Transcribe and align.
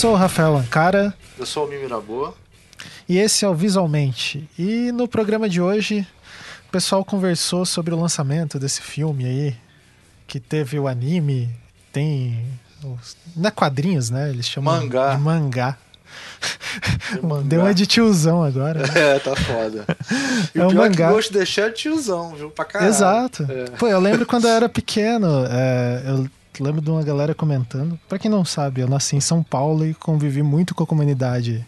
sou 0.00 0.12
o 0.14 0.16
Rafael 0.16 0.56
Ancara. 0.56 1.12
Eu 1.38 1.44
sou 1.44 1.66
o 1.66 1.68
Mimiraboa. 1.68 2.32
E 3.06 3.18
esse 3.18 3.44
é 3.44 3.48
o 3.48 3.54
Visualmente. 3.54 4.48
E 4.58 4.90
no 4.92 5.06
programa 5.06 5.46
de 5.46 5.60
hoje, 5.60 6.06
o 6.66 6.72
pessoal 6.72 7.04
conversou 7.04 7.66
sobre 7.66 7.92
o 7.92 8.00
lançamento 8.00 8.58
desse 8.58 8.80
filme 8.80 9.26
aí, 9.26 9.56
que 10.26 10.40
teve 10.40 10.78
o 10.78 10.88
anime, 10.88 11.54
tem. 11.92 12.42
Não 13.36 13.48
é 13.48 13.50
quadrinhos, 13.50 14.08
né? 14.08 14.30
Eles 14.30 14.48
chamam 14.48 14.74
mangá. 14.74 15.14
de 15.16 15.20
mangá. 15.20 15.76
mangá. 17.22 17.44
Deu 17.46 17.60
uma 17.60 17.74
de 17.74 17.86
tiozão 17.86 18.42
agora. 18.42 18.80
Né? 18.80 18.88
É, 18.96 19.18
tá 19.18 19.36
foda. 19.36 19.84
E 20.54 20.58
É 20.58 20.64
o 20.64 20.68
um 20.68 20.70
pior 20.70 20.88
mangá. 20.88 21.04
é 21.04 21.08
que 21.08 21.14
Ghost 21.14 21.30
deixar 21.34 21.66
é 21.66 21.70
tiozão, 21.72 22.34
viu? 22.34 22.50
Pra 22.50 22.64
caralho. 22.64 22.88
Exato. 22.88 23.46
É. 23.50 23.64
Pô, 23.76 23.86
eu 23.86 24.00
lembro 24.00 24.24
quando 24.24 24.46
eu 24.48 24.50
era 24.50 24.66
pequeno, 24.66 25.44
é, 25.46 26.04
eu 26.06 26.26
lembro 26.62 26.80
de 26.80 26.90
uma 26.90 27.02
galera 27.02 27.34
comentando. 27.34 27.98
Pra 28.08 28.18
quem 28.18 28.30
não 28.30 28.44
sabe, 28.44 28.80
eu 28.80 28.88
nasci 28.88 29.16
em 29.16 29.20
São 29.20 29.42
Paulo 29.42 29.86
e 29.86 29.94
convivi 29.94 30.42
muito 30.42 30.74
com 30.74 30.82
a 30.84 30.86
comunidade 30.86 31.66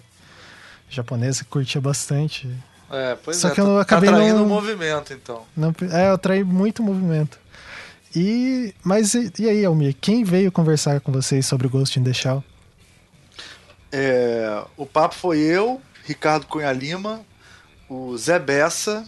japonesa, 0.89 1.45
que 1.45 1.51
curtia 1.51 1.81
bastante. 1.81 2.49
É, 2.91 3.17
pois 3.25 3.39
Só 3.39 3.49
é. 3.49 3.51
que 3.53 3.61
eu 3.61 3.67
tá- 3.77 3.81
acabei 3.81 4.11
tá 4.11 4.17
traindo 4.17 4.39
não- 4.39 4.45
o 4.45 4.49
movimento, 4.49 5.13
então. 5.13 5.43
Não, 5.57 5.75
é, 5.91 6.09
eu 6.09 6.15
atraí 6.15 6.45
muito 6.45 6.83
movimento. 6.83 7.39
E, 8.15 8.75
mas 8.85 9.15
e, 9.15 9.33
e 9.39 9.49
aí, 9.49 9.65
Almir, 9.65 9.97
quem 9.99 10.23
veio 10.25 10.53
conversar 10.53 11.01
com 11.01 11.11
vocês 11.11 11.47
sobre 11.47 11.67
o 11.67 11.71
Ghost 11.71 11.99
in 11.99 12.05
the 12.05 12.13
Shell? 12.13 12.45
É, 13.91 14.63
o 14.77 14.87
papo 14.87 15.15
foi 15.15 15.39
eu, 15.39 15.81
Ricardo 16.05 16.47
Cunha 16.47 16.73
Lima, 16.73 17.21
o 17.89 18.17
Zé 18.17 18.39
Bessa, 18.39 19.05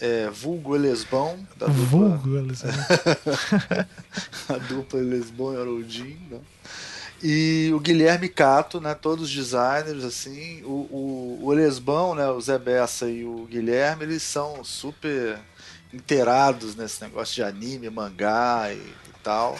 é, 0.00 0.28
vulgo 0.30 0.74
Elesbão, 0.76 1.38
da 1.56 1.66
dupla, 1.66 2.08
Vulgo, 2.16 2.36
eles- 2.38 2.62
a 4.48 4.58
dupla 4.68 5.00
Elesbão 5.00 5.54
e 5.54 5.56
Haroldin, 5.56 6.18
né? 6.30 6.38
E 7.22 7.70
o 7.74 7.80
Guilherme 7.80 8.28
Cato, 8.28 8.80
né? 8.80 8.94
Todos 8.94 9.24
os 9.24 9.34
designers, 9.34 10.04
assim. 10.04 10.62
O, 10.62 10.68
o, 10.68 11.38
o 11.46 11.52
Elesbão, 11.52 12.14
né? 12.14 12.28
O 12.28 12.40
Zé 12.40 12.58
Bessa 12.58 13.08
e 13.10 13.24
o 13.24 13.44
Guilherme, 13.46 14.04
eles 14.04 14.22
são 14.22 14.62
super 14.62 15.36
inteirados 15.92 16.76
nesse 16.76 17.02
negócio 17.02 17.34
de 17.34 17.42
anime, 17.42 17.90
mangá 17.90 18.68
e, 18.72 18.76
e 18.76 18.94
tal. 19.22 19.58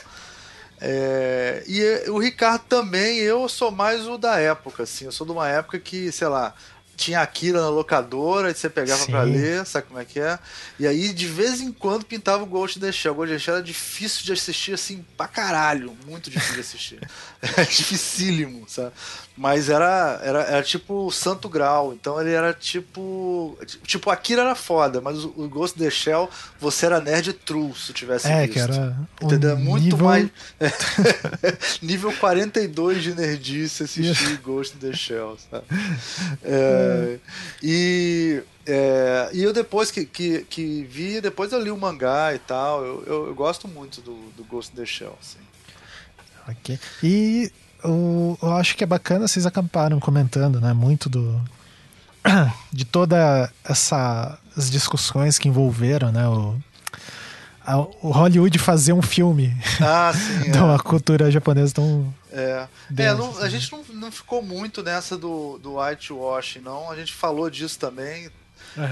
É, 0.81 1.65
e 1.67 2.09
o 2.11 2.19
Ricardo 2.19 2.63
também, 2.69 3.19
eu 3.19 3.49
sou 3.49 3.73
mais 3.73 4.07
o 4.07 4.17
da 4.17 4.39
época, 4.39 4.85
assim. 4.85 5.07
Eu 5.07 5.13
sou 5.13 5.27
de 5.27 5.33
uma 5.33 5.49
época 5.49 5.81
que, 5.81 6.13
sei 6.13 6.29
lá, 6.29 6.55
tinha 6.99 7.21
Akira 7.21 7.61
na 7.61 7.69
locadora, 7.69 8.51
e 8.51 8.55
você 8.55 8.69
pegava 8.69 9.05
Sim. 9.05 9.13
pra 9.13 9.23
ler, 9.23 9.65
sabe 9.65 9.87
como 9.87 10.01
é 10.01 10.05
que 10.05 10.19
é? 10.19 10.37
E 10.81 10.87
aí, 10.87 11.13
de 11.13 11.27
vez 11.29 11.61
em 11.61 11.71
quando, 11.71 12.05
pintava 12.05 12.43
o 12.43 12.47
Ghost 12.47 12.77
in 12.77 12.81
the 12.81 12.91
Shell. 12.91 13.13
O 13.13 13.15
Ghost 13.15 13.33
in 13.33 13.37
the 13.37 13.39
Shell 13.39 13.55
era 13.55 13.63
difícil 13.63 14.25
de 14.25 14.33
assistir, 14.33 14.75
assim, 14.75 15.05
pra 15.17 15.29
caralho. 15.29 15.97
Muito 16.05 16.29
difícil 16.29 16.55
de 16.55 16.61
assistir. 16.61 17.11
É 17.57 17.63
dificílimo, 17.65 18.65
sabe? 18.69 18.93
Mas 19.37 19.69
era, 19.69 20.21
era, 20.25 20.41
era 20.43 20.63
tipo 20.65 21.07
o 21.07 21.13
Santo 21.13 21.49
Grau. 21.49 21.93
Então 21.93 22.21
ele 22.21 22.33
era 22.33 22.53
tipo. 22.53 23.57
Tipo, 23.85 24.11
Akira 24.11 24.43
era 24.43 24.57
foda, 24.57 25.01
mas 25.01 25.23
o, 25.25 25.33
o 25.37 25.49
Ghost 25.49 25.79
in 25.81 25.85
the 25.85 25.91
Shell, 25.91 26.29
você 26.59 26.87
era 26.87 27.01
nerd 27.01 27.33
true 27.33 27.73
se 27.77 27.93
tivesse 27.93 28.27
É, 28.27 28.41
visto. 28.41 28.53
que 28.55 28.59
era. 28.59 28.97
um 29.23 29.27
Entendeu? 29.27 29.57
Muito 29.57 29.85
nível- 29.85 30.05
mais. 30.05 30.29
nível 31.81 32.13
42 32.19 33.03
de 33.05 33.15
nerdice 33.15 33.85
assistir 33.85 34.39
Ghost 34.39 34.75
in 34.77 34.81
the 34.81 34.93
Shell, 34.97 35.39
sabe? 35.49 35.65
É, 36.43 37.19
e, 37.63 38.43
é, 38.67 39.31
e 39.33 39.43
eu 39.43 39.53
depois 39.53 39.91
que, 39.93 40.05
que, 40.05 40.41
que 40.51 40.83
vi, 40.91 41.21
depois 41.21 41.53
eu 41.53 41.61
li 41.63 41.71
o 41.71 41.77
mangá 41.77 42.35
e 42.35 42.39
tal. 42.41 42.85
Eu, 42.85 43.05
eu, 43.07 43.27
eu 43.29 43.35
gosto 43.35 43.69
muito 43.69 44.01
do, 44.01 44.15
do 44.37 44.43
Ghost 44.45 44.73
in 44.73 44.77
the 44.77 44.85
Shell. 44.87 45.17
Assim. 45.21 45.39
Ok. 46.49 46.79
E 47.03 47.53
o, 47.85 48.37
eu 48.43 48.53
acho 48.57 48.77
que 48.77 48.83
é 48.85 48.87
bacana, 48.87 49.29
vocês 49.29 49.45
acabaram 49.47 50.01
comentando, 50.01 50.61
né? 50.61 50.73
Muito 50.73 51.09
do. 51.09 51.41
De 52.73 52.85
toda 52.85 53.51
essa 53.65 54.39
as 54.57 54.71
discussões 54.71 55.39
que 55.39 55.49
envolveram, 55.49 56.11
né? 56.11 56.27
O, 56.29 56.57
a- 57.65 57.79
o 58.03 58.11
Hollywood 58.11 58.59
fazer 58.59 58.93
um 58.93 59.03
filme 59.03 59.55
Ah, 59.81 60.13
sim. 60.17 60.51
uma 60.59 60.79
cultura 60.79 61.31
japonesa 61.31 61.75
tão. 61.75 62.13
É, 62.33 62.67
é 62.97 63.13
não- 63.15 63.29
a 63.39 63.43
assim. 63.43 63.51
gente 63.51 63.73
não, 63.73 63.85
não 63.95 64.13
ficou 64.13 64.43
muito 64.43 64.83
nessa 64.83 65.17
do, 65.17 65.59
do 65.59 65.79
whitewashing, 65.79 66.61
não. 66.61 66.91
A 66.91 66.97
gente 66.97 67.13
falou 67.15 67.49
disso 67.49 67.79
também, 67.79 68.29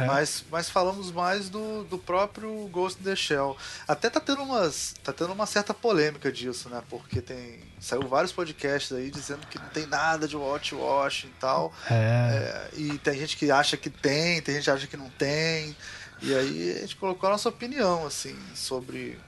mas, 0.07 0.45
mas 0.51 0.71
falamos 0.71 1.11
mais 1.11 1.49
do, 1.49 1.85
do 1.85 1.99
próprio 1.99 2.69
Ghost 2.69 3.01
in 3.01 3.05
the 3.05 3.17
Shell. 3.17 3.57
Até 3.87 4.11
tá 4.11 4.21
tendo, 4.21 4.43
umas, 4.43 4.95
tá 5.03 5.13
tendo 5.13 5.33
uma 5.33 5.47
certa 5.47 5.73
polêmica 5.73 6.31
disso, 6.33 6.69
né? 6.69 6.83
Porque 6.89 7.21
tem. 7.21 7.61
Saiu 7.79 8.09
vários 8.09 8.33
podcasts 8.33 8.93
aí 8.93 9.11
dizendo 9.11 9.47
que 9.47 9.59
não 9.59 9.69
tem 9.69 9.87
nada 9.87 10.27
de 10.27 10.37
whitewashing 10.37 11.29
e 11.29 11.41
tal. 11.41 11.73
É. 11.91 11.95
É, 11.95 12.71
e 12.77 12.99
tem 12.99 13.19
gente 13.19 13.37
que 13.37 13.51
acha 13.51 13.77
que 13.77 13.91
tem, 13.91 14.41
tem 14.41 14.55
gente 14.57 14.65
que 14.65 14.71
acha 14.71 14.87
que 14.87 14.97
não 14.97 15.11
tem. 15.11 15.77
E 16.23 16.35
aí 16.35 16.77
a 16.77 16.81
gente 16.81 16.97
colocou 16.97 17.29
a 17.29 17.33
nossa 17.33 17.49
opinião, 17.49 18.07
assim, 18.07 18.37
sobre. 18.55 19.19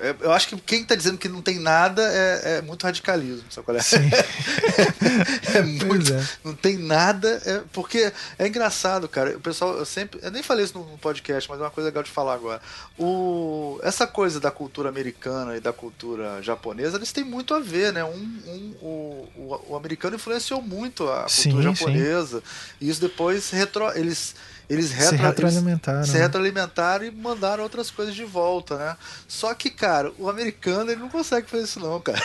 É, 0.00 0.14
Eu 0.20 0.32
acho 0.32 0.48
que 0.48 0.56
quem 0.58 0.84
tá 0.84 0.94
dizendo 0.94 1.18
que 1.18 1.28
não 1.28 1.40
tem 1.42 1.58
nada 1.58 2.02
é, 2.02 2.58
é 2.58 2.62
muito 2.62 2.82
radicalismo, 2.84 3.44
sabe 3.50 3.64
qual 3.64 3.76
é? 3.76 3.82
Sim. 3.82 3.96
é 5.54 5.62
muito. 5.62 5.86
Pois 5.86 6.10
é. 6.10 6.28
Não 6.44 6.54
tem 6.54 6.76
nada. 6.78 7.40
é- 7.44 7.62
porque 7.72 8.12
é 8.38 8.46
engraçado, 8.46 9.08
cara. 9.08 9.36
O 9.36 9.40
pessoal, 9.40 9.76
eu 9.76 9.84
sempre. 9.84 10.20
Eu 10.22 10.30
nem 10.30 10.42
falei 10.42 10.64
isso 10.64 10.78
no, 10.78 10.96
podcast, 10.98 11.48
mas 11.48 11.58
é 11.58 11.62
uma 11.62 11.70
coisa 11.70 11.88
legal 11.88 12.02
de 12.02 12.10
falar 12.10 12.34
agora. 12.34 12.60
O, 12.98 13.78
essa 13.82 14.06
coisa 14.06 14.40
da 14.40 14.50
cultura 14.50 14.88
americana 14.88 15.56
e 15.56 15.60
da 15.60 15.72
cultura 15.72 16.42
japonesa, 16.42 16.96
eles 16.96 17.12
têm 17.12 17.24
muito 17.24 17.54
a 17.54 17.60
ver, 17.60 17.92
né? 17.92 18.04
Um, 18.04 18.08
um- 18.46 18.74
o, 18.80 19.28
o, 19.36 19.64
o 19.72 19.76
americano 19.76 20.16
influenciou 20.16 20.60
muito 20.62 21.08
a 21.08 21.22
cultura 21.22 21.28
Sim, 21.28 21.52
sim. 21.52 21.62
japonesa. 21.62 22.42
E 22.80 22.88
isso 22.88 23.00
depois 23.00 23.50
retro, 23.50 23.90
eles. 23.96 24.34
Eles, 24.68 24.86
Se 24.86 24.94
retro, 24.94 25.14
eles 25.14 25.20
retroalimentaram. 25.26 26.04
se 26.04 26.14
né? 26.14 26.20
retroalimentaram 26.22 27.04
e 27.04 27.10
mandaram 27.10 27.62
outras 27.62 27.90
coisas 27.90 28.14
de 28.14 28.24
volta, 28.24 28.76
né? 28.76 28.96
Só 29.28 29.54
que, 29.54 29.70
cara, 29.70 30.12
o 30.18 30.28
americano 30.28 30.90
ele 30.90 31.00
não 31.00 31.08
consegue 31.08 31.48
fazer 31.48 31.64
isso 31.64 31.78
não, 31.78 32.00
cara. 32.00 32.18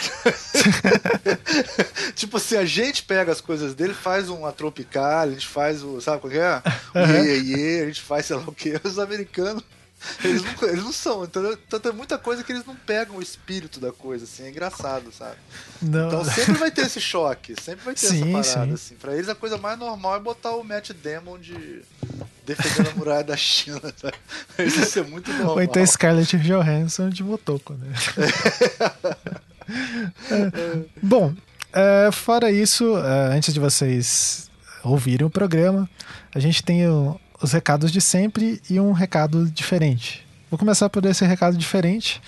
tipo 2.16 2.38
assim, 2.38 2.58
a 2.58 2.66
gente 2.66 3.04
pega 3.04 3.32
as 3.32 3.42
coisas 3.42 3.74
dele, 3.76 3.94
faz 3.94 4.30
uma 4.30 4.52
tropical, 4.52 5.20
a 5.22 5.30
gente 5.30 5.48
faz 5.48 5.84
o, 5.84 6.02
sabe 6.02 6.22
qual 6.22 6.32
que 6.32 6.40
é? 6.40 6.62
O 6.96 7.00
Aham. 7.00 7.24
iê, 7.24 7.40
iê, 7.40 7.78
iê, 7.78 7.84
a 7.84 7.86
gente 7.86 8.02
faz 8.02 8.26
sei 8.26 8.36
lá 8.36 8.44
o 8.46 8.52
que. 8.52 8.80
Os 8.84 8.98
americanos, 9.00 9.64
eles 10.24 10.42
não, 10.44 10.70
eles 10.70 10.84
não 10.84 10.92
são, 10.92 11.24
entendeu? 11.24 11.54
Então 11.68 11.80
tem 11.80 11.92
muita 11.92 12.18
coisa 12.18 12.44
que 12.44 12.52
eles 12.52 12.66
não 12.66 12.76
pegam 12.76 13.18
o 13.18 13.22
espírito 13.22 13.80
da 13.80 13.92
coisa, 13.92 14.26
assim, 14.26 14.44
é 14.44 14.50
engraçado, 14.50 15.12
sabe? 15.12 15.36
Não. 15.82 16.08
Então 16.08 16.26
sempre 16.26 16.54
vai 16.54 16.72
ter 16.72 16.82
esse 16.86 17.00
choque, 17.00 17.56
sempre 17.62 17.86
vai 17.86 17.94
ter 17.94 18.08
Sim, 18.08 18.36
essa 18.38 18.54
parada, 18.54 18.68
sim. 18.70 18.74
assim. 18.74 18.96
Pra 18.96 19.14
eles 19.14 19.30
a 19.30 19.36
coisa 19.36 19.58
mais 19.58 19.78
normal 19.78 20.16
é 20.16 20.20
botar 20.20 20.52
o 20.56 20.64
Matt 20.64 20.92
Damon 20.92 21.38
de 21.40 21.82
defendendo 22.46 22.90
a 22.90 22.96
muralha 22.96 23.24
da 23.24 23.38
China, 23.38 23.80
sabe? 23.96 24.16
Isso 24.66 25.00
é 25.00 25.04
muito 25.04 25.32
normal. 25.32 25.56
Ou 25.56 25.62
então 25.62 25.86
Scarlett 25.86 26.38
Johansson 26.38 27.10
de 27.10 27.24
Motoko, 27.24 27.74
né? 27.74 27.88
É. 30.30 30.82
Bom, 31.02 31.34
é, 31.72 32.10
fora 32.12 32.52
isso, 32.52 32.98
é, 32.98 33.36
antes 33.38 33.54
de 33.54 33.60
vocês 33.60 34.50
ouvirem 34.84 35.26
o 35.26 35.30
programa, 35.30 35.90
a 36.34 36.40
gente 36.40 36.62
tem 36.64 36.88
o- 36.90 37.20
os 37.42 37.52
recados 37.52 37.92
de 37.92 38.00
sempre 38.00 38.62
e 38.70 38.80
um 38.80 38.92
recado 38.92 39.46
diferente. 39.46 40.26
Vou 40.50 40.58
começar 40.58 40.90
por 40.90 41.06
esse 41.06 41.26
recado 41.26 41.58
diferente. 41.58 42.22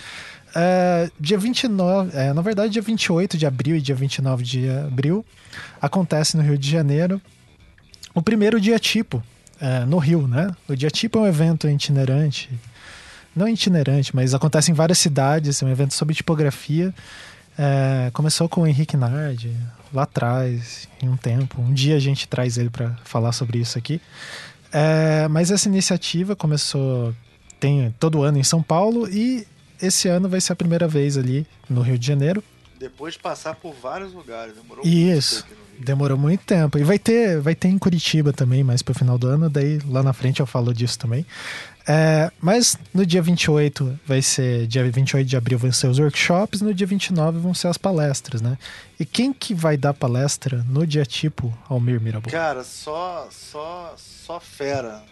É, 0.55 1.09
dia 1.19 1.37
29, 1.37 2.15
é, 2.17 2.31
na 2.31 2.41
verdade, 2.41 2.73
dia 2.73 2.81
28 2.81 3.37
de 3.37 3.45
abril 3.45 3.75
e 3.75 3.81
dia 3.81 3.95
29 3.95 4.43
de 4.43 4.69
abril, 4.69 5.25
acontece 5.81 6.37
no 6.37 6.43
Rio 6.43 6.57
de 6.57 6.69
Janeiro 6.69 7.21
o 8.13 8.21
primeiro 8.21 8.61
dia 8.61 8.77
tipo 8.77 9.23
é, 9.59 9.85
no 9.85 9.97
Rio, 9.97 10.27
né? 10.27 10.51
O 10.67 10.75
dia 10.75 10.89
tipo 10.89 11.17
é 11.19 11.21
um 11.21 11.27
evento 11.27 11.67
itinerante, 11.67 12.49
não 13.35 13.47
itinerante, 13.47 14.15
mas 14.15 14.33
acontece 14.33 14.71
em 14.71 14.73
várias 14.73 14.99
cidades, 14.99 15.61
é 15.61 15.65
um 15.65 15.69
evento 15.69 15.93
sobre 15.93 16.13
tipografia. 16.13 16.93
É, 17.57 18.09
começou 18.13 18.49
com 18.49 18.61
o 18.61 18.67
Henrique 18.67 18.97
Nardi 18.97 19.55
lá 19.93 20.03
atrás, 20.03 20.87
em 21.01 21.07
um 21.07 21.17
tempo. 21.17 21.61
Um 21.61 21.73
dia 21.73 21.95
a 21.95 21.99
gente 21.99 22.27
traz 22.27 22.57
ele 22.57 22.69
para 22.69 22.95
falar 23.03 23.31
sobre 23.31 23.59
isso 23.59 23.77
aqui. 23.77 24.01
É, 24.73 25.27
mas 25.27 25.51
essa 25.51 25.69
iniciativa 25.69 26.35
começou 26.35 27.13
tem 27.59 27.95
todo 27.97 28.23
ano 28.23 28.37
em 28.37 28.43
São 28.43 28.61
Paulo 28.61 29.07
e 29.07 29.47
esse 29.81 30.09
ano 30.09 30.27
vai 30.27 30.41
ser 30.41 30.51
a 30.51 30.55
primeira 30.55 30.85
vez 30.85 31.17
ali 31.17 31.47
no 31.69 31.81
Rio 31.81 31.97
de 31.97 32.05
Janeiro. 32.05 32.43
Depois 32.77 33.13
de 33.13 33.19
passar 33.21 33.55
por 33.55 33.73
vários 33.73 34.11
lugares, 34.11 34.55
demorou 34.55 34.85
Isso. 34.85 35.45
muito. 35.47 35.63
Demorou 35.79 36.17
muito 36.17 36.41
tempo. 36.41 36.77
E 36.77 36.83
vai 36.83 36.99
ter, 36.99 37.39
vai 37.39 37.55
ter 37.55 37.69
em 37.69 37.77
Curitiba 37.77 38.33
também, 38.33 38.63
mais 38.63 38.81
pro 38.81 38.93
final 38.93 39.17
do 39.17 39.27
ano, 39.27 39.49
daí 39.49 39.79
lá 39.87 40.03
na 40.03 40.13
frente 40.13 40.39
eu 40.39 40.45
falo 40.45 40.73
disso 40.73 40.99
também. 40.99 41.25
É, 41.85 42.31
mas 42.39 42.77
no 42.93 43.05
dia 43.05 43.21
28 43.21 43.99
vai 44.05 44.21
ser, 44.21 44.67
dia 44.67 44.89
28 44.89 45.27
de 45.27 45.35
abril 45.35 45.57
vão 45.57 45.71
ser 45.71 45.87
os 45.87 45.99
workshops, 45.99 46.61
no 46.61 46.73
dia 46.73 46.87
29 46.87 47.39
vão 47.39 47.53
ser 47.53 47.67
as 47.67 47.77
palestras, 47.77 48.41
né? 48.41 48.57
E 48.99 49.05
quem 49.05 49.33
que 49.33 49.53
vai 49.53 49.75
dar 49.75 49.93
palestra 49.93 50.63
no 50.69 50.87
dia 50.87 51.05
tipo 51.05 51.53
Almir 51.67 51.99
Mirabu? 51.99 52.29
Cara, 52.29 52.63
só, 52.63 53.27
só, 53.31 53.95
só 53.97 54.39
fera. 54.39 55.03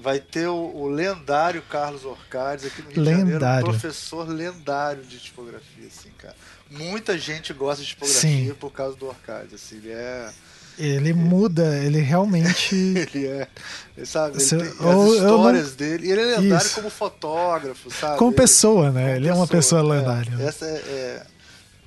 vai 0.00 0.18
ter 0.18 0.48
o, 0.48 0.56
o 0.56 0.88
lendário 0.88 1.62
Carlos 1.62 2.04
Orcades 2.04 2.66
aqui 2.66 2.82
no 2.82 2.90
Rio 2.90 3.02
Lendário. 3.02 3.26
de 3.26 3.40
Janeiro, 3.40 3.66
professor 3.66 4.28
lendário 4.28 5.02
de 5.04 5.18
tipografia, 5.18 5.86
assim, 5.86 6.10
cara. 6.18 6.34
Muita 6.70 7.16
gente 7.16 7.52
gosta 7.52 7.82
de 7.82 7.90
tipografia 7.90 8.52
Sim. 8.52 8.54
por 8.54 8.72
causa 8.72 8.96
do 8.96 9.06
Orcades, 9.06 9.54
assim, 9.54 9.76
ele 9.76 9.90
é... 9.90 10.30
Ele 10.78 11.12
muda, 11.12 11.76
ele 11.78 12.00
realmente. 12.00 12.74
Ele 13.12 13.26
é, 13.26 13.48
ele 13.96 14.06
sabe, 14.06 14.36
ele 14.36 14.42
as 14.44 14.52
eu 14.52 15.14
histórias 15.14 15.74
dele, 15.74 16.06
e 16.06 16.12
ele 16.12 16.20
é 16.20 16.38
lendário 16.38 16.66
Isso. 16.66 16.76
como 16.76 16.88
fotógrafo, 16.88 17.90
sabe? 17.90 18.16
Como 18.16 18.32
pessoa, 18.32 18.92
né? 18.92 19.06
como 19.06 19.16
Ele 19.16 19.28
é 19.28 19.34
uma 19.34 19.46
pessoa 19.46 19.80
é. 19.80 19.84
lendária. 19.84 20.36
né? 20.36 20.46
Essa 20.46 20.64
é, 20.66 20.68
é- 20.68 21.26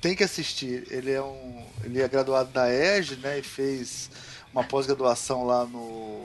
tem 0.01 0.13
que 0.15 0.23
assistir. 0.23 0.85
Ele 0.91 1.11
é 1.11 1.21
um, 1.21 1.63
ele 1.85 2.01
é 2.01 2.07
graduado 2.07 2.51
da 2.51 2.69
EG, 2.69 3.15
né, 3.17 3.39
e 3.39 3.43
fez 3.43 4.09
uma 4.53 4.63
pós-graduação 4.63 5.45
lá 5.45 5.63
no, 5.65 6.21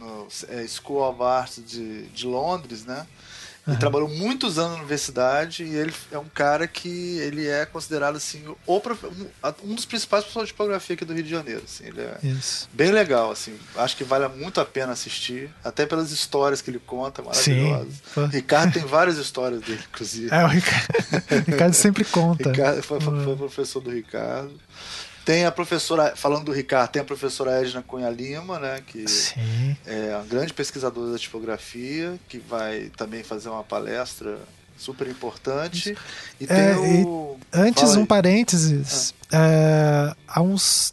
no 0.00 0.26
é, 0.48 0.66
School 0.66 1.08
of 1.08 1.22
Arts 1.22 1.62
de, 1.64 2.06
de 2.06 2.26
Londres, 2.26 2.84
né? 2.84 3.06
Ele 3.70 3.74
Aham. 3.74 3.78
trabalhou 3.80 4.08
muitos 4.08 4.58
anos 4.58 4.72
na 4.72 4.78
universidade 4.78 5.62
e 5.62 5.74
ele 5.76 5.92
é 6.10 6.18
um 6.18 6.24
cara 6.28 6.66
que 6.66 7.18
ele 7.18 7.46
é 7.46 7.64
considerado 7.64 8.16
assim 8.16 8.42
o 8.66 8.82
um, 9.64 9.74
dos 9.74 9.84
principais 9.84 10.24
professores 10.24 10.48
de 10.48 10.52
tipografia 10.52 10.94
aqui 10.94 11.04
do 11.04 11.14
Rio 11.14 11.22
de 11.22 11.30
Janeiro. 11.30 11.62
Assim, 11.64 11.84
ele 11.86 12.00
é 12.00 12.18
Isso. 12.22 12.68
bem 12.72 12.90
legal, 12.90 13.30
assim. 13.30 13.56
Acho 13.76 13.96
que 13.96 14.02
vale 14.04 14.26
muito 14.28 14.60
a 14.60 14.64
pena 14.64 14.92
assistir, 14.92 15.50
até 15.62 15.86
pelas 15.86 16.10
histórias 16.10 16.60
que 16.60 16.70
ele 16.70 16.80
conta, 16.80 17.22
maravilhosas. 17.22 17.94
Sim. 18.12 18.26
Ricardo 18.26 18.72
tem 18.72 18.82
várias 18.86 19.16
histórias 19.18 19.60
dele, 19.62 19.82
inclusive. 19.92 20.34
É, 20.34 20.44
o 20.44 20.48
Ricardo, 20.48 20.86
o 21.30 21.50
Ricardo 21.50 21.74
sempre 21.74 22.04
conta. 22.04 22.50
Ricardo 22.50 22.82
foi, 22.82 23.00
foi- 23.00 23.12
Uhum. 23.14 23.24
foi 23.24 23.36
professor 23.36 23.80
do 23.80 23.90
Ricardo. 23.90 24.52
Tem 25.30 25.44
a 25.44 25.52
professora, 25.52 26.16
falando 26.16 26.46
do 26.46 26.52
Ricardo, 26.52 26.90
tem 26.90 27.02
a 27.02 27.04
professora 27.04 27.62
Edna 27.62 27.84
Cunha 27.86 28.10
Lima, 28.10 28.58
né, 28.58 28.82
que 28.84 29.06
Sim. 29.06 29.76
é 29.86 30.16
uma 30.16 30.24
grande 30.24 30.52
pesquisadora 30.52 31.12
da 31.12 31.18
tipografia, 31.18 32.18
que 32.28 32.38
vai 32.38 32.90
também 32.96 33.22
fazer 33.22 33.48
uma 33.48 33.62
palestra 33.62 34.38
super 34.76 35.06
importante. 35.06 35.96
E 36.40 36.48
tem 36.48 36.56
É, 36.56 36.76
o. 36.76 37.38
Antes, 37.52 37.82
Fala 37.82 37.98
um 37.98 38.06
parênteses. 38.06 39.14
É, 39.30 40.12
há 40.26 40.42
uns. 40.42 40.92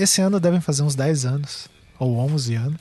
Esse 0.00 0.22
ano 0.22 0.40
devem 0.40 0.62
fazer 0.62 0.82
uns 0.82 0.94
10 0.94 1.26
anos, 1.26 1.68
ou 1.98 2.16
11 2.16 2.54
anos, 2.54 2.80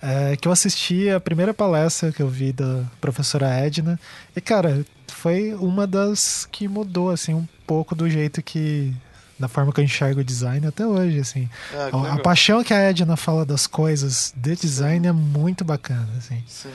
é, 0.00 0.36
que 0.36 0.48
eu 0.48 0.52
assisti 0.52 1.10
a 1.10 1.20
primeira 1.20 1.52
palestra 1.52 2.12
que 2.12 2.22
eu 2.22 2.28
vi 2.28 2.50
da 2.50 2.82
professora 2.98 3.46
Edna. 3.46 4.00
E, 4.34 4.40
cara, 4.40 4.86
foi 5.06 5.52
uma 5.52 5.86
das 5.86 6.48
que 6.50 6.66
mudou, 6.66 7.10
assim, 7.10 7.34
um 7.34 7.46
pouco 7.66 7.94
do 7.94 8.08
jeito 8.08 8.42
que. 8.42 8.94
Da 9.40 9.48
forma 9.48 9.72
que 9.72 9.80
eu 9.80 9.84
enxergo 9.84 10.20
o 10.20 10.24
design 10.24 10.66
até 10.66 10.86
hoje, 10.86 11.18
assim. 11.18 11.48
Ah, 11.74 11.88
A, 12.10 12.12
a 12.14 12.18
paixão 12.18 12.62
que 12.62 12.74
a 12.74 12.78
Edna 12.78 13.16
fala 13.16 13.44
das 13.44 13.66
coisas 13.66 14.32
de 14.36 14.54
design 14.54 15.06
é 15.06 15.12
muito 15.12 15.64
bacana, 15.64 16.08
assim. 16.18 16.44
Sim. 16.46 16.70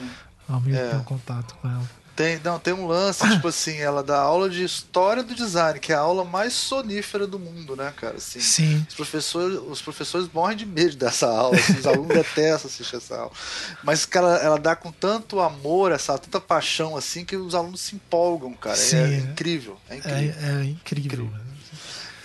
Ao 0.48 0.60
mesmo 0.60 0.78
É. 0.80 0.88
ter 0.90 0.96
um 0.96 1.04
contato 1.04 1.54
com 1.62 1.68
ela. 1.70 1.82
Tem, 2.16 2.40
não, 2.42 2.58
tem 2.58 2.72
um 2.72 2.86
lance, 2.86 3.28
tipo 3.30 3.46
assim, 3.48 3.76
ela 3.76 4.02
dá 4.02 4.18
aula 4.18 4.48
de 4.48 4.64
história 4.64 5.22
do 5.22 5.34
design, 5.34 5.78
que 5.78 5.92
é 5.92 5.94
a 5.94 5.98
aula 6.00 6.24
mais 6.24 6.54
sonífera 6.54 7.26
do 7.26 7.38
mundo, 7.38 7.76
né, 7.76 7.92
cara? 7.94 8.16
Assim, 8.16 8.40
Sim. 8.40 8.86
Os 8.88 8.94
professores, 8.94 9.58
os 9.68 9.82
professores 9.82 10.26
morrem 10.32 10.56
de 10.56 10.64
medo 10.64 10.96
dessa 10.96 11.26
aula, 11.28 11.54
assim, 11.56 11.74
os 11.78 11.86
alunos 11.86 12.08
detestam 12.16 12.70
assistir 12.70 12.96
essa 12.96 13.16
aula. 13.16 13.32
Mas, 13.84 14.06
cara, 14.06 14.38
ela 14.38 14.58
dá 14.58 14.74
com 14.74 14.90
tanto 14.90 15.40
amor, 15.40 15.92
essa 15.92 16.16
tanta 16.16 16.40
paixão, 16.40 16.96
assim, 16.96 17.22
que 17.22 17.36
os 17.36 17.54
alunos 17.54 17.82
se 17.82 17.94
empolgam, 17.96 18.54
cara. 18.54 18.76
Sim, 18.76 18.96
é 18.96 19.00
é. 19.14 19.16
incrível, 19.18 19.76
é 19.90 19.94
É, 19.94 19.98
incrível. 19.98 20.34
é 20.40 20.64
incrível. 20.64 21.24
Incrível. 21.26 21.46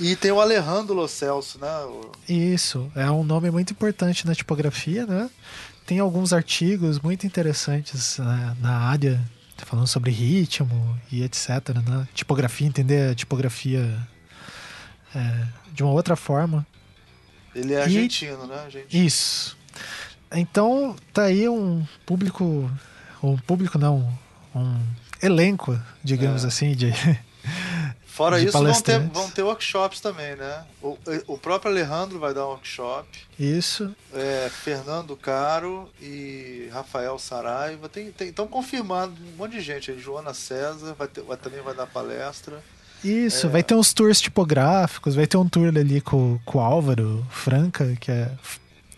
E 0.02 0.16
tem 0.16 0.32
o 0.32 0.42
Alejandro 0.42 0.96
Lo 0.96 1.08
Celso, 1.08 1.60
né? 1.60 1.68
Isso, 2.28 2.92
é 2.96 3.10
um 3.12 3.24
nome 3.24 3.52
muito 3.52 3.72
importante 3.72 4.26
na 4.26 4.34
tipografia, 4.34 5.06
né? 5.06 5.30
Tem 5.86 6.00
alguns 6.00 6.34
artigos 6.34 7.00
muito 7.00 7.26
interessantes 7.28 8.18
né, 8.18 8.56
na 8.60 8.78
área, 8.80 9.22
falando 9.58 9.88
sobre 9.88 10.10
ritmo 10.12 11.00
e 11.12 11.22
etc. 11.24 11.50
Né? 11.88 12.08
Tipografia, 12.16 12.66
entender 12.68 13.12
a 13.12 13.16
tipografia 13.16 13.96
é, 15.16 15.46
de 15.72 15.84
uma 15.84 15.92
outra 15.92 16.16
forma. 16.16 16.66
Ele 17.54 17.74
é 17.74 17.78
E- 17.78 17.82
argentino, 17.82 18.48
né? 18.48 18.60
Argentino. 18.66 19.06
Isso. 19.06 19.56
Então, 20.34 20.96
tá 21.14 21.24
aí 21.24 21.48
um 21.48 21.86
público, 22.06 22.72
um 23.22 23.38
público 23.38 23.78
não, 23.78 24.18
um 24.56 24.80
elenco, 25.22 25.80
digamos 26.04 26.44
É. 26.44 26.48
assim, 26.48 26.74
de 26.76 26.92
Fora 28.14 28.42
isso, 28.42 28.52
vão 28.62 28.82
ter, 28.82 29.00
vão 29.08 29.30
ter 29.32 29.42
workshops 29.42 30.02
também, 30.02 30.36
né? 30.36 30.66
O, 30.84 30.98
o 31.28 31.38
próprio 31.38 31.72
Alejandro 31.72 32.20
vai 32.20 32.34
dar 32.34 32.46
um 32.46 32.50
workshop. 32.50 33.08
isso. 33.40 33.96
É, 34.14 34.50
Fernando 34.64 35.16
Caro 35.16 35.90
e 36.02 36.68
Rafael 36.74 37.18
Saraiva. 37.18 37.88
Tem, 37.88 38.12
tem, 38.12 38.28
estão 38.28 38.48
confirmando 38.48 39.14
um 39.34 39.38
monte 39.38 39.54
de 39.54 39.62
gente 39.62 39.92
aí. 39.92 40.00
Joana 40.00 40.34
César 40.34 40.94
vai 41.00 41.08
ter- 41.08 41.22
vai- 41.22 41.38
também 41.38 41.62
vai 41.62 41.74
dar 41.74 41.88
palestra. 41.88 42.62
Isso, 43.02 43.48
É. 43.48 43.50
vai 43.50 43.64
ter 43.64 43.76
uns 43.76 43.94
tours 43.94 44.20
tipográficos, 44.20 45.16
vai 45.16 45.26
ter 45.26 45.38
um 45.38 45.48
tour 45.48 45.70
ali 45.70 46.02
com, 46.02 46.38
com 46.46 46.58
o 46.58 46.62
Álvaro 46.62 47.26
Franca, 47.32 47.96
que 48.00 48.12
é. 48.12 48.30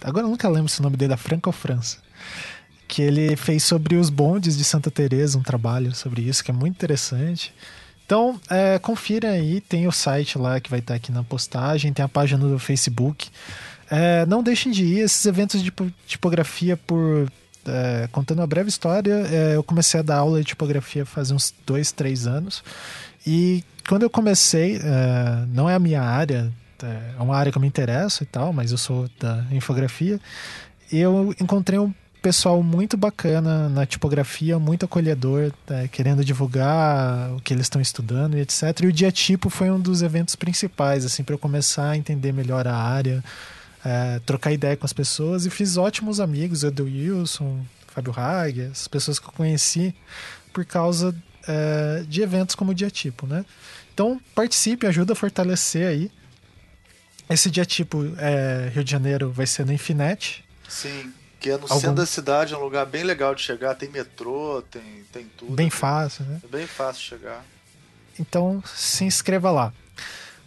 Agora 0.03 0.25
eu 0.25 0.29
nunca 0.31 0.49
lembro 0.49 0.69
se 0.69 0.79
o 0.79 0.83
nome 0.83 0.97
dele 0.97 1.13
é 1.13 1.17
Franca 1.17 1.49
ou 1.49 1.53
França. 1.53 1.99
Que 2.87 3.01
ele 3.03 3.35
fez 3.35 3.63
sobre 3.63 3.95
os 3.95 4.09
bondes 4.09 4.57
de 4.57 4.63
Santa 4.63 4.89
Teresa, 4.91 5.37
um 5.37 5.43
trabalho 5.43 5.93
sobre 5.95 6.23
isso, 6.23 6.43
que 6.43 6.49
é 6.51 6.53
muito 6.53 6.73
interessante. 6.75 7.53
Então, 8.05 8.39
é, 8.49 8.77
confira 8.79 9.29
aí, 9.31 9.61
tem 9.61 9.87
o 9.87 9.91
site 9.91 10.37
lá 10.37 10.59
que 10.59 10.69
vai 10.69 10.79
estar 10.79 10.95
aqui 10.95 11.11
na 11.11 11.23
postagem, 11.23 11.93
tem 11.93 12.03
a 12.03 12.09
página 12.09 12.45
do 12.45 12.59
Facebook. 12.59 13.29
É, 13.89 14.25
não 14.25 14.43
deixem 14.43 14.71
de 14.71 14.83
ir, 14.83 14.99
esses 14.99 15.25
eventos 15.25 15.59
de 15.61 15.65
tipo- 15.65 15.91
tipografia 16.07 16.75
por. 16.75 17.27
é, 17.65 18.07
contando 18.11 18.39
uma 18.39 18.47
breve 18.47 18.69
história, 18.69 19.13
é, 19.31 19.55
eu 19.55 19.63
comecei 19.63 19.99
a 19.99 20.03
dar 20.03 20.17
aula 20.17 20.39
de 20.39 20.45
tipografia 20.45 21.05
faz 21.05 21.31
uns 21.31 21.53
dois, 21.65 21.91
três 21.91 22.27
anos. 22.27 22.63
E 23.25 23.63
quando 23.87 24.03
eu 24.03 24.09
comecei, 24.09 24.77
é, 24.77 25.45
não 25.47 25.69
é 25.69 25.75
a 25.75 25.79
minha 25.79 26.01
área, 26.01 26.51
é 26.81 27.21
uma 27.21 27.37
área 27.37 27.51
que 27.51 27.57
eu 27.57 27.61
me 27.61 27.67
interesso 27.67 28.23
e 28.23 28.25
tal, 28.25 28.51
mas 28.51 28.71
eu 28.71 28.77
sou 28.77 29.09
da 29.19 29.45
infografia. 29.51 30.19
Eu 30.91 31.33
encontrei 31.39 31.79
um 31.79 31.93
pessoal 32.23 32.63
muito 32.63 32.95
bacana 32.95 33.67
na 33.67 33.85
tipografia, 33.85 34.57
muito 34.57 34.85
acolhedor, 34.85 35.51
é, 35.67 35.89
querendo 35.89 36.23
divulgar 36.23 37.33
o 37.33 37.41
que 37.41 37.53
eles 37.53 37.65
estão 37.65 37.81
estudando 37.81 38.37
e 38.37 38.41
etc. 38.41 38.63
E 38.81 38.87
o 38.87 38.93
dia 38.93 39.11
tipo 39.11 39.49
foi 39.49 39.69
um 39.69 39.77
dos 39.77 40.01
eventos 40.01 40.33
principais, 40.33 41.03
assim, 41.05 41.21
para 41.21 41.35
eu 41.35 41.37
começar 41.39 41.89
a 41.89 41.97
entender 41.97 42.31
melhor 42.31 42.65
a 42.65 42.73
área, 42.73 43.21
é, 43.83 44.21
trocar 44.25 44.53
ideia 44.53 44.77
com 44.77 44.85
as 44.85 44.93
pessoas 44.93 45.45
e 45.45 45.49
fiz 45.49 45.75
ótimos 45.75 46.21
amigos, 46.21 46.63
Edu 46.63 46.85
Wilson, 46.85 47.59
Fábio 47.87 48.13
Hague, 48.17 48.69
as 48.71 48.87
pessoas 48.87 49.19
que 49.19 49.27
eu 49.27 49.33
conheci 49.33 49.93
por 50.53 50.63
causa 50.63 51.13
é, 51.45 52.05
de 52.07 52.21
eventos 52.21 52.55
como 52.55 52.71
o 52.71 52.73
dia 52.73 52.89
tipo, 52.89 53.27
né? 53.27 53.43
Então 53.93 54.19
participe, 54.33 54.87
ajuda 54.87 55.11
a 55.11 55.15
fortalecer 55.15 55.87
aí. 55.87 56.09
Esse 57.29 57.51
dia 57.51 57.65
tipo 57.65 58.05
é, 58.17 58.71
Rio 58.73 58.83
de 58.83 58.91
Janeiro 58.91 59.29
vai 59.29 59.45
ser 59.45 59.65
no 59.65 59.73
Infinet. 59.73 60.45
Sim. 60.69 61.11
Que 61.43 61.49
é 61.49 61.57
no 61.57 61.63
Algum- 61.63 61.77
centro 61.79 61.95
da 61.97 62.05
cidade, 62.05 62.53
é 62.53 62.57
um 62.57 62.61
lugar 62.63 62.85
bem 62.85 63.03
legal 63.03 63.35
de 63.35 63.41
chegar. 63.41 63.75
Tem 63.75 63.89
metrô, 63.89 64.63
tem, 64.71 65.03
tem 65.11 65.27
tudo. 65.37 65.51
Bem 65.53 65.67
É 65.67 65.69
fácil, 65.69 66.23
né? 66.23 66.39
É 66.41 66.47
bem 66.47 66.65
fácil 66.65 67.01
chegar. 67.03 67.43
Então 68.17 68.63
se 68.65 69.03
inscreva 69.03 69.51
lá. 69.51 69.73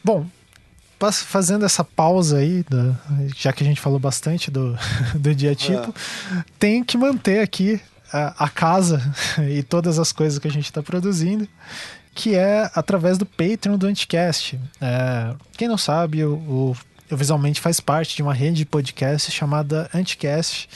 Bom, 0.03 0.26
fazendo 1.12 1.67
essa 1.67 1.85
pausa 1.85 2.38
aí, 2.38 2.65
da- 2.71 2.95
já 3.37 3.53
que 3.53 3.62
a 3.62 3.67
gente 3.67 3.79
falou 3.81 3.99
bastante 3.99 4.50
do, 4.50 4.75
do 5.15 5.35
dia 5.35 5.55
tipo, 5.55 5.95
tem 6.59 6.83
que 6.83 6.97
manter 6.97 7.41
aqui 7.41 7.79
a, 8.11 8.45
a 8.47 8.49
casa 8.49 9.03
e 9.50 9.62
todas 9.62 9.99
as 9.99 10.12
coisas 10.12 10.38
que 10.38 10.49
a 10.49 10.50
gente 10.50 10.65
está 10.65 10.83
produzindo, 10.83 11.47
que 12.15 12.35
é 12.35 12.71
através 12.75 13.19
do 13.19 13.26
Patreon 13.26 13.76
do 13.76 13.87
Anticast. 13.87 14.59
É, 14.81 15.35
quem 15.59 15.69
não 15.69 15.76
sabe, 15.76 16.25
o, 16.25 16.37
o 16.37 16.76
Eu 17.09 17.17
Visualmente 17.17 17.61
faz 17.61 17.79
parte 17.79 18.17
de 18.17 18.23
uma 18.23 18.35
rede 18.35 18.57
de 18.57 18.67
podcast 18.67 19.31
chamada 19.31 19.89
Anticast 19.95 20.69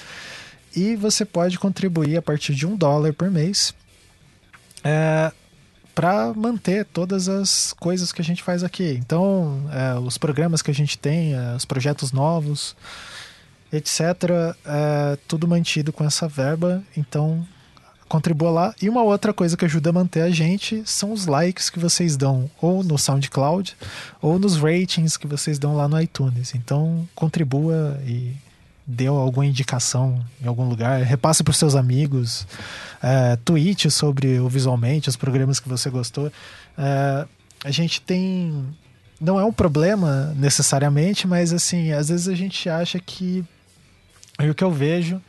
e 0.74 0.94
você 0.94 1.24
pode 1.24 1.58
contribuir 1.58 2.16
a 2.16 2.22
partir 2.22 2.54
de 2.54 2.66
um 2.66 2.76
dólar 2.76 3.12
por 3.12 3.28
mês. 3.28 3.74
É, 4.84 5.32
para 5.92 6.32
manter 6.32 6.84
todas 6.84 7.28
as 7.28 7.72
coisas 7.72 8.12
que 8.12 8.22
a 8.22 8.24
gente 8.24 8.42
faz 8.42 8.62
aqui. 8.62 8.92
Então, 8.92 9.68
é, 9.72 9.98
os 9.98 10.16
programas 10.16 10.62
que 10.62 10.70
a 10.70 10.74
gente 10.74 10.96
tem, 10.96 11.34
é, 11.34 11.56
os 11.56 11.64
projetos 11.64 12.12
novos, 12.12 12.76
etc., 13.72 14.00
é, 14.64 15.18
tudo 15.26 15.48
mantido 15.48 15.92
com 15.92 16.04
essa 16.04 16.28
verba. 16.28 16.82
Então, 16.96 17.46
contribua 18.10 18.50
lá. 18.50 18.74
E 18.82 18.88
uma 18.88 19.04
outra 19.04 19.32
coisa 19.32 19.56
que 19.56 19.64
ajuda 19.64 19.90
a 19.90 19.92
manter 19.92 20.22
a 20.22 20.30
gente 20.30 20.82
são 20.84 21.12
os 21.12 21.26
likes 21.26 21.70
que 21.70 21.78
vocês 21.78 22.16
dão 22.16 22.50
ou 22.60 22.82
no 22.82 22.98
SoundCloud 22.98 23.76
ou 24.20 24.36
nos 24.36 24.56
ratings 24.56 25.16
que 25.16 25.28
vocês 25.28 25.60
dão 25.60 25.76
lá 25.76 25.86
no 25.86 25.98
iTunes. 26.02 26.52
Então, 26.56 27.08
contribua 27.14 28.00
e 28.04 28.34
dê 28.84 29.06
alguma 29.06 29.46
indicação 29.46 30.20
em 30.42 30.48
algum 30.48 30.68
lugar, 30.68 31.00
repasse 31.02 31.44
para 31.44 31.52
os 31.52 31.56
seus 31.56 31.76
amigos, 31.76 32.48
é, 33.00 33.36
tweet 33.44 33.88
sobre 33.92 34.40
o 34.40 34.48
Visualmente, 34.48 35.08
os 35.08 35.14
programas 35.14 35.60
que 35.60 35.68
você 35.68 35.88
gostou. 35.88 36.32
É, 36.76 37.26
a 37.64 37.70
gente 37.70 38.02
tem. 38.02 38.66
Não 39.20 39.38
é 39.38 39.44
um 39.44 39.52
problema 39.52 40.34
necessariamente, 40.36 41.28
mas 41.28 41.52
assim, 41.52 41.92
às 41.92 42.08
vezes 42.08 42.26
a 42.26 42.34
gente 42.34 42.68
acha 42.68 42.98
que. 42.98 43.44
E 44.42 44.50
o 44.50 44.54
que 44.54 44.64
eu 44.64 44.72
vejo 44.72 45.22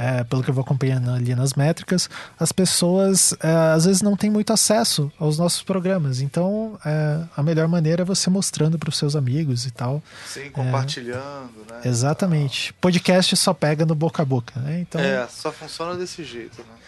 é, 0.00 0.24
pelo 0.24 0.42
que 0.42 0.48
eu 0.48 0.54
vou 0.54 0.62
acompanhando 0.62 1.10
ali 1.10 1.34
nas 1.34 1.52
métricas, 1.52 2.08
as 2.38 2.50
pessoas 2.52 3.34
é, 3.42 3.74
às 3.74 3.84
vezes 3.84 4.00
não 4.00 4.16
têm 4.16 4.30
muito 4.30 4.50
acesso 4.50 5.12
aos 5.18 5.36
nossos 5.36 5.62
programas. 5.62 6.22
Então, 6.22 6.78
é, 6.82 7.20
a 7.36 7.42
melhor 7.42 7.68
maneira 7.68 8.00
é 8.00 8.04
você 8.04 8.30
mostrando 8.30 8.78
para 8.78 8.88
os 8.88 8.96
seus 8.96 9.14
amigos 9.14 9.66
e 9.66 9.70
tal. 9.70 10.02
Sim, 10.26 10.50
compartilhando, 10.50 11.66
né? 11.68 11.82
Exatamente. 11.84 12.72
Podcast 12.80 13.36
só 13.36 13.52
pega 13.52 13.84
no 13.84 13.94
boca 13.94 14.22
a 14.22 14.24
boca, 14.24 14.58
né? 14.60 14.80
Então, 14.80 14.98
é, 14.98 15.28
só 15.28 15.52
funciona 15.52 15.94
desse 15.94 16.24
jeito, 16.24 16.62
né? 16.62 16.80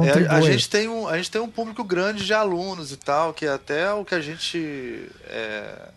É, 0.00 0.34
a, 0.34 0.40
gente 0.40 0.70
tem 0.70 0.88
um, 0.88 1.06
a 1.06 1.18
gente 1.18 1.30
tem 1.30 1.40
um 1.40 1.48
público 1.48 1.84
grande 1.84 2.24
de 2.24 2.32
alunos 2.32 2.92
e 2.92 2.96
tal, 2.96 3.34
que 3.34 3.44
é 3.44 3.50
até 3.50 3.92
o 3.92 4.06
que 4.06 4.14
a 4.14 4.20
gente 4.22 5.06
é, 5.26 5.90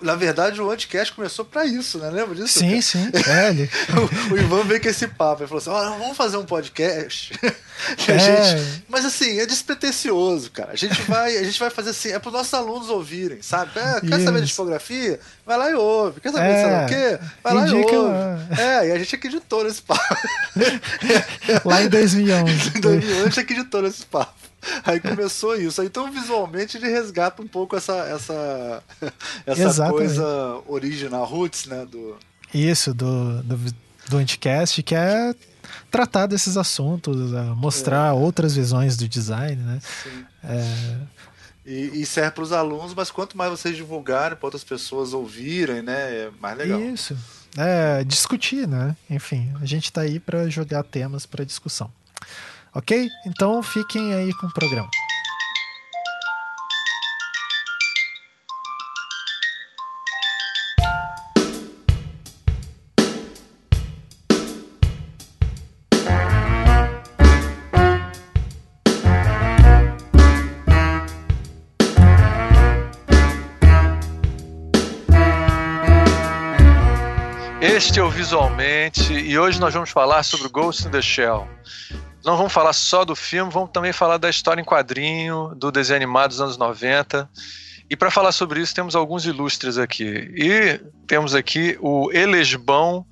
na 0.00 0.14
verdade, 0.14 0.60
o 0.60 0.70
Anticast 0.70 1.12
começou 1.14 1.44
para 1.44 1.64
isso, 1.64 1.98
né? 1.98 2.10
Lembra 2.10 2.34
disso? 2.34 2.58
Sim, 2.58 2.80
sim. 2.80 3.10
É, 3.26 3.50
ele... 3.50 3.70
o, 4.30 4.34
o, 4.34 4.38
Ivan 4.38 4.62
veio 4.64 4.80
com 4.80 4.88
esse 4.88 5.08
papo. 5.08 5.42
Ele 5.42 5.48
falou 5.48 5.60
assim: 5.60 5.70
Olha, 5.70 5.98
vamos 5.98 6.16
fazer 6.16 6.36
um 6.36 6.44
podcast. 6.44 7.32
É. 8.08 8.18
Gente... 8.18 8.84
Mas 8.88 9.04
assim, 9.04 9.38
é 9.38 9.44
despretensioso, 9.44 10.50
cara. 10.50 10.72
A 10.72 10.76
gente 10.76 10.98
vai, 11.02 11.36
a 11.36 11.44
gente 11.44 11.60
vai 11.60 11.68
fazer 11.68 11.90
assim, 11.90 12.08
é 12.08 12.18
para 12.18 12.28
os 12.28 12.32
nossos 12.32 12.54
alunos 12.54 12.88
ouvirem, 12.88 13.42
sabe? 13.42 13.70
É, 13.78 14.00
quer 14.00 14.18
saber 14.24 14.40
de 14.40 14.46
tipografia? 14.46 15.20
Vai 15.44 15.58
lá 15.58 15.70
e 15.70 15.74
ouve. 15.74 16.22
Quer 16.22 16.32
saber 16.32 16.52
é, 16.52 16.84
o 16.84 16.88
quê? 16.88 17.26
Vai 17.44 17.52
lá 17.52 17.68
e 17.68 17.72
ouve. 17.74 18.58
É, 18.58 18.88
e 18.88 18.92
a 18.92 18.98
gente 18.98 19.14
acreditou 19.14 19.62
nesse 19.62 19.82
papo. 19.82 20.16
lá 21.66 21.82
em 21.82 21.88
2011. 21.90 22.78
em 22.78 22.80
2011 22.80 23.20
a 23.20 23.24
gente 23.24 23.40
acreditou 23.40 23.82
nesse 23.82 24.06
papo. 24.06 24.32
Aí 24.84 25.00
começou 25.00 25.56
isso. 25.56 25.82
Então, 25.82 26.10
visualmente, 26.10 26.76
ele 26.76 26.88
resgata 26.88 27.42
um 27.42 27.46
pouco 27.46 27.76
essa, 27.76 27.94
essa, 27.94 28.82
essa 29.46 29.90
coisa 29.90 30.62
original, 30.66 31.24
roots, 31.24 31.66
né? 31.66 31.86
Do... 31.86 32.16
Isso, 32.52 32.94
do, 32.94 33.42
do, 33.42 33.74
do 34.08 34.16
Anticast, 34.16 34.82
que 34.82 34.94
é 34.94 35.34
tratar 35.90 36.26
desses 36.26 36.56
assuntos, 36.56 37.32
mostrar 37.56 38.10
é. 38.10 38.12
outras 38.12 38.54
visões 38.54 38.96
do 38.96 39.08
design, 39.08 39.56
né? 39.62 39.80
É... 40.44 41.16
E, 41.64 42.02
e, 42.02 42.06
serve 42.06 42.30
para 42.30 42.44
os 42.44 42.52
alunos, 42.52 42.94
mas 42.94 43.10
quanto 43.10 43.36
mais 43.36 43.50
vocês 43.50 43.74
divulgarem 43.74 44.36
para 44.36 44.46
outras 44.46 44.62
pessoas 44.62 45.12
ouvirem, 45.12 45.82
né? 45.82 46.14
É 46.14 46.30
mais 46.40 46.56
legal. 46.56 46.80
Isso. 46.80 47.16
É, 47.56 48.04
discutir, 48.04 48.68
né? 48.68 48.96
Enfim, 49.10 49.52
a 49.60 49.66
gente 49.66 49.86
está 49.86 50.02
aí 50.02 50.20
para 50.20 50.48
jogar 50.48 50.84
temas 50.84 51.26
para 51.26 51.44
discussão. 51.44 51.90
Ok? 52.76 53.08
Então 53.24 53.62
fiquem 53.62 54.12
aí 54.12 54.34
com 54.34 54.48
o 54.48 54.52
programa. 54.52 54.90
Este 77.62 78.00
é 78.00 78.02
o 78.02 78.10
Visualmente 78.10 79.14
e 79.14 79.38
hoje 79.38 79.58
nós 79.58 79.72
vamos 79.72 79.88
falar 79.88 80.22
sobre 80.22 80.48
Ghost 80.50 80.86
in 80.86 80.90
the 80.90 81.00
Shell. 81.00 81.48
Não 82.26 82.36
vamos 82.36 82.52
falar 82.52 82.72
só 82.72 83.04
do 83.04 83.14
filme, 83.14 83.52
vamos 83.52 83.70
também 83.70 83.92
falar 83.92 84.16
da 84.16 84.28
história 84.28 84.60
em 84.60 84.64
quadrinho, 84.64 85.54
do 85.54 85.70
desenho 85.70 85.98
animado 85.98 86.30
dos 86.30 86.40
anos 86.40 86.58
90. 86.58 87.30
E 87.88 87.94
para 87.94 88.10
falar 88.10 88.32
sobre 88.32 88.60
isso, 88.60 88.74
temos 88.74 88.96
alguns 88.96 89.24
ilustres 89.24 89.78
aqui. 89.78 90.28
E 90.34 90.80
temos 91.06 91.36
aqui 91.36 91.78
o 91.80 92.10
Elesbão, 92.10 93.06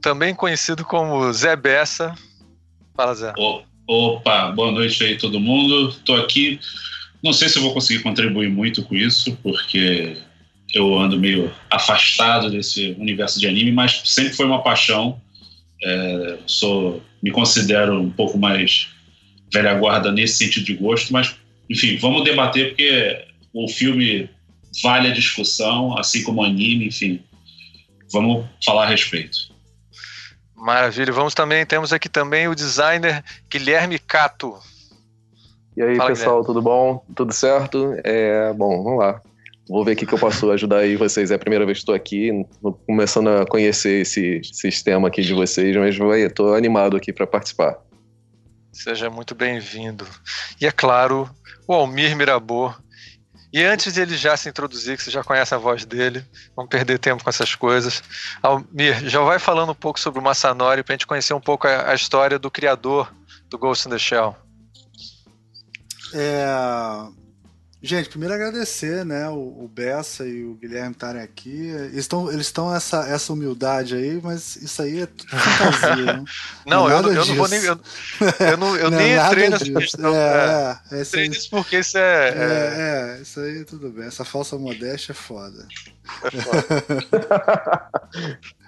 também 0.00 0.32
conhecido 0.32 0.84
como 0.84 1.32
Zé 1.32 1.56
Bessa. 1.56 2.14
Fala, 2.94 3.14
Zé. 3.16 3.32
Opa, 3.84 4.52
boa 4.52 4.70
noite 4.70 5.02
aí 5.02 5.18
todo 5.18 5.40
mundo. 5.40 5.88
Estou 5.88 6.14
aqui. 6.14 6.60
Não 7.20 7.32
sei 7.32 7.48
se 7.48 7.58
vou 7.58 7.74
conseguir 7.74 8.04
contribuir 8.04 8.48
muito 8.48 8.84
com 8.84 8.94
isso, 8.94 9.36
porque 9.42 10.16
eu 10.72 10.96
ando 10.96 11.18
meio 11.18 11.52
afastado 11.68 12.48
desse 12.48 12.92
universo 12.92 13.40
de 13.40 13.48
anime, 13.48 13.72
mas 13.72 14.02
sempre 14.04 14.34
foi 14.34 14.46
uma 14.46 14.62
paixão. 14.62 15.20
É, 15.84 16.38
sou 16.46 17.02
me 17.22 17.30
considero 17.30 18.00
um 18.00 18.10
pouco 18.10 18.38
mais 18.38 18.88
velha 19.52 19.74
guarda 19.74 20.10
nesse 20.10 20.36
sentido 20.36 20.64
de 20.64 20.74
gosto, 20.74 21.12
mas, 21.12 21.36
enfim, 21.68 21.96
vamos 21.98 22.24
debater 22.24 22.68
porque 22.68 23.24
o 23.52 23.68
filme 23.68 24.28
vale 24.82 25.08
a 25.08 25.12
discussão, 25.12 25.96
assim 25.98 26.22
como 26.22 26.40
o 26.40 26.44
anime, 26.44 26.86
enfim, 26.86 27.22
vamos 28.10 28.46
falar 28.64 28.84
a 28.84 28.88
respeito. 28.88 29.52
Maravilha, 30.56 31.12
vamos 31.12 31.34
também, 31.34 31.66
temos 31.66 31.92
aqui 31.92 32.08
também 32.08 32.48
o 32.48 32.54
designer 32.54 33.22
Guilherme 33.50 33.98
Cato. 33.98 34.58
E 35.76 35.82
aí, 35.82 35.96
Fala, 35.96 36.10
pessoal, 36.10 36.28
Guilherme. 36.36 36.46
tudo 36.46 36.62
bom? 36.62 37.04
Tudo 37.14 37.32
certo? 37.32 37.94
É, 38.04 38.52
bom, 38.52 38.82
vamos 38.82 38.98
lá. 38.98 39.20
Vou 39.68 39.84
ver 39.84 39.92
o 39.92 39.96
que, 39.96 40.06
que 40.06 40.12
eu 40.12 40.18
posso 40.18 40.50
ajudar 40.50 40.78
aí 40.78 40.96
vocês. 40.96 41.30
É 41.30 41.34
a 41.34 41.38
primeira 41.38 41.64
vez 41.64 41.78
que 41.78 41.82
estou 41.82 41.94
aqui, 41.94 42.30
começando 42.86 43.28
a 43.28 43.46
conhecer 43.46 44.02
esse 44.02 44.40
sistema 44.44 45.08
aqui 45.08 45.22
de 45.22 45.32
vocês, 45.32 45.76
mas 45.76 45.96
estou 46.24 46.54
animado 46.54 46.96
aqui 46.96 47.12
para 47.12 47.26
participar. 47.26 47.78
Seja 48.72 49.08
muito 49.08 49.34
bem-vindo. 49.34 50.06
E 50.60 50.66
é 50.66 50.72
claro, 50.72 51.30
o 51.66 51.74
Almir 51.74 52.16
Mirabô. 52.16 52.72
E 53.52 53.62
antes 53.62 53.92
de 53.92 54.00
ele 54.00 54.16
já 54.16 54.34
se 54.34 54.48
introduzir, 54.48 54.96
que 54.96 55.02
você 55.02 55.10
já 55.10 55.22
conhece 55.22 55.54
a 55.54 55.58
voz 55.58 55.84
dele, 55.84 56.24
vamos 56.56 56.70
perder 56.70 56.98
tempo 56.98 57.22
com 57.22 57.28
essas 57.28 57.54
coisas. 57.54 58.02
Almir, 58.42 59.08
já 59.08 59.20
vai 59.20 59.38
falando 59.38 59.72
um 59.72 59.74
pouco 59.74 60.00
sobre 60.00 60.18
o 60.18 60.22
Massanori 60.22 60.82
para 60.82 60.94
a 60.94 60.96
gente 60.96 61.06
conhecer 61.06 61.34
um 61.34 61.40
pouco 61.40 61.68
a, 61.68 61.90
a 61.90 61.94
história 61.94 62.38
do 62.38 62.50
criador 62.50 63.14
do 63.50 63.58
Ghost 63.58 63.86
in 63.86 63.90
the 63.90 63.98
Shell. 63.98 64.34
É, 66.14 66.46
Gente, 67.84 68.08
primeiro 68.08 68.32
agradecer, 68.32 69.04
né, 69.04 69.28
o, 69.28 69.64
o 69.64 69.68
Bessa 69.68 70.24
e 70.24 70.44
o 70.44 70.54
Guilherme 70.54 70.92
estarem 70.92 71.20
aqui. 71.20 71.50
Eles 71.50 71.96
estão 71.96 72.30
eles 72.30 72.46
estão 72.46 72.72
essa, 72.72 73.08
essa 73.08 73.32
humildade 73.32 73.96
aí, 73.96 74.20
mas 74.22 74.54
isso 74.54 74.82
aí 74.82 75.00
é 75.00 75.06
tudo 75.06 75.28
fantasia, 75.30 76.04
né? 76.04 76.24
Não, 76.64 76.88
não 76.88 76.90
é 76.90 76.92
eu, 76.92 77.12
eu 77.12 77.26
não 77.26 77.34
vou 77.34 77.48
nem. 77.48 77.60
Eu, 77.64 77.80
eu, 78.38 78.56
não, 78.56 78.76
eu 78.76 78.88
não 78.88 78.98
nem 78.98 79.14
é 79.14 79.26
entrei 79.26 79.48
nessa 79.48 79.64
questão. 79.64 80.14
É, 80.14 80.80
é, 80.92 80.98
é 80.98 81.02
entrei 81.02 81.28
nisso 81.28 81.50
porque 81.50 81.80
isso 81.80 81.98
é, 81.98 82.28
é, 82.28 83.16
é. 83.18 83.22
isso 83.22 83.40
aí 83.40 83.64
tudo 83.64 83.90
bem. 83.90 84.06
Essa 84.06 84.24
falsa 84.24 84.56
modéstia 84.56 85.10
é 85.10 85.14
foda. 85.14 85.66
É 86.22 86.30
foda. 86.40 87.88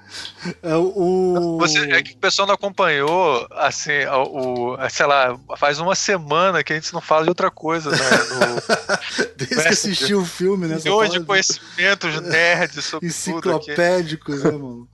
É, 0.62 0.76
o... 0.76 1.59
Você, 1.59 1.78
é 1.90 2.02
que 2.02 2.12
o 2.12 2.16
pessoal 2.18 2.47
não 2.47 2.54
acompanhou, 2.54 3.47
assim, 3.52 4.04
o, 4.06 4.76
sei 4.90 5.06
lá, 5.06 5.38
faz 5.56 5.78
uma 5.78 5.94
semana 5.94 6.62
que 6.62 6.73
a 6.73 6.76
gente 6.76 6.92
não 6.92 7.00
fala 7.00 7.25
de 7.25 7.30
outra 7.30 7.50
coisa, 7.50 7.90
né? 7.90 7.99
No... 8.35 9.25
Desde 9.37 9.62
que 9.62 9.68
assistiu 9.68 10.21
o 10.21 10.25
filme, 10.25 10.66
né? 10.66 10.76
Milhões 10.76 11.11
de 11.11 11.21
conhecimentos 11.21 12.21
nerds 12.21 12.85
sobre 12.85 13.06
Enciclopédicos, 13.06 14.42
né, 14.42 14.50
mano? 14.50 14.88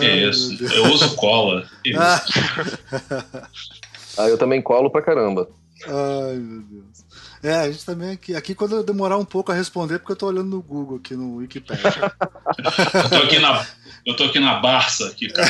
Isso, 0.00 0.64
eu 0.64 0.84
uso 0.86 1.14
cola. 1.16 1.68
Ah. 1.98 2.22
ah, 4.18 4.28
eu 4.28 4.38
também 4.38 4.62
colo 4.62 4.90
pra 4.90 5.02
caramba. 5.02 5.48
Ai, 5.86 6.36
meu 6.36 6.60
Deus. 6.62 7.04
É, 7.42 7.54
a 7.54 7.70
gente 7.70 7.84
também 7.86 8.10
aqui. 8.10 8.36
Aqui 8.36 8.54
quando 8.54 8.76
eu 8.76 8.82
demorar 8.82 9.16
um 9.16 9.24
pouco 9.24 9.50
a 9.50 9.54
responder, 9.54 9.98
porque 9.98 10.12
eu 10.12 10.16
tô 10.16 10.26
olhando 10.26 10.50
no 10.50 10.62
Google 10.62 10.98
aqui 10.98 11.14
no 11.16 11.36
Wikipedia. 11.36 12.12
eu 12.94 13.10
tô 13.10 13.16
aqui 13.16 13.38
na 13.38 13.66
eu 14.06 14.16
tô 14.16 14.24
aqui 14.24 14.40
na 14.40 14.60
Barça, 14.60 15.06
aqui 15.08 15.28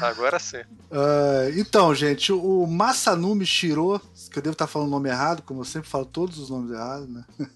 Agora 0.00 0.38
sim. 0.38 0.62
Uh, 0.90 1.52
então, 1.58 1.94
gente, 1.94 2.32
o 2.32 2.66
Masanumi 2.66 3.44
Shiro, 3.44 4.00
que 4.32 4.38
eu 4.38 4.42
devo 4.42 4.54
estar 4.54 4.66
falando 4.66 4.88
o 4.88 4.90
nome 4.90 5.10
errado, 5.10 5.42
como 5.42 5.60
eu 5.60 5.64
sempre 5.64 5.88
falo 5.88 6.06
todos 6.06 6.38
os 6.38 6.48
nomes 6.48 6.70
errados, 6.70 7.08
né? 7.08 7.24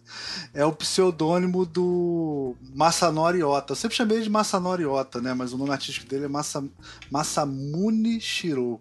É 0.52 0.64
o 0.64 0.72
pseudônimo 0.72 1.64
do 1.64 2.54
Masanori 2.74 3.42
Ota. 3.42 3.72
Eu 3.72 3.76
sempre 3.76 3.96
chamei 3.96 4.18
ele 4.18 4.24
de 4.24 4.30
Masanori 4.30 4.84
Ota, 4.84 5.20
né? 5.20 5.32
Mas 5.32 5.52
o 5.52 5.58
nome 5.58 5.70
artístico 5.72 6.06
dele 6.06 6.26
é 6.26 6.28
Masa, 6.28 6.62
Masamune 7.10 8.20
Shiro. 8.20 8.80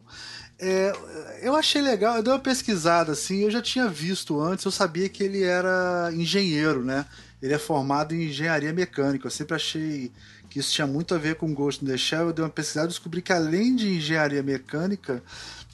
É, 0.60 0.94
eu 1.42 1.56
achei 1.56 1.82
legal, 1.82 2.18
eu 2.18 2.24
dei 2.24 2.32
uma 2.32 2.40
pesquisada 2.40 3.14
assim, 3.14 3.40
eu 3.40 3.52
já 3.52 3.62
tinha 3.62 3.88
visto 3.88 4.40
antes, 4.40 4.64
eu 4.64 4.72
sabia 4.72 5.10
que 5.10 5.24
ele 5.24 5.44
era 5.44 6.12
engenheiro, 6.14 6.86
né? 6.86 7.06
Ele 7.44 7.54
é 7.54 7.60
formado 7.60 8.16
em 8.16 8.24
engenharia 8.24 8.72
mecânica. 8.72 9.28
Eu 9.28 9.32
sempre 9.32 9.54
achei 9.54 10.10
que 10.50 10.60
isso 10.60 10.72
tinha 10.72 10.88
muito 10.88 11.14
a 11.14 11.18
ver 11.18 11.36
com 11.36 11.54
Ghost 11.54 11.84
in 11.84 11.88
the 11.90 11.98
Shell. 11.98 12.28
Eu 12.28 12.34
dei 12.34 12.42
uma 12.42 12.50
pesquisada 12.50 12.88
e 12.88 12.90
descobri 12.90 13.22
que 13.22 13.34
além 13.34 13.76
de 13.76 13.98
engenharia 13.98 14.42
mecânica, 14.42 15.22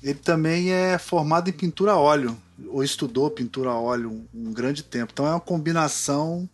ele 0.02 0.18
também 0.18 0.72
é 0.72 0.98
formado 0.98 1.48
em 1.48 1.54
pintura 1.54 1.92
a 1.92 1.96
óleo, 1.96 2.36
ou 2.70 2.84
estudou 2.84 3.30
pintura 3.30 3.70
a 3.70 3.80
óleo 3.80 4.26
um, 4.34 4.52
grande 4.52 4.82
tempo. 4.82 5.12
Então 5.14 5.28
é 5.28 5.30
uma 5.30 5.40
combinação 5.40 6.50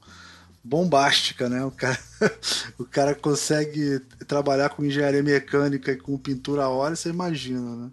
bombástica, 0.61 1.47
né? 1.47 1.63
O 1.63 1.71
cara, 1.71 1.99
o 2.77 2.83
cara 2.83 3.15
consegue 3.15 4.01
trabalhar 4.27 4.67
com 4.71 4.83
engenharia 4.83 5.23
mecânica 5.23 5.93
e 5.93 5.97
com 5.97 6.17
pintura 6.17 6.63
a 6.63 6.69
óleo, 6.69 6.97
você 6.97 7.07
imagina, 7.07 7.73
né? 7.73 7.89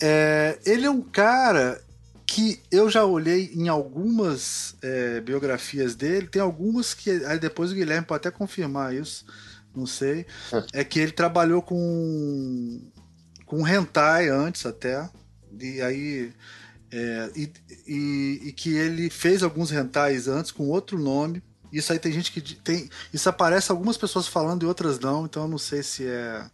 É, 0.00 0.58
ele 0.64 0.86
é 0.86 0.90
um 0.90 1.02
cara 1.02 1.82
que 2.28 2.60
eu 2.70 2.90
já 2.90 3.06
olhei 3.06 3.50
em 3.54 3.68
algumas 3.68 4.76
é, 4.82 5.18
biografias 5.18 5.94
dele, 5.94 6.26
tem 6.26 6.42
algumas 6.42 6.92
que 6.92 7.10
aí 7.24 7.38
depois 7.38 7.72
o 7.72 7.74
Guilherme 7.74 8.06
pode 8.06 8.28
até 8.28 8.30
confirmar 8.30 8.94
isso, 8.94 9.24
não 9.74 9.86
sei, 9.86 10.26
é 10.74 10.84
que 10.84 11.00
ele 11.00 11.10
trabalhou 11.12 11.62
com 11.62 12.82
com 13.46 13.66
hentai 13.66 14.28
antes 14.28 14.66
até, 14.66 15.08
e 15.58 15.80
aí 15.80 16.32
é, 16.92 17.30
e, 17.34 17.50
e, 17.86 18.40
e, 18.48 18.52
que 18.52 18.74
ele 18.76 19.08
fez 19.08 19.42
alguns 19.42 19.70
rentais 19.70 20.28
antes 20.28 20.50
com 20.50 20.68
outro 20.68 20.98
nome. 20.98 21.42
Isso 21.72 21.92
aí 21.92 21.98
tem 21.98 22.12
gente 22.12 22.30
que 22.30 22.40
tem. 22.40 22.90
Isso 23.12 23.28
aparece 23.28 23.70
algumas 23.70 23.96
pessoas 23.96 24.26
falando 24.26 24.62
e 24.62 24.66
outras 24.66 24.98
não, 24.98 25.24
então 25.24 25.42
eu 25.44 25.48
não 25.48 25.58
sei 25.58 25.82
se 25.82 26.06
é, 26.06 26.44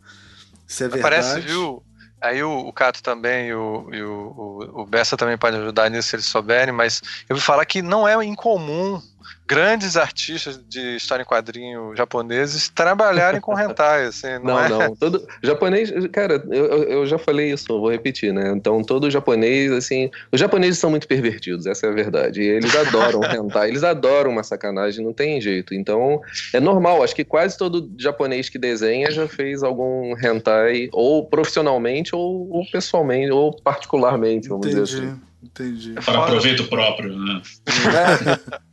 se 0.66 0.84
é 0.84 0.88
verdade. 0.88 1.16
Aparece, 1.16 1.46
viu? 1.48 1.82
Aí 2.24 2.42
o, 2.42 2.58
o 2.58 2.72
Cato 2.72 3.02
também 3.02 3.48
e, 3.48 3.54
o, 3.54 3.86
e 3.92 4.02
o, 4.02 4.72
o, 4.72 4.86
Bessa 4.86 5.14
também 5.14 5.36
pode 5.36 5.58
ajudar 5.58 5.90
nisso 5.90 6.08
se 6.08 6.16
eles 6.16 6.24
souberem, 6.24 6.72
mas 6.72 7.02
eu 7.28 7.36
vou 7.36 7.42
falar 7.42 7.66
que 7.66 7.82
não 7.82 8.08
é 8.08 8.14
incomum 8.24 8.98
grandes 9.46 9.96
artistas 9.96 10.60
de 10.68 10.96
história 10.96 11.22
em 11.22 11.26
quadrinho 11.26 11.94
japoneses 11.94 12.68
trabalharem 12.68 13.40
com 13.40 13.58
hentai, 13.58 14.06
assim, 14.06 14.32
não, 14.42 14.54
não 14.54 14.60
é? 14.60 14.68
Não, 14.68 14.96
todo 14.96 15.26
japonês, 15.42 15.92
cara, 16.12 16.42
eu, 16.50 16.84
eu 16.84 17.06
já 17.06 17.18
falei 17.18 17.52
isso, 17.52 17.66
vou 17.68 17.90
repetir, 17.90 18.32
né? 18.32 18.52
Então, 18.56 18.82
todo 18.82 19.10
japonês, 19.10 19.70
assim, 19.72 20.10
os 20.32 20.40
japoneses 20.40 20.78
são 20.78 20.90
muito 20.90 21.06
pervertidos, 21.06 21.66
essa 21.66 21.86
é 21.86 21.90
a 21.90 21.92
verdade. 21.92 22.40
E 22.40 22.46
eles 22.46 22.74
adoram 22.74 23.20
hentai, 23.32 23.68
eles 23.68 23.84
adoram 23.84 24.30
uma 24.30 24.42
sacanagem, 24.42 25.04
não 25.04 25.12
tem 25.12 25.40
jeito. 25.40 25.74
Então, 25.74 26.20
é 26.52 26.60
normal, 26.60 27.02
acho 27.02 27.14
que 27.14 27.24
quase 27.24 27.58
todo 27.58 27.90
japonês 27.98 28.48
que 28.48 28.58
desenha 28.58 29.10
já 29.10 29.28
fez 29.28 29.62
algum 29.62 30.16
hentai, 30.16 30.88
ou 30.92 31.26
profissionalmente, 31.26 32.14
ou, 32.14 32.50
ou 32.50 32.64
pessoalmente, 32.70 33.30
ou 33.30 33.54
particularmente, 33.62 34.48
vamos 34.48 34.66
entendi, 34.66 34.82
dizer 34.82 34.98
assim. 34.98 35.20
Entendi. 35.42 35.92
Para 36.04 36.22
proveito 36.22 36.64
próprio, 36.64 37.16
né? 37.18 37.42
É. 38.60 38.63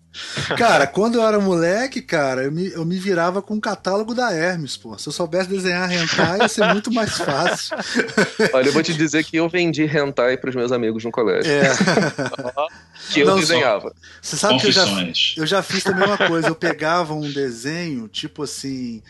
Cara, 0.57 0.85
quando 0.85 1.15
eu 1.15 1.25
era 1.25 1.39
moleque, 1.39 2.01
cara, 2.01 2.43
eu 2.43 2.51
me, 2.51 2.69
eu 2.71 2.85
me 2.85 2.99
virava 2.99 3.41
com 3.41 3.55
o 3.55 3.61
catálogo 3.61 4.13
da 4.13 4.33
Hermes, 4.33 4.75
pô. 4.75 4.97
Se 4.97 5.07
eu 5.07 5.13
soubesse 5.13 5.49
desenhar 5.49 5.91
hentai, 5.91 6.39
ia 6.39 6.47
ser 6.49 6.65
muito 6.73 6.91
mais 6.91 7.17
fácil. 7.17 7.77
Olha, 8.53 8.67
eu 8.67 8.73
vou 8.73 8.83
te 8.83 8.93
dizer 8.93 9.23
que 9.23 9.37
eu 9.37 9.47
vendi 9.47 9.83
hentai 9.83 10.37
pros 10.37 10.53
meus 10.53 10.71
amigos 10.71 11.03
no 11.03 11.11
colégio. 11.11 11.51
É. 11.51 11.63
que 13.11 13.21
eu 13.21 13.27
Não, 13.27 13.39
desenhava. 13.39 13.93
Você 14.21 14.35
sabe 14.35 14.59
que 14.59 14.67
eu 14.67 14.71
já, 14.71 14.85
eu 15.37 15.45
já 15.45 15.61
fiz 15.63 15.83
também 15.83 16.05
uma 16.05 16.17
coisa. 16.17 16.47
Eu 16.49 16.55
pegava 16.55 17.13
um 17.13 17.31
desenho, 17.31 18.07
tipo 18.07 18.43
assim 18.43 19.01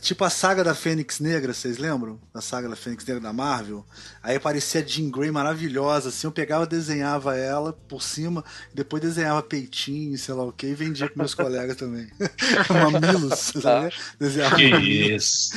Tipo 0.00 0.24
a 0.24 0.30
saga 0.30 0.64
da 0.64 0.74
Fênix 0.74 1.20
Negra, 1.20 1.52
vocês 1.52 1.76
lembram? 1.76 2.18
Da 2.32 2.40
saga 2.40 2.68
da 2.68 2.76
Fênix 2.76 3.04
Negra 3.04 3.20
da 3.20 3.32
Marvel? 3.32 3.84
Aí 4.22 4.36
aparecia 4.36 4.80
a 4.80 4.84
Jean 4.84 5.10
Grey 5.10 5.30
maravilhosa, 5.30 6.08
assim, 6.08 6.26
eu 6.26 6.32
pegava, 6.32 6.66
desenhava 6.66 7.36
ela 7.36 7.72
por 7.72 8.02
cima, 8.02 8.44
depois 8.72 9.02
desenhava 9.02 9.42
peitinho, 9.42 10.16
sei 10.16 10.34
lá 10.34 10.44
o 10.44 10.52
que, 10.52 10.66
e 10.66 10.74
vendia 10.74 11.08
com 11.08 11.18
meus 11.18 11.34
colegas 11.34 11.76
também. 11.76 12.08
Mamilos, 12.70 13.52
sabe? 13.60 13.94
Desenhava 14.18 14.56
que 14.56 14.70
mamilos. 14.70 15.22
isso. 15.22 15.52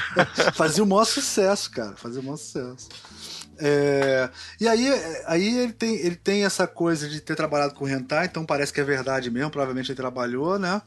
Fazia 0.54 0.84
o 0.84 0.86
maior 0.86 1.04
sucesso, 1.04 1.70
cara, 1.70 1.96
fazia 1.96 2.20
o 2.20 2.24
maior 2.24 2.36
sucesso. 2.36 2.88
É, 3.58 4.28
e 4.60 4.68
aí, 4.68 4.88
aí 5.26 5.58
ele, 5.58 5.72
tem, 5.72 5.96
ele 5.96 6.16
tem 6.16 6.44
essa 6.44 6.66
coisa 6.66 7.08
de 7.08 7.20
ter 7.20 7.34
trabalhado 7.34 7.74
com 7.74 7.88
hentai, 7.88 8.26
então 8.26 8.44
parece 8.44 8.72
que 8.72 8.80
é 8.80 8.84
verdade 8.84 9.30
mesmo, 9.30 9.50
provavelmente 9.50 9.90
ele 9.90 9.96
trabalhou, 9.96 10.58
né? 10.58 10.82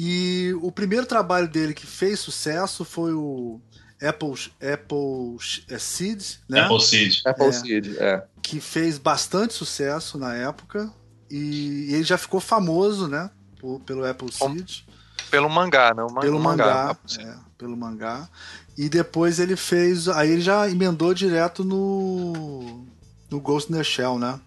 E 0.00 0.54
o 0.62 0.70
primeiro 0.70 1.06
trabalho 1.06 1.48
dele 1.48 1.74
que 1.74 1.84
fez 1.84 2.20
sucesso 2.20 2.84
foi 2.84 3.12
o 3.12 3.60
Apple, 4.00 4.32
Apple 4.62 5.36
é, 5.68 5.76
Seed, 5.76 6.22
né? 6.48 6.60
Apple 6.60 6.80
Seed. 6.80 7.20
Apple 7.26 7.46
é, 7.46 7.52
Seed, 7.52 7.96
é. 7.98 8.24
Que 8.40 8.60
fez 8.60 8.96
bastante 8.96 9.54
sucesso 9.54 10.16
na 10.16 10.36
época. 10.36 10.88
E 11.28 11.92
ele 11.92 12.04
já 12.04 12.16
ficou 12.16 12.38
famoso, 12.38 13.08
né? 13.08 13.28
Por, 13.58 13.80
pelo 13.80 14.06
Apple 14.06 14.32
Seed. 14.32 14.84
Pelo 15.32 15.50
mangá, 15.50 15.92
não? 15.92 16.06
Pelo 16.06 16.38
mangá. 16.38 16.64
mangá 16.64 16.96
é, 17.18 17.34
pelo 17.58 17.76
mangá. 17.76 18.28
E 18.76 18.88
depois 18.88 19.40
ele 19.40 19.56
fez. 19.56 20.06
Aí 20.06 20.30
ele 20.30 20.42
já 20.42 20.70
emendou 20.70 21.12
direto 21.12 21.64
no. 21.64 22.86
No 23.28 23.40
Ghost 23.40 23.72
in 23.72 23.76
the 23.76 23.82
Shell, 23.82 24.16
né? 24.16 24.38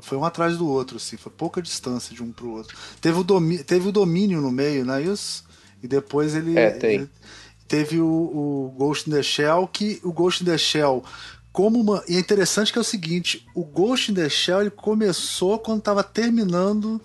Foi 0.00 0.16
um 0.16 0.24
atrás 0.24 0.56
do 0.56 0.66
outro, 0.68 0.96
assim, 0.96 1.16
foi 1.16 1.30
pouca 1.30 1.60
distância 1.60 2.14
de 2.14 2.22
um 2.22 2.32
pro 2.32 2.50
outro. 2.50 2.76
Teve 3.00 3.18
o, 3.18 3.24
domi 3.24 3.62
teve 3.62 3.88
o 3.88 3.92
domínio 3.92 4.40
no 4.40 4.50
meio, 4.50 4.84
não 4.84 4.94
é 4.94 5.02
isso? 5.02 5.44
E 5.82 5.88
depois 5.88 6.34
ele. 6.34 6.58
É, 6.58 6.70
tem. 6.70 6.94
Ele 6.94 7.10
teve 7.70 8.00
o, 8.00 8.06
o, 8.06 8.74
Ghost 8.76 9.08
in 9.08 9.12
the 9.12 9.22
Shell, 9.22 9.68
que 9.68 10.00
o 10.02 10.12
Ghost 10.12 10.42
in 10.42 10.46
the 10.46 10.58
Shell. 10.58 11.04
Como 11.52 11.80
uma, 11.80 12.02
e 12.08 12.16
é 12.16 12.18
interessante 12.18 12.72
que 12.72 12.78
é 12.78 12.80
o 12.80 12.84
seguinte: 12.84 13.46
o 13.54 13.64
Ghost 13.64 14.10
in 14.10 14.14
the 14.14 14.28
Shell 14.28 14.62
ele 14.62 14.70
começou 14.70 15.58
quando 15.58 15.78
estava 15.78 16.02
terminando 16.02 17.00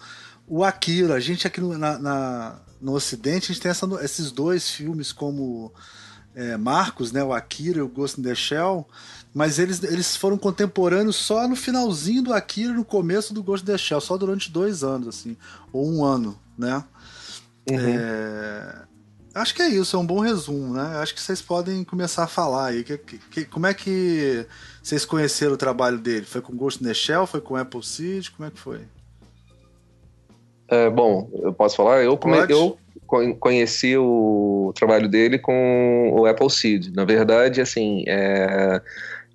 o 0.48 0.64
Akira. 0.64 1.16
A 1.16 1.20
gente 1.20 1.46
aqui 1.46 1.62
no, 1.62 1.78
na, 1.78 2.00
na, 2.00 2.60
no 2.82 2.94
Ocidente, 2.94 3.52
a 3.52 3.54
gente 3.54 3.62
tem 3.62 3.72
essa, 3.72 3.88
esses 4.04 4.32
dois 4.32 4.70
filmes 4.70 5.12
como 5.12 5.72
é, 6.34 6.58
marcos, 6.58 7.12
né? 7.12 7.24
O 7.24 7.34
Akira 7.34 7.80
e 7.80 7.82
o 7.82 7.88
Ghost 7.88 8.20
in 8.20 8.24
the 8.24 8.36
Shell 8.36 8.88
mas 9.36 9.60
eles, 9.60 9.84
eles 9.84 10.16
foram 10.16 10.38
contemporâneos 10.38 11.18
só 11.18 11.46
no 11.46 11.58
finalzinho 11.58 12.24
do 12.24 12.34
Akira 12.34 12.72
e 12.72 12.76
no 12.76 12.86
começo 12.86 13.34
do 13.34 13.44
Ghost 13.44 13.66
in 13.66 13.74
the 13.74 13.78
Shell, 13.78 14.00
só 14.00 14.16
durante 14.18 14.50
dois 14.50 14.82
anos, 14.82 15.10
assim, 15.10 15.36
ou 15.74 15.92
um 15.92 16.06
ano, 16.06 16.40
né? 16.58 16.82
Uhum. 17.70 17.78
É... 17.78 18.86
Acho 19.34 19.54
que 19.54 19.62
é 19.62 19.68
isso, 19.68 19.98
é 19.98 20.00
um 20.00 20.06
bom 20.06 20.22
resumo, 20.22 20.74
né? 20.74 21.00
Acho 21.02 21.14
que 21.14 21.22
vocês 21.22 21.42
podem 21.42 21.84
começar 21.84 22.24
a 22.24 22.28
falar 22.28 22.68
aí. 22.68 22.86
Que, 22.86 22.98
que, 22.98 23.44
como 23.44 23.68
é 23.68 23.74
que 23.74 24.48
vocês 24.82 25.04
conheceram 25.04 25.56
o 25.56 25.58
trabalho 25.58 25.98
dele? 25.98 26.26
Foi 26.26 26.40
com 26.40 26.56
Ghost 26.56 26.82
in 26.82 26.88
the 26.88 26.94
Shell? 26.94 27.28
Foi 27.28 27.42
com 27.42 27.58
Apple 27.58 27.84
Seed? 27.84 28.30
Como 28.30 28.48
é 28.48 28.52
que 28.52 28.58
foi? 28.58 28.80
É, 30.70 30.90
bom, 30.90 31.30
eu 31.44 31.52
posso 31.52 31.76
falar? 31.76 32.02
Eu, 32.02 32.18
come... 32.18 32.38
eu 32.50 32.78
conheci 33.38 33.98
o 33.98 34.72
trabalho 34.74 35.10
dele 35.10 35.38
com 35.38 36.14
o 36.14 36.26
Apple 36.26 36.50
Seed. 36.50 36.96
Na 36.96 37.04
verdade, 37.04 37.60
assim, 37.60 38.06
é 38.08 38.82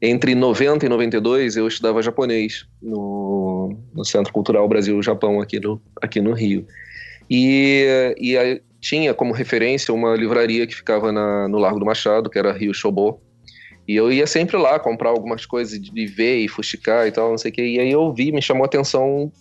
entre 0.02 0.34
90 0.34 0.86
e 0.86 0.88
92 0.88 1.56
eu 1.56 1.68
estudava 1.68 2.02
japonês 2.02 2.66
no, 2.80 3.76
no 3.94 4.04
Centro 4.04 4.32
Cultural 4.32 4.66
Brasil-Japão 4.68 5.40
aqui 5.40 5.60
no, 5.60 5.80
aqui 6.00 6.20
no 6.20 6.32
Rio. 6.32 6.66
E, 7.28 8.14
e 8.18 8.62
tinha 8.80 9.12
como 9.12 9.32
referência 9.32 9.92
uma 9.92 10.14
livraria 10.16 10.66
que 10.66 10.74
ficava 10.74 11.12
na, 11.12 11.46
no 11.48 11.58
Largo 11.58 11.78
do 11.78 11.86
Machado, 11.86 12.30
que 12.30 12.38
era 12.38 12.52
Rio 12.52 12.72
Shobo, 12.72 13.20
e 13.88 13.96
eu 13.96 14.12
ia 14.12 14.26
sempre 14.26 14.56
lá 14.56 14.78
comprar 14.78 15.10
algumas 15.10 15.44
coisas 15.44 15.80
de 15.80 16.06
ver 16.06 16.38
e 16.38 16.48
fustigar 16.48 17.06
e 17.06 17.10
tal, 17.10 17.30
não 17.30 17.38
sei 17.38 17.50
o 17.50 17.54
que. 17.54 17.62
E 17.62 17.80
aí 17.80 17.90
eu 17.90 18.12
vi, 18.12 18.30
me 18.30 18.40
chamou 18.40 18.62
a 18.62 18.66
atenção. 18.66 19.32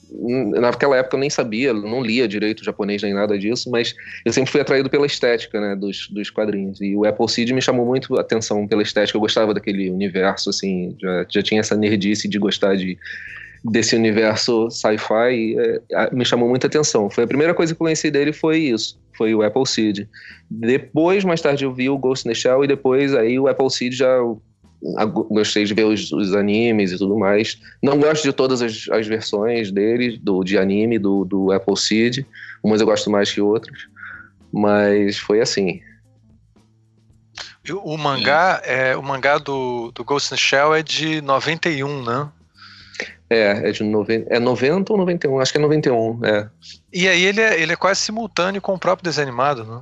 Naquela 0.59 0.97
época 0.97 1.15
eu 1.15 1.19
nem 1.19 1.29
sabia, 1.29 1.71
não 1.71 2.01
lia 2.01 2.27
direito 2.27 2.63
japonês 2.63 3.03
nem 3.03 3.13
nada 3.13 3.37
disso, 3.37 3.69
mas 3.69 3.93
eu 4.25 4.33
sempre 4.33 4.51
fui 4.51 4.59
atraído 4.59 4.89
pela 4.89 5.05
estética, 5.05 5.61
né, 5.61 5.75
dos, 5.75 6.07
dos 6.09 6.29
quadrinhos. 6.29 6.81
E 6.81 6.95
o 6.95 7.05
Apple 7.05 7.29
Seed 7.29 7.51
me 7.51 7.61
chamou 7.61 7.85
muito 7.85 8.17
a 8.17 8.21
atenção 8.21 8.67
pela 8.67 8.81
estética. 8.81 9.17
Eu 9.17 9.21
gostava 9.21 9.53
daquele 9.53 9.91
universo, 9.91 10.49
assim, 10.49 10.95
já, 10.99 11.25
já 11.29 11.41
tinha 11.43 11.59
essa 11.59 11.75
nerdice 11.75 12.27
de 12.27 12.39
gostar 12.39 12.75
de 12.75 12.97
desse 13.63 13.95
universo 13.95 14.69
sci-fi 14.69 15.55
é, 15.57 16.13
me 16.13 16.25
chamou 16.25 16.47
muita 16.47 16.67
atenção. 16.67 17.09
Foi 17.09 17.23
a 17.23 17.27
primeira 17.27 17.53
coisa 17.53 17.73
que 17.73 17.81
eu 17.81 17.85
conheci 17.85 18.09
dele 18.09 18.31
foi 18.31 18.57
isso, 18.57 18.99
foi 19.17 19.33
o 19.35 19.41
Apple 19.41 19.65
Seed. 19.65 20.07
Depois, 20.49 21.23
mais 21.23 21.41
tarde, 21.41 21.65
eu 21.65 21.73
vi 21.73 21.89
o 21.89 21.97
Ghost 21.97 22.27
in 22.27 22.31
the 22.31 22.35
Shell 22.35 22.63
e 22.63 22.67
depois 22.67 23.13
aí 23.13 23.39
o 23.39 23.47
Apple 23.47 23.69
Seed 23.69 23.93
já 23.93 24.17
gostei 25.29 25.65
de 25.65 25.73
ver 25.73 25.83
os, 25.83 26.11
os, 26.11 26.33
animes 26.33 26.91
e 26.91 26.97
tudo 26.97 27.17
mais. 27.17 27.59
Não 27.83 27.99
gosto 27.99 28.23
de 28.23 28.31
todas 28.31 28.61
as, 28.61 28.87
as 28.91 29.05
versões 29.07 29.71
dele, 29.71 30.17
do, 30.17 30.43
de 30.43 30.57
anime, 30.57 30.97
do, 30.97 31.25
do 31.25 31.51
Apple 31.51 31.77
Seed. 31.77 32.25
Umas 32.63 32.79
eu 32.79 32.87
gosto 32.87 33.09
mais 33.09 33.31
que 33.31 33.41
outras. 33.41 33.77
Mas 34.51 35.17
foi 35.17 35.41
assim. 35.41 35.81
O 37.83 37.97
mangá, 37.97 38.61
é, 38.63 38.95
o 38.95 39.03
mangá 39.03 39.37
do, 39.37 39.91
do 39.91 40.03
Ghost 40.03 40.33
in 40.33 40.37
the 40.37 40.41
Shell 40.41 40.73
é 40.73 40.81
de 40.81 41.21
91, 41.21 42.03
né? 42.03 42.29
É, 43.29 43.69
é 43.69 43.71
de 43.71 43.83
90, 43.83 44.33
é 44.33 44.39
90 44.39 44.93
ou 44.93 44.99
91? 44.99 45.39
Acho 45.39 45.51
que 45.51 45.57
é 45.57 45.61
91, 45.61 46.25
é. 46.25 46.49
E 46.91 47.07
aí 47.07 47.23
ele 47.23 47.41
é, 47.41 47.61
ele 47.61 47.73
é 47.73 47.75
quase 47.75 48.01
simultâneo 48.01 48.61
com 48.61 48.73
o 48.73 48.79
próprio 48.79 49.03
desenho 49.03 49.27
animado, 49.27 49.63
né? 49.63 49.81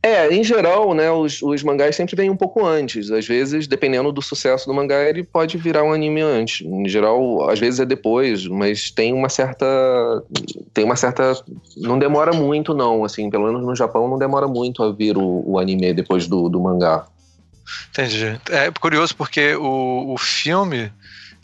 É, 0.00 0.32
em 0.32 0.44
geral, 0.44 0.94
né, 0.94 1.10
os, 1.10 1.42
os 1.42 1.62
mangás 1.64 1.96
sempre 1.96 2.14
vêm 2.14 2.30
um 2.30 2.36
pouco 2.36 2.64
antes. 2.64 3.10
Às 3.10 3.26
vezes, 3.26 3.66
dependendo 3.66 4.12
do 4.12 4.22
sucesso 4.22 4.66
do 4.66 4.72
mangá, 4.72 5.02
ele 5.08 5.24
pode 5.24 5.58
virar 5.58 5.82
um 5.82 5.92
anime 5.92 6.22
antes. 6.22 6.64
Em 6.64 6.88
geral, 6.88 7.50
às 7.50 7.58
vezes 7.58 7.80
é 7.80 7.84
depois, 7.84 8.46
mas 8.46 8.92
tem 8.92 9.12
uma 9.12 9.28
certa. 9.28 9.66
Tem 10.72 10.84
uma 10.84 10.94
certa. 10.94 11.34
Não 11.76 11.98
demora 11.98 12.32
muito, 12.32 12.72
não. 12.72 13.04
Assim, 13.04 13.28
pelo 13.28 13.46
menos 13.46 13.60
no 13.62 13.74
Japão 13.74 14.08
não 14.08 14.18
demora 14.18 14.46
muito 14.46 14.84
a 14.84 14.92
vir 14.92 15.18
o, 15.18 15.42
o 15.44 15.58
anime 15.58 15.92
depois 15.92 16.28
do, 16.28 16.48
do 16.48 16.60
mangá. 16.60 17.04
Entendi. 17.90 18.40
É 18.50 18.70
curioso 18.70 19.14
porque 19.16 19.54
o, 19.54 20.14
o 20.14 20.18
filme 20.18 20.92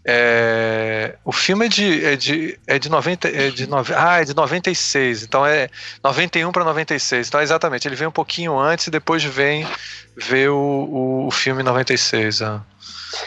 é, 0.06 1.14
o 1.24 1.32
filme 1.32 1.64
é 1.64 1.68
de, 1.68 2.04
é 2.04 2.16
de, 2.16 2.58
é 2.66 2.78
de 2.78 2.90
90. 2.90 3.26
É 3.28 3.50
de 3.50 3.66
nove, 3.66 3.94
ah, 3.96 4.20
é 4.20 4.24
de 4.24 4.36
96. 4.36 5.22
Então 5.22 5.46
é 5.46 5.70
91 6.02 6.52
para 6.52 6.64
96. 6.64 7.28
Então, 7.28 7.40
exatamente. 7.40 7.88
Ele 7.88 7.96
vem 7.96 8.06
um 8.06 8.12
pouquinho 8.12 8.58
antes 8.58 8.86
e 8.86 8.90
depois 8.90 9.24
vem 9.24 9.66
ver 10.14 10.50
o, 10.50 10.56
o, 10.56 11.26
o 11.28 11.30
filme 11.30 11.62
96. 11.62 12.42
Ah. 12.42 12.62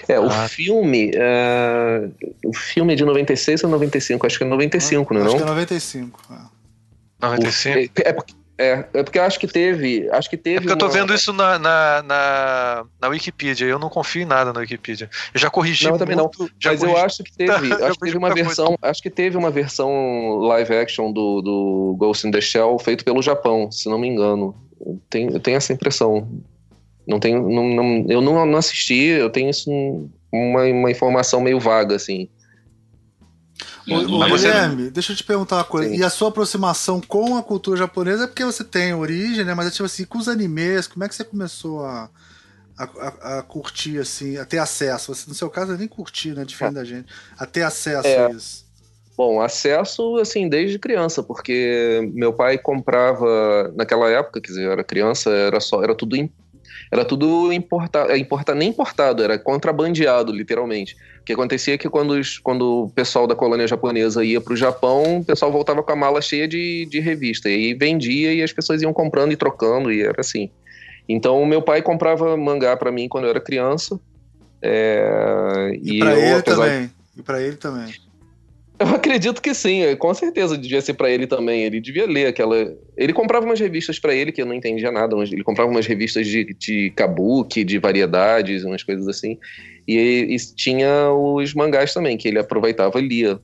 É, 0.07 0.19
o 0.19 0.29
ah. 0.29 0.47
filme. 0.47 1.12
Uh, 1.15 2.13
o 2.45 2.53
filme 2.53 2.93
é 2.93 2.95
de 2.95 3.03
96 3.03 3.63
ou 3.63 3.71
95? 3.71 4.27
Acho 4.27 4.38
que 4.38 4.43
é 4.43 4.47
95, 4.47 5.13
não 5.13 5.21
é? 5.21 5.23
Acho 5.23 5.31
não? 5.31 5.38
que 5.39 5.43
é 5.43 5.53
95. 5.53 6.19
É. 6.31 7.27
95? 7.27 7.77
O, 7.77 8.01
é, 8.01 8.10
é, 8.10 8.17
É, 8.58 8.86
é 8.93 9.04
porque 9.04 9.20
eu 9.20 9.24
acho 9.24 9.39
que 9.39 9.48
teve. 9.48 10.10
Acho 10.12 10.30
que 10.30 10.36
teve. 10.36 10.58
É 10.58 10.60
porque 10.62 10.74
uma... 10.74 10.76
eu 10.76 10.80
tô 10.80 10.89
vendo 10.89 11.13
isso 11.13 11.32
na, 11.32 11.60
na, 11.60 12.02
na, 12.02 12.86
na, 13.00 13.08
Wikipedia. 13.10 13.67
Eu 13.67 13.78
não 13.78 13.89
confio 13.89 14.24
em 14.24 14.26
nada 14.26 14.52
na 14.52 14.60
Wikipedia. 14.62 15.10
Eu 15.32 15.39
já 15.39 15.50
corrigi. 15.50 15.88
Não, 15.88 15.98
também 15.98 16.15
não. 16.15 16.32
Mas 16.65 16.82
eu 16.82 16.98
acho 16.98 17.24
que 17.24 17.32
teve. 17.32 17.74
acho 17.74 17.93
que 18.00 18.06
teve 18.06 18.17
uma 18.17 18.34
versão. 18.34 18.65
Coisa. 18.65 18.80
Acho 18.82 19.02
que 19.04 19.10
teve 19.12 19.38
uma 19.38 19.52
versão 19.52 20.38
live 20.39 20.74
action 20.74 21.12
do, 21.12 21.41
do 21.41 21.96
Ghost 22.00 22.28
in 22.28 22.32
the 22.32 22.41
Shell 22.41 22.80
feito 22.80 23.06
pelo 23.06 23.22
Japão, 23.22 23.72
se 23.72 23.88
não 23.89 24.00
me 24.00 24.08
engano. 24.08 24.56
Eu 24.84 25.00
tenho, 25.08 25.32
eu 25.32 25.39
tenho 25.39 25.58
essa 25.58 25.72
impressão. 25.72 26.28
Não 27.08 27.20
tenho. 27.20 27.48
Não, 27.48 27.63
não, 27.63 28.06
eu 28.10 28.22
não, 28.22 28.43
não 28.43 28.58
assisti, 28.58 28.96
eu 28.96 29.30
tenho 29.30 29.52
isso 29.52 29.70
uma, 30.32 30.63
uma 30.63 30.91
informação 30.91 31.41
meio 31.41 31.60
vaga, 31.60 31.96
assim. 31.96 32.28
O, 33.89 34.26
Guilherme, 34.26 34.89
deixa 34.89 35.13
eu 35.13 35.15
te 35.15 35.23
perguntar 35.23 35.58
uma 35.58 35.63
coisa. 35.63 35.89
Sim. 35.89 35.97
E 35.97 36.04
a 36.04 36.10
sua 36.10 36.30
aproximação 36.30 37.00
com 37.00 37.38
a 37.38 37.43
cultura 37.43 37.78
japonesa 37.78 38.26
é 38.26 38.28
porque 38.28 38.43
você 38.43 38.63
tem 38.63 38.93
origem, 38.93 39.45
né? 39.45 39.54
Mas 39.54 39.67
é 39.67 39.71
tipo 39.71 39.86
assim, 39.86 40.04
com 40.04 40.17
os 40.17 40.28
animes, 40.28 40.88
como 40.88 41.06
é 41.06 41.08
que 41.08 41.15
você 41.15 41.23
começou 41.23 41.86
a, 41.86 42.10
a, 42.78 42.84
a, 42.84 43.39
a 43.39 43.43
curtir, 43.43 44.00
assim, 44.00 44.38
a 44.38 44.45
ter 44.45 44.58
acesso? 44.58 45.15
Você, 45.15 45.30
no 45.30 45.34
seu 45.34 45.50
caso, 45.50 45.78
nem 45.78 45.88
curtir, 45.88 46.34
né? 46.34 46.43
Diferente 46.43 46.76
é. 46.76 46.80
da 46.80 46.84
gente. 46.84 47.08
A 47.38 47.45
ter 47.45 47.63
acesso 47.63 48.08
é. 48.08 48.26
a 48.26 48.32
isso. 48.32 48.67
Bom, 49.17 49.41
acesso, 49.41 50.17
assim, 50.17 50.47
desde 50.47 50.78
criança, 50.78 51.23
porque 51.23 52.08
meu 52.13 52.32
pai 52.34 52.56
comprava, 52.56 53.73
naquela 53.76 54.08
época, 54.12 54.39
quer 54.39 54.50
dizer, 54.50 54.65
eu 54.65 54.71
era 54.71 54.84
criança, 54.84 55.32
era 55.32 55.60
só, 55.60 55.82
era 55.82 55.95
tudo 55.95 56.15
era 56.92 57.04
tudo 57.04 57.52
importado, 57.52 58.12
é, 58.12 58.18
importa, 58.18 58.56
nem 58.56 58.70
importado, 58.70 59.24
era 59.24 59.38
contrabandeado, 59.38 60.32
literalmente. 60.32 60.96
O 61.22 61.24
que 61.24 61.34
acontecia 61.34 61.74
é 61.74 61.78
que 61.78 61.90
quando, 61.90 62.12
os, 62.12 62.38
quando 62.38 62.84
o 62.84 62.90
pessoal 62.90 63.28
da 63.28 63.36
colônia 63.36 63.68
japonesa 63.68 64.24
ia 64.24 64.40
para 64.40 64.54
o 64.54 64.58
Japão, 64.58 65.20
o 65.20 65.26
pessoal 65.26 65.52
voltava 65.52 65.84
com 65.84 65.92
a 65.92 65.96
mala 65.96 66.22
cheia 66.22 66.48
de, 66.48 66.88
de 66.90 67.00
revista, 67.00 67.50
e 67.50 67.54
aí 67.54 67.74
vendia 67.74 68.34
e 68.34 68.42
as 68.42 68.54
pessoas 68.54 68.82
iam 68.82 68.94
comprando 68.94 69.32
e 69.32 69.36
trocando, 69.36 69.92
e 69.92 70.02
era 70.02 70.22
assim. 70.22 70.50
Então, 71.10 71.46
meu 71.46 71.62
pai 71.62 71.82
comprava 71.82 72.36
mangá 72.36 72.76
para 72.76 72.92
mim 72.92 73.08
quando 73.08 73.26
eu 73.26 73.30
era 73.30 73.40
criança. 73.40 74.00
É, 74.62 75.72
e, 75.82 75.98
e 75.98 76.00
para 76.00 76.20
ele 76.20 76.42
também. 76.42 76.92
E 77.16 77.22
para 77.22 77.42
ele 77.42 77.56
também. 77.56 78.07
Eu 78.80 78.88
acredito 78.90 79.42
que 79.42 79.54
sim, 79.56 79.82
com 79.96 80.13
certeza 80.13 80.58
devia 80.58 80.82
ser 80.82 80.94
para 80.94 81.10
ele 81.10 81.26
também. 81.26 81.63
Ele 81.63 81.82
devia 81.82 82.06
ler 82.06 82.28
aquela. 82.28 82.56
Ele 82.96 83.12
comprava 83.12 83.46
umas 83.46 83.60
revistas 83.60 83.98
para 83.98 84.13
ele 84.13 84.32
que 84.32 84.42
eu 84.42 84.46
não 84.46 84.54
entendia 84.54 84.92
nada. 84.92 85.16
Ele 85.18 85.44
comprava 85.44 85.70
umas 85.70 85.88
revistas 85.88 86.28
de, 86.28 86.54
de 86.54 86.92
kabuki, 86.92 87.63
de 87.63 87.80
variedades, 87.80 88.63
umas 88.63 88.84
coisas 88.84 89.08
assim. 89.08 89.38
E, 89.88 90.28
e 90.30 90.38
tinha 90.56 91.12
os 91.12 91.56
mangás 91.56 91.94
também, 91.94 92.18
que 92.18 92.28
ele 92.28 92.38
aproveitava 92.38 93.00
e 93.00 93.08
lia. 93.08 93.40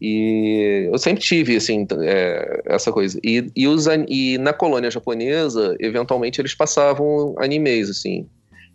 E 0.00 0.88
eu 0.90 0.98
sempre 0.98 1.22
tive, 1.22 1.56
assim, 1.56 1.86
é, 2.02 2.62
essa 2.66 2.92
coisa. 2.92 3.18
E, 3.24 3.50
e, 3.56 3.66
os, 3.66 3.86
e 4.08 4.38
na 4.38 4.52
colônia 4.52 4.90
japonesa, 4.90 5.76
eventualmente, 5.80 6.40
eles 6.40 6.54
passavam 6.54 7.34
animes, 7.38 7.90
assim. 7.90 8.26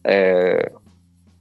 É, 0.03 0.71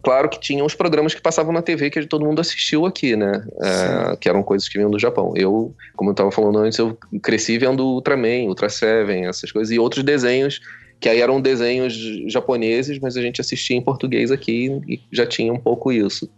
Claro 0.05 0.29
que 0.29 0.39
tinha 0.39 0.63
os 0.63 0.75
programas 0.75 1.15
que 1.15 1.21
passavam 1.23 1.53
na 1.53 1.63
TV 1.63 1.89
que 1.89 2.07
todo 2.07 2.27
mundo 2.27 2.41
assistiu 2.41 2.85
aqui, 2.85 3.17
né? 3.17 3.43
É, 3.63 4.17
que 4.17 4.29
eram 4.29 4.43
coisas 4.43 4.69
que 4.69 4.77
vinham 4.77 4.91
do 4.91 4.99
Japão. 4.99 5.33
Eu, 5.35 5.75
como 5.97 6.11
eu 6.11 6.13
estava 6.13 6.31
falando 6.31 6.59
antes, 6.59 6.79
eu 6.79 6.97
cresci 7.23 7.57
vendo 7.57 7.83
Ultraman, 7.83 8.47
Ultra 8.47 8.69
Seven, 8.69 9.27
essas 9.27 9.51
coisas, 9.51 9.75
e 9.75 9.79
outros 9.79 10.05
desenhos 10.05 10.61
que 11.01 11.09
aí 11.09 11.21
eram 11.21 11.41
desenhos 11.41 11.95
japoneses, 12.33 12.99
mas 12.99 13.17
a 13.17 13.21
gente 13.21 13.41
assistia 13.41 13.77
em 13.77 13.83
português 13.83 14.31
aqui 14.31 14.81
e 14.89 15.03
já 15.13 15.27
tinha 15.27 15.53
um 15.53 15.59
pouco 15.59 15.91
isso. 15.91 16.31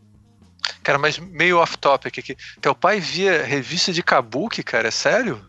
Cara, 0.83 0.99
mas 0.99 1.19
meio 1.19 1.59
off-topic 1.59 2.19
aqui. 2.19 2.37
Teu 2.61 2.75
pai 2.75 3.01
via 3.01 3.43
revista 3.43 3.93
de 3.93 4.03
Kabuki, 4.03 4.63
cara? 4.63 4.89
É 4.89 4.91
sério? 4.91 5.41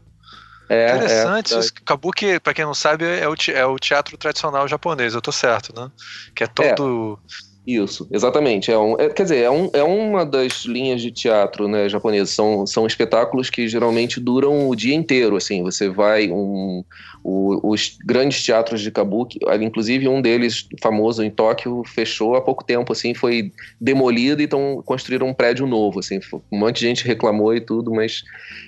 É, 0.69 0.95
Interessante. 0.95 1.53
É, 1.53 1.59
é. 1.59 1.61
Kabuki, 1.85 2.39
pra 2.39 2.53
quem 2.53 2.65
não 2.65 2.73
sabe, 2.73 3.05
é 3.05 3.27
o, 3.27 3.35
é 3.53 3.65
o 3.65 3.79
teatro 3.79 4.17
tradicional 4.17 4.67
japonês, 4.67 5.13
eu 5.13 5.21
tô 5.21 5.31
certo, 5.31 5.73
né? 5.79 5.89
Que 6.35 6.43
é 6.43 6.47
todo. 6.47 7.19
É 7.23 7.56
isso, 7.67 8.07
exatamente. 8.09 8.71
É 8.71 8.79
um, 8.79 8.95
é, 8.97 9.09
quer 9.09 9.23
dizer, 9.23 9.43
é, 9.43 9.51
um, 9.51 9.69
é 9.73 9.83
uma 9.83 10.25
das 10.25 10.63
linhas 10.63 11.01
de 11.01 11.11
teatro 11.11 11.67
né, 11.67 11.89
japonesa. 11.89 12.31
São, 12.31 12.65
são 12.65 12.87
espetáculos 12.87 13.49
que 13.49 13.67
geralmente 13.67 14.21
duram 14.21 14.69
o 14.69 14.75
dia 14.75 14.95
inteiro. 14.95 15.35
Assim, 15.35 15.61
você 15.61 15.89
vai 15.89 16.31
um, 16.31 16.81
o, 17.21 17.71
os 17.73 17.97
grandes 18.05 18.41
teatros 18.41 18.79
de 18.79 18.89
kabuki, 18.89 19.39
inclusive 19.59 20.07
um 20.07 20.21
deles 20.21 20.65
famoso 20.81 21.21
em 21.21 21.29
Tóquio 21.29 21.83
fechou 21.85 22.35
há 22.35 22.41
pouco 22.41 22.63
tempo. 22.63 22.93
Assim, 22.93 23.13
foi 23.13 23.51
demolido 23.81 24.41
e 24.41 24.45
então 24.45 24.81
construíram 24.85 25.27
um 25.27 25.33
prédio 25.33 25.67
novo. 25.67 25.99
Assim, 25.99 26.21
um 26.49 26.57
monte 26.57 26.79
de 26.79 26.87
gente 26.87 27.05
reclamou 27.05 27.53
e 27.53 27.59
tudo, 27.59 27.91
mas 27.91 28.23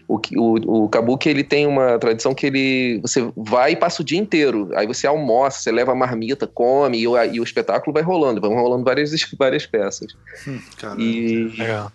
o, 0.09 0.19
o, 0.35 0.83
o 0.83 0.89
kabuki 0.89 1.29
ele 1.29 1.45
tem 1.45 1.65
uma 1.65 1.97
tradição 1.97 2.35
que 2.35 2.47
ele 2.47 2.99
você 3.01 3.31
vai 3.37 3.71
e 3.71 3.75
passa 3.77 4.01
o 4.01 4.05
dia 4.05 4.19
inteiro. 4.19 4.69
Aí 4.75 4.85
você 4.85 5.07
almoça, 5.07 5.61
você 5.61 5.71
leva 5.71 5.93
a 5.93 5.95
marmita, 5.95 6.45
come 6.45 6.99
e 6.99 7.07
o, 7.07 7.17
e 7.23 7.39
o 7.39 7.43
espetáculo 7.43 7.93
vai 7.93 8.03
rolando, 8.03 8.41
vão 8.41 8.55
rolando 8.55 8.88
várias, 8.89 9.11
várias 9.37 9.65
peças. 9.65 10.13
Hum, 10.47 10.61
e 10.97 11.53
Legal. 11.57 11.91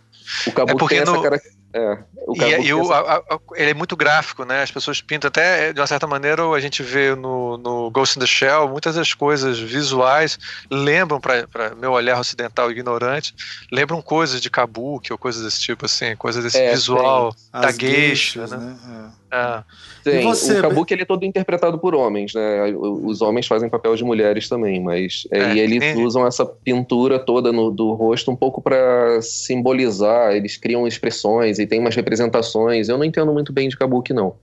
o 0.47 0.53
Kabuki 0.53 0.85
é 0.85 0.89
tem 0.89 0.99
essa 0.99 1.13
no... 1.13 1.23
característica 1.23 1.65
é, 1.77 1.99
e, 2.37 2.67
e 2.69 2.73
o, 2.73 2.93
a, 2.93 3.17
a, 3.17 3.39
ele 3.57 3.73
é 3.73 3.75
muito 3.75 3.97
gráfico, 3.97 4.45
né? 4.45 4.63
As 4.63 4.71
pessoas 4.71 5.03
pintam 5.03 5.27
até, 5.27 5.73
de 5.73 5.81
uma 5.81 5.89
certa 5.89 6.07
maneira, 6.07 6.49
a 6.49 6.61
gente 6.61 6.85
vê 6.85 7.17
no, 7.17 7.59
no 7.59 7.91
Ghost 7.91 8.17
in 8.17 8.21
the 8.21 8.27
Shell, 8.29 8.69
muitas 8.69 8.95
das 8.95 9.13
coisas 9.13 9.59
visuais 9.59 10.39
lembram, 10.71 11.21
para 11.21 11.75
meu 11.77 11.91
olhar 11.91 12.21
ocidental 12.21 12.71
ignorante, 12.71 13.35
lembram 13.73 14.01
coisas 14.01 14.41
de 14.41 14.49
kabuki 14.49 15.13
ou 15.13 15.19
coisas 15.19 15.43
desse 15.43 15.61
tipo, 15.61 15.85
assim, 15.85 16.15
coisas 16.15 16.45
desse 16.45 16.59
é, 16.59 16.71
visual 16.71 17.35
da 17.53 17.73
geisha, 17.73 18.47
né? 18.47 18.57
né? 18.57 18.77
É. 19.11 19.24
é. 19.35 19.65
Sim, 20.05 20.23
você, 20.23 20.59
o 20.59 20.63
kabuki 20.63 20.95
ele 20.95 21.03
é 21.03 21.07
todo 21.07 21.25
interpretado 21.25 21.79
por 21.79 21.95
homens, 21.95 22.35
né? 22.35 22.73
Os 22.77 23.21
homens 23.21 23.47
fazem 23.47 23.69
papel 23.69 23.97
de 23.97 24.05
mulheres 24.05 24.49
também, 24.49 24.81
mas 24.81 25.27
é, 25.31 25.41
é, 25.41 25.55
e 25.55 25.61
eles 25.61 25.97
usam 25.99 26.27
essa 26.27 26.45
pintura 26.45 27.19
toda 27.19 27.51
no, 27.51 27.71
do 27.71 27.93
rosto 27.95 28.31
um 28.31 28.37
pouco 28.37 28.63
para 28.63 29.21
simbolizar, 29.23 30.33
eles 30.33 30.57
criam 30.57 30.87
expressões 30.87 31.59
e 31.59 31.67
tem 31.67 31.81
umas 31.81 31.97
representações. 31.97 32.89
Eu 32.89 32.99
não 32.99 33.05
entendo 33.05 33.33
muito 33.33 33.53
bem 33.53 33.69
de 33.69 33.77
kabuki 33.77 34.13
não, 34.13 34.37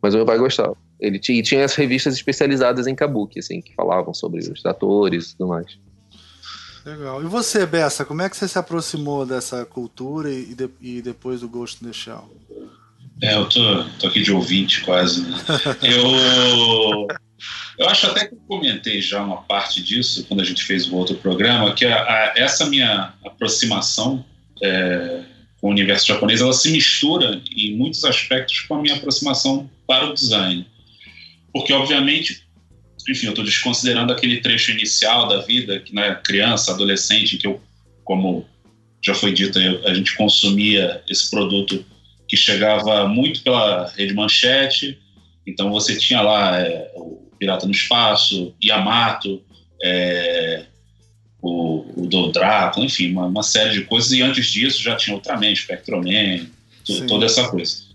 mas 0.00 0.14
o 0.14 0.18
meu 0.18 0.26
pai 0.26 0.38
gostava. 0.38 0.76
Ele 0.98 1.18
tinha, 1.18 1.42
tinha 1.42 1.64
as 1.64 1.74
revistas 1.74 2.14
especializadas 2.14 2.86
em 2.86 2.94
kabuki, 2.94 3.40
assim, 3.40 3.60
que 3.60 3.74
falavam 3.74 4.14
sobre 4.14 4.40
os 4.40 4.64
atores 4.64 5.30
e 5.30 5.36
tudo 5.36 5.48
mais. 5.48 5.78
Legal. 6.84 7.22
E 7.22 7.26
você, 7.26 7.66
Bessa, 7.66 8.04
como 8.04 8.22
é 8.22 8.30
que 8.30 8.36
você 8.36 8.48
se 8.48 8.58
aproximou 8.58 9.26
dessa 9.26 9.64
cultura 9.64 10.30
e, 10.30 10.54
de, 10.54 10.70
e 10.80 11.02
depois 11.02 11.40
do 11.40 11.48
Ghost 11.48 11.84
in 11.84 11.88
the 11.88 11.92
Shell? 11.92 12.24
É, 13.22 13.34
eu 13.34 13.48
tô, 13.48 13.84
tô 13.98 14.06
aqui 14.06 14.22
de 14.22 14.32
ouvinte 14.32 14.80
quase. 14.82 15.22
Né? 15.22 15.36
Eu, 15.82 17.08
eu 17.78 17.88
acho 17.88 18.06
até 18.08 18.26
que 18.26 18.34
eu 18.34 18.40
comentei 18.48 19.00
já 19.00 19.22
uma 19.22 19.42
parte 19.42 19.80
disso 19.80 20.24
quando 20.24 20.40
a 20.40 20.44
gente 20.44 20.64
fez 20.64 20.88
o 20.88 20.96
outro 20.96 21.14
programa, 21.16 21.72
que 21.74 21.84
a, 21.84 21.94
a, 21.94 22.32
essa 22.36 22.66
minha 22.66 23.14
aproximação 23.24 24.24
é, 24.60 25.22
com 25.60 25.68
o 25.68 25.70
universo 25.70 26.06
japonês, 26.06 26.40
ela 26.40 26.52
se 26.52 26.70
mistura 26.70 27.40
em 27.54 27.76
muitos 27.76 28.04
aspectos 28.04 28.60
com 28.60 28.74
a 28.74 28.82
minha 28.82 28.96
aproximação 28.96 29.70
para 29.86 30.06
o 30.06 30.14
design. 30.14 30.66
Porque, 31.52 31.72
obviamente, 31.72 32.42
enfim, 33.08 33.26
eu 33.26 33.30
estou 33.30 33.44
desconsiderando 33.44 34.12
aquele 34.12 34.40
trecho 34.40 34.70
inicial 34.70 35.28
da 35.28 35.40
vida, 35.42 35.80
que 35.80 35.94
na 35.94 36.04
é 36.06 36.14
criança, 36.14 36.72
adolescente, 36.72 37.36
que 37.36 37.46
eu, 37.46 37.60
como 38.04 38.46
já 39.02 39.14
foi 39.14 39.32
dito, 39.32 39.58
a 39.84 39.94
gente 39.94 40.16
consumia 40.16 41.02
esse 41.08 41.30
produto 41.30 41.84
que 42.28 42.36
chegava 42.36 43.08
muito 43.08 43.42
pela 43.42 43.88
rede 43.96 44.14
manchete. 44.14 44.98
Então 45.46 45.70
você 45.70 45.96
tinha 45.96 46.20
lá 46.20 46.60
é, 46.60 46.92
o 46.94 47.32
Pirata 47.38 47.66
no 47.66 47.72
Espaço, 47.72 48.54
Yamato, 48.62 49.42
é, 49.82 50.66
o, 51.40 52.02
o 52.02 52.06
do 52.06 52.30
Drácula, 52.30 52.84
enfim, 52.84 53.12
uma, 53.12 53.26
uma, 53.26 53.42
série 53.42 53.72
de 53.72 53.82
coisas. 53.82 54.12
E 54.12 54.22
antes 54.22 54.46
disso 54.46 54.82
já 54.82 54.94
tinha 54.94 55.16
Ultraman, 55.16 55.54
Spectroman, 55.54 56.46
toda 57.08 57.26
essa 57.26 57.48
coisa. 57.48 57.88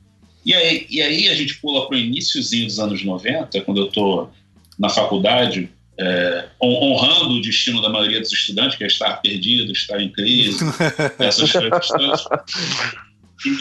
E 0.46 0.54
aí, 0.54 0.88
e 0.90 1.02
aí 1.02 1.30
a 1.30 1.36
gente 1.36 1.58
pula 1.60 1.88
para 1.88 1.96
o 1.96 2.00
iníciozinho 2.00 2.66
dos 2.66 2.80
anos 2.80 3.04
90, 3.04 3.62
quando 3.62 3.82
eu 3.82 3.88
estou 3.88 4.32
na 4.78 4.90
faculdade, 4.90 5.70
é, 5.98 6.46
honrando 6.62 7.36
o 7.36 7.42
destino 7.42 7.82
da 7.82 7.90
maioria 7.90 8.20
dos 8.20 8.34
estudantes, 8.34 8.78
que 8.78 8.84
é 8.84 8.88
estar 8.88 9.22
perdido, 9.22 9.72
estar 9.72 10.02
em 10.02 10.12
crise, 10.12 10.60
essas 11.20 11.52
coisas 11.52 12.26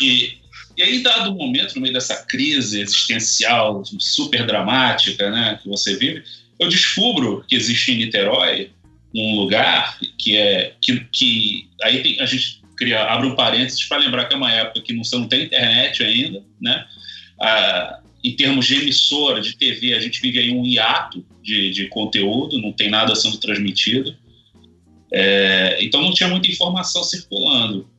E, 0.01 0.42
e 0.77 0.83
aí, 0.83 1.03
dado 1.03 1.31
o 1.31 1.35
momento, 1.37 1.75
no 1.75 1.83
meio 1.83 1.95
dessa 1.95 2.25
crise 2.25 2.81
existencial 2.81 3.83
super 3.99 4.47
dramática 4.47 5.31
né, 5.31 5.59
que 5.63 5.69
você 5.69 5.97
vive, 5.97 6.23
eu 6.59 6.69
descubro 6.69 7.45
que 7.47 7.55
existe 7.55 7.93
em 7.93 7.97
Niterói 7.97 8.71
um 9.15 9.37
lugar 9.37 9.99
que 10.19 10.37
é 10.37 10.75
que, 10.81 11.07
que 11.13 11.69
aí 11.83 12.03
tem, 12.03 12.21
a 12.21 12.27
gente 12.27 12.63
cria, 12.77 13.03
abre 13.05 13.27
um 13.27 13.37
parênteses 13.37 13.85
para 13.85 13.99
lembrar 13.99 14.25
que 14.25 14.35
é 14.35 14.37
uma 14.37 14.51
época 14.51 14.81
que 14.81 14.93
não, 14.93 15.03
não 15.13 15.29
tem 15.29 15.45
internet 15.45 16.03
ainda, 16.03 16.43
né? 16.61 16.87
Ah, 17.41 18.01
em 18.25 18.35
termos 18.37 18.67
de 18.67 18.77
emissora, 18.77 19.41
de 19.41 19.57
TV, 19.57 19.95
a 19.95 20.01
gente 20.01 20.21
vive 20.21 20.39
aí 20.39 20.51
um 20.53 20.65
hiato 20.65 21.25
de, 21.43 21.71
de 21.71 21.89
conteúdo, 21.89 22.61
não 22.61 22.73
tem 22.73 22.89
nada 22.89 23.15
sendo 23.17 23.39
transmitido. 23.39 24.17
É, 25.13 25.79
então 25.81 26.01
não 26.01 26.15
tinha 26.15 26.29
muita 26.29 26.49
informação 26.49 27.03
circulando. 27.03 27.91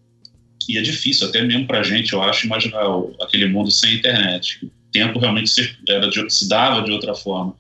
E 0.67 0.77
é 0.77 0.81
difícil, 0.81 1.27
até 1.27 1.41
mesmo 1.41 1.67
para 1.67 1.79
a 1.79 1.83
gente, 1.83 2.13
eu 2.13 2.21
acho, 2.21 2.45
imaginar 2.45 2.83
aquele 3.21 3.47
mundo 3.47 3.71
sem 3.71 3.95
internet. 3.95 4.59
tempo 4.91 5.19
realmente 5.19 5.49
se, 5.49 5.75
era 5.89 6.07
de, 6.09 6.29
se 6.29 6.47
dava 6.47 6.83
de 6.83 6.91
outra 6.91 7.15
forma. 7.15 7.55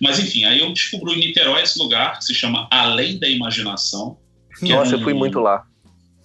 Mas 0.00 0.18
enfim, 0.18 0.44
aí 0.44 0.60
eu 0.60 0.72
descobri 0.72 1.14
em 1.14 1.18
Niterói 1.18 1.62
esse 1.62 1.78
lugar 1.78 2.18
que 2.18 2.24
se 2.24 2.34
chama 2.34 2.66
Além 2.70 3.18
da 3.18 3.28
Imaginação. 3.28 4.18
Nossa, 4.62 4.96
um, 4.96 4.98
eu 4.98 5.04
fui 5.04 5.14
muito 5.14 5.38
lá. 5.38 5.64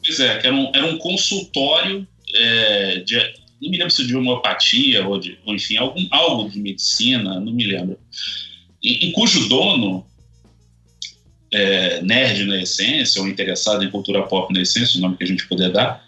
Pois 0.06 0.20
é, 0.20 0.38
que 0.38 0.48
era 0.48 0.56
um, 0.56 0.72
era 0.74 0.86
um 0.86 0.98
consultório 0.98 2.08
é, 2.34 3.00
de, 3.00 3.16
não 3.62 3.70
me 3.70 3.78
lembro 3.78 3.92
se 3.92 4.06
de 4.06 4.16
homeopatia 4.16 5.08
ou, 5.08 5.20
de, 5.20 5.38
ou 5.46 5.56
enfim, 5.56 5.78
algum, 5.78 6.06
algo 6.12 6.50
de 6.50 6.60
medicina, 6.60 7.40
não 7.40 7.54
me 7.54 7.66
lembro. 7.66 7.98
Em, 8.84 9.08
em 9.08 9.12
cujo 9.12 9.48
dono, 9.48 10.06
é, 11.52 12.02
nerd 12.02 12.46
na 12.46 12.62
essência, 12.62 13.22
ou 13.22 13.28
interessado 13.28 13.84
em 13.84 13.90
cultura 13.90 14.24
pop 14.24 14.54
na 14.54 14.62
essência, 14.62 14.98
o 14.98 15.02
nome 15.02 15.16
que 15.16 15.24
a 15.24 15.28
gente 15.28 15.48
puder 15.48 15.72
dar, 15.72 16.03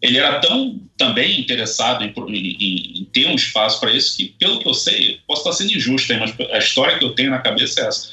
ele 0.00 0.18
era 0.18 0.38
tão 0.40 0.80
também 0.96 1.40
interessado 1.40 2.04
em, 2.04 2.12
em, 2.28 3.00
em 3.00 3.04
ter 3.12 3.26
um 3.26 3.34
espaço 3.34 3.80
para 3.80 3.92
isso 3.92 4.16
que, 4.16 4.26
pelo 4.38 4.58
que 4.60 4.68
eu 4.68 4.74
sei, 4.74 5.20
posso 5.26 5.42
estar 5.42 5.52
sendo 5.52 5.76
injusto, 5.76 6.12
mas 6.14 6.34
a 6.52 6.58
história 6.58 6.98
que 6.98 7.04
eu 7.04 7.14
tenho 7.14 7.30
na 7.30 7.40
cabeça 7.40 7.80
é 7.80 7.86
essa. 7.86 8.10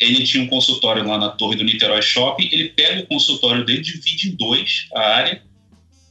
Ele 0.00 0.24
tinha 0.24 0.42
um 0.42 0.48
consultório 0.48 1.06
lá 1.06 1.16
na 1.16 1.28
torre 1.28 1.56
do 1.56 1.64
Niterói 1.64 2.02
Shopping, 2.02 2.48
ele 2.50 2.70
pega 2.70 3.02
o 3.02 3.06
consultório 3.06 3.64
dele, 3.64 3.82
divide 3.82 4.30
em 4.30 4.34
dois 4.34 4.88
a 4.94 5.00
área, 5.00 5.42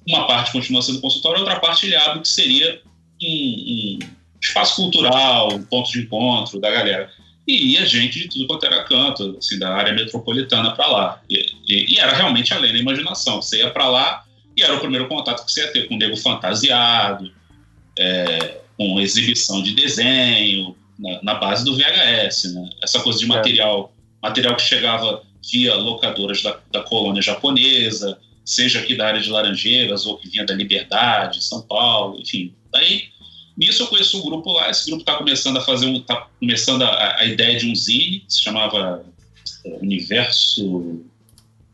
uma 0.07 0.25
parte 0.25 0.51
continua 0.51 0.81
sendo 0.81 1.01
consultório, 1.01 1.39
outra 1.39 1.59
parte 1.59 1.85
ele 1.85 1.95
abre 1.95 2.21
que 2.21 2.27
seria 2.27 2.81
um, 3.21 3.27
um 3.27 3.99
espaço 4.41 4.77
cultural, 4.77 5.53
um 5.53 5.63
ponto 5.63 5.91
de 5.91 6.01
encontro 6.01 6.59
da 6.59 6.71
galera. 6.71 7.11
E 7.45 7.73
ia 7.73 7.85
gente 7.85 8.19
de 8.19 8.29
tudo 8.29 8.47
quanto 8.47 8.65
era 8.65 8.83
canto, 8.83 9.35
assim, 9.37 9.59
da 9.59 9.73
área 9.73 9.93
metropolitana 9.93 10.71
para 10.71 10.87
lá. 10.87 11.21
E, 11.29 11.37
e, 11.67 11.95
e, 11.95 11.99
era 11.99 12.15
realmente 12.15 12.53
além 12.53 12.71
da 12.71 12.79
imaginação. 12.79 13.41
Você 13.41 13.57
ia 13.57 13.71
para 13.71 13.89
lá 13.89 14.23
e 14.55 14.63
era 14.63 14.75
o 14.75 14.79
primeiro 14.79 15.07
contato 15.07 15.45
que 15.45 15.51
você 15.51 15.61
ia 15.61 15.71
ter 15.71 15.87
com 15.87 15.95
o 15.95 15.97
nego 15.97 16.17
fantasiado, 16.17 17.31
é, 17.97 18.61
com 18.77 18.99
exibição 18.99 19.61
de 19.61 19.73
desenho, 19.73 20.75
na, 20.99 21.23
na, 21.23 21.33
base 21.35 21.63
do 21.63 21.75
VHS. 21.75 22.53
Né? 22.53 22.69
Essa 22.83 22.99
coisa 22.99 23.19
de 23.19 23.25
é. 23.25 23.27
material, 23.27 23.93
material 24.21 24.55
que 24.55 24.63
chegava 24.63 25.23
via 25.51 25.75
locadoras 25.75 26.41
da, 26.41 26.59
da 26.71 26.81
colônia 26.81 27.21
japonesa, 27.21 28.19
seja 28.45 28.79
aqui 28.79 28.95
da 28.95 29.07
área 29.07 29.21
de 29.21 29.29
Laranjeiras 29.29 30.05
ou 30.05 30.17
que 30.17 30.29
vinha 30.29 30.45
da 30.45 30.53
Liberdade, 30.53 31.43
São 31.43 31.61
Paulo, 31.61 32.19
enfim. 32.19 32.53
Aí, 32.73 33.05
nisso 33.57 33.83
eu 33.83 33.87
conheço 33.87 34.19
um 34.19 34.23
grupo 34.23 34.51
lá, 34.53 34.69
esse 34.69 34.85
grupo 34.87 35.01
está 35.01 35.15
começando 35.15 35.57
a 35.57 35.61
fazer 35.61 35.87
um, 35.87 35.99
tá 35.99 36.27
começando 36.39 36.83
a, 36.83 37.19
a 37.19 37.25
ideia 37.25 37.57
de 37.57 37.67
um 37.67 37.75
zine, 37.75 38.23
se 38.27 38.41
chamava 38.41 39.03
é, 39.65 39.69
Universo, 39.81 41.03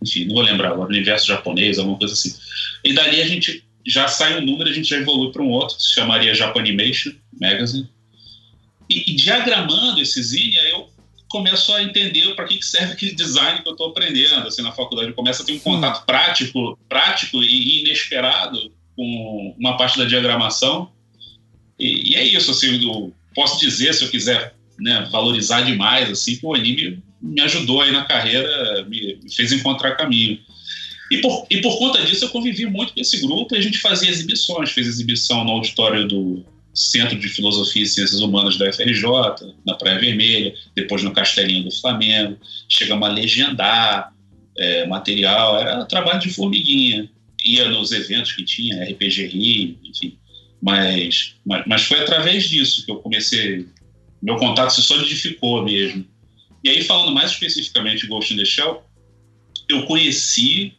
enfim, 0.01 0.25
não 0.25 0.35
vou 0.35 0.43
lembrar 0.43 0.71
agora, 0.71 0.89
Universo 0.89 1.27
Japonês, 1.27 1.79
alguma 1.79 1.97
coisa 1.97 2.13
assim. 2.13 2.35
E 2.83 2.93
dali 2.93 3.21
a 3.21 3.27
gente 3.27 3.63
já 3.85 4.07
sai 4.07 4.37
um 4.37 4.45
número, 4.45 4.69
a 4.69 4.73
gente 4.73 4.89
já 4.89 4.97
evolui 4.97 5.31
para 5.31 5.41
um 5.41 5.49
outro, 5.49 5.77
que 5.77 5.83
se 5.83 5.93
chamaria 5.93 6.35
Japanimation 6.35 7.11
Magazine. 7.39 7.89
E, 8.89 9.11
e 9.11 9.15
diagramando 9.15 10.01
esse 10.01 10.21
zine, 10.21 10.57
aí 10.59 10.71
eu 10.71 10.89
começo 11.29 11.73
a 11.73 11.83
entender 11.83 12.35
para 12.35 12.45
que 12.45 12.63
serve 12.63 12.93
aquele 12.93 13.13
design 13.13 13.61
que 13.61 13.67
eu 13.67 13.73
estou 13.73 13.89
aprendendo 13.89 14.47
assim 14.47 14.61
na 14.61 14.71
faculdade. 14.71 15.09
Eu 15.09 15.15
começo 15.15 15.41
a 15.41 15.45
ter 15.45 15.53
um 15.53 15.59
contato 15.59 16.05
prático, 16.05 16.77
prático 16.87 17.43
e 17.43 17.81
inesperado 17.81 18.71
com 18.95 19.55
uma 19.57 19.77
parte 19.77 19.97
da 19.97 20.05
diagramação. 20.05 20.91
E, 21.79 22.11
e 22.11 22.15
é 22.15 22.23
isso, 22.23 22.51
assim, 22.51 22.83
eu 22.83 23.13
posso 23.35 23.59
dizer 23.59 23.93
se 23.93 24.03
eu 24.03 24.09
quiser 24.09 24.55
né, 24.79 25.07
valorizar 25.11 25.61
demais, 25.61 26.09
assim, 26.09 26.35
que 26.35 26.45
o 26.45 26.53
anime 26.53 27.01
me 27.21 27.41
ajudou 27.41 27.81
aí 27.81 27.91
na 27.91 28.05
carreira, 28.05 28.85
me, 28.87 29.19
me 29.23 29.33
fez 29.33 29.51
encontrar 29.51 29.95
caminho. 29.95 30.39
E 31.09 31.17
por, 31.19 31.47
e 31.49 31.61
por 31.61 31.77
conta 31.77 32.03
disso 32.03 32.25
eu 32.25 32.29
convivi 32.29 32.65
muito 32.65 32.93
com 32.93 32.99
esse 32.99 33.19
grupo 33.21 33.55
e 33.55 33.57
a 33.57 33.61
gente 33.61 33.77
fazia 33.77 34.09
exibições, 34.09 34.71
fez 34.71 34.87
exibição 34.87 35.43
no 35.43 35.51
auditório 35.51 36.07
do 36.07 36.45
Centro 36.73 37.17
de 37.17 37.27
Filosofia 37.29 37.81
e 37.81 37.87
Ciências 37.87 38.19
Humanas 38.21 38.57
da 38.57 38.71
FRJ, 38.71 39.03
na 39.65 39.73
Praia 39.73 39.99
Vermelha, 39.99 40.53
depois 40.75 41.01
no 41.01 41.11
Castelinho 41.11 41.63
do 41.63 41.71
Flamengo. 41.71 42.37
Chegamos 42.69 43.07
a 43.07 43.11
legendar 43.11 44.13
é, 44.57 44.85
material, 44.85 45.59
era 45.59 45.85
trabalho 45.85 46.19
de 46.19 46.29
formiguinha. 46.29 47.09
Ia 47.43 47.69
nos 47.69 47.91
eventos 47.91 48.33
que 48.33 48.43
tinha, 48.43 48.83
RPG 48.83 49.27
Rio, 49.27 49.77
enfim. 49.85 50.17
Mas, 50.61 51.35
mas, 51.45 51.63
mas 51.65 51.83
foi 51.83 51.99
através 51.99 52.49
disso 52.49 52.85
que 52.85 52.91
eu 52.91 52.97
comecei. 52.97 53.65
Meu 54.21 54.35
contato 54.35 54.71
se 54.71 54.81
solidificou 54.81 55.63
mesmo. 55.63 56.05
E 56.63 56.69
aí, 56.69 56.83
falando 56.83 57.11
mais 57.11 57.31
especificamente 57.31 58.01
de 58.01 58.07
Ghost 58.07 58.33
in 58.33 58.37
the 58.37 58.45
Shell, 58.45 58.83
eu 59.69 59.85
conheci 59.85 60.73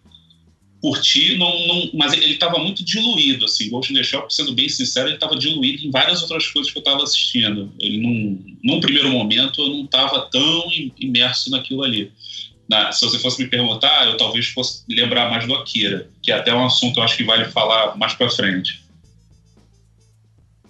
curti, 0.81 1.37
não, 1.37 1.67
não, 1.67 1.91
mas 1.95 2.13
ele 2.13 2.35
estava 2.35 2.59
muito 2.59 2.85
diluído, 2.85 3.45
assim, 3.45 3.69
Ghost 3.69 3.93
in 3.93 3.97
the 3.97 4.03
Shell, 4.03 4.27
sendo 4.31 4.53
bem 4.53 4.69
sincero, 4.69 5.09
ele 5.09 5.17
estava 5.17 5.37
diluído 5.37 5.85
em 5.85 5.91
várias 5.91 6.23
outras 6.23 6.47
coisas 6.49 6.71
que 6.71 6.79
eu 6.79 6.83
estava 6.83 7.03
assistindo. 7.03 7.73
Ele 7.81 7.99
não, 7.99 8.39
num 8.63 8.81
primeiro 8.81 9.11
momento, 9.11 9.61
eu 9.61 9.69
não 9.69 9.85
estava 9.85 10.21
tão 10.31 10.67
imerso 10.99 11.51
naquilo 11.51 11.83
ali. 11.83 12.13
Na, 12.69 12.93
se 12.93 13.01
você 13.01 13.19
fosse 13.19 13.43
me 13.43 13.49
perguntar, 13.49 14.07
eu 14.07 14.17
talvez 14.17 14.47
fosse 14.47 14.85
lembrar 14.89 15.31
mais 15.31 15.47
do 15.47 15.55
Akira, 15.55 16.11
que 16.23 16.31
é 16.31 16.35
até 16.35 16.55
um 16.55 16.65
assunto 16.65 17.01
eu 17.01 17.03
acho 17.03 17.17
que 17.17 17.25
vale 17.25 17.47
falar 17.47 17.97
mais 17.97 18.15
para 18.15 18.31
frente. 18.31 18.83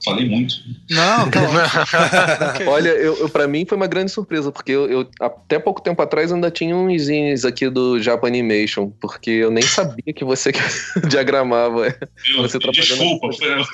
Falei 0.05 0.29
muito. 0.29 0.55
Não, 0.91 1.31
tá 1.31 1.41
Olha, 2.71 2.91
eu, 2.91 3.17
eu, 3.17 3.29
pra 3.29 3.49
mim 3.49 3.65
foi 3.67 3.77
uma 3.77 3.87
grande 3.87 4.11
surpresa, 4.11 4.53
porque 4.53 4.73
eu, 4.73 4.89
eu, 4.89 5.11
até 5.21 5.59
pouco 5.59 5.83
tempo 5.83 6.01
atrás 6.01 6.33
ainda 6.33 6.51
tinha 6.51 6.77
uns 6.77 7.03
zines 7.03 7.45
aqui 7.45 7.69
do 7.69 8.01
Japan 8.01 8.29
Animation, 8.29 8.91
porque 9.01 9.31
eu 9.31 9.51
nem 9.51 9.63
sabia 9.63 10.13
que 10.15 10.25
você 10.25 10.53
diagramava. 11.09 11.89
Eu, 12.29 12.43
você 12.43 12.59
desculpa, 12.59 13.33
foi... 13.33 13.65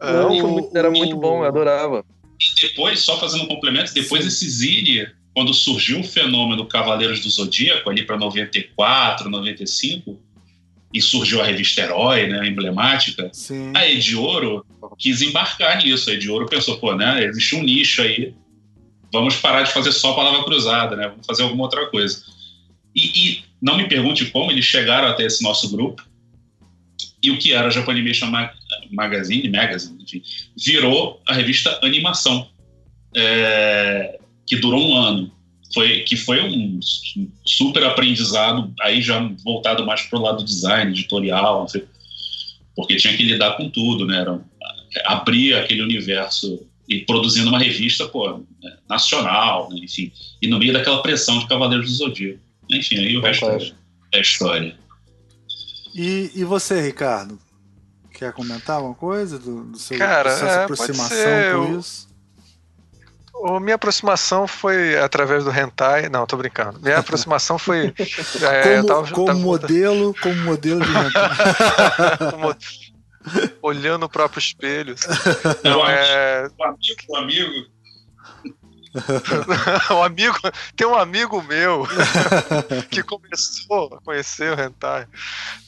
Não, 0.00 0.48
muito, 0.48 0.76
era 0.76 0.90
muito 0.90 1.16
bom, 1.16 1.42
eu 1.42 1.48
adorava. 1.48 2.04
E 2.40 2.68
depois, 2.68 3.00
só 3.00 3.18
fazendo 3.18 3.44
um 3.44 3.48
complemento, 3.48 3.92
depois 3.92 4.22
Sim. 4.22 4.28
desse 4.28 4.48
zine, 4.48 5.06
quando 5.34 5.52
surgiu 5.52 6.00
o 6.00 6.04
fenômeno 6.04 6.66
Cavaleiros 6.66 7.20
do 7.20 7.30
Zodíaco, 7.30 7.88
ali 7.90 8.02
para 8.04 8.16
94, 8.16 9.28
95 9.28 10.18
e 10.92 11.00
surgiu 11.00 11.40
a 11.40 11.44
revista 11.44 11.82
Herói, 11.82 12.26
né, 12.26 12.46
emblemática, 12.48 13.30
Sim. 13.32 13.72
a 13.74 13.88
Edioro 13.88 14.66
quis 14.98 15.22
embarcar 15.22 15.78
nisso. 15.78 16.10
A 16.10 16.14
Edioro 16.14 16.46
pensou, 16.46 16.78
pô, 16.78 16.94
né, 16.94 17.24
existe 17.24 17.54
um 17.54 17.62
nicho 17.62 18.02
aí, 18.02 18.34
vamos 19.12 19.36
parar 19.36 19.62
de 19.62 19.72
fazer 19.72 19.92
só 19.92 20.12
palavra 20.14 20.42
cruzada, 20.42 20.96
né, 20.96 21.08
vamos 21.08 21.26
fazer 21.26 21.44
alguma 21.44 21.64
outra 21.64 21.86
coisa. 21.86 22.22
E, 22.94 23.30
e 23.30 23.44
não 23.62 23.76
me 23.76 23.88
pergunte 23.88 24.26
como 24.26 24.50
eles 24.50 24.64
chegaram 24.64 25.08
até 25.08 25.24
esse 25.24 25.42
nosso 25.42 25.70
grupo 25.70 26.02
e 27.22 27.30
o 27.30 27.38
que 27.38 27.52
era 27.52 27.68
a 27.68 27.70
Japanimation 27.70 28.26
Magazine, 28.90 29.48
Magazine, 29.48 30.02
enfim, 30.02 30.22
virou 30.56 31.20
a 31.28 31.34
revista 31.34 31.78
Animação, 31.82 32.48
é, 33.14 34.18
que 34.46 34.56
durou 34.56 34.90
um 34.90 34.96
ano 34.96 35.32
foi, 35.72 36.00
que 36.00 36.16
foi 36.16 36.40
um 36.42 36.80
super 37.44 37.84
aprendizado, 37.84 38.72
aí 38.80 39.00
já 39.00 39.20
voltado 39.44 39.86
mais 39.86 40.02
para 40.02 40.18
o 40.18 40.22
lado 40.22 40.44
design, 40.44 40.90
editorial, 40.90 41.66
porque 42.74 42.96
tinha 42.96 43.16
que 43.16 43.22
lidar 43.22 43.56
com 43.56 43.70
tudo, 43.70 44.06
né? 44.06 44.20
Era, 44.20 44.40
abrir 45.06 45.54
aquele 45.54 45.82
universo 45.82 46.66
e 46.88 47.00
produzindo 47.00 47.48
uma 47.48 47.58
revista 47.58 48.08
pô, 48.08 48.38
né, 48.62 48.76
nacional, 48.88 49.70
né? 49.70 49.78
enfim, 49.82 50.10
e 50.42 50.48
no 50.48 50.58
meio 50.58 50.72
daquela 50.72 51.02
pressão 51.02 51.38
de 51.38 51.46
Cavaleiros 51.46 51.86
do 51.86 51.92
Zodíaco. 51.94 52.40
Enfim, 52.68 52.98
aí 52.98 53.16
o 53.16 53.20
resto 53.20 53.44
é, 53.46 53.72
é 54.14 54.20
história. 54.20 54.76
E, 55.94 56.30
e 56.34 56.44
você, 56.44 56.80
Ricardo? 56.80 57.38
Quer 58.12 58.32
comentar 58.32 58.76
alguma 58.76 58.94
coisa 58.94 59.38
do, 59.38 59.64
do 59.64 59.78
seu 59.78 59.96
Cara, 59.96 60.30
processo 60.30 60.44
é, 60.46 60.64
aproximação 60.64 61.66
com 61.66 61.78
isso? 61.78 62.09
O, 63.42 63.58
minha 63.58 63.76
aproximação 63.76 64.46
foi 64.46 64.98
através 64.98 65.44
do 65.44 65.50
hentai. 65.50 66.08
Não, 66.08 66.26
tô 66.26 66.36
brincando. 66.36 66.78
Minha 66.80 66.98
aproximação 67.00 67.58
foi. 67.58 67.94
É, 68.42 68.76
como, 68.76 68.86
tava, 68.86 69.10
como 69.10 69.26
tava, 69.26 69.38
modelo, 69.38 70.14
como 70.20 70.36
modelo 70.36 70.80
de 70.80 70.90
hentai. 70.90 71.30
olhando 73.62 74.04
o 74.04 74.08
próprio 74.08 74.38
espelho. 74.38 74.94
Não, 75.62 75.86
é... 75.86 76.48
O 76.58 76.64
amigo, 76.64 77.00
o 77.08 77.16
amigo 77.16 77.66
um 79.90 80.02
amigo, 80.02 80.36
tem 80.74 80.86
um 80.86 80.94
amigo 80.94 81.40
meu 81.42 81.86
que 82.90 83.02
começou 83.02 83.94
a 83.94 84.00
conhecer 84.00 84.52
o 84.52 84.60
hentai. 84.60 85.06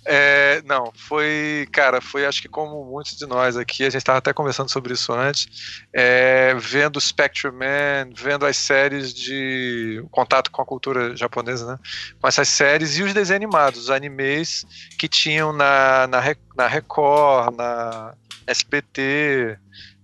É, 0.05 0.61
não, 0.63 0.93
foi, 0.95 1.69
cara, 1.71 2.01
foi 2.01 2.27
acho 2.27 2.43
que 2.43 2.49
como 2.49 2.85
muitos 2.85 3.17
de 3.17 3.25
nós 3.27 3.57
aqui, 3.57 3.85
a 3.85 3.91
gente 3.91 3.99
estava 3.99 4.19
até 4.19 4.33
conversando 4.33 4.69
sobre 4.69 4.93
isso 4.95 5.13
antes, 5.13 5.87
é, 5.93 6.55
vendo 6.59 7.01
Spectrum 7.01 7.53
Man, 7.53 8.11
vendo 8.15 8.45
as 8.45 8.57
séries 8.57 9.15
de 9.15 10.05
contato 10.11 10.51
com 10.51 10.61
a 10.61 10.67
cultura 10.67 11.17
japonesa, 11.17 11.67
né? 11.67 11.79
Com 12.21 12.27
essas 12.27 12.49
séries 12.49 12.99
e 12.99 13.03
os 13.03 13.15
desenhos 13.15 13.43
animados, 13.43 13.83
os 13.83 13.91
animes 13.91 14.67
que 14.99 15.09
tinham 15.09 15.53
na, 15.53 16.07
na, 16.09 16.21
na 16.57 16.67
Record, 16.67 17.57
na 17.57 18.15
SBT, 18.47 19.57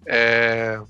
é, 0.07 0.81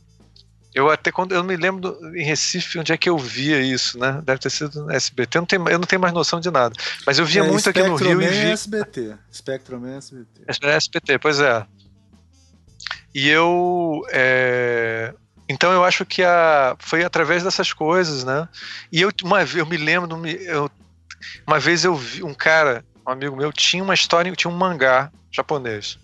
Eu 0.78 0.88
até 0.88 1.10
quando 1.10 1.34
eu 1.34 1.42
me 1.42 1.56
lembro 1.56 1.80
do, 1.80 2.16
em 2.16 2.22
Recife 2.22 2.78
onde 2.78 2.92
é 2.92 2.96
que 2.96 3.10
eu 3.10 3.18
via 3.18 3.60
isso, 3.60 3.98
né? 3.98 4.22
Deve 4.24 4.38
ter 4.38 4.48
sido 4.48 4.84
no 4.84 4.92
SBT. 4.92 5.36
Eu 5.36 5.40
não 5.40 5.46
tenho, 5.46 5.68
eu 5.68 5.78
não 5.80 5.86
tenho 5.86 6.00
mais 6.00 6.14
noção 6.14 6.38
de 6.38 6.52
nada. 6.52 6.72
Mas 7.04 7.18
eu 7.18 7.26
via 7.26 7.42
é, 7.42 7.48
muito 7.48 7.68
aqui 7.68 7.82
no 7.82 7.96
Rio 7.96 8.22
e 8.22 8.28
vi... 8.28 8.52
SBT. 8.52 9.16
Spectrum 9.34 9.84
é 9.88 9.96
SBT. 9.96 10.42
É 10.46 10.76
SBT, 10.76 11.18
pois 11.18 11.40
é. 11.40 11.66
E 13.12 13.28
eu 13.28 14.06
é... 14.12 15.12
então 15.48 15.72
eu 15.72 15.82
acho 15.82 16.06
que 16.06 16.22
a 16.22 16.76
foi 16.78 17.02
através 17.02 17.42
dessas 17.42 17.72
coisas, 17.72 18.22
né? 18.22 18.48
E 18.92 19.00
eu 19.00 19.10
uma 19.24 19.44
vez 19.44 19.56
eu 19.56 19.66
me 19.66 19.76
lembro, 19.76 20.28
eu, 20.28 20.70
uma 21.44 21.58
vez 21.58 21.84
eu 21.84 21.96
vi 21.96 22.22
um 22.22 22.32
cara, 22.32 22.84
um 23.04 23.10
amigo 23.10 23.34
meu, 23.34 23.52
tinha 23.52 23.82
uma 23.82 23.94
história, 23.94 24.30
tinha 24.36 24.48
um 24.50 24.56
mangá 24.56 25.10
japonês. 25.32 25.98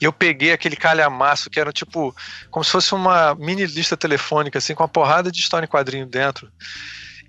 E 0.00 0.04
eu 0.04 0.12
peguei 0.12 0.52
aquele 0.52 0.76
calhamaço 0.76 1.50
que 1.50 1.58
era 1.58 1.72
tipo, 1.72 2.14
como 2.50 2.64
se 2.64 2.70
fosse 2.70 2.94
uma 2.94 3.34
mini 3.34 3.66
lista 3.66 3.96
telefônica, 3.96 4.58
assim, 4.58 4.74
com 4.74 4.82
uma 4.82 4.88
porrada 4.88 5.30
de 5.30 5.40
história 5.40 5.66
em 5.66 5.68
quadrinho 5.68 6.06
dentro. 6.06 6.50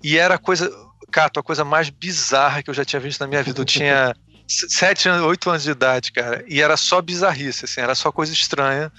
E 0.02 0.16
era 0.16 0.36
a 0.36 0.38
coisa, 0.38 0.70
Cato, 1.10 1.40
a 1.40 1.42
coisa 1.42 1.64
mais 1.64 1.90
bizarra 1.90 2.62
que 2.62 2.70
eu 2.70 2.74
já 2.74 2.84
tinha 2.84 3.00
visto 3.00 3.20
na 3.20 3.26
minha 3.26 3.42
vida. 3.42 3.60
Eu 3.60 3.64
tinha 3.64 4.14
sete 4.46 5.08
oito 5.08 5.50
anos 5.50 5.62
de 5.62 5.70
idade, 5.70 6.12
cara. 6.12 6.44
E 6.46 6.60
era 6.60 6.76
só 6.76 7.00
bizarrice, 7.02 7.64
assim, 7.64 7.80
era 7.80 7.94
só 7.94 8.12
coisa 8.12 8.32
estranha. 8.32 8.92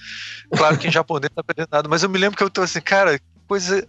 Claro 0.54 0.78
que 0.78 0.88
em 0.88 0.92
japonês 0.92 1.30
não 1.34 1.40
aprendendo 1.40 1.68
nada, 1.72 1.88
mas 1.88 2.02
eu 2.02 2.08
me 2.08 2.18
lembro 2.18 2.36
que 2.36 2.44
eu 2.44 2.50
tô 2.50 2.62
assim, 2.62 2.80
cara, 2.80 3.18
coisa. 3.48 3.86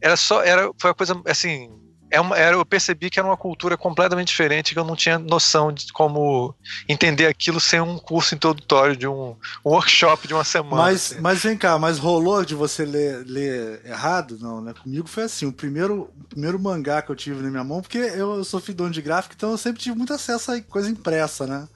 Era 0.00 0.16
só. 0.16 0.42
Era, 0.42 0.70
foi 0.78 0.90
uma 0.90 0.94
coisa, 0.94 1.20
assim, 1.26 1.70
é 2.12 2.20
uma, 2.20 2.36
era, 2.36 2.56
eu 2.56 2.64
percebi 2.64 3.08
que 3.08 3.18
era 3.18 3.26
uma 3.26 3.38
cultura 3.38 3.74
completamente 3.74 4.28
diferente, 4.28 4.74
que 4.74 4.78
eu 4.78 4.84
não 4.84 4.94
tinha 4.94 5.18
noção 5.18 5.72
de 5.72 5.90
como 5.94 6.54
entender 6.86 7.26
aquilo 7.26 7.58
sem 7.58 7.80
um 7.80 7.98
curso 7.98 8.34
introdutório, 8.34 8.94
de 8.94 9.08
um, 9.08 9.34
um 9.64 9.70
workshop 9.70 10.28
de 10.28 10.34
uma 10.34 10.44
semana. 10.44 10.76
Mas, 10.82 11.12
assim. 11.12 11.20
mas 11.22 11.42
vem 11.42 11.56
cá, 11.56 11.78
mas 11.78 11.98
rolou 11.98 12.44
de 12.44 12.54
você 12.54 12.84
ler, 12.84 13.24
ler 13.26 13.80
errado? 13.86 14.38
Não, 14.38 14.60
né? 14.60 14.74
Comigo 14.74 15.08
foi 15.08 15.22
assim, 15.22 15.46
o 15.46 15.52
primeiro, 15.52 16.02
o 16.02 16.24
primeiro 16.28 16.60
mangá 16.60 17.00
que 17.00 17.10
eu 17.10 17.16
tive 17.16 17.42
na 17.42 17.50
minha 17.50 17.64
mão, 17.64 17.80
porque 17.80 17.96
eu, 17.96 18.34
eu 18.34 18.44
sou 18.44 18.60
fidão 18.60 18.90
de 18.90 19.00
gráfico, 19.00 19.34
então 19.34 19.50
eu 19.50 19.58
sempre 19.58 19.80
tive 19.80 19.96
muito 19.96 20.12
acesso 20.12 20.52
a 20.52 20.60
coisa 20.60 20.90
impressa, 20.90 21.46
né? 21.46 21.66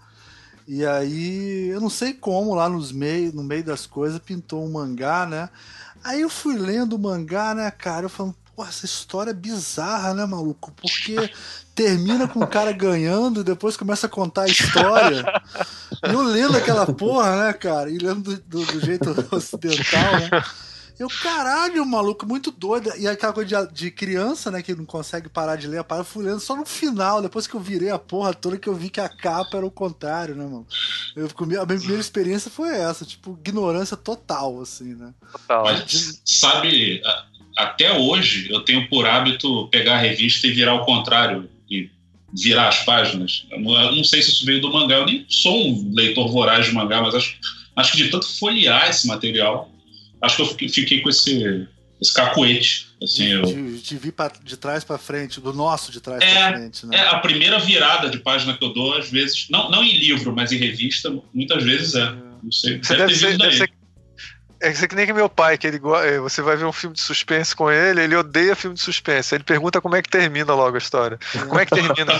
E 0.68 0.84
aí, 0.84 1.68
eu 1.68 1.80
não 1.80 1.88
sei 1.88 2.12
como, 2.12 2.54
lá 2.54 2.68
nos 2.68 2.92
meio, 2.92 3.32
no 3.32 3.42
meio 3.42 3.64
das 3.64 3.86
coisas, 3.86 4.18
pintou 4.18 4.62
um 4.62 4.72
mangá, 4.72 5.24
né? 5.24 5.48
Aí 6.04 6.20
eu 6.20 6.28
fui 6.28 6.58
lendo 6.58 6.94
o 6.94 6.98
mangá, 6.98 7.54
né, 7.54 7.70
cara? 7.70 8.04
Eu 8.04 8.10
falando, 8.10 8.34
Pô, 8.56 8.64
essa 8.64 8.86
história 8.86 9.32
é 9.32 9.34
bizarra, 9.34 10.14
né, 10.14 10.24
maluco? 10.24 10.72
Porque 10.72 11.30
termina 11.74 12.26
com 12.26 12.40
o 12.40 12.46
cara 12.46 12.72
ganhando 12.72 13.42
e 13.42 13.44
depois 13.44 13.76
começa 13.76 14.06
a 14.06 14.10
contar 14.10 14.44
a 14.44 14.48
história. 14.48 15.22
Eu 16.02 16.22
lendo 16.22 16.56
aquela 16.56 16.86
porra, 16.86 17.44
né, 17.44 17.52
cara? 17.52 17.90
E 17.90 17.98
lendo 17.98 18.22
do, 18.22 18.64
do, 18.64 18.64
do 18.64 18.80
jeito 18.80 19.10
ocidental, 19.30 20.12
né? 20.12 20.42
Eu, 20.98 21.08
caralho, 21.22 21.84
maluco, 21.84 22.24
muito 22.24 22.50
doido. 22.50 22.90
E 22.96 23.06
aquela 23.06 23.34
coisa 23.34 23.66
de, 23.66 23.74
de, 23.74 23.90
criança, 23.90 24.50
né, 24.50 24.62
que 24.62 24.74
não 24.74 24.86
consegue 24.86 25.28
parar 25.28 25.56
de 25.56 25.66
ler 25.66 25.78
a 25.78 25.84
parada, 25.84 26.04
fui 26.04 26.24
lendo 26.24 26.40
só 26.40 26.56
no 26.56 26.64
final, 26.64 27.20
depois 27.20 27.46
que 27.46 27.54
eu 27.54 27.60
virei 27.60 27.90
a 27.90 27.98
porra 27.98 28.32
toda, 28.32 28.56
que 28.56 28.66
eu 28.66 28.74
vi 28.74 28.88
que 28.88 29.00
a 29.00 29.08
capa 29.08 29.58
era 29.58 29.66
o 29.66 29.70
contrário, 29.70 30.34
né, 30.34 30.44
mano? 30.44 30.66
Eu, 31.14 31.28
a 31.36 31.46
minha 31.46 31.66
primeira 31.66 32.00
experiência 32.00 32.50
foi 32.50 32.70
essa, 32.70 33.04
tipo, 33.04 33.38
ignorância 33.44 33.96
total, 33.98 34.62
assim, 34.62 34.94
né? 34.94 35.12
Total. 35.30 35.64
Mas, 35.64 36.22
sabe, 36.24 37.02
até 37.56 37.92
hoje 37.92 38.48
eu 38.50 38.60
tenho 38.60 38.88
por 38.88 39.06
hábito 39.06 39.68
pegar 39.68 39.94
a 39.94 39.98
revista 39.98 40.46
e 40.46 40.52
virar 40.52 40.72
ao 40.72 40.84
contrário 40.84 41.48
e 41.70 41.88
virar 42.32 42.68
as 42.68 42.84
páginas. 42.84 43.46
Eu 43.50 43.58
não 43.60 44.04
sei 44.04 44.22
se 44.22 44.30
isso 44.30 44.44
veio 44.44 44.60
do 44.60 44.72
mangá, 44.72 44.96
eu 44.96 45.06
nem 45.06 45.24
sou 45.28 45.68
um 45.68 45.92
leitor 45.94 46.28
voraz 46.28 46.66
de 46.66 46.72
mangá, 46.72 47.00
mas 47.00 47.14
acho, 47.14 47.38
acho 47.74 47.92
que 47.92 47.98
de 47.98 48.10
tanto 48.10 48.26
folhear 48.38 48.90
esse 48.90 49.06
material, 49.06 49.70
acho 50.20 50.36
que 50.36 50.64
eu 50.64 50.68
fiquei 50.68 51.00
com 51.00 51.08
esse, 51.08 51.66
esse 52.00 52.12
cacuete. 52.12 52.86
Assim, 53.02 53.26
eu... 53.26 53.42
de, 53.42 53.80
de 53.80 53.98
vir 53.98 54.12
pra, 54.12 54.32
de 54.42 54.56
trás 54.56 54.82
para 54.82 54.98
frente, 54.98 55.40
do 55.40 55.52
nosso 55.52 55.92
de 55.92 56.00
trás 56.00 56.22
é, 56.22 56.34
para 56.34 56.58
frente. 56.58 56.86
Né? 56.86 56.96
É, 56.96 57.08
a 57.08 57.18
primeira 57.18 57.58
virada 57.58 58.08
de 58.08 58.18
página 58.18 58.56
que 58.56 58.64
eu 58.64 58.72
dou, 58.72 58.94
às 58.96 59.10
vezes, 59.10 59.48
não, 59.50 59.70
não 59.70 59.82
em 59.82 59.96
livro, 59.96 60.34
mas 60.34 60.52
em 60.52 60.56
revista, 60.56 61.14
muitas 61.32 61.62
vezes 61.62 61.94
é. 61.94 62.14
Não 62.42 62.52
sei. 62.52 62.78
Deve, 62.78 62.96
deve, 62.96 63.14
ser, 63.16 63.38
deve, 63.38 63.56
ser, 63.56 63.70
é 64.60 64.72
que 64.72 64.94
nem 64.94 65.06
que 65.06 65.12
meu 65.12 65.28
pai, 65.28 65.58
que 65.58 65.66
ele 65.66 65.80
é, 66.04 66.18
você 66.18 66.40
vai 66.40 66.56
ver 66.56 66.64
um 66.64 66.72
filme 66.72 66.94
de 66.94 67.02
suspense 67.02 67.54
com 67.54 67.70
ele, 67.70 68.02
ele 68.02 68.16
odeia 68.16 68.56
filme 68.56 68.74
de 68.74 68.82
suspense. 68.82 69.34
Ele 69.34 69.44
pergunta 69.44 69.80
como 69.80 69.96
é 69.96 70.02
que 70.02 70.08
termina 70.08 70.54
logo 70.54 70.76
a 70.76 70.78
história. 70.78 71.18
Como 71.46 71.58
é 71.60 71.66
que 71.66 71.74
termina? 71.74 72.12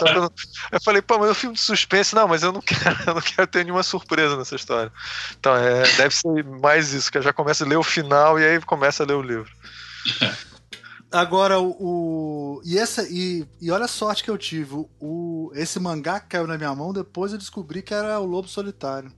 eu 0.73 0.81
falei, 0.83 1.01
pô, 1.01 1.19
mas 1.19 1.29
é 1.29 1.33
um 1.33 1.35
filme 1.35 1.57
de 1.57 1.63
suspense, 1.63 2.15
não, 2.15 2.29
mas 2.29 2.43
eu 2.43 2.53
não 2.53 2.61
quero, 2.61 2.97
eu 3.07 3.15
não 3.15 3.23
quero 3.23 3.47
ter 3.47 3.65
nenhuma 3.65 3.83
surpresa 3.83 4.37
nessa 4.37 4.55
história. 4.55 4.93
Então, 5.39 5.57
é, 5.57 5.83
deve 5.97 6.15
ser 6.15 6.45
mais 6.45 6.93
isso, 6.93 7.11
que 7.11 7.19
eu 7.19 7.23
já 7.23 7.33
começo 7.33 7.65
a 7.65 7.67
ler 7.67 7.77
o 7.77 7.83
final 7.83 8.39
e 8.39 8.45
aí 8.45 8.61
começa 8.61 9.03
a 9.03 9.07
ler 9.07 9.15
o 9.15 9.23
livro. 9.23 9.51
Agora, 11.11 11.59
o, 11.59 12.61
e, 12.65 12.77
essa, 12.77 13.07
e, 13.09 13.47
e 13.61 13.71
olha 13.71 13.85
a 13.85 13.89
sorte 13.89 14.25
que 14.25 14.31
eu 14.31 14.37
tive. 14.37 14.85
O, 15.01 15.51
esse 15.55 15.79
mangá 15.79 16.21
caiu 16.21 16.47
na 16.47 16.59
minha 16.59 16.75
mão, 16.75 16.93
depois 16.93 17.33
eu 17.33 17.39
descobri 17.39 17.81
que 17.81 17.95
era 17.95 18.19
o 18.19 18.27
Lobo 18.27 18.49
Solitário. 18.49 19.11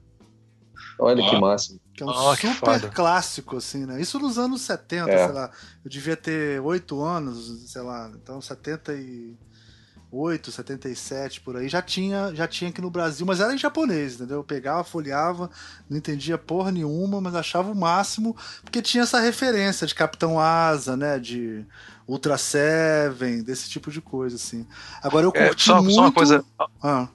Olha 0.97 1.27
que 1.27 1.39
máximo. 1.39 1.79
Que 1.93 2.03
é 2.03 2.05
um 2.05 2.09
oh, 2.09 2.35
super 2.35 2.89
clássico, 2.91 3.57
assim, 3.57 3.85
né? 3.85 4.01
Isso 4.01 4.19
nos 4.19 4.37
anos 4.37 4.61
70, 4.61 5.09
é. 5.09 5.25
sei 5.25 5.33
lá. 5.33 5.51
Eu 5.83 5.89
devia 5.89 6.15
ter 6.15 6.61
8 6.61 7.01
anos, 7.01 7.71
sei 7.71 7.81
lá. 7.81 8.11
Então, 8.15 8.41
78, 8.41 10.51
77, 10.51 11.41
por 11.41 11.57
aí. 11.57 11.69
Já 11.69 11.81
tinha, 11.81 12.33
já 12.33 12.47
tinha 12.47 12.69
aqui 12.69 12.81
no 12.81 12.89
Brasil, 12.89 13.25
mas 13.25 13.39
era 13.39 13.53
em 13.53 13.57
japonês, 13.57 14.15
entendeu? 14.15 14.37
Eu 14.37 14.43
pegava, 14.43 14.83
folheava, 14.83 15.49
não 15.89 15.97
entendia 15.97 16.37
porra 16.37 16.71
nenhuma, 16.71 17.21
mas 17.21 17.35
achava 17.35 17.71
o 17.71 17.75
máximo, 17.75 18.35
porque 18.63 18.81
tinha 18.81 19.03
essa 19.03 19.19
referência 19.19 19.85
de 19.85 19.95
Capitão 19.95 20.39
Asa, 20.39 20.95
né? 20.95 21.19
De 21.19 21.65
Ultra 22.07 22.37
Seven, 22.37 23.43
desse 23.43 23.69
tipo 23.69 23.91
de 23.91 24.01
coisa, 24.01 24.35
assim. 24.35 24.65
Agora 25.03 25.25
eu 25.25 25.31
é, 25.35 25.47
curti 25.47 25.69
é, 25.69 25.73
só, 25.73 25.81
muito... 25.81 25.95
Só 25.95 26.01
uma 26.01 26.11
coisa... 26.11 26.43
Ah. 26.81 27.07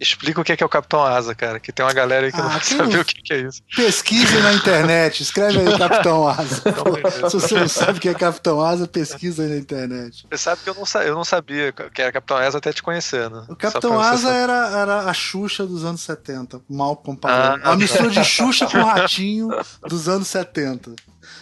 Explica 0.00 0.40
o 0.40 0.44
que 0.44 0.52
é, 0.52 0.56
que 0.56 0.62
é 0.62 0.66
o 0.66 0.68
Capitão 0.68 1.02
Asa, 1.02 1.34
cara, 1.34 1.58
que 1.58 1.72
tem 1.72 1.84
uma 1.84 1.92
galera 1.92 2.26
aí 2.26 2.32
que 2.32 2.40
ah, 2.40 2.44
não 2.44 2.60
sabe 2.62 2.98
o 2.98 3.04
que, 3.04 3.22
que 3.22 3.32
é 3.32 3.40
isso. 3.40 3.62
Pesquise 3.74 4.38
na 4.38 4.52
internet, 4.52 5.22
escreve 5.22 5.58
aí 5.60 5.78
Capitão 5.78 6.28
Asa. 6.28 6.62
Se 7.30 7.40
você 7.40 7.54
não 7.54 7.68
sabe 7.68 7.98
o 7.98 8.00
que 8.00 8.08
é 8.08 8.14
Capitão 8.14 8.60
Asa, 8.60 8.86
pesquisa 8.86 9.42
aí 9.42 9.48
na 9.48 9.56
internet. 9.56 10.26
Você 10.30 10.38
sabe 10.38 10.62
que 10.62 10.70
eu 10.70 10.74
não, 10.74 11.02
eu 11.02 11.14
não 11.14 11.24
sabia 11.24 11.72
que 11.72 12.00
era 12.00 12.12
Capitão 12.12 12.36
Asa 12.36 12.58
até 12.58 12.72
te 12.72 12.82
conhecendo. 12.82 13.44
O 13.48 13.56
Capitão 13.56 14.00
Asa 14.00 14.30
era, 14.30 14.78
era 14.78 14.98
a 15.00 15.14
Xuxa 15.14 15.66
dos 15.66 15.84
anos 15.84 16.00
70, 16.02 16.60
mal 16.68 16.96
comparado. 16.96 17.62
Ah, 17.64 17.72
a 17.72 17.76
mistura 17.76 18.10
de 18.10 18.24
Xuxa 18.24 18.66
com 18.66 18.78
Ratinho 18.84 19.48
dos 19.86 20.08
anos 20.08 20.28
70. 20.28 20.92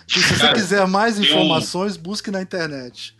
E 0.08 0.20
se 0.20 0.34
você 0.34 0.52
quiser 0.52 0.86
mais 0.86 1.18
informações, 1.18 1.96
busque 1.96 2.30
na 2.30 2.40
internet. 2.40 3.15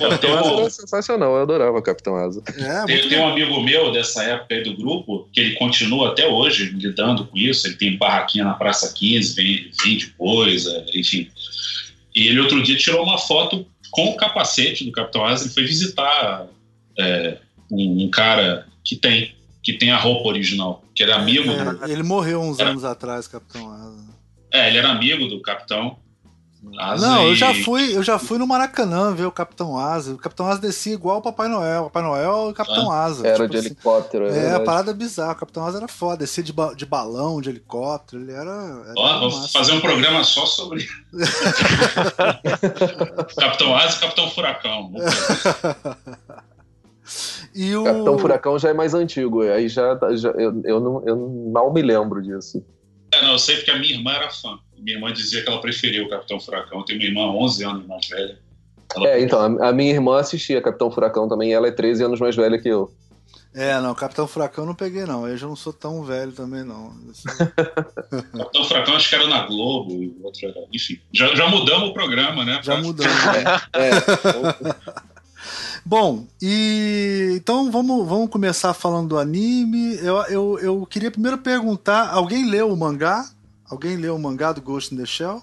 Capitão 0.00 0.38
Asa 0.38 0.50
era 0.50 0.70
sensacional, 0.70 1.36
eu 1.36 1.42
adorava 1.42 1.82
Capitão 1.82 2.16
Asa. 2.16 2.42
É, 2.58 2.84
tem, 2.86 3.08
tem 3.08 3.18
um 3.18 3.28
amigo 3.28 3.60
meu 3.60 3.92
dessa 3.92 4.22
época 4.24 4.54
aí 4.54 4.62
do 4.62 4.76
grupo, 4.76 5.28
que 5.32 5.40
ele 5.40 5.54
continua 5.54 6.10
até 6.10 6.26
hoje 6.26 6.70
lidando 6.70 7.26
com 7.26 7.36
isso. 7.36 7.66
Ele 7.66 7.76
tem 7.76 7.96
barraquinha 7.96 8.44
na 8.44 8.54
Praça 8.54 8.92
15, 8.92 9.34
vende, 9.34 9.70
vende 9.84 10.06
coisa, 10.08 10.84
enfim. 10.94 11.28
E 12.14 12.28
ele 12.28 12.40
outro 12.40 12.62
dia 12.62 12.76
tirou 12.76 13.04
uma 13.04 13.18
foto 13.18 13.66
com 13.90 14.10
o 14.10 14.16
capacete 14.16 14.84
do 14.84 14.92
Capitão 14.92 15.24
Asa. 15.24 15.44
Ele 15.44 15.54
foi 15.54 15.64
visitar 15.64 16.46
é, 16.98 17.38
um, 17.70 18.04
um, 18.04 18.10
cara 18.10 18.66
que 18.84 18.96
tem, 18.96 19.34
que 19.62 19.74
tem 19.74 19.90
a 19.90 19.96
roupa 19.96 20.28
original, 20.28 20.84
que 20.94 21.02
era 21.02 21.16
amigo 21.16 21.50
é, 21.50 21.64
do... 21.64 21.84
Ele 21.84 22.02
morreu 22.02 22.40
uns 22.40 22.58
era, 22.58 22.70
anos 22.70 22.84
atrás, 22.84 23.28
Capitão 23.28 23.70
Asa. 23.70 24.10
É, 24.52 24.68
ele 24.68 24.78
era 24.78 24.90
amigo 24.90 25.26
do 25.26 25.40
Capitão. 25.40 25.96
Asa 26.78 27.06
não, 27.06 27.28
eu 27.28 27.34
já 27.34 27.54
fui, 27.54 27.96
eu 27.96 28.02
já 28.02 28.18
fui 28.18 28.36
no 28.36 28.46
Maracanã 28.46 29.14
ver 29.14 29.24
o 29.24 29.32
Capitão 29.32 29.78
Asa. 29.78 30.12
O 30.12 30.18
Capitão 30.18 30.46
Asa 30.46 30.60
descia 30.60 30.92
igual 30.92 31.16
o 31.18 31.22
Papai 31.22 31.48
Noel. 31.48 31.80
O 31.82 31.84
Papai 31.84 32.02
Noel 32.02 32.48
e 32.48 32.50
o 32.50 32.54
Capitão 32.54 32.92
ah, 32.92 33.04
Asa. 33.04 33.26
Era 33.26 33.36
tipo 33.36 33.48
de 33.48 33.56
assim. 33.56 33.68
helicóptero. 33.68 34.26
É, 34.26 34.48
é 34.48 34.54
a 34.54 34.60
parada 34.60 34.92
bizarra. 34.92 35.32
O 35.32 35.36
Capitão 35.36 35.64
Asa 35.64 35.78
era 35.78 35.88
foda. 35.88 36.18
Descia 36.18 36.44
de, 36.44 36.52
ba 36.52 36.74
de 36.74 36.84
balão, 36.84 37.40
de 37.40 37.48
helicóptero. 37.48 38.22
Ele 38.22 38.32
era. 38.32 38.50
era 38.50 38.92
Ó, 38.94 39.20
vou 39.20 39.30
fazer 39.48 39.72
um 39.72 39.80
programa 39.80 40.22
só 40.22 40.44
sobre. 40.44 40.86
Capitão 43.38 43.74
Asa 43.74 43.96
e 43.96 44.00
Capitão 44.00 44.30
Furacão. 44.30 44.92
e 47.54 47.74
o... 47.74 47.84
Capitão 47.84 48.18
Furacão 48.18 48.58
já 48.58 48.68
é 48.68 48.74
mais 48.74 48.92
antigo. 48.92 49.40
Aí 49.42 49.66
já, 49.66 49.98
já 50.12 50.28
eu, 50.32 50.60
eu, 50.64 50.78
não, 50.78 51.02
eu 51.06 51.50
mal 51.50 51.72
me 51.72 51.80
lembro 51.80 52.20
disso. 52.20 52.62
É, 53.12 53.22
não, 53.22 53.32
eu 53.32 53.38
sei 53.38 53.56
porque 53.56 53.70
a 53.70 53.78
minha 53.78 53.94
irmã 53.94 54.12
era 54.12 54.30
fã. 54.30 54.58
Minha 54.78 54.96
irmã 54.96 55.12
dizia 55.12 55.42
que 55.42 55.48
ela 55.48 55.60
preferia 55.60 56.04
o 56.04 56.08
Capitão 56.08 56.40
Furacão. 56.40 56.78
Eu 56.78 56.84
tenho 56.84 56.98
uma 57.00 57.06
irmã 57.06 57.22
11 57.32 57.64
anos 57.64 57.86
mais 57.86 58.08
velha. 58.08 58.38
Ela 58.96 59.08
é, 59.08 59.22
então, 59.22 59.40
a 59.62 59.72
minha 59.72 59.92
irmã 59.92 60.18
assistia 60.18 60.60
Capitão 60.60 60.90
Furacão 60.90 61.28
também, 61.28 61.50
e 61.50 61.52
ela 61.52 61.68
é 61.68 61.70
13 61.70 62.04
anos 62.04 62.20
mais 62.20 62.34
velha 62.34 62.58
que 62.58 62.68
eu. 62.68 62.92
É, 63.52 63.80
não, 63.80 63.94
Capitão 63.96 64.28
Furacão 64.28 64.62
eu 64.62 64.68
não 64.68 64.74
peguei, 64.74 65.04
não. 65.04 65.26
Eu 65.26 65.36
já 65.36 65.46
não 65.46 65.56
sou 65.56 65.72
tão 65.72 66.04
velho 66.04 66.30
também, 66.30 66.62
não. 66.62 66.92
Capitão 68.32 68.64
Furacão 68.64 68.94
acho 68.94 69.08
que 69.08 69.14
era 69.14 69.26
na 69.26 69.46
Globo, 69.46 70.14
outro 70.22 70.48
era. 70.48 70.66
Enfim, 70.72 71.00
já, 71.12 71.34
já 71.34 71.48
mudamos 71.48 71.90
o 71.90 71.92
programa, 71.92 72.44
né? 72.44 72.60
Já 72.62 72.76
mudamos. 72.76 73.12
é. 73.74 73.88
é. 73.88 75.00
Bom, 75.84 76.26
e 76.40 77.34
então 77.36 77.70
vamos, 77.70 78.06
vamos 78.06 78.28
começar 78.30 78.74
falando 78.74 79.08
do 79.08 79.18
anime. 79.18 79.96
Eu, 79.96 80.16
eu, 80.24 80.58
eu 80.58 80.86
queria 80.86 81.10
primeiro 81.10 81.38
perguntar: 81.38 82.10
alguém 82.10 82.48
leu 82.48 82.72
o 82.72 82.76
mangá? 82.76 83.24
Alguém 83.68 83.96
leu 83.96 84.16
o 84.16 84.18
mangá 84.18 84.52
do 84.52 84.60
Ghost 84.60 84.94
in 84.94 84.98
the 84.98 85.06
Shell? 85.06 85.42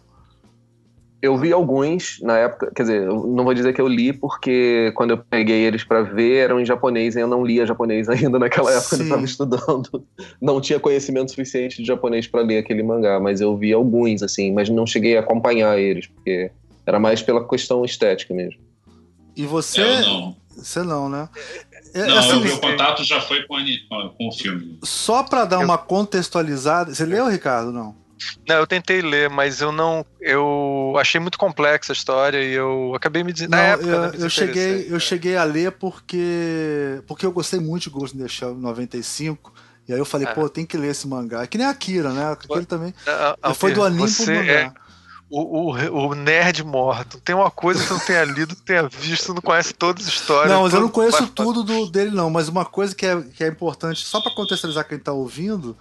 Eu 1.19 1.35
vi 1.35 1.51
alguns 1.51 2.19
na 2.21 2.37
época, 2.37 2.71
quer 2.75 2.83
dizer, 2.83 3.03
eu 3.03 3.25
não 3.25 3.43
vou 3.43 3.53
dizer 3.53 3.73
que 3.73 3.81
eu 3.81 3.87
li, 3.87 4.13
porque 4.13 4.91
quando 4.95 5.11
eu 5.11 5.17
peguei 5.17 5.65
eles 5.65 5.83
para 5.83 6.03
ver 6.03 6.43
eram 6.43 6.59
em 6.59 6.65
japonês 6.65 7.15
e 7.15 7.19
eu 7.19 7.27
não 7.27 7.43
lia 7.43 7.65
japonês 7.65 8.07
ainda 8.09 8.37
naquela 8.37 8.71
época, 8.71 8.95
Sim. 8.95 9.01
eu 9.01 9.03
estava 9.05 9.25
estudando. 9.25 10.05
Não 10.39 10.61
tinha 10.61 10.79
conhecimento 10.79 11.31
suficiente 11.31 11.81
de 11.81 11.87
japonês 11.87 12.27
para 12.27 12.41
ler 12.41 12.59
aquele 12.59 12.83
mangá, 12.83 13.19
mas 13.19 13.41
eu 13.41 13.57
vi 13.57 13.73
alguns, 13.73 14.21
assim, 14.21 14.53
mas 14.53 14.69
não 14.69 14.85
cheguei 14.85 15.17
a 15.17 15.21
acompanhar 15.21 15.79
eles, 15.79 16.05
porque 16.05 16.51
era 16.85 16.99
mais 16.99 17.21
pela 17.21 17.45
questão 17.47 17.83
estética 17.83 18.33
mesmo. 18.33 18.66
E 19.37 19.45
você. 19.45 19.81
Eu 19.81 20.01
não. 20.01 20.35
Você 20.57 20.81
não, 20.81 21.07
né? 21.07 21.29
É, 21.93 22.07
não, 22.07 22.17
assim, 22.17 22.31
o 22.33 22.39
meu 22.41 22.57
contato 22.57 23.03
já 23.03 23.21
foi 23.21 23.43
com, 23.43 23.55
a, 23.55 24.09
com 24.09 24.27
o 24.27 24.31
filme. 24.31 24.79
Só 24.83 25.21
para 25.21 25.45
dar 25.45 25.57
eu... 25.57 25.61
uma 25.61 25.77
contextualizada. 25.77 26.93
Você 26.93 27.05
leu, 27.05 27.29
Ricardo? 27.29 27.71
Não. 27.71 27.95
Não, 28.49 28.55
eu 28.55 28.65
tentei 28.65 28.99
ler, 28.99 29.29
mas 29.29 29.61
eu 29.61 29.71
não. 29.71 30.03
Eu 30.19 30.95
achei 30.99 31.21
muito 31.21 31.37
complexa 31.37 31.91
a 31.91 31.95
história 31.95 32.43
e 32.43 32.51
eu 32.51 32.93
acabei 32.95 33.23
me 33.23 33.31
dizendo. 33.31 33.51
Na 33.51 33.61
época, 33.61 33.87
eu, 33.87 34.01
né, 34.01 34.11
eu 34.17 34.29
cheguei, 34.29 34.87
eu 34.89 34.99
cheguei 34.99 35.37
a 35.37 35.43
ler 35.43 35.73
porque. 35.73 36.99
Porque 37.05 37.23
eu 37.23 37.31
gostei 37.31 37.59
muito 37.59 37.83
de 37.83 37.89
Ghost 37.91 38.17
in 38.17 38.19
the 38.19 38.27
Shell 38.27 38.55
95. 38.55 39.53
E 39.87 39.93
aí 39.93 39.99
eu 39.99 40.05
falei, 40.05 40.27
é. 40.27 40.33
pô, 40.33 40.49
tem 40.49 40.65
que 40.65 40.75
ler 40.75 40.89
esse 40.89 41.07
mangá. 41.07 41.43
É 41.43 41.47
que 41.47 41.59
nem 41.59 41.67
a 41.67 41.69
Akira, 41.69 42.11
né? 42.11 42.31
Aquele 42.31 42.65
também. 42.65 42.91
É, 43.05 43.53
foi 43.53 43.71
do 43.71 43.83
anime 43.83 44.11
pro 44.11 44.25
mangá. 44.25 44.51
É 44.51 44.86
o, 45.29 45.71
o, 45.71 46.07
o, 46.07 46.15
nerd 46.15 46.63
morto. 46.63 47.19
Tem 47.19 47.35
uma 47.35 47.51
coisa 47.51 47.81
que 47.81 47.87
você 47.87 47.93
não 47.93 47.99
tenha 47.99 48.23
lido, 48.23 48.55
tenha 48.55 48.87
visto, 48.87 49.33
não 49.33 49.41
conhece 49.41 49.73
todas 49.73 50.07
as 50.07 50.13
histórias. 50.13 50.51
Não, 50.51 50.63
mas 50.63 50.73
eu 50.73 50.81
não 50.81 50.89
conheço 50.89 51.27
tudo 51.27 51.63
do, 51.63 51.87
dele, 51.87 52.11
não. 52.11 52.29
Mas 52.29 52.47
uma 52.47 52.65
coisa 52.65 52.95
que 52.95 53.05
é, 53.05 53.21
que 53.21 53.43
é 53.43 53.47
importante, 53.47 54.05
só 54.05 54.21
para 54.21 54.33
contextualizar 54.33 54.87
quem 54.87 54.97
tá 54.97 55.11
ouvindo, 55.11 55.77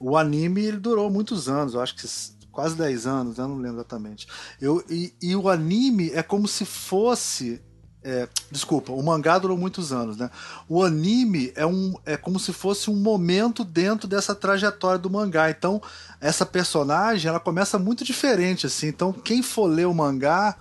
o 0.00 0.16
anime 0.16 0.64
ele 0.64 0.78
durou 0.78 1.10
muitos 1.10 1.48
anos, 1.48 1.74
eu 1.74 1.80
acho 1.80 1.94
que 1.94 2.06
quase 2.50 2.76
10 2.76 3.06
anos, 3.06 3.38
eu 3.38 3.46
não 3.46 3.56
lembro 3.56 3.76
exatamente. 3.76 4.26
Eu, 4.60 4.84
e, 4.90 5.14
e 5.22 5.36
o 5.36 5.48
anime 5.48 6.10
é 6.10 6.22
como 6.22 6.48
se 6.48 6.64
fosse 6.64 7.62
é, 8.02 8.28
desculpa, 8.50 8.92
o 8.92 9.02
mangá 9.02 9.38
durou 9.38 9.56
muitos 9.56 9.92
anos, 9.92 10.16
né? 10.16 10.30
O 10.68 10.82
anime 10.82 11.52
é, 11.56 11.66
um, 11.66 11.94
é 12.06 12.16
como 12.16 12.38
se 12.38 12.52
fosse 12.52 12.90
um 12.90 12.96
momento 12.96 13.64
dentro 13.64 14.06
dessa 14.06 14.34
trajetória 14.34 14.98
do 14.98 15.10
mangá. 15.10 15.50
Então, 15.50 15.82
essa 16.20 16.46
personagem 16.46 17.28
ela 17.28 17.40
começa 17.40 17.78
muito 17.78 18.04
diferente, 18.04 18.66
assim. 18.66 18.88
Então, 18.88 19.12
quem 19.12 19.42
for 19.42 19.66
ler 19.66 19.86
o 19.86 19.94
mangá 19.94 20.56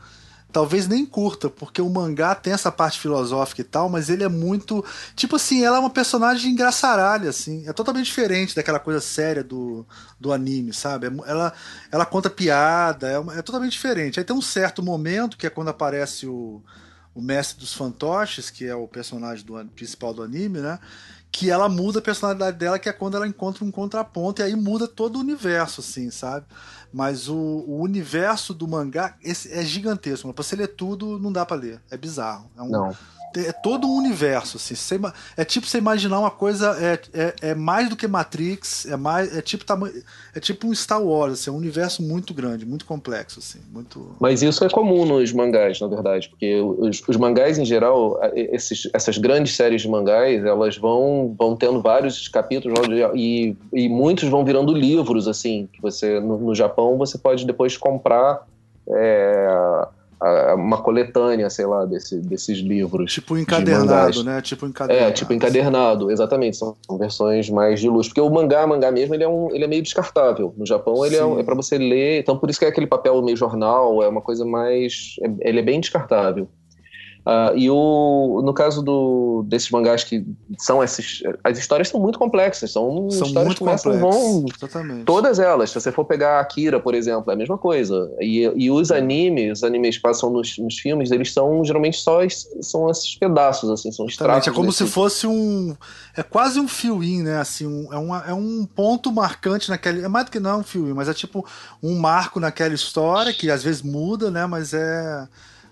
talvez 0.52 0.88
nem 0.88 1.06
curta, 1.06 1.50
porque 1.50 1.82
o 1.82 1.90
mangá 1.90 2.34
tem 2.34 2.54
essa 2.54 2.72
parte 2.72 3.00
filosófica 3.00 3.62
e 3.62 3.64
tal, 3.64 3.90
mas 3.90 4.10
ele 4.10 4.24
é 4.24 4.30
muito. 4.30 4.84
Tipo 5.16 5.36
assim, 5.36 5.64
ela 5.64 5.78
é 5.78 5.80
uma 5.80 5.90
personagem 5.90 6.52
engraçaralha, 6.52 7.30
assim. 7.30 7.68
É 7.68 7.74
totalmente 7.74 8.06
diferente 8.06 8.56
daquela 8.56 8.80
coisa 8.80 9.00
séria 9.00 9.44
do, 9.44 9.86
do 10.20 10.34
anime, 10.34 10.74
sabe? 10.74 11.08
É 11.08 11.12
ela, 11.28 11.54
ela 11.92 12.06
conta 12.06 12.30
piada, 12.30 13.08
é, 13.08 13.38
é 13.38 13.42
totalmente 13.44 13.74
diferente. 13.74 14.20
Aí 14.20 14.26
tem 14.26 14.36
um 14.36 14.42
certo 14.42 14.82
momento, 14.82 15.38
que 15.38 15.46
é 15.46 15.50
quando 15.50 15.70
aparece 15.70 16.26
o 16.26 16.62
o 17.18 17.22
mestre 17.22 17.60
dos 17.60 17.74
fantoches, 17.74 18.52
que 18.52 18.64
é 18.64 18.76
o 18.76 18.88
personagem 18.88 19.44
do, 19.44 19.54
principal 19.70 20.14
do 20.14 20.22
anime, 20.22 20.60
né? 20.60 20.78
Que 21.32 21.50
ela 21.50 21.68
muda 21.68 21.98
a 21.98 22.02
personalidade 22.02 22.58
dela, 22.58 22.78
que 22.78 22.88
é 22.88 22.94
quando 22.94 23.18
ela 23.18 23.28
encontra 23.28 23.66
um 23.66 23.72
contraponto, 23.72 24.40
e 24.40 24.46
aí 24.46 24.56
muda 24.56 24.88
todo 24.88 25.16
o 25.16 25.20
universo, 25.20 25.82
assim, 25.82 26.12
sabe? 26.12 26.46
Mas 26.94 27.28
o, 27.28 27.36
o 27.36 27.82
universo 27.82 28.54
do 28.54 28.68
mangá 28.68 29.18
é 29.24 29.64
gigantesco. 29.64 30.32
Pra 30.32 30.44
você 30.44 30.56
ler 30.56 30.68
tudo, 30.68 31.18
não 31.18 31.32
dá 31.32 31.44
para 31.44 31.58
ler. 31.58 31.82
É 31.90 31.98
bizarro. 31.98 32.52
É 32.56 32.62
um, 32.62 32.70
não 32.70 32.96
é 33.36 33.52
todo 33.52 33.88
um 33.88 33.98
universo. 33.98 34.58
Assim. 34.58 34.76
Você, 34.76 35.00
é 35.36 35.44
tipo 35.44 35.68
você 35.68 35.78
imaginar 35.78 36.20
uma 36.20 36.32
coisa. 36.32 36.76
É, 36.80 37.00
é, 37.14 37.36
é, 37.50 37.56
mais 37.56 37.90
do 37.90 37.96
que 37.96 38.08
Matrix, 38.08 38.86
é 38.86 38.96
mais. 38.96 39.36
É 39.36 39.42
tipo, 39.42 39.66
é 40.36 40.40
tipo 40.40 40.68
um 40.68 40.74
Star 40.74 41.02
Wars, 41.02 41.34
assim, 41.34 41.50
é 41.50 41.54
um 41.54 41.58
universo 41.58 42.02
muito 42.02 42.34
grande, 42.34 42.66
muito 42.66 42.86
complexo. 42.86 43.40
Assim, 43.40 43.60
muito... 43.72 44.16
Mas 44.20 44.42
isso 44.42 44.64
é 44.64 44.70
comum 44.70 45.06
nos 45.06 45.32
mangás, 45.34 45.80
na 45.80 45.88
verdade, 45.88 46.30
porque 46.30 46.56
os, 46.56 47.02
os 47.08 47.18
mangás, 47.18 47.58
em 47.58 47.66
geral, 47.66 48.20
esses, 48.34 48.90
essas 48.94 49.18
grandes 49.18 49.56
séries 49.56 49.82
de 49.82 49.90
mangás, 49.90 50.44
elas 50.46 50.78
vão, 50.78 51.36
vão 51.38 51.56
tendo 51.56 51.82
vários 51.82 52.28
capítulos 52.28 52.80
e, 53.16 53.56
e 53.74 53.90
muitos 53.90 54.30
vão 54.30 54.46
virando 54.46 54.74
livros, 54.74 55.28
assim, 55.28 55.68
que 55.72 55.82
você, 55.82 56.20
no, 56.20 56.38
no 56.38 56.56
Japão, 56.56 56.98
você 56.98 57.18
pode 57.18 57.46
depois 57.46 57.78
comprar. 57.78 58.46
É, 58.90 59.88
uma 60.56 60.82
coletânea, 60.82 61.50
sei 61.50 61.66
lá, 61.66 61.86
desse, 61.86 62.20
desses 62.20 62.58
livros. 62.58 63.14
Tipo 63.14 63.38
encadernado, 63.38 64.24
né? 64.24 64.42
Tipo 64.42 64.66
encadernado. 64.66 65.10
É, 65.10 65.12
tipo 65.12 65.34
encadernado, 65.34 66.12
exatamente. 66.12 66.58
São 66.58 66.76
versões 66.98 67.50
mais 67.50 67.80
de 67.80 67.88
luz. 67.88 68.08
Porque 68.08 68.22
o 68.22 68.30
mangá, 68.30 68.66
mangá 68.66 68.92
mesmo, 68.92 69.14
ele 69.14 69.24
é, 69.24 69.28
um, 69.28 69.54
ele 69.54 69.64
é 69.64 69.68
meio 69.68 69.84
descartável. 69.84 70.54
No 70.58 70.66
Japão, 70.66 71.06
ele 71.06 71.16
Sim. 71.16 71.38
é, 71.38 71.40
é 71.40 71.44
para 71.44 71.56
você 71.56 71.78
ler. 71.78 72.20
Então, 72.20 72.38
por 72.38 72.50
isso 72.50 72.60
que 72.60 72.66
é 72.66 72.68
aquele 72.68 72.88
papel 72.88 73.22
meio 73.22 73.38
jornal, 73.38 74.02
é 74.02 74.08
uma 74.08 74.22
coisa 74.22 74.44
mais. 74.46 75.16
É, 75.22 75.50
ele 75.50 75.60
é 75.60 75.64
bem 75.64 75.80
descartável. 75.80 76.48
Uh, 77.28 77.58
e 77.58 77.70
o, 77.70 78.42
no 78.42 78.54
caso 78.54 78.82
do, 78.82 79.44
desses 79.50 79.70
mangás 79.70 80.02
que 80.02 80.26
são 80.58 80.82
essas. 80.82 81.22
As 81.44 81.58
histórias 81.58 81.90
são 81.90 82.00
muito 82.00 82.18
complexas, 82.18 82.72
são, 82.72 83.12
são 83.12 83.28
histórias 83.28 83.48
muito 83.48 83.58
que 83.58 83.66
começam, 83.66 84.00
vão. 84.00 84.46
Exatamente. 84.56 85.04
Todas 85.04 85.38
elas. 85.38 85.72
Se 85.72 85.78
você 85.78 85.92
for 85.92 86.06
pegar 86.06 86.40
Akira, 86.40 86.80
por 86.80 86.96
exemplo, 86.96 87.30
é 87.30 87.34
a 87.34 87.38
mesma 87.38 87.58
coisa. 87.58 88.10
E, 88.22 88.50
e 88.56 88.72
os 88.72 88.92
animes, 88.92 89.58
os 89.58 89.64
animes 89.66 89.98
que 89.98 90.04
passam 90.04 90.30
nos, 90.30 90.58
nos 90.58 90.80
filmes, 90.80 91.12
eles 91.12 91.34
são 91.34 91.66
geralmente 91.66 92.00
só 92.00 92.20
são 92.62 92.90
esses 92.90 93.16
pedaços, 93.16 93.70
assim, 93.70 93.92
são 93.92 94.06
extratos. 94.06 94.48
É 94.48 94.52
como 94.52 94.68
desse... 94.68 94.86
se 94.86 94.90
fosse 94.90 95.28
um. 95.28 95.76
É 96.16 96.24
quase 96.24 96.62
um 96.62 96.68
fio-in, 96.68 97.24
né? 97.24 97.42
Assim, 97.42 97.68
um, 97.68 97.92
é, 97.92 97.98
uma, 97.98 98.24
é 98.26 98.34
um 98.34 98.66
ponto 98.66 99.12
marcante 99.12 99.70
naquele. 99.70 100.02
É 100.02 100.08
mais 100.08 100.28
do 100.28 100.32
que 100.32 100.40
não 100.40 100.52
é 100.52 100.56
um 100.56 100.64
fio-in, 100.64 100.94
mas 100.94 101.10
é 101.10 101.14
tipo 101.14 101.46
um 101.84 102.00
marco 102.00 102.40
naquela 102.40 102.74
história 102.74 103.34
que 103.34 103.52
às 103.52 103.62
vezes 103.62 103.82
muda, 103.82 104.32
né? 104.32 104.46
Mas 104.46 104.74
é 104.74 105.28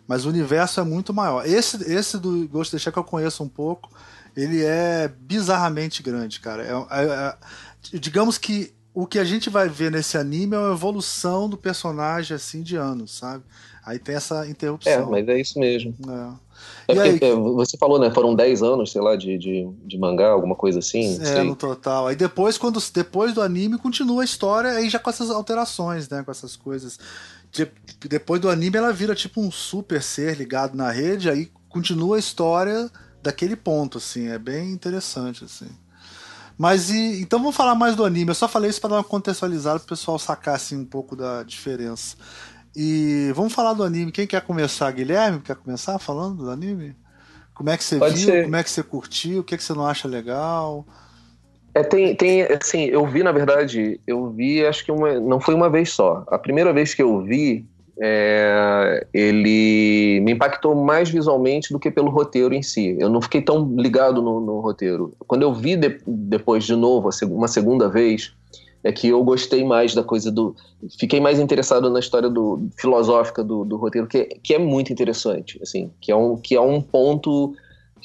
mas 0.07 0.25
o 0.25 0.29
universo 0.29 0.79
é 0.79 0.83
muito 0.83 1.13
maior. 1.13 1.45
Esse, 1.45 1.77
esse 1.91 2.17
do 2.17 2.47
Ghost 2.47 2.69
of 2.69 2.71
the 2.71 2.79
Shell 2.79 2.93
que 2.93 2.99
eu 2.99 3.03
conheço 3.03 3.43
um 3.43 3.47
pouco, 3.47 3.89
ele 4.35 4.63
é 4.63 5.07
bizarramente 5.07 6.03
grande, 6.03 6.39
cara. 6.39 6.63
É, 6.63 7.01
é, 7.01 7.05
é, 7.05 7.97
digamos 7.97 8.37
que 8.37 8.73
o 8.93 9.05
que 9.05 9.19
a 9.19 9.23
gente 9.23 9.49
vai 9.49 9.67
ver 9.67 9.91
nesse 9.91 10.17
anime 10.17 10.55
é 10.55 10.59
uma 10.59 10.73
evolução 10.73 11.49
do 11.49 11.57
personagem 11.57 12.35
assim 12.35 12.61
de 12.61 12.75
anos, 12.75 13.17
sabe? 13.17 13.43
Aí 13.85 13.99
tem 13.99 14.15
essa 14.15 14.47
interrupção. 14.47 14.93
É, 14.93 15.05
mas 15.05 15.27
é 15.27 15.39
isso 15.39 15.59
mesmo. 15.59 15.93
É. 16.07 16.45
É 16.87 16.95
porque, 16.95 17.25
aí, 17.25 17.35
você 17.35 17.77
falou, 17.77 17.99
né? 17.99 18.11
Foram 18.11 18.33
10 18.33 18.63
anos, 18.63 18.91
sei 18.91 19.01
lá, 19.01 19.15
de, 19.15 19.37
de, 19.37 19.67
de 19.83 19.97
mangá, 19.97 20.29
alguma 20.29 20.55
coisa 20.55 20.79
assim. 20.79 21.19
É, 21.21 21.43
no 21.43 21.55
total. 21.55 22.07
Aí 22.07 22.15
depois, 22.15 22.57
quando 22.57 22.79
depois 22.93 23.33
do 23.33 23.41
anime, 23.41 23.77
continua 23.77 24.21
a 24.21 24.25
história 24.25 24.71
aí 24.71 24.89
já 24.89 24.99
com 24.99 25.09
essas 25.09 25.29
alterações, 25.29 26.07
né? 26.09 26.23
Com 26.23 26.31
essas 26.31 26.55
coisas 26.55 26.99
de, 27.55 27.71
depois 28.07 28.41
do 28.41 28.49
anime 28.49 28.77
ela 28.77 28.91
vira 28.91 29.15
tipo 29.15 29.41
um 29.41 29.51
super 29.51 30.01
ser 30.01 30.35
ligado 30.37 30.75
na 30.75 30.91
rede, 30.91 31.29
aí 31.29 31.51
continua 31.69 32.17
a 32.17 32.19
história 32.19 32.89
daquele 33.23 33.55
ponto, 33.55 33.97
assim, 33.97 34.27
é 34.27 34.37
bem 34.37 34.71
interessante, 34.71 35.43
assim. 35.45 35.69
Mas 36.57 36.89
e 36.89 37.21
então 37.21 37.39
vamos 37.39 37.55
falar 37.55 37.75
mais 37.75 37.95
do 37.95 38.05
anime. 38.05 38.29
Eu 38.29 38.35
só 38.35 38.47
falei 38.47 38.69
isso 38.69 38.79
para 38.79 38.91
dar 38.91 38.95
uma 38.97 39.03
contextualizada 39.03 39.79
para 39.79 39.85
o 39.85 39.89
pessoal 39.89 40.17
sacar 40.17 40.55
assim 40.55 40.77
um 40.77 40.85
pouco 40.85 41.15
da 41.15 41.43
diferença. 41.43 42.15
E 42.73 43.31
vamos 43.35 43.53
falar 43.53 43.73
do 43.73 43.83
anime. 43.83 44.11
Quem 44.11 44.27
quer 44.27 44.41
começar? 44.41 44.89
Guilherme 44.91 45.39
quer 45.39 45.55
começar 45.55 45.99
falando 45.99 46.43
do 46.43 46.49
anime? 46.49 46.95
Como 47.53 47.69
é 47.69 47.77
que 47.77 47.83
você 47.83 47.97
Pode 47.97 48.15
viu? 48.15 48.25
Ser. 48.25 48.43
Como 48.43 48.55
é 48.55 48.63
que 48.63 48.69
você 48.69 48.83
curtiu? 48.83 49.39
O 49.39 49.43
que, 49.43 49.55
é 49.55 49.57
que 49.57 49.63
você 49.63 49.73
não 49.73 49.85
acha 49.85 50.07
legal? 50.07 50.85
É, 51.75 51.83
tem, 51.83 52.15
tem, 52.15 52.43
assim, 52.43 52.85
eu 52.85 53.05
vi, 53.05 53.21
na 53.21 53.33
verdade, 53.33 53.99
eu 54.07 54.29
vi, 54.29 54.65
acho 54.65 54.85
que 54.85 54.93
uma, 54.93 55.19
não 55.19 55.41
foi 55.41 55.53
uma 55.53 55.69
vez 55.69 55.91
só. 55.91 56.23
A 56.27 56.39
primeira 56.39 56.71
vez 56.71 56.93
que 56.93 57.03
eu 57.03 57.21
vi, 57.21 57.65
é, 58.01 59.05
ele 59.13 60.21
me 60.21 60.31
impactou 60.31 60.73
mais 60.73 61.09
visualmente 61.09 61.73
do 61.73 61.79
que 61.79 61.91
pelo 61.91 62.09
roteiro 62.09 62.53
em 62.53 62.63
si. 62.63 62.95
Eu 62.97 63.09
não 63.09 63.21
fiquei 63.21 63.41
tão 63.41 63.75
ligado 63.75 64.21
no, 64.21 64.39
no 64.39 64.61
roteiro. 64.61 65.13
Quando 65.27 65.41
eu 65.41 65.53
vi 65.53 65.75
de, 65.75 65.99
depois 66.07 66.63
de 66.63 66.77
novo, 66.77 67.09
uma 67.23 67.47
segunda 67.49 67.89
vez, 67.89 68.33
é 68.81 68.91
que 68.93 69.09
eu 69.09 69.21
gostei 69.21 69.65
mais 69.65 69.93
da 69.93 70.03
coisa 70.03 70.31
do. 70.31 70.55
Fiquei 70.97 71.19
mais 71.19 71.39
interessado 71.39 71.89
na 71.89 71.99
história 71.99 72.29
do, 72.29 72.69
filosófica 72.77 73.43
do, 73.43 73.65
do 73.65 73.75
roteiro, 73.75 74.07
que, 74.07 74.23
que 74.41 74.53
é 74.53 74.59
muito 74.59 74.93
interessante, 74.93 75.59
assim, 75.61 75.91
que 75.99 76.09
é 76.09 76.15
um, 76.15 76.37
que 76.37 76.55
é 76.55 76.61
um 76.61 76.79
ponto 76.79 77.53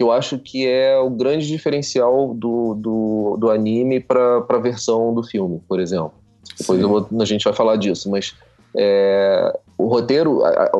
que 0.00 0.02
eu 0.02 0.10
acho 0.10 0.38
que 0.38 0.66
é 0.66 0.96
o 0.96 1.10
grande 1.10 1.46
diferencial 1.46 2.32
do, 2.32 2.72
do, 2.72 3.36
do 3.38 3.50
anime 3.50 4.00
para 4.00 4.38
a 4.48 4.58
versão 4.58 5.12
do 5.12 5.22
filme, 5.22 5.60
por 5.68 5.78
exemplo. 5.78 6.14
Depois 6.58 6.80
vou, 6.80 7.06
a 7.20 7.24
gente 7.26 7.44
vai 7.44 7.52
falar 7.52 7.76
disso, 7.76 8.10
mas 8.10 8.34
é, 8.74 9.54
o 9.76 9.88
roteiro, 9.88 10.42
a, 10.42 10.70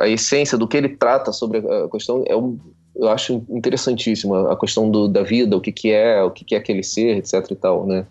a, 0.00 0.08
essência 0.08 0.58
do 0.58 0.66
que 0.66 0.76
ele 0.76 0.88
trata 0.88 1.32
sobre 1.32 1.58
a 1.58 1.88
questão 1.88 2.24
é 2.26 2.34
um, 2.34 2.58
eu 2.96 3.08
acho 3.08 3.44
interessantíssima 3.48 4.52
a 4.52 4.56
questão 4.56 4.90
do, 4.90 5.06
da 5.06 5.22
vida, 5.22 5.56
o 5.56 5.60
que, 5.60 5.70
que 5.70 5.92
é, 5.92 6.20
o 6.24 6.32
que, 6.32 6.44
que 6.44 6.56
é 6.56 6.58
aquele 6.58 6.82
ser, 6.82 7.16
etc 7.16 7.48
e 7.48 7.54
tal, 7.54 7.86
né? 7.86 8.06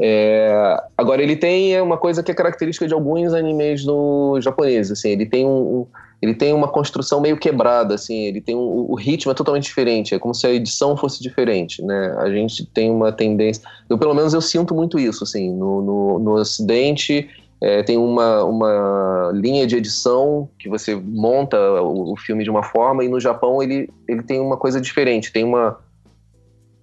É, 0.00 0.82
agora 0.96 1.22
ele 1.22 1.36
tem 1.36 1.78
uma 1.78 1.98
coisa 1.98 2.22
que 2.22 2.30
é 2.30 2.34
característica 2.34 2.88
de 2.88 2.94
alguns 2.94 3.34
animes 3.34 3.84
do 3.84 4.40
japonês, 4.40 4.90
assim, 4.90 5.10
ele 5.10 5.26
tem 5.26 5.44
um, 5.46 5.86
ele 6.22 6.34
tem 6.34 6.54
uma 6.54 6.68
construção 6.68 7.20
meio 7.20 7.36
quebrada, 7.36 7.96
assim, 7.96 8.26
ele 8.26 8.40
tem 8.40 8.54
um, 8.54 8.86
o 8.88 8.94
ritmo 8.94 9.32
é 9.32 9.34
totalmente 9.34 9.64
diferente, 9.64 10.14
é 10.14 10.18
como 10.20 10.32
se 10.32 10.46
a 10.46 10.52
edição 10.52 10.96
fosse 10.96 11.20
diferente, 11.20 11.82
né? 11.82 12.14
A 12.18 12.30
gente 12.30 12.64
tem 12.64 12.88
uma 12.92 13.10
tendência, 13.10 13.60
eu 13.90 13.98
pelo 13.98 14.14
menos 14.14 14.32
eu 14.32 14.40
sinto 14.40 14.72
muito 14.72 15.00
isso, 15.00 15.24
assim, 15.24 15.52
no, 15.52 15.82
no, 15.82 16.18
no 16.20 16.32
Ocidente 16.34 17.28
É, 17.64 17.80
tem 17.82 17.96
uma, 17.96 18.42
uma 18.42 19.30
linha 19.32 19.64
de 19.68 19.76
edição 19.76 20.48
que 20.58 20.68
você 20.68 20.96
monta 20.96 21.56
o, 21.80 22.12
o, 22.12 22.16
filme 22.16 22.42
de 22.42 22.50
uma 22.50 22.64
forma 22.64 23.04
e 23.04 23.08
no 23.08 23.20
Japão 23.20 23.62
ele, 23.62 23.88
ele 24.08 24.20
tem 24.24 24.40
uma 24.40 24.56
coisa 24.56 24.80
diferente. 24.80 25.32
Tem 25.32 25.44
uma 25.44 25.78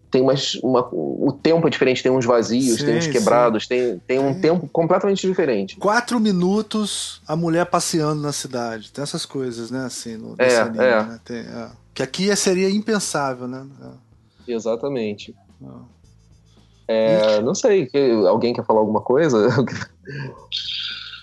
tem 0.10 0.22
umas, 0.22 0.56
uma, 0.56 0.88
o 0.92 1.32
tempo 1.32 1.68
é 1.68 1.70
diferente, 1.70 2.02
tem 2.02 2.12
uns 2.12 2.26
vazios, 2.26 2.80
sim, 2.80 2.86
tem 2.86 2.98
uns 2.98 3.08
quebrados, 3.08 3.68
tem, 3.68 4.00
tem 4.00 4.20
um 4.20 4.40
tempo 4.40 4.68
completamente 4.68 5.26
diferente. 5.28 5.76
Quatro 5.78 6.20
minutos 6.20 7.22
a 7.28 7.36
mulher 7.36 7.66
passeando 7.66 8.22
na 8.22 8.32
cidade, 8.32 8.92
tem 8.92 9.04
essas 9.04 9.26
coisas, 9.26 9.70
né, 9.70 9.86
assim, 9.86 10.18
no, 10.18 10.36
é, 10.38 10.58
anime, 10.58 10.84
é. 10.84 11.04
Né? 11.04 11.20
Tem, 11.24 11.40
é. 11.40 11.70
Que 11.94 12.04
aqui 12.04 12.36
seria 12.36 12.70
impensável, 12.70 13.48
né? 13.48 13.66
É. 14.48 14.54
Exatamente. 14.54 15.36
É, 16.88 17.40
não 17.42 17.54
sei, 17.54 17.90
alguém 18.28 18.54
quer 18.54 18.66
falar 18.66 18.80
alguma 18.80 19.02
coisa? 19.02 19.48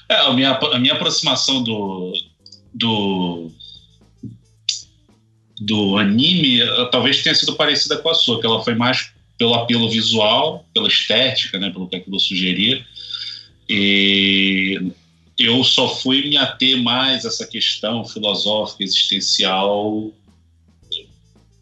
É, 0.09 0.15
a 0.15 0.33
minha, 0.33 0.53
a 0.53 0.79
minha 0.79 0.95
aproximação 0.95 1.65
do, 1.65 2.13
do, 2.73 3.51
do 5.61 5.97
anime 5.97 6.61
talvez 6.91 7.23
tenha 7.23 7.35
sido 7.35 7.55
parecida 7.57 7.97
com 7.99 8.11
a 8.11 8.15
sua, 8.15 8.41
que 8.41 8.47
ela 8.47 8.63
foi 8.63 8.75
mais 8.75 9.11
pelo 9.39 9.55
apelo 9.55 9.89
visual, 9.91 10.67
pela 10.73 10.89
estética, 10.89 11.59
né, 11.59 11.71
pelo 11.71 11.89
que 11.89 11.97
aquilo 11.97 12.19
sugeria. 12.19 12.85
E 13.69 14.93
eu 15.39 15.63
só 15.65 15.95
fui 15.97 16.29
me 16.29 16.37
ater 16.37 16.83
mais 16.83 17.25
a 17.25 17.29
essa 17.29 17.47
questão 17.47 18.05
filosófica, 18.05 18.85
existencial 18.85 20.13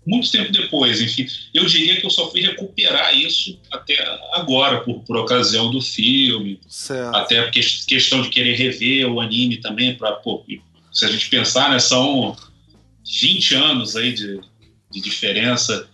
muito 0.07 0.31
tempo 0.31 0.53
depois, 0.53 1.01
enfim. 1.01 1.27
Eu 1.53 1.65
diria 1.65 1.99
que 1.99 2.05
eu 2.05 2.11
só 2.11 2.31
fui 2.31 2.43
recuperar 2.43 3.17
isso 3.17 3.59
até 3.73 3.97
agora, 4.35 4.81
por, 4.81 5.01
por 5.01 5.17
ocasião 5.17 5.71
do 5.71 5.81
filme. 5.81 6.61
Certo. 6.69 7.15
Até 7.17 7.39
a 7.39 7.51
questão 7.51 8.23
de 8.23 8.29
querer 8.29 8.55
rever 8.55 9.11
o 9.11 9.21
anime 9.21 9.57
também, 9.59 9.95
para 9.95 10.21
se 10.93 11.05
a 11.05 11.09
gente 11.09 11.29
pensar, 11.29 11.71
né, 11.71 11.79
são 11.79 12.37
20 13.05 13.55
anos 13.55 13.97
aí 13.97 14.13
de, 14.13 14.41
de 14.91 15.01
diferença. 15.01 15.89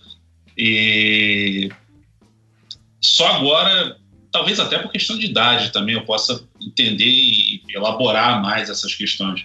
E 0.56 1.70
só 3.00 3.26
agora, 3.28 3.96
talvez 4.30 4.60
até 4.60 4.78
por 4.78 4.92
questão 4.92 5.18
de 5.18 5.26
idade 5.26 5.72
também, 5.72 5.94
eu 5.94 6.04
possa 6.04 6.42
entender 6.60 7.04
e 7.04 7.62
elaborar 7.74 8.40
mais 8.42 8.68
essas 8.68 8.94
questões. 8.94 9.44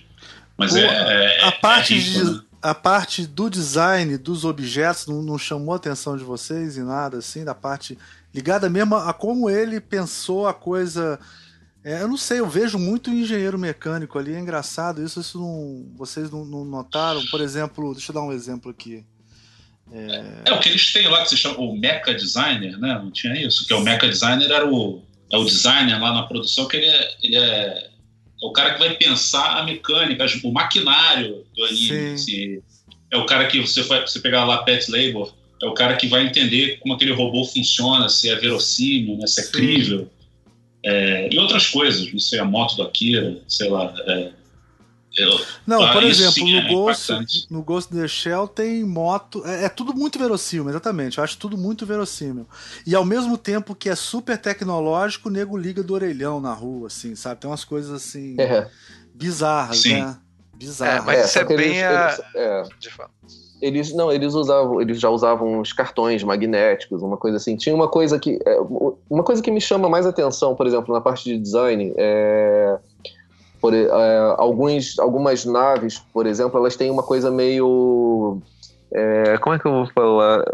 Mas 0.57 0.75
é, 0.75 0.85
é, 0.85 1.43
A 1.43 1.47
é 1.47 1.51
parte 1.51 1.93
é 1.93 1.97
rico, 1.97 2.25
de, 2.25 2.31
né? 2.31 2.41
a 2.61 2.73
parte 2.73 3.27
do 3.27 3.49
design 3.49 4.17
dos 4.17 4.43
objetos 4.45 5.07
não, 5.07 5.21
não, 5.21 5.37
chamou 5.37 5.73
a 5.73 5.77
atenção 5.77 6.17
de 6.17 6.23
vocês 6.23 6.77
em 6.77 6.83
nada 6.83 7.17
assim, 7.17 7.43
da 7.43 7.53
parte 7.53 7.97
ligada 8.33 8.69
mesmo 8.69 8.95
a 8.95 9.13
como 9.13 9.49
ele 9.49 9.79
pensou 9.79 10.47
a 10.47 10.53
coisa. 10.53 11.19
É, 11.85 12.01
eu 12.01 12.07
não 12.07 12.17
sei, 12.17 12.39
eu 12.39 12.49
vejo 12.49 12.79
muito 12.79 13.11
engenheiro 13.11 13.59
mecânico 13.59 14.17
ali, 14.17 14.33
é 14.33 14.39
engraçado 14.39 15.03
isso, 15.03 15.21
isso 15.21 15.37
não, 15.37 15.85
vocês 15.95 16.31
não, 16.31 16.43
não 16.43 16.65
notaram? 16.65 17.23
Por 17.27 17.39
exemplo, 17.39 17.93
deixa 17.93 18.11
eu 18.11 18.15
dar 18.15 18.23
um 18.23 18.33
exemplo 18.33 18.71
aqui. 18.71 19.05
É... 19.93 20.49
é, 20.49 20.53
o 20.53 20.59
que 20.59 20.69
eles 20.69 20.91
têm 20.91 21.07
lá 21.07 21.21
que 21.21 21.29
se 21.29 21.37
chama 21.37 21.59
o 21.59 21.77
Mecha 21.77 22.11
Designer, 22.15 22.79
né? 22.79 22.95
Não 22.95 23.11
tinha 23.11 23.39
isso? 23.39 23.67
Que 23.67 23.73
é 23.73 23.75
o 23.75 23.81
Mecha 23.81 24.09
Designer 24.09 24.49
era 24.49 24.67
o, 24.67 25.03
é 25.31 25.37
o 25.37 25.45
designer 25.45 26.01
lá 26.01 26.11
na 26.11 26.23
produção 26.23 26.67
que 26.67 26.77
ele 26.77 26.87
é, 26.87 27.15
ele 27.21 27.35
é 27.35 27.91
é 28.41 28.45
o 28.45 28.51
cara 28.51 28.73
que 28.73 28.79
vai 28.79 28.95
pensar 28.95 29.57
a 29.57 29.63
mecânica, 29.63 30.25
o 30.43 30.51
maquinário 30.51 31.45
do 31.55 31.63
anime. 31.63 32.13
Assim, 32.13 32.59
é 33.11 33.17
o 33.17 33.25
cara 33.25 33.47
que 33.47 33.59
você 33.59 33.81
vai 33.83 34.01
você 34.01 34.19
pegar 34.19 34.43
lá 34.43 34.63
Pet 34.63 34.91
Labor, 34.91 35.33
é 35.61 35.65
o 35.65 35.73
cara 35.73 35.95
que 35.95 36.07
vai 36.07 36.25
entender 36.25 36.77
como 36.79 36.93
aquele 36.93 37.13
robô 37.13 37.45
funciona, 37.45 38.09
se 38.09 38.29
é 38.29 38.35
verossímil, 38.35 39.17
né, 39.17 39.27
se 39.27 39.39
é 39.39 39.43
Sim. 39.43 39.51
crível. 39.51 40.11
É, 40.85 41.33
e 41.33 41.39
outras 41.39 41.67
coisas, 41.67 42.11
não 42.13 42.19
sei, 42.19 42.39
a 42.39 42.45
moto 42.45 42.75
do 42.75 42.83
Akira, 42.83 43.41
sei 43.47 43.69
lá. 43.69 43.91
É, 44.05 44.31
eu, 45.17 45.29
não, 45.65 45.81
ah, 45.81 45.93
por 45.93 46.03
exemplo, 46.03 46.43
no, 46.43 46.57
é 46.57 46.67
Ghost, 46.67 47.47
no 47.49 47.63
Ghost 47.63 47.93
in 47.93 48.01
the 48.01 48.07
Shell 48.07 48.47
tem 48.49 48.83
moto. 48.83 49.43
É, 49.45 49.65
é, 49.65 49.69
tudo 49.69 49.93
muito 49.95 50.19
verossímil, 50.19 50.69
exatamente. 50.69 51.17
Eu 51.17 51.23
acho 51.23 51.37
tudo 51.37 51.57
muito 51.57 51.85
verossímil. 51.85 52.45
E 52.85 52.93
ao 52.93 53.05
mesmo 53.05 53.37
tempo 53.37 53.73
que 53.73 53.89
é 53.89 53.95
super 53.95 54.37
tecnológico, 54.37 55.29
o 55.29 55.31
nego 55.31 55.57
liga 55.57 55.81
do 55.81 55.93
orelhão 55.93 56.41
na 56.41 56.53
rua, 56.53 56.87
assim, 56.87 57.15
sabe? 57.15 57.41
Tem 57.41 57.49
umas 57.49 57.63
coisas 57.63 57.91
assim. 57.91 58.35
É. 58.37 58.69
bizarras, 59.13 59.79
Sim. 59.79 60.01
né? 60.01 60.17
Bizarras. 60.53 61.01
É, 61.01 61.05
mas 61.05 61.29
isso 61.29 61.39
é, 61.39 61.45
bem 61.45 61.77
eles, 61.77 61.83
a. 61.83 62.23
Eles, 62.35 62.69
eles, 63.61 63.93
não, 63.93 64.11
eles 64.11 64.33
usavam, 64.33 64.81
eles 64.81 64.99
já 64.99 65.09
usavam 65.09 65.59
os 65.59 65.71
cartões 65.71 66.23
magnéticos, 66.23 67.01
uma 67.01 67.17
coisa 67.17 67.37
assim. 67.37 67.55
Tinha 67.55 67.73
uma 67.73 67.87
coisa 67.87 68.19
que. 68.19 68.39
Uma 69.09 69.23
coisa 69.23 69.41
que 69.41 69.51
me 69.51 69.61
chama 69.61 69.89
mais 69.89 70.05
atenção, 70.05 70.55
por 70.55 70.67
exemplo, 70.67 70.93
na 70.93 71.01
parte 71.01 71.23
de 71.23 71.37
design, 71.37 71.93
é 71.95 72.77
por, 73.65 73.73
é, 73.73 74.35
alguns, 74.37 74.99
algumas 74.99 75.43
naves, 75.43 75.97
por 76.13 76.27
exemplo, 76.27 76.59
elas 76.59 76.75
têm 76.75 76.91
uma 76.91 77.01
coisa 77.01 77.31
meio. 77.31 78.39
É, 78.91 79.37
como 79.39 79.55
é 79.55 79.59
que 79.59 79.65
eu 79.65 79.71
vou 79.71 79.87
falar? 79.87 80.45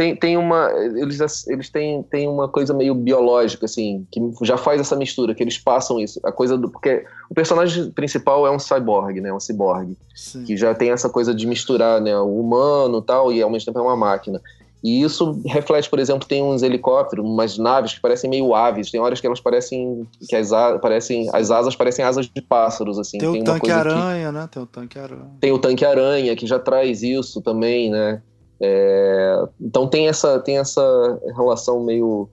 Tem, 0.00 0.16
tem 0.16 0.34
uma. 0.38 0.70
Eles, 0.96 1.46
eles 1.46 1.68
têm, 1.68 2.02
têm 2.04 2.26
uma 2.26 2.48
coisa 2.48 2.72
meio 2.72 2.94
biológica, 2.94 3.66
assim, 3.66 4.06
que 4.10 4.18
já 4.40 4.56
faz 4.56 4.80
essa 4.80 4.96
mistura, 4.96 5.34
que 5.34 5.42
eles 5.42 5.58
passam 5.58 6.00
isso. 6.00 6.18
A 6.24 6.32
coisa 6.32 6.56
do. 6.56 6.70
Porque 6.70 7.04
o 7.28 7.34
personagem 7.34 7.90
principal 7.90 8.46
é 8.46 8.50
um 8.50 8.58
cyborg, 8.58 9.20
né? 9.20 9.30
Um 9.30 9.38
cyborg. 9.38 9.94
Sim. 10.14 10.44
Que 10.44 10.56
já 10.56 10.74
tem 10.74 10.90
essa 10.90 11.10
coisa 11.10 11.34
de 11.34 11.46
misturar 11.46 12.00
né, 12.00 12.18
o 12.18 12.40
humano 12.40 13.02
tal, 13.02 13.30
e 13.30 13.42
ao 13.42 13.50
mesmo 13.50 13.66
tempo 13.66 13.78
é 13.78 13.82
uma 13.82 13.94
máquina. 13.94 14.40
E 14.82 15.02
isso 15.02 15.38
reflete, 15.44 15.90
por 15.90 15.98
exemplo, 15.98 16.26
tem 16.26 16.42
uns 16.42 16.62
helicópteros, 16.62 17.22
umas 17.22 17.58
naves 17.58 17.92
que 17.92 18.00
parecem 18.00 18.30
meio 18.30 18.54
aves. 18.54 18.90
Tem 18.90 18.98
horas 18.98 19.20
que 19.20 19.26
elas 19.26 19.38
parecem 19.38 20.08
que 20.26 20.34
as, 20.34 20.50
parecem, 20.80 21.28
as 21.34 21.50
asas 21.50 21.76
parecem 21.76 22.02
asas 22.02 22.26
de 22.26 22.40
pássaros 22.40 22.98
assim. 22.98 23.18
Tem, 23.18 23.32
tem 23.32 23.42
o 23.42 23.44
tanque 23.44 23.70
aranha, 23.70 24.28
que, 24.28 24.32
né? 24.32 24.48
Tem 24.50 24.62
o 24.62 24.66
tanque 24.66 24.98
aranha. 24.98 25.30
Tem 25.38 25.52
o 25.52 25.58
tanque 25.58 25.84
aranha 25.84 26.34
que 26.34 26.46
já 26.46 26.58
traz 26.58 27.02
isso 27.02 27.42
também, 27.42 27.90
né? 27.90 28.22
É, 28.62 29.42
então 29.60 29.88
tem 29.88 30.08
essa 30.08 30.38
tem 30.38 30.58
essa 30.58 31.18
relação 31.34 31.82
meio 31.82 32.28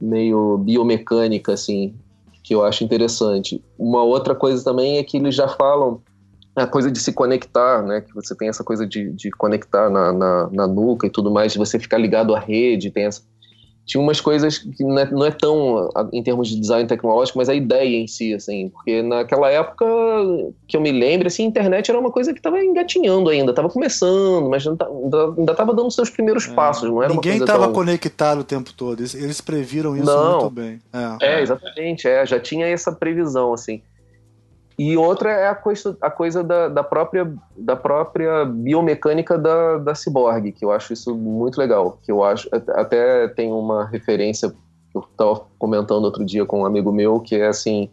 meio 0.00 0.56
biomecânica 0.58 1.52
assim 1.52 1.94
que 2.42 2.54
eu 2.54 2.64
acho 2.64 2.82
interessante. 2.82 3.62
Uma 3.78 4.02
outra 4.02 4.34
coisa 4.34 4.64
também 4.64 4.96
é 4.96 5.04
que 5.04 5.18
eles 5.18 5.34
já 5.34 5.46
falam 5.46 6.00
a 6.56 6.66
coisa 6.66 6.90
de 6.90 6.98
se 6.98 7.12
conectar, 7.12 7.82
né? 7.82 8.00
Que 8.00 8.14
você 8.14 8.34
tem 8.34 8.48
essa 8.48 8.64
coisa 8.64 8.86
de, 8.86 9.12
de 9.12 9.30
conectar 9.30 9.90
na, 9.90 10.12
na, 10.12 10.48
na, 10.50 10.66
nuca 10.66 11.06
e 11.06 11.10
tudo 11.10 11.30
mais, 11.30 11.52
de 11.52 11.58
você 11.58 11.78
ficar 11.78 11.98
ligado 11.98 12.34
à 12.34 12.40
rede, 12.40 12.90
tem 12.90 13.04
essa... 13.04 13.22
Tinha 13.88 14.02
umas 14.02 14.20
coisas 14.20 14.58
que 14.58 14.84
não 14.84 14.98
é, 14.98 15.10
não 15.10 15.24
é 15.24 15.30
tão 15.30 15.88
em 16.12 16.22
termos 16.22 16.48
de 16.48 16.60
design 16.60 16.86
tecnológico, 16.86 17.38
mas 17.38 17.48
a 17.48 17.54
ideia 17.54 17.96
em 17.96 18.06
si, 18.06 18.34
assim, 18.34 18.68
porque 18.68 19.00
naquela 19.00 19.48
época 19.48 19.86
que 20.66 20.76
eu 20.76 20.80
me 20.82 20.92
lembro, 20.92 21.26
assim, 21.26 21.44
a 21.44 21.46
internet 21.46 21.90
era 21.90 21.98
uma 21.98 22.10
coisa 22.10 22.34
que 22.34 22.38
estava 22.38 22.62
engatinhando 22.62 23.30
ainda, 23.30 23.50
estava 23.50 23.70
começando, 23.70 24.46
mas 24.50 24.62
tá, 24.62 24.86
ainda 24.86 25.52
estava 25.52 25.72
dando 25.72 25.90
seus 25.90 26.10
primeiros 26.10 26.46
é. 26.46 26.52
passos, 26.52 26.90
não 26.90 27.02
era 27.02 27.14
Ninguém 27.14 27.38
estava 27.38 27.64
tão... 27.64 27.72
conectado 27.72 28.40
o 28.40 28.44
tempo 28.44 28.74
todo, 28.74 29.00
eles, 29.00 29.14
eles 29.14 29.40
previram 29.40 29.96
isso 29.96 30.04
não. 30.04 30.40
muito 30.40 30.50
bem. 30.50 30.78
É. 31.20 31.36
é, 31.36 31.42
exatamente, 31.42 32.06
é, 32.06 32.26
já 32.26 32.38
tinha 32.38 32.66
essa 32.66 32.92
previsão, 32.92 33.54
assim. 33.54 33.80
E 34.78 34.96
outra 34.96 35.32
é 35.32 35.48
a 35.48 35.56
coisa, 35.56 35.96
a 36.00 36.08
coisa 36.08 36.44
da, 36.44 36.68
da, 36.68 36.84
própria, 36.84 37.32
da 37.56 37.74
própria 37.74 38.44
biomecânica 38.44 39.36
da, 39.36 39.78
da 39.78 39.94
ciborgue, 39.94 40.52
que 40.52 40.64
eu 40.64 40.70
acho 40.70 40.92
isso 40.92 41.16
muito 41.16 41.58
legal. 41.58 41.98
Que 42.00 42.12
eu 42.12 42.22
acho 42.22 42.48
até 42.52 43.26
tem 43.26 43.52
uma 43.52 43.86
referência 43.86 44.50
que 44.50 44.96
eu 44.96 45.00
estava 45.00 45.42
comentando 45.58 46.04
outro 46.04 46.24
dia 46.24 46.46
com 46.46 46.60
um 46.60 46.66
amigo 46.66 46.92
meu, 46.92 47.18
que 47.18 47.34
é 47.34 47.48
assim, 47.48 47.90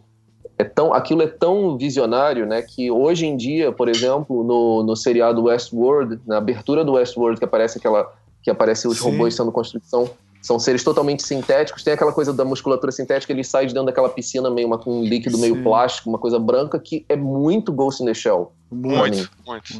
é 0.56 0.62
tão, 0.62 0.94
aquilo 0.94 1.22
é 1.22 1.26
tão 1.26 1.76
visionário, 1.76 2.46
né, 2.46 2.62
que 2.62 2.88
hoje 2.90 3.26
em 3.26 3.36
dia, 3.36 3.72
por 3.72 3.88
exemplo, 3.88 4.44
no, 4.44 4.84
no 4.84 4.94
seriado 4.94 5.44
Westworld, 5.44 6.20
na 6.24 6.38
abertura 6.38 6.84
do 6.84 6.92
Westworld, 6.92 7.38
que 7.38 7.44
aparece 7.44 7.78
aquela 7.78 8.12
que 8.42 8.50
aparece 8.50 8.86
os 8.86 8.98
Sim. 8.98 9.10
robôs 9.10 9.34
sendo 9.34 9.50
construção 9.50 10.08
são 10.46 10.60
seres 10.60 10.84
totalmente 10.84 11.24
sintéticos. 11.24 11.82
Tem 11.82 11.94
aquela 11.94 12.12
coisa 12.12 12.32
da 12.32 12.44
musculatura 12.44 12.92
sintética, 12.92 13.32
ele 13.32 13.42
sai 13.42 13.66
de 13.66 13.74
dentro 13.74 13.86
daquela 13.86 14.08
piscina 14.08 14.48
meio 14.48 14.68
uma, 14.68 14.80
um 14.86 15.02
líquido 15.02 15.34
Sim. 15.36 15.42
meio 15.42 15.62
plástico, 15.64 16.08
uma 16.08 16.18
coisa 16.18 16.38
branca, 16.38 16.78
que 16.78 17.04
é 17.08 17.16
muito 17.16 17.72
Ghost 17.72 18.00
in 18.00 18.06
the 18.06 18.14
Shell. 18.14 18.52
Muito, 18.70 19.00
muito. 19.00 19.30
muito. 19.44 19.74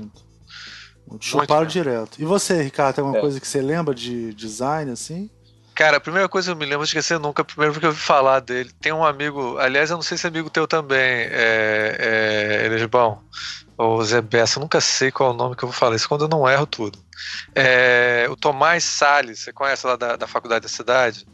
muito. 1.09 1.25
Chuparam 1.25 1.67
direto. 1.67 2.21
E 2.21 2.25
você, 2.25 2.61
Ricardo, 2.61 2.97
tem 2.97 3.03
alguma 3.03 3.19
é. 3.19 3.21
coisa 3.21 3.41
que 3.41 3.47
você 3.47 3.63
lembra 3.63 3.95
de 3.95 4.35
design, 4.35 4.91
assim? 4.91 5.31
Cara, 5.73 5.99
a 5.99 6.01
primeira 6.01 6.29
coisa 6.29 6.49
que 6.49 6.53
eu 6.53 6.59
me 6.59 6.67
lembro, 6.67 6.85
esquecer 6.85 7.21
nunca, 7.21 7.45
primeiro 7.45 7.73
porque 7.73 7.87
eu 7.87 7.91
ouvi 7.91 8.01
falar 8.01 8.41
dele. 8.41 8.71
Tem 8.81 8.93
um 8.93 9.05
amigo, 9.05 9.59
aliás, 9.59 9.91
eu 9.91 9.97
não 9.97 10.03
sei 10.03 10.19
se 10.19 10.27
é 10.27 10.29
amigo 10.29 10.51
teu 10.51 10.67
também, 10.67 10.99
é, 10.99 11.97
é, 12.01 12.67
Elisbão, 12.67 13.21
ou 13.77 14.03
Zé 14.03 14.21
Bessa, 14.21 14.59
nunca 14.59 14.81
sei 14.81 15.11
qual 15.11 15.31
é 15.31 15.35
o 15.35 15.37
nome 15.37 15.55
que 15.55 15.63
eu 15.63 15.69
vou 15.69 15.77
falar, 15.77 15.97
isso 15.97 16.09
quando 16.09 16.23
eu 16.25 16.29
não 16.29 16.49
erro 16.49 16.67
tudo. 16.67 16.99
É, 17.55 18.27
o 18.31 18.37
Tomás 18.37 18.85
Salles, 18.85 19.41
você 19.41 19.53
conhece 19.53 19.87
lá 19.87 19.97
da, 19.97 20.17
da 20.17 20.27
faculdade 20.27 20.63
da 20.63 20.69
cidade? 20.69 21.27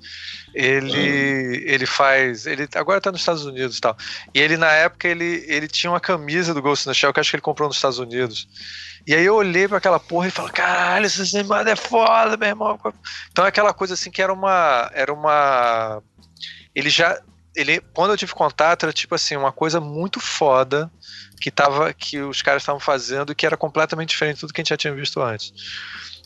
Ele, 0.55 0.91
uhum. 0.91 1.73
ele 1.73 1.87
faz. 1.87 2.47
Ele 2.47 2.69
agora 2.75 3.01
tá 3.01 3.11
nos 3.11 3.21
Estados 3.21 3.45
Unidos 3.45 3.79
e 3.79 3.81
tal. 3.81 3.97
E 4.35 4.41
ele, 4.41 4.57
na 4.57 4.71
época, 4.71 5.09
ele, 5.09 5.45
ele 5.49 5.67
tinha 5.67 5.91
uma 5.91 6.01
camisa 6.01 6.53
do 6.53 6.63
Ghost 6.63 6.87
in 6.87 6.93
the 6.93 6.95
Shell 6.95 7.13
que 7.13 7.21
acho 7.21 7.31
que 7.31 7.37
ele 7.37 7.43
comprou 7.43 7.69
nos 7.69 7.77
Estados 7.77 7.99
Unidos. 7.99 8.47
E 9.07 9.15
aí 9.15 9.25
eu 9.25 9.35
olhei 9.35 9.67
para 9.67 9.79
aquela 9.79 9.99
porra 9.99 10.29
e 10.29 10.31
falei, 10.31 10.53
caralho, 10.53 11.07
esse 11.07 11.37
animado 11.37 11.69
é 11.69 11.75
foda, 11.77 12.37
meu 12.37 12.49
irmão. 12.49 12.79
Então 13.31 13.45
é 13.45 13.49
aquela 13.49 13.73
coisa 13.73 13.95
assim 13.95 14.11
que 14.11 14.23
era 14.23 14.33
uma. 14.33 14.91
Era 14.95 15.13
uma. 15.13 16.03
Ele 16.75 16.91
já 16.91 17.21
ele, 17.55 17.81
quando 17.93 18.13
eu 18.13 18.17
tive 18.17 18.33
contato, 18.33 18.85
era 18.85 18.93
tipo 18.93 19.15
assim, 19.15 19.37
uma 19.37 19.53
coisa 19.53 19.81
muito 19.81 20.21
foda 20.21 20.91
que, 21.41 21.51
tava, 21.51 21.93
que 21.93 22.21
os 22.21 22.41
caras 22.41 22.63
estavam 22.63 22.81
fazendo 22.81 23.35
que 23.35 23.45
era 23.45 23.57
completamente 23.57 24.11
diferente 24.11 24.37
de 24.37 24.41
tudo 24.41 24.53
que 24.53 24.61
a 24.61 24.63
gente 24.63 24.71
já 24.71 24.77
tinha 24.77 24.95
visto 24.95 25.21
antes. 25.21 25.53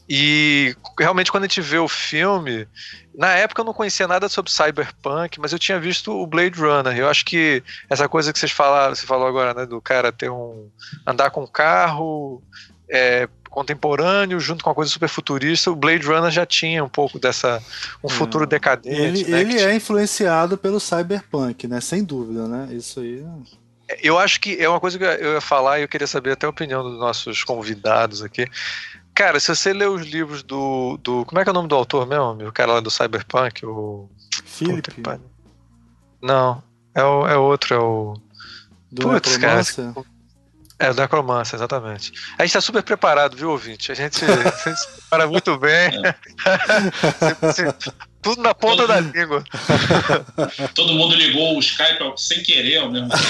E 0.08 0.76
realmente, 0.98 1.32
quando 1.32 1.44
a 1.44 1.46
gente 1.48 1.60
vê 1.60 1.78
o 1.78 1.88
filme, 1.88 2.68
na 3.12 3.34
época 3.34 3.60
eu 3.60 3.64
não 3.64 3.72
conhecia 3.72 4.06
nada 4.06 4.28
sobre 4.28 4.52
cyberpunk, 4.52 5.40
mas 5.40 5.52
eu 5.52 5.58
tinha 5.58 5.80
visto 5.80 6.12
o 6.12 6.26
Blade 6.26 6.60
Runner. 6.60 6.96
Eu 6.96 7.08
acho 7.08 7.24
que 7.24 7.62
essa 7.90 8.08
coisa 8.08 8.32
que 8.32 8.38
vocês 8.38 8.52
falaram, 8.52 8.94
você 8.94 9.04
falou 9.04 9.26
agora, 9.26 9.52
né, 9.52 9.66
do 9.66 9.80
cara 9.80 10.12
ter 10.12 10.30
um. 10.30 10.70
andar 11.04 11.30
com 11.30 11.42
um 11.42 11.46
carro. 11.46 12.40
É, 12.88 13.28
contemporâneo 13.56 14.38
junto 14.38 14.62
com 14.62 14.68
uma 14.68 14.74
coisa 14.74 14.90
super 14.90 15.08
futurista, 15.08 15.70
o 15.70 15.74
Blade 15.74 16.06
Runner 16.06 16.30
já 16.30 16.44
tinha 16.44 16.84
um 16.84 16.90
pouco 16.90 17.18
dessa 17.18 17.62
um 18.04 18.08
futuro 18.08 18.44
é. 18.44 18.46
decadente. 18.46 19.00
Ele, 19.00 19.24
né, 19.24 19.40
ele 19.40 19.58
é 19.58 19.74
influenciado 19.74 20.58
pelo 20.58 20.78
cyberpunk, 20.78 21.66
né? 21.66 21.80
Sem 21.80 22.04
dúvida, 22.04 22.46
né? 22.46 22.68
Isso 22.70 23.00
aí. 23.00 23.24
É, 23.88 23.98
eu 24.02 24.18
acho 24.18 24.42
que 24.42 24.62
é 24.62 24.68
uma 24.68 24.78
coisa 24.78 24.98
que 24.98 25.04
eu 25.04 25.32
ia 25.32 25.40
falar 25.40 25.78
e 25.78 25.82
eu 25.82 25.88
queria 25.88 26.06
saber 26.06 26.32
até 26.32 26.44
a 26.44 26.50
opinião 26.50 26.82
dos 26.82 26.98
nossos 26.98 27.42
convidados 27.44 28.22
aqui. 28.22 28.46
Cara, 29.14 29.40
se 29.40 29.48
você 29.48 29.72
ler 29.72 29.88
os 29.88 30.02
livros 30.02 30.42
do, 30.42 30.98
do. 30.98 31.24
Como 31.24 31.40
é 31.40 31.42
que 31.42 31.48
é 31.48 31.52
o 31.52 31.54
nome 31.54 31.68
do 31.68 31.74
autor 31.74 32.06
mesmo? 32.06 32.46
O 32.46 32.52
cara 32.52 32.74
lá 32.74 32.80
do 32.80 32.90
Cyberpunk? 32.90 33.64
O. 33.64 34.10
Philip. 34.44 35.02
Não, 36.20 36.62
é, 36.94 37.02
o, 37.02 37.26
é 37.26 37.38
outro, 37.38 37.74
é 37.74 37.78
o. 37.78 38.20
Do 38.92 39.08
Putz, 39.08 39.38
cara. 39.38 39.62
É, 40.78 40.92
da 40.92 41.04
Necromancer, 41.04 41.56
exatamente. 41.56 42.12
A 42.38 42.44
gente 42.44 42.52
tá 42.52 42.60
super 42.60 42.82
preparado, 42.82 43.34
viu, 43.34 43.50
ouvinte? 43.50 43.90
A 43.90 43.94
gente, 43.94 44.22
a 44.24 44.28
gente 44.28 44.58
se 44.78 44.92
prepara 44.92 45.26
muito 45.26 45.58
bem. 45.58 45.90
tudo 48.20 48.42
na 48.42 48.54
ponta 48.54 48.86
todo, 48.86 48.88
da 48.88 49.00
língua. 49.00 49.42
Todo 50.74 50.92
mundo 50.92 51.14
ligou 51.14 51.56
o 51.56 51.60
Skype 51.60 52.12
sem 52.16 52.42
querer 52.42 52.76
ao 52.78 52.90
mesmo 52.90 53.08
tempo. 53.08 53.22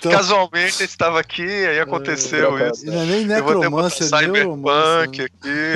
tô... 0.00 0.10
Casualmente 0.10 0.82
estava 0.82 1.20
aqui, 1.20 1.42
aí 1.42 1.78
aconteceu 1.78 2.58
é, 2.58 2.70
isso. 2.70 2.86
Não 2.86 3.02
é 3.02 3.06
nem 3.06 3.26
necromancer, 3.26 4.06
é 4.06 4.08
Cyberpunk 4.18 5.22
aqui. 5.22 5.74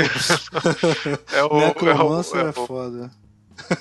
é 1.32 1.44
o, 1.44 1.60
necromancer 1.60 2.40
é, 2.40 2.42
o, 2.42 2.46
é, 2.46 2.48
é 2.48 2.52
foda. 2.52 3.23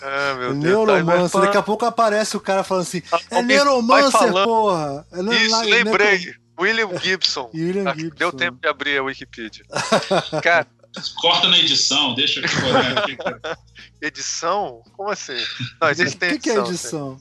Ah, 0.01 0.35
meu 0.35 0.53
Neuromancer. 0.53 1.41
Daqui 1.41 1.57
a 1.57 1.63
pouco 1.63 1.85
aparece 1.85 2.37
o 2.37 2.39
cara 2.39 2.63
falando 2.63 2.83
assim: 2.83 3.01
é 3.29 3.41
Neuromancer, 3.41 4.31
porra! 4.31 5.05
É 5.11 5.35
Isso, 5.35 5.61
lembrei. 5.63 6.35
William 6.59 6.97
Gibson. 6.99 7.49
William 7.53 7.89
ah, 7.89 7.95
Gibson. 7.95 8.15
Deu 8.17 8.31
tempo 8.31 8.59
de 8.61 8.67
abrir 8.67 8.97
a 8.97 9.03
Wikipedia. 9.03 9.65
Cara. 10.43 10.67
Corta 11.19 11.47
na 11.47 11.57
edição, 11.57 12.13
deixa 12.13 12.39
que 12.39 13.17
Edição? 13.99 14.83
Como 14.95 15.09
assim? 15.09 15.43
Não, 15.81 15.89
existe 15.89 16.17
O 16.23 16.29
que, 16.29 16.37
que 16.37 16.49
é 16.51 16.59
edição? 16.59 17.19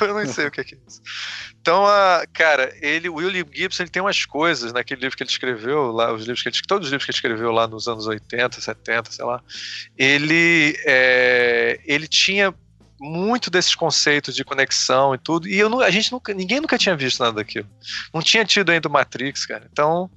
eu 0.00 0.14
não 0.14 0.32
sei 0.32 0.46
o 0.46 0.50
que 0.52 0.60
é 0.60 0.64
isso. 0.86 1.02
Então, 1.62 1.86
a, 1.86 2.24
cara, 2.32 2.74
ele, 2.82 3.08
o 3.08 3.14
William 3.14 3.46
Gibson, 3.54 3.84
ele 3.84 3.90
tem 3.90 4.02
umas 4.02 4.24
coisas 4.24 4.72
naquele 4.72 5.02
livro 5.02 5.16
que 5.16 5.22
ele 5.22 5.30
escreveu, 5.30 5.92
lá, 5.92 6.12
os 6.12 6.22
livros 6.22 6.42
que 6.42 6.48
ele, 6.48 6.56
todos 6.66 6.88
os 6.88 6.90
livros 6.90 7.04
que 7.04 7.12
ele 7.12 7.16
escreveu 7.16 7.52
lá 7.52 7.68
nos 7.68 7.86
anos 7.86 8.08
80, 8.08 8.60
70, 8.60 9.12
sei 9.12 9.24
lá, 9.24 9.40
ele, 9.96 10.76
é, 10.84 11.78
ele 11.86 12.08
tinha 12.08 12.52
muito 13.00 13.48
desses 13.48 13.76
conceitos 13.76 14.34
de 14.34 14.44
conexão 14.44 15.14
e 15.14 15.18
tudo, 15.18 15.46
e 15.46 15.56
eu 15.56 15.68
não, 15.68 15.78
a 15.78 15.90
gente 15.90 16.10
nunca, 16.10 16.34
ninguém 16.34 16.60
nunca 16.60 16.76
tinha 16.76 16.96
visto 16.96 17.20
nada 17.20 17.36
daquilo. 17.36 17.68
Não 18.12 18.20
tinha 18.20 18.44
tido 18.44 18.70
ainda 18.70 18.88
o 18.88 18.92
Matrix, 18.92 19.46
cara. 19.46 19.68
Então, 19.70 20.10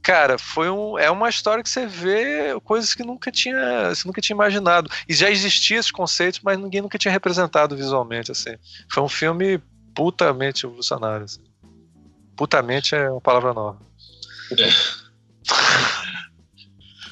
cara, 0.00 0.38
foi 0.38 0.70
um, 0.70 0.96
é 0.96 1.10
uma 1.10 1.28
história 1.28 1.64
que 1.64 1.70
você 1.70 1.88
vê 1.88 2.54
coisas 2.62 2.94
que 2.94 3.02
nunca 3.02 3.32
tinha, 3.32 3.92
você 3.92 4.06
nunca 4.06 4.20
tinha 4.20 4.34
imaginado. 4.34 4.88
E 5.08 5.14
já 5.14 5.28
existiam 5.28 5.80
esses 5.80 5.90
conceitos, 5.90 6.38
mas 6.40 6.56
ninguém 6.56 6.82
nunca 6.82 6.98
tinha 6.98 7.10
representado 7.10 7.76
visualmente 7.76 8.30
assim. 8.30 8.54
Foi 8.88 9.02
um 9.02 9.08
filme 9.08 9.60
putamente 9.94 10.66
evolucionário. 10.66 11.24
Assim. 11.24 11.40
Putamente 12.36 12.94
é 12.94 13.10
uma 13.10 13.20
palavra 13.20 13.52
nova. 13.52 13.78
É. 14.58 14.68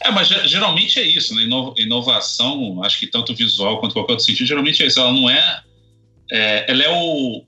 é, 0.09 0.11
mas 0.11 0.29
geralmente 0.29 0.99
é 0.99 1.03
isso, 1.03 1.35
né? 1.35 1.43
Inovação, 1.77 2.83
acho 2.83 2.99
que 2.99 3.07
tanto 3.07 3.35
visual 3.35 3.79
quanto 3.81 3.93
qualquer 3.93 4.13
outro 4.13 4.25
sentido, 4.25 4.47
geralmente 4.47 4.83
é 4.83 4.87
isso. 4.87 5.01
Ela 5.01 5.13
não 5.13 5.31
é. 5.31 5.63
é 6.31 6.65
ela 6.69 6.83
é 6.83 6.91
o, 6.91 7.45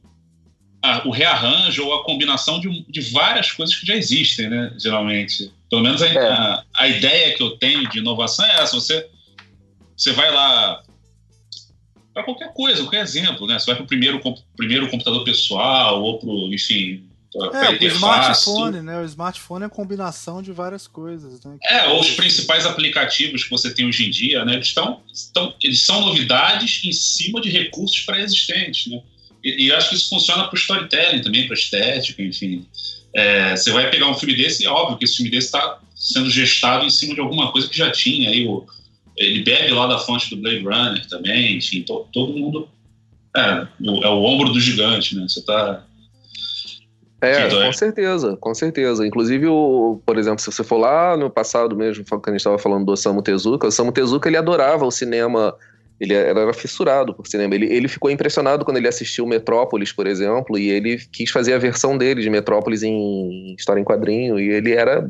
a, 0.81 1.09
o 1.09 1.11
rearranjo 1.11 1.85
ou 1.85 1.95
a 1.95 2.05
combinação 2.05 2.61
de, 2.61 2.85
de, 2.89 3.01
várias 3.11 3.51
coisas 3.51 3.75
que 3.75 3.87
já 3.87 3.97
existem, 3.97 4.49
né? 4.49 4.73
Geralmente. 4.79 5.53
Pelo 5.69 5.83
menos 5.83 6.01
a, 6.03 6.07
é. 6.07 6.19
a, 6.19 6.65
a, 6.77 6.89
ideia 6.89 7.35
que 7.35 7.43
eu 7.43 7.57
tenho 7.59 7.89
de 7.89 7.99
inovação 7.99 8.47
é 8.47 8.61
essa. 8.61 8.75
Você, 8.75 9.09
você 9.97 10.13
vai 10.13 10.31
lá 10.31 10.84
para 12.15 12.23
qualquer 12.23 12.53
coisa, 12.55 12.83
qualquer 12.83 13.03
exemplo, 13.03 13.47
né? 13.47 13.59
Você 13.59 13.67
vai 13.67 13.75
para 13.75 13.85
o 13.85 13.89
primeiro, 13.89 14.21
primeiro 14.57 14.89
computador 14.89 15.25
pessoal 15.25 16.03
ou 16.03 16.19
para 16.19 16.31
enfim, 16.55 17.05
é, 17.53 17.71
o 17.71 17.89
smartphone, 17.89 18.81
né? 18.81 19.01
O 19.01 19.05
smartphone 19.05 19.65
é 19.65 19.67
a 19.67 19.71
combinação 19.71 20.41
de 20.41 20.53
várias 20.53 20.87
coisas, 20.87 21.43
né? 21.45 21.57
É, 21.65 21.89
ou 21.89 22.01
os 22.01 22.13
principais 22.13 22.65
aplicativos 22.65 23.43
que 23.43 23.51
você 23.51 23.75
tem 23.75 23.87
hoje 23.87 24.07
em 24.07 24.11
dia, 24.11 24.45
né? 24.45 24.55
Eles, 24.55 24.69
estão, 24.69 25.03
estão, 25.13 25.55
eles 25.61 25.81
são 25.81 26.01
novidades 26.01 26.83
em 26.85 26.93
cima 26.93 27.41
de 27.41 27.51
recursos 27.51 28.01
pré-existentes, 28.01 28.87
né? 28.87 29.03
E, 29.43 29.67
e 29.67 29.73
acho 29.73 29.89
que 29.89 29.97
isso 29.97 30.09
funciona 30.09 30.45
para 30.45 30.55
o 30.55 30.59
storytelling 30.59 31.23
também, 31.23 31.47
para 31.47 31.55
estética, 31.55 32.23
enfim. 32.23 32.65
É, 33.13 33.57
você 33.57 33.73
vai 33.73 33.91
pegar 33.91 34.09
um 34.09 34.15
filme 34.15 34.37
desse, 34.37 34.65
é 34.65 34.71
óbvio 34.71 34.97
que 34.97 35.05
esse 35.05 35.17
filme 35.17 35.31
desse 35.31 35.47
está 35.47 35.81
sendo 35.97 36.31
gestado 36.31 36.85
em 36.85 36.91
cima 36.91 37.15
de 37.15 37.21
alguma 37.21 37.51
coisa 37.51 37.69
que 37.69 37.77
já 37.77 37.91
tinha 37.91 38.31
aí 38.31 38.47
o 38.47 38.65
ele 39.17 39.43
bebe 39.43 39.73
lá 39.73 39.87
da 39.87 39.99
fonte 39.99 40.35
do 40.35 40.41
Blade 40.41 40.65
Runner 40.65 41.07
também, 41.09 41.57
enfim, 41.57 41.83
to, 41.83 42.07
todo 42.13 42.33
mundo. 42.33 42.69
É, 43.37 43.67
é 44.03 44.09
o 44.09 44.23
ombro 44.23 44.53
do 44.53 44.61
gigante, 44.61 45.17
né? 45.17 45.27
Você 45.29 45.45
tá. 45.45 45.85
É, 47.21 47.49
com 47.49 47.73
certeza, 47.73 48.37
com 48.37 48.55
certeza. 48.55 49.07
Inclusive, 49.07 49.47
o, 49.47 50.01
por 50.05 50.19
exemplo, 50.19 50.41
se 50.41 50.53
você 50.53 50.63
for 50.63 50.77
lá 50.77 51.17
no 51.17 51.31
passado 51.31 51.75
mesmo, 51.75 52.05
quando 52.05 52.29
a 52.29 52.31
gente 52.33 52.41
estava 52.41 52.59
falando 52.59 52.85
do 52.85 52.93
Osamu 52.93 53.23
Tezuka, 53.23 53.67
o 53.67 53.69
Osamu 53.69 53.93
Tezuka 53.93 54.29
ele 54.29 54.37
adorava 54.37 54.85
o 54.85 54.91
cinema, 54.91 55.55
ele 55.99 56.13
era 56.13 56.53
fissurado 56.53 57.15
por 57.15 57.27
cinema. 57.27 57.55
Ele, 57.55 57.67
ele 57.67 57.89
ficou 57.89 58.11
impressionado 58.11 58.65
quando 58.65 58.77
ele 58.77 58.89
assistiu 58.89 59.27
Metrópolis, 59.27 59.91
por 59.91 60.07
exemplo, 60.07 60.59
e 60.59 60.69
ele 60.69 60.99
quis 61.13 61.31
fazer 61.31 61.55
a 61.55 61.59
versão 61.59 61.97
dele 61.97 62.21
de 62.21 62.29
Metrópolis 62.29 62.83
em 62.83 63.55
história 63.55 63.81
em 63.81 63.85
quadrinho, 63.85 64.39
e 64.39 64.51
ele 64.51 64.73
era 64.73 65.09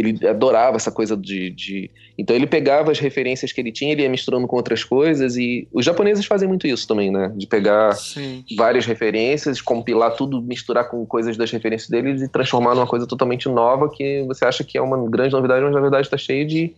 ele 0.00 0.26
adorava 0.26 0.76
essa 0.76 0.90
coisa 0.90 1.16
de, 1.16 1.50
de, 1.50 1.90
Então 2.18 2.34
ele 2.34 2.46
pegava 2.46 2.90
as 2.90 2.98
referências 2.98 3.52
que 3.52 3.60
ele 3.60 3.72
tinha, 3.72 3.92
ele 3.92 4.02
ia 4.02 4.08
misturando 4.08 4.46
com 4.46 4.56
outras 4.56 4.82
coisas, 4.82 5.36
e 5.36 5.68
os 5.72 5.84
japoneses 5.84 6.24
fazem 6.26 6.48
muito 6.48 6.66
isso 6.66 6.86
também, 6.86 7.10
né? 7.10 7.32
De 7.36 7.46
pegar 7.46 7.92
Sim. 7.92 8.44
várias 8.56 8.86
referências, 8.86 9.60
compilar 9.60 10.16
tudo, 10.16 10.40
misturar 10.42 10.88
com 10.88 11.04
coisas 11.06 11.36
das 11.36 11.50
referências 11.50 11.88
deles 11.88 12.22
e 12.22 12.28
transformar 12.28 12.74
numa 12.74 12.86
coisa 12.86 13.06
totalmente 13.06 13.48
nova 13.48 13.88
que 13.88 14.24
você 14.26 14.44
acha 14.44 14.64
que 14.64 14.78
é 14.78 14.82
uma 14.82 15.08
grande 15.08 15.32
novidade, 15.32 15.62
mas 15.62 15.74
na 15.74 15.80
verdade 15.80 16.06
está 16.06 16.16
cheio 16.16 16.46
de 16.46 16.74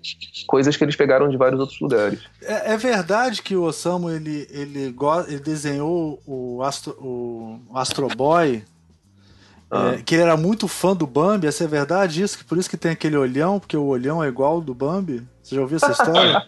coisas 0.47 0.77
que 0.77 0.85
eles 0.85 0.97
pegaram 0.97 1.29
de 1.29 1.37
vários 1.37 1.61
outros 1.61 1.81
lugares. 1.81 2.21
É, 2.43 2.75
é 2.75 2.77
verdade 2.77 3.43
que 3.43 3.55
o 3.57 3.63
Osamu 3.63 4.11
ele, 4.11 4.47
ele, 4.51 4.95
ele 5.29 5.41
desenhou 5.41 6.21
o 6.27 6.63
Astro, 6.63 6.97
o 7.01 7.61
Astro 7.75 8.09
Boy 8.09 8.63
ah. 9.73 9.95
É, 9.95 10.03
que 10.03 10.15
ele 10.15 10.23
era 10.23 10.37
muito 10.37 10.69
fã 10.69 10.95
do 10.95 11.07
Bambi, 11.07 11.47
essa 11.47 11.65
é 11.65 11.67
verdade 11.67 12.23
isso? 12.23 12.37
Que 12.37 12.45
por 12.45 12.59
isso 12.59 12.69
que 12.69 12.77
tem 12.77 12.93
aquele 12.93 13.17
olhão, 13.17 13.59
porque 13.59 13.75
o 13.75 13.87
olhão 13.87 14.23
é 14.23 14.29
igual 14.29 14.61
do 14.61 14.75
Bambi? 14.75 15.27
Você 15.43 15.55
já 15.55 15.63
ouviu 15.63 15.77
essa 15.77 15.91
história? 15.93 16.47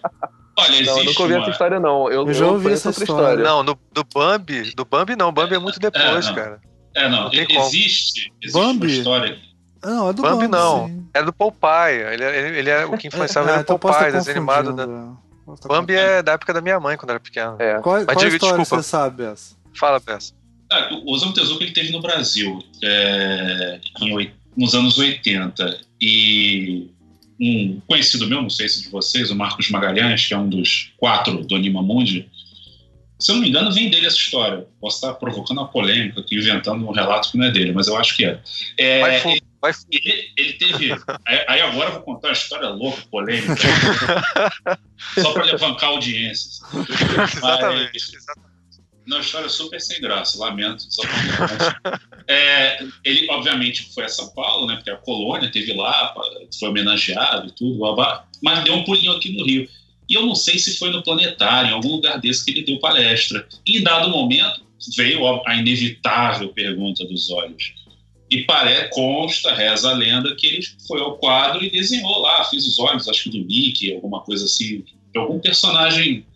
Olha, 0.59 0.83
não, 0.83 0.99
eu 0.99 1.05
nunca 1.07 1.23
ouvi 1.23 1.35
uma... 1.35 1.41
essa 1.41 1.51
história, 1.51 1.81
não. 1.81 2.11
Eu, 2.11 2.27
eu 2.27 2.35
já 2.35 2.47
ouvi 2.47 2.71
essa 2.71 2.91
história. 2.91 3.05
história. 3.05 3.45
Não, 3.45 3.63
no, 3.63 3.79
do 3.93 4.05
Bambi, 4.15 4.75
do 4.75 4.85
Bambi 4.85 5.17
não, 5.17 5.33
Bambi 5.33 5.55
é, 5.55 5.57
é 5.57 5.59
muito 5.59 5.81
depois, 5.81 6.27
é, 6.27 6.35
cara. 6.35 6.61
É, 6.95 7.09
não, 7.09 7.25
não 7.25 7.33
existe, 7.33 8.31
existe 8.43 8.53
Bambi? 8.53 8.87
uma 8.87 8.93
história. 8.93 9.39
Não, 9.83 10.11
é 10.11 10.13
do 10.13 10.21
Bambi. 10.21 10.35
Bambi 10.35 10.49
não, 10.49 10.87
sim. 10.87 11.09
é 11.15 11.23
do 11.23 11.33
Popeye. 11.33 12.01
Ele, 12.13 12.25
ele, 12.25 12.59
ele 12.59 12.71
é 12.71 12.85
o 12.85 12.99
que 12.99 13.09
influenciava 13.09 13.51
é, 13.51 13.57
é, 13.57 13.61
então 13.61 13.77
o 13.77 13.79
Popeye, 13.79 14.13
desenho 14.13 14.37
animado. 14.37 14.75
Da... 14.75 14.87
Bambi 15.67 15.95
é 15.95 16.23
da 16.23 16.33
época 16.33 16.53
da 16.53 16.61
minha 16.61 16.79
mãe, 16.79 16.99
quando 16.99 17.11
era 17.11 17.21
pequeno. 17.21 17.57
É. 17.59 17.81
Qual, 17.81 17.97
Mas 17.97 18.05
qual 18.05 18.17
diga, 18.17 18.37
história 18.37 18.59
desculpa. 18.59 18.83
você 18.83 18.89
sabe, 18.89 19.25
essa? 19.25 19.57
Fala, 19.75 19.99
Peça. 19.99 20.35
Ah, 20.71 20.89
o 20.93 21.13
Osamu 21.13 21.33
Tezuka 21.33 21.65
ele 21.65 21.73
teve 21.73 21.93
no 21.93 22.01
Brasil 22.01 22.63
é, 22.83 23.81
em, 24.01 24.31
nos 24.57 24.75
anos 24.75 24.99
80 24.99 25.81
e 26.01 26.89
um 27.41 27.81
conhecido 27.87 28.27
meu, 28.27 28.43
não 28.43 28.51
sei 28.51 28.69
se 28.69 28.83
de 28.83 28.89
vocês, 28.89 29.31
o 29.31 29.37
Marcos 29.37 29.69
Magalhães, 29.69 30.27
que 30.27 30.35
é 30.35 30.39
um 30.39 30.49
dos 30.49 30.93
quatro 30.97 31.45
do 31.45 31.55
Anima 31.57 31.83
Mundi, 31.83 32.29
se 33.19 33.31
eu 33.31 33.37
não 33.37 33.43
me 33.43 33.49
engano, 33.49 33.73
vem 33.73 33.89
dele 33.89 34.07
essa 34.07 34.17
história. 34.17 34.67
Posso 34.81 34.97
estar 34.97 35.15
provocando 35.15 35.59
uma 35.59 35.69
polêmica 35.69 36.21
aqui, 36.21 36.37
inventando 36.37 36.87
um 36.87 36.93
relato 36.93 37.31
que 37.31 37.39
não 37.39 37.47
é 37.47 37.51
dele, 37.51 37.73
mas 37.73 37.87
eu 37.87 37.97
acho 37.97 38.17
que 38.17 38.25
é. 38.25 38.41
é 38.77 39.01
vai 39.01 39.33
ele, 39.33 39.43
vai 39.63 39.73
ele, 39.91 40.33
ele, 40.37 40.53
teve. 40.55 40.93
aí 41.25 41.61
agora 41.61 41.91
eu 41.91 41.95
vou 41.95 42.03
contar 42.03 42.29
uma 42.29 42.35
história 42.35 42.69
louca, 42.69 43.03
polêmica, 43.11 43.55
só 45.23 45.33
para 45.33 45.45
levantar 45.45 45.87
audiências. 45.87 46.61
Exatamente. 47.37 47.91
Mas, 47.95 48.13
exatamente 48.13 48.54
uma 49.07 49.21
história 49.21 49.49
super 49.49 49.81
sem 49.81 50.01
graça, 50.01 50.39
lamento. 50.39 50.85
é, 52.27 52.83
ele, 53.05 53.29
obviamente, 53.31 53.93
foi 53.95 54.05
a 54.05 54.09
São 54.09 54.29
Paulo, 54.35 54.67
né? 54.67 54.77
Porque 54.77 54.91
a 54.91 54.97
colônia 54.97 55.51
teve 55.51 55.73
lá, 55.75 56.15
foi 56.59 56.69
homenageado 56.69 57.49
e 57.49 57.53
tudo, 57.53 57.81
mas 58.43 58.65
deu 58.65 58.75
um 58.75 58.85
pulinho 58.85 59.13
aqui 59.13 59.37
no 59.37 59.45
Rio. 59.45 59.69
E 60.09 60.15
eu 60.15 60.27
não 60.27 60.35
sei 60.35 60.59
se 60.59 60.77
foi 60.77 60.91
no 60.91 61.03
planetário, 61.03 61.71
em 61.71 61.73
algum 61.73 61.93
lugar 61.93 62.21
desse 62.21 62.45
que 62.45 62.51
ele 62.51 62.63
deu 62.63 62.79
palestra. 62.79 63.47
E, 63.67 63.79
em 63.79 63.83
dado 63.83 64.11
momento, 64.11 64.63
veio 64.97 65.27
a 65.47 65.57
inevitável 65.57 66.49
pergunta 66.51 67.05
dos 67.05 67.31
olhos. 67.31 67.73
E 68.31 68.43
parece, 68.45 68.91
consta, 68.91 69.55
reza 69.55 69.91
a 69.91 69.95
lenda, 69.95 70.35
que 70.35 70.47
ele 70.47 70.67
foi 70.89 71.01
ao 71.01 71.17
quadro 71.19 71.63
e 71.63 71.71
desenhou 71.71 72.21
lá, 72.21 72.45
fez 72.45 72.67
os 72.67 72.79
olhos, 72.79 73.09
acho 73.09 73.25
que 73.25 73.39
do 73.39 73.45
Mickey, 73.45 73.95
alguma 73.95 74.21
coisa 74.21 74.45
assim, 74.45 74.85
algum 75.15 75.39
personagem 75.39 76.27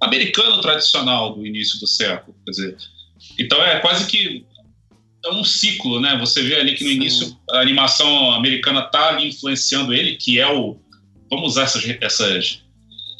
americano 0.00 0.60
tradicional 0.60 1.34
do 1.34 1.46
início 1.46 1.78
do 1.78 1.86
século. 1.86 2.34
Quer 2.44 2.50
dizer, 2.50 2.76
então 3.38 3.62
é 3.62 3.78
quase 3.80 4.06
que 4.06 4.44
é 5.24 5.30
um 5.30 5.44
ciclo, 5.44 6.00
né? 6.00 6.16
Você 6.18 6.42
vê 6.42 6.56
ali 6.56 6.74
que 6.74 6.84
no 6.84 6.90
Sim. 6.90 6.96
início 6.96 7.36
a 7.50 7.60
animação 7.60 8.32
americana 8.32 8.80
está 8.80 9.10
ali 9.10 9.28
influenciando 9.28 9.92
ele, 9.92 10.16
que 10.16 10.38
é 10.38 10.50
o. 10.50 10.78
Vamos 11.30 11.52
usar 11.52 11.64
essas, 11.64 11.84
essas, 12.00 12.62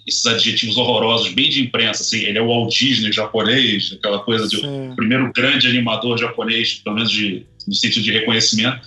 esses 0.06 0.26
adjetivos 0.26 0.76
horrorosos, 0.76 1.32
bem 1.32 1.48
de 1.48 1.62
imprensa, 1.62 2.02
assim, 2.02 2.20
ele 2.20 2.38
é 2.38 2.42
o 2.42 2.48
Walt 2.48 2.76
Disney 2.76 3.12
japonês, 3.12 3.92
aquela 3.92 4.18
coisa 4.18 4.48
de 4.48 4.56
o 4.56 4.96
primeiro 4.96 5.32
grande 5.32 5.68
animador 5.68 6.18
japonês, 6.18 6.74
pelo 6.74 6.96
menos 6.96 7.10
de, 7.10 7.46
no 7.68 7.74
sentido 7.74 8.02
de 8.02 8.12
reconhecimento. 8.12 8.80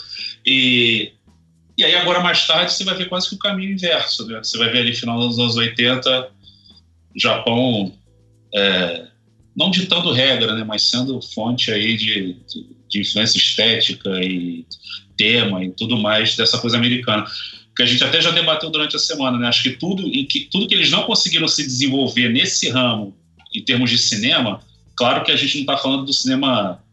E, 0.46 1.14
e 1.78 1.86
aí, 1.86 1.96
agora 1.96 2.20
mais 2.20 2.46
tarde, 2.46 2.74
você 2.74 2.84
vai 2.84 2.96
ver 2.96 3.08
quase 3.08 3.30
que 3.30 3.36
o 3.36 3.40
caminho 3.40 3.72
inverso, 3.72 4.26
né? 4.28 4.40
Você 4.44 4.58
vai 4.58 4.70
ver 4.70 4.80
ali, 4.80 4.94
final 4.94 5.18
dos 5.20 5.40
anos 5.40 5.56
80, 5.56 6.30
Japão. 7.16 7.94
É, 8.56 9.08
não 9.56 9.70
ditando 9.70 10.12
regra, 10.12 10.56
né, 10.56 10.64
mas 10.64 10.90
sendo 10.90 11.22
fonte 11.22 11.72
aí 11.72 11.96
de, 11.96 12.34
de, 12.48 12.68
de, 12.90 13.02
influência 13.02 13.38
estética 13.38 14.10
e 14.24 14.66
tema 15.16 15.64
e 15.64 15.72
tudo 15.72 15.98
mais 15.98 16.36
dessa 16.36 16.58
coisa 16.58 16.78
americana. 16.78 17.26
Que 17.76 17.84
a 17.84 17.86
gente 17.86 18.04
até 18.04 18.22
já 18.22 18.32
debateu 18.32 18.70
durante 18.70 18.96
a 18.96 19.00
semana, 19.00 19.38
né? 19.38 19.48
Acho 19.48 19.64
que 19.64 19.72
tudo, 19.72 20.08
em 20.08 20.26
que, 20.26 20.42
tudo 20.42 20.68
que 20.68 20.76
eles 20.76 20.92
não 20.92 21.04
conseguiram 21.04 21.48
se 21.48 21.64
desenvolver 21.64 22.30
nesse 22.30 22.70
ramo, 22.70 23.16
em 23.54 23.64
termos 23.64 23.90
de 23.90 23.98
cinema, 23.98 24.62
claro 24.96 25.24
que 25.24 25.32
a 25.32 25.36
gente 25.36 25.56
não 25.56 25.62
está 25.62 25.78
falando 25.78 26.06
do 26.06 26.14
cinema 26.14 26.84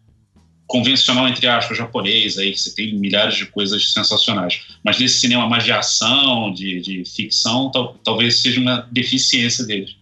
convencional, 0.71 1.27
entre 1.27 1.49
aspas, 1.49 1.77
japonês, 1.77 2.39
aí, 2.39 2.53
que 2.53 2.61
você 2.61 2.73
tem 2.73 2.95
milhares 2.95 3.35
de 3.35 3.45
coisas 3.47 3.93
sensacionais. 3.93 4.63
Mas 4.85 4.99
nesse 4.99 5.19
cinema 5.19 5.49
mais 5.49 5.65
de 5.65 5.73
ação, 5.73 6.53
de, 6.53 6.81
de 6.81 7.05
ficção, 7.05 7.71
tal, 7.73 7.99
talvez 8.05 8.37
seja 8.41 8.61
uma 8.61 8.89
deficiência 8.91 9.67
deles. 9.67 9.97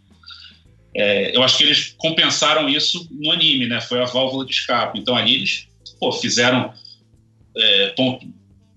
É, 0.98 1.36
eu 1.36 1.44
acho 1.44 1.56
que 1.56 1.62
eles 1.62 1.94
compensaram 1.96 2.68
isso 2.68 3.08
no 3.12 3.30
anime, 3.30 3.68
né? 3.68 3.80
Foi 3.80 4.02
a 4.02 4.04
válvula 4.04 4.44
de 4.44 4.50
escape. 4.52 4.98
Então 4.98 5.14
ali 5.14 5.36
eles 5.36 5.68
pô, 6.00 6.10
fizeram. 6.10 6.72
É, 7.56 7.88
ponto, 7.90 8.26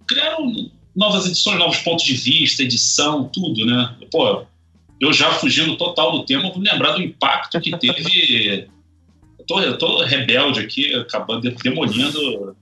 criaram 0.08 0.70
novas 0.96 1.26
edições, 1.26 1.58
novos 1.58 1.80
pontos 1.80 2.06
de 2.06 2.14
vista, 2.14 2.62
edição, 2.62 3.28
tudo, 3.28 3.66
né? 3.66 3.96
Pô, 4.12 4.46
eu 5.00 5.12
já 5.12 5.32
fugindo 5.34 5.76
total 5.78 6.12
do 6.12 6.24
tema, 6.24 6.52
vou 6.52 6.60
lembrar 6.60 6.92
do 6.92 7.02
impacto 7.02 7.60
que 7.60 7.76
teve. 7.78 8.68
eu, 9.40 9.46
tô, 9.48 9.60
eu 9.60 9.78
tô 9.80 10.04
rebelde 10.04 10.60
aqui, 10.60 10.94
acabando 10.94 11.50
demolindo 11.50 12.56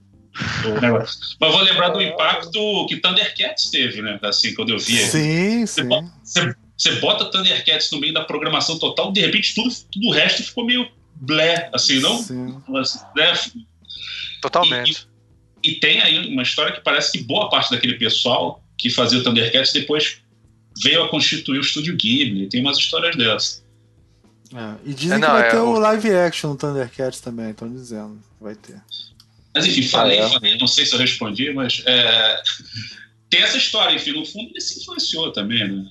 o 0.64 0.80
negócio. 0.80 1.18
Mas 1.38 1.52
vou 1.52 1.62
lembrar 1.62 1.90
do 1.90 2.00
impacto 2.00 2.86
que 2.86 2.96
Thundercats 2.96 3.70
teve, 3.70 4.00
né? 4.00 4.18
Assim, 4.22 4.54
quando 4.54 4.70
eu 4.70 4.78
vi. 4.78 4.96
Sim, 4.96 5.66
sim. 5.66 5.88
Você, 6.22 6.54
você 6.80 6.92
bota 6.92 7.26
Thundercats 7.26 7.90
no 7.90 8.00
meio 8.00 8.14
da 8.14 8.24
programação 8.24 8.78
total, 8.78 9.12
de 9.12 9.20
repente 9.20 9.54
tudo, 9.54 9.68
tudo 9.92 10.08
o 10.08 10.12
resto 10.12 10.42
ficou 10.42 10.64
meio 10.64 10.90
blé, 11.14 11.68
assim, 11.74 12.00
não? 12.00 12.16
Sim. 12.22 12.56
Né? 13.14 13.34
Totalmente. 14.40 15.06
E, 15.62 15.72
e, 15.72 15.74
tem 15.74 16.00
aí 16.00 16.32
uma 16.32 16.42
história 16.42 16.72
que 16.72 16.80
parece 16.80 17.12
que 17.12 17.22
boa 17.22 17.50
parte 17.50 17.70
daquele 17.70 17.98
pessoal 17.98 18.64
que 18.78 18.88
fazia 18.88 19.18
o 19.18 19.22
Thundercats 19.22 19.74
depois 19.74 20.22
veio 20.82 21.02
a 21.02 21.08
constituir 21.10 21.58
o 21.58 21.60
estúdio 21.60 21.94
Ghibli. 21.94 22.48
Tem 22.48 22.62
umas 22.62 22.78
histórias 22.78 23.14
dessas. 23.14 23.62
É, 24.54 24.74
e 24.86 24.94
dizem 24.94 25.18
é, 25.18 25.20
não, 25.20 25.28
que 25.28 25.34
vai 25.34 25.48
é 25.48 25.50
ter 25.50 25.58
o 25.58 25.78
live 25.78 26.14
action 26.14 26.50
no 26.52 26.56
Thundercats 26.56 27.20
também, 27.20 27.50
estão 27.50 27.70
dizendo. 27.70 28.18
Vai 28.40 28.54
ter. 28.54 28.80
Mas 29.54 29.66
enfim, 29.66 29.82
falei, 29.82 30.18
ah, 30.18 30.24
é. 30.24 30.30
falei, 30.30 30.56
não 30.56 30.66
sei 30.66 30.86
se 30.86 30.94
eu 30.94 30.98
respondi, 30.98 31.52
mas 31.52 31.82
é, 31.84 32.42
tem 33.28 33.42
essa 33.42 33.58
história, 33.58 33.94
enfim, 33.94 34.12
no 34.12 34.24
fundo 34.24 34.48
ele 34.48 34.60
se 34.62 34.80
influenciou 34.80 35.30
também, 35.30 35.68
né? 35.68 35.86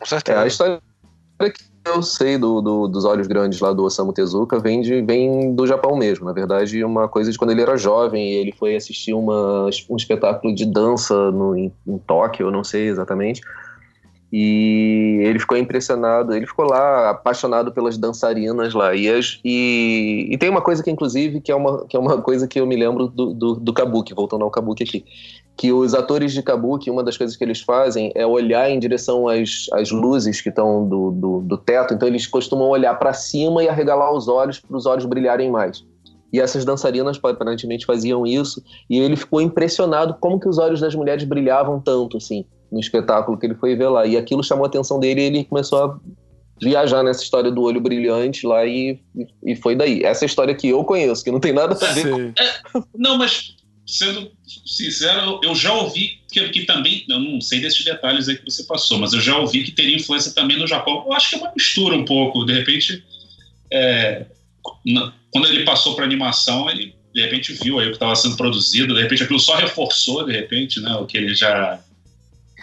Com 0.00 0.06
certeza. 0.06 0.40
É, 0.40 0.42
a 0.42 0.46
história 0.46 0.80
que 1.38 1.62
eu 1.84 2.02
sei 2.02 2.36
do, 2.36 2.60
do, 2.60 2.88
dos 2.88 3.04
Olhos 3.04 3.26
Grandes 3.26 3.60
lá 3.60 3.72
do 3.72 3.84
Osamu 3.84 4.12
Tezuka 4.12 4.58
vem, 4.58 4.80
de, 4.80 5.00
vem 5.02 5.54
do 5.54 5.66
Japão 5.66 5.96
mesmo. 5.96 6.26
Na 6.26 6.32
verdade, 6.32 6.82
uma 6.84 7.08
coisa 7.08 7.30
de 7.30 7.38
quando 7.38 7.50
ele 7.50 7.62
era 7.62 7.76
jovem, 7.76 8.32
ele 8.32 8.52
foi 8.52 8.76
assistir 8.76 9.14
uma, 9.14 9.70
um 9.88 9.96
espetáculo 9.96 10.54
de 10.54 10.66
dança 10.66 11.30
no, 11.30 11.56
em, 11.56 11.72
em 11.86 11.98
Tóquio, 11.98 12.46
eu 12.46 12.50
não 12.50 12.64
sei 12.64 12.88
exatamente. 12.88 13.40
E 14.32 15.18
ele 15.22 15.40
ficou 15.40 15.58
impressionado, 15.58 16.32
ele 16.32 16.46
ficou 16.46 16.64
lá 16.64 17.10
apaixonado 17.10 17.72
pelas 17.72 17.98
dançarinas 17.98 18.74
lá. 18.74 18.94
E, 18.94 19.08
as, 19.08 19.40
e, 19.44 20.28
e, 20.30 20.38
tem 20.38 20.48
uma 20.48 20.60
coisa 20.60 20.84
que, 20.84 20.90
inclusive, 20.90 21.40
que 21.40 21.50
é 21.50 21.54
uma, 21.54 21.84
que 21.86 21.96
é 21.96 22.00
uma 22.00 22.22
coisa 22.22 22.46
que 22.46 22.60
eu 22.60 22.66
me 22.66 22.76
lembro 22.76 23.08
do, 23.08 23.34
do, 23.34 23.54
do 23.56 23.72
Kabuki, 23.72 24.14
voltando 24.14 24.44
ao 24.44 24.50
Kabuki 24.50 24.84
aqui. 24.84 25.04
Que 25.60 25.72
os 25.72 25.92
atores 25.92 26.32
de 26.32 26.42
Kabuki, 26.42 26.90
uma 26.90 27.04
das 27.04 27.18
coisas 27.18 27.36
que 27.36 27.44
eles 27.44 27.60
fazem 27.60 28.10
é 28.14 28.26
olhar 28.26 28.70
em 28.70 28.78
direção 28.78 29.28
às, 29.28 29.66
às 29.74 29.90
luzes 29.90 30.40
que 30.40 30.48
estão 30.48 30.88
do, 30.88 31.10
do, 31.10 31.40
do 31.40 31.58
teto. 31.58 31.92
Então, 31.92 32.08
eles 32.08 32.26
costumam 32.26 32.68
olhar 32.68 32.94
para 32.94 33.12
cima 33.12 33.62
e 33.62 33.68
arregalar 33.68 34.10
os 34.14 34.26
olhos 34.26 34.58
para 34.58 34.74
os 34.74 34.86
olhos 34.86 35.04
brilharem 35.04 35.50
mais. 35.50 35.84
E 36.32 36.40
essas 36.40 36.64
dançarinas 36.64 37.20
aparentemente 37.22 37.84
faziam 37.84 38.26
isso. 38.26 38.62
E 38.88 38.98
ele 38.98 39.16
ficou 39.16 39.42
impressionado 39.42 40.16
como 40.18 40.40
que 40.40 40.48
os 40.48 40.56
olhos 40.56 40.80
das 40.80 40.94
mulheres 40.94 41.24
brilhavam 41.24 41.78
tanto, 41.78 42.16
assim 42.16 42.46
no 42.70 42.78
espetáculo 42.78 43.36
que 43.36 43.46
ele 43.46 43.54
foi 43.54 43.74
ver 43.74 43.88
lá. 43.88 44.06
E 44.06 44.16
aquilo 44.16 44.44
chamou 44.44 44.64
a 44.64 44.68
atenção 44.68 44.98
dele 44.98 45.20
e 45.20 45.24
ele 45.24 45.44
começou 45.44 45.84
a 45.84 45.98
viajar 46.62 47.02
nessa 47.02 47.22
história 47.22 47.50
do 47.50 47.62
olho 47.62 47.80
brilhante 47.80 48.46
lá 48.46 48.64
e, 48.64 49.00
e 49.44 49.56
foi 49.56 49.74
daí. 49.74 50.02
Essa 50.04 50.24
é 50.24 50.26
a 50.26 50.28
história 50.28 50.54
que 50.54 50.68
eu 50.68 50.84
conheço, 50.84 51.24
que 51.24 51.30
não 51.30 51.40
tem 51.40 51.52
nada 51.52 51.74
a 51.74 51.92
ver 51.92 52.10
com... 52.10 52.20
É, 52.20 52.82
não, 52.94 53.16
mas 53.16 53.56
sendo 53.90 54.30
sincero, 54.66 55.40
eu 55.42 55.54
já 55.54 55.72
ouvi 55.72 56.20
que, 56.30 56.48
que, 56.48 56.64
também, 56.64 57.04
eu 57.08 57.18
não 57.18 57.40
sei 57.40 57.60
desses 57.60 57.84
detalhes 57.84 58.28
aí 58.28 58.36
que 58.36 58.44
você 58.44 58.64
passou, 58.64 58.98
mas 58.98 59.12
eu 59.12 59.20
já 59.20 59.36
ouvi 59.36 59.64
que 59.64 59.72
teria 59.72 59.96
influência 59.96 60.32
também 60.32 60.58
no 60.58 60.66
Japão. 60.66 61.04
Eu 61.06 61.12
acho 61.12 61.30
que 61.30 61.36
é 61.36 61.38
uma 61.38 61.52
mistura 61.54 61.96
um 61.96 62.04
pouco, 62.04 62.44
de 62.44 62.52
repente, 62.52 63.04
é, 63.72 64.26
na, 64.86 65.12
quando 65.32 65.48
ele 65.48 65.64
passou 65.64 65.94
para 65.94 66.04
animação, 66.04 66.70
ele 66.70 66.94
de 67.12 67.20
repente 67.20 67.52
viu 67.54 67.80
aí 67.80 67.86
o 67.86 67.90
que 67.90 67.96
estava 67.96 68.14
sendo 68.14 68.36
produzido, 68.36 68.94
de 68.94 69.02
repente 69.02 69.24
aquilo 69.24 69.40
só 69.40 69.56
reforçou, 69.56 70.24
de 70.24 70.32
repente, 70.32 70.80
né, 70.80 70.94
o 70.94 71.06
que 71.06 71.18
ele 71.18 71.34
já 71.34 71.80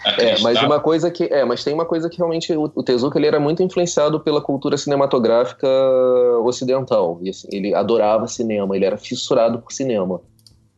é, 0.04 0.40
mas 0.40 0.62
uma 0.62 0.78
coisa 0.78 1.10
que 1.10 1.24
é, 1.24 1.44
mas 1.44 1.64
tem 1.64 1.74
uma 1.74 1.84
coisa 1.84 2.08
que 2.08 2.18
realmente 2.18 2.52
o, 2.52 2.70
o 2.74 2.82
Tezuka 2.82 3.18
ele 3.18 3.26
era 3.26 3.40
muito 3.40 3.62
influenciado 3.62 4.20
pela 4.20 4.40
cultura 4.40 4.76
cinematográfica 4.76 5.68
ocidental. 6.44 7.18
E, 7.22 7.30
assim, 7.30 7.48
ele 7.50 7.74
adorava 7.74 8.26
cinema, 8.28 8.76
ele 8.76 8.84
era 8.84 8.96
fissurado 8.96 9.58
por 9.58 9.72
cinema. 9.72 10.20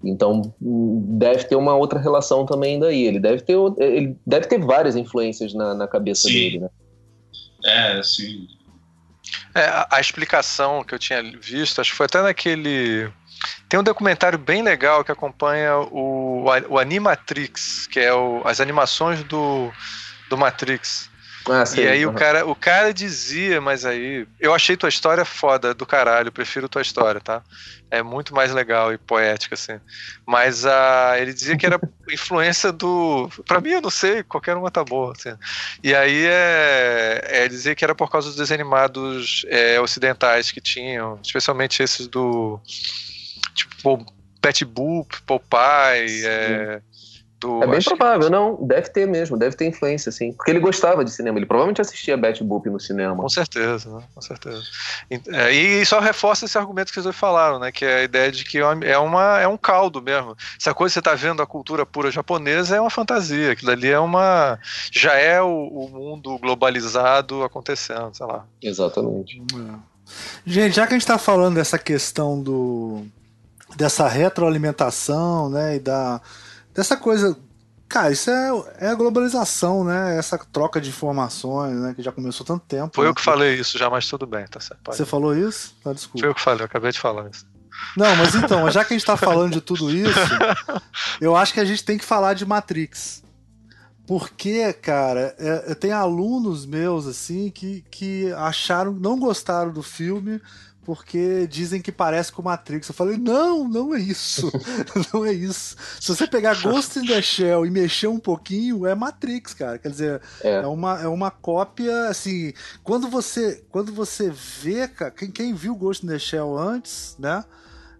Então 0.02 0.54
deve 0.60 1.44
ter 1.44 1.56
uma 1.56 1.76
outra 1.76 1.98
relação 1.98 2.46
também 2.46 2.78
daí. 2.78 3.06
Ele 3.06 3.20
deve 3.20 3.42
ter, 3.42 3.56
ele 3.78 4.16
deve 4.26 4.46
ter 4.46 4.58
várias 4.58 4.96
influências 4.96 5.52
na, 5.52 5.74
na 5.74 5.86
cabeça 5.86 6.28
sim. 6.28 6.32
dele, 6.32 6.58
né? 6.60 6.68
É, 7.64 8.02
sim. 8.02 8.46
É, 9.54 9.64
a, 9.64 9.88
a 9.92 10.00
explicação 10.00 10.82
que 10.82 10.94
eu 10.94 10.98
tinha 10.98 11.22
visto, 11.22 11.80
acho 11.80 11.90
que 11.90 11.96
foi 11.96 12.06
até 12.06 12.22
naquele 12.22 13.10
tem 13.68 13.78
um 13.78 13.82
documentário 13.82 14.38
bem 14.38 14.62
legal 14.62 15.04
que 15.04 15.12
acompanha 15.12 15.76
o, 15.78 16.44
o 16.68 16.78
Animatrix, 16.78 17.86
que 17.86 18.00
é 18.00 18.12
o, 18.12 18.42
as 18.44 18.60
animações 18.60 19.22
do, 19.24 19.70
do 20.28 20.36
Matrix. 20.36 21.09
Ah, 21.52 21.64
e 21.76 21.88
aí 21.88 22.06
uhum. 22.06 22.12
o, 22.12 22.14
cara, 22.14 22.46
o 22.46 22.54
cara 22.54 22.94
dizia, 22.94 23.60
mas 23.60 23.84
aí. 23.84 24.24
Eu 24.38 24.54
achei 24.54 24.76
tua 24.76 24.88
história 24.88 25.24
foda 25.24 25.74
do 25.74 25.84
caralho, 25.84 26.30
prefiro 26.30 26.68
tua 26.68 26.80
história, 26.80 27.20
tá? 27.20 27.42
É 27.90 28.04
muito 28.04 28.32
mais 28.32 28.52
legal 28.52 28.92
e 28.92 28.98
poética, 28.98 29.56
assim. 29.56 29.80
Mas 30.24 30.64
uh, 30.64 31.16
ele 31.18 31.32
dizia 31.32 31.56
que 31.56 31.66
era 31.66 31.80
influência 32.08 32.70
do. 32.70 33.28
Pra 33.46 33.60
mim, 33.60 33.70
eu 33.70 33.80
não 33.80 33.90
sei, 33.90 34.22
qualquer 34.22 34.56
uma 34.56 34.70
tá 34.70 34.84
boa. 34.84 35.12
Assim. 35.12 35.36
E 35.82 35.92
aí 35.92 36.24
é, 36.24 37.20
é 37.24 37.48
dizer 37.48 37.74
que 37.74 37.84
era 37.84 37.96
por 37.96 38.08
causa 38.08 38.28
dos 38.28 38.36
desenhos 38.36 38.60
animados 38.60 39.44
é, 39.48 39.80
ocidentais 39.80 40.52
que 40.52 40.60
tinham, 40.60 41.18
especialmente 41.20 41.82
esses 41.82 42.06
do 42.06 42.60
tipo 43.54 44.06
Pet 44.40 44.64
Boop, 44.64 45.20
Popeye, 45.22 46.24
é, 46.24 46.80
do, 47.40 47.62
é 47.62 47.66
bem 47.66 47.80
provável, 47.80 48.26
que... 48.26 48.30
não. 48.30 48.58
Deve 48.60 48.90
ter 48.90 49.08
mesmo, 49.08 49.36
deve 49.36 49.56
ter 49.56 49.66
influência, 49.66 50.12
sim. 50.12 50.32
Porque 50.32 50.50
ele 50.50 50.60
gostava 50.60 51.02
de 51.02 51.10
cinema, 51.10 51.38
ele 51.38 51.46
provavelmente 51.46 51.80
assistia 51.80 52.16
Betty 52.16 52.44
Boop 52.44 52.68
no 52.68 52.78
cinema. 52.78 53.16
Com 53.16 53.28
certeza, 53.28 53.90
né? 53.90 54.02
com 54.14 54.20
certeza. 54.20 54.62
E, 55.10 55.20
é, 55.28 55.50
e, 55.50 55.86
só 55.86 56.00
reforça 56.00 56.44
esse 56.44 56.58
argumento 56.58 56.88
que 56.88 56.94
vocês 56.94 57.04
dois 57.04 57.16
falaram, 57.16 57.58
né? 57.58 57.72
Que 57.72 57.84
é 57.84 57.96
a 57.96 58.02
ideia 58.02 58.30
de 58.30 58.44
que 58.44 58.58
é, 58.58 58.98
uma, 58.98 59.40
é 59.40 59.48
um 59.48 59.56
caldo 59.56 60.02
mesmo. 60.02 60.36
Se 60.58 60.68
a 60.68 60.74
coisa 60.74 60.92
que 60.92 60.94
você 60.94 60.98
está 60.98 61.14
vendo 61.14 61.40
a 61.40 61.46
cultura 61.46 61.86
pura 61.86 62.10
japonesa 62.10 62.76
é 62.76 62.80
uma 62.80 62.90
fantasia, 62.90 63.52
aquilo 63.52 63.70
ali 63.70 63.88
é 63.88 63.98
uma. 63.98 64.58
já 64.92 65.14
é 65.14 65.40
o, 65.40 65.48
o 65.48 65.88
mundo 65.88 66.38
globalizado 66.38 67.42
acontecendo, 67.42 68.14
sei 68.14 68.26
lá. 68.26 68.44
Exatamente. 68.62 69.42
É. 69.54 69.90
Gente, 70.44 70.76
já 70.76 70.86
que 70.86 70.92
a 70.92 70.96
gente 70.96 71.02
está 71.02 71.16
falando 71.16 71.54
dessa 71.54 71.78
questão 71.78 72.42
do 72.42 73.06
dessa 73.76 74.08
retroalimentação, 74.08 75.48
né, 75.48 75.76
e 75.76 75.78
da 75.78 76.20
dessa 76.74 76.96
coisa 76.96 77.36
Cara, 77.90 78.12
isso 78.12 78.30
é, 78.30 78.50
é 78.78 78.86
a 78.86 78.94
globalização, 78.94 79.82
né? 79.82 80.16
Essa 80.16 80.38
troca 80.38 80.80
de 80.80 80.90
informações, 80.90 81.74
né? 81.74 81.92
Que 81.92 82.00
já 82.00 82.12
começou 82.12 82.46
tanto 82.46 82.64
tempo. 82.64 82.92
Foi 82.94 83.04
né? 83.04 83.10
eu 83.10 83.14
que 83.16 83.20
falei 83.20 83.56
isso 83.56 83.76
já, 83.76 83.90
mas 83.90 84.08
tudo 84.08 84.28
bem, 84.28 84.46
tá 84.46 84.60
certo. 84.60 84.80
Pode. 84.84 84.96
Você 84.96 85.04
falou 85.04 85.36
isso? 85.36 85.74
Tá, 85.82 85.92
desculpa. 85.92 86.20
Foi 86.20 86.28
eu 86.28 86.34
que 86.34 86.40
falei, 86.40 86.60
eu 86.60 86.66
acabei 86.66 86.92
de 86.92 87.00
falar 87.00 87.28
isso. 87.28 87.44
Não, 87.96 88.14
mas 88.14 88.36
então, 88.36 88.70
já 88.70 88.84
que 88.84 88.94
a 88.94 88.96
gente 88.96 89.04
tá 89.04 89.16
falando 89.16 89.54
de 89.54 89.60
tudo 89.60 89.90
isso, 89.94 90.20
eu 91.20 91.34
acho 91.34 91.52
que 91.52 91.58
a 91.58 91.64
gente 91.64 91.84
tem 91.84 91.98
que 91.98 92.04
falar 92.04 92.34
de 92.34 92.46
Matrix. 92.46 93.24
Porque, 94.06 94.72
cara, 94.72 95.34
é, 95.36 95.64
eu 95.72 95.74
tenho 95.74 95.96
alunos 95.96 96.64
meus, 96.64 97.08
assim, 97.08 97.50
que, 97.50 97.84
que 97.90 98.32
acharam, 98.34 98.92
não 98.92 99.18
gostaram 99.18 99.72
do 99.72 99.82
filme 99.82 100.40
porque 100.84 101.46
dizem 101.46 101.80
que 101.80 101.92
parece 101.92 102.32
com 102.32 102.42
Matrix. 102.42 102.88
Eu 102.88 102.94
falei, 102.94 103.16
não, 103.16 103.68
não 103.68 103.94
é 103.94 104.00
isso. 104.00 104.50
não 105.12 105.24
é 105.24 105.32
isso. 105.32 105.76
Se 106.00 106.08
você 106.08 106.26
pegar 106.26 106.60
Ghost 106.60 106.98
in 106.98 107.06
the 107.06 107.20
Shell 107.20 107.66
e 107.66 107.70
mexer 107.70 108.06
um 108.06 108.18
pouquinho, 108.18 108.86
é 108.86 108.94
Matrix, 108.94 109.54
cara. 109.54 109.78
Quer 109.78 109.90
dizer, 109.90 110.22
é, 110.42 110.56
é 110.56 110.66
uma, 110.66 111.00
é 111.00 111.06
uma 111.08 111.30
cópia, 111.30 112.08
assim, 112.08 112.52
quando 112.82 113.08
você, 113.08 113.64
quando 113.70 113.92
você 113.92 114.30
vê, 114.30 114.88
cara, 114.88 115.10
quem, 115.10 115.30
quem 115.30 115.54
viu 115.54 115.74
Ghost 115.74 116.04
in 116.04 116.08
the 116.08 116.18
Shell 116.18 116.58
antes, 116.58 117.16
né? 117.18 117.44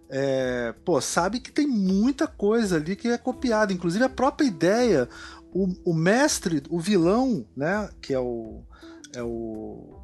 É, 0.09 0.73
pô, 0.83 0.99
sabe 0.99 1.39
que 1.39 1.51
tem 1.51 1.65
muita 1.65 2.27
coisa 2.27 2.75
ali 2.75 2.97
que 2.97 3.07
é 3.07 3.17
copiada, 3.17 3.71
inclusive 3.71 4.03
a 4.03 4.09
própria 4.09 4.45
ideia, 4.45 5.07
o, 5.53 5.73
o 5.85 5.93
mestre, 5.93 6.61
o 6.69 6.79
vilão, 6.81 7.45
né, 7.55 7.89
que 8.01 8.13
é 8.13 8.19
o 8.19 8.61
é 9.13 9.23
o 9.23 9.99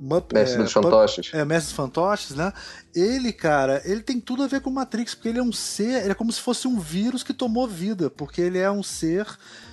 Mup, 0.00 0.32
Mestre 0.32 0.60
é, 0.60 0.62
dos 0.62 0.72
Fantoches. 0.72 1.30
É, 1.32 1.44
Mestre 1.44 1.68
dos 1.68 1.76
Fantoches, 1.76 2.36
né? 2.36 2.52
Ele, 2.94 3.32
cara, 3.32 3.82
ele 3.84 4.00
tem 4.00 4.20
tudo 4.20 4.42
a 4.42 4.46
ver 4.46 4.60
com 4.60 4.70
Matrix, 4.70 5.14
porque 5.14 5.28
ele 5.28 5.38
é 5.38 5.42
um 5.42 5.52
ser, 5.52 6.02
ele 6.02 6.12
é 6.12 6.14
como 6.14 6.32
se 6.32 6.40
fosse 6.40 6.68
um 6.68 6.78
vírus 6.78 7.22
que 7.22 7.32
tomou 7.32 7.66
vida, 7.66 8.10
porque 8.10 8.40
ele 8.40 8.58
é 8.58 8.70
um 8.70 8.82
ser 8.82 9.26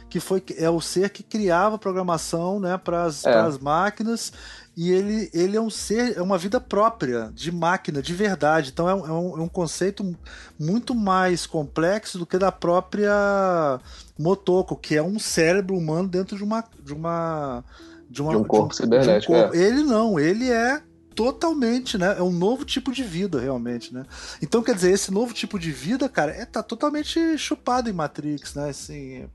que 0.09 0.19
foi 0.19 0.41
é 0.57 0.69
o 0.69 0.79
ser 0.79 1.09
que 1.09 1.23
criava 1.23 1.77
programação, 1.77 2.59
né, 2.59 2.77
para 2.77 3.03
as 3.03 3.25
é. 3.25 3.59
máquinas 3.59 4.31
e 4.77 4.91
ele, 4.91 5.29
ele 5.33 5.55
é 5.55 5.61
um 5.61 5.69
ser, 5.69 6.17
é 6.17 6.21
uma 6.21 6.37
vida 6.37 6.59
própria 6.59 7.31
de 7.33 7.49
máquina, 7.49 8.01
de 8.01 8.13
verdade. 8.13 8.71
Então 8.73 8.89
é 8.89 8.93
um, 8.93 9.05
é 9.05 9.11
um, 9.11 9.39
é 9.39 9.41
um 9.41 9.47
conceito 9.47 10.15
muito 10.59 10.93
mais 10.93 11.45
complexo 11.45 12.19
do 12.19 12.25
que 12.25 12.37
da 12.37 12.51
própria 12.51 13.79
Motoko, 14.19 14.75
que 14.75 14.95
é 14.95 15.01
um 15.01 15.17
cérebro 15.17 15.77
humano 15.77 16.09
dentro 16.09 16.35
de 16.35 16.43
uma, 16.43 16.63
de 16.83 16.93
uma 16.93 17.63
de, 18.09 18.21
uma, 18.21 18.31
de 18.31 18.37
um 18.37 18.43
corpo 18.43 18.73
de 18.73 18.81
um, 18.81 18.83
cibernético. 18.83 19.33
Um 19.33 19.41
corpo. 19.41 19.55
É. 19.55 19.59
Ele 19.59 19.83
não, 19.83 20.19
ele 20.19 20.49
é 20.49 20.81
totalmente, 21.15 21.97
né? 21.97 22.15
É 22.19 22.21
um 22.21 22.31
novo 22.31 22.65
tipo 22.65 22.91
de 22.91 23.01
vida, 23.01 23.39
realmente, 23.39 23.93
né? 23.93 24.03
Então, 24.41 24.61
quer 24.61 24.75
dizer, 24.75 24.91
esse 24.91 25.11
novo 25.11 25.33
tipo 25.33 25.57
de 25.57 25.71
vida, 25.71 26.09
cara, 26.09 26.31
é, 26.31 26.45
tá 26.45 26.61
totalmente 26.61 27.37
chupado 27.37 27.89
em 27.89 27.93
Matrix, 27.93 28.53
né? 28.53 28.69
Assim, 28.69 29.25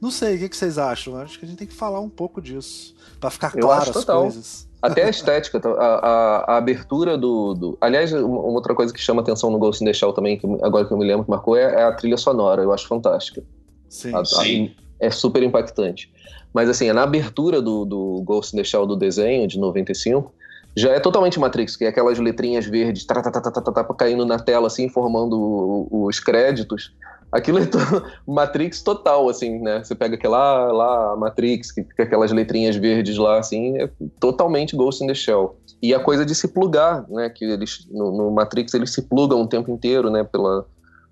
não 0.00 0.10
sei, 0.10 0.36
o 0.36 0.38
que, 0.38 0.48
que 0.50 0.56
vocês 0.56 0.76
acham? 0.76 1.16
Acho 1.16 1.38
que 1.38 1.46
a 1.46 1.48
gente 1.48 1.58
tem 1.58 1.66
que 1.66 1.74
falar 1.74 2.00
um 2.00 2.10
pouco 2.10 2.42
disso, 2.42 2.94
para 3.18 3.30
ficar 3.30 3.52
claro 3.52 3.82
as 3.82 3.90
total. 3.90 4.22
coisas. 4.22 4.68
Até 4.82 5.04
a 5.04 5.10
estética, 5.10 5.60
a, 5.78 5.84
a, 5.84 6.54
a 6.54 6.56
abertura 6.56 7.18
do, 7.18 7.52
do, 7.52 7.78
Aliás, 7.80 8.12
uma 8.12 8.40
outra 8.40 8.74
coisa 8.74 8.92
que 8.92 9.00
chama 9.00 9.20
atenção 9.20 9.50
no 9.50 9.58
Ghost 9.58 9.82
in 9.82 9.86
the 9.86 9.92
Shell 9.92 10.12
também, 10.14 10.38
que 10.38 10.46
agora 10.62 10.86
que 10.86 10.92
eu 10.92 10.96
me 10.96 11.06
lembro 11.06 11.24
que 11.24 11.30
marcou, 11.30 11.54
é, 11.56 11.62
é 11.62 11.82
a 11.84 11.92
trilha 11.92 12.16
sonora. 12.16 12.62
Eu 12.62 12.72
acho 12.72 12.88
fantástica. 12.88 13.42
Sim, 13.90 14.14
a, 14.14 14.24
sim. 14.24 14.74
é 14.98 15.10
super 15.10 15.42
impactante. 15.42 16.10
Mas 16.52 16.68
assim, 16.68 16.90
na 16.92 17.02
abertura 17.02 17.62
do, 17.62 17.84
do 17.84 18.22
Ghost 18.24 18.54
in 18.54 18.58
the 18.58 18.64
Shell 18.64 18.86
do 18.86 18.96
desenho, 18.96 19.46
de 19.46 19.58
95, 19.58 20.32
já 20.76 20.90
é 20.90 21.00
totalmente 21.00 21.38
Matrix, 21.38 21.76
que 21.76 21.84
é 21.84 21.88
aquelas 21.88 22.18
letrinhas 22.18 22.66
verdes 22.66 23.04
tá, 23.04 23.20
tá, 23.20 23.40
tá, 23.40 23.84
caindo 23.94 24.24
na 24.24 24.38
tela, 24.38 24.66
assim, 24.66 24.88
formando 24.88 25.88
os 25.90 26.20
créditos. 26.20 26.92
Aquilo 27.32 27.58
é 27.58 27.66
to 27.66 27.78
Matrix 28.26 28.82
total, 28.82 29.28
assim, 29.28 29.60
né? 29.60 29.82
Você 29.82 29.94
pega 29.94 30.16
aquela 30.16 30.72
lá, 30.72 31.16
Matrix, 31.16 31.70
que 31.70 31.82
fica 31.84 32.02
aquelas 32.02 32.32
letrinhas 32.32 32.76
verdes 32.76 33.16
lá, 33.16 33.38
assim, 33.38 33.80
é 33.80 33.88
totalmente 34.18 34.76
Ghost 34.76 35.02
in 35.02 35.06
the 35.06 35.14
Shell. 35.14 35.56
E 35.82 35.94
a 35.94 36.00
coisa 36.00 36.26
de 36.26 36.34
se 36.34 36.48
plugar, 36.48 37.04
né? 37.08 37.30
Que 37.30 37.44
eles, 37.44 37.86
no, 37.90 38.10
no 38.10 38.30
Matrix, 38.30 38.74
eles 38.74 38.92
se 38.92 39.02
plugam 39.02 39.42
o 39.42 39.46
tempo 39.46 39.70
inteiro, 39.70 40.10
né? 40.10 40.24
Pela, 40.24 40.66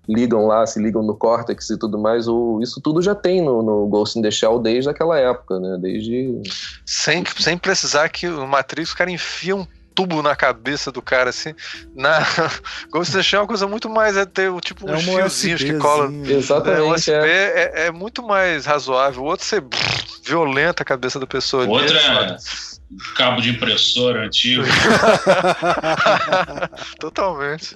ligam 0.09 0.47
lá, 0.47 0.65
se 0.65 0.81
ligam 0.81 1.03
no 1.03 1.15
córtex 1.15 1.69
e 1.69 1.77
tudo 1.77 1.99
mais, 1.99 2.27
o, 2.27 2.59
isso 2.61 2.81
tudo 2.81 3.01
já 3.01 3.13
tem 3.13 3.41
no, 3.41 3.61
no 3.61 3.87
Ghost 3.87 4.17
in 4.17 4.23
the 4.23 4.31
Shell 4.31 4.59
desde 4.59 4.89
aquela 4.89 5.19
época, 5.19 5.59
né? 5.59 5.77
Desde. 5.79 6.41
Sem, 6.83 7.23
sem 7.37 7.57
precisar 7.57 8.09
que 8.09 8.27
o 8.27 8.47
Matrix, 8.47 8.91
o 8.91 8.97
cara 8.97 9.11
enfia 9.11 9.55
um 9.55 9.67
tubo 9.93 10.23
na 10.23 10.35
cabeça 10.35 10.91
do 10.91 11.01
cara, 11.01 11.29
assim. 11.29 11.53
Na... 11.95 12.25
Ghost 12.89 13.13
in 13.13 13.17
the 13.17 13.23
Shell 13.23 13.39
é 13.39 13.41
uma 13.43 13.47
coisa 13.47 13.67
muito 13.67 13.87
mais. 13.87 14.17
É 14.17 14.25
ter 14.25 14.51
tipo 14.61 14.89
é 14.89 14.95
uns 14.95 15.03
fiozinhos 15.03 15.61
que 15.61 15.77
cola. 15.77 16.11
Exatamente. 16.27 16.81
É, 16.81 16.93
USB 16.93 17.29
é. 17.29 17.71
É, 17.75 17.85
é. 17.85 17.91
muito 17.91 18.25
mais 18.25 18.65
razoável. 18.65 19.21
O 19.21 19.25
outro 19.25 19.45
você 19.45 19.63
violenta 20.25 20.81
a 20.81 20.85
cabeça 20.85 21.19
da 21.19 21.27
pessoa. 21.27 21.65
O 21.65 21.69
outro 21.69 21.95
é 21.95 22.37
cabo 23.15 23.41
de 23.41 23.51
impressora 23.51 24.25
antigo. 24.25 24.63
Totalmente. 26.99 27.75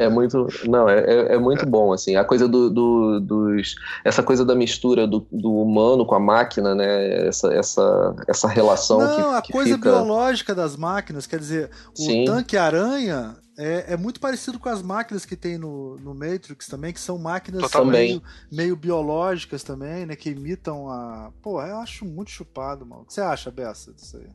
É 0.00 0.08
muito, 0.08 0.46
não, 0.64 0.88
é, 0.88 0.98
é, 0.98 1.34
é 1.34 1.38
muito 1.38 1.64
bom, 1.64 1.92
assim, 1.92 2.16
a 2.16 2.24
coisa 2.24 2.48
do, 2.48 2.68
do, 2.68 3.20
dos, 3.20 3.76
essa 4.04 4.22
coisa 4.22 4.44
da 4.44 4.54
mistura 4.54 5.06
do, 5.06 5.26
do, 5.30 5.54
humano 5.54 6.04
com 6.04 6.16
a 6.16 6.20
máquina, 6.20 6.74
né, 6.74 7.28
essa, 7.28 7.54
essa, 7.54 8.16
essa 8.26 8.48
relação 8.48 8.98
não, 8.98 9.40
que, 9.40 9.50
a 9.50 9.52
coisa 9.52 9.74
fica... 9.76 9.90
biológica 9.92 10.54
das 10.54 10.76
máquinas, 10.76 11.26
quer 11.26 11.38
dizer, 11.38 11.70
o 11.96 12.02
Sim. 12.02 12.24
tanque 12.24 12.56
aranha 12.56 13.36
é, 13.58 13.94
é, 13.94 13.96
muito 13.96 14.20
parecido 14.20 14.58
com 14.58 14.68
as 14.68 14.82
máquinas 14.82 15.24
que 15.24 15.34
tem 15.34 15.56
no, 15.56 15.96
no 15.96 16.14
Matrix 16.14 16.66
também, 16.66 16.92
que 16.92 17.00
são 17.00 17.16
máquinas 17.16 17.70
meio, 17.86 18.22
meio, 18.52 18.76
biológicas 18.76 19.62
também, 19.62 20.04
né? 20.04 20.14
Que 20.14 20.30
imitam 20.30 20.90
a. 20.90 21.32
Pô, 21.40 21.62
eu 21.62 21.78
acho 21.78 22.04
muito 22.04 22.30
chupado, 22.30 22.84
mano. 22.84 23.02
O 23.02 23.04
que 23.06 23.14
você 23.14 23.22
acha, 23.22 23.50
Bessa, 23.50 23.94
disso 23.94 24.18
aí? 24.18 24.28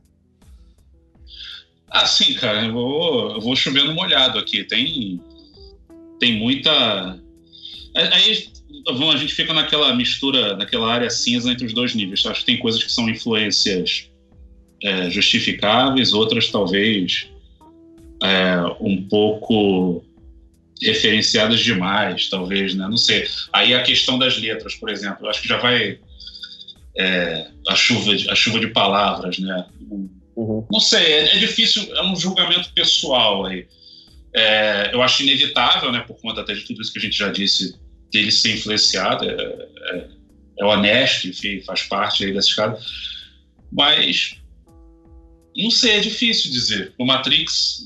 Ah, 1.92 2.06
sim, 2.06 2.32
cara, 2.34 2.64
eu 2.64 2.72
vou, 2.72 3.32
eu 3.32 3.40
vou 3.40 3.54
chovendo 3.54 3.94
molhado 3.94 4.38
aqui. 4.38 4.64
Tem, 4.64 5.20
tem 6.18 6.38
muita. 6.38 7.20
Aí 7.94 8.48
a 8.88 9.16
gente 9.16 9.34
fica 9.34 9.52
naquela 9.52 9.94
mistura, 9.94 10.56
naquela 10.56 10.90
área 10.90 11.10
cinza 11.10 11.52
entre 11.52 11.66
os 11.66 11.74
dois 11.74 11.94
níveis. 11.94 12.24
Acho 12.24 12.40
que 12.40 12.46
tem 12.46 12.58
coisas 12.58 12.82
que 12.82 12.90
são 12.90 13.10
influências 13.10 14.10
é, 14.82 15.10
justificáveis, 15.10 16.14
outras 16.14 16.50
talvez 16.50 17.28
é, 18.22 18.56
um 18.80 19.02
pouco 19.02 20.02
referenciadas 20.80 21.60
demais, 21.60 22.30
talvez, 22.30 22.74
né? 22.74 22.88
Não 22.88 22.96
sei. 22.96 23.28
Aí 23.52 23.74
a 23.74 23.82
questão 23.82 24.18
das 24.18 24.38
letras, 24.38 24.74
por 24.74 24.88
exemplo, 24.88 25.28
acho 25.28 25.42
que 25.42 25.48
já 25.48 25.58
vai 25.58 25.98
é, 26.96 27.48
a 27.68 27.74
chuva, 27.74 28.12
a 28.30 28.34
chuva 28.34 28.58
de 28.58 28.68
palavras, 28.68 29.38
né? 29.38 29.66
Uhum. 30.36 30.66
Não 30.70 30.80
sei, 30.80 31.04
é, 31.04 31.36
é, 31.36 31.38
difícil, 31.38 31.82
é 31.94 32.02
um 32.02 32.16
julgamento 32.16 32.72
pessoal 32.72 33.46
aí. 33.46 33.66
É, 34.34 34.90
eu 34.92 35.02
acho 35.02 35.22
inevitável, 35.22 35.92
né, 35.92 36.00
por 36.00 36.18
conta 36.20 36.40
até 36.40 36.54
de 36.54 36.62
tudo 36.62 36.80
isso 36.80 36.92
que 36.92 36.98
a 36.98 37.02
gente 37.02 37.16
já 37.16 37.30
disse, 37.30 37.76
dele 38.10 38.30
ser 38.30 38.54
influenciado, 38.54 39.28
é, 39.28 39.32
é, 39.32 40.08
é 40.58 40.64
honesto, 40.64 41.28
enfim, 41.28 41.60
faz 41.62 41.82
parte 41.82 42.24
aí 42.24 42.32
dessa 42.32 42.48
escada. 42.48 42.78
Mas, 43.70 44.36
não 45.56 45.70
sei, 45.70 45.92
é 45.92 46.00
difícil 46.00 46.50
dizer. 46.50 46.92
O 46.98 47.04
Matrix. 47.04 47.84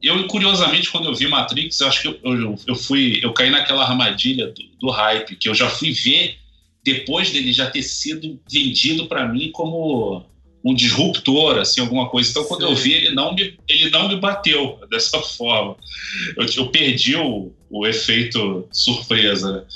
Eu, 0.00 0.26
curiosamente, 0.28 0.90
quando 0.90 1.06
eu 1.06 1.14
vi 1.14 1.26
Matrix, 1.26 1.82
acho 1.82 2.02
que 2.02 2.08
eu, 2.08 2.18
eu, 2.22 2.58
eu 2.66 2.74
fui, 2.74 3.18
eu 3.22 3.32
caí 3.32 3.50
naquela 3.50 3.84
armadilha 3.84 4.48
do, 4.48 4.62
do 4.78 4.90
hype, 4.90 5.36
que 5.36 5.48
eu 5.48 5.54
já 5.54 5.68
fui 5.68 5.92
ver 5.92 6.36
depois 6.84 7.30
dele 7.30 7.52
já 7.52 7.70
ter 7.70 7.82
sido 7.82 8.40
vendido 8.50 9.06
para 9.06 9.26
mim 9.28 9.50
como 9.52 10.24
um 10.64 10.74
disruptor, 10.74 11.58
assim, 11.58 11.80
alguma 11.80 12.08
coisa. 12.08 12.30
Então, 12.30 12.44
quando 12.44 12.62
Sim. 12.62 12.70
eu 12.70 12.74
vi, 12.76 12.92
ele 12.92 13.14
não 13.14 13.34
me, 13.34 13.58
ele 13.68 13.90
não 13.90 14.08
me 14.08 14.16
bateu 14.16 14.78
dessa 14.90 15.20
forma. 15.20 15.76
Eu, 16.36 16.46
eu 16.56 16.66
perdi 16.68 17.16
o, 17.16 17.52
o 17.70 17.86
efeito 17.86 18.66
surpresa. 18.72 19.66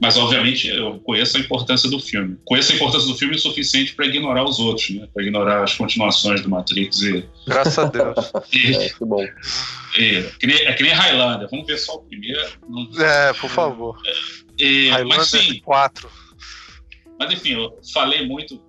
Mas, 0.00 0.16
obviamente, 0.18 0.68
eu 0.68 0.98
conheço 1.00 1.38
a 1.38 1.40
importância 1.40 1.88
do 1.88 1.98
filme. 1.98 2.36
Conheço 2.44 2.72
a 2.72 2.74
importância 2.74 3.08
do 3.08 3.16
filme 3.16 3.34
o 3.34 3.38
suficiente 3.38 3.94
para 3.94 4.04
ignorar 4.04 4.44
os 4.44 4.58
outros, 4.58 4.90
né? 4.90 5.08
Para 5.12 5.22
ignorar 5.22 5.64
as 5.64 5.74
continuações 5.74 6.42
do 6.42 6.50
Matrix 6.50 7.00
e... 7.00 7.24
Graças 7.46 7.78
a 7.78 7.84
Deus. 7.84 8.14
E, 8.52 8.74
é, 8.74 8.88
que 8.90 9.04
bom. 9.04 9.24
E, 9.98 10.22
que 10.38 10.46
nem, 10.46 10.56
é 10.66 10.72
que 10.74 10.82
nem 10.82 10.92
Highlander. 10.92 11.48
Vamos 11.50 11.66
ver 11.66 11.78
só 11.78 11.94
o 11.94 12.00
primeiro. 12.00 12.46
Não... 12.68 12.88
É, 13.02 13.32
por 13.32 13.48
favor. 13.48 13.96
E, 14.58 14.90
Highlander 14.90 15.18
mas, 15.18 15.28
sim, 15.28 15.60
4. 15.60 16.10
Mas, 17.18 17.32
enfim, 17.32 17.52
eu 17.52 17.78
falei 17.94 18.26
muito 18.26 18.60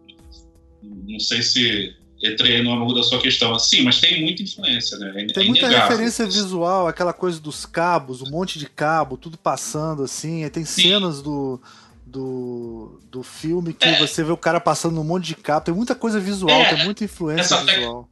não 1.08 1.20
sei 1.20 1.42
se 1.42 1.96
entrei 2.24 2.64
no 2.64 2.72
âmago 2.72 2.94
da 2.94 3.04
sua 3.04 3.20
questão. 3.20 3.58
Sim, 3.60 3.84
mas 3.84 4.00
tem 4.00 4.22
muita 4.22 4.42
influência, 4.42 4.98
né? 4.98 5.14
É 5.16 5.26
tem 5.28 5.48
muita 5.48 5.68
referência 5.68 6.26
visual, 6.26 6.88
aquela 6.88 7.14
coisa 7.14 7.40
dos 7.40 7.66
cabos, 7.66 8.22
um 8.22 8.30
monte 8.30 8.58
de 8.58 8.68
cabo, 8.68 9.18
tudo 9.18 9.38
passando 9.38 10.04
assim. 10.04 10.48
Tem 10.50 10.66
Sim. 10.66 10.84
cenas 10.84 11.22
do, 11.22 11.62
do, 12.06 13.00
do 13.12 13.24
filme 13.24 13.74
que 13.74 13.88
é. 13.88 14.00
você 14.00 14.24
vê 14.24 14.32
o 14.32 14.38
cara 14.38 14.60
passando 14.60 15.00
um 15.00 15.04
monte 15.04 15.28
de 15.28 15.36
cabo. 15.36 15.66
Tem 15.66 15.74
muita 15.74 15.96
coisa 15.96 16.20
visual, 16.20 16.60
é. 16.60 16.76
tem 16.76 16.84
muita 16.84 17.04
influência 17.04 17.56
essa 17.56 17.64
visual. 17.64 18.10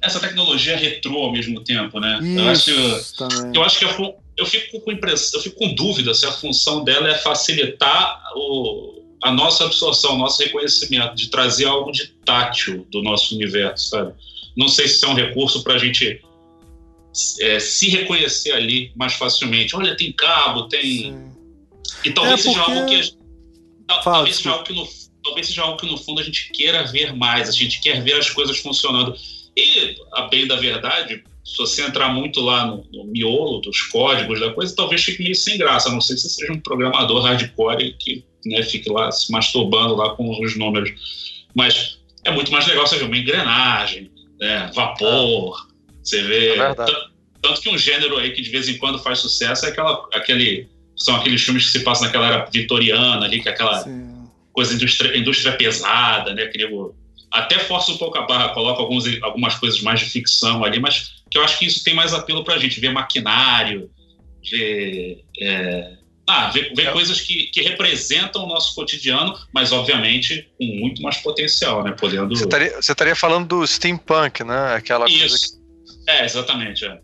Essa 0.00 0.20
tecnologia 0.20 0.76
retrô 0.76 1.16
ao 1.24 1.32
mesmo 1.32 1.62
tempo, 1.64 1.98
né? 1.98 2.20
Isso, 2.22 2.70
eu 2.70 2.96
acho, 2.96 3.16
também. 3.16 3.52
eu 3.54 3.64
acho 3.64 3.78
que 3.78 3.84
é 3.84 4.14
eu 4.36 4.46
fico 4.46 4.80
com 4.80 4.92
impressão, 4.92 5.40
eu 5.40 5.42
fico 5.42 5.56
com 5.56 5.74
dúvida 5.74 6.14
se 6.14 6.24
a 6.24 6.30
função 6.30 6.84
dela 6.84 7.08
é 7.08 7.14
facilitar 7.18 8.22
o, 8.36 8.97
a 9.22 9.32
nossa 9.32 9.64
absorção, 9.64 10.14
o 10.14 10.18
nosso 10.18 10.42
reconhecimento, 10.42 11.14
de 11.14 11.28
trazer 11.28 11.66
algo 11.66 11.90
de 11.90 12.08
tátil 12.24 12.86
do 12.90 13.02
nosso 13.02 13.34
universo, 13.34 13.88
sabe? 13.88 14.12
Não 14.56 14.68
sei 14.68 14.88
se 14.88 14.96
isso 14.96 15.06
é 15.06 15.08
um 15.08 15.14
recurso 15.14 15.62
para 15.62 15.74
a 15.74 15.78
gente 15.78 16.20
é, 17.40 17.58
se 17.58 17.88
reconhecer 17.88 18.52
ali 18.52 18.92
mais 18.96 19.14
facilmente. 19.14 19.74
Olha, 19.74 19.96
tem 19.96 20.12
cabo, 20.12 20.68
tem. 20.68 20.82
Sim. 20.82 21.32
E 22.04 22.10
talvez 22.10 22.40
é 22.40 22.52
porque... 22.52 22.58
seja 22.58 22.62
algo 22.62 22.86
que. 22.86 23.18
Talvez, 24.04 24.36
seja 24.36 24.50
algo 24.50 24.64
que 24.64 24.72
no, 24.74 24.88
talvez 25.24 25.46
seja 25.46 25.62
algo 25.62 25.76
que 25.78 25.86
no 25.86 25.96
fundo 25.96 26.20
a 26.20 26.24
gente 26.24 26.50
queira 26.52 26.84
ver 26.84 27.14
mais, 27.14 27.48
a 27.48 27.52
gente 27.52 27.80
quer 27.80 28.02
ver 28.02 28.14
as 28.14 28.30
coisas 28.30 28.58
funcionando. 28.58 29.14
E, 29.56 29.96
a 30.12 30.22
bem 30.22 30.46
da 30.46 30.56
verdade, 30.56 31.24
se 31.44 31.56
você 31.56 31.82
entrar 31.82 32.10
muito 32.10 32.40
lá 32.40 32.66
no, 32.66 32.86
no, 32.92 33.04
miolo 33.04 33.60
dos 33.60 33.80
códigos 33.82 34.38
da 34.38 34.52
coisa, 34.52 34.76
talvez 34.76 35.02
fique 35.02 35.22
meio 35.22 35.34
sem 35.34 35.56
graça. 35.56 35.88
A 35.88 35.92
não 35.92 36.00
sei 36.00 36.16
se 36.16 36.28
seja 36.28 36.52
um 36.52 36.60
programador 36.60 37.22
hardcore 37.22 37.96
que 37.98 38.24
né, 38.44 38.62
fique 38.62 38.90
lá 38.90 39.10
se 39.10 39.30
masturbando 39.30 39.94
lá 39.94 40.14
com 40.14 40.30
os 40.42 40.56
números. 40.56 41.46
Mas 41.54 41.98
é 42.24 42.30
muito 42.30 42.52
mais 42.52 42.66
legal 42.66 42.86
você 42.86 42.96
ver 42.96 43.04
uma 43.04 43.16
engrenagem, 43.16 44.10
né, 44.40 44.70
vapor, 44.74 45.68
você 46.02 46.22
vê. 46.22 46.58
É 46.58 46.74
tanto 47.40 47.60
que 47.60 47.68
um 47.68 47.78
gênero 47.78 48.18
aí 48.18 48.32
que 48.32 48.42
de 48.42 48.50
vez 48.50 48.68
em 48.68 48.76
quando 48.78 48.98
faz 48.98 49.20
sucesso 49.20 49.66
é 49.66 49.68
aquela, 49.68 50.06
aquele. 50.12 50.68
São 50.96 51.14
aqueles 51.14 51.42
filmes 51.42 51.66
que 51.66 51.70
se 51.70 51.84
passam 51.84 52.06
naquela 52.06 52.26
era 52.26 52.44
vitoriana 52.46 53.24
ali, 53.24 53.40
que 53.40 53.48
é 53.48 53.52
aquela 53.52 53.78
Sim. 53.84 54.28
coisa 54.52 54.74
indústria, 54.74 55.16
indústria 55.16 55.52
pesada, 55.52 56.34
né? 56.34 56.42
Aquele, 56.42 56.68
até 57.30 57.58
força 57.60 57.92
um 57.92 57.98
pouco 57.98 58.18
a 58.18 58.22
barra, 58.22 58.48
coloca 58.48 58.82
alguns, 58.82 59.04
algumas 59.22 59.54
coisas 59.54 59.80
mais 59.80 60.00
de 60.00 60.06
ficção 60.06 60.64
ali, 60.64 60.80
mas 60.80 61.22
que 61.30 61.38
eu 61.38 61.44
acho 61.44 61.58
que 61.58 61.66
isso 61.66 61.84
tem 61.84 61.94
mais 61.94 62.12
apelo 62.12 62.42
pra 62.42 62.58
gente, 62.58 62.80
ver 62.80 62.90
maquinário, 62.90 63.88
ver. 64.50 65.22
É, 65.40 65.98
ah, 66.28 66.50
ver, 66.50 66.72
ver 66.74 66.88
é. 66.88 66.92
coisas 66.92 67.20
que, 67.20 67.44
que 67.46 67.62
representam 67.62 68.44
o 68.44 68.46
nosso 68.46 68.74
cotidiano, 68.74 69.34
mas 69.52 69.72
obviamente 69.72 70.48
com 70.58 70.64
muito 70.64 71.02
mais 71.02 71.16
potencial, 71.18 71.82
né? 71.82 71.92
Podendo. 71.98 72.36
Você 72.36 72.44
estaria, 72.44 72.76
você 72.80 72.92
estaria 72.92 73.16
falando 73.16 73.48
do 73.48 73.66
steampunk, 73.66 74.44
né? 74.44 74.74
Aquela 74.74 75.06
isso. 75.08 75.18
coisa 75.18 75.38
que... 75.38 76.10
É, 76.10 76.24
exatamente. 76.24 76.84
É. 76.84 76.98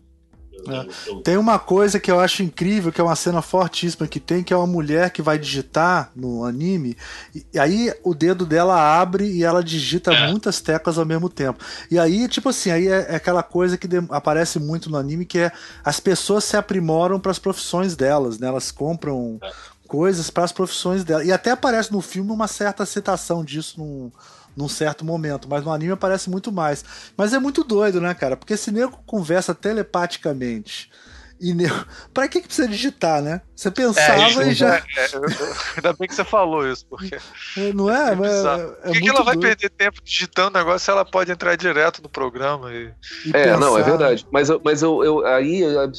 É. 0.67 1.21
Tem 1.23 1.37
uma 1.37 1.59
coisa 1.59 1.99
que 1.99 2.11
eu 2.11 2.19
acho 2.19 2.43
incrível, 2.43 2.91
que 2.91 2.99
é 2.99 3.03
uma 3.03 3.15
cena 3.15 3.41
fortíssima 3.41 4.07
que 4.07 4.19
tem, 4.19 4.43
que 4.43 4.53
é 4.53 4.57
uma 4.57 4.67
mulher 4.67 5.09
que 5.09 5.21
vai 5.21 5.37
digitar 5.37 6.11
no 6.15 6.43
anime, 6.43 6.97
e 7.53 7.59
aí 7.59 7.93
o 8.03 8.13
dedo 8.13 8.45
dela 8.45 8.75
abre 8.99 9.25
e 9.25 9.43
ela 9.43 9.63
digita 9.63 10.13
é. 10.13 10.27
muitas 10.27 10.61
teclas 10.61 10.97
ao 10.97 11.05
mesmo 11.05 11.29
tempo. 11.29 11.63
E 11.89 11.99
aí, 11.99 12.27
tipo 12.27 12.49
assim, 12.49 12.71
aí 12.71 12.87
é, 12.87 13.07
é 13.09 13.15
aquela 13.15 13.43
coisa 13.43 13.77
que 13.77 13.87
aparece 14.09 14.59
muito 14.59 14.89
no 14.89 14.97
anime, 14.97 15.25
que 15.25 15.39
é 15.39 15.51
as 15.83 15.99
pessoas 15.99 16.43
se 16.43 16.57
aprimoram 16.57 17.19
para 17.19 17.31
as 17.31 17.39
profissões 17.39 17.95
delas, 17.95 18.39
né? 18.39 18.47
Elas 18.47 18.71
compram 18.71 19.39
é. 19.43 19.51
coisas 19.87 20.29
para 20.29 20.43
as 20.43 20.51
profissões 20.51 21.03
delas. 21.03 21.27
E 21.27 21.31
até 21.31 21.51
aparece 21.51 21.91
no 21.91 22.01
filme 22.01 22.31
uma 22.31 22.47
certa 22.47 22.85
citação 22.85 23.43
disso 23.43 23.79
num 23.79 24.11
num 24.55 24.67
certo 24.67 25.03
momento, 25.03 25.47
mas 25.49 25.63
no 25.63 25.71
anime 25.71 25.93
aparece 25.93 26.29
muito 26.29 26.51
mais. 26.51 26.83
Mas 27.17 27.33
é 27.33 27.39
muito 27.39 27.63
doido, 27.63 27.99
né, 27.99 28.13
cara? 28.13 28.37
Porque 28.37 28.55
se 28.55 28.71
nego 28.71 29.01
conversa 29.05 29.53
telepaticamente 29.53 30.89
e 31.39 31.53
nego... 31.53 31.75
pra 32.13 32.27
que, 32.27 32.41
que 32.41 32.47
precisa 32.47 32.67
digitar, 32.67 33.21
né? 33.21 33.41
Você 33.55 33.71
pensava 33.71 34.43
é, 34.43 34.49
e 34.49 34.53
já. 34.53 34.75
É, 34.75 34.79
é, 34.79 35.07
ainda 35.77 35.93
bem 35.93 36.07
que 36.09 36.15
você 36.15 36.25
falou 36.25 36.69
isso, 36.69 36.85
porque. 36.89 37.17
É, 37.57 37.71
não 37.71 37.89
é? 37.89 38.11
é, 38.11 38.15
Por 38.83 38.91
que, 38.91 39.01
que 39.01 39.09
ela 39.09 39.23
vai 39.23 39.37
perder 39.37 39.69
tempo 39.69 40.01
digitando 40.03 40.49
o 40.49 40.59
negócio 40.59 40.79
se 40.79 40.91
ela 40.91 41.05
pode 41.05 41.31
entrar 41.31 41.55
direto 41.55 42.01
no 42.01 42.09
programa? 42.09 42.73
E... 42.73 42.91
e 43.25 43.29
é, 43.29 43.43
pensar... 43.43 43.57
não, 43.57 43.77
é 43.77 43.83
verdade. 43.83 44.27
Mas, 44.29 44.49
eu, 44.49 44.59
mas 44.63 44.81
eu, 44.81 45.03
eu 45.03 45.25
aí 45.25 45.61
eu 45.61 45.89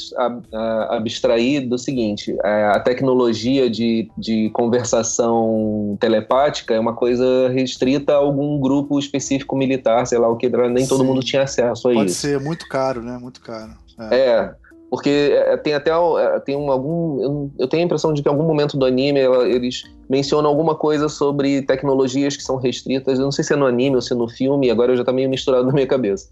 abstraí 0.90 1.60
do 1.60 1.78
seguinte: 1.78 2.36
a 2.44 2.78
tecnologia 2.80 3.70
de, 3.70 4.10
de 4.18 4.50
conversação 4.50 5.96
telepática 5.98 6.74
é 6.74 6.80
uma 6.80 6.94
coisa 6.94 7.48
restrita 7.48 8.12
a 8.12 8.16
algum 8.16 8.60
grupo 8.60 8.98
específico 8.98 9.56
militar, 9.56 10.06
sei 10.06 10.18
lá 10.18 10.28
o 10.28 10.36
que, 10.36 10.48
nem 10.48 10.84
Sim. 10.84 10.88
todo 10.88 11.04
mundo 11.04 11.22
tinha 11.22 11.42
acesso 11.42 11.88
a 11.88 11.92
pode 11.92 12.10
isso. 12.10 12.22
Pode 12.22 12.34
ser 12.34 12.40
muito 12.40 12.68
caro, 12.68 13.02
né? 13.02 13.18
Muito 13.18 13.40
caro. 13.40 13.72
é. 14.10 14.54
É. 14.86 14.90
Porque 14.90 15.10
é, 15.32 15.56
tem 15.56 15.74
até 15.74 15.90
é, 15.90 16.40
tem 16.40 16.56
um, 16.56 16.70
algum. 16.70 17.50
Eu 17.58 17.68
tenho 17.68 17.82
a 17.82 17.86
impressão 17.86 18.12
de 18.12 18.22
que 18.22 18.28
em 18.28 18.32
algum 18.32 18.46
momento 18.46 18.76
do 18.76 18.86
anime 18.86 19.20
eles 19.20 19.84
mencionam 20.08 20.48
alguma 20.48 20.74
coisa 20.74 21.08
sobre 21.08 21.62
tecnologias 21.62 22.36
que 22.36 22.42
são 22.42 22.56
restritas. 22.56 23.18
Eu 23.18 23.24
não 23.24 23.32
sei 23.32 23.44
se 23.44 23.52
é 23.52 23.56
no 23.56 23.66
anime 23.66 23.96
ou 23.96 24.02
se 24.02 24.12
é 24.12 24.16
no 24.16 24.28
filme, 24.28 24.70
agora 24.70 24.92
eu 24.92 24.96
já 24.96 25.04
tá 25.04 25.12
meio 25.12 25.28
misturado 25.28 25.66
na 25.68 25.72
minha 25.72 25.86
cabeça. 25.86 26.28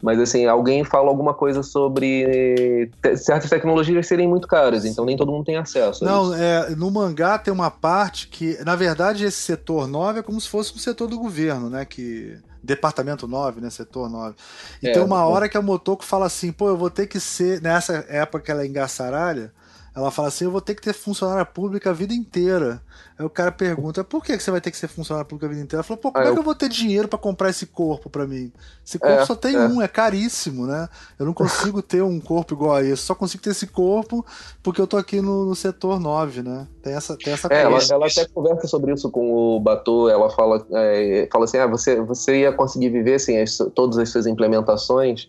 Mas 0.00 0.20
assim, 0.20 0.46
alguém 0.46 0.84
fala 0.84 1.08
alguma 1.08 1.34
coisa 1.34 1.62
sobre 1.62 2.88
te 3.02 3.16
certas 3.16 3.50
tecnologias 3.50 4.06
serem 4.06 4.28
muito 4.28 4.46
caras, 4.46 4.84
então 4.84 5.04
nem 5.04 5.16
todo 5.16 5.32
mundo 5.32 5.44
tem 5.44 5.56
acesso. 5.56 6.04
Não, 6.04 6.32
é, 6.32 6.70
no 6.70 6.88
mangá 6.90 7.36
tem 7.36 7.52
uma 7.52 7.70
parte 7.70 8.28
que, 8.28 8.56
na 8.64 8.76
verdade, 8.76 9.24
esse 9.24 9.38
setor 9.38 9.88
9 9.88 10.20
é 10.20 10.22
como 10.22 10.40
se 10.40 10.48
fosse 10.48 10.72
um 10.72 10.78
setor 10.78 11.08
do 11.08 11.18
governo, 11.18 11.68
né? 11.68 11.84
Que 11.84 12.38
Departamento 12.62 13.26
9, 13.26 13.60
né? 13.60 13.70
Setor 13.70 14.08
9. 14.08 14.34
E 14.82 14.88
é, 14.88 14.92
tem 14.92 15.02
uma 15.02 15.24
hora 15.24 15.48
que 15.48 15.56
a 15.56 15.62
Motoko 15.62 16.04
fala 16.04 16.26
assim, 16.26 16.52
pô, 16.52 16.68
eu 16.68 16.76
vou 16.76 16.90
ter 16.90 17.06
que 17.06 17.20
ser. 17.20 17.60
Nessa 17.60 18.04
época 18.08 18.44
que 18.44 18.50
ela 18.50 18.62
é 18.62 18.66
engaçaralha, 18.66 19.52
ela 19.94 20.10
fala 20.10 20.28
assim: 20.28 20.44
eu 20.44 20.50
vou 20.50 20.60
ter 20.60 20.74
que 20.74 20.82
ter 20.82 20.92
funcionária 20.92 21.44
pública 21.44 21.90
a 21.90 21.92
vida 21.92 22.14
inteira. 22.14 22.82
Aí 23.18 23.24
o 23.24 23.30
cara 23.30 23.50
pergunta: 23.50 24.04
por 24.04 24.22
que 24.22 24.38
você 24.38 24.50
vai 24.50 24.60
ter 24.60 24.70
que 24.70 24.76
ser 24.76 24.88
funcionária 24.88 25.24
pública 25.24 25.46
a 25.46 25.48
vida 25.48 25.60
inteira? 25.60 25.78
Ela 25.78 25.82
falou: 25.82 26.00
pô, 26.00 26.12
como 26.12 26.24
é 26.24 26.32
que 26.32 26.38
eu 26.38 26.42
vou 26.42 26.54
ter 26.54 26.68
dinheiro 26.68 27.08
para 27.08 27.18
comprar 27.18 27.50
esse 27.50 27.66
corpo 27.66 28.08
para 28.08 28.26
mim? 28.26 28.52
Esse 28.84 28.98
corpo 28.98 29.22
é, 29.22 29.26
só 29.26 29.34
tem 29.34 29.56
é. 29.56 29.60
um, 29.60 29.82
é 29.82 29.88
caríssimo, 29.88 30.66
né? 30.66 30.88
Eu 31.18 31.26
não 31.26 31.34
consigo 31.34 31.82
ter 31.82 32.02
um 32.02 32.20
corpo 32.20 32.54
igual 32.54 32.76
a 32.76 32.82
esse, 32.84 33.02
só 33.02 33.14
consigo 33.14 33.42
ter 33.42 33.50
esse 33.50 33.66
corpo 33.66 34.24
porque 34.62 34.80
eu 34.80 34.86
tô 34.86 34.96
aqui 34.96 35.20
no, 35.20 35.46
no 35.46 35.54
setor 35.54 35.98
9, 35.98 36.42
né? 36.42 36.66
Tem 36.82 36.94
essa, 36.94 37.16
tem 37.16 37.32
essa 37.32 37.48
é, 37.50 37.62
ela, 37.62 37.78
ela, 37.90 38.06
até 38.06 38.26
conversa 38.26 38.66
sobre 38.68 38.92
isso 38.92 39.10
com 39.10 39.32
o 39.32 39.60
Batu, 39.60 40.08
ela 40.08 40.30
fala, 40.30 40.64
é, 40.72 41.28
fala 41.32 41.44
assim: 41.44 41.58
ah, 41.58 41.66
você, 41.66 42.00
você 42.00 42.40
ia 42.40 42.52
conseguir 42.52 42.90
viver 42.90 43.14
assim, 43.14 43.38
as, 43.38 43.58
todas 43.74 43.98
as 43.98 44.08
suas 44.10 44.26
implementações. 44.26 45.28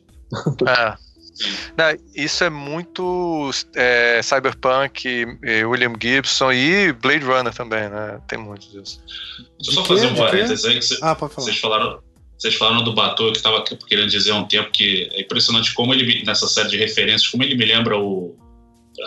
É. 0.68 0.96
Não, 1.78 1.98
isso 2.16 2.44
é 2.44 2.50
muito 2.50 3.52
é, 3.76 4.22
Cyberpunk, 4.22 5.26
William 5.66 5.94
Gibson 6.00 6.52
e 6.52 6.92
Blade 6.94 7.26
Runner 7.26 7.54
também, 7.54 7.90
né? 7.90 8.20
Tem 8.28 8.38
muito 8.38 8.70
disso. 8.70 9.02
Deixa 9.62 9.72
eu 9.72 9.74
só 9.74 9.86
fazer 9.86 10.08
um 10.08 10.16
parênteses 10.16 10.66
aí. 10.66 10.76
Que 10.76 10.86
cê, 10.86 10.98
ah, 11.02 11.16
pode 11.16 11.34
falar. 11.34 11.46
Vocês 11.46 11.60
falaram, 11.60 12.00
vocês 12.38 12.56
falaram 12.56 12.84
do 12.84 12.94
Batou 12.94 13.32
que 13.32 13.38
estava 13.38 13.64
querendo 13.64 14.10
dizer 14.10 14.32
há 14.32 14.36
um 14.36 14.48
tempo 14.48 14.72
que 14.72 15.10
é 15.14 15.22
impressionante 15.22 15.74
como 15.74 15.94
ele, 15.94 16.24
nessa 16.24 16.48
série 16.48 16.70
de 16.70 16.78
referências, 16.78 17.28
como 17.28 17.44
ele 17.44 17.56
me 17.56 17.66
lembra 17.66 17.98
o 17.98 18.38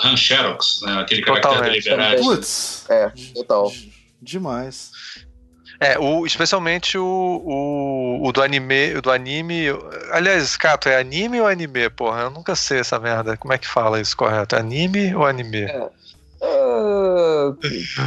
Han 0.03 0.17
Xerox, 0.17 0.81
né? 0.83 1.01
aquele 1.01 1.23
caractere 1.23 1.71
deliberado. 1.71 2.21
Putz, 2.21 2.85
é, 2.89 3.11
total. 3.35 3.73
Demais. 4.21 4.93
É, 5.83 5.99
o, 5.99 6.25
especialmente 6.25 6.97
o, 6.97 7.05
o, 7.05 8.27
o, 8.29 8.33
do 8.33 8.41
anime, 8.41 9.01
do 9.01 9.11
anime. 9.11 9.67
Aliás, 10.13 10.57
Cato, 10.57 10.89
é 10.89 10.97
anime 10.97 11.41
ou 11.41 11.47
anime? 11.49 11.91
Porra, 11.91 12.23
eu 12.23 12.31
nunca 12.31 12.55
sei 12.55 12.79
essa 12.79 13.01
merda. 13.01 13.37
Como 13.37 13.53
é 13.53 13.59
que 13.59 13.67
fala 13.67 14.01
isso 14.01 14.17
correto? 14.17 14.55
É 14.55 14.61
anime 14.61 15.13
ou 15.15 15.27
anime? 15.27 15.63
É. 15.63 15.89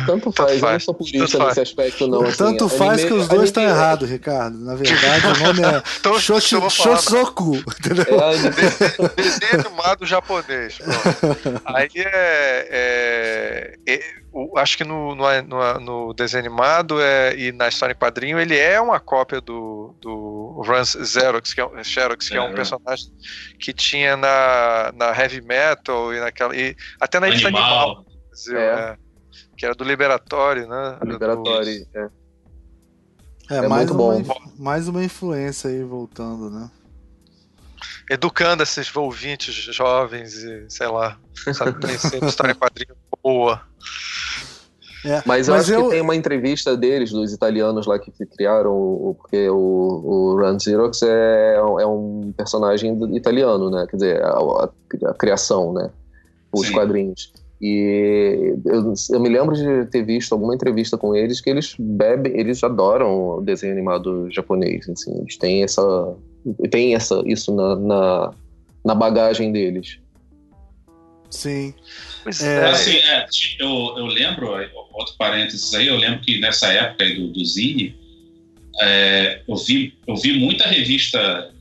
Tanto 0.06 0.32
faz, 0.32 0.60
tanto 0.60 0.60
faz, 0.60 0.62
eu 0.62 0.70
não 0.72 0.80
sou 0.80 0.94
purista 0.94 1.40
nesse 1.40 1.60
aspecto, 1.60 2.08
não. 2.08 2.24
Assim, 2.24 2.38
tanto 2.38 2.70
faz 2.70 3.02
anime, 3.02 3.08
que 3.08 3.14
os 3.14 3.28
dois 3.28 3.44
estão 3.46 3.64
errados, 3.64 4.10
Ricardo. 4.10 4.58
Na 4.58 4.76
verdade, 4.76 5.28
o 5.28 5.44
nome 5.44 5.62
é 5.64 5.84
então, 6.00 6.20
Shosoku. 6.20 7.56
É, 7.58 9.22
desenho 9.22 9.66
animado 9.66 10.06
japonês. 10.06 10.80
Aí 11.66 11.90
é, 11.96 13.78
é, 13.86 13.94
é 13.94 14.26
o, 14.36 14.58
acho 14.58 14.78
que 14.78 14.84
no, 14.84 15.16
no, 15.16 15.42
no, 15.44 15.80
no, 15.80 16.14
desenho 16.14 16.46
animado 16.46 17.02
é, 17.02 17.34
e 17.38 17.54
na 17.54 17.70
história 17.70 17.94
em 17.94 17.96
quadrinho 17.96 18.38
ele 18.38 18.58
é 18.58 18.82
uma 18.82 19.00
cópia 19.00 19.40
do, 19.40 19.96
do 20.02 20.62
Rance 20.68 21.06
Xerox, 21.06 21.54
que 21.54 21.62
é, 21.62 21.84
Xerox, 21.84 22.28
que 22.28 22.36
é, 22.36 22.38
é 22.38 22.42
um 22.42 22.54
personagem 22.54 23.08
que 23.58 23.72
tinha 23.72 24.18
na, 24.18 24.92
na 24.94 25.18
Heavy 25.18 25.40
Metal 25.40 26.14
e 26.14 26.20
naquela. 26.20 26.54
E 26.54 26.76
até 27.00 27.18
na 27.18 27.28
Animal. 27.28 27.48
Animal 27.48 28.06
Brasil, 28.30 28.58
é. 28.58 28.76
né? 28.76 28.98
Que 29.58 29.66
era 29.66 29.76
do 29.76 29.84
Liberatório, 29.84 30.68
né? 30.68 30.98
Liberatório, 31.04 31.86
do... 31.86 32.00
é. 32.00 32.10
É, 33.50 33.58
é 33.58 33.68
mais, 33.68 33.90
uma, 33.92 34.16
mais 34.58 34.88
uma 34.88 35.04
influência 35.04 35.70
aí 35.70 35.84
voltando, 35.84 36.50
né? 36.50 36.70
Educando 38.10 38.64
esses 38.64 38.94
ouvintes 38.96 39.54
jovens 39.54 40.34
e, 40.36 40.66
sei 40.70 40.88
lá, 40.88 41.20
sabe, 41.54 41.80
conhecendo 41.80 42.26
história 42.28 42.54
em 42.54 42.56
quadrinho 42.56 42.96
boa. 43.22 43.62
É, 45.04 45.22
mas 45.26 45.48
eu 45.48 45.54
mas 45.54 45.66
acho 45.66 45.74
eu... 45.74 45.84
que 45.84 45.90
tem 45.92 46.02
uma 46.02 46.16
entrevista 46.16 46.76
deles, 46.76 47.12
dos 47.12 47.32
italianos 47.32 47.86
lá 47.86 48.00
que 48.00 48.12
criaram, 48.26 49.16
porque 49.20 49.48
o, 49.50 49.56
o 49.56 50.40
Run 50.40 50.60
Xerox 50.60 51.04
é, 51.04 51.56
é 51.58 51.86
um 51.86 52.34
personagem 52.36 53.16
italiano, 53.16 53.70
né? 53.70 53.86
Quer 53.88 53.98
dizer, 53.98 54.24
a, 54.24 54.30
a, 54.30 54.70
a 55.10 55.14
criação, 55.14 55.74
né? 55.74 55.92
Os 56.52 56.68
Sim. 56.68 56.74
quadrinhos. 56.74 57.32
E 57.62 58.53
eu, 58.66 58.93
eu, 59.12 59.20
me 59.20 59.30
lembro 59.30 59.56
de 59.56 59.86
ter 59.89 60.03
visto 60.03 60.34
alguma 60.34 60.53
entrevista 60.53 60.97
com 60.97 61.16
eles 61.16 61.39
que 61.39 61.49
eles 61.49 61.76
bebem, 61.80 62.38
eles 62.38 62.64
adoram 62.64 63.38
o 63.38 63.41
desenho 63.41 63.72
animado 63.72 64.30
japonês, 64.30 64.89
assim, 64.89 65.18
eles 65.20 65.38
têm 65.38 65.64
essa, 65.64 66.16
têm 66.70 66.95
essa 66.95 67.24
isso 67.26 67.56
na, 67.56 67.76
na, 67.78 68.34
na 68.84 68.95
bagagem 68.95 69.51
deles. 69.51 69.99
Sim. 71.30 71.74
Pois 72.24 72.41
é. 72.41 72.58
é. 72.58 72.66
Assim, 72.66 72.97
é, 72.97 73.26
eu, 73.60 73.95
eu 73.97 74.06
lembro, 74.06 74.49
outro 74.93 75.16
parênteses 75.18 75.74
aí, 75.74 75.88
eu 75.88 75.95
lembro 75.95 76.22
que 76.22 76.39
nessa 76.39 76.72
época 76.72 77.03
aí 77.03 77.16
do, 77.16 77.32
do 77.32 77.45
Zine, 77.45 77.95
é, 78.82 79.41
eu, 79.47 79.56
vi, 79.56 79.97
eu 80.06 80.16
vi 80.16 80.38
muita 80.38 80.68
revista 80.68 81.51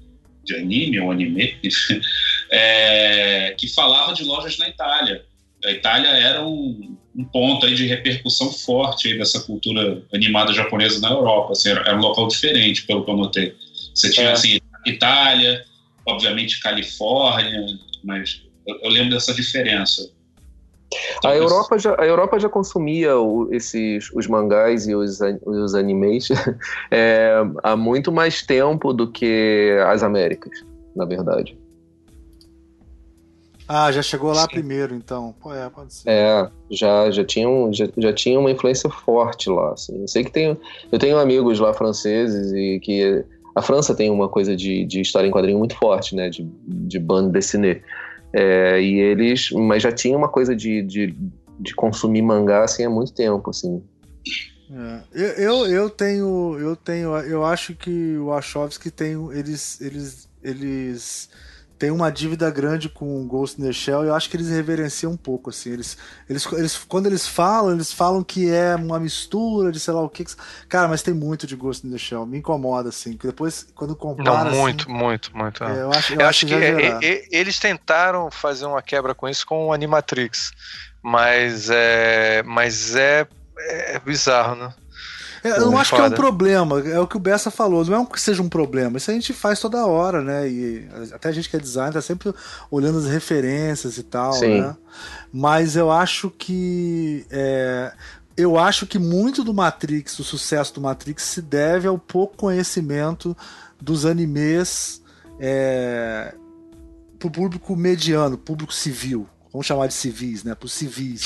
de 0.44 0.56
anime 0.56 1.00
ou 1.00 1.10
anime 1.10 1.56
é, 2.50 3.54
que 3.56 3.68
falava 3.68 4.12
de 4.12 4.24
lojas 4.24 4.58
na 4.58 4.68
Itália. 4.68 5.24
A 5.64 5.70
Itália 5.70 6.08
era 6.08 6.44
um, 6.44 6.96
um 7.16 7.24
ponto 7.24 7.66
aí 7.66 7.74
de 7.74 7.86
repercussão 7.86 8.52
forte 8.52 9.08
aí 9.08 9.18
dessa 9.18 9.40
cultura 9.40 10.02
animada 10.12 10.52
japonesa 10.52 11.00
na 11.00 11.10
Europa. 11.10 11.52
Assim, 11.52 11.70
era, 11.70 11.80
era, 11.80 11.96
um 11.96 12.00
local 12.00 12.28
diferente, 12.28 12.86
pelo 12.86 13.04
que 13.04 13.10
eu 13.10 13.16
notei. 13.16 13.54
Você 13.94 14.10
tinha, 14.10 14.28
é. 14.28 14.32
assim, 14.32 14.58
Itália, 14.84 15.64
obviamente 16.06 16.60
Califórnia, 16.60 17.66
mas 18.02 18.42
eu, 18.66 18.78
eu 18.82 18.90
lembro 18.90 19.10
dessa 19.10 19.32
diferença. 19.32 20.10
A 21.24 21.34
Europa, 21.34 21.78
já, 21.78 21.96
a 21.98 22.06
Europa 22.06 22.38
já 22.38 22.48
consumia 22.48 23.16
o, 23.16 23.52
esses, 23.52 24.10
os 24.14 24.26
mangás 24.26 24.86
e 24.86 24.94
os, 24.94 25.18
os 25.44 25.74
animes 25.74 26.28
é, 26.90 27.34
há 27.62 27.74
muito 27.74 28.12
mais 28.12 28.42
tempo 28.42 28.92
do 28.92 29.10
que 29.10 29.76
as 29.86 30.02
Américas, 30.02 30.64
na 30.94 31.04
verdade. 31.04 31.56
Ah, 33.66 33.90
já 33.90 34.02
chegou 34.02 34.32
lá 34.32 34.42
Sim. 34.42 34.48
primeiro, 34.48 34.94
então. 34.94 35.34
Pô, 35.40 35.52
é, 35.52 35.68
pode 35.70 35.94
ser. 35.94 36.08
É, 36.08 36.50
já, 36.70 37.10
já, 37.10 37.24
tinha 37.24 37.48
um, 37.48 37.72
já, 37.72 37.88
já 37.96 38.12
tinha 38.12 38.38
uma 38.38 38.50
influência 38.50 38.90
forte 38.90 39.48
lá. 39.48 39.72
Assim. 39.72 40.02
Eu 40.02 40.08
sei 40.08 40.24
que 40.24 40.30
tem, 40.30 40.56
eu 40.92 40.98
tenho 40.98 41.18
amigos 41.18 41.58
lá 41.58 41.72
franceses 41.72 42.52
e 42.52 42.78
que 42.80 43.24
a 43.54 43.62
França 43.62 43.94
tem 43.94 44.10
uma 44.10 44.28
coisa 44.28 44.54
de, 44.54 44.84
de 44.84 45.00
história 45.00 45.28
em 45.28 45.30
quadrinho 45.30 45.58
muito 45.58 45.76
forte, 45.76 46.14
né? 46.14 46.28
De, 46.28 46.42
de 46.66 46.98
bande 46.98 47.32
dessinée. 47.32 47.82
É, 48.32 48.80
e 48.82 48.98
eles, 48.98 49.50
mas 49.52 49.82
já 49.82 49.92
tinha 49.92 50.16
uma 50.16 50.28
coisa 50.28 50.54
de, 50.54 50.82
de, 50.82 51.16
de 51.60 51.74
consumir 51.74 52.20
mangá 52.20 52.64
assim 52.64 52.84
há 52.84 52.90
muito 52.90 53.12
tempo, 53.12 53.48
assim. 53.48 53.82
É. 55.14 55.44
Eu, 55.44 55.66
eu 55.66 55.88
tenho, 55.88 56.58
eu 56.58 56.74
tenho, 56.74 57.16
eu 57.18 57.44
acho 57.44 57.74
que 57.74 58.16
o 58.18 58.26
Wachowski 58.26 58.90
tem, 58.90 59.12
eles, 59.32 59.80
eles, 59.80 60.28
eles 60.42 61.30
tem 61.84 61.90
uma 61.90 62.10
dívida 62.10 62.50
grande 62.50 62.88
com 62.88 63.20
o 63.20 63.26
Ghost 63.26 63.60
in 63.60 63.64
the 63.66 63.72
Shell 63.72 64.04
e 64.04 64.08
eu 64.08 64.14
acho 64.14 64.30
que 64.30 64.38
eles 64.38 64.48
reverenciam 64.48 65.12
um 65.12 65.18
pouco, 65.18 65.50
assim. 65.50 65.70
Eles, 65.70 65.98
eles, 66.30 66.50
eles, 66.52 66.78
quando 66.78 67.04
eles 67.04 67.28
falam, 67.28 67.74
eles 67.74 67.92
falam 67.92 68.24
que 68.24 68.50
é 68.50 68.74
uma 68.74 68.98
mistura 68.98 69.70
de 69.70 69.78
sei 69.78 69.92
lá 69.92 70.00
o 70.00 70.08
que. 70.08 70.24
Cara, 70.66 70.88
mas 70.88 71.02
tem 71.02 71.12
muito 71.12 71.46
de 71.46 71.54
Ghost 71.54 71.86
in 71.86 71.90
the 71.90 71.98
Shell. 71.98 72.24
Me 72.24 72.38
incomoda, 72.38 72.88
assim. 72.88 73.18
Que 73.18 73.26
depois, 73.26 73.66
quando 73.74 73.94
compara. 73.94 74.50
Não, 74.50 74.56
muito, 74.56 74.84
assim, 74.84 74.98
muito, 74.98 75.36
muito. 75.36 75.62
É, 75.62 75.82
eu 75.82 75.90
acho, 75.90 76.14
eu, 76.14 76.20
eu 76.20 76.26
acho, 76.26 76.46
que, 76.46 76.54
é, 76.54 77.28
eles 77.30 77.58
tentaram 77.58 78.30
fazer 78.30 78.64
uma 78.64 78.80
quebra 78.80 79.14
com 79.14 79.28
isso 79.28 79.46
com 79.46 79.66
o 79.66 79.72
Animatrix. 79.74 80.52
Mas 81.02 81.68
é, 81.68 82.42
mas 82.46 82.96
é, 82.96 83.26
é 83.58 83.98
bizarro, 83.98 84.54
né? 84.56 84.74
Eu 85.44 85.70
não 85.70 85.78
acho 85.78 85.90
foda. 85.90 86.02
que 86.02 86.08
é 86.08 86.12
um 86.12 86.16
problema, 86.16 86.80
é 86.80 86.98
o 86.98 87.06
que 87.06 87.18
o 87.18 87.20
Bessa 87.20 87.50
falou, 87.50 87.84
não 87.84 88.02
é 88.02 88.06
que 88.06 88.20
seja 88.20 88.42
um 88.42 88.48
problema, 88.48 88.96
isso 88.96 89.10
a 89.10 89.14
gente 89.14 89.34
faz 89.34 89.60
toda 89.60 89.86
hora, 89.86 90.22
né? 90.22 90.48
E 90.48 90.88
até 91.12 91.28
a 91.28 91.32
gente 91.32 91.50
que 91.50 91.56
é 91.56 91.60
designer 91.60 91.92
tá 91.92 92.00
sempre 92.00 92.32
olhando 92.70 92.98
as 92.98 93.06
referências 93.06 93.98
e 93.98 94.02
tal, 94.02 94.32
Sim. 94.32 94.62
né? 94.62 94.76
Mas 95.30 95.76
eu 95.76 95.90
acho 95.90 96.30
que. 96.30 97.26
É, 97.30 97.92
eu 98.36 98.58
acho 98.58 98.86
que 98.86 98.98
muito 98.98 99.44
do 99.44 99.52
Matrix, 99.52 100.16
do 100.16 100.24
sucesso 100.24 100.74
do 100.74 100.80
Matrix, 100.80 101.22
se 101.22 101.42
deve 101.42 101.86
ao 101.86 101.98
pouco 101.98 102.36
conhecimento 102.36 103.36
dos 103.80 104.06
animes 104.06 105.02
é, 105.38 106.34
pro 107.18 107.30
público 107.30 107.76
mediano, 107.76 108.38
público 108.38 108.72
civil 108.72 109.28
vamos 109.54 109.68
chamar 109.68 109.86
de 109.86 109.94
civis, 109.94 110.42
né? 110.42 110.52
Para 110.52 110.66
os 110.66 110.72
civis. 110.72 111.20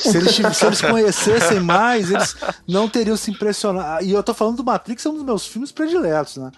se, 0.00 0.16
eles, 0.16 0.36
se 0.56 0.64
eles 0.64 0.80
conhecessem 0.80 1.58
mais, 1.58 2.08
eles 2.08 2.36
não 2.68 2.88
teriam 2.88 3.16
se 3.16 3.32
impressionado. 3.32 4.04
E 4.04 4.12
eu 4.12 4.22
tô 4.22 4.32
falando 4.32 4.58
do 4.58 4.64
Matrix, 4.64 5.04
é 5.04 5.08
um 5.08 5.14
dos 5.14 5.24
meus 5.24 5.44
filmes 5.44 5.72
prediletos, 5.72 6.36
né? 6.36 6.52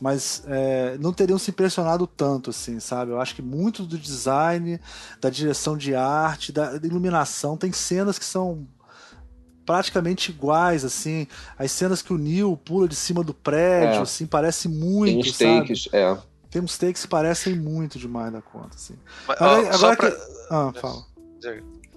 Mas 0.00 0.42
é, 0.46 0.96
não 0.98 1.12
teriam 1.12 1.38
se 1.38 1.50
impressionado 1.50 2.06
tanto, 2.06 2.48
assim, 2.48 2.80
sabe? 2.80 3.12
Eu 3.12 3.20
acho 3.20 3.34
que 3.34 3.42
muito 3.42 3.82
do 3.82 3.98
design, 3.98 4.80
da 5.20 5.28
direção 5.28 5.76
de 5.76 5.94
arte, 5.94 6.50
da, 6.50 6.74
iluminação, 6.82 7.54
tem 7.54 7.70
cenas 7.70 8.18
que 8.18 8.24
são 8.24 8.66
praticamente 9.66 10.30
iguais, 10.30 10.86
assim. 10.86 11.26
As 11.58 11.70
cenas 11.70 12.00
que 12.00 12.14
o 12.14 12.18
Neil 12.18 12.56
pula 12.56 12.88
de 12.88 12.96
cima 12.96 13.22
do 13.22 13.34
prédio, 13.34 13.98
é. 13.98 14.02
assim, 14.02 14.24
parece 14.24 14.70
muito, 14.70 15.36
tem 15.36 15.58
takes, 15.60 15.84
sabe? 15.84 15.96
É. 15.96 16.31
Tem 16.52 16.60
uns 16.60 16.76
takes 16.76 17.02
que 17.02 17.08
parecem 17.08 17.56
muito 17.56 17.98
demais 17.98 18.30
da 18.30 18.42
conta, 18.42 18.76
assim. 18.76 18.94
Mas, 19.26 19.40
agora, 19.40 19.62
ó, 19.62 19.74
agora 19.74 19.96
pra... 19.96 20.10
que... 20.10 20.16
Ah, 20.50 20.72
fala. 20.78 21.02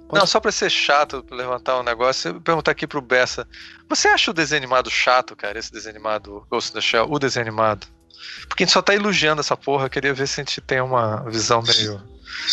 Pode... 0.08 0.20
Não, 0.20 0.26
só 0.26 0.40
pra 0.40 0.52
ser 0.52 0.70
chato, 0.70 1.22
pra 1.24 1.36
levantar 1.36 1.78
um 1.78 1.84
negócio, 1.84 2.30
eu 2.30 2.42
perguntar 2.42 2.72
aqui 2.72 2.88
pro 2.88 3.02
Bessa. 3.02 3.46
Você 3.90 4.08
acha 4.08 4.32
o 4.32 4.34
desenho 4.34 4.60
animado 4.60 4.90
chato, 4.90 5.36
cara? 5.36 5.60
Esse 5.60 5.74
desenho 5.74 5.96
animado, 5.96 6.48
Ghost 6.50 6.72
in 6.72 6.74
the 6.74 6.82
Shell, 6.82 7.08
o 7.12 7.20
desenho 7.20 7.46
animado? 7.46 7.86
Porque 8.48 8.64
a 8.64 8.66
gente 8.66 8.74
só 8.74 8.82
tá 8.82 8.96
elogiando 8.96 9.42
essa 9.42 9.58
porra, 9.58 9.88
eu 9.88 9.90
queria 9.90 10.14
ver 10.14 10.26
se 10.26 10.40
a 10.40 10.44
gente 10.44 10.62
tem 10.62 10.80
uma 10.80 11.30
visão 11.30 11.62
meio. 11.62 12.02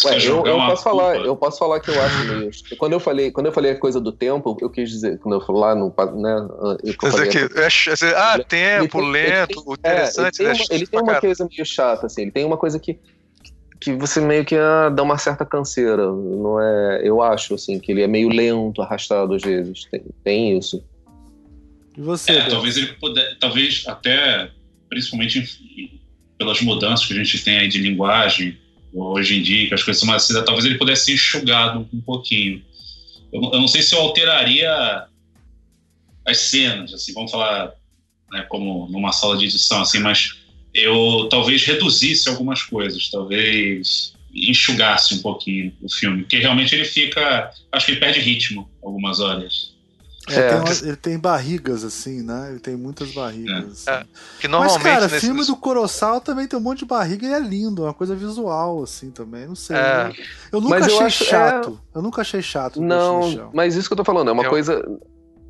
Ué, 0.05 0.17
eu, 0.27 0.47
eu 0.47 0.57
posso 0.57 0.83
falar, 0.83 1.17
eu 1.17 1.37
posso 1.37 1.59
falar 1.59 1.81
que 1.81 1.91
eu 1.91 2.03
acho 2.03 2.25
meio. 2.25 2.51
Quando 2.79 2.93
eu 2.93 3.01
falei, 3.01 3.31
quando 3.31 3.47
eu 3.47 3.53
falei 3.53 3.73
a 3.73 3.79
coisa 3.79 4.01
do 4.01 4.13
tempo, 4.13 4.57
eu 4.61 4.71
quis 4.71 4.91
dizer, 4.91 5.19
quando 5.19 5.35
eu 5.35 5.41
falei 5.41 5.61
lá 5.61 5.75
no, 5.75 5.95
né, 6.21 6.49
eu 6.83 7.11
falei, 7.11 7.29
aqui, 7.29 7.39
é, 7.39 8.15
ah, 8.17 8.39
tempo, 8.39 8.99
tem, 8.99 9.11
lento, 9.11 9.65
tem, 9.65 9.75
interessante. 9.75 10.43
É, 10.43 10.51
ele 10.51 10.57
tem, 10.57 10.65
uma, 10.65 10.75
ele 10.75 10.87
tem 10.87 11.01
uma 11.01 11.21
coisa 11.21 11.49
meio 11.49 11.67
chata, 11.67 12.07
assim, 12.07 12.23
ele 12.23 12.31
tem 12.31 12.45
uma 12.45 12.57
coisa 12.57 12.79
que 12.79 12.99
que 13.83 13.93
você 13.95 14.21
meio 14.21 14.45
que 14.45 14.55
ah, 14.55 14.89
dá 14.89 15.03
uma 15.03 15.19
certa 15.19 15.45
canseira, 15.45 16.07
não 16.07 16.61
é? 16.61 17.01
Eu 17.03 17.21
acho 17.21 17.55
assim 17.55 17.81
que 17.81 17.91
ele 17.91 18.03
é 18.03 18.07
meio 18.07 18.29
lento, 18.29 18.81
arrastado 18.81 19.35
às 19.35 19.43
vezes. 19.43 19.87
Tem, 19.91 20.03
tem 20.23 20.59
isso. 20.59 20.85
E 21.97 22.01
você? 22.01 22.33
É, 22.33 22.49
talvez 22.49 22.77
ele 22.77 22.93
puder, 22.95 23.37
talvez 23.41 23.83
até 23.89 24.51
principalmente 24.89 25.99
pelas 26.39 26.61
mudanças 26.61 27.07
que 27.07 27.13
a 27.13 27.17
gente 27.17 27.43
tem 27.43 27.59
aí 27.59 27.69
de 27.69 27.79
linguagem 27.79 28.57
hoje 28.93 29.39
em 29.39 29.43
dia, 29.43 29.69
que 29.69 29.75
as 29.75 29.83
coisas 29.83 30.01
são 30.01 30.09
mais 30.09 30.23
cedas, 30.23 30.45
talvez 30.45 30.65
ele 30.65 30.79
pudesse 30.79 31.07
ser 31.07 31.15
enxugado 31.15 31.89
um 31.93 32.01
pouquinho. 32.01 32.63
Eu, 33.33 33.43
eu, 33.53 33.61
não 33.61 33.69
sei 33.69 33.83
se 33.83 33.95
eu 33.95 34.01
alteraria 34.01 35.07
as 36.27 36.39
cenas, 36.39 36.93
assim, 36.93 37.13
vamos 37.13 37.31
falar 37.31 37.73
né, 38.31 38.43
como 38.49 38.89
numa 38.89 39.13
sala 39.13 39.37
de 39.37 39.47
edição, 39.47 39.81
assim, 39.81 39.99
mas 39.99 40.37
eu 40.75 41.29
talvez 41.31 41.65
reduzisse 41.65 42.29
algumas 42.29 42.63
coisas, 42.63 43.11
talvez 43.11 44.15
enxugasse 44.35 45.15
um 45.15 45.19
pouquinho 45.21 45.75
o 45.83 45.91
filme, 45.91 46.23
porque 46.23 46.39
realmente 46.39 46.75
ele 46.75 46.85
fica, 46.85 47.51
acho 47.71 47.87
que 47.87 47.93
ele 47.93 48.01
perde 48.01 48.21
ritmo 48.21 48.71
algumas 48.83 49.21
horas. 49.21 49.72
É. 50.39 50.49
Tem 50.49 50.59
uma, 50.59 50.89
ele 50.89 50.97
tem 50.97 51.19
barrigas, 51.19 51.85
assim, 51.85 52.23
né? 52.23 52.51
Ele 52.51 52.59
tem 52.59 52.77
muitas 52.77 53.13
barrigas. 53.13 53.87
É. 53.87 53.93
Assim. 53.93 54.05
É, 54.05 54.07
que 54.41 54.49
normalmente 54.49 54.83
Mas, 54.83 54.93
cara, 54.93 55.09
nesse... 55.09 55.21
filme 55.21 55.45
do 55.45 55.57
Coroçal 55.57 56.21
também 56.21 56.47
tem 56.47 56.59
um 56.59 56.63
monte 56.63 56.81
de 56.81 56.85
barriga 56.85 57.27
e 57.27 57.33
é 57.33 57.41
lindo, 57.41 57.83
é 57.83 57.87
uma 57.87 57.95
coisa 57.95 58.15
visual, 58.15 58.83
assim, 58.83 59.11
também. 59.11 59.47
Não 59.47 59.55
sei. 59.55 59.77
É. 59.77 60.13
Eu 60.51 60.61
nunca 60.61 60.79
mas 60.79 60.87
achei 60.87 60.99
eu 60.99 61.07
acho, 61.07 61.25
chato. 61.25 61.81
É- 61.95 61.99
eu 61.99 62.03
nunca 62.03 62.21
achei 62.21 62.43
chato. 62.43 62.81
Não, 62.81 63.51
mas 63.53 63.75
isso 63.75 63.89
que 63.89 63.93
eu 63.93 63.99
tô 63.99 64.05
falando, 64.05 64.29
é 64.29 64.33
uma 64.33 64.45
eu... 64.45 64.51
coisa. 64.51 64.83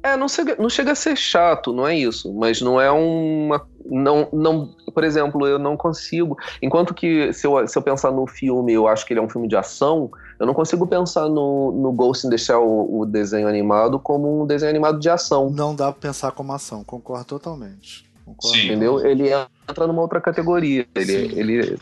É, 0.03 0.17
não 0.17 0.29
chega, 0.29 0.57
não 0.59 0.69
chega 0.69 0.93
a 0.93 0.97
ser 0.97 1.17
chato, 1.17 1.73
não 1.73 1.87
é 1.87 1.97
isso. 1.97 2.33
Mas 2.35 2.61
não 2.61 2.81
é 2.81 2.91
uma. 2.91 3.65
Não, 3.85 4.29
não, 4.33 4.75
por 4.93 5.05
exemplo, 5.05 5.47
eu 5.47 5.61
não 5.61 5.77
consigo. 5.77 6.37
Enquanto 6.61 6.93
que 6.93 7.33
se 7.33 7.47
eu, 7.47 7.67
se 7.69 7.79
eu 7.79 7.83
pensar 7.83 8.11
no 8.11 8.27
filme, 8.27 8.73
eu 8.73 8.89
acho 8.89 9.07
que 9.07 9.13
ele 9.13 9.21
é 9.21 9.23
um 9.23 9.29
filme 9.29 9.47
de 9.47 9.55
ação, 9.55 10.11
eu 10.43 10.47
não 10.47 10.55
consigo 10.55 10.85
pensar 10.89 11.29
no, 11.29 11.71
no 11.71 11.93
Ghost 11.93 12.27
in 12.27 12.31
the 12.31 12.37
Shell, 12.37 12.67
o, 12.67 13.03
o 13.03 13.07
desenho 13.07 13.47
animado, 13.47 14.01
como 14.01 14.43
um 14.43 14.45
desenho 14.45 14.71
animado 14.71 14.99
de 14.99 15.09
ação. 15.09 15.49
Não 15.49 15.73
dá 15.73 15.93
pra 15.93 16.09
pensar 16.09 16.33
como 16.33 16.53
ação, 16.53 16.83
concordo 16.83 17.27
totalmente. 17.27 18.11
Concordo 18.27 18.57
Sim. 18.57 18.67
Entendeu? 18.67 19.07
Ele 19.07 19.31
entra 19.69 19.87
numa 19.87 20.03
outra 20.03 20.21
categoria. 20.21 20.85
Ele, 20.97 21.13
ele 21.39 21.79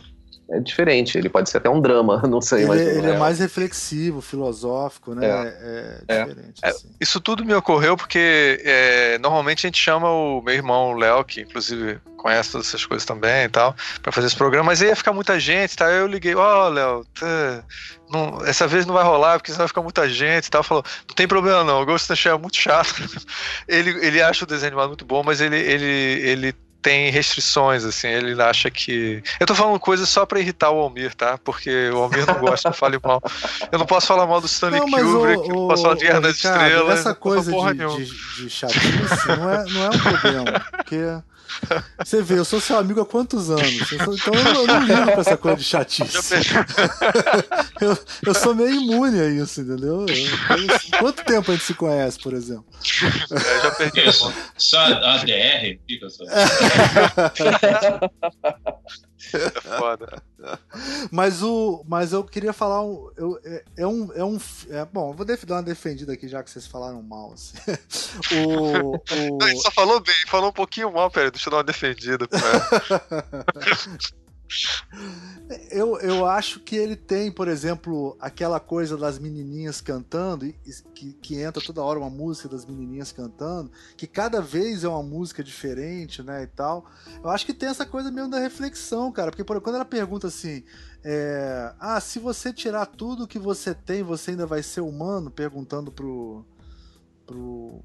é 0.52 0.58
diferente, 0.58 1.16
ele 1.16 1.28
pode 1.28 1.48
ser 1.48 1.58
até 1.58 1.70
um 1.70 1.80
drama, 1.80 2.20
não 2.26 2.40
sei. 2.40 2.60
Ele, 2.60 2.68
mas 2.68 2.80
ele 2.80 3.06
é, 3.06 3.14
é, 3.14 3.18
mais 3.18 3.38
reflexivo, 3.38 4.20
filosófico, 4.20 5.14
né? 5.14 5.26
É, 5.26 5.30
é, 5.30 6.04
é. 6.08 6.24
diferente. 6.24 6.60
É, 6.62 6.68
assim. 6.68 6.88
Isso 7.00 7.20
tudo 7.20 7.44
me 7.44 7.54
ocorreu 7.54 7.96
porque 7.96 8.60
é, 8.64 9.18
normalmente 9.18 9.66
a 9.66 9.68
gente 9.68 9.80
chama 9.80 10.10
o 10.10 10.42
meu 10.42 10.54
irmão, 10.54 10.92
o 10.92 10.96
Léo, 10.96 11.24
que 11.24 11.42
inclusive 11.42 12.00
conhece 12.16 12.52
todas 12.52 12.66
essas 12.66 12.84
coisas 12.84 13.06
também 13.06 13.44
e 13.44 13.48
tal, 13.48 13.74
para 14.02 14.12
fazer 14.12 14.26
esse 14.26 14.36
programa, 14.36 14.66
mas 14.66 14.82
aí 14.82 14.88
ia 14.88 14.96
ficar 14.96 15.12
muita 15.12 15.40
gente, 15.40 15.76
tá? 15.76 15.90
Eu 15.90 16.06
liguei, 16.06 16.34
ó, 16.34 16.66
oh, 16.66 16.68
Léo, 16.68 17.04
tá, 17.18 17.64
não, 18.10 18.44
essa 18.44 18.66
vez 18.66 18.84
não 18.84 18.94
vai 18.94 19.04
rolar 19.04 19.38
porque 19.38 19.52
senão 19.52 19.60
vai 19.60 19.68
ficar 19.68 19.82
muita 19.82 20.08
gente 20.08 20.46
e 20.46 20.50
tal. 20.50 20.62
Falou, 20.62 20.84
não 21.08 21.14
tem 21.14 21.28
problema 21.28 21.64
não, 21.64 21.80
o 21.80 21.86
Ghost 21.86 22.06
in 22.06 22.08
the 22.08 22.16
Shell 22.16 22.34
é 22.34 22.38
muito 22.38 22.56
chato. 22.56 22.94
ele, 23.68 23.90
ele 24.04 24.20
acha 24.20 24.44
o 24.44 24.48
desenho 24.48 24.72
animado 24.72 24.88
muito 24.88 25.04
bom, 25.04 25.22
mas 25.22 25.40
ele, 25.40 25.56
ele, 25.56 25.86
ele 25.86 26.54
tem 26.82 27.10
restrições, 27.10 27.84
assim, 27.84 28.08
ele 28.08 28.40
acha 28.42 28.70
que. 28.70 29.22
Eu 29.38 29.46
tô 29.46 29.54
falando 29.54 29.78
coisas 29.78 30.08
só 30.08 30.24
pra 30.24 30.40
irritar 30.40 30.70
o 30.70 30.78
Almir, 30.78 31.14
tá? 31.14 31.38
Porque 31.38 31.90
o 31.90 31.98
Almir 31.98 32.26
não 32.26 32.38
gosta 32.38 32.70
que 32.70 32.76
fale 32.76 32.98
mal. 33.02 33.22
Eu 33.70 33.78
não 33.78 33.86
posso 33.86 34.06
falar 34.06 34.26
mal 34.26 34.40
do 34.40 34.46
Stanley 34.46 34.80
não, 34.80 34.86
Kubrick, 34.86 35.42
o, 35.42 35.48
não 35.48 35.68
posso 35.68 35.82
falar 35.82 35.94
de 35.94 36.06
Guerra 36.06 36.20
das 36.20 36.36
Estrelas. 36.36 37.00
Essa 37.00 37.14
coisa 37.14 37.52
de, 37.52 37.74
de, 37.74 38.42
de 38.42 38.50
chatice 38.50 39.28
não 39.28 39.50
é, 39.50 39.64
não 39.64 39.84
é 39.84 39.88
um 39.88 39.98
problema. 39.98 40.66
Porque 40.70 40.96
Você 41.98 42.22
vê, 42.22 42.38
eu 42.38 42.44
sou 42.44 42.60
seu 42.60 42.78
amigo 42.78 43.00
há 43.00 43.06
quantos 43.06 43.50
anos? 43.50 43.92
Eu 43.92 44.04
sou, 44.04 44.14
então 44.14 44.34
eu, 44.34 44.54
eu 44.54 44.66
não 44.66 44.80
ligo 44.80 45.04
pra 45.04 45.20
essa 45.20 45.36
coisa 45.36 45.56
de 45.56 45.64
chatice. 45.64 46.34
eu, 47.80 47.98
eu 48.26 48.34
sou 48.34 48.54
meio 48.54 48.70
imune 48.70 49.20
a 49.20 49.28
isso, 49.28 49.60
entendeu? 49.60 50.06
Eu, 50.06 50.98
quanto 50.98 51.24
tempo 51.24 51.50
a 51.50 51.54
gente 51.54 51.64
se 51.64 51.74
conhece, 51.74 52.18
por 52.18 52.32
exemplo? 52.32 52.64
É, 53.32 53.62
já 53.62 53.70
perdi 53.72 54.08
isso. 54.08 54.32
Só 54.56 54.78
a 54.78 55.18
DR 55.18 55.78
fica 55.86 56.08
só. 56.08 56.24
É 59.34 59.60
foda. 59.60 60.22
Mas, 61.12 61.42
o, 61.42 61.84
mas 61.86 62.12
eu 62.14 62.24
queria 62.24 62.52
falar. 62.52 62.82
Eu, 63.16 63.38
é, 63.44 63.64
é, 63.76 63.86
um. 63.86 64.10
É 64.14 64.24
um 64.24 64.38
é, 64.70 64.84
bom, 64.86 65.12
vou 65.12 65.26
dar 65.26 65.36
uma 65.56 65.62
defendida 65.62 66.14
aqui, 66.14 66.26
já 66.26 66.42
que 66.42 66.50
vocês 66.50 66.66
falaram 66.66 67.02
mal. 67.02 67.34
Assim. 67.34 67.58
o, 68.46 68.96
o... 68.96 69.38
Não, 69.38 69.48
ele 69.48 69.58
só 69.58 69.70
falou 69.70 70.00
bem, 70.00 70.14
falou 70.28 70.48
um 70.48 70.52
pouquinho 70.52 70.90
mal, 70.90 71.10
peraí, 71.10 71.30
deixa 71.30 71.48
eu 71.48 71.50
dar 71.50 71.58
uma 71.58 71.64
defendida. 71.64 72.26
eu, 75.70 75.98
eu 76.00 76.26
acho 76.26 76.60
que 76.60 76.76
ele 76.76 76.96
tem, 76.96 77.30
por 77.30 77.48
exemplo, 77.48 78.16
aquela 78.20 78.58
coisa 78.58 78.96
das 78.96 79.18
menininhas 79.18 79.80
cantando, 79.80 80.52
que, 80.94 81.12
que 81.14 81.40
entra 81.40 81.62
toda 81.62 81.82
hora 81.82 81.98
uma 81.98 82.10
música 82.10 82.48
das 82.48 82.64
menininhas 82.64 83.12
cantando, 83.12 83.70
que 83.96 84.06
cada 84.06 84.40
vez 84.40 84.84
é 84.84 84.88
uma 84.88 85.02
música 85.02 85.42
diferente, 85.42 86.22
né, 86.22 86.42
e 86.42 86.46
tal. 86.46 86.84
Eu 87.22 87.30
acho 87.30 87.46
que 87.46 87.54
tem 87.54 87.68
essa 87.68 87.86
coisa 87.86 88.10
mesmo 88.10 88.30
da 88.30 88.38
reflexão, 88.38 89.10
cara, 89.12 89.30
porque 89.30 89.44
por, 89.44 89.60
quando 89.60 89.76
ela 89.76 89.84
pergunta 89.84 90.26
assim, 90.26 90.64
é, 91.04 91.72
ah, 91.78 92.00
se 92.00 92.18
você 92.18 92.52
tirar 92.52 92.86
tudo 92.86 93.28
que 93.28 93.38
você 93.38 93.74
tem, 93.74 94.02
você 94.02 94.32
ainda 94.32 94.46
vai 94.46 94.62
ser 94.62 94.80
humano? 94.80 95.30
Perguntando 95.30 95.90
pro... 95.90 96.44
pro... 97.26 97.80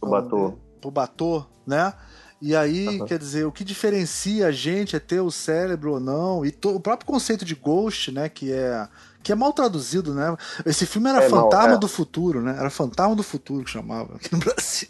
O 0.00 0.08
Bator. 0.08 0.58
Pro 0.80 0.90
Bator, 0.90 1.48
né? 1.66 1.92
E 2.40 2.54
aí, 2.54 3.00
uhum. 3.00 3.06
quer 3.06 3.18
dizer, 3.18 3.46
o 3.46 3.52
que 3.52 3.64
diferencia 3.64 4.48
a 4.48 4.52
gente 4.52 4.94
é 4.94 5.00
ter 5.00 5.20
o 5.20 5.30
cérebro 5.30 5.92
ou 5.92 6.00
não, 6.00 6.44
e 6.44 6.50
to, 6.50 6.74
o 6.74 6.80
próprio 6.80 7.06
conceito 7.06 7.44
de 7.44 7.54
ghost, 7.54 8.10
né, 8.12 8.28
que 8.28 8.52
é 8.52 8.86
que 9.22 9.32
é 9.32 9.34
mal 9.34 9.54
traduzido, 9.54 10.12
né? 10.12 10.36
Esse 10.66 10.84
filme 10.84 11.08
era 11.08 11.24
é 11.24 11.30
Fantasma 11.30 11.68
mal, 11.68 11.76
é. 11.76 11.80
do 11.80 11.88
Futuro, 11.88 12.42
né? 12.42 12.56
Era 12.58 12.68
Fantasma 12.68 13.16
do 13.16 13.22
Futuro 13.22 13.64
que 13.64 13.70
chamava 13.70 14.16
aqui 14.16 14.30
no 14.30 14.36
Brasil. 14.38 14.88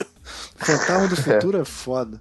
Fantasma 0.57 1.07
do 1.07 1.15
Futuro 1.23 1.57
é, 1.57 1.61
é 1.61 1.65
foda. 1.65 2.21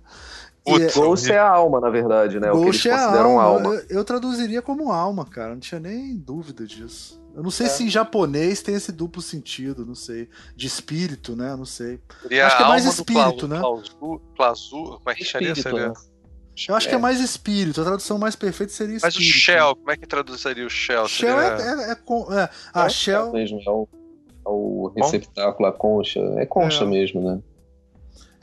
O 0.65 0.79
Ghost 0.79 1.29
é 1.29 1.37
a 1.37 1.49
alma, 1.49 1.81
na 1.81 1.89
verdade, 1.89 2.39
né? 2.39 2.49
Ghost 2.49 2.87
é 2.87 2.93
a 2.93 3.21
alma. 3.21 3.43
alma. 3.43 3.75
Eu, 3.89 3.97
eu, 3.97 4.03
traduziria 4.05 4.61
como 4.61 4.91
alma, 4.91 5.25
cara. 5.25 5.51
Não 5.51 5.59
tinha 5.59 5.79
nem 5.79 6.15
dúvida 6.15 6.65
disso. 6.65 7.21
Eu 7.35 7.43
não 7.43 7.51
sei 7.51 7.65
é. 7.65 7.69
se 7.69 7.83
em 7.83 7.89
japonês 7.89 8.61
tem 8.61 8.75
esse 8.75 8.91
duplo 8.91 9.21
sentido, 9.21 9.85
não 9.85 9.95
sei. 9.95 10.29
De 10.55 10.65
espírito, 10.65 11.35
né? 11.35 11.55
Não 11.55 11.65
sei. 11.65 11.99
Seria 12.21 12.47
Acho 12.47 12.57
que 12.57 12.63
é 12.63 12.67
mais 12.67 12.85
espírito, 12.85 13.47
né? 13.47 13.61
Plazu, 14.35 14.99
como 14.99 15.09
é 15.09 15.15
que 15.15 15.25
seria? 15.25 15.53
seria? 15.53 15.89
Né? 15.89 15.93
Eu 16.69 16.75
acho 16.75 16.87
é. 16.87 16.89
que 16.91 16.95
é 16.95 16.99
mais 16.99 17.19
espírito, 17.19 17.81
a 17.81 17.83
tradução 17.83 18.19
mais 18.19 18.35
perfeita 18.35 18.71
seria 18.71 18.97
espírito. 18.97 19.19
Mas 19.19 19.27
o 19.27 19.33
Shell, 19.33 19.75
como 19.75 19.91
é 19.91 19.97
que 19.97 20.05
traduziria 20.05 20.65
o 20.65 20.69
Shell? 20.69 21.07
Shell 21.07 21.39
é, 21.39 21.57
seria... 21.57 21.81
é, 21.81 21.89
é, 21.89 22.41
é, 22.41 22.49
Ah, 22.71 22.87
Shell. 22.87 23.31
Mesmo, 23.31 23.59
é 23.59 23.69
o, 23.69 23.87
o 24.45 24.87
receptáculo, 24.95 25.67
a 25.67 25.71
concha. 25.73 26.19
É 26.37 26.45
concha 26.45 26.85
mesmo, 26.85 27.21
né? 27.21 27.41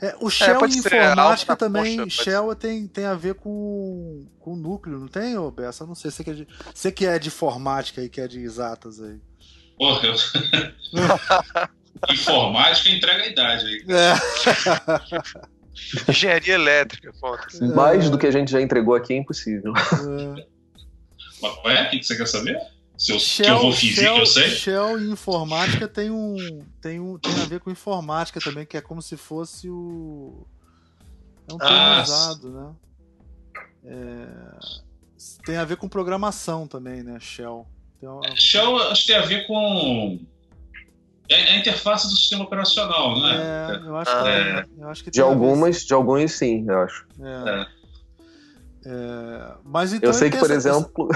É, 0.01 0.15
o 0.19 0.31
Shell 0.31 0.65
é, 0.65 0.67
em 0.67 0.79
informática 0.79 1.55
também, 1.55 1.97
poxa, 1.97 2.23
Shell 2.23 2.55
tem, 2.55 2.87
tem 2.87 3.05
a 3.05 3.13
ver 3.13 3.35
com, 3.35 4.25
com 4.39 4.55
núcleo, 4.55 4.99
não 4.99 5.07
tem, 5.07 5.37
ô 5.37 5.51
Bessa? 5.51 5.85
Não 5.85 5.93
sei, 5.93 6.09
você 6.09 6.23
que, 6.23 6.29
é 6.31 6.33
de, 6.33 6.47
você 6.73 6.91
que 6.91 7.05
é 7.05 7.19
de 7.19 7.27
informática 7.27 8.01
aí, 8.01 8.09
que 8.09 8.19
é 8.19 8.27
de 8.27 8.39
exatas 8.39 8.99
aí. 8.99 9.19
Porra, 9.77 10.07
eu... 10.07 10.15
informática 12.09 12.89
entrega 12.89 13.23
a 13.23 13.27
idade 13.27 13.65
aí. 13.65 13.85
É. 13.89 15.51
Engenharia 16.09 16.55
elétrica, 16.55 17.13
foda. 17.19 17.43
Mais 17.75 18.09
do 18.09 18.17
que 18.17 18.25
a 18.25 18.31
gente 18.31 18.51
já 18.51 18.59
entregou 18.59 18.95
aqui 18.95 19.13
é 19.13 19.17
impossível. 19.17 19.71
É. 19.77 20.45
Mas 21.41 21.55
qual 21.55 21.69
é? 21.71 21.83
O 21.83 21.89
que 21.91 22.03
você 22.03 22.17
quer 22.17 22.27
saber? 22.27 22.57
Se 23.01 23.11
eu, 23.11 23.19
Shell, 23.19 23.45
que 23.45 23.51
eu 23.51 23.59
vou 23.61 23.71
fingir 23.71 23.95
Shell, 23.95 24.13
que 24.13 24.21
eu 24.21 24.25
sei? 24.27 24.49
Shell 24.49 24.99
e 24.99 25.09
informática 25.09 25.87
tem 25.87 26.11
um, 26.11 26.63
tem 26.79 26.99
um. 26.99 27.17
Tem 27.17 27.33
a 27.33 27.45
ver 27.45 27.59
com 27.59 27.71
informática 27.71 28.39
também, 28.39 28.63
que 28.63 28.77
é 28.77 28.81
como 28.81 29.01
se 29.01 29.17
fosse 29.17 29.67
o. 29.67 30.45
É 31.49 31.53
um 31.55 31.57
termo 31.57 31.73
ah, 31.73 32.03
usado, 32.03 32.51
né? 32.51 32.75
É, 33.85 34.27
tem 35.43 35.57
a 35.57 35.65
ver 35.65 35.77
com 35.77 35.89
programação 35.89 36.67
também, 36.67 37.01
né? 37.01 37.19
Shell. 37.19 37.65
Uma... 38.03 38.35
Shell 38.35 38.77
acho 38.91 39.01
que 39.01 39.07
tem 39.07 39.15
a 39.15 39.25
ver 39.25 39.47
com. 39.47 40.19
É 41.27 41.53
a 41.53 41.57
interface 41.57 42.07
do 42.07 42.15
sistema 42.15 42.43
operacional, 42.43 43.19
né? 43.19 43.35
É, 43.35 43.87
eu 43.87 43.97
acho 43.97 44.11
que, 44.11 44.27
é. 44.27 44.65
eu 44.77 44.89
acho 44.89 45.03
que 45.05 45.09
de 45.09 45.21
algumas, 45.21 45.83
de 45.83 45.93
alguns 45.95 46.33
sim, 46.33 46.65
eu 46.67 46.81
acho. 46.81 47.07
É. 47.19 47.80
é. 48.85 49.53
Mas 49.63 49.93
então 49.93 50.09
eu 50.09 50.13
sei 50.13 50.29
que, 50.29 50.37
por 50.37 50.49
exemplo, 50.49 51.09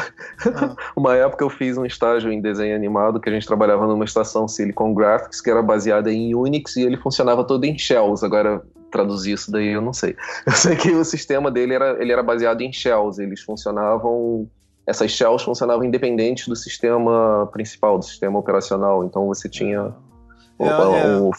ah. 0.45 0.75
uma 0.95 1.15
época 1.15 1.43
eu 1.43 1.49
fiz 1.49 1.77
um 1.77 1.85
estágio 1.85 2.31
em 2.31 2.39
desenho 2.39 2.75
animado 2.75 3.19
que 3.19 3.29
a 3.29 3.31
gente 3.31 3.47
trabalhava 3.47 3.87
numa 3.87 4.05
estação 4.05 4.47
Silicon 4.47 4.93
Graphics 4.93 5.41
que 5.41 5.49
era 5.49 5.61
baseada 5.61 6.11
em 6.11 6.35
Unix 6.35 6.75
e 6.75 6.83
ele 6.83 6.97
funcionava 6.97 7.43
todo 7.43 7.65
em 7.65 7.77
shells. 7.77 8.23
Agora, 8.23 8.61
traduzir 8.91 9.33
isso 9.33 9.51
daí 9.51 9.69
eu 9.69 9.81
não 9.81 9.93
sei. 9.93 10.15
Eu 10.45 10.53
sei 10.53 10.75
que 10.75 10.91
o 10.91 11.03
sistema 11.03 11.49
dele 11.49 11.73
era, 11.73 12.01
ele 12.01 12.11
era 12.11 12.21
baseado 12.21 12.61
em 12.61 12.71
shells, 12.71 13.21
eles 13.21 13.41
funcionavam. 13.41 14.49
Essas 14.87 15.11
shells 15.11 15.43
funcionavam 15.43 15.83
independentes 15.83 16.47
do 16.47 16.55
sistema 16.55 17.49
principal, 17.51 17.97
do 17.97 18.05
sistema 18.05 18.37
operacional. 18.37 19.03
Então 19.03 19.25
você 19.25 19.49
tinha. 19.49 19.93
É, 20.59 20.67
é. 20.67 21.17
o, 21.17 21.31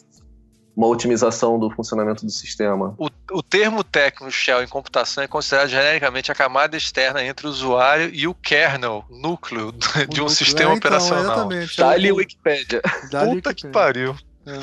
uma 0.77 0.89
otimização 0.89 1.59
do 1.59 1.71
funcionamento 1.71 2.27
do 2.27 2.31
sistema. 2.31 2.95
O, 2.99 3.09
o 3.31 3.43
termo 3.43 3.83
técnico 3.83 4.31
shell 4.31 4.63
em 4.63 4.69
computação 4.69 5.25
é 5.25 5.27
considerado 5.27 5.69
genericamente 5.69 6.31
a 6.31 6.35
camada 6.35 6.77
externa 6.77 7.23
entre 7.25 7.47
o 7.47 7.51
usuário 7.51 8.11
e 8.13 8.27
o 8.27 8.35
kernel, 8.35 9.05
núcleo 9.11 9.73
de 10.09 10.21
um 10.21 10.25
núcleo, 10.25 10.29
sistema 10.29 10.73
é, 10.73 10.77
então, 10.77 10.91
operacional. 10.91 11.49
Dá-lhe 11.77 12.13
Wikipedia. 12.13 12.83
Puta 13.11 13.55
que 13.55 13.69
pariu. 13.69 14.17
É. 14.47 14.61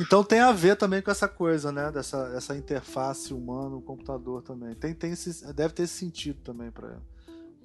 Então 0.00 0.22
tem 0.22 0.38
a 0.38 0.52
ver 0.52 0.76
também 0.76 1.02
com 1.02 1.10
essa 1.10 1.26
coisa, 1.26 1.72
né? 1.72 1.90
Dessa 1.90 2.32
essa 2.36 2.56
interface 2.56 3.34
humano-computador 3.34 4.42
também. 4.42 4.72
Tem, 4.74 4.94
tem 4.94 5.12
esse, 5.12 5.52
deve 5.52 5.74
ter 5.74 5.82
esse 5.82 5.94
sentido 5.94 6.38
também 6.44 6.70
para 6.70 6.96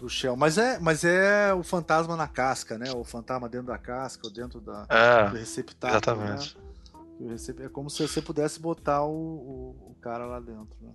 o 0.01 0.09
Shell. 0.09 0.35
Mas 0.35 0.57
é, 0.57 0.80
mas 0.80 1.03
é 1.03 1.53
o 1.53 1.61
fantasma 1.61 2.15
na 2.15 2.27
casca, 2.27 2.80
né? 2.80 2.91
O 2.91 3.03
fantasma 3.03 3.47
dentro 3.47 3.68
da 3.68 3.77
casca, 3.77 4.26
ou 4.26 4.34
dentto 4.34 4.59
da, 4.59 4.88
é, 4.89 5.30
do 5.30 5.38
receptáculo. 5.38 5.93
Exatamente. 5.93 6.57
Né? 6.57 6.70
É 7.60 7.69
como 7.69 7.89
se 7.89 8.07
você 8.07 8.22
pudesse 8.22 8.60
botar 8.60 9.03
o, 9.03 9.11
o, 9.11 9.91
o 9.91 9.95
cara 10.02 10.26
lá 10.26 10.39
dentro. 10.39 10.76
Né? 10.81 10.93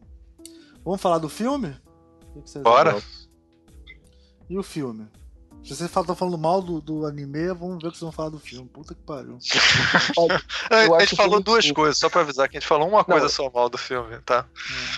Vamos 0.84 1.00
falar 1.00 1.18
do 1.18 1.28
filme? 1.28 1.74
O 2.34 2.42
que 2.42 2.58
Bora! 2.60 2.96
E 4.48 4.58
o 4.58 4.62
filme? 4.62 5.08
Se 5.66 5.74
vocês 5.74 5.90
estão 5.90 6.14
falando 6.14 6.38
mal 6.38 6.62
do, 6.62 6.80
do 6.80 7.06
anime, 7.06 7.48
vamos 7.48 7.82
ver 7.82 7.88
o 7.88 7.90
que 7.90 7.98
vocês 7.98 8.02
vão 8.02 8.12
falar 8.12 8.28
do 8.28 8.38
filme. 8.38 8.68
Puta 8.68 8.94
que 8.94 9.02
pariu. 9.02 9.36
a 10.96 11.00
gente 11.00 11.16
falou 11.16 11.42
duas 11.42 11.64
filme... 11.64 11.74
coisas, 11.74 11.98
só 11.98 12.08
pra 12.08 12.20
avisar 12.20 12.48
que 12.48 12.56
a 12.56 12.60
gente 12.60 12.68
falou 12.68 12.88
uma 12.88 13.04
coisa 13.04 13.22
não, 13.22 13.28
só 13.28 13.50
mal 13.50 13.68
do 13.68 13.76
filme, 13.76 14.16
tá? 14.24 14.46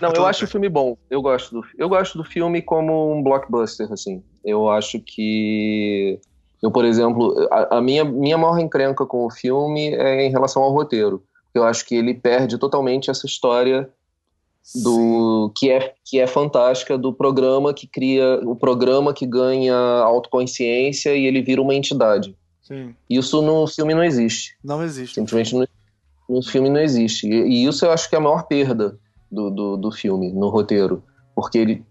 Não, 0.02 0.12
eu 0.12 0.26
acho 0.26 0.44
o 0.44 0.48
filme 0.48 0.68
bom. 0.68 0.98
Eu 1.08 1.22
gosto 1.22 1.58
do 1.58 1.66
Eu 1.78 1.88
gosto 1.88 2.18
do 2.18 2.24
filme 2.24 2.60
como 2.60 3.14
um 3.14 3.22
blockbuster, 3.22 3.90
assim. 3.90 4.22
Eu 4.44 4.68
acho 4.68 5.00
que 5.00 6.20
eu, 6.62 6.70
por 6.70 6.84
exemplo, 6.84 7.34
a, 7.50 7.78
a, 7.78 7.80
minha, 7.80 8.04
minha 8.04 8.36
maior 8.36 8.58
encrenca 8.58 9.06
com 9.06 9.24
o 9.24 9.30
filme 9.30 9.94
é 9.94 10.26
em 10.26 10.30
relação 10.30 10.62
ao 10.62 10.72
roteiro. 10.72 11.22
Eu 11.54 11.64
acho 11.64 11.86
que 11.86 11.94
ele 11.94 12.14
perde 12.14 12.58
totalmente 12.58 13.10
essa 13.10 13.26
história 13.26 13.88
do 14.74 15.50
que 15.56 15.70
é, 15.70 15.94
que 16.04 16.20
é 16.20 16.26
fantástica 16.26 16.98
do 16.98 17.12
programa 17.12 17.72
que 17.72 17.86
cria 17.86 18.40
o 18.44 18.54
programa 18.54 19.14
que 19.14 19.26
ganha 19.26 19.74
autoconsciência 19.74 21.14
e 21.14 21.24
ele 21.24 21.40
vira 21.40 21.62
uma 21.62 21.74
entidade. 21.74 22.36
Sim. 22.62 22.94
Isso 23.08 23.40
no 23.40 23.66
filme 23.66 23.94
não 23.94 24.04
existe. 24.04 24.56
Não 24.62 24.82
existe. 24.82 25.14
Simplesmente 25.14 25.54
no, 25.54 25.66
no 26.28 26.42
filme 26.42 26.68
não 26.68 26.80
existe. 26.80 27.26
E, 27.26 27.34
e, 27.34 27.66
isso 27.66 27.86
eu 27.86 27.92
acho 27.92 28.08
que 28.10 28.14
é 28.14 28.18
a 28.18 28.20
maior 28.20 28.42
perda 28.42 28.98
do, 29.30 29.50
do, 29.50 29.76
do 29.76 29.90
filme, 29.90 30.30
no 30.32 30.48
roteiro. 30.48 31.02
Porque 31.34 31.56
ele 31.56 31.84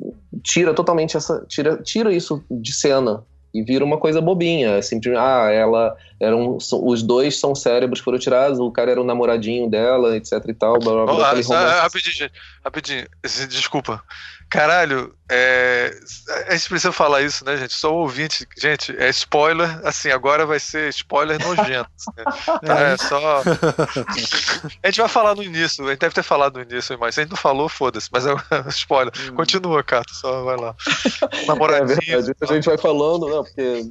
tira 0.43 0.73
totalmente 0.73 1.17
essa. 1.17 1.43
Tira, 1.47 1.77
tira 1.77 2.13
isso 2.13 2.43
de 2.51 2.73
cena 2.73 3.23
e 3.57 3.63
vira 3.63 3.83
uma 3.83 3.97
coisa 3.97 4.21
bobinha, 4.21 4.77
assim, 4.77 4.99
ah, 5.17 5.49
ela 5.51 5.97
eram 6.19 6.57
os 6.57 7.01
dois 7.03 7.39
são 7.39 7.55
cérebros 7.55 7.99
foram 7.99 8.19
tirados, 8.19 8.59
o 8.59 8.71
cara 8.71 8.91
era 8.91 9.01
o 9.01 9.03
namoradinho 9.03 9.69
dela, 9.69 10.15
etc 10.15 10.33
e 10.47 10.53
tal, 10.53 10.79
blá, 10.79 11.05
blá, 11.05 11.33
blá, 11.33 11.57
ah, 11.57 11.81
rapidinho, 11.81 12.29
rapidinho, 12.63 13.07
desculpa. 13.49 14.03
Caralho, 14.49 15.13
é... 15.29 15.91
a 16.47 16.55
gente 16.55 16.69
precisa 16.69 16.91
falar 16.91 17.21
isso, 17.21 17.43
né, 17.43 17.57
gente? 17.57 17.73
Só 17.73 17.93
o 17.93 17.97
ouvinte, 17.97 18.47
gente, 18.57 18.95
é 18.97 19.09
spoiler, 19.09 19.81
assim, 19.85 20.09
agora 20.09 20.45
vai 20.45 20.59
ser 20.59 20.87
spoiler 20.89 21.37
nojento. 21.39 21.89
Né? 22.15 22.23
É, 22.67 22.97
só. 22.97 23.43
A 24.83 24.87
gente 24.87 24.99
vai 24.99 25.09
falar 25.09 25.35
no 25.35 25.43
início, 25.43 25.85
a 25.85 25.89
gente 25.89 25.99
deve 25.99 26.15
ter 26.15 26.23
falado 26.23 26.55
no 26.57 26.61
início, 26.61 26.97
mas 26.99 27.17
a 27.17 27.21
gente 27.21 27.31
não 27.31 27.37
falou, 27.37 27.69
foda-se, 27.69 28.09
mas 28.11 28.25
é 28.25 28.33
spoiler. 28.69 29.13
Hum. 29.19 29.35
Continua, 29.35 29.83
Cato, 29.83 30.13
só 30.13 30.43
vai 30.43 30.57
lá. 30.57 30.75
Namoradinho. 31.45 31.97
É 32.07 32.21
verdade, 32.21 32.33
a 32.41 32.53
gente 32.53 32.65
vai 32.65 32.77
falando, 32.77 33.27
não, 33.27 33.43
porque. 33.43 33.83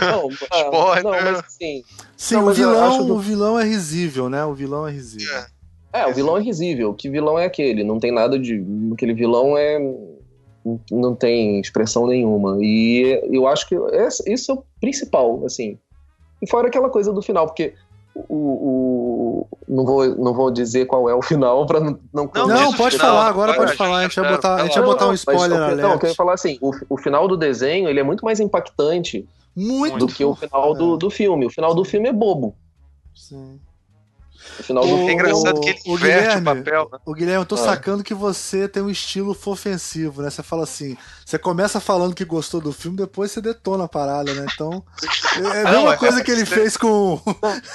Não, 0.00 0.28
spoiler. 0.30 1.02
Não, 1.02 1.10
mas 1.10 1.38
assim. 1.40 1.84
Sim, 2.16 2.34
não, 2.34 2.46
o, 2.46 2.54
vilão, 2.54 3.06
do... 3.06 3.14
o 3.14 3.20
vilão 3.20 3.58
é 3.58 3.64
risível, 3.64 4.28
né? 4.28 4.44
O 4.44 4.54
vilão 4.54 4.86
é 4.86 4.90
risível. 4.90 5.34
É. 5.34 5.57
É, 5.92 6.06
o 6.06 6.14
vilão 6.14 6.36
é 6.36 6.42
risível. 6.42 6.92
Que 6.94 7.08
vilão 7.08 7.38
é 7.38 7.46
aquele? 7.46 7.82
Não 7.82 7.98
tem 7.98 8.12
nada 8.12 8.38
de. 8.38 8.64
Aquele 8.92 9.14
vilão 9.14 9.56
é. 9.56 9.78
Não 10.90 11.14
tem 11.14 11.60
expressão 11.60 12.06
nenhuma. 12.06 12.58
E 12.60 13.20
eu 13.30 13.46
acho 13.46 13.66
que 13.68 13.74
isso 14.26 14.52
é 14.52 14.54
o 14.54 14.62
principal, 14.80 15.44
assim. 15.44 15.78
E 16.42 16.48
fora 16.48 16.68
aquela 16.68 16.90
coisa 16.90 17.12
do 17.12 17.22
final, 17.22 17.46
porque 17.46 17.74
o, 18.28 18.34
o, 18.34 19.46
não, 19.68 19.84
vou, 19.84 20.06
não 20.16 20.34
vou 20.34 20.50
dizer 20.50 20.86
qual 20.86 21.08
é 21.08 21.14
o 21.14 21.22
final 21.22 21.66
para 21.66 21.78
não 21.78 21.98
não, 22.12 22.30
não, 22.34 22.48
não 22.48 22.72
pode 22.72 22.96
final, 22.96 23.14
falar 23.14 23.28
agora 23.28 23.54
pode 23.54 23.76
falar 23.76 23.98
a 23.98 24.02
gente 24.02 24.20
vai 24.20 24.30
botar 24.32 24.54
a 24.56 24.64
gente 24.64 24.74
vai 24.74 24.84
botar 24.84 25.08
um 25.08 25.14
spoiler 25.14 25.60
mas, 25.60 25.78
não, 25.78 25.92
eu 25.92 25.98
quero 25.98 26.14
falar 26.14 26.34
assim 26.34 26.58
o, 26.60 26.72
o 26.88 26.96
final 26.96 27.28
do 27.28 27.36
desenho 27.36 27.88
ele 27.88 28.00
é 28.00 28.02
muito 28.02 28.24
mais 28.24 28.40
impactante 28.40 29.28
muito 29.54 29.98
do 29.98 30.08
que 30.08 30.24
o 30.24 30.34
final 30.34 30.74
do, 30.74 30.96
do 30.96 31.10
filme 31.10 31.46
o 31.46 31.50
final 31.50 31.74
do 31.74 31.84
filme 31.84 32.08
é 32.08 32.12
bobo 32.12 32.56
sim 33.14 33.60
final 34.62 34.86
do 34.86 34.96
é 34.96 35.12
engraçado 35.12 35.60
que 35.60 35.70
ele 35.70 35.80
o 35.86 35.96
Guilherme, 35.96 36.40
o 36.40 36.44
papel. 36.44 36.88
Né? 36.92 36.98
O 37.04 37.14
Guilherme, 37.14 37.42
eu 37.42 37.46
tô 37.46 37.54
ah. 37.54 37.58
sacando 37.58 38.04
que 38.04 38.14
você 38.14 38.68
tem 38.68 38.82
um 38.82 38.90
estilo 38.90 39.36
ofensivo, 39.46 40.22
né? 40.22 40.30
Você 40.30 40.42
fala 40.42 40.64
assim, 40.64 40.96
você 41.24 41.38
começa 41.38 41.80
falando 41.80 42.14
que 42.14 42.24
gostou 42.24 42.60
do 42.60 42.72
filme, 42.72 42.96
depois 42.96 43.30
você 43.30 43.40
detona 43.40 43.84
a 43.84 43.88
parada, 43.88 44.32
né? 44.34 44.46
Então, 44.52 44.82
é 45.54 45.62
a 45.62 45.70
mesma 45.70 45.94
é 45.94 45.96
coisa 45.96 46.22
que 46.22 46.30
ele 46.30 46.46
fez 46.46 46.76
com. 46.76 47.20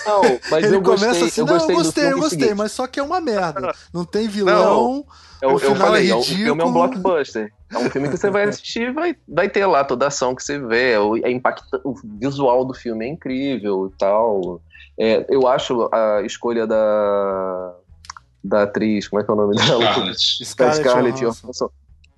Não, 0.06 0.22
mas 0.50 0.66
ele 0.66 0.82
começa 0.82 1.08
gostei, 1.08 1.28
assim, 1.28 1.42
eu 1.42 1.46
não, 1.46 1.54
eu 1.56 1.68
gostei, 1.68 2.06
eu 2.06 2.20
gostei, 2.20 2.40
seguinte. 2.40 2.58
mas 2.58 2.72
só 2.72 2.88
que 2.88 3.00
é 3.00 3.04
uma 3.04 3.22
merda. 3.22 3.74
Não 3.94 4.06
tem 4.06 4.28
vilão. 4.28 4.54
Não, 4.62 5.06
eu, 5.42 5.56
o 5.56 5.60
eu 5.60 5.76
falei, 5.76 6.10
é 6.10 6.16
ridículo. 6.16 6.22
O 6.22 6.46
filme 6.46 6.62
é 6.62 6.66
um 6.66 6.72
blockbuster. 6.72 7.54
É 7.70 7.78
um 7.78 7.90
filme 7.90 8.10
que 8.10 8.18
você 8.18 8.30
vai 8.30 8.44
assistir 8.44 8.84
e 8.84 8.92
vai, 8.92 9.16
vai 9.28 9.50
ter 9.50 9.66
lá 9.66 9.84
toda 9.84 10.06
a 10.06 10.08
ação 10.08 10.34
que 10.36 10.44
você 10.44 10.60
vê. 10.60 10.98
O, 10.98 11.18
é 11.18 11.30
impacta, 11.30 11.82
o 11.84 11.96
visual 12.20 12.64
do 12.64 12.74
filme 12.74 13.06
é 13.06 13.10
incrível 13.10 13.92
e 13.94 13.98
tal. 13.98 14.62
É, 14.98 15.26
eu 15.30 15.48
acho 15.48 15.90
a 15.92 16.22
escolha 16.24 16.68
da, 16.68 17.76
da 18.44 18.64
atriz, 18.64 19.08
como 19.08 19.22
é 19.22 19.26
que 19.26 19.32
é 19.32 19.34
o 19.34 19.38
nome 19.38 19.56
dela? 19.56 19.82
Scarlett. 19.82 20.46
Scarlett, 20.46 20.80
Scarlett 20.82 21.20
Johansson. 21.20 21.70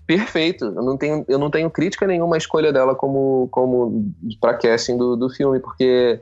Perfeito. 0.07 0.65
Eu 0.65 0.83
não, 0.83 0.97
tenho, 0.97 1.25
eu 1.27 1.39
não 1.39 1.49
tenho 1.49 1.69
crítica 1.69 2.05
nenhuma 2.05 2.35
à 2.35 2.37
escolha 2.37 2.71
dela 2.71 2.93
como, 2.93 3.47
como 3.51 4.13
para 4.39 4.53
casting 4.53 4.97
do, 4.97 5.15
do 5.15 5.29
filme, 5.29 5.59
porque 5.59 6.19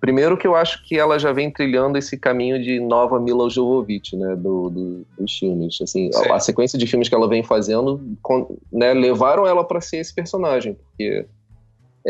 primeiro 0.00 0.36
que 0.36 0.46
eu 0.46 0.54
acho 0.54 0.82
que 0.84 0.98
ela 0.98 1.18
já 1.18 1.32
vem 1.32 1.50
trilhando 1.50 1.96
esse 1.96 2.18
caminho 2.18 2.62
de 2.62 2.78
nova 2.80 3.18
Mila 3.18 3.48
Jovovich, 3.48 4.16
né, 4.16 4.36
do, 4.36 4.70
do, 4.70 5.06
dos 5.18 5.38
filmes. 5.38 5.78
Assim, 5.80 6.10
a, 6.14 6.36
a, 6.36 6.40
sequência 6.40 6.78
de 6.78 6.86
filmes 6.86 7.08
que 7.08 7.14
ela 7.14 7.28
vem 7.28 7.42
fazendo, 7.42 8.00
com, 8.22 8.58
né, 8.72 8.92
levaram 8.92 9.46
ela 9.46 9.64
para 9.64 9.80
ser 9.80 9.98
esse 9.98 10.14
personagem, 10.14 10.74
porque 10.74 11.26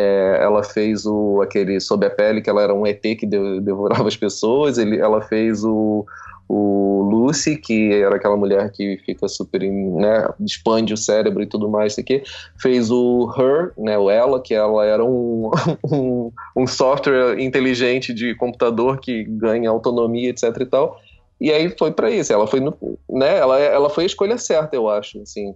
é, 0.01 0.39
ela 0.43 0.63
fez 0.63 1.05
o 1.05 1.43
aquele 1.43 1.79
sob 1.81 2.07
a 2.07 2.11
pele 2.11 2.41
que 2.41 2.49
ela 2.49 2.63
era 2.63 2.75
um 2.75 2.87
ET 2.87 3.03
que 3.03 3.27
devorava 3.27 4.09
as 4.09 4.17
pessoas. 4.17 4.79
Ele, 4.79 4.99
ela 4.99 5.21
fez 5.21 5.63
o, 5.65 6.07
o 6.49 7.03
Lucy, 7.11 7.57
que 7.57 7.93
era 7.93 8.17
aquela 8.17 8.37
mulher 8.37 8.71
que 8.73 8.99
fica 9.05 9.29
super, 9.29 9.61
né, 9.61 10.29
expande 10.41 10.95
o 10.95 10.97
cérebro 10.97 11.43
e 11.43 11.47
tudo 11.47 11.69
mais, 11.69 11.93
isso 11.93 12.01
aqui. 12.01 12.23
Fez 12.59 12.91
o 12.91 13.31
Her, 13.37 13.73
né, 13.77 13.99
o 13.99 14.11
Ela, 14.11 14.41
que 14.41 14.55
ela 14.55 14.85
era 14.85 15.05
um, 15.05 15.51
um, 15.85 16.33
um 16.57 16.67
software 16.67 17.39
inteligente 17.39 18.15
de 18.15 18.35
computador 18.35 18.99
que 19.01 19.25
ganha 19.25 19.69
autonomia, 19.69 20.31
etc 20.31 20.45
e 20.61 20.67
tal. 20.67 20.99
E 21.41 21.53
aí 21.53 21.75
foi 21.79 21.91
para 21.91 22.11
isso. 22.11 22.33
Ela 22.33 22.47
foi, 22.47 22.61
no, 22.61 22.77
né, 23.09 23.39
ela, 23.39 23.59
ela 23.59 23.91
foi 23.91 24.05
a 24.05 24.07
escolha 24.07 24.39
certa, 24.39 24.75
eu 24.77 24.89
acho, 24.89 25.21
assim. 25.23 25.55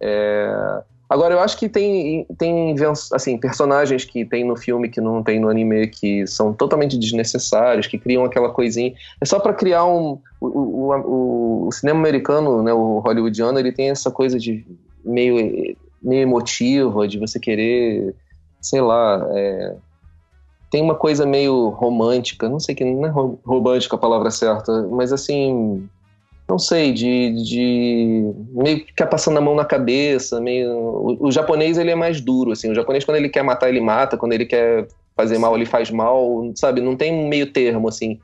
É, 0.00 0.82
Agora, 1.08 1.34
eu 1.34 1.40
acho 1.40 1.56
que 1.56 1.68
tem, 1.68 2.26
tem 2.36 2.74
assim, 3.12 3.38
personagens 3.38 4.04
que 4.04 4.24
tem 4.24 4.44
no 4.44 4.56
filme 4.56 4.88
que 4.88 5.00
não 5.00 5.22
tem 5.22 5.38
no 5.38 5.48
anime, 5.48 5.86
que 5.86 6.26
são 6.26 6.52
totalmente 6.52 6.98
desnecessários, 6.98 7.86
que 7.86 7.96
criam 7.96 8.24
aquela 8.24 8.50
coisinha. 8.50 8.92
É 9.20 9.24
só 9.24 9.38
para 9.38 9.54
criar 9.54 9.84
um. 9.84 10.18
O, 10.40 10.46
o, 10.46 11.66
o, 11.68 11.72
cinema 11.72 12.00
americano, 12.00 12.62
né, 12.62 12.72
o 12.72 12.98
hollywoodiano, 12.98 13.58
ele 13.58 13.72
tem 13.72 13.90
essa 13.90 14.10
coisa 14.10 14.38
de 14.38 14.66
meio, 15.04 15.76
meio 16.02 16.22
emotiva, 16.22 17.06
de 17.06 17.18
você 17.18 17.38
querer, 17.38 18.12
sei 18.60 18.80
lá. 18.80 19.24
É, 19.30 19.76
tem 20.72 20.82
uma 20.82 20.96
coisa 20.96 21.24
meio 21.24 21.68
romântica, 21.68 22.48
não 22.48 22.58
sei 22.58 22.74
que 22.74 22.84
não 22.84 23.06
é 23.06 23.38
romântica 23.44 23.94
a 23.94 23.98
palavra 23.98 24.30
certa, 24.32 24.82
mas 24.90 25.12
assim 25.12 25.88
não 26.48 26.58
sei, 26.58 26.92
de, 26.92 27.32
de 27.42 28.32
meio 28.52 28.80
que 28.80 28.86
ficar 28.86 29.06
passando 29.06 29.38
a 29.38 29.40
mão 29.40 29.54
na 29.54 29.64
cabeça, 29.64 30.40
meio 30.40 30.70
o, 30.70 31.26
o, 31.26 31.32
japonês 31.32 31.76
ele 31.76 31.90
é 31.90 31.94
mais 31.94 32.20
duro 32.20 32.52
assim, 32.52 32.70
o 32.70 32.74
japonês 32.74 33.04
quando 33.04 33.16
ele 33.16 33.28
quer 33.28 33.42
matar 33.42 33.68
ele 33.68 33.80
mata, 33.80 34.16
quando 34.16 34.32
ele 34.32 34.46
quer 34.46 34.86
fazer 35.16 35.38
mal 35.38 35.56
ele 35.56 35.66
faz 35.66 35.90
mal, 35.90 36.52
sabe? 36.54 36.80
Não 36.80 36.94
tem 36.94 37.12
um 37.12 37.26
meio 37.26 37.52
termo 37.52 37.88
assim. 37.88 38.20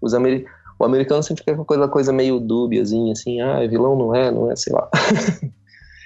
Os 0.00 0.14
amer... 0.14 0.44
o 0.78 0.84
americano 0.84 1.22
sempre 1.22 1.42
fica 1.42 1.56
com 1.56 1.64
coisa 1.64 1.88
coisa 1.88 2.12
meio 2.12 2.38
dúbiazinha 2.38 3.12
assim, 3.12 3.40
ah, 3.40 3.66
vilão 3.66 3.98
não 3.98 4.14
é, 4.14 4.30
não 4.30 4.50
é, 4.50 4.56
sei 4.56 4.72
lá. 4.72 4.88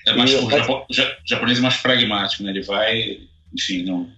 É 0.07 0.15
mais, 0.15 0.33
o, 0.33 0.49
Japo, 0.49 0.87
japonês 1.27 1.59
é 1.59 1.61
mais 1.61 1.77
pragmático, 1.77 2.43
né? 2.43 2.51
Ele 2.51 2.63
vai, 2.63 3.19
enfim, 3.55 3.85
não 3.85 4.09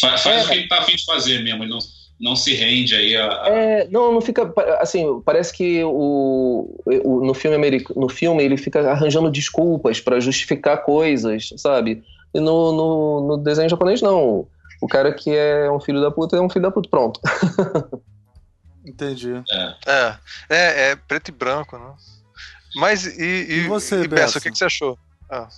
faz, 0.00 0.22
faz 0.22 0.42
é. 0.42 0.44
o 0.44 0.46
que 0.46 0.54
ele 0.54 0.68
tá 0.68 0.78
afim 0.78 0.94
de 0.94 1.04
fazer 1.04 1.42
mesmo, 1.42 1.64
ele 1.64 1.72
não 1.72 1.80
não 2.20 2.34
se 2.34 2.54
rende 2.54 2.94
aí 2.94 3.16
a. 3.16 3.42
a... 3.42 3.48
É, 3.48 3.88
não, 3.88 4.12
não 4.12 4.20
fica. 4.20 4.52
Assim, 4.80 5.20
parece 5.24 5.52
que 5.52 5.82
o, 5.84 6.82
o, 6.84 7.24
no, 7.24 7.32
filme 7.32 7.56
americano, 7.56 8.00
no 8.00 8.08
filme 8.08 8.42
ele 8.42 8.56
fica 8.56 8.90
arranjando 8.90 9.30
desculpas 9.30 10.00
para 10.00 10.18
justificar 10.18 10.82
coisas, 10.82 11.50
sabe? 11.56 12.02
E 12.34 12.40
no, 12.40 12.72
no, 12.72 13.26
no, 13.28 13.36
desenho 13.38 13.68
japonês, 13.68 14.02
não. 14.02 14.48
O 14.80 14.88
cara 14.88 15.12
que 15.12 15.30
é 15.30 15.70
um 15.70 15.80
filho 15.80 16.00
da 16.00 16.10
puta 16.10 16.36
é 16.36 16.40
um 16.40 16.50
filho 16.50 16.62
da 16.62 16.70
puta, 16.70 16.88
pronto. 16.88 17.20
Entendi. 18.84 19.34
É. 19.50 19.74
é. 19.86 20.16
É, 20.48 20.90
é, 20.90 20.96
preto 20.96 21.28
e 21.28 21.32
branco, 21.32 21.78
né? 21.78 21.94
Mas 22.76 23.06
e, 23.06 23.22
e, 23.22 23.52
e 23.58 23.68
você, 23.68 24.02
e 24.02 24.08
Bessa, 24.08 24.38
o 24.38 24.40
que, 24.40 24.50
que 24.50 24.58
você 24.58 24.64
achou? 24.64 24.98
Ah. 25.30 25.48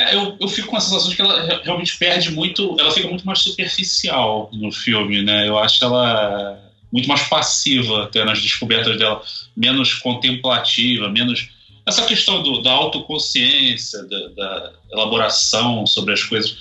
É, 0.00 0.14
eu, 0.14 0.36
eu 0.40 0.48
fico 0.48 0.68
com 0.68 0.76
a 0.76 0.80
sensação 0.80 1.10
de 1.10 1.16
que 1.16 1.22
ela 1.22 1.60
realmente 1.62 1.96
perde 1.98 2.30
muito, 2.30 2.76
ela 2.78 2.90
fica 2.90 3.08
muito 3.08 3.26
mais 3.26 3.40
superficial 3.40 4.48
no 4.52 4.72
filme, 4.72 5.22
né? 5.22 5.46
Eu 5.46 5.58
acho 5.58 5.84
ela 5.84 6.58
muito 6.92 7.08
mais 7.08 7.22
passiva 7.28 8.04
até 8.04 8.24
nas 8.24 8.40
descobertas 8.40 8.98
dela, 8.98 9.22
menos 9.56 9.94
contemplativa, 9.94 11.08
menos 11.08 11.50
essa 11.86 12.04
questão 12.04 12.42
do, 12.42 12.62
da 12.62 12.72
autoconsciência, 12.72 14.02
da, 14.04 14.28
da, 14.28 14.72
elaboração 14.92 15.86
sobre 15.86 16.14
as 16.14 16.22
coisas, 16.22 16.56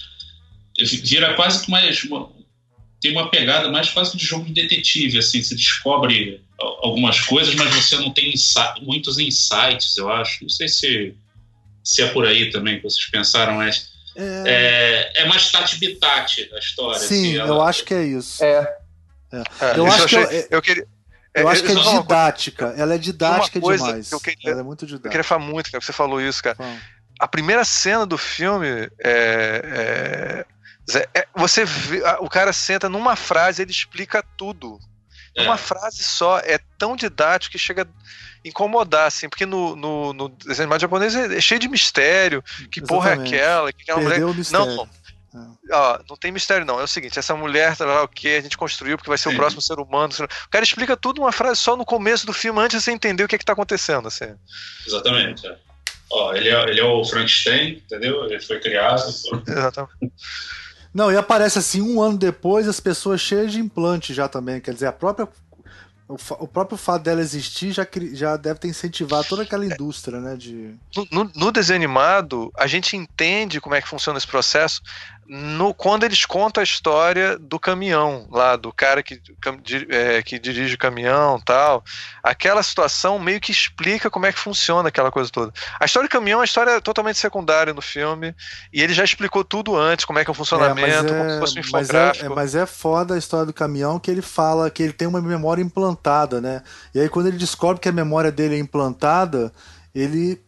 vira 1.03 1.33
quase 1.33 1.65
que 1.65 1.71
mais 1.71 2.03
uma, 2.03 2.29
tem 3.01 3.11
uma 3.11 3.29
pegada 3.29 3.71
mais 3.71 3.89
quase 3.89 4.17
de 4.17 4.25
jogo 4.25 4.45
de 4.45 4.53
detetive, 4.53 5.17
assim, 5.17 5.41
você 5.41 5.55
descobre 5.55 6.41
algumas 6.81 7.21
coisas, 7.21 7.55
mas 7.55 7.73
você 7.73 7.95
não 7.97 8.11
tem 8.11 8.33
insight, 8.33 8.83
muitos 8.83 9.17
insights, 9.17 9.95
eu 9.97 10.11
acho. 10.11 10.43
Não 10.43 10.49
sei 10.49 10.67
se 10.67 11.15
se 11.89 12.03
é 12.03 12.07
por 12.09 12.25
aí 12.25 12.51
também 12.51 12.77
que 12.77 12.83
vocês 12.83 13.09
pensaram, 13.09 13.53
mas 13.55 13.89
é, 14.15 15.11
é, 15.15 15.23
é 15.23 15.25
mais 15.27 15.51
tati-bitate 15.51 16.49
a 16.53 16.59
história. 16.59 16.99
Sim, 16.99 17.05
assim, 17.05 17.37
ela... 17.37 17.47
eu 17.47 17.61
acho 17.61 17.83
que 17.83 17.93
é 17.93 18.03
isso. 18.03 18.43
É. 18.43 18.77
é. 19.31 19.43
eu 19.75 19.87
acho 19.87 20.07
que 20.07 20.15
eu, 20.15 20.47
eu 20.51 20.61
queria. 20.61 20.87
Eu 21.33 21.47
acho 21.47 21.63
que 21.63 21.71
é 21.71 21.75
didática. 21.75 22.73
Ela 22.77 22.95
é 22.95 22.97
didática 22.97 23.59
demais. 23.59 24.09
Que 24.09 24.19
queria, 24.19 24.51
ela 24.51 24.59
é 24.61 24.63
muito 24.63 24.85
didática. 24.85 25.07
Eu 25.07 25.11
queria 25.11 25.23
falar 25.23 25.41
muito, 25.41 25.71
cara, 25.71 25.83
você 25.83 25.93
falou 25.93 26.21
isso, 26.21 26.43
cara. 26.43 26.57
A 27.19 27.27
primeira 27.27 27.65
cena 27.65 28.05
do 28.05 28.17
filme 28.17 28.67
é, 28.67 28.85
é, 29.03 30.45
é, 31.13 31.27
você 31.35 31.65
vê, 31.65 32.01
o 32.19 32.29
cara 32.29 32.53
senta 32.53 32.87
numa 32.87 33.15
frase, 33.15 33.61
ele 33.61 33.71
explica 33.71 34.23
tudo. 34.37 34.79
É. 35.39 35.43
Uma 35.43 35.57
frase 35.57 36.03
só, 36.03 36.39
é 36.39 36.59
tão 36.77 36.95
didático 36.95 37.53
que 37.53 37.59
chega 37.59 37.87
incomodar, 38.43 39.07
assim, 39.07 39.27
porque 39.27 39.45
no, 39.45 39.75
no, 39.75 40.13
no 40.13 40.29
desenho 40.29 40.63
animado 40.63 40.81
japonês 40.81 41.15
é, 41.15 41.37
é 41.37 41.41
cheio 41.41 41.59
de 41.59 41.67
mistério. 41.67 42.41
Que 42.71 42.79
Exatamente. 42.79 42.87
porra 42.87 43.09
é 43.09 43.13
aquela? 43.13 43.73
Que 43.73 43.83
aquela 43.83 44.01
Perdeu 44.01 44.27
mulher. 44.29 44.45
Não, 44.51 44.75
não. 44.75 44.89
É. 45.33 45.75
Ó, 45.75 45.99
não 46.09 46.17
tem 46.17 46.31
mistério, 46.31 46.65
não. 46.65 46.79
É 46.79 46.83
o 46.83 46.87
seguinte: 46.87 47.19
essa 47.19 47.35
mulher, 47.35 47.75
tá 47.75 47.85
lá, 47.85 48.03
o 48.03 48.07
que 48.07 48.35
a 48.35 48.41
gente 48.41 48.57
construiu, 48.57 48.97
porque 48.97 49.09
vai 49.09 49.17
ser 49.17 49.29
Sim. 49.29 49.35
o 49.35 49.37
próximo 49.37 49.61
ser 49.61 49.79
humano. 49.79 50.11
O 50.13 50.49
cara 50.49 50.63
explica 50.63 50.97
tudo 50.97 51.21
uma 51.21 51.31
frase 51.31 51.59
só 51.59 51.75
no 51.75 51.85
começo 51.85 52.25
do 52.25 52.33
filme, 52.33 52.59
antes 52.59 52.79
de 52.79 52.83
você 52.83 52.91
entender 52.91 53.23
o 53.23 53.27
que, 53.27 53.35
é 53.35 53.37
que 53.37 53.45
tá 53.45 53.53
acontecendo. 53.53 54.07
Assim. 54.07 54.33
Exatamente. 54.87 55.47
É. 55.47 55.55
Ó, 56.11 56.33
ele 56.33 56.49
é, 56.49 56.69
ele 56.69 56.79
é 56.79 56.83
o 56.83 57.05
Frankenstein, 57.05 57.83
entendeu? 57.85 58.25
Ele 58.25 58.39
foi 58.41 58.59
criado. 58.59 59.03
Exatamente. 59.47 60.13
Não, 60.93 61.11
e 61.11 61.17
aparece 61.17 61.59
assim, 61.59 61.81
um 61.81 62.01
ano 62.01 62.17
depois, 62.17 62.67
as 62.67 62.79
pessoas 62.79 63.21
cheias 63.21 63.51
de 63.51 63.59
implante 63.59 64.13
já 64.13 64.27
também. 64.27 64.59
Quer 64.59 64.73
dizer, 64.73 64.87
a 64.87 64.91
própria 64.91 65.27
o, 66.09 66.15
o, 66.39 66.47
próprio 66.47 66.75
fato 66.75 67.03
dela 67.03 67.21
existir 67.21 67.71
já, 67.71 67.87
já 68.13 68.35
deve 68.35 68.59
ter 68.59 68.67
incentivado 68.67 69.27
toda 69.27 69.43
aquela 69.43 69.63
indústria, 69.63 70.19
né? 70.19 70.35
De... 70.35 70.73
No, 71.11 71.31
no, 71.35 71.51
desenho 71.51 71.77
animado, 71.77 72.51
a 72.57 72.65
gente 72.65 72.97
entende 72.97 73.61
como 73.61 73.75
é 73.75 73.81
que 73.81 73.87
funciona 73.87 74.17
esse 74.17 74.25
processo 74.25 74.81
no, 75.29 75.73
quando 75.73 76.03
eles 76.03 76.25
contam 76.25 76.61
a 76.61 76.63
história 76.63 77.37
do 77.37 77.59
caminhão 77.59 78.27
lá, 78.31 78.55
do 78.55 78.73
cara 78.73 79.03
que, 79.03 79.21
é, 79.89 80.23
que 80.23 80.39
dirige 80.39 80.75
o 80.75 80.79
caminhão 80.79 81.39
tal. 81.39 81.83
Aquela 82.23 82.63
situação 82.63 83.19
meio 83.19 83.39
que 83.39 83.51
explica 83.51 84.09
como 84.09 84.25
é 84.25 84.33
que 84.33 84.39
funciona 84.39 84.89
aquela 84.89 85.11
coisa 85.11 85.29
toda. 85.29 85.53
A 85.79 85.85
história 85.85 86.09
do 86.09 86.11
caminhão 86.11 86.37
é 86.37 86.39
uma 86.39 86.45
história 86.45 86.81
totalmente 86.81 87.19
secundária 87.19 87.73
no 87.73 87.81
filme, 87.81 88.33
e 88.73 88.81
ele 88.81 88.93
já 88.93 89.03
explicou 89.03 89.43
tudo 89.43 89.77
antes, 89.77 90.05
como 90.05 90.17
é 90.17 90.23
que 90.23 90.31
é 90.31 90.33
o 90.33 90.35
funcionamento, 90.35 91.13
é, 91.13 91.17
como 91.17 91.31
se 91.31 91.39
fosse 91.39 91.57
um 91.57 91.61
infográfico. 91.61 92.35
Mas 92.35 92.55
é, 92.55 92.55
mas 92.55 92.55
é 92.55 92.65
foda 92.65 93.13
a 93.13 93.17
história 93.17 93.45
do 93.45 93.53
caminhão 93.53 93.99
que 93.99 94.09
ele 94.09 94.21
fala 94.21 94.69
que 94.69 94.81
ele 94.81 94.93
tem 94.93 95.07
uma 95.07 95.21
memória 95.21 95.61
implantada 95.61 95.99
implantada, 95.99 96.41
né? 96.41 96.61
E 96.93 96.99
aí 96.99 97.09
quando 97.09 97.27
ele 97.27 97.37
descobre 97.37 97.81
que 97.81 97.89
a 97.89 97.91
memória 97.91 98.31
dele 98.31 98.55
é 98.55 98.59
implantada, 98.59 99.51
ele 99.93 100.41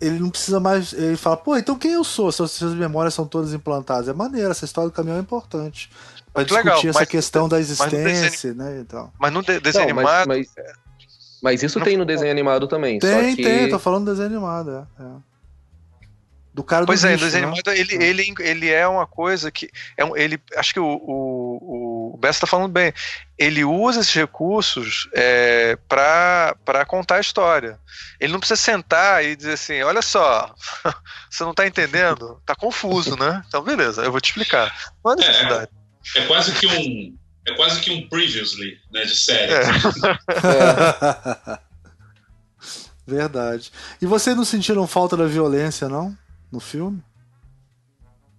ele 0.00 0.18
não 0.18 0.30
precisa 0.30 0.60
mais. 0.60 0.92
Ele 0.92 1.16
fala, 1.16 1.36
pô, 1.36 1.56
então 1.56 1.78
quem 1.78 1.92
eu 1.92 2.04
sou? 2.04 2.30
Se 2.30 2.42
as 2.42 2.74
memórias 2.74 3.14
são 3.14 3.26
todas 3.26 3.54
implantadas. 3.54 4.08
É 4.08 4.12
maneiro, 4.12 4.50
essa 4.50 4.64
história 4.64 4.90
do 4.90 4.92
caminhão 4.94 5.16
é 5.16 5.20
importante. 5.20 5.90
Pra 6.32 6.44
discutir 6.44 6.66
legal, 6.66 6.78
essa 6.78 6.98
mas, 7.00 7.08
questão 7.08 7.48
da 7.48 7.58
existência, 7.58 8.54
mas 8.54 8.56
né? 8.56 8.80
E 8.80 8.84
tal. 8.84 9.12
Mas 9.18 9.32
no 9.32 9.42
desenho 9.42 9.74
não, 9.74 9.82
animado. 9.82 10.28
Mas, 10.28 10.46
mas, 10.56 10.66
mas 11.42 11.62
isso 11.62 11.78
não, 11.78 11.84
tem 11.84 11.96
no 11.96 12.04
desenho 12.04 12.30
animado 12.30 12.68
também. 12.68 12.98
Tem, 12.98 13.34
que... 13.34 13.42
tem, 13.42 13.68
tô 13.68 13.78
falando 13.78 14.04
do 14.04 14.10
desenho 14.12 14.28
animado, 14.28 14.86
é. 14.98 15.02
é. 15.02 15.29
Do 16.60 16.64
cara 16.64 16.82
do 16.82 16.88
Pois 16.88 17.02
é, 17.04 17.12
bicho, 17.12 17.24
no 17.24 17.26
desenho 17.26 17.46
né? 17.46 17.52
animado 17.54 17.74
ele, 17.74 18.04
ele, 18.04 18.34
ele 18.38 18.68
é 18.68 18.86
uma 18.86 19.06
coisa 19.06 19.50
que. 19.50 19.70
É 19.96 20.04
um, 20.04 20.14
ele, 20.14 20.38
acho 20.56 20.74
que 20.74 20.80
o, 20.80 20.84
o, 20.84 22.12
o 22.14 22.18
Bessa 22.18 22.40
tá 22.40 22.46
falando 22.46 22.70
bem. 22.70 22.92
Ele 23.38 23.64
usa 23.64 24.00
esses 24.00 24.12
recursos 24.12 25.08
é, 25.14 25.78
para 25.88 26.84
contar 26.86 27.16
a 27.16 27.20
história. 27.20 27.80
Ele 28.20 28.34
não 28.34 28.40
precisa 28.40 28.60
sentar 28.60 29.24
e 29.24 29.34
dizer 29.34 29.54
assim: 29.54 29.80
olha 29.80 30.02
só, 30.02 30.54
você 31.30 31.42
não 31.44 31.54
tá 31.54 31.66
entendendo? 31.66 32.42
Tá 32.44 32.54
confuso, 32.54 33.16
né? 33.16 33.42
Então, 33.48 33.62
beleza, 33.62 34.02
eu 34.02 34.10
vou 34.10 34.20
te 34.20 34.28
explicar. 34.28 34.70
Não 35.02 35.12
há 35.12 35.16
necessidade. 35.16 35.70
É, 36.14 36.18
é 36.18 36.26
quase 36.26 36.52
que 36.52 36.66
um. 36.66 37.16
É 37.48 37.54
quase 37.54 37.80
que 37.80 37.90
um 37.90 38.06
previously, 38.06 38.76
né, 38.92 39.02
de 39.06 39.16
série. 39.16 39.50
É. 39.50 39.64
Verdade. 43.06 43.72
E 44.02 44.04
vocês 44.04 44.36
não 44.36 44.44
sentiram 44.44 44.86
falta 44.86 45.16
da 45.16 45.24
violência, 45.24 45.88
não? 45.88 46.14
No 46.50 46.60
filme? 46.60 47.02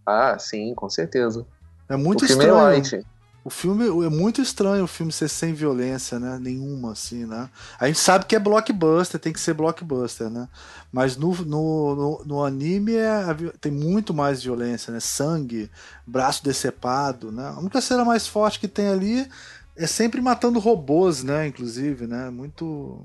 Ah, 0.05 0.37
sim, 0.39 0.73
com 0.75 0.89
certeza. 0.89 1.45
É 1.87 1.95
muito 1.95 2.23
o 2.23 2.25
estranho. 2.25 2.53
Filme 2.53 2.59
é 2.59 2.63
light. 2.63 3.05
O 3.43 3.49
filme 3.49 3.87
é 4.05 4.09
muito 4.09 4.39
estranho 4.39 4.83
o 4.83 4.87
filme 4.87 5.11
ser 5.11 5.27
sem 5.27 5.51
violência, 5.51 6.19
né? 6.19 6.37
Nenhuma, 6.39 6.91
assim, 6.91 7.25
né? 7.25 7.49
A 7.79 7.87
gente 7.87 7.97
sabe 7.97 8.25
que 8.25 8.35
é 8.35 8.39
blockbuster, 8.39 9.19
tem 9.19 9.33
que 9.33 9.39
ser 9.39 9.55
blockbuster, 9.55 10.29
né? 10.29 10.47
Mas 10.91 11.17
no, 11.17 11.33
no, 11.43 11.95
no, 11.95 12.21
no 12.23 12.43
anime 12.45 12.95
é, 12.95 13.19
tem 13.59 13.71
muito 13.71 14.13
mais 14.13 14.43
violência, 14.43 14.93
né? 14.93 14.99
Sangue, 14.99 15.71
braço 16.05 16.43
decepado, 16.43 17.31
né? 17.31 17.47
A 17.47 17.59
única 17.59 17.81
cena 17.81 18.05
mais 18.05 18.27
forte 18.27 18.59
que 18.59 18.67
tem 18.67 18.89
ali 18.89 19.27
é 19.75 19.87
sempre 19.87 20.21
matando 20.21 20.59
robôs, 20.59 21.23
né? 21.23 21.47
Inclusive, 21.47 22.05
né? 22.05 22.29
Muito 22.29 23.03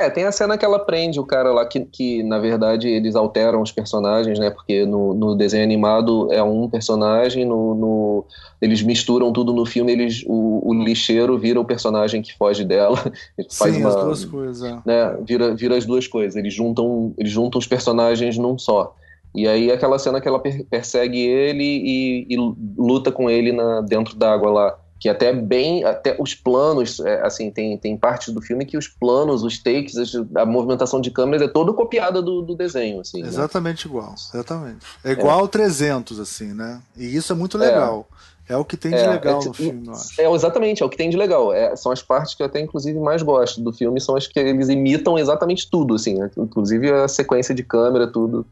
é, 0.00 0.08
tem 0.08 0.24
a 0.24 0.32
cena 0.32 0.56
que 0.56 0.64
ela 0.64 0.78
prende 0.78 1.20
o 1.20 1.26
cara 1.26 1.52
lá, 1.52 1.66
que, 1.66 1.80
que 1.80 2.22
na 2.22 2.38
verdade 2.38 2.88
eles 2.88 3.14
alteram 3.14 3.60
os 3.60 3.70
personagens, 3.70 4.38
né? 4.38 4.48
Porque 4.48 4.86
no, 4.86 5.12
no 5.12 5.34
desenho 5.34 5.62
animado 5.62 6.32
é 6.32 6.42
um 6.42 6.68
personagem, 6.68 7.44
no, 7.44 7.74
no, 7.74 8.24
eles 8.62 8.82
misturam 8.82 9.30
tudo 9.30 9.52
no 9.52 9.66
filme, 9.66 9.92
eles, 9.92 10.24
o, 10.26 10.62
o, 10.64 10.72
lixeiro 10.72 11.38
vira 11.38 11.60
o 11.60 11.64
personagem 11.64 12.22
que 12.22 12.34
foge 12.34 12.64
dela. 12.64 12.96
Faz 13.52 13.74
Sim, 13.74 13.82
uma, 13.82 13.90
as 13.90 13.96
duas 13.96 14.24
coisas. 14.24 14.62
É. 14.62 14.78
Né, 14.86 15.18
vira, 15.22 15.54
vira 15.54 15.76
as 15.76 15.84
duas 15.84 16.08
coisas. 16.08 16.34
Eles 16.34 16.54
juntam, 16.54 17.12
eles 17.18 17.30
juntam 17.30 17.58
os 17.58 17.66
personagens 17.66 18.38
num 18.38 18.58
só. 18.58 18.96
E 19.34 19.46
aí 19.46 19.70
aquela 19.70 19.98
cena 19.98 20.20
que 20.20 20.26
ela 20.26 20.40
persegue 20.40 21.20
ele 21.20 21.62
e, 21.62 22.26
e 22.28 22.36
luta 22.76 23.12
com 23.12 23.28
ele 23.28 23.52
na, 23.52 23.82
dentro 23.82 24.16
d'água 24.16 24.50
lá 24.50 24.78
que 25.00 25.08
até 25.08 25.32
bem, 25.32 25.82
até 25.82 26.14
os 26.20 26.34
planos, 26.34 27.00
é, 27.00 27.26
assim, 27.26 27.50
tem, 27.50 27.78
tem 27.78 27.96
partes 27.96 28.34
do 28.34 28.42
filme 28.42 28.66
que 28.66 28.76
os 28.76 28.86
planos, 28.86 29.42
os 29.42 29.58
takes, 29.58 29.94
a 30.36 30.44
movimentação 30.44 31.00
de 31.00 31.10
câmeras 31.10 31.48
é 31.48 31.48
toda 31.48 31.72
copiada 31.72 32.20
do, 32.20 32.42
do 32.42 32.54
desenho, 32.54 33.00
assim. 33.00 33.22
Né? 33.22 33.28
Exatamente 33.28 33.88
né? 33.88 33.90
igual, 33.90 34.14
exatamente. 34.14 34.86
É 35.02 35.12
igual 35.12 35.46
é. 35.46 35.48
300, 35.48 36.20
assim, 36.20 36.52
né? 36.52 36.82
E 36.94 37.16
isso 37.16 37.32
é 37.32 37.36
muito 37.36 37.56
legal. 37.56 38.06
É, 38.46 38.52
é 38.52 38.56
o 38.58 38.64
que 38.64 38.76
tem 38.76 38.90
de 38.90 38.98
é, 38.98 39.08
legal 39.08 39.40
é, 39.40 39.44
no 39.46 39.54
filme, 39.54 39.86
eu 39.86 39.94
acho. 39.94 40.20
É, 40.20 40.30
exatamente, 40.30 40.82
é 40.82 40.86
o 40.86 40.90
que 40.90 40.98
tem 40.98 41.08
de 41.08 41.16
legal. 41.16 41.50
É, 41.50 41.74
são 41.76 41.90
as 41.90 42.02
partes 42.02 42.34
que 42.34 42.42
eu 42.42 42.46
até, 42.46 42.60
inclusive, 42.60 42.98
mais 42.98 43.22
gosto 43.22 43.62
do 43.62 43.72
filme, 43.72 43.98
são 44.02 44.16
as 44.16 44.26
que 44.26 44.38
eles 44.38 44.68
imitam 44.68 45.18
exatamente 45.18 45.70
tudo, 45.70 45.94
assim, 45.94 46.18
né? 46.18 46.30
inclusive 46.36 46.92
a 46.92 47.08
sequência 47.08 47.54
de 47.54 47.62
câmera, 47.62 48.06
tudo. 48.06 48.44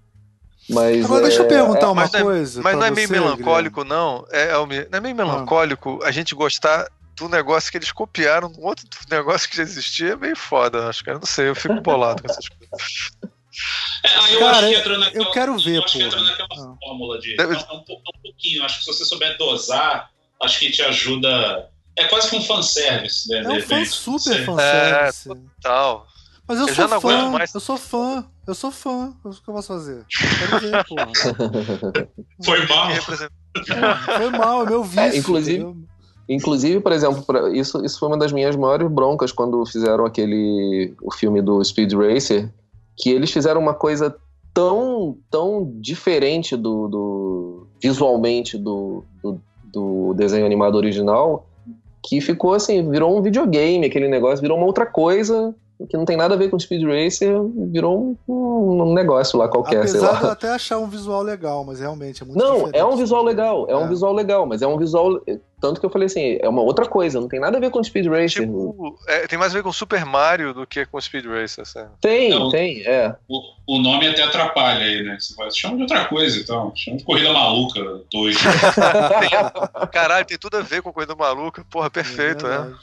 Mas, 0.68 1.04
Agora, 1.04 1.22
deixa 1.22 1.40
eu 1.40 1.46
é, 1.46 1.48
perguntar 1.48 1.86
é, 1.86 1.86
uma 1.86 1.94
mas 1.94 2.10
coisa. 2.10 2.62
mas 2.62 2.76
não 2.76 2.84
é 2.84 2.90
meio 2.90 3.08
você, 3.08 3.14
melancólico, 3.14 3.82
Guilherme? 3.82 4.04
não. 4.04 4.26
É, 4.30 4.52
não 4.90 4.98
é 4.98 5.00
meio 5.00 5.14
melancólico 5.14 6.00
ah. 6.02 6.08
a 6.08 6.10
gente 6.10 6.34
gostar 6.34 6.86
do 7.16 7.28
negócio 7.28 7.70
que 7.70 7.78
eles 7.78 7.90
copiaram 7.90 8.52
um 8.58 8.66
outro 8.66 8.86
negócio 9.10 9.48
que 9.48 9.56
já 9.56 9.62
existia. 9.62 10.12
É 10.12 10.16
meio 10.16 10.36
foda, 10.36 10.88
acho 10.88 11.02
que. 11.02 11.10
Eu 11.10 11.18
não 11.18 11.26
sei, 11.26 11.48
eu 11.48 11.54
fico 11.54 11.80
bolado 11.80 12.22
com 12.22 12.30
essas 12.30 12.48
coisas. 12.48 13.10
É, 14.04 14.34
eu 14.34 14.38
Cara, 14.38 14.70
eu, 14.70 14.98
naquela, 14.98 15.24
eu 15.24 15.30
quero 15.32 15.58
ver, 15.58 15.76
eu 15.76 15.84
acho 15.84 15.92
que 15.94 16.02
entra 16.02 16.20
naquela 16.22 16.48
ah. 16.52 16.74
fórmula 16.80 17.18
de. 17.18 17.36
Deve... 17.36 17.54
É 17.54 17.58
um, 17.72 17.78
um, 17.78 18.22
pouquinho, 18.22 18.64
acho 18.64 18.78
que 18.78 18.84
se 18.84 18.92
você 18.92 19.04
souber 19.04 19.36
dosar, 19.38 20.10
acho 20.42 20.58
que 20.58 20.70
te 20.70 20.82
ajuda. 20.82 21.68
É 21.96 22.04
quase 22.04 22.30
que 22.30 22.36
um 22.36 22.42
fanservice, 22.42 23.28
né? 23.28 23.42
É 23.42 23.48
um 23.48 23.60
fã 23.60 23.84
super 23.84 24.44
fanservice. 24.44 25.30
É, 25.30 25.34
total. 25.34 26.06
Mas 26.48 26.58
eu, 26.60 26.66
eu 26.66 26.74
sou 26.74 27.00
fã, 27.00 27.30
mais... 27.30 27.54
eu 27.54 27.60
sou 27.60 27.76
fã, 27.76 28.24
eu 28.46 28.54
sou 28.54 28.70
fã. 28.70 29.14
O 29.22 29.30
que 29.30 29.50
eu 29.50 29.54
posso 29.54 29.68
fazer? 29.68 30.06
Quero 30.08 30.60
ver. 30.60 30.86
Foi 32.42 32.66
mal. 32.66 32.88
foi 34.16 34.30
mal, 34.30 34.62
é 34.62 34.70
meu 34.70 34.82
vício. 34.82 35.00
É, 35.00 35.16
inclusive, 35.18 35.76
inclusive, 36.26 36.80
por 36.80 36.92
exemplo, 36.92 37.22
isso, 37.52 37.84
isso 37.84 37.98
foi 37.98 38.08
uma 38.08 38.16
das 38.16 38.32
minhas 38.32 38.56
maiores 38.56 38.90
broncas 38.90 39.30
quando 39.30 39.64
fizeram 39.66 40.06
aquele 40.06 40.94
o 41.02 41.12
filme 41.12 41.42
do 41.42 41.62
Speed 41.62 41.92
Racer, 41.92 42.50
que 42.96 43.10
eles 43.10 43.30
fizeram 43.30 43.60
uma 43.60 43.74
coisa 43.74 44.16
tão, 44.54 45.18
tão 45.30 45.70
diferente 45.78 46.56
do, 46.56 46.88
do 46.88 47.66
visualmente 47.78 48.56
do, 48.56 49.04
do, 49.22 49.38
do 49.64 50.14
desenho 50.14 50.46
animado 50.46 50.76
original 50.76 51.46
que 52.02 52.22
ficou 52.22 52.54
assim, 52.54 52.88
virou 52.88 53.18
um 53.18 53.20
videogame, 53.20 53.86
aquele 53.86 54.08
negócio, 54.08 54.40
virou 54.40 54.56
uma 54.56 54.66
outra 54.66 54.86
coisa 54.86 55.54
que 55.86 55.96
não 55.96 56.04
tem 56.04 56.16
nada 56.16 56.34
a 56.34 56.36
ver 56.36 56.50
com 56.50 56.58
Speed 56.58 56.82
Racer, 56.84 57.36
virou 57.70 58.16
um, 58.28 58.82
um 58.82 58.94
negócio 58.94 59.38
lá 59.38 59.48
qualquer, 59.48 59.78
Apesar 59.78 59.98
sei 59.98 60.08
lá. 60.08 60.14
de 60.14 60.24
eu 60.24 60.30
até 60.30 60.48
achar 60.50 60.78
um 60.78 60.88
visual 60.88 61.22
legal, 61.22 61.64
mas 61.64 61.80
realmente 61.80 62.22
é 62.22 62.26
muito 62.26 62.38
Não, 62.38 62.70
é 62.72 62.84
um 62.84 62.96
visual 62.96 63.22
legal, 63.22 63.66
é, 63.68 63.72
é, 63.72 63.76
um 63.76 63.88
visual 63.88 64.12
legal, 64.12 64.44
mas 64.46 64.62
é 64.62 64.66
um 64.66 64.76
visual 64.76 65.20
tanto 65.60 65.80
que 65.80 65.86
eu 65.86 65.90
falei 65.90 66.06
assim, 66.06 66.38
é 66.40 66.48
uma 66.48 66.62
outra 66.62 66.86
coisa, 66.86 67.20
não 67.20 67.28
tem 67.28 67.40
nada 67.40 67.56
a 67.56 67.60
ver 67.60 67.70
com 67.70 67.82
Speed 67.82 68.06
Racer. 68.06 68.46
Tipo, 68.46 68.96
é, 69.08 69.26
tem 69.26 69.38
mais 69.38 69.52
a 69.52 69.56
ver 69.56 69.62
com 69.64 69.72
Super 69.72 70.04
Mario 70.04 70.54
do 70.54 70.66
que 70.66 70.86
com 70.86 71.00
Speed 71.00 71.26
Racer, 71.26 71.66
sabe? 71.66 71.90
Tem, 72.00 72.30
não, 72.30 72.48
tem, 72.48 72.82
é. 72.86 73.14
O, 73.28 73.40
o, 73.66 73.82
nome 73.82 74.06
até 74.06 74.22
atrapalha 74.22 74.84
aí, 74.84 75.02
né? 75.02 75.16
Você 75.18 75.34
pode 75.34 75.58
chama 75.58 75.76
de 75.76 75.82
outra 75.82 76.04
coisa 76.04 76.38
então. 76.38 76.72
Chama 76.76 76.98
de 76.98 77.04
Corrida 77.04 77.32
Maluca 77.32 77.80
2. 78.12 78.36
caralho, 79.92 80.24
tem 80.24 80.38
tudo 80.38 80.58
a 80.58 80.62
ver 80.62 80.80
com 80.80 80.92
Corrida 80.92 81.16
Maluca. 81.16 81.64
Porra, 81.68 81.90
perfeito, 81.90 82.46
é. 82.46 82.50
né? 82.50 82.74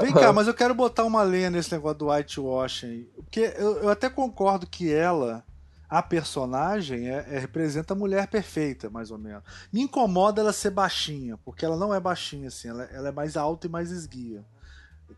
Vem 0.00 0.12
cá, 0.12 0.32
mas 0.34 0.46
eu 0.46 0.54
quero 0.54 0.74
botar 0.74 1.04
uma 1.04 1.22
lenha 1.22 1.50
nesse 1.50 1.72
negócio 1.72 1.98
do 1.98 2.08
whitewashing. 2.08 3.06
Porque 3.14 3.54
eu, 3.56 3.82
eu 3.82 3.88
até 3.88 4.08
concordo 4.08 4.66
que 4.66 4.92
ela, 4.92 5.44
a 5.88 6.02
personagem, 6.02 7.08
é, 7.08 7.26
é, 7.30 7.38
representa 7.38 7.94
a 7.94 7.96
mulher 7.96 8.26
perfeita, 8.26 8.90
mais 8.90 9.10
ou 9.10 9.18
menos. 9.18 9.42
Me 9.72 9.82
incomoda 9.82 10.40
ela 10.40 10.52
ser 10.52 10.70
baixinha, 10.70 11.38
porque 11.44 11.64
ela 11.64 11.76
não 11.76 11.94
é 11.94 12.00
baixinha, 12.00 12.48
assim, 12.48 12.68
ela, 12.68 12.84
ela 12.84 13.08
é 13.08 13.12
mais 13.12 13.36
alta 13.36 13.66
e 13.66 13.70
mais 13.70 13.90
esguia. 13.90 14.44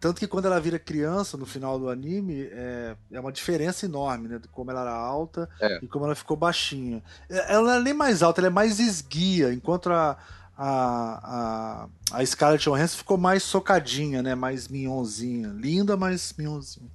Tanto 0.00 0.18
que 0.18 0.26
quando 0.26 0.46
ela 0.46 0.60
vira 0.60 0.78
criança 0.78 1.36
no 1.36 1.46
final 1.46 1.78
do 1.78 1.88
anime, 1.88 2.48
é, 2.52 2.96
é 3.12 3.20
uma 3.20 3.32
diferença 3.32 3.86
enorme, 3.86 4.28
né? 4.28 4.38
De 4.38 4.48
como 4.48 4.70
ela 4.70 4.82
era 4.82 4.92
alta 4.92 5.48
é. 5.60 5.78
e 5.82 5.88
como 5.88 6.04
ela 6.04 6.14
ficou 6.14 6.36
baixinha. 6.36 7.02
É, 7.30 7.54
ela 7.54 7.62
não 7.62 7.80
é 7.80 7.82
nem 7.82 7.94
mais 7.94 8.22
alta, 8.22 8.40
ela 8.40 8.48
é 8.48 8.50
mais 8.50 8.78
esguia, 8.78 9.52
enquanto 9.52 9.90
a, 9.90 10.18
a, 10.56 11.88
a, 12.10 12.18
a 12.18 12.26
Scarlett 12.26 12.64
Johansson 12.64 12.98
ficou 12.98 13.18
mais 13.18 13.42
socadinha, 13.42 14.22
né? 14.22 14.34
Mais 14.34 14.68
minhonzinha. 14.68 15.48
Linda, 15.48 15.96
mas 15.96 16.34
minhonzinha. 16.36 16.90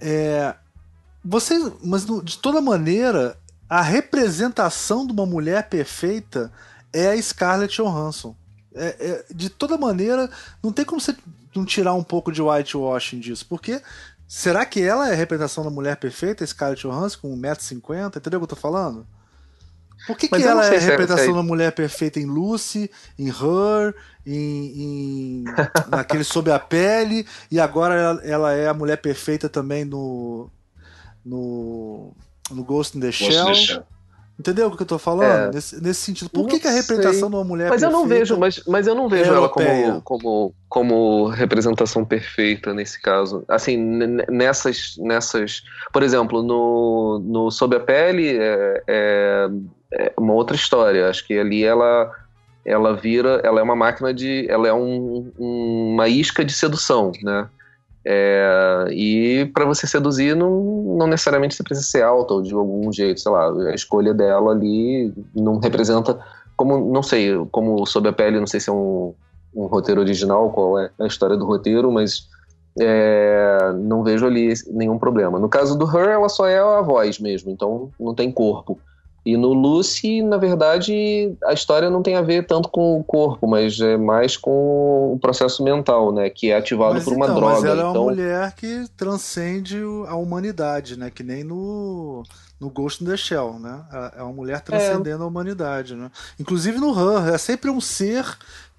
É, 0.00 0.54
você, 1.24 1.54
mas 1.82 2.06
de 2.22 2.38
toda 2.38 2.60
maneira, 2.60 3.36
a 3.68 3.80
representação 3.80 5.06
de 5.06 5.12
uma 5.12 5.26
mulher 5.26 5.68
perfeita 5.68 6.52
é 6.92 7.10
a 7.10 7.22
Scarlett 7.22 7.74
Johansson. 7.76 8.36
É, 8.74 8.96
é, 9.00 9.34
de 9.34 9.50
toda 9.50 9.76
maneira, 9.76 10.30
não 10.62 10.72
tem 10.72 10.84
como 10.84 11.00
você 11.00 11.16
não 11.54 11.64
tirar 11.64 11.94
um 11.94 12.02
pouco 12.02 12.32
de 12.32 12.40
whitewashing 12.40 13.20
disso, 13.20 13.44
porque 13.48 13.82
será 14.26 14.64
que 14.64 14.80
ela 14.80 15.08
é 15.08 15.12
a 15.12 15.16
representação 15.16 15.62
da 15.64 15.70
mulher 15.70 15.96
perfeita, 15.96 16.46
Scarlett 16.46 16.82
Johansson, 16.82 17.18
com 17.20 17.36
1,50m? 17.36 18.16
Entendeu 18.16 18.38
o 18.38 18.40
que 18.40 18.52
eu 18.52 18.56
tô 18.56 18.56
falando? 18.56 19.06
Por 20.06 20.16
que, 20.16 20.28
que 20.28 20.42
ela 20.42 20.66
é 20.66 20.70
a 20.70 20.74
é 20.74 20.78
representação 20.78 21.34
da 21.34 21.42
mulher 21.42 21.72
perfeita 21.72 22.18
em 22.18 22.26
Lucy, 22.26 22.90
em 23.18 23.28
Her, 23.28 23.94
em, 24.26 25.44
em 25.44 25.44
naquele 25.88 26.24
Sob 26.24 26.50
a 26.50 26.58
Pele, 26.58 27.26
e 27.50 27.60
agora 27.60 27.94
ela, 27.94 28.20
ela, 28.24 28.52
é 28.52 28.68
a 28.68 28.74
mulher 28.74 28.96
perfeita 28.96 29.48
também 29.48 29.84
no, 29.84 30.50
no, 31.24 32.12
no 32.50 32.64
Ghost 32.64 32.96
in 32.96 33.00
the 33.00 33.06
Ghost 33.06 33.24
Shell? 33.24 33.42
In 33.42 33.46
the 33.46 33.54
Shell. 33.54 33.86
Entendeu 34.38 34.68
o 34.68 34.76
que 34.76 34.82
eu 34.82 34.86
tô 34.86 34.98
falando? 34.98 35.50
É. 35.50 35.54
Nesse, 35.54 35.80
nesse, 35.80 36.00
sentido. 36.00 36.28
Por 36.30 36.48
que, 36.48 36.58
que, 36.58 36.66
a 36.66 36.72
representação 36.72 37.28
de 37.28 37.36
uma 37.36 37.44
mulher 37.44 37.68
mas 37.68 37.80
perfeita? 37.80 37.94
Eu 37.94 38.00
não 38.00 38.08
vejo, 38.08 38.38
mas, 38.38 38.62
mas 38.66 38.86
eu 38.86 38.94
não 38.94 39.08
vejo 39.08 39.30
é 39.30 39.36
ela 39.36 39.48
como, 39.48 40.02
como, 40.02 40.54
como 40.68 41.26
representação 41.28 42.04
perfeita 42.04 42.74
nesse 42.74 43.00
caso. 43.00 43.44
Assim, 43.46 43.76
nessas. 44.28 44.96
nessas 44.98 45.62
Por 45.92 46.02
exemplo, 46.02 46.42
no, 46.42 47.20
no 47.24 47.50
Sob 47.52 47.76
a 47.76 47.80
Pele 47.80 48.36
é, 48.88 49.48
é 49.92 50.12
uma 50.18 50.32
outra 50.32 50.56
história. 50.56 51.08
Acho 51.08 51.26
que 51.26 51.38
ali 51.38 51.64
ela 51.64 52.10
ela 52.64 52.94
vira, 52.94 53.40
ela 53.42 53.60
é 53.60 53.62
uma 53.62 53.74
máquina 53.74 54.14
de, 54.14 54.46
ela 54.48 54.68
é 54.68 54.72
um, 54.72 55.32
uma 55.36 56.08
isca 56.08 56.44
de 56.44 56.52
sedução, 56.52 57.10
né? 57.22 57.48
É, 58.04 58.88
e 58.90 59.46
para 59.54 59.64
você 59.64 59.86
seduzir, 59.86 60.34
não, 60.34 60.60
não 60.98 61.06
necessariamente 61.06 61.54
você 61.54 61.62
precisa 61.62 61.86
ser 61.86 62.02
alta 62.02 62.34
ou 62.34 62.42
de 62.42 62.52
algum 62.52 62.92
jeito, 62.92 63.20
sei 63.20 63.30
lá, 63.30 63.48
a 63.68 63.74
escolha 63.74 64.12
dela 64.12 64.52
ali 64.52 65.12
não 65.34 65.58
representa, 65.58 66.18
como, 66.56 66.92
não 66.92 67.02
sei, 67.02 67.32
como 67.50 67.86
Sob 67.86 68.08
a 68.08 68.12
Pele, 68.12 68.40
não 68.40 68.46
sei 68.46 68.60
se 68.60 68.70
é 68.70 68.72
um, 68.72 69.14
um 69.54 69.66
roteiro 69.66 70.00
original, 70.00 70.50
qual 70.50 70.78
é 70.78 70.90
a 70.98 71.06
história 71.06 71.36
do 71.36 71.46
roteiro, 71.46 71.92
mas 71.92 72.28
é, 72.80 73.72
não 73.76 74.02
vejo 74.02 74.26
ali 74.26 74.52
nenhum 74.68 74.98
problema. 74.98 75.38
No 75.38 75.48
caso 75.48 75.78
do 75.78 75.84
Her, 75.86 76.08
ela 76.08 76.28
só 76.28 76.46
é 76.46 76.58
a 76.58 76.80
voz 76.80 77.18
mesmo, 77.18 77.50
então 77.50 77.90
não 78.00 78.14
tem 78.14 78.32
corpo. 78.32 78.80
E 79.24 79.36
no 79.36 79.52
Lucy, 79.52 80.20
na 80.20 80.36
verdade, 80.36 81.32
a 81.44 81.52
história 81.52 81.88
não 81.88 82.02
tem 82.02 82.16
a 82.16 82.22
ver 82.22 82.44
tanto 82.44 82.68
com 82.68 82.98
o 82.98 83.04
corpo, 83.04 83.46
mas 83.46 83.80
é 83.80 83.96
mais 83.96 84.36
com 84.36 85.12
o 85.12 85.18
processo 85.20 85.62
mental, 85.62 86.12
né? 86.12 86.28
Que 86.28 86.50
é 86.50 86.56
ativado 86.56 86.94
mas 86.94 87.04
por 87.04 87.12
uma 87.12 87.26
então, 87.26 87.36
droga. 87.36 87.54
Mas 87.54 87.64
ela 87.64 87.74
então... 87.74 87.86
é 87.86 87.98
uma 87.98 88.04
mulher 88.10 88.52
que 88.56 88.84
transcende 88.96 89.78
a 90.08 90.16
humanidade, 90.16 90.98
né? 90.98 91.08
Que 91.08 91.22
nem 91.22 91.44
no, 91.44 92.24
no 92.58 92.68
Ghost 92.68 93.04
in 93.04 93.06
the 93.06 93.16
Shell, 93.16 93.60
né? 93.60 93.84
É 94.16 94.22
uma 94.22 94.32
mulher 94.32 94.60
transcendendo 94.60 95.22
é. 95.22 95.24
a 95.24 95.28
humanidade, 95.28 95.94
né? 95.94 96.10
Inclusive 96.38 96.78
no 96.78 96.90
Her, 96.90 97.32
é 97.32 97.38
sempre 97.38 97.70
um 97.70 97.80
ser 97.80 98.24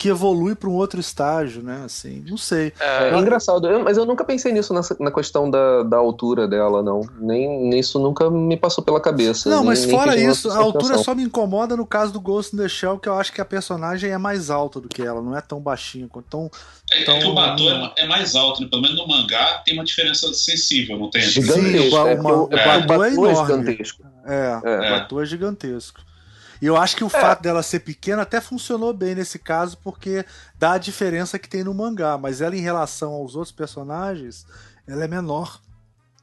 que 0.03 0.09
evolui 0.09 0.53
para 0.53 0.69
um 0.69 0.73
outro 0.73 0.99
estágio, 0.99 1.63
né? 1.63 1.83
Assim, 1.85 2.25
não 2.27 2.35
sei. 2.35 2.73
É, 2.77 3.11
é 3.11 3.17
engraçado, 3.17 3.65
eu, 3.65 3.81
mas 3.81 3.95
eu 3.95 4.05
nunca 4.05 4.25
pensei 4.25 4.51
nisso 4.51 4.73
nessa, 4.73 4.97
na 4.99 5.09
questão 5.09 5.49
da, 5.49 5.81
da 5.83 5.95
altura 5.95 6.45
dela, 6.45 6.83
não. 6.83 7.07
Nem 7.21 7.69
nisso 7.69 7.97
nunca 7.99 8.29
me 8.29 8.57
passou 8.57 8.83
pela 8.83 8.99
cabeça. 8.99 9.49
Não, 9.49 9.59
nem, 9.59 9.67
mas 9.67 9.85
fora 9.85 10.17
isso, 10.17 10.51
a 10.51 10.57
altura 10.57 10.97
só 10.97 11.15
me 11.15 11.23
incomoda 11.23 11.77
no 11.77 11.85
caso 11.85 12.11
do 12.11 12.19
Ghost 12.19 12.53
in 12.53 12.59
the 12.59 12.67
Shell, 12.67 12.99
que 12.99 13.07
eu 13.07 13.13
acho 13.13 13.31
que 13.31 13.39
a 13.39 13.45
personagem 13.45 14.11
é 14.11 14.17
mais 14.17 14.49
alta 14.49 14.81
do 14.81 14.89
que 14.89 15.01
ela, 15.01 15.21
não 15.21 15.37
é 15.37 15.39
tão 15.39 15.61
baixinha, 15.61 16.09
tão. 16.29 16.51
É, 16.91 17.05
tão... 17.05 17.15
É 17.15 17.19
que 17.21 17.27
o 17.27 17.33
Batu 17.33 17.69
é, 17.69 17.93
é, 17.99 18.05
mais 18.05 18.35
alto, 18.35 18.61
né? 18.61 18.67
pelo 18.69 18.81
menos 18.81 18.97
no 18.97 19.07
mangá 19.07 19.61
tem 19.65 19.73
uma 19.73 19.85
diferença 19.85 20.33
sensível, 20.33 20.99
não 20.99 21.09
tem? 21.09 21.21
Gigantesco. 21.21 21.61
Sim, 21.61 21.95
o, 21.95 22.07
é, 22.07 22.15
o, 22.19 22.47
o, 22.49 22.49
é, 22.51 22.77
o 22.77 22.87
Batu 22.87 23.03
é, 23.05 23.07
enorme. 23.13 23.35
gigantesco. 23.35 24.03
É, 24.25 24.59
é, 24.65 24.77
o 24.79 24.99
Batu 24.99 25.21
é 25.21 25.25
gigantesco. 25.25 26.01
E 26.61 26.65
eu 26.65 26.77
acho 26.77 26.95
que 26.95 27.03
o 27.03 27.07
é. 27.07 27.09
fato 27.09 27.41
dela 27.41 27.63
ser 27.63 27.79
pequena 27.79 28.21
até 28.21 28.39
funcionou 28.39 28.93
bem 28.93 29.15
nesse 29.15 29.39
caso, 29.39 29.77
porque 29.83 30.25
dá 30.57 30.73
a 30.73 30.77
diferença 30.77 31.39
que 31.39 31.49
tem 31.49 31.63
no 31.63 31.73
mangá. 31.73 32.17
Mas 32.17 32.41
ela, 32.41 32.55
em 32.55 32.61
relação 32.61 33.11
aos 33.13 33.35
outros 33.35 33.51
personagens, 33.51 34.45
ela 34.87 35.03
é 35.03 35.07
menor. 35.07 35.61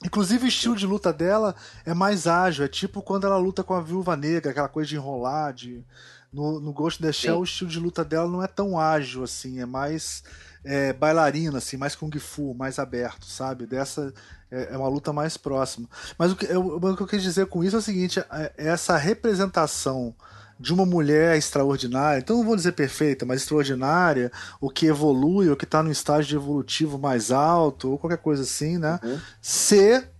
Inclusive 0.04 0.46
o 0.46 0.48
estilo 0.48 0.76
de 0.76 0.86
luta 0.86 1.12
dela 1.12 1.54
é 1.84 1.92
mais 1.92 2.26
ágil, 2.26 2.64
é 2.64 2.68
tipo 2.68 3.02
quando 3.02 3.26
ela 3.26 3.36
luta 3.36 3.62
com 3.62 3.74
a 3.74 3.82
viúva 3.82 4.16
negra, 4.16 4.50
aquela 4.50 4.68
coisa 4.68 4.88
de 4.88 4.96
enrolar, 4.96 5.52
de... 5.52 5.84
No, 6.32 6.60
no 6.60 6.72
Ghost 6.72 7.02
in 7.02 7.06
the 7.06 7.12
Shell, 7.12 7.34
Sim. 7.34 7.40
o 7.40 7.44
estilo 7.44 7.70
de 7.70 7.80
luta 7.80 8.04
dela 8.04 8.28
não 8.28 8.40
é 8.40 8.46
tão 8.46 8.78
ágil 8.78 9.24
assim, 9.24 9.58
é 9.58 9.66
mais 9.66 10.22
é, 10.64 10.92
bailarina, 10.92 11.58
assim, 11.58 11.76
mais 11.76 11.96
kung 11.96 12.16
fu, 12.18 12.54
mais 12.54 12.78
aberto, 12.78 13.26
sabe? 13.26 13.66
Dessa 13.66 14.14
é, 14.50 14.74
é 14.74 14.76
uma 14.76 14.88
luta 14.88 15.12
mais 15.12 15.36
próxima. 15.36 15.88
Mas 16.18 16.32
o 16.32 16.36
que, 16.36 16.46
eu, 16.46 16.76
o 16.76 16.96
que 16.96 17.02
eu 17.02 17.06
quis 17.06 17.22
dizer 17.22 17.46
com 17.46 17.62
isso 17.62 17.76
é 17.76 17.78
o 17.78 17.82
seguinte: 17.82 18.20
é, 18.20 18.52
é 18.56 18.68
essa 18.68 18.96
representação 18.96 20.14
de 20.58 20.74
uma 20.74 20.84
mulher 20.84 21.38
extraordinária, 21.38 22.18
então 22.18 22.36
não 22.36 22.44
vou 22.44 22.54
dizer 22.54 22.72
perfeita, 22.72 23.24
mas 23.24 23.40
extraordinária, 23.40 24.30
o 24.60 24.68
que 24.68 24.84
evolui, 24.84 25.48
ou 25.48 25.56
que 25.56 25.64
está 25.64 25.82
no 25.82 25.90
estágio 25.90 26.38
evolutivo 26.38 26.98
mais 26.98 27.32
alto, 27.32 27.92
ou 27.92 27.98
qualquer 27.98 28.18
coisa 28.18 28.42
assim, 28.42 28.76
né? 28.76 29.00
Uhum. 29.02 29.18
Ser 29.40 30.10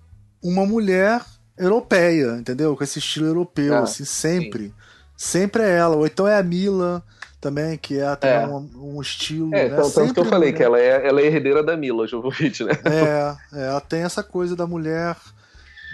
uma 0.42 0.64
mulher 0.64 1.22
europeia, 1.58 2.38
entendeu? 2.38 2.74
Com 2.74 2.82
esse 2.82 2.98
estilo 2.98 3.26
europeu, 3.26 3.74
ah, 3.74 3.80
assim, 3.80 4.06
sempre. 4.06 4.68
Sim. 4.68 4.74
Sempre 5.14 5.62
é 5.62 5.76
ela. 5.76 5.96
Ou 5.96 6.06
então 6.06 6.26
é 6.26 6.38
a 6.38 6.42
Mila, 6.42 7.04
também, 7.40 7.78
que 7.78 7.98
é 7.98 8.06
até 8.06 8.42
é. 8.42 8.46
Um, 8.46 8.68
um, 8.96 9.00
estilo. 9.00 9.54
É, 9.54 9.68
né? 9.68 9.76
tanto 9.76 9.88
Sempre 9.88 10.14
que 10.14 10.20
eu 10.20 10.24
falei, 10.26 10.52
que 10.52 10.62
ela 10.62 10.78
é, 10.78 11.06
ela 11.06 11.20
é 11.20 11.26
herdeira 11.26 11.62
da 11.62 11.76
Mila 11.76 12.06
Jovovich, 12.06 12.62
né? 12.64 12.72
É, 12.84 13.58
é, 13.58 13.66
ela 13.68 13.80
tem 13.80 14.02
essa 14.02 14.22
coisa 14.22 14.54
da 14.54 14.66
mulher, 14.66 15.16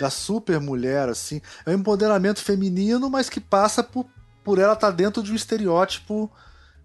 da 0.00 0.10
super 0.10 0.58
mulher, 0.60 1.08
assim. 1.08 1.40
É 1.64 1.70
um 1.70 1.74
empoderamento 1.74 2.42
feminino, 2.42 3.08
mas 3.08 3.30
que 3.30 3.40
passa 3.40 3.82
por, 3.82 4.06
por 4.42 4.58
ela 4.58 4.72
estar 4.72 4.90
tá 4.90 4.96
dentro 4.96 5.22
de 5.22 5.30
um 5.30 5.36
estereótipo 5.36 6.30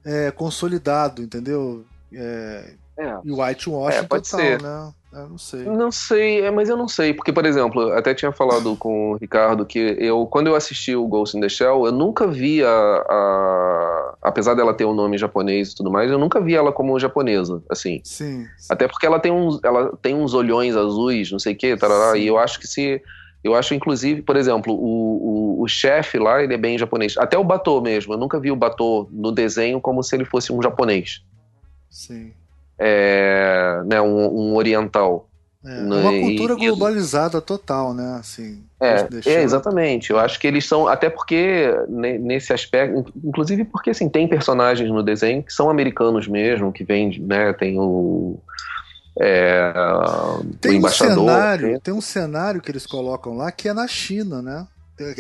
é, 0.05 0.29
consolidado, 0.31 1.21
entendeu? 1.23 1.83
É, 2.13 2.73
é. 2.97 3.17
E 3.23 3.31
o 3.31 3.41
whitewash 3.41 3.95
é, 3.95 4.03
pode 4.03 4.29
total, 4.29 4.45
ser. 4.45 4.61
né? 4.61 4.93
Eu 5.13 5.27
não 5.27 5.37
sei. 5.37 5.63
Não 5.63 5.91
sei, 5.91 6.41
é, 6.41 6.51
mas 6.51 6.69
eu 6.69 6.77
não 6.77 6.87
sei, 6.87 7.13
porque, 7.13 7.33
por 7.33 7.45
exemplo, 7.45 7.91
até 7.91 8.13
tinha 8.13 8.31
falado 8.31 8.75
com 8.77 9.11
o 9.11 9.15
Ricardo 9.17 9.65
que 9.65 9.97
eu, 9.99 10.25
quando 10.25 10.47
eu 10.47 10.55
assisti 10.55 10.95
o 10.95 11.05
Ghost 11.07 11.37
in 11.37 11.41
the 11.41 11.49
Shell, 11.49 11.85
eu 11.85 11.91
nunca 11.91 12.25
vi 12.27 12.63
a, 12.63 12.69
a 12.69 14.15
apesar 14.21 14.53
dela 14.53 14.73
ter 14.73 14.85
um 14.85 14.93
nome 14.93 15.17
japonês 15.17 15.71
e 15.71 15.75
tudo 15.75 15.91
mais, 15.91 16.09
eu 16.09 16.17
nunca 16.17 16.39
vi 16.39 16.55
ela 16.55 16.71
como 16.71 16.97
japonesa, 16.97 17.61
assim. 17.69 17.99
Sim. 18.03 18.47
sim. 18.57 18.67
Até 18.69 18.87
porque 18.87 19.05
ela 19.05 19.19
tem 19.19 19.31
uns, 19.31 19.59
ela 19.63 19.97
tem 20.01 20.15
uns 20.15 20.33
olhões 20.33 20.77
azuis, 20.77 21.31
não 21.31 21.39
sei 21.39 21.53
o 21.53 21.57
que, 21.57 21.75
tarará, 21.75 22.17
e 22.17 22.27
eu 22.27 22.37
acho 22.37 22.59
que 22.59 22.67
se 22.67 23.01
eu 23.43 23.55
acho, 23.55 23.73
inclusive, 23.73 24.21
por 24.21 24.35
exemplo, 24.37 24.71
o, 24.71 25.57
o, 25.59 25.63
o 25.63 25.67
chefe 25.67 26.19
lá, 26.19 26.43
ele 26.43 26.53
é 26.53 26.57
bem 26.57 26.77
japonês. 26.77 27.17
Até 27.17 27.37
o 27.39 27.43
Batô 27.43 27.81
mesmo, 27.81 28.13
eu 28.13 28.17
nunca 28.17 28.39
vi 28.39 28.51
o 28.51 28.55
Batô 28.55 29.09
no 29.11 29.31
desenho 29.31 29.81
como 29.81 30.03
se 30.03 30.15
ele 30.15 30.25
fosse 30.25 30.53
um 30.53 30.61
japonês. 30.61 31.23
Sim 31.89 32.31
é, 32.83 33.83
né, 33.85 34.01
um, 34.01 34.49
um 34.49 34.55
oriental. 34.55 35.29
É, 35.63 35.77
é 35.77 35.81
uma 35.83 36.11
cultura 36.11 36.53
e, 36.55 36.67
globalizada 36.67 37.37
e, 37.37 37.41
total, 37.41 37.93
né? 37.93 38.17
Assim, 38.19 38.63
é, 38.79 39.07
é, 39.27 39.43
exatamente. 39.43 40.09
Eu 40.09 40.17
acho 40.17 40.39
que 40.39 40.47
eles 40.47 40.65
são, 40.65 40.87
até 40.87 41.07
porque 41.07 41.71
nesse 41.87 42.51
aspecto, 42.51 43.13
inclusive 43.23 43.63
porque 43.65 43.91
assim, 43.91 44.09
tem 44.09 44.27
personagens 44.27 44.89
no 44.89 45.03
desenho 45.03 45.43
que 45.43 45.53
são 45.53 45.69
americanos 45.69 46.27
mesmo, 46.27 46.73
que 46.73 46.83
vêm, 46.83 47.19
né? 47.19 47.53
Tem 47.53 47.79
o. 47.79 48.39
É, 49.19 49.71
tem 50.59 50.71
o 50.71 50.75
embaixador. 50.75 51.23
Um 51.23 51.27
cenário, 51.27 51.79
tem 51.79 51.93
um 51.93 52.01
cenário 52.01 52.61
que 52.61 52.71
eles 52.71 52.87
colocam 52.87 53.37
lá 53.37 53.51
que 53.51 53.69
é 53.69 53.73
na 53.73 53.87
China, 53.87 54.41
né? 54.41 54.65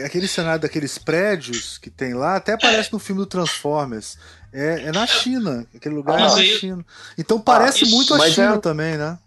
Aquele 0.03 0.27
cenário 0.27 0.61
daqueles 0.61 0.97
prédios 0.97 1.77
que 1.77 1.89
tem 1.89 2.13
lá, 2.13 2.35
até 2.35 2.53
aparece 2.53 2.91
no 2.93 2.99
filme 2.99 3.21
do 3.21 3.25
Transformers. 3.25 4.17
É, 4.53 4.83
é 4.83 4.91
na 4.91 5.07
China. 5.07 5.65
Aquele 5.73 5.95
lugar 5.95 6.19
ah, 6.19 6.23
é 6.23 6.27
na 6.27 6.35
aí... 6.35 6.57
China. 6.57 6.85
Então 7.17 7.39
parece 7.39 7.83
ah, 7.83 7.87
isso, 7.87 7.95
muito 7.95 8.13
a 8.13 8.29
China 8.29 8.55
é... 8.55 8.59
também, 8.59 8.97
né? 8.97 9.17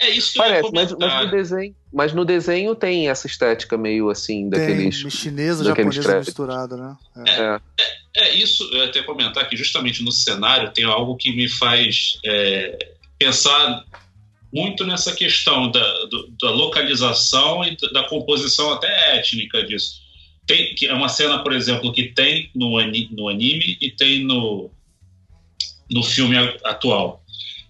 É 0.00 0.10
isso 0.10 0.32
que 0.32 0.38
Parece, 0.38 0.70
mas, 0.72 0.92
mas, 0.92 1.24
no 1.24 1.30
desenho, 1.30 1.76
mas 1.92 2.12
no 2.12 2.24
desenho 2.24 2.74
tem 2.74 3.08
essa 3.08 3.28
estética 3.28 3.78
meio 3.78 4.10
assim, 4.10 4.48
daqueles. 4.48 5.00
Tem, 5.00 5.10
chinesa, 5.10 5.62
daqueles 5.62 5.94
japonesa 5.94 6.18
misturada, 6.18 6.76
né? 6.76 6.96
É. 7.24 7.30
É, 7.30 7.60
é. 7.78 8.28
é, 8.28 8.34
isso, 8.34 8.68
eu 8.72 8.84
até 8.84 9.00
comentar 9.02 9.48
que 9.48 9.56
justamente 9.56 10.02
no 10.02 10.10
cenário 10.10 10.72
tem 10.72 10.84
algo 10.84 11.16
que 11.16 11.30
me 11.36 11.48
faz 11.48 12.18
é, 12.24 12.94
pensar 13.16 13.84
muito 14.52 14.84
nessa 14.84 15.12
questão 15.12 15.70
da, 15.70 16.04
do, 16.06 16.28
da 16.40 16.50
localização 16.50 17.64
e 17.64 17.76
da 17.92 18.02
composição 18.08 18.72
até 18.72 19.16
étnica 19.16 19.64
disso. 19.64 20.01
Tem, 20.46 20.74
que 20.74 20.86
é 20.86 20.94
uma 20.94 21.08
cena, 21.08 21.42
por 21.42 21.52
exemplo, 21.52 21.92
que 21.92 22.04
tem 22.04 22.50
no, 22.54 22.70
no 23.10 23.28
anime 23.28 23.78
e 23.80 23.90
tem 23.90 24.24
no, 24.24 24.70
no 25.90 26.02
filme 26.02 26.36
atual. 26.64 27.22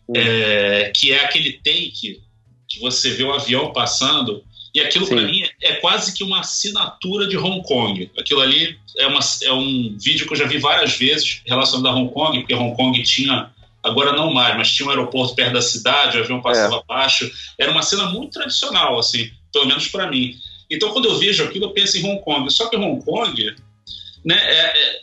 Uhum. 0.09 0.16
É, 0.16 0.90
que 0.94 1.12
é 1.12 1.24
aquele 1.24 1.53
take 1.53 2.20
que 2.69 2.81
você 2.81 3.11
vê 3.11 3.23
o 3.23 3.32
avião 3.32 3.73
passando 3.73 4.43
e 4.74 4.81
aquilo 4.81 5.07
para 5.07 5.20
mim 5.20 5.43
é 5.61 5.74
quase 5.74 6.15
que 6.15 6.24
uma 6.24 6.40
assinatura 6.40 7.27
de 7.27 7.36
Hong 7.36 7.62
Kong. 7.62 8.11
Aquilo 8.19 8.40
ali 8.40 8.78
é, 8.97 9.07
uma, 9.07 9.20
é 9.43 9.53
um 9.53 9.97
vídeo 9.99 10.27
que 10.27 10.32
eu 10.32 10.36
já 10.36 10.47
vi 10.47 10.57
várias 10.59 10.97
vezes 10.97 11.43
relacionado 11.47 11.89
a 11.89 11.94
Hong 11.94 12.12
Kong, 12.12 12.40
porque 12.40 12.55
Hong 12.55 12.74
Kong 12.74 13.03
tinha 13.03 13.51
agora 13.82 14.12
não 14.12 14.32
mais, 14.32 14.57
mas 14.57 14.73
tinha 14.73 14.86
um 14.86 14.90
aeroporto 14.90 15.35
perto 15.35 15.53
da 15.53 15.61
cidade, 15.61 16.16
o 16.16 16.23
avião 16.23 16.40
passava 16.40 16.77
é. 16.77 16.78
abaixo. 16.78 17.31
Era 17.59 17.70
uma 17.70 17.82
cena 17.82 18.07
muito 18.07 18.32
tradicional, 18.32 18.99
assim, 18.99 19.31
pelo 19.53 19.66
menos 19.66 19.89
para 19.89 20.11
mim. 20.11 20.36
Então, 20.73 20.90
quando 20.90 21.05
eu 21.05 21.19
vejo 21.19 21.44
aquilo, 21.44 21.66
eu 21.66 21.73
penso 21.73 21.99
em 21.99 22.05
Hong 22.05 22.23
Kong. 22.23 22.51
Só 22.51 22.69
que 22.69 22.77
Hong 22.77 23.05
Kong 23.05 23.57
né, 24.24 24.36
é, 24.36 24.61
é, 24.61 25.01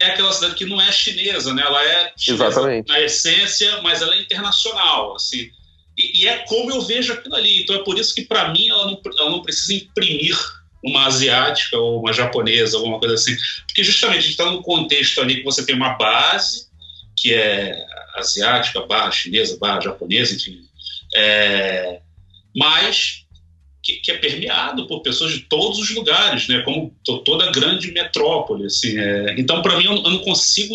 é 0.00 0.06
aquela 0.06 0.32
cidade 0.32 0.54
que 0.54 0.66
não 0.66 0.80
é 0.80 0.92
chinesa, 0.92 1.54
né? 1.54 1.62
Ela 1.62 1.82
é 1.82 2.12
chinesa 2.16 2.46
Exatamente. 2.46 2.88
na 2.88 3.00
essência, 3.00 3.80
mas 3.82 4.02
ela 4.02 4.14
é 4.14 4.20
internacional, 4.20 5.16
assim. 5.16 5.50
E, 5.96 6.22
e, 6.22 6.28
é 6.28 6.38
como 6.46 6.70
eu 6.70 6.82
vejo 6.82 7.14
aquilo 7.14 7.34
ali. 7.34 7.62
Então, 7.62 7.76
é 7.76 7.82
por 7.82 7.98
isso 7.98 8.14
que, 8.14 8.22
para 8.22 8.52
mim, 8.52 8.68
ela 8.68 8.86
não, 8.86 9.00
ela 9.18 9.30
não 9.30 9.42
precisa 9.42 9.74
imprimir 9.74 10.36
uma 10.84 11.06
asiática 11.06 11.78
ou 11.78 12.00
uma 12.00 12.12
japonesa, 12.12 12.76
alguma 12.76 12.98
coisa 12.98 13.14
assim. 13.14 13.34
Porque, 13.66 13.82
justamente, 13.82 14.18
a 14.18 14.22
gente 14.22 14.30
está 14.32 14.46
num 14.46 14.62
contexto 14.62 15.20
ali 15.20 15.36
que 15.36 15.44
você 15.44 15.64
tem 15.64 15.74
uma 15.74 15.94
base 15.94 16.68
que 17.16 17.34
é 17.34 17.84
asiática, 18.16 18.86
barra 18.86 19.10
chinesa, 19.10 19.58
barra 19.58 19.80
japonesa, 19.80 20.34
enfim. 20.34 20.60
É, 21.14 22.00
mas 22.54 23.24
que, 23.82 23.94
que, 23.94 24.10
é 24.10 24.18
permeado 24.18 24.86
por 24.86 25.00
pessoas 25.00 25.32
de 25.32 25.40
todos 25.40 25.78
os 25.78 25.94
lugares, 25.94 26.48
né? 26.48 26.60
Como 26.62 26.94
toda 27.04 27.50
grande 27.50 27.90
metrópole, 27.92 28.66
assim. 28.66 28.98
É, 28.98 29.34
então, 29.38 29.62
para 29.62 29.76
mim, 29.78 29.84
eu, 29.84 29.94
eu, 29.94 30.10
não 30.10 30.18
consigo 30.18 30.74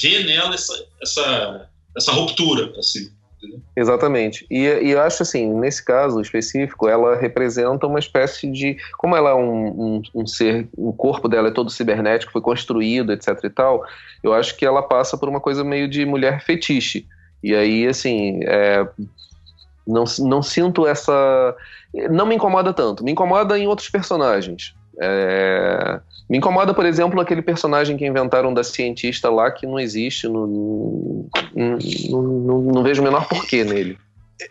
ver 0.00 0.24
nela 0.24 0.54
essa, 0.54 0.86
essa, 1.02 1.68
essa 1.96 2.12
ruptura, 2.12 2.72
assim. 2.78 3.10
Exatamente. 3.76 4.44
E, 4.50 4.64
e, 4.64 4.90
eu 4.90 5.00
acho 5.00 5.22
assim, 5.22 5.52
nesse 5.54 5.84
caso 5.84 6.20
específico, 6.20 6.88
ela 6.88 7.16
representa 7.16 7.86
uma 7.86 7.98
espécie 7.98 8.50
de. 8.50 8.76
Como 8.96 9.16
ela 9.16 9.30
é 9.30 9.34
um, 9.34 9.66
um, 9.66 10.02
um, 10.14 10.26
ser. 10.26 10.68
O 10.76 10.92
corpo 10.92 11.28
dela 11.28 11.48
é 11.48 11.52
todo 11.52 11.70
cibernético, 11.70 12.32
foi 12.32 12.40
construído, 12.40 13.12
etc 13.12 13.38
e 13.44 13.50
tal. 13.50 13.84
Eu 14.22 14.32
acho 14.32 14.56
que 14.56 14.66
ela 14.66 14.82
passa 14.82 15.16
por 15.16 15.28
uma 15.28 15.40
coisa 15.40 15.62
meio 15.62 15.88
de 15.88 16.04
mulher 16.04 16.44
fetiche. 16.44 17.06
E 17.42 17.54
aí, 17.54 17.86
assim. 17.86 18.40
É, 18.42 18.86
Não, 19.88 20.04
não 20.18 20.42
sinto 20.42 20.86
essa. 20.86 21.56
Não 22.10 22.26
me 22.26 22.34
incomoda 22.34 22.74
tanto. 22.74 23.02
Me 23.02 23.12
incomoda 23.12 23.58
em 23.58 23.66
outros 23.66 23.88
personagens. 23.88 24.74
É... 25.00 26.00
Me 26.28 26.36
incomoda, 26.36 26.74
por 26.74 26.84
exemplo, 26.84 27.20
aquele 27.20 27.40
personagem 27.40 27.96
que 27.96 28.06
inventaram 28.06 28.52
da 28.52 28.62
cientista 28.62 29.30
lá 29.30 29.50
que 29.50 29.66
não 29.66 29.80
existe. 29.80 30.28
Não, 30.28 30.46
não, 30.46 32.22
não, 32.22 32.60
não 32.60 32.82
vejo 32.82 33.00
o 33.00 33.04
menor 33.04 33.26
porquê 33.26 33.64
nele. 33.64 33.98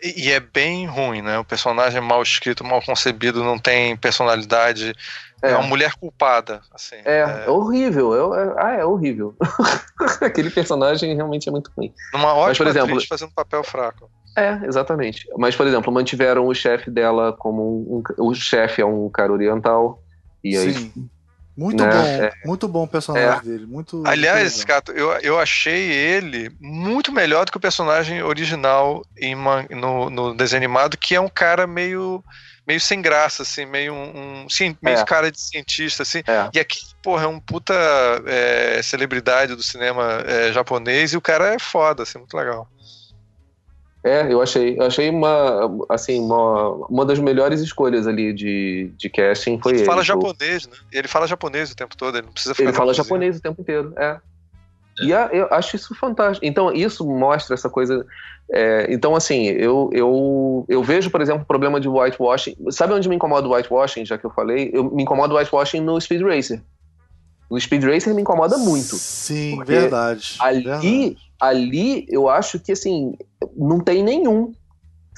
E 0.02 0.30
é 0.30 0.40
bem 0.40 0.86
ruim, 0.86 1.22
né? 1.22 1.38
O 1.38 1.44
personagem 1.44 1.96
é 1.96 2.00
mal 2.00 2.22
escrito, 2.22 2.62
mal 2.62 2.82
concebido, 2.82 3.42
não 3.42 3.58
tem 3.58 3.96
personalidade. 3.96 4.92
É, 5.42 5.52
é 5.52 5.56
uma 5.56 5.66
mulher 5.66 5.94
culpada. 5.94 6.60
Assim, 6.72 6.96
é, 7.04 7.44
é... 7.46 7.50
horrível. 7.50 8.34
É, 8.34 8.54
ah, 8.58 8.72
é 8.80 8.84
horrível. 8.84 9.34
Aquele 10.20 10.50
personagem 10.50 11.14
realmente 11.14 11.48
é 11.48 11.52
muito 11.52 11.70
ruim. 11.76 11.94
Uma 12.12 12.34
ótima 12.34 12.48
Mas, 12.48 12.58
por 12.58 12.66
exemplo, 12.66 13.06
fazendo 13.08 13.32
papel 13.32 13.64
fraco. 13.64 14.10
É, 14.38 14.66
exatamente. 14.66 15.26
Mas, 15.36 15.56
por 15.56 15.66
exemplo, 15.66 15.92
mantiveram 15.92 16.46
o 16.46 16.54
chefe 16.54 16.90
dela 16.90 17.32
como 17.32 17.62
um. 17.62 18.02
um 18.18 18.28
o 18.28 18.34
chefe 18.34 18.80
é 18.80 18.86
um 18.86 19.08
cara 19.08 19.32
oriental. 19.32 20.02
E 20.42 20.56
aí. 20.56 20.74
Sim. 20.74 21.08
Muito 21.56 21.84
né? 21.84 21.90
bom, 21.90 22.06
é. 22.06 22.32
muito 22.44 22.68
bom 22.68 22.84
o 22.84 22.88
personagem 22.88 23.40
é. 23.40 23.42
dele. 23.42 23.66
Muito, 23.66 24.04
Aliás, 24.06 24.62
Cato, 24.62 24.92
eu, 24.92 25.10
eu 25.14 25.40
achei 25.40 25.90
ele 25.90 26.52
muito 26.60 27.10
melhor 27.10 27.44
do 27.44 27.50
que 27.50 27.56
o 27.56 27.60
personagem 27.60 28.22
original 28.22 29.04
em 29.18 29.34
uma, 29.34 29.66
no, 29.68 30.08
no 30.08 30.34
desenho 30.36 30.60
animado, 30.60 30.96
que 30.96 31.16
é 31.16 31.20
um 31.20 31.28
cara 31.28 31.66
meio 31.66 32.22
meio 32.64 32.80
sem 32.80 33.00
graça, 33.00 33.42
assim, 33.42 33.64
meio 33.64 33.94
um, 33.94 34.44
um 34.44 34.46
meio 34.82 34.98
é. 34.98 35.04
cara 35.04 35.32
de 35.32 35.40
cientista, 35.40 36.02
assim. 36.02 36.18
É. 36.18 36.50
E 36.52 36.60
aqui, 36.60 36.78
porra, 37.02 37.24
é 37.24 37.26
um 37.26 37.40
puta 37.40 37.74
é, 38.26 38.80
celebridade 38.82 39.56
do 39.56 39.62
cinema 39.62 40.22
é, 40.26 40.52
japonês 40.52 41.14
e 41.14 41.16
o 41.16 41.20
cara 41.20 41.54
é 41.54 41.58
foda, 41.58 42.02
assim, 42.02 42.18
muito 42.18 42.36
legal. 42.36 42.68
É, 44.04 44.32
eu 44.32 44.40
achei, 44.40 44.78
eu 44.78 44.84
achei 44.84 45.10
uma, 45.10 45.68
assim, 45.88 46.20
uma, 46.20 46.70
uma 46.86 47.04
das 47.04 47.18
melhores 47.18 47.60
escolhas 47.60 48.06
ali 48.06 48.32
de, 48.32 48.92
de 48.96 49.10
casting 49.10 49.58
foi 49.60 49.72
ele. 49.72 49.80
Ele 49.80 49.86
fala 49.86 50.04
japonês, 50.04 50.66
né? 50.66 50.76
Ele 50.92 51.08
fala 51.08 51.26
japonês 51.26 51.72
o 51.72 51.76
tempo 51.76 51.96
todo, 51.96 52.16
ele 52.16 52.26
não 52.26 52.32
precisa 52.32 52.54
ficar 52.54 52.68
Ele 52.68 52.76
fala 52.76 52.94
japonês 52.94 53.38
o 53.38 53.40
tempo 53.42 53.60
inteiro, 53.60 53.92
é. 53.96 54.20
E 55.00 55.12
a, 55.12 55.28
eu 55.32 55.46
acho 55.50 55.76
isso 55.76 55.94
fantástico. 55.94 56.44
Então, 56.44 56.72
isso 56.72 57.06
mostra 57.06 57.54
essa 57.54 57.68
coisa. 57.68 58.04
É, 58.50 58.86
então, 58.92 59.14
assim, 59.14 59.46
eu, 59.46 59.90
eu, 59.92 60.64
eu 60.68 60.82
vejo, 60.82 61.10
por 61.10 61.20
exemplo, 61.20 61.42
o 61.42 61.46
problema 61.46 61.80
de 61.80 61.88
whitewashing. 61.88 62.56
Sabe 62.70 62.94
onde 62.94 63.08
me 63.08 63.16
incomoda 63.16 63.46
o 63.46 63.54
whitewashing, 63.54 64.04
já 64.04 64.18
que 64.18 64.26
eu 64.26 64.30
falei? 64.30 64.70
Eu 64.72 64.84
me 64.84 65.02
incomoda 65.02 65.34
o 65.34 65.36
whitewashing 65.36 65.80
no 65.80 66.00
Speed 66.00 66.22
Racer. 66.22 66.62
No 67.50 67.60
Speed 67.60 67.84
Racer 67.84 68.14
me 68.14 68.22
incomoda 68.22 68.58
muito. 68.58 68.96
Sim, 68.96 69.62
verdade. 69.64 70.36
Ali, 70.40 70.64
verdade. 70.64 71.16
ali 71.40 72.06
eu 72.08 72.28
acho 72.28 72.58
que, 72.58 72.72
assim, 72.72 73.14
não 73.56 73.80
tem 73.80 74.02
nenhum 74.02 74.52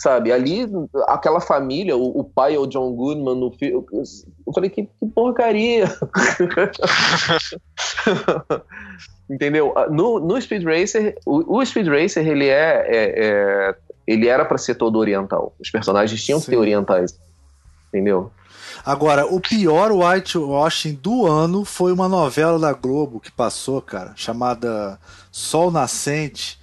sabe? 0.00 0.32
Ali, 0.32 0.66
aquela 1.08 1.40
família, 1.40 1.94
o, 1.94 2.20
o, 2.20 2.24
pai 2.24 2.54
é 2.54 2.58
o 2.58 2.66
John 2.66 2.90
Goodman 2.92 3.36
no 3.36 3.50
filme. 3.52 3.84
Eu 3.92 4.52
falei, 4.54 4.70
que, 4.70 4.84
que 4.84 5.06
porcaria! 5.14 5.84
Entendeu? 9.28 9.74
Ah, 9.76 9.88
no, 9.90 10.18
no 10.18 10.40
Speed 10.40 10.64
Racer, 10.64 11.18
o, 11.26 11.58
o 11.58 11.64
Speed 11.64 11.86
Racer, 11.86 12.26
ele 12.26 12.48
é, 12.48 12.86
é, 12.88 13.14
é 13.16 13.74
ele 14.06 14.26
era 14.26 14.44
para 14.44 14.58
ser 14.58 14.74
todo 14.74 14.98
oriental. 14.98 15.54
Os 15.60 15.70
personagens 15.70 16.24
tinham 16.24 16.40
Sim. 16.40 16.46
que 16.46 16.50
ser 16.50 16.56
orientais. 16.56 17.20
Entendeu? 17.88 18.32
Agora, 18.84 19.26
o 19.26 19.38
pior 19.38 19.92
whitewashing 19.92 20.94
do 20.94 21.26
ano 21.26 21.64
foi 21.64 21.92
uma 21.92 22.08
novela 22.08 22.58
da 22.58 22.72
Globo 22.72 23.20
que 23.20 23.30
passou, 23.30 23.82
cara, 23.82 24.14
chamada 24.16 24.98
Sol 25.30 25.70
Nascente 25.70 26.59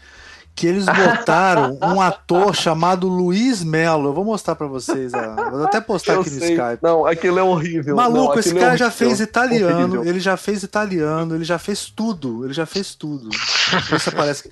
que 0.58 0.66
eles 0.66 0.88
botaram 0.88 1.78
um 1.84 2.02
ator 2.02 2.56
chamado 2.56 3.08
Luiz 3.08 3.64
Melo. 3.64 4.10
Eu 4.10 4.14
vou 4.14 4.26
mostrar 4.26 4.56
para 4.56 4.66
vocês. 4.66 5.14
Ó. 5.14 5.52
Vou 5.52 5.66
até 5.66 5.80
postar 5.80 6.16
eu 6.16 6.22
aqui 6.22 6.32
no 6.32 6.38
Skype. 6.38 6.80
Não, 6.82 7.06
aquilo 7.06 7.38
é 7.38 7.44
horrível. 7.44 7.96
Maluco, 7.96 8.34
não, 8.34 8.40
esse 8.40 8.56
cara 8.56 8.74
é 8.74 8.78
já 8.78 8.90
fez 8.90 9.20
italiano, 9.20 9.82
horrível. 9.84 10.04
ele 10.04 10.20
já 10.20 10.36
fez 10.36 10.64
italiano, 10.64 11.36
ele 11.36 11.44
já 11.44 11.60
fez 11.60 11.92
tudo. 11.92 12.44
Ele 12.44 12.54
já 12.54 12.66
fez 12.66 12.96
tudo. 12.96 13.30
Isso 13.30 14.12
parece. 14.12 14.50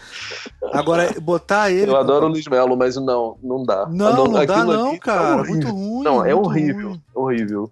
Agora, 0.72 1.12
botar 1.20 1.72
ele. 1.72 1.90
Eu 1.90 1.98
adoro 1.98 2.28
o 2.28 2.30
Luiz 2.30 2.46
Melo, 2.46 2.78
mas 2.78 2.96
não, 2.98 3.36
não 3.42 3.64
dá. 3.64 3.88
Não, 3.88 4.16
não, 4.16 4.26
não 4.26 4.46
dá, 4.46 4.64
não, 4.64 4.92
tá 4.92 5.00
cara. 5.00 5.38
Tá 5.38 5.44
muito 5.50 5.68
ruim. 5.70 6.04
Não, 6.04 6.24
é 6.24 6.36
horrível. 6.36 6.90
Ruim. 6.90 7.02
Horrível. 7.16 7.72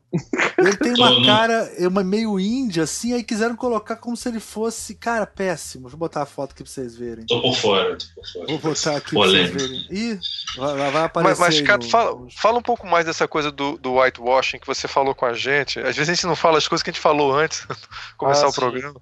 Ele 0.57 0.77
tem 0.77 0.93
uma 0.93 1.25
cara, 1.25 1.71
é 1.77 1.87
uma 1.87 2.03
meio 2.03 2.39
índia, 2.39 2.83
assim, 2.83 3.13
aí 3.13 3.23
quiseram 3.23 3.55
colocar 3.55 3.97
como 3.97 4.15
se 4.15 4.29
ele 4.29 4.39
fosse, 4.39 4.95
cara, 4.95 5.27
péssimo. 5.27 5.83
Deixa 5.83 5.95
eu 5.95 5.99
botar 5.99 6.21
a 6.21 6.25
foto 6.25 6.51
aqui 6.51 6.63
pra 6.63 6.71
vocês 6.71 6.95
verem. 6.95 7.25
Tô 7.25 7.41
por 7.41 7.55
fora, 7.55 7.97
tô 7.97 8.05
por 8.15 8.27
fora. 8.31 8.47
Vou 8.47 8.59
botar 8.59 8.97
aqui 8.97 9.13
Polêmico. 9.13 9.57
pra 9.57 9.67
vocês 9.67 9.87
verem. 9.87 10.11
Ih, 10.11 10.19
vai, 10.57 10.91
vai 10.91 11.03
aparecer. 11.03 11.39
Mas, 11.39 11.39
mas 11.39 11.61
Cato, 11.61 11.85
no... 11.85 11.91
fala, 11.91 12.27
fala 12.35 12.57
um 12.57 12.61
pouco 12.61 12.87
mais 12.87 13.05
dessa 13.05 13.27
coisa 13.27 13.51
do, 13.51 13.77
do 13.77 13.99
whitewashing 13.99 14.59
que 14.59 14.67
você 14.67 14.87
falou 14.87 15.13
com 15.13 15.25
a 15.25 15.33
gente. 15.33 15.79
Às 15.79 15.95
vezes 15.95 16.09
a 16.09 16.13
gente 16.13 16.25
não 16.25 16.35
fala 16.35 16.57
as 16.57 16.67
coisas 16.67 16.81
que 16.81 16.89
a 16.89 16.93
gente 16.93 17.01
falou 17.01 17.33
antes 17.33 17.65
de 17.67 18.15
começar 18.17 18.45
ah, 18.45 18.49
o 18.49 18.53
programa. 18.53 19.01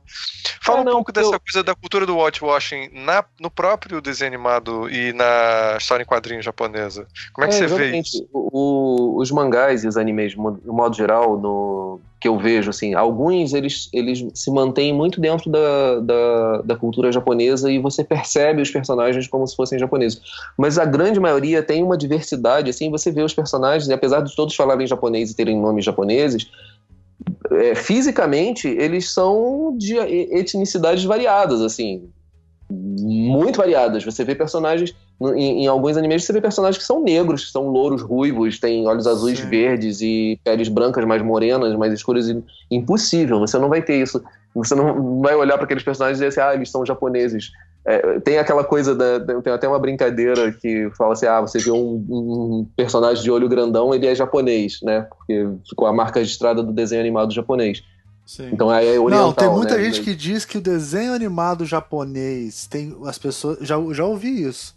Fala 0.62 0.80
ah, 0.80 0.82
um 0.82 0.86
não, 0.86 0.94
pouco 0.94 1.12
dessa 1.12 1.36
eu... 1.36 1.40
coisa 1.40 1.64
da 1.64 1.76
cultura 1.76 2.06
do 2.06 2.18
whitewashing 2.18 2.90
na, 2.94 3.24
no 3.40 3.52
próprio 3.52 4.02
desenho 4.02 4.30
animado 4.30 4.90
e 4.90 5.14
na 5.14 5.78
história 5.78 6.04
em 6.04 6.06
quadrinhos 6.06 6.46
japonesa. 6.46 7.08
Como 7.34 7.46
é 7.46 7.50
que 7.50 7.56
é, 7.56 7.68
você 7.68 7.68
vê 7.68 8.00
isso? 8.00 8.28
O, 8.34 9.20
os 9.20 9.32
mangás 9.32 9.84
e 9.84 9.88
os 9.88 9.98
animes, 9.98 10.31
no 10.36 10.74
modo 10.74 10.96
geral, 10.96 11.38
no, 11.40 12.00
que 12.20 12.28
eu 12.28 12.38
vejo, 12.38 12.70
assim, 12.70 12.94
alguns 12.94 13.54
eles, 13.54 13.90
eles 13.92 14.24
se 14.36 14.52
mantêm 14.52 14.94
muito 14.94 15.20
dentro 15.20 15.50
da, 15.50 16.00
da, 16.00 16.62
da, 16.62 16.76
cultura 16.76 17.12
japonesa 17.12 17.72
e 17.72 17.80
você 17.80 18.04
percebe 18.04 18.62
os 18.62 18.70
personagens 18.70 19.28
como 19.28 19.48
se 19.48 19.56
fossem 19.56 19.80
japoneses. 19.80 20.22
Mas 20.58 20.78
a 20.78 20.86
grande 20.86 21.20
maioria 21.20 21.64
tem 21.64 21.82
uma 21.82 21.98
diversidade, 21.98 22.70
assim, 22.70 22.92
você 22.92 23.12
vê 23.12 23.24
os 23.24 23.34
personagens, 23.34 23.90
e 23.90 23.94
apesar 23.94 24.22
de 24.22 24.36
todos 24.36 24.56
falarem 24.56 24.86
japonês 24.86 25.32
e 25.32 25.36
terem 25.36 25.60
nomes 25.60 25.84
japoneses, 25.84 26.50
é, 27.52 27.74
fisicamente 27.74 28.68
eles 28.68 29.10
são 29.10 29.76
de 29.78 29.98
etnicidades 29.98 31.04
variadas, 31.04 31.62
assim, 31.62 32.10
muito 32.70 33.58
variadas. 33.58 34.04
Você 34.04 34.24
vê 34.24 34.36
personagens 34.36 34.96
em, 35.30 35.64
em, 35.64 35.68
alguns 35.68 35.98
animes 35.98 36.26
você 36.26 36.34
vê 36.34 36.42
personagens 36.42 36.78
que 36.78 36.84
são 36.84 37.04
negros, 37.04 37.46
que 37.46 37.52
são 37.52 37.68
louros, 37.68 38.02
ruivos, 38.02 38.60
têm 38.60 38.88
olhos 38.88 39.06
azuis 39.06 39.40
Sim. 39.40 39.50
verdes 39.50 40.02
e 40.02 40.40
peles 40.44 40.68
brancas 40.68 41.06
mais 41.06 41.22
morenas, 41.22 41.76
mais 41.76 41.94
escuras. 41.94 42.28
E, 42.28 42.44
impossível, 42.72 43.40
você 43.40 43.60
não 43.60 43.70
vai 43.70 43.82
ter 43.82 44.02
isso. 44.02 44.24
Você 44.56 44.74
não 44.74 45.22
vai 45.22 45.36
olhar 45.36 45.58
para 45.58 45.66
aqueles 45.66 45.84
personagens 45.84 46.20
e 46.20 46.26
dizer 46.26 46.40
assim, 46.40 46.50
ah, 46.50 46.56
eles 46.56 46.70
são 46.70 46.86
japoneses. 46.86 47.52
É, 47.86 48.20
tem 48.20 48.38
aquela 48.38 48.64
coisa, 48.64 48.96
da, 48.96 49.20
tem 49.42 49.54
até 49.54 49.68
uma 49.68 49.80
brincadeira 49.80 50.52
que 50.52 50.90
fala 50.98 51.14
assim, 51.14 51.26
ah, 51.26 51.42
você 51.42 51.60
vê 51.60 51.72
um, 51.72 52.06
um, 52.10 52.68
personagem 52.76 53.24
de 53.24 53.32
olho 53.32 53.48
grandão, 53.48 53.94
ele 53.94 54.08
é 54.08 54.16
japonês, 54.16 54.80
né? 54.82 55.08
Porque 55.10 55.48
ficou 55.70 55.88
a 55.88 55.94
marca 55.94 56.20
registrada 56.20 56.62
do 56.64 56.72
desenho 56.72 57.02
animado 57.02 57.34
japonês. 57.34 57.84
Sim. 58.26 58.50
Então 58.54 58.70
aí 58.70 58.88
é 58.88 59.00
oriental, 59.00 59.28
Não, 59.28 59.34
tem 59.34 59.50
muita 59.50 59.78
né? 59.78 59.84
gente 59.84 60.02
que 60.02 60.16
diz 60.16 60.46
que 60.46 60.58
o 60.58 60.62
desenho 60.62 61.14
animado 61.14 61.66
japonês 61.66 62.66
tem 62.68 62.96
as 63.06 63.18
pessoas 63.18 63.58
já 63.62 63.76
já 63.92 64.06
ouvi 64.06 64.44
isso 64.44 64.76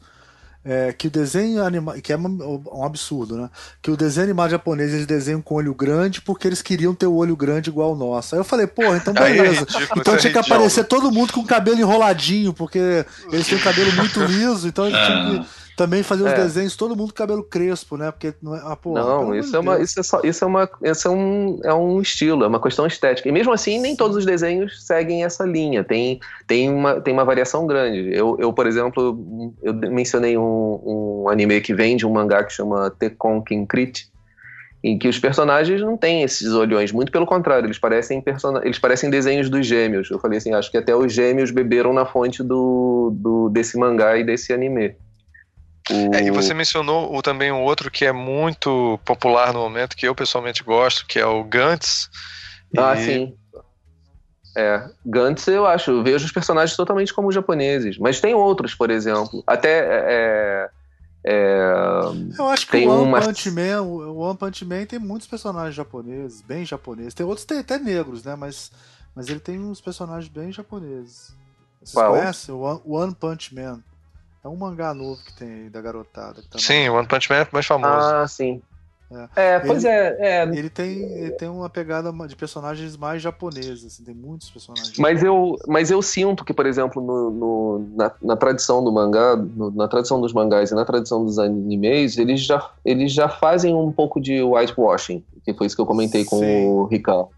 é, 0.65 0.93
que 0.93 1.09
o 1.09 1.11
desenho 1.11 1.63
animado, 1.63 2.01
que 2.01 2.13
é 2.13 2.17
um 2.17 2.85
absurdo, 2.85 3.37
né? 3.37 3.51
Que 3.83 3.91
o 3.91 3.97
desenho 3.97 4.25
animado 4.25 4.51
japonês 4.51 4.95
eles 4.95 5.07
desenham 5.07 5.43
com 5.43 5.57
olho 5.57 5.75
grande 5.75 6.23
porque 6.23 6.49
eles 6.49 6.63
queriam 6.63 6.95
ter 6.95 7.07
o 7.07 7.15
olho 7.15 7.37
grande 7.37 7.69
igual 7.69 7.93
o 7.93 7.97
nosso. 7.97 8.35
Aí 8.35 8.41
eu 8.41 8.45
falei, 8.45 8.67
porra, 8.67 8.97
então 8.97 9.13
é 9.23 9.33
beleza. 9.33 9.67
É 9.69 9.79
ridículo, 9.79 10.01
então 10.01 10.17
tinha 10.17 10.33
que 10.33 10.39
aparecer 10.39 10.85
todo 10.85 11.13
mundo 11.13 11.33
com 11.33 11.41
o 11.41 11.47
cabelo 11.47 11.79
enroladinho, 11.79 12.55
porque 12.55 13.05
eles 13.31 13.47
têm 13.47 13.59
o 13.59 13.63
cabelo 13.63 13.93
muito 13.93 14.21
liso, 14.25 14.67
então 14.67 14.87
eles 14.87 14.99
tinham 15.05 15.43
que 15.43 15.64
também 15.77 16.03
fazer 16.03 16.23
os 16.23 16.33
é. 16.33 16.37
desenhos, 16.37 16.77
todo 16.77 16.97
mundo 16.97 17.09
com 17.09 17.15
cabelo 17.15 17.43
crespo, 17.43 17.97
né? 17.97 18.11
Porque 18.11 18.35
não 18.41 18.55
é. 18.55 18.61
Ah, 18.65 18.77
porra, 18.77 19.03
não, 19.03 19.35
isso 19.35 19.55
é, 19.55 19.59
uma, 19.59 19.81
isso, 19.81 19.99
é 19.99 20.03
só, 20.03 20.21
isso 20.23 20.45
é 20.45 20.47
uma. 20.47 20.71
Isso 20.83 21.09
é 21.09 21.11
um, 21.11 21.61
é 21.65 21.75
um 21.75 22.01
estilo, 22.01 22.45
é 22.45 22.47
uma 22.47 22.61
questão 22.61 22.87
estética. 22.87 23.29
E 23.29 23.33
mesmo 23.33 23.53
assim, 23.53 23.81
nem 23.81 23.97
todos 23.97 24.17
os 24.17 24.25
desenhos 24.25 24.85
seguem 24.87 25.25
essa 25.25 25.45
linha. 25.45 25.83
Tem, 25.83 26.21
tem, 26.47 26.71
uma, 26.71 27.01
tem 27.01 27.13
uma 27.13 27.25
variação 27.25 27.67
grande. 27.67 28.15
Eu, 28.15 28.37
eu 28.39 28.53
por 28.53 28.67
exemplo, 28.67 29.55
eu 29.63 29.75
mencionei 29.75 30.39
um, 30.39 30.81
um 31.25 31.29
anime 31.29 31.61
que 31.61 31.75
vem 31.75 31.97
de 31.97 32.07
um 32.07 32.11
mangá 32.11 32.45
que 32.45 32.53
chama 32.53 32.91
Tekon 32.91 33.43
Kinkrit, 33.43 34.09
em 34.85 34.99
que 34.99 35.09
os 35.09 35.19
personagens 35.19 35.81
não 35.81 35.97
têm 35.97 36.23
esses 36.23 36.53
olhões, 36.53 36.93
muito 36.93 37.11
pelo 37.11 37.25
contrário, 37.25 37.67
eles 37.67 37.79
parecem, 37.79 38.21
person... 38.21 38.59
eles 38.63 38.79
parecem 38.79 39.09
desenhos 39.09 39.49
dos 39.49 39.67
gêmeos. 39.67 40.11
Eu 40.11 40.19
falei 40.19 40.37
assim, 40.37 40.53
acho 40.53 40.71
que 40.71 40.77
até 40.77 40.95
os 40.95 41.11
gêmeos 41.11 41.51
beberam 41.51 41.93
na 41.93 42.05
fonte 42.05 42.43
do, 42.43 43.11
do 43.15 43.49
desse 43.49 43.79
mangá 43.79 44.19
e 44.19 44.25
desse 44.25 44.53
anime. 44.53 44.95
O... 45.91 46.15
É, 46.15 46.23
e 46.23 46.31
você 46.31 46.55
mencionou 46.55 47.15
o, 47.15 47.21
também 47.21 47.53
um 47.53 47.63
outro 47.63 47.91
que 47.91 48.05
é 48.05 48.13
muito 48.13 48.99
popular 49.05 49.53
no 49.53 49.61
momento, 49.61 49.97
que 49.97 50.07
eu 50.07 50.15
pessoalmente 50.15 50.63
gosto, 50.63 51.07
que 51.07 51.19
é 51.19 51.27
o 51.27 51.45
Gantz. 51.45 52.09
Ah, 52.77 52.95
e... 52.95 53.05
sim. 53.05 53.35
É, 54.57 54.89
Gantz 55.05 55.49
eu 55.49 55.67
acho, 55.67 55.91
eu 55.91 56.03
vejo 56.03 56.25
os 56.25 56.33
personagens 56.33 56.77
totalmente 56.77 57.13
como 57.13 57.33
japoneses, 57.33 57.99
mas 57.99 58.21
tem 58.21 58.35
outros, 58.35 58.75
por 58.75 58.89
exemplo. 58.91 59.43
Até. 59.47 59.81
É, 59.81 60.71
é, 61.27 62.03
eu 62.39 62.49
acho 62.49 62.69
que 62.69 62.87
o 62.87 62.91
One 62.91 63.03
uma... 63.03 63.21
Punch 63.21 63.51
Man, 63.51 63.83
o 63.83 64.19
One 64.19 64.37
Punch 64.37 64.65
Man 64.65 64.87
tem 64.87 64.99
muitos 64.99 65.27
personagens 65.27 65.75
japoneses, 65.75 66.41
bem 66.43 66.65
japoneses. 66.65 67.15
Tem 67.15 67.27
outros 67.27 67.45
tem 67.45 67.59
até 67.59 67.79
negros, 67.79 68.23
né? 68.23 68.37
Mas, 68.37 68.71
mas 69.15 69.29
ele 69.29 69.41
tem 69.41 69.59
uns 69.59 69.81
personagens 69.81 70.29
bem 70.29 70.53
japoneses. 70.53 71.35
Vocês 71.81 71.93
Qual? 71.93 72.13
conhecem 72.13 72.55
o 72.55 72.83
One 72.87 73.15
Punch 73.15 73.55
Man? 73.55 73.83
É 74.45 74.49
um 74.49 74.57
mangá 74.57 74.93
novo 74.93 75.23
que 75.25 75.33
tem 75.33 75.49
aí 75.49 75.71
da 75.71 75.81
garotada. 75.81 76.43
Tá 76.51 76.59
sim, 76.59 76.87
o 76.91 76.95
One 76.95 77.09
Punch 77.09 77.31
Man 77.31 77.37
é 77.37 77.49
mais 77.51 77.65
famoso. 77.65 78.15
Ah, 78.15 78.29
sim. 78.29 78.61
É, 79.37 79.55
é 79.55 79.61
pois 79.61 79.85
ele, 79.85 79.95
é, 79.95 80.17
é. 80.19 80.43
Ele 80.43 80.69
tem, 80.69 80.89
ele 80.89 81.31
tem 81.33 81.49
uma 81.49 81.71
pegada 81.71 82.13
de 82.27 82.37
personagens 82.37 82.97
mais 82.97 83.23
japoneses, 83.23 83.85
assim, 83.85 84.03
tem 84.03 84.15
muitos 84.15 84.51
personagens. 84.51 84.99
Mas 84.99 85.23
eu, 85.23 85.57
mas 85.67 85.91
eu 85.91 86.03
sinto 86.03 86.45
que, 86.45 86.53
por 86.53 86.67
exemplo, 86.67 87.03
no, 87.03 87.31
no 87.31 87.87
na, 87.97 88.13
na, 88.21 88.37
tradição 88.37 88.83
do 88.85 88.93
mangá, 88.93 89.37
no, 89.37 89.71
na 89.71 89.89
tradição 89.89 90.21
dos 90.21 90.33
mangás 90.33 90.71
e 90.71 90.75
na 90.75 90.85
tradição 90.85 91.25
dos 91.25 91.39
animes, 91.39 92.19
eles 92.19 92.41
já, 92.41 92.71
eles 92.85 93.13
já 93.13 93.29
fazem 93.29 93.75
um 93.75 93.93
pouco 93.93 94.21
de 94.21 94.43
whitewashing, 94.43 95.25
que 95.45 95.55
foi 95.55 95.67
isso 95.67 95.77
que 95.77 95.83
eu 95.83 95.87
comentei 95.87 96.25
com 96.25 96.39
Sim. 96.39 96.67
o 96.67 96.85
Ricardo 96.85 97.31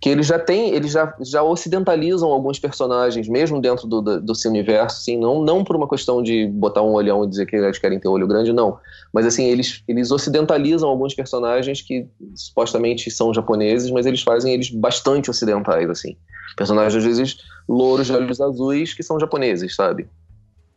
que 0.00 0.08
eles 0.08 0.26
já 0.26 0.38
têm, 0.38 0.74
eles 0.74 0.92
já, 0.92 1.12
já 1.20 1.42
ocidentalizam 1.42 2.28
alguns 2.28 2.58
personagens, 2.58 3.28
mesmo 3.28 3.60
dentro 3.60 3.86
do, 3.86 4.00
do, 4.00 4.20
do 4.20 4.34
seu 4.34 4.50
universo, 4.50 4.98
assim, 4.98 5.18
não, 5.18 5.42
não 5.42 5.64
por 5.64 5.74
uma 5.74 5.88
questão 5.88 6.22
de 6.22 6.46
botar 6.46 6.82
um 6.82 6.92
olhão 6.92 7.24
e 7.24 7.28
dizer 7.28 7.46
que 7.46 7.56
eles 7.56 7.78
querem 7.78 7.98
ter 7.98 8.06
olho 8.06 8.26
grande, 8.26 8.52
não. 8.52 8.78
Mas 9.12 9.26
assim, 9.26 9.44
eles, 9.46 9.82
eles 9.88 10.12
ocidentalizam 10.12 10.88
alguns 10.88 11.14
personagens 11.14 11.82
que 11.82 12.06
supostamente 12.34 13.10
são 13.10 13.34
japoneses, 13.34 13.90
mas 13.90 14.06
eles 14.06 14.22
fazem 14.22 14.54
eles 14.54 14.70
bastante 14.70 15.30
ocidentais, 15.30 15.90
assim. 15.90 16.16
Personagens, 16.56 16.94
às 16.94 17.04
vezes, 17.04 17.38
louros 17.68 18.06
de 18.06 18.12
olhos 18.12 18.40
azuis 18.40 18.94
que 18.94 19.02
são 19.02 19.18
japoneses, 19.18 19.74
sabe? 19.74 20.08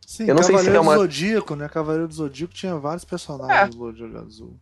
Sim, 0.04 0.24
Eu 0.24 0.34
não 0.34 0.42
Cavaleiro 0.42 0.64
sei 0.64 0.72
se 0.72 0.76
é 0.76 0.80
uma... 0.80 0.94
do 0.94 1.00
Zodíaco, 1.00 1.54
né? 1.54 1.68
Cavaleiro 1.68 2.08
do 2.08 2.14
Zodíaco 2.14 2.52
tinha 2.52 2.76
vários 2.76 3.04
personagens 3.04 3.74
é. 3.74 3.78
louros 3.78 3.96
de 3.96 4.02
olho 4.02 4.18
azul. 4.18 4.56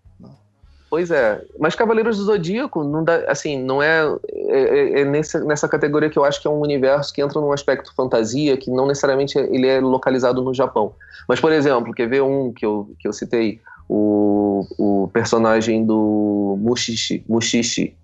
Pois 0.90 1.08
é, 1.12 1.40
mas 1.56 1.76
Cavaleiros 1.76 2.18
do 2.18 2.24
Zodíaco 2.24 2.82
não 2.82 3.04
dá, 3.04 3.30
assim, 3.30 3.62
não 3.62 3.80
é, 3.80 4.02
é, 4.28 4.60
é, 4.60 5.00
é 5.02 5.04
nessa, 5.04 5.38
nessa 5.44 5.68
categoria 5.68 6.10
que 6.10 6.18
eu 6.18 6.24
acho 6.24 6.42
que 6.42 6.48
é 6.48 6.50
um 6.50 6.60
universo 6.60 7.14
que 7.14 7.22
entra 7.22 7.40
num 7.40 7.52
aspecto 7.52 7.94
fantasia 7.94 8.56
que 8.56 8.72
não 8.72 8.88
necessariamente 8.88 9.38
ele 9.38 9.68
é 9.68 9.80
localizado 9.80 10.42
no 10.42 10.52
Japão. 10.52 10.92
Mas 11.28 11.38
por 11.38 11.52
exemplo, 11.52 11.94
quer 11.94 12.08
ver 12.08 12.22
um 12.22 12.52
que 12.52 12.66
eu, 12.66 12.90
que 12.98 13.06
eu 13.06 13.12
citei, 13.12 13.60
o, 13.88 14.66
o 14.78 15.10
personagem 15.12 15.86
do 15.86 16.56
Mushishi, 16.60 17.24
Mushishi. 17.28 17.96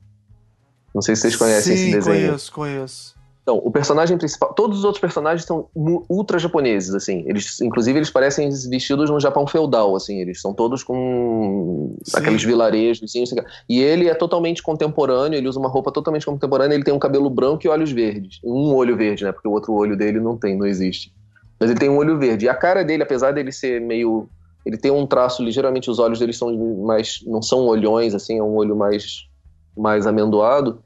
Não 0.95 1.03
sei 1.03 1.17
se 1.17 1.23
vocês 1.23 1.37
conhecem 1.37 1.77
Sim, 1.77 1.83
esse 1.83 1.93
desenho. 1.93 2.27
conheço, 2.29 2.53
conheço. 2.53 3.16
Então, 3.47 3.63
o 3.65 3.71
personagem 3.71 4.19
principal, 4.19 4.53
todos 4.55 4.81
os 4.81 4.85
outros 4.85 5.01
personagens 5.01 5.47
são 5.47 5.69
ultra 6.09 6.37
japoneses, 6.37 6.93
assim. 6.97 7.23
Eles, 7.29 7.61
inclusive, 7.61 7.97
eles 7.97 8.11
parecem 8.11 8.49
vestidos 8.69 9.09
no 9.09 9.21
Japão 9.21 9.47
feudal, 9.47 9.95
assim. 9.95 10.19
Eles 10.19 10.41
são 10.41 10.53
todos 10.53 10.83
com 10.83 11.95
Sim. 12.03 12.19
aqueles 12.19 12.43
vilarejos, 12.43 13.05
assim, 13.05 13.23
E 13.69 13.81
ele 13.81 14.09
é 14.09 14.15
totalmente 14.17 14.61
contemporâneo, 14.65 15.37
ele 15.37 15.47
usa 15.47 15.61
uma 15.61 15.69
roupa 15.69 15.93
totalmente 15.93 16.27
contemporânea, 16.27 16.75
ele 16.75 16.83
tem 16.83 16.93
um 16.93 16.99
cabelo 16.99 17.31
branco 17.31 17.65
e 17.65 17.69
olhos 17.69 17.93
verdes. 17.93 18.41
Um 18.43 18.75
olho 18.75 18.97
verde, 18.97 19.23
né? 19.23 19.31
Porque 19.31 19.47
o 19.47 19.53
outro 19.53 19.73
olho 19.75 19.97
dele 19.97 20.19
não 20.19 20.37
tem, 20.37 20.59
não 20.59 20.67
existe. 20.67 21.15
Mas 21.61 21.71
ele 21.71 21.79
tem 21.79 21.89
um 21.89 21.99
olho 21.99 22.19
verde. 22.19 22.47
E 22.47 22.49
a 22.49 22.55
cara 22.55 22.83
dele, 22.83 23.05
apesar 23.05 23.31
dele 23.31 23.53
ser 23.53 23.81
meio 23.81 24.29
ele 24.65 24.77
tem 24.77 24.91
um 24.91 25.07
traço 25.07 25.45
ligeiramente 25.45 25.89
os 25.89 26.01
olhos 26.01 26.19
dele 26.19 26.33
são 26.33 26.53
mais 26.79 27.21
não 27.25 27.41
são 27.41 27.67
olhões 27.67 28.17
assim 28.17 28.41
é 28.41 28.43
um 28.43 28.57
olho 28.57 28.75
mais 28.75 29.29
mais 29.77 30.09
amendoado 30.09 30.83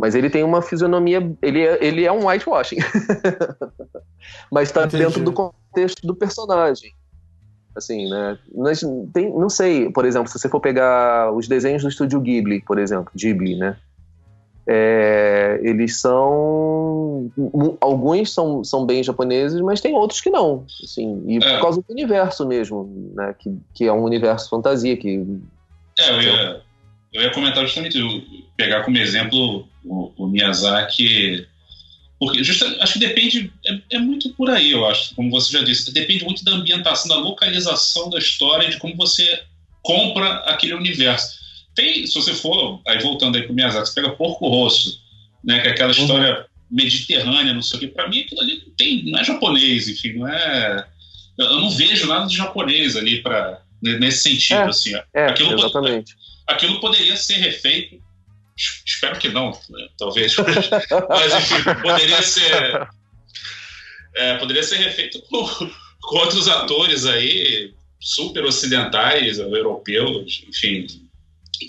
mas 0.00 0.14
ele 0.14 0.30
tem 0.30 0.42
uma 0.42 0.62
fisionomia. 0.62 1.30
Ele 1.42 1.60
é, 1.60 1.84
ele 1.84 2.04
é 2.04 2.10
um 2.10 2.26
whitewashing. 2.26 2.78
Mas 4.50 4.68
está 4.68 4.86
dentro 4.86 5.22
do 5.22 5.32
contexto 5.32 6.06
do 6.06 6.14
personagem. 6.14 6.92
Assim, 7.76 8.08
né? 8.08 8.38
Mas 8.54 8.80
tem, 9.12 9.30
não 9.30 9.48
sei, 9.48 9.90
por 9.90 10.04
exemplo, 10.04 10.28
se 10.28 10.38
você 10.38 10.48
for 10.48 10.60
pegar 10.60 11.32
os 11.32 11.46
desenhos 11.46 11.82
do 11.82 11.88
estúdio 11.88 12.20
Ghibli, 12.20 12.62
por 12.62 12.78
exemplo, 12.78 13.12
Ghibli, 13.14 13.56
né? 13.56 13.76
É, 14.66 15.60
eles 15.62 16.00
são. 16.00 17.30
Alguns 17.80 18.32
são, 18.32 18.64
são 18.64 18.86
bem 18.86 19.02
japoneses, 19.02 19.60
mas 19.60 19.80
tem 19.80 19.94
outros 19.94 20.20
que 20.20 20.30
não. 20.30 20.64
Assim, 20.82 21.22
e 21.26 21.36
é. 21.36 21.40
por 21.40 21.60
causa 21.60 21.82
do 21.82 21.92
universo 21.92 22.46
mesmo, 22.46 23.12
né? 23.14 23.34
Que, 23.38 23.56
que 23.74 23.84
é 23.86 23.92
um 23.92 24.02
universo 24.02 24.48
fantasia. 24.48 24.96
Que, 24.96 25.26
é, 25.98 26.10
eu 26.10 26.22
ia, 26.22 26.62
eu 27.12 27.22
ia 27.22 27.32
comentar 27.32 27.64
justamente, 27.64 27.98
pegar 28.60 28.82
como 28.82 28.98
exemplo 28.98 29.66
o, 29.82 30.12
o 30.16 30.26
Miyazaki, 30.26 31.46
porque 32.18 32.44
justamente, 32.44 32.82
acho 32.82 32.92
que 32.92 32.98
depende, 32.98 33.50
é, 33.66 33.96
é, 33.96 33.98
muito 33.98 34.28
por 34.34 34.50
aí, 34.50 34.72
eu 34.72 34.86
acho, 34.86 35.14
como 35.14 35.30
você 35.30 35.56
já 35.56 35.64
disse, 35.64 35.90
depende 35.94 36.22
muito 36.24 36.44
da 36.44 36.52
ambientação, 36.52 37.08
da 37.08 37.16
localização 37.16 38.10
da 38.10 38.18
história, 38.18 38.68
de 38.68 38.76
como 38.76 38.94
você 38.94 39.42
compra 39.82 40.34
aquele 40.40 40.74
universo. 40.74 41.40
Tem, 41.74 42.06
se 42.06 42.14
você 42.14 42.34
for, 42.34 42.82
aí 42.86 42.98
voltando 42.98 43.36
aí 43.36 43.44
pro 43.44 43.54
Miyazaki, 43.54 43.88
você 43.88 43.94
pega 43.94 44.14
Porco 44.14 44.48
Rosso, 44.48 45.00
né, 45.42 45.60
que 45.60 45.68
é 45.68 45.70
aquela 45.70 45.94
uhum. 45.94 45.98
história 45.98 46.46
mediterrânea, 46.70 47.54
não 47.54 47.62
sei 47.62 47.78
o 47.78 47.80
que, 47.80 47.86
para 47.88 48.08
mim 48.08 48.20
aquilo 48.20 48.42
ali 48.42 48.62
não, 48.66 48.74
tem, 48.74 49.04
não 49.10 49.18
é 49.18 49.24
japonês, 49.24 49.88
enfim, 49.88 50.12
não 50.12 50.28
é... 50.28 50.86
Eu 51.38 51.58
não 51.58 51.70
vejo 51.70 52.06
nada 52.06 52.26
de 52.26 52.36
japonês 52.36 52.96
ali 52.96 53.22
para 53.22 53.62
nesse 53.80 54.28
sentido, 54.28 54.60
é, 54.60 54.64
assim. 54.64 54.94
É, 55.14 55.24
aquilo, 55.24 55.54
exatamente. 55.54 56.14
Aquilo 56.46 56.80
poderia 56.80 57.16
ser 57.16 57.36
refeito 57.36 57.98
Espero 58.86 59.18
que 59.18 59.28
não, 59.28 59.50
né? 59.70 59.88
talvez. 59.98 60.36
Mas, 61.08 61.34
enfim, 61.34 61.62
poderia 61.82 62.22
ser. 62.22 62.88
É, 64.14 64.36
poderia 64.38 64.62
ser 64.62 64.76
refeito 64.76 65.22
com, 65.22 65.46
com 66.02 66.16
outros 66.16 66.48
atores 66.48 67.06
aí, 67.06 67.72
super 68.00 68.44
ocidentais, 68.44 69.38
europeus, 69.38 70.44
enfim, 70.48 70.86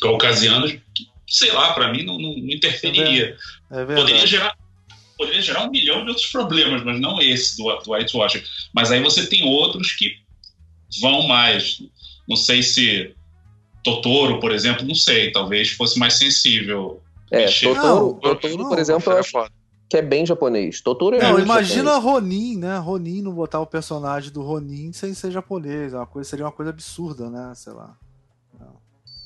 caucasianos, 0.02 0.72
que, 0.72 1.08
sei 1.28 1.52
lá, 1.52 1.74
para 1.74 1.92
mim 1.92 2.04
não, 2.04 2.18
não, 2.18 2.36
não 2.36 2.50
interferiria. 2.50 3.38
É, 3.72 3.82
é 3.82 3.86
poderia 3.86 4.28
gerar 4.28 4.56
poderia 5.22 5.42
gerar 5.42 5.66
um 5.66 5.70
milhão 5.70 6.04
de 6.04 6.10
outros 6.10 6.26
problemas, 6.28 6.84
mas 6.84 7.00
não 7.00 7.22
esse 7.22 7.56
do, 7.56 7.64
do 7.82 7.92
whitewashing. 7.92 8.42
Mas 8.74 8.92
aí 8.92 9.00
você 9.02 9.28
tem 9.28 9.44
outros 9.44 9.92
que 9.92 10.18
vão 11.00 11.28
mais. 11.28 11.80
Não 12.28 12.36
sei 12.36 12.64
se 12.64 13.16
Totoro, 13.84 14.40
por 14.40 14.52
exemplo, 14.52 14.86
não 14.86 14.96
sei, 14.96 15.32
talvez 15.32 15.72
fosse 15.72 15.98
mais 15.98 16.18
sensível. 16.18 17.02
É, 17.32 17.46
Totoro, 17.46 18.20
Totoro 18.22 18.58
não, 18.58 18.70
por 18.70 18.80
exemplo, 18.80 19.14
eu 19.14 19.20
acho 19.20 19.50
que 19.90 19.98
é 19.98 20.02
bem 20.02 20.26
japonês. 20.26 20.80
Totoro 20.80 21.18
é 21.18 21.22
Não, 21.22 21.38
imagina 21.38 21.96
japonês. 21.96 22.04
Ronin, 22.04 22.58
né? 22.58 22.78
Ronin 22.78 23.22
não 23.22 23.34
botar 23.34 23.60
o 23.60 23.66
personagem 23.66 24.32
do 24.32 24.42
Ronin 24.42 24.94
sem 24.94 25.14
ser 25.14 25.32
japonês. 25.32 25.94
É 25.94 25.98
uma 25.98 26.08
coisa, 26.08 26.30
seria 26.30 26.46
uma 26.46 26.52
coisa 26.52 26.72
absurda, 26.72 27.30
né? 27.30 27.52
Sei 27.56 27.74
lá. 27.74 27.98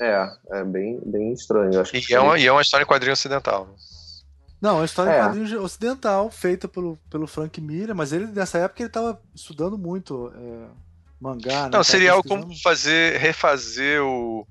É, 0.00 0.28
é 0.50 0.64
bem, 0.64 1.00
bem 1.06 1.32
estranho. 1.32 1.80
Acho 1.80 1.96
e, 1.96 2.12
é 2.12 2.20
uma, 2.20 2.38
e 2.38 2.46
é 2.46 2.52
uma 2.52 2.62
história 2.62 2.82
em 2.82 2.86
quadrinho 2.86 3.12
ocidental. 3.12 3.68
Não, 4.60 4.70
é 4.70 4.74
uma 4.74 4.84
história 4.84 5.10
é. 5.10 5.20
em 5.20 5.22
quadrinho 5.22 5.62
ocidental, 5.62 6.30
feita 6.30 6.66
pelo, 6.66 6.98
pelo 7.08 7.26
Frank 7.26 7.60
Miller, 7.60 7.94
mas 7.94 8.12
ele, 8.12 8.26
nessa 8.26 8.58
época, 8.58 8.82
ele 8.82 8.88
estava 8.88 9.20
estudando 9.34 9.78
muito 9.78 10.32
é, 10.34 10.66
mangá. 11.20 11.64
Né? 11.64 11.70
Não, 11.72 11.84
seria 11.84 12.12
algo 12.12 12.26
como 12.26 12.54
fazer, 12.60 13.18
refazer 13.18 14.02
o, 14.02 14.46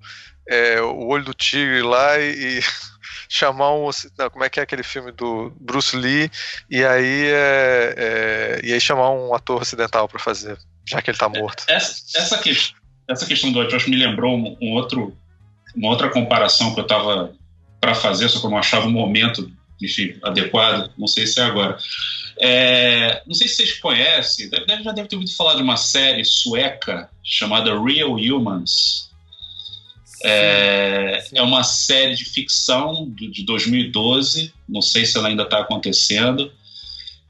é, 0.48 0.82
o 0.82 1.08
Olho 1.08 1.26
do 1.26 1.34
Tigre 1.34 1.82
lá 1.82 2.20
e, 2.20 2.60
e 2.60 2.62
chamar 3.30 3.74
um. 3.74 3.90
Não, 4.18 4.30
como 4.30 4.44
é 4.44 4.50
que 4.50 4.60
é 4.60 4.64
aquele 4.64 4.84
filme 4.84 5.12
do 5.12 5.52
Bruce 5.60 5.96
Lee? 5.96 6.32
E 6.70 6.84
aí, 6.84 7.28
é, 7.28 7.96
é, 7.98 8.62
e 8.64 8.74
aí 8.74 8.82
chamar 8.82 9.12
um 9.12 9.34
ator 9.34 9.62
ocidental 9.62 10.08
para 10.08 10.20
fazer, 10.20 10.58
já 10.86 11.02
que 11.02 11.10
ele 11.10 11.18
tá 11.18 11.30
morto. 11.30 11.64
Essa, 11.68 12.18
essa, 12.18 12.38
questão, 12.38 12.78
essa 13.10 13.26
questão 13.26 13.52
do 13.52 13.68
Josh 13.68 13.88
me 13.88 13.98
lembrou 13.98 14.36
um, 14.36 14.58
um, 14.62 14.72
outro, 14.74 15.16
uma 15.76 15.90
outra 15.90 16.10
comparação 16.10 16.74
que 16.74 16.80
eu 16.80 16.88
tava 16.88 17.34
para 17.80 17.94
fazer, 17.94 18.30
só 18.30 18.40
que 18.40 18.46
eu 18.46 18.50
não 18.50 18.58
achava 18.58 18.88
o 18.88 18.92
momento 18.92 19.52
enfim, 19.82 20.18
adequado, 20.24 20.92
não 20.98 21.08
sei 21.08 21.28
se 21.28 21.40
é 21.40 21.44
agora. 21.44 21.78
É, 22.38 23.22
não 23.26 23.34
sei 23.34 23.48
se 23.48 23.56
vocês 23.56 23.74
conhecem, 23.80 24.50
deve, 24.50 24.84
já 24.84 24.92
deve 24.92 25.08
ter 25.08 25.16
ouvido 25.16 25.34
falar 25.36 25.56
de 25.56 25.62
uma 25.62 25.78
série 25.78 26.24
sueca 26.26 27.10
chamada 27.24 27.72
Real 27.82 28.14
Humans. 28.14 29.10
É, 30.24 31.24
é 31.34 31.42
uma 31.42 31.64
série 31.64 32.16
de 32.16 32.26
ficção 32.26 33.10
de, 33.12 33.30
de 33.30 33.46
2012, 33.46 34.52
não 34.68 34.82
sei 34.82 35.06
se 35.06 35.18
ela 35.18 35.28
ainda 35.28 35.44
está 35.44 35.60
acontecendo, 35.60 36.52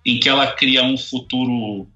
em 0.05 0.19
que 0.19 0.29
ela 0.29 0.47
cria 0.47 0.83
um 0.83 0.97
futuro. 0.97 1.87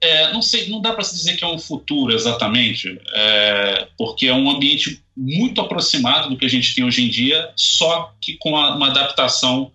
É, 0.00 0.32
não 0.32 0.42
sei, 0.42 0.68
não 0.68 0.80
dá 0.80 0.92
para 0.92 1.02
se 1.02 1.14
dizer 1.16 1.36
que 1.36 1.44
é 1.44 1.48
um 1.48 1.58
futuro 1.58 2.14
exatamente, 2.14 3.00
é, 3.14 3.88
porque 3.96 4.26
é 4.26 4.34
um 4.34 4.50
ambiente 4.50 5.02
muito 5.16 5.60
aproximado 5.60 6.28
do 6.28 6.36
que 6.36 6.44
a 6.44 6.50
gente 6.50 6.74
tem 6.74 6.84
hoje 6.84 7.02
em 7.02 7.08
dia, 7.08 7.50
só 7.56 8.14
que 8.20 8.36
com 8.38 8.50
uma 8.50 8.88
adaptação 8.88 9.72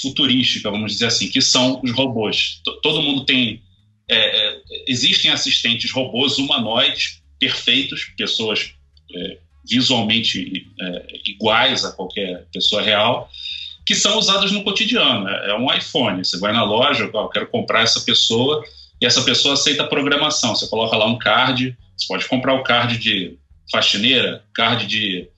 futurística, 0.00 0.70
vamos 0.70 0.92
dizer 0.92 1.06
assim, 1.06 1.28
que 1.28 1.40
são 1.40 1.80
os 1.82 1.92
robôs. 1.92 2.60
T 2.64 2.70
todo 2.82 3.02
mundo 3.02 3.24
tem. 3.24 3.62
É, 4.08 4.16
é, 4.16 4.60
existem 4.88 5.30
assistentes 5.30 5.92
robôs 5.92 6.38
humanoides 6.38 7.22
perfeitos, 7.38 8.04
pessoas 8.16 8.72
é, 9.14 9.38
visualmente 9.68 10.66
é, 10.80 11.06
iguais 11.26 11.84
a 11.84 11.92
qualquer 11.92 12.46
pessoa 12.52 12.82
real, 12.82 13.30
que 13.86 13.94
são 13.94 14.18
usadas 14.18 14.50
no 14.50 14.64
cotidiano. 14.64 15.28
É, 15.28 15.50
é 15.50 15.54
um 15.54 15.72
iPhone. 15.72 16.24
Você 16.24 16.38
vai 16.38 16.52
na 16.52 16.64
loja, 16.64 17.04
eu 17.04 17.28
quero 17.28 17.46
comprar 17.48 17.82
essa 17.82 18.00
pessoa, 18.00 18.64
e 19.00 19.06
essa 19.06 19.22
pessoa 19.22 19.54
aceita 19.54 19.84
a 19.84 19.88
programação. 19.88 20.54
Você 20.54 20.68
coloca 20.68 20.96
lá 20.96 21.06
um 21.06 21.18
card, 21.18 21.76
você 21.96 22.06
pode 22.06 22.28
comprar 22.28 22.54
o 22.54 22.62
card 22.62 22.98
de 22.98 23.38
faxineira, 23.70 24.44
card 24.52 24.86
de 24.86 25.28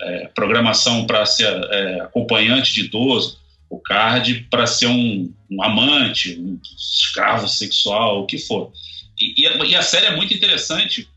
é, 0.00 0.28
programação 0.34 1.06
para 1.06 1.24
ser 1.24 1.46
é, 1.46 2.00
acompanhante 2.00 2.72
de 2.74 2.82
idoso, 2.82 3.38
o 3.70 3.78
card 3.78 4.46
para 4.50 4.66
ser 4.66 4.86
um, 4.86 5.32
um, 5.50 5.62
amante, 5.62 6.38
um 6.38 6.58
escravo 6.76 7.48
sexual, 7.48 8.22
o 8.22 8.26
que 8.26 8.38
for. 8.38 8.72
E, 9.20 9.42
e 9.42 9.74
a 9.74 9.82
série 9.82 10.06
é 10.06 10.16
muito 10.16 10.32
interessante. 10.32 11.08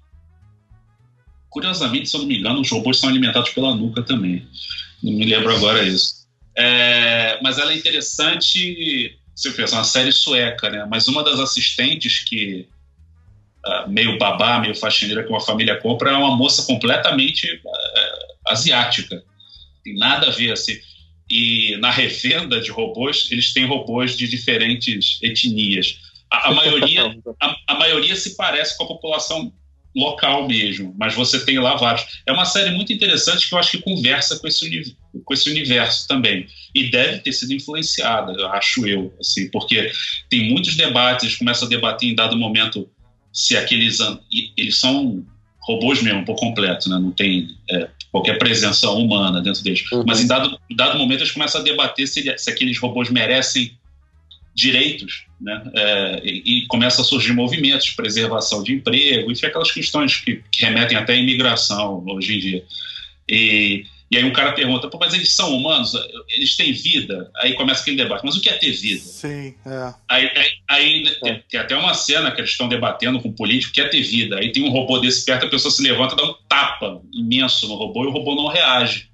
Curiosamente, 1.49 2.10
se 2.10 2.15
eu 2.15 2.22
não 2.22 2.28
me 2.28 2.40
engano, 2.40 2.61
os 2.61 2.69
robôs 2.69 2.99
são 2.99 3.10
alimentados 3.10 3.52
pela 3.52 3.76
nuca 3.76 4.02
também. 4.03 4.48
Não 5.03 5.14
me 5.14 5.26
lembro 5.26 5.56
agora 5.56 5.84
isso. 5.84 6.28
É, 6.56 7.40
mas 7.41 7.57
ela 7.57 7.72
é 7.72 7.78
interessante. 7.78 9.18
Você 9.36 9.52
pensa, 9.52 9.76
uma 9.76 9.84
série 9.84 10.11
sueca, 10.11 10.69
né? 10.69 10.86
Mas 10.90 11.07
uma 11.07 11.23
das 11.23 11.40
assistentes 11.40 12.19
que 12.23 12.68
uh, 13.65 13.90
meio 13.90 14.18
babá, 14.18 14.60
meio 14.60 14.76
faxineira 14.76 15.23
que 15.23 15.30
uma 15.30 15.41
família 15.41 15.80
compra 15.80 16.11
é 16.11 16.15
uma 16.15 16.36
moça 16.36 16.64
completamente 16.64 17.48
uh, 17.53 18.52
asiática. 18.52 19.23
Tem 19.84 19.95
nada 19.95 20.28
a 20.28 20.32
ver 20.32 20.52
assim. 20.52 20.78
E 21.31 21.77
na 21.77 21.89
revenda 21.89 22.59
de 22.59 22.71
robôs, 22.71 23.29
eles 23.31 23.53
têm 23.53 23.65
robôs 23.65 24.17
de 24.17 24.27
diferentes 24.27 25.17
etnias. 25.23 25.97
A, 26.29 26.49
a 26.49 26.53
maioria, 26.53 27.03
a, 27.41 27.55
a, 27.69 27.79
maioria 27.79 28.17
se 28.17 28.35
parece 28.35 28.77
com 28.77 28.83
a 28.83 28.87
população 28.87 29.53
local 29.95 30.45
mesmo, 30.45 30.93
mas 30.97 31.15
você 31.15 31.43
tem 31.45 31.57
lá 31.57 31.77
vários. 31.77 32.21
É 32.25 32.33
uma 32.33 32.43
série 32.43 32.71
muito 32.71 32.91
interessante 32.91 33.47
que 33.47 33.53
eu 33.53 33.59
acho 33.59 33.71
que 33.71 33.77
conversa 33.77 34.37
com 34.39 34.47
esse, 34.47 34.95
com 35.23 35.33
esse 35.33 35.49
universo 35.49 36.05
também. 36.05 36.47
E 36.75 36.89
deve 36.89 37.19
ter 37.19 37.31
sido 37.31 37.53
influenciada, 37.53 38.47
acho 38.49 38.85
eu, 38.85 39.13
assim, 39.17 39.49
porque 39.51 39.89
tem 40.29 40.49
muitos 40.49 40.75
debates, 40.75 41.23
eles 41.23 41.37
começam 41.37 41.65
a 41.65 41.69
debater 41.69 42.09
em 42.09 42.15
dado 42.15 42.37
momento 42.37 42.89
se 43.31 43.55
aqueles. 43.55 43.99
Eles 44.57 44.77
são 44.77 45.25
robôs 45.61 46.01
mesmo, 46.01 46.25
por 46.25 46.35
completo, 46.35 46.89
né? 46.89 46.99
não 46.99 47.11
tem 47.11 47.55
é, 47.69 47.89
qualquer 48.11 48.38
presença 48.38 48.89
humana 48.89 49.41
dentro 49.41 49.63
deles. 49.63 49.89
Uhum. 49.91 50.03
Mas 50.05 50.21
em 50.21 50.27
dado, 50.27 50.59
dado 50.75 50.97
momento 50.97 51.21
eles 51.21 51.31
começam 51.31 51.61
a 51.61 51.63
debater 51.63 52.07
se, 52.07 52.38
se 52.38 52.49
aqueles 52.49 52.77
robôs 52.77 53.09
merecem 53.09 53.77
direitos, 54.53 55.25
né? 55.39 55.63
É, 55.73 56.21
e, 56.23 56.63
e 56.63 56.67
começa 56.67 57.01
a 57.01 57.05
surgir 57.05 57.31
movimentos, 57.31 57.89
preservação 57.91 58.61
de 58.61 58.73
emprego, 58.73 59.31
enfim, 59.31 59.45
aquelas 59.45 59.71
questões 59.71 60.17
que, 60.17 60.43
que 60.51 60.65
remetem 60.65 60.97
até 60.97 61.13
à 61.13 61.15
imigração 61.15 62.03
hoje 62.05 62.35
em 62.35 62.39
dia. 62.39 62.63
E, 63.29 63.85
e 64.11 64.17
aí 64.17 64.25
um 64.25 64.33
cara 64.33 64.51
pergunta, 64.51 64.89
Pô, 64.89 64.97
mas 64.99 65.13
eles 65.13 65.33
são 65.33 65.55
humanos? 65.55 65.93
Eles 66.27 66.57
têm 66.57 66.73
vida? 66.73 67.31
Aí 67.38 67.53
começa 67.53 67.81
aquele 67.81 67.95
debate, 67.95 68.25
mas 68.25 68.35
o 68.35 68.41
que 68.41 68.49
é 68.49 68.57
ter 68.57 68.71
vida? 68.71 69.01
Sim, 69.01 69.55
é. 69.65 69.93
Aí, 70.09 70.29
aí, 70.35 70.51
aí 70.69 71.07
é. 71.07 71.11
Tem, 71.21 71.43
tem, 71.49 71.59
até 71.61 71.77
uma 71.77 71.93
cena 71.93 72.29
que 72.29 72.41
eles 72.41 72.51
estão 72.51 72.67
debatendo 72.67 73.21
com 73.21 73.29
o 73.29 73.33
político, 73.33 73.73
que 73.73 73.79
é 73.79 73.88
ter 73.88 74.01
vida. 74.01 74.38
Aí 74.38 74.51
tem 74.51 74.63
um 74.63 74.69
robô 74.69 74.99
desse 74.99 75.25
perto, 75.25 75.45
a 75.45 75.49
pessoa 75.49 75.71
se 75.71 75.81
levanta, 75.81 76.13
dá 76.13 76.25
um 76.25 76.35
tapa 76.49 77.01
imenso 77.13 77.69
no 77.69 77.75
robô 77.75 78.03
e 78.03 78.07
o 78.07 78.11
robô 78.11 78.35
não 78.35 78.47
reage. 78.47 79.09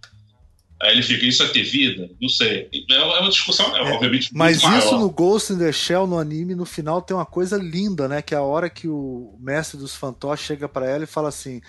Aí 0.82 0.94
ele 0.94 1.02
fica, 1.04 1.26
isso 1.26 1.44
é 1.44 1.48
ter 1.48 1.64
vida? 1.64 2.10
Não 2.22 2.30
sei. 2.30 2.70
É, 2.90 2.96
é 2.96 3.20
uma 3.20 3.30
discussão, 3.30 3.76
é, 3.76 3.80
é, 3.80 3.94
obviamente, 3.94 4.30
Mas 4.34 4.58
isso 4.58 4.68
maior. 4.68 5.00
no 5.00 5.10
Ghost 5.10 5.54
in 5.54 5.58
the 5.58 5.72
Shell, 5.72 6.06
no 6.08 6.20
anime, 6.20 6.54
no 6.54 6.66
final 6.66 7.02
tem 7.02 7.16
uma 7.16 7.26
coisa 7.26 7.58
linda, 7.58 8.08
né? 8.08 8.22
Que 8.22 8.36
é 8.36 8.38
a 8.38 8.44
hora 8.44 8.70
que 8.70 8.88
o 8.88 9.36
mestre 9.40 9.78
dos 9.78 9.96
fantoches 9.96 10.46
chega 10.46 10.70
para 10.70 10.88
ela 10.88 11.04
e 11.04 11.08
fala 11.08 11.30
assim: 11.30 11.62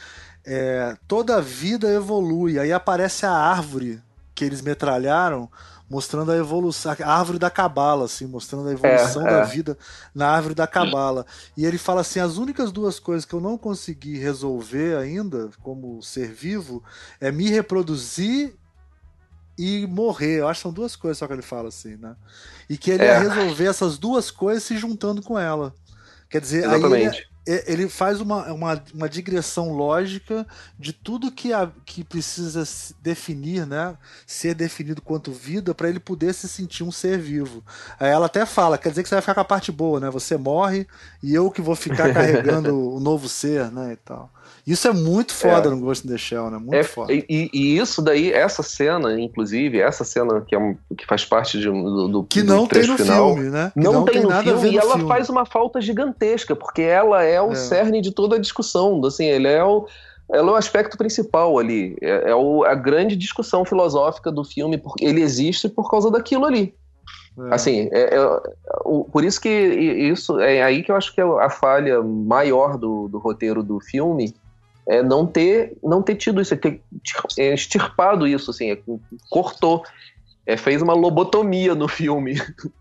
é, 0.51 0.97
toda 1.07 1.43
vida 1.43 1.93
evolui. 1.93 2.59
Aí 2.59 2.73
aparece 2.73 3.27
a 3.27 3.33
árvore 3.33 4.03
que 4.35 4.45
eles 4.45 4.63
metralharam, 4.63 5.51
mostrando 5.91 6.33
a 6.33 6.37
evolução, 6.37 6.97
a 7.05 7.13
árvore 7.13 7.39
da 7.39 7.51
cabala, 7.51 8.07
assim, 8.07 8.27
mostrando 8.27 8.69
a 8.69 8.73
evolução 8.73 9.27
é, 9.27 9.31
da 9.31 9.39
é. 9.41 9.45
vida 9.45 9.77
na 10.15 10.29
árvore 10.29 10.55
da 10.55 10.67
cabala. 10.67 11.27
E 11.55 11.67
ele 11.67 11.77
fala 11.77 12.01
assim: 12.01 12.19
as 12.19 12.39
únicas 12.39 12.73
duas 12.73 12.99
coisas 12.99 13.27
que 13.27 13.35
eu 13.35 13.41
não 13.41 13.59
consegui 13.59 14.17
resolver 14.19 14.97
ainda, 14.97 15.51
como 15.63 16.03
ser 16.03 16.33
vivo, 16.33 16.83
é 17.21 17.31
me 17.31 17.51
reproduzir 17.51 18.55
e 19.59 19.87
morrer. 19.87 20.41
Eu 20.41 20.49
acho 20.49 20.61
que 20.61 20.63
são 20.63 20.73
duas 20.73 20.97
coisas 20.97 21.19
só 21.19 21.27
que 21.27 21.35
ele 21.35 21.43
fala 21.43 21.69
assim, 21.69 21.97
né? 21.97 22.17
E 22.71 22.79
que 22.79 22.91
ele 22.91 23.03
é. 23.03 23.09
ia 23.09 23.19
resolver 23.19 23.67
essas 23.67 23.99
duas 23.99 24.31
coisas 24.31 24.63
se 24.63 24.79
juntando 24.79 25.21
com 25.21 25.39
ela. 25.39 25.75
Quer 26.31 26.41
dizer, 26.41 26.65
Exatamente. 26.65 26.95
aí 26.95 27.03
ele, 27.07 27.27
ele 27.67 27.89
faz 27.89 28.21
uma, 28.21 28.53
uma, 28.53 28.83
uma, 28.93 29.09
digressão 29.09 29.73
lógica 29.73 30.47
de 30.79 30.93
tudo 30.93 31.33
que, 31.33 31.53
a, 31.53 31.71
que 31.87 32.05
precisa 32.05 32.63
definir, 33.01 33.67
né? 33.67 33.97
Ser 34.27 34.55
definido 34.55 35.01
quanto 35.01 35.33
vida 35.33 35.75
para 35.75 35.89
ele 35.89 35.99
poder 35.99 36.35
se 36.35 36.47
sentir 36.47 36.85
um 36.85 36.93
ser 36.93 37.19
vivo. 37.19 37.65
Aí 37.99 38.11
ela 38.11 38.27
até 38.27 38.45
fala, 38.45 38.77
quer 38.77 38.91
dizer 38.91 39.03
que 39.03 39.09
você 39.09 39.15
vai 39.15 39.23
ficar 39.23 39.35
com 39.35 39.41
a 39.41 39.45
parte 39.45 39.73
boa, 39.73 39.99
né? 39.99 40.11
Você 40.11 40.37
morre 40.37 40.87
e 41.23 41.35
eu 41.35 41.51
que 41.51 41.63
vou 41.63 41.75
ficar 41.75 42.13
carregando 42.15 42.95
o 42.95 43.01
novo 43.01 43.29
ser, 43.29 43.71
né? 43.73 43.93
E 43.93 43.97
tal. 43.97 44.31
Isso 44.69 44.87
é 44.87 44.93
muito 44.93 45.35
foda 45.35 45.69
é. 45.69 45.71
no 45.71 45.81
Ghost 45.81 46.07
in 46.07 46.11
the 46.11 46.19
Shell, 46.19 46.51
né? 46.51 46.59
Muito 46.59 46.75
é, 46.75 46.83
foda. 46.83 47.11
E, 47.11 47.25
e, 47.27 47.79
isso 47.79 48.03
daí, 48.03 48.31
essa 48.31 48.63
cena, 48.63 49.19
inclusive, 49.19 49.81
essa 49.81 50.05
cena 50.05 50.43
que, 50.43 50.55
é 50.55 50.59
um, 50.59 50.77
que 50.95 51.07
faz 51.07 51.25
parte 51.25 51.59
de, 51.59 51.71
do, 51.71 52.07
do 52.07 52.25
Que 52.25 52.43
não 52.43 52.65
do 52.65 52.69
tem 52.69 52.87
no 52.87 52.99
final, 52.99 53.35
filme, 53.35 53.49
né? 53.49 53.73
Não, 53.75 53.93
não, 53.95 54.05
tem, 54.05 54.21
tem 54.21 54.23
no 54.25 54.43
filme 54.43 54.71
e 54.73 54.77
ela 54.77 54.97
filme. 54.97 55.09
faz 55.09 55.31
uma 55.31 55.47
falta 55.47 55.81
gigantesca, 55.81 56.55
porque 56.55 56.83
ela 56.83 57.23
é 57.23 57.41
o 57.41 57.53
é. 57.53 57.55
cerne 57.55 58.03
de 58.03 58.11
toda 58.11 58.37
a 58.37 58.39
discussão. 58.39 59.01
Assim, 59.07 59.25
ele 59.25 59.49
é 59.49 59.65
o 59.65 59.87
ela 60.31 60.51
é 60.51 60.53
o 60.53 60.57
aspecto 60.57 60.99
principal 60.99 61.59
ali. 61.59 61.97
É, 62.03 62.33
é 62.33 62.35
o, 62.35 62.63
a 62.63 62.75
grande 62.75 63.17
discussão 63.17 63.65
filosófica 63.65 64.31
do 64.31 64.45
filme, 64.45 64.77
porque 64.77 65.03
ele 65.03 65.23
existe 65.23 65.67
por 65.67 65.91
causa 65.91 66.11
daquilo 66.11 66.45
ali. 66.45 66.75
É. 67.39 67.55
Assim, 67.55 67.89
é, 67.91 68.17
é, 68.17 68.41
o, 68.85 69.05
por 69.05 69.25
isso 69.25 69.41
que 69.41 69.49
isso 69.49 70.39
é 70.41 70.63
aí 70.63 70.83
que 70.83 70.93
eu 70.93 70.97
acho 70.97 71.15
que 71.15 71.23
é 71.23 71.25
a 71.25 71.49
falha 71.49 72.03
maior 72.03 72.77
do, 72.77 73.09
do 73.09 73.19
roteiro 73.19 73.63
do 73.63 73.81
filme 73.81 74.35
é 74.89 75.03
não 75.03 75.27
ter 75.27 75.77
não 75.83 76.03
ter 76.03 76.17
tido 76.17 76.41
isso, 76.41 76.55
é 76.55 76.57
ter 76.57 76.81
é, 77.39 77.53
extirpado 77.53 78.27
isso, 78.27 78.51
assim, 78.51 78.71
é, 78.71 78.79
cortou, 79.29 79.85
é, 80.47 80.57
fez 80.57 80.81
uma 80.81 80.95
lobotomia 80.95 81.75
no 81.75 81.87
filme. 81.87 82.35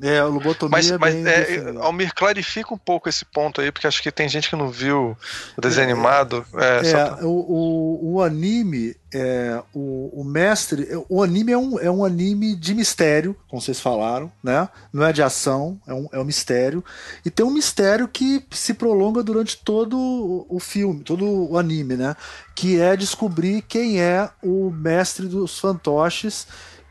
É, 0.00 0.18
a 0.18 0.26
lobotomia 0.26 0.70
mas, 0.70 0.90
é 0.90 0.98
mas 0.98 1.14
é, 1.26 1.74
Almir, 1.80 2.14
clarifica 2.14 2.72
um 2.72 2.78
pouco 2.78 3.08
esse 3.08 3.24
ponto 3.24 3.60
aí, 3.60 3.72
porque 3.72 3.86
acho 3.86 4.02
que 4.02 4.12
tem 4.12 4.28
gente 4.28 4.48
que 4.48 4.56
não 4.56 4.70
viu 4.70 5.16
o 5.56 5.60
desenho 5.60 5.88
é, 5.88 5.92
animado. 5.92 6.46
É, 6.54 6.88
é 6.88 6.92
pra... 6.92 7.26
o, 7.26 7.30
o, 7.30 8.14
o, 8.14 8.22
anime, 8.22 8.94
é, 9.12 9.60
o, 9.74 10.20
o 10.20 10.24
mestre, 10.24 10.88
o 11.08 11.22
anime 11.22 11.52
é 11.52 11.58
um, 11.58 11.78
é 11.80 11.90
um 11.90 12.04
anime 12.04 12.54
de 12.54 12.74
mistério, 12.74 13.36
como 13.48 13.60
vocês 13.60 13.80
falaram, 13.80 14.30
né? 14.42 14.68
Não 14.92 15.04
é 15.04 15.12
de 15.12 15.22
ação, 15.22 15.80
é 15.86 15.92
um, 15.92 16.08
é 16.12 16.18
um 16.18 16.24
mistério. 16.24 16.84
E 17.24 17.30
tem 17.30 17.44
um 17.44 17.50
mistério 17.50 18.06
que 18.06 18.44
se 18.52 18.74
prolonga 18.74 19.22
durante 19.22 19.56
todo 19.56 20.46
o 20.48 20.60
filme, 20.60 21.02
todo 21.02 21.24
o 21.24 21.58
anime, 21.58 21.96
né? 21.96 22.14
Que 22.54 22.80
é 22.80 22.96
descobrir 22.96 23.62
quem 23.62 24.00
é 24.00 24.30
o 24.42 24.70
mestre 24.70 25.26
dos 25.26 25.58
fantoches 25.58 26.46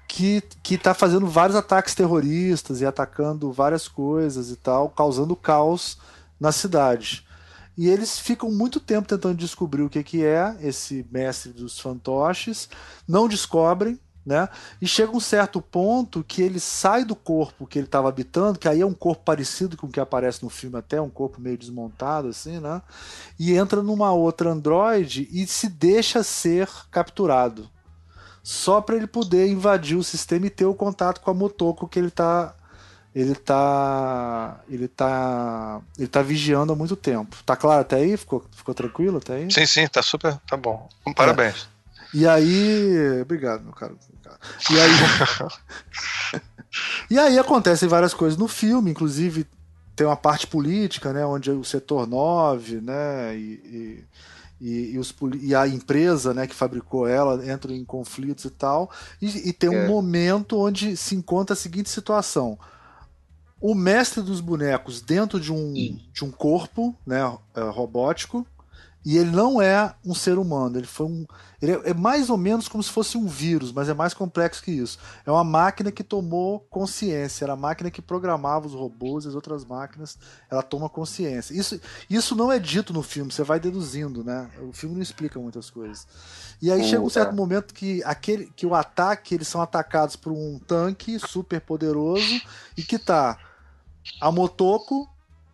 que, 0.08 0.42
que 0.64 0.78
tá 0.78 0.94
fazendo 0.94 1.28
vários 1.28 1.56
ataques 1.56 1.94
terroristas 1.94 2.82
e 2.82 2.86
atacando 2.86 3.52
várias 3.52 3.88
coisas 3.88 4.50
e 4.50 4.56
tal, 4.56 4.90
causando 4.90 5.36
caos 5.36 5.98
na 6.40 6.52
cidade. 6.52 7.26
E 7.78 7.88
eles 7.88 8.18
ficam 8.18 8.50
muito 8.50 8.80
tempo 8.80 9.08
tentando 9.08 9.38
descobrir 9.38 9.84
o 9.84 9.90
que, 9.90 10.02
que 10.04 10.26
é 10.26 10.56
esse 10.62 11.06
mestre 11.12 11.52
dos 11.52 11.80
fantoches, 11.80 12.68
não 13.08 13.28
descobrem, 13.28 14.00
né? 14.26 14.50
E 14.82 14.88
chega 14.88 15.16
um 15.16 15.20
certo 15.20 15.62
ponto 15.62 16.24
que 16.24 16.42
ele 16.42 16.60
sai 16.60 17.06
do 17.06 17.16
corpo 17.16 17.68
que 17.68 17.78
ele 17.78 17.86
estava 17.86 18.10
habitando, 18.10 18.58
que 18.60 18.68
aí 18.68 18.82
é 18.82 18.86
um 18.86 18.94
corpo 18.94 19.24
parecido 19.24 19.78
com 19.78 19.88
o 19.88 19.92
que 19.92 20.00
aparece 20.00 20.44
no 20.44 20.50
filme 20.50 20.78
até, 20.78 21.00
um 21.00 21.10
corpo 21.10 21.40
meio 21.40 21.58
desmontado 21.58 22.30
assim, 22.30 22.60
né? 22.60 22.82
E 23.40 23.54
entra 23.54 23.84
numa 23.84 24.12
outra 24.12 24.50
androide 24.50 25.30
e 25.32 25.46
se 25.46 25.70
deixa 25.70 26.24
ser 26.24 26.68
capturado 26.90 27.70
só 28.48 28.80
para 28.80 28.96
ele 28.96 29.08
poder 29.08 29.50
invadir 29.50 29.98
o 29.98 30.04
sistema 30.04 30.48
e 30.48 30.50
ter 30.50 30.64
o 30.64 30.74
contato 30.74 31.20
com 31.20 31.30
a 31.30 31.34
Motoko 31.34 31.86
que 31.86 32.00
ele 32.00 32.10
tá 32.10 32.56
ele 33.14 33.36
tá 33.36 34.62
ele 34.70 34.88
tá 34.88 35.82
ele 36.00 36.08
tá 36.08 36.22
vigiando 36.22 36.72
há 36.72 36.76
muito 36.76 36.96
tempo. 36.96 37.36
Tá 37.46 37.58
claro 37.58 37.82
até 37.82 37.98
aí? 37.98 38.16
Ficou 38.16 38.46
ficou 38.56 38.74
tranquilo 38.74 39.18
até 39.18 39.34
aí? 39.34 39.52
Sim, 39.52 39.66
sim, 39.66 39.86
tá 39.88 40.02
super, 40.02 40.38
tá 40.48 40.56
bom. 40.56 40.88
Parabéns. 41.14 41.68
É. 42.14 42.18
E 42.20 42.26
aí, 42.26 43.22
obrigado, 43.22 43.66
meu 43.66 43.74
caro. 43.74 44.00
E 44.72 44.80
aí 44.80 44.92
E 47.12 47.20
aí 47.20 47.38
acontecem 47.38 47.90
várias 47.90 48.14
coisas 48.14 48.40
no 48.40 48.48
filme, 48.48 48.92
inclusive 48.92 49.46
tem 49.94 50.08
uma 50.08 50.16
parte 50.16 50.48
política, 50.48 51.12
né, 51.12 51.26
onde 51.26 51.52
o 51.52 51.66
setor 51.66 52.08
9, 52.08 52.80
né, 52.80 53.36
e, 53.36 53.40
e 53.42 54.04
e, 54.60 54.92
e, 54.92 55.00
os, 55.00 55.14
e, 55.42 55.54
a 55.54 55.68
empresa 55.68 56.34
né, 56.34 56.48
que 56.48 56.56
fabricou 56.56 57.08
ela 57.08 57.46
entra 57.48 57.72
em 57.74 57.86
conflitos 57.86 58.46
e 58.46 58.50
tal. 58.50 58.92
E, 59.22 59.50
e 59.50 59.54
tem 59.54 59.70
um 59.70 59.84
é. 59.84 59.88
momento 59.88 60.60
onde 60.60 60.98
se 60.98 61.16
encontra 61.16 61.54
a 61.54 61.58
seguinte 61.58 61.90
situação: 61.90 62.58
o 63.62 63.76
mestre 63.76 64.22
dos 64.22 64.42
bonecos 64.42 65.02
dentro 65.02 65.40
de 65.40 65.54
um, 65.54 65.74
de 66.12 66.24
um 66.24 66.32
corpo 66.32 66.96
né, 67.06 67.22
é, 67.56 67.62
robótico 67.62 68.46
e 69.08 69.18
ele 69.18 69.32
não 69.32 69.62
é 69.62 69.96
um 70.06 70.14
ser 70.14 70.38
humano, 70.38 70.78
ele 70.78 70.86
foi 70.86 71.06
um. 71.06 71.26
Ele 71.62 71.72
é, 71.72 71.92
é, 71.92 71.94
mais 71.94 72.30
ou 72.30 72.36
menos 72.36 72.68
como 72.68 72.84
se 72.84 72.90
fosse 72.90 73.18
um 73.18 73.26
vírus, 73.26 73.72
mas 73.72 73.88
é 73.88 73.94
mais 73.94 74.14
complexo 74.14 74.62
que 74.62 74.70
isso. 74.70 75.00
É 75.26 75.32
uma 75.32 75.46
máquina 75.46 75.94
que 75.94 76.04
tomou 76.04 76.60
consciência, 76.70 77.46
era 77.46 77.54
a 77.54 77.56
máquina 77.56 77.90
que 77.90 78.02
programava 78.02 78.68
os 78.68 78.74
robôs 78.74 79.24
e 79.24 79.30
as 79.30 79.34
outras 79.34 79.64
máquinas, 79.64 80.18
ela 80.52 80.62
toma 80.62 80.90
consciência. 80.90 81.54
Isso, 81.54 81.80
isso 82.10 82.36
não 82.36 82.52
é 82.52 82.60
dito 82.60 82.92
no 82.92 83.02
filme, 83.02 83.32
você 83.32 83.44
vai 83.44 83.62
deduzindo, 83.62 84.26
né? 84.26 84.50
O 84.62 84.74
filme 84.74 84.96
não 84.96 85.02
explica 85.02 85.40
muitas 85.40 85.70
coisas. 85.70 86.06
E 86.62 86.70
aí 86.70 86.84
chega 86.84 87.02
um 87.02 87.10
certo 87.10 87.34
momento 87.34 87.74
que 87.74 88.04
aquele 88.04 88.52
que 88.58 88.66
o 88.66 88.76
ataque, 88.76 89.36
eles 89.36 89.48
são 89.48 89.62
atacados 89.62 90.18
por 90.18 90.34
um 90.34 90.60
tanque 90.60 91.18
super 91.18 91.62
poderoso 91.62 92.42
e 92.76 92.84
que 92.84 93.00
tá 93.00 93.40
a 94.20 94.30
Motoko 94.34 95.08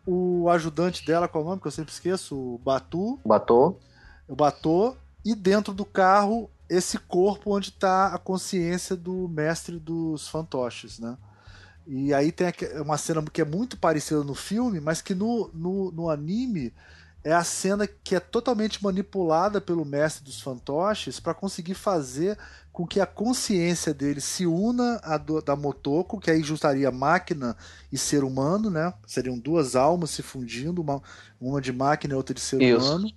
o 0.05 0.49
ajudante 0.49 1.05
dela, 1.05 1.27
qual 1.27 1.43
é 1.43 1.45
o 1.45 1.49
nome 1.49 1.61
que 1.61 1.67
eu 1.67 1.71
sempre 1.71 1.91
esqueço? 1.91 2.35
O 2.35 2.57
Batu. 2.57 3.19
Batu. 3.25 3.77
O 4.27 4.35
Batu. 4.35 4.97
E 5.23 5.33
dentro 5.33 5.73
do 5.73 5.85
carro, 5.85 6.49
esse 6.69 6.97
corpo 6.97 7.55
onde 7.55 7.69
está 7.69 8.07
a 8.07 8.17
consciência 8.17 8.95
do 8.95 9.27
mestre 9.29 9.79
dos 9.79 10.27
fantoches, 10.27 10.99
né? 10.99 11.17
E 11.85 12.13
aí 12.13 12.31
tem 12.31 12.47
uma 12.81 12.97
cena 12.97 13.21
que 13.23 13.41
é 13.41 13.45
muito 13.45 13.77
parecida 13.77 14.23
no 14.23 14.35
filme, 14.35 14.79
mas 14.79 15.01
que 15.01 15.13
no, 15.13 15.49
no, 15.53 15.91
no 15.91 16.09
anime 16.09 16.73
é 17.23 17.31
a 17.31 17.43
cena 17.43 17.87
que 17.87 18.15
é 18.15 18.19
totalmente 18.19 18.83
manipulada 18.83 19.61
pelo 19.61 19.85
mestre 19.85 20.23
dos 20.23 20.41
fantoches 20.41 21.19
para 21.19 21.33
conseguir 21.33 21.73
fazer 21.73 22.37
com 22.73 22.87
que 22.87 22.99
a 22.99 23.05
consciência 23.05 23.93
dele 23.93 24.19
se 24.19 24.47
una 24.47 24.99
à 25.03 25.15
do, 25.15 25.39
da 25.39 25.55
Motoko, 25.55 26.19
que 26.19 26.31
aí 26.31 26.41
juntaria 26.41 26.89
máquina 26.89 27.55
e 27.91 27.97
ser 27.99 28.23
humano, 28.23 28.71
né? 28.71 28.91
Seriam 29.05 29.37
duas 29.37 29.75
almas 29.75 30.09
se 30.09 30.23
fundindo, 30.23 30.81
uma, 30.81 30.99
uma 31.39 31.61
de 31.61 31.71
máquina 31.71 32.15
e 32.15 32.17
outra 32.17 32.33
de 32.33 32.41
ser 32.41 32.59
Isso. 32.63 32.83
humano. 32.83 33.11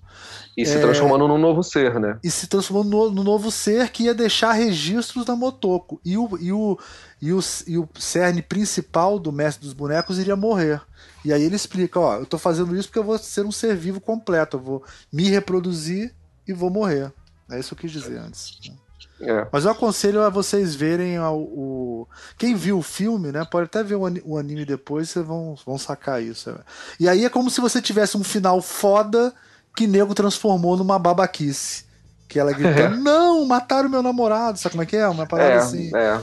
E 0.55 0.61
é, 0.61 0.65
se 0.67 0.79
transformando 0.79 1.27
num 1.27 1.39
novo 1.39 1.63
ser, 1.63 1.99
né? 1.99 2.19
E 2.23 2.31
se 2.31 2.47
transformando 2.47 2.91
no, 2.91 3.11
no, 3.11 3.25
novo 3.25 3.51
ser 3.51 3.89
que 3.89 4.05
ia 4.05 4.15
deixar 4.15 4.53
registros 4.53 5.25
da 5.25 5.35
Motoko. 5.35 5.99
E 6.05 6.19
o, 6.19 6.29
e, 6.39 6.53
o, 6.53 6.79
e, 7.23 7.33
o, 7.33 7.41
e 7.67 7.79
o 7.79 7.89
cerne 7.99 8.43
principal 8.43 9.19
do 9.19 9.33
mestre 9.33 9.65
dos 9.65 9.73
bonecos 9.73 10.19
iria 10.19 10.37
morrer. 10.37 10.83
E 11.27 11.33
aí 11.33 11.43
ele 11.43 11.57
explica, 11.57 11.99
ó, 11.99 12.19
eu 12.19 12.25
tô 12.25 12.39
fazendo 12.39 12.77
isso 12.77 12.87
porque 12.87 13.01
eu 13.01 13.05
vou 13.05 13.19
ser 13.19 13.45
um 13.45 13.51
ser 13.51 13.75
vivo 13.75 14.01
completo, 14.01 14.59
eu 14.59 14.61
vou 14.61 14.85
me 15.13 15.29
reproduzir 15.29 16.15
e 16.47 16.53
vou 16.53 16.71
morrer. 16.71 17.13
É 17.51 17.59
isso 17.59 17.75
que 17.75 17.85
eu 17.85 17.91
quis 17.91 18.01
dizer 18.01 18.17
antes. 18.19 18.57
Né? 18.65 18.77
É. 19.23 19.49
Mas 19.51 19.65
eu 19.65 19.73
aconselho 19.73 20.23
a 20.23 20.29
vocês 20.29 20.77
verem 20.77 21.19
o, 21.19 21.35
o, 21.35 22.09
Quem 22.39 22.55
viu 22.55 22.79
o 22.79 22.83
filme, 22.83 23.33
né? 23.33 23.45
Pode 23.45 23.65
até 23.65 23.83
ver 23.83 23.97
o 23.97 24.37
anime 24.39 24.65
depois, 24.65 25.11
vocês 25.11 25.27
vão, 25.27 25.57
vão 25.67 25.77
sacar 25.77 26.23
isso. 26.23 26.53
Né? 26.53 26.59
E 27.01 27.09
aí 27.09 27.25
é 27.25 27.29
como 27.29 27.51
se 27.51 27.61
você 27.61 27.83
tivesse 27.83 28.17
um 28.17 28.23
final 28.23 28.63
foda 28.63 29.35
que 29.75 29.89
nego 29.89 30.15
transformou 30.15 30.77
numa 30.77 30.97
babaquice. 30.97 31.87
Que 32.29 32.39
ela 32.39 32.53
grita, 32.53 32.83
é. 32.83 32.89
não, 32.95 33.45
mataram 33.45 33.89
meu 33.89 34.01
namorado. 34.01 34.61
Sabe 34.61 34.75
como 34.75 34.85
é 34.85 34.87
que 34.87 34.97
é? 34.97 35.09
Uma 35.09 35.27
parada 35.27 35.55
é, 35.55 35.57
assim. 35.57 35.91
É. 35.93 36.21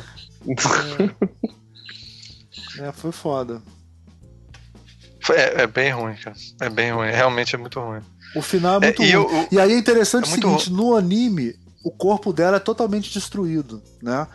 é. 2.80 2.92
foi 2.94 3.12
foda. 3.12 3.62
É, 5.32 5.64
é, 5.64 5.68
bem 5.68 5.92
ruim, 5.92 6.16
cara. 6.16 6.36
É 6.62 6.70
bem 6.70 6.92
ruim. 6.92 7.10
Realmente 7.10 7.56
é 7.56 7.58
muito 7.58 7.80
ruim. 7.80 8.02
O 8.36 8.42
final 8.42 8.78
é 8.78 8.86
muito 8.86 9.02
é, 9.02 9.06
e 9.06 9.16
ruim. 9.16 9.36
Eu, 9.36 9.48
e 9.52 9.60
aí 9.60 9.72
é 9.74 9.78
interessante 9.78 10.26
é 10.26 10.28
o 10.28 10.32
seguinte: 10.32 10.70
ruim. 10.70 10.78
no 10.78 10.96
anime, 10.96 11.56
o 11.84 11.92
corpo 11.92 12.34
dela 12.34 12.58
é 12.58 12.60
totalmente 12.60 13.12
destruído, 13.14 13.82
né? 14.02 14.28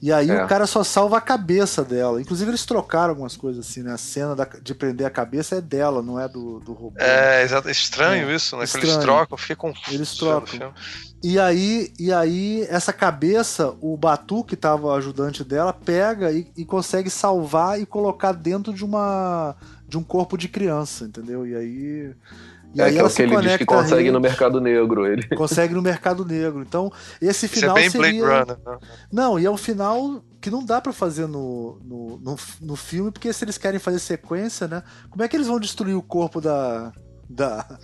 E 0.00 0.12
aí 0.12 0.30
é. 0.30 0.44
o 0.44 0.46
cara 0.46 0.66
só 0.66 0.84
salva 0.84 1.18
a 1.18 1.20
cabeça 1.20 1.82
dela. 1.82 2.20
Inclusive 2.20 2.50
eles 2.50 2.64
trocaram 2.64 3.10
algumas 3.10 3.36
coisas 3.36 3.66
assim, 3.66 3.82
né? 3.82 3.92
A 3.92 3.98
cena 3.98 4.34
da, 4.34 4.44
de 4.44 4.74
prender 4.74 5.06
a 5.06 5.10
cabeça 5.10 5.56
é 5.56 5.60
dela, 5.60 6.02
não 6.02 6.20
é 6.20 6.28
do, 6.28 6.60
do 6.60 6.72
robô. 6.72 6.94
É, 6.98 7.42
exato. 7.42 7.68
Estranho 7.68 8.30
é. 8.30 8.34
isso, 8.34 8.56
né? 8.56 8.64
Estranho. 8.64 8.86
Eles 8.86 8.98
trocam, 8.98 9.36
fica 9.36 9.56
confuso. 9.56 9.96
Eles 9.96 10.16
trocam. 10.16 10.72
E 11.22 11.36
aí, 11.36 11.92
e 11.98 12.12
aí, 12.12 12.64
essa 12.70 12.92
cabeça, 12.92 13.74
o 13.80 13.96
Batu, 13.96 14.44
que 14.44 14.54
estava 14.54 14.86
o 14.86 14.92
ajudante 14.92 15.42
dela, 15.42 15.72
pega 15.72 16.30
e, 16.30 16.46
e 16.56 16.64
consegue 16.64 17.10
salvar 17.10 17.80
e 17.80 17.84
colocar 17.84 18.30
dentro 18.30 18.72
de 18.72 18.84
uma 18.84 19.56
de 19.88 19.96
um 19.96 20.02
corpo 20.02 20.36
de 20.36 20.48
criança, 20.48 21.06
entendeu? 21.06 21.46
E 21.46 21.56
aí 21.56 22.14
e 22.74 22.80
é, 22.80 22.84
aí 22.84 22.92
que 22.92 22.98
é 22.98 23.04
o 23.04 23.10
que 23.10 23.22
ele 23.22 23.36
diz 23.40 23.56
que 23.56 23.64
consegue 23.64 24.10
no 24.10 24.20
mercado 24.20 24.60
negro. 24.60 25.06
Ele. 25.06 25.26
Consegue 25.28 25.74
no 25.74 25.82
mercado 25.82 26.24
negro. 26.24 26.62
Então, 26.62 26.92
esse 27.20 27.48
final 27.48 27.76
Isso 27.78 27.96
é 27.96 28.00
bem 28.00 28.10
seria. 28.10 28.24
Blade 28.24 28.50
Runner, 28.50 28.58
né? 28.64 28.78
Não, 29.10 29.38
e 29.38 29.46
é 29.46 29.50
um 29.50 29.56
final 29.56 30.22
que 30.40 30.50
não 30.50 30.64
dá 30.64 30.80
para 30.80 30.92
fazer 30.92 31.26
no, 31.26 31.80
no, 31.82 32.18
no, 32.18 32.36
no, 32.60 32.76
filme, 32.76 33.10
porque 33.10 33.32
se 33.32 33.44
eles 33.44 33.58
querem 33.58 33.80
fazer 33.80 33.98
sequência, 33.98 34.68
né? 34.68 34.82
Como 35.10 35.22
é 35.22 35.28
que 35.28 35.36
eles 35.36 35.46
vão 35.46 35.58
destruir 35.58 35.94
o 35.94 36.02
corpo 36.02 36.40
da. 36.40 36.92
da. 37.28 37.78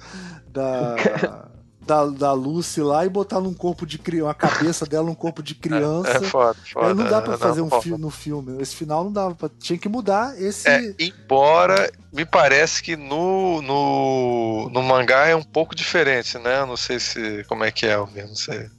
da. 0.48 1.48
da, 1.86 2.06
da 2.06 2.32
Lucy 2.32 2.80
lá 2.80 3.04
e 3.04 3.08
botar 3.08 3.40
num 3.40 3.54
corpo 3.54 3.86
de 3.86 3.98
criança, 3.98 4.30
a 4.30 4.34
cabeça 4.34 4.86
dela 4.86 5.06
num 5.06 5.14
corpo 5.14 5.42
de 5.42 5.54
criança. 5.54 6.04
É, 6.14 6.16
é 6.16 6.20
foda, 6.20 6.56
foda. 6.72 6.94
não 6.94 7.08
dá 7.08 7.20
pra 7.20 7.36
fazer 7.36 7.60
um 7.60 7.70
filme 7.80 8.00
no 8.00 8.10
filme. 8.10 8.60
Esse 8.60 8.76
final 8.76 9.04
não 9.04 9.12
dava 9.12 9.34
pra. 9.34 9.50
Tinha 9.58 9.78
que 9.78 9.88
mudar 9.88 10.40
esse. 10.40 10.68
É, 10.68 10.94
embora 10.98 11.90
me 12.14 12.24
parece 12.24 12.80
que 12.80 12.96
no, 12.96 13.60
no, 13.60 14.70
no 14.72 14.82
mangá 14.84 15.26
é 15.26 15.34
um 15.34 15.42
pouco 15.42 15.74
diferente, 15.74 16.38
né? 16.38 16.64
Não 16.64 16.76
sei 16.76 17.00
se. 17.00 17.44
como 17.48 17.64
é 17.64 17.72
que 17.72 17.86
é, 17.86 17.96
eu 17.96 18.08
não 18.14 18.36
sei. 18.36 18.70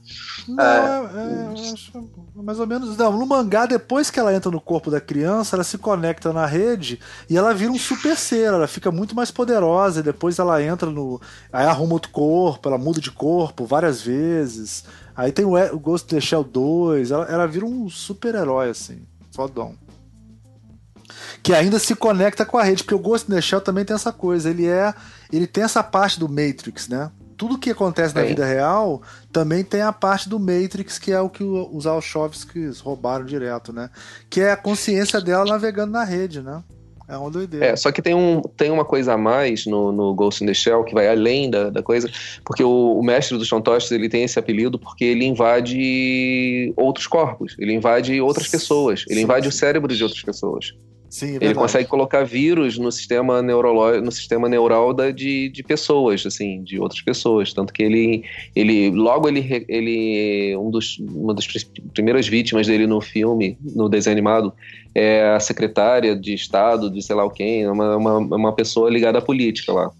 Não, 0.48 0.64
é, 0.64 1.10
é, 1.14 1.98
é, 2.38 2.42
mais 2.42 2.58
ou 2.58 2.66
menos. 2.66 2.96
Não, 2.96 3.12
no 3.12 3.26
mangá, 3.26 3.66
depois 3.66 4.10
que 4.10 4.18
ela 4.18 4.34
entra 4.34 4.50
no 4.50 4.58
corpo 4.58 4.90
da 4.90 5.02
criança, 5.02 5.54
ela 5.54 5.64
se 5.64 5.76
conecta 5.76 6.32
na 6.32 6.46
rede 6.46 6.98
e 7.28 7.36
ela 7.36 7.52
vira 7.52 7.70
um 7.70 7.78
super 7.78 8.16
ser. 8.16 8.46
Ela 8.46 8.66
fica 8.66 8.90
muito 8.90 9.14
mais 9.14 9.30
poderosa. 9.30 10.00
E 10.00 10.02
depois 10.02 10.38
ela 10.38 10.62
entra 10.62 10.90
no. 10.90 11.20
Aí 11.52 11.66
arruma 11.66 11.92
outro 11.92 12.10
corpo, 12.10 12.66
ela 12.66 12.78
muda 12.78 13.02
de 13.02 13.10
corpo 13.10 13.66
várias 13.66 14.00
vezes. 14.00 14.84
Aí 15.14 15.30
tem 15.30 15.44
o, 15.44 15.56
o 15.74 15.78
Ghost 15.78 16.10
in 16.10 16.18
the 16.18 16.24
Shell 16.24 16.42
2. 16.42 17.10
Ela, 17.10 17.26
ela 17.26 17.46
vira 17.46 17.66
um 17.66 17.90
super-herói, 17.90 18.70
assim. 18.70 19.02
Fodão. 19.30 19.74
Que 21.42 21.54
ainda 21.54 21.78
se 21.78 21.94
conecta 21.94 22.44
com 22.44 22.58
a 22.58 22.62
rede, 22.62 22.82
porque 22.82 22.94
o 22.94 22.98
Ghost 22.98 23.30
in 23.30 23.34
the 23.34 23.40
Shell 23.40 23.60
também 23.60 23.84
tem 23.84 23.94
essa 23.94 24.12
coisa. 24.12 24.50
Ele 24.50 24.66
é. 24.66 24.94
Ele 25.32 25.46
tem 25.46 25.64
essa 25.64 25.82
parte 25.82 26.18
do 26.18 26.28
Matrix, 26.28 26.88
né? 26.88 27.10
tudo 27.36 27.58
que 27.58 27.70
acontece 27.70 28.14
na 28.14 28.22
vida 28.22 28.44
real 28.44 29.02
também 29.30 29.62
tem 29.62 29.82
a 29.82 29.92
parte 29.92 30.28
do 30.28 30.40
Matrix, 30.40 30.98
que 30.98 31.12
é 31.12 31.20
o 31.20 31.28
que 31.28 31.44
os 31.44 31.86
Alchovskis 31.86 32.80
roubaram 32.80 33.24
direto, 33.24 33.72
né? 33.72 33.90
Que 34.30 34.40
é 34.40 34.52
a 34.52 34.56
consciência 34.56 35.20
dela 35.20 35.44
navegando 35.44 35.92
na 35.92 36.02
rede, 36.02 36.40
né? 36.40 36.62
É 37.08 37.16
uma 37.16 37.30
doideira. 37.30 37.66
É, 37.66 37.76
só 37.76 37.92
que 37.92 38.02
tem, 38.02 38.14
um, 38.14 38.42
tem 38.42 38.70
uma 38.70 38.84
coisa 38.84 39.12
a 39.12 39.18
mais 39.18 39.64
no, 39.64 39.92
no 39.92 40.12
Ghost 40.12 40.42
in 40.42 40.46
the 40.46 40.54
Shell 40.54 40.82
que 40.82 40.92
vai 40.92 41.08
além 41.08 41.48
da, 41.48 41.70
da 41.70 41.82
coisa, 41.82 42.10
porque 42.44 42.64
o, 42.64 42.98
o 42.98 43.02
mestre 43.02 43.38
dos 43.38 43.48
fantoches 43.48 43.92
ele 43.92 44.08
tem 44.08 44.24
esse 44.24 44.38
apelido 44.38 44.76
porque 44.76 45.04
ele 45.04 45.24
invade 45.24 46.72
outros 46.76 47.06
corpos, 47.06 47.54
ele 47.60 47.72
invade 47.72 48.20
outras 48.20 48.48
pessoas, 48.48 49.04
ele 49.06 49.20
Sim. 49.20 49.24
invade 49.24 49.46
o 49.46 49.52
cérebro 49.52 49.94
de 49.94 50.02
outras 50.02 50.22
pessoas. 50.22 50.74
Sim, 51.08 51.36
é 51.40 51.44
ele 51.44 51.54
consegue 51.54 51.88
colocar 51.88 52.24
vírus 52.24 52.78
no 52.78 52.90
sistema 52.90 53.40
neurológico, 53.40 54.04
no 54.04 54.12
sistema 54.12 54.48
neural 54.48 54.92
da, 54.92 55.10
de, 55.10 55.48
de 55.48 55.62
pessoas, 55.62 56.26
assim, 56.26 56.62
de 56.62 56.78
outras 56.78 57.00
pessoas. 57.00 57.52
Tanto 57.52 57.72
que 57.72 57.82
ele, 57.82 58.24
ele 58.54 58.90
logo 58.90 59.28
ele, 59.28 59.64
ele 59.68 60.56
um 60.56 60.70
dos, 60.70 60.98
uma 60.98 61.32
das 61.32 61.46
primeiras 61.94 62.26
vítimas 62.26 62.66
dele 62.66 62.86
no 62.86 63.00
filme, 63.00 63.56
no 63.74 63.88
desenho 63.88 64.14
animado, 64.14 64.52
é 64.94 65.28
a 65.28 65.40
secretária 65.40 66.16
de 66.16 66.34
Estado 66.34 66.90
de 66.90 67.02
sei 67.02 67.14
lá 67.14 67.24
o 67.24 67.30
quem, 67.30 67.68
uma, 67.68 67.96
uma, 67.96 68.18
uma 68.18 68.52
pessoa 68.52 68.90
ligada 68.90 69.18
à 69.18 69.22
política 69.22 69.72
lá. 69.72 69.90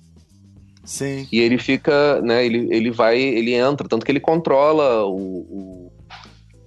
Sim. 0.84 1.26
E 1.32 1.40
ele 1.40 1.58
fica, 1.58 2.20
né? 2.22 2.46
Ele, 2.46 2.68
ele 2.70 2.90
vai, 2.90 3.20
ele 3.20 3.52
entra, 3.54 3.88
tanto 3.88 4.06
que 4.06 4.12
ele 4.12 4.20
controla 4.20 5.04
o, 5.04 5.10
o 5.16 5.92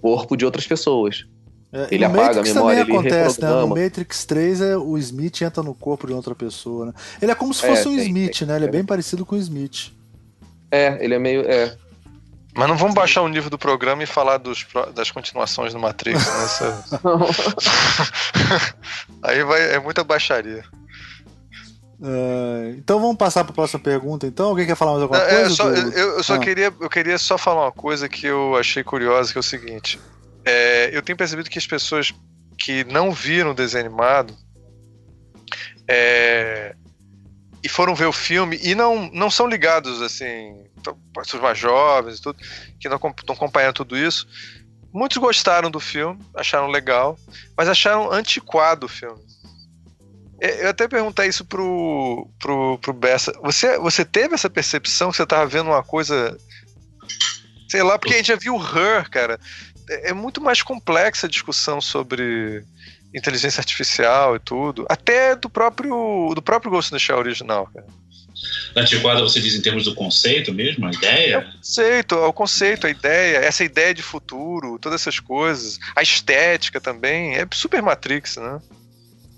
corpo 0.02 0.36
de 0.36 0.46
outras 0.46 0.68
pessoas. 0.68 1.26
É, 1.72 1.88
ele 1.92 2.04
apaga 2.04 2.24
Matrix 2.24 2.50
a 2.50 2.54
memória, 2.54 2.80
também 2.80 2.98
acontece, 2.98 3.42
né? 3.42 3.50
No 3.50 3.68
Matrix 3.68 4.26
3 4.26 4.62
é, 4.62 4.78
o 4.78 4.98
Smith 4.98 5.42
entra 5.42 5.62
no 5.62 5.76
corpo 5.76 6.08
de 6.08 6.14
outra 6.14 6.34
pessoa, 6.34 6.88
né? 6.88 6.94
Ele 7.22 7.32
é 7.32 7.36
como 7.36 7.54
se 7.54 7.62
fosse 7.62 7.86
é, 7.86 7.90
um 7.90 7.96
tem, 7.96 8.08
Smith, 8.08 8.40
tem, 8.40 8.48
né? 8.48 8.56
Ele 8.56 8.66
é 8.66 8.72
bem 8.72 8.84
parecido 8.84 9.26
com 9.26 9.36
o 9.36 9.38
Smith. 9.38 9.92
É, 10.72 10.98
ele 11.04 11.14
é 11.14 11.20
meio. 11.20 11.42
É. 11.42 11.76
Mas 12.56 12.68
não 12.68 12.76
vamos 12.76 12.96
baixar 12.96 13.22
o 13.22 13.28
nível 13.28 13.50
do 13.50 13.58
programa 13.58 14.02
e 14.02 14.08
falar 14.08 14.38
dos, 14.38 14.66
das 14.96 15.12
continuações 15.12 15.72
do 15.74 15.80
Matrix, 15.80 16.26
né? 16.26 16.84
Aí 19.22 19.44
vai, 19.44 19.76
é 19.76 19.80
muita 19.80 20.04
baixaria. 20.04 20.64
Uh, 22.02 22.76
então 22.78 23.00
vamos 23.00 23.18
passar 23.18 23.44
para 23.44 23.52
a 23.52 23.56
próxima 23.56 23.80
pergunta. 23.80 24.26
Então, 24.26 24.48
alguém 24.48 24.66
quer 24.66 24.76
falar 24.76 24.94
mais 24.94 25.04
alguma 25.04 25.20
coisa? 25.20 25.36
É, 25.36 25.50
só, 25.50 25.70
eu, 25.70 25.92
eu, 25.92 26.24
só 26.24 26.36
ah. 26.36 26.40
queria, 26.40 26.74
eu 26.80 26.90
queria 26.90 27.18
só 27.18 27.38
falar 27.38 27.66
uma 27.66 27.72
coisa 27.72 28.08
que 28.08 28.26
eu 28.26 28.56
achei 28.56 28.84
curiosa, 28.84 29.32
que 29.32 29.38
é 29.38 29.42
o 29.42 29.44
seguinte: 29.44 30.00
é, 30.46 30.90
eu 30.92 31.02
tenho 31.02 31.18
percebido 31.18 31.50
que 31.50 31.60
as 31.60 31.68
pessoas 31.68 32.14
que 32.58 32.84
não 32.86 33.12
viram 33.12 33.52
o 33.52 33.56
desenho 33.56 33.86
animado 33.86 34.36
é, 35.88 36.76
e 37.64 37.70
foram 37.70 37.96
ver 37.96 38.06
o 38.06 38.14
filme 38.14 38.60
e 38.62 38.76
não, 38.76 39.10
não 39.12 39.30
são 39.30 39.48
ligados 39.48 40.02
assim, 40.02 40.66
pessoas 41.14 41.42
mais 41.42 41.58
jovens 41.58 42.20
e 42.20 42.22
tudo, 42.22 42.40
que 42.80 42.90
não 42.90 42.98
estão 42.98 43.36
acompanhando 43.36 43.76
tudo 43.76 43.98
isso. 43.98 44.28
Muitos 44.92 45.18
gostaram 45.18 45.70
do 45.70 45.80
filme, 45.80 46.20
acharam 46.36 46.68
legal, 46.68 47.18
mas 47.56 47.70
acharam 47.70 48.12
antiquado 48.12 48.86
o 48.86 48.90
filme. 48.90 49.22
É, 50.42 50.66
eu 50.66 50.70
até 50.70 50.88
perguntei 50.88 51.28
isso 51.28 51.44
pro, 51.46 52.30
pro, 52.40 52.78
pro 52.80 52.94
Bessa. 52.94 53.34
Você, 53.44 53.78
você 53.78 54.06
teve 54.06 54.36
essa 54.36 54.50
percepção 54.50 55.12
que 55.12 55.18
você 55.18 55.24
estava 55.24 55.46
vendo 55.46 55.68
uma 55.68 55.84
coisa. 55.84 56.38
Sei 57.68 57.84
lá, 57.84 58.00
porque 58.00 58.14
a 58.14 58.18
gente 58.18 58.28
já 58.28 58.36
viu 58.36 58.56
Her, 58.56 59.10
cara. 59.10 59.40
É, 59.90 60.14
muito 60.14 60.42
mais 60.42 60.62
complexa 60.62 61.28
a 61.28 61.30
discussão 61.30 61.82
sobre 61.82 62.64
inteligência 63.14 63.60
artificial 63.60 64.36
e 64.36 64.40
tudo, 64.40 64.86
até 64.88 65.36
do 65.36 65.50
próprio 65.50 66.32
do 66.36 66.42
próprio 66.42 66.72
Ghost 66.72 66.94
in 66.94 66.98
the 66.98 67.00
Shell 67.00 67.18
original, 67.18 67.68
cara. 67.74 67.88
Antiquada 68.76 69.22
você 69.22 69.42
diz 69.42 69.56
em 69.56 69.62
termos 69.62 69.84
do 69.84 69.96
conceito 69.96 70.54
mesmo, 70.54 70.86
a 70.86 70.92
ideia? 70.92 71.34
É 71.34 71.38
o 71.40 71.52
conceito, 71.54 72.16
é 72.16 72.28
o 72.28 72.34
conceito, 72.34 72.88
a 72.88 72.90
ideia, 72.90 73.38
essa 73.38 73.64
ideia 73.64 73.94
de 73.94 74.02
futuro, 74.02 74.80
todas 74.80 75.02
essas 75.02 75.20
coisas, 75.20 75.80
a 75.96 76.02
estética 76.02 76.80
também, 76.80 77.36
é 77.36 77.46
super 77.52 77.82
Matrix, 77.82 78.38
né? 78.38 78.62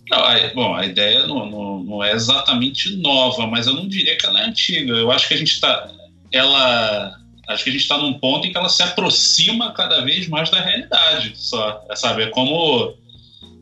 Não, 0.09 0.19
a, 0.19 0.53
bom, 0.53 0.75
a 0.75 0.85
ideia 0.85 1.25
não, 1.25 1.49
não, 1.49 1.79
não, 1.79 2.03
é 2.03 2.11
exatamente 2.11 2.97
nova, 2.97 3.47
mas 3.47 3.65
eu 3.65 3.73
não 3.73 3.87
diria 3.87 4.17
que 4.17 4.25
ela 4.25 4.41
é 4.41 4.45
antiga. 4.45 4.93
Eu 4.93 5.09
acho 5.09 5.27
que 5.27 5.33
a 5.33 5.37
gente 5.37 5.53
está, 5.53 5.89
ela, 6.31 7.17
acho 7.51 7.63
que 7.63 7.69
a 7.69 7.73
gente 7.73 7.81
está 7.81 7.97
num 7.97 8.13
ponto 8.13 8.47
em 8.47 8.51
que 8.51 8.57
ela 8.57 8.69
se 8.69 8.81
aproxima 8.83 9.71
cada 9.71 10.01
vez 10.01 10.27
mais 10.27 10.49
da 10.49 10.61
realidade. 10.61 11.33
Só, 11.35 11.81
sabe? 11.95 12.23
É 12.23 12.27
como 12.27 12.95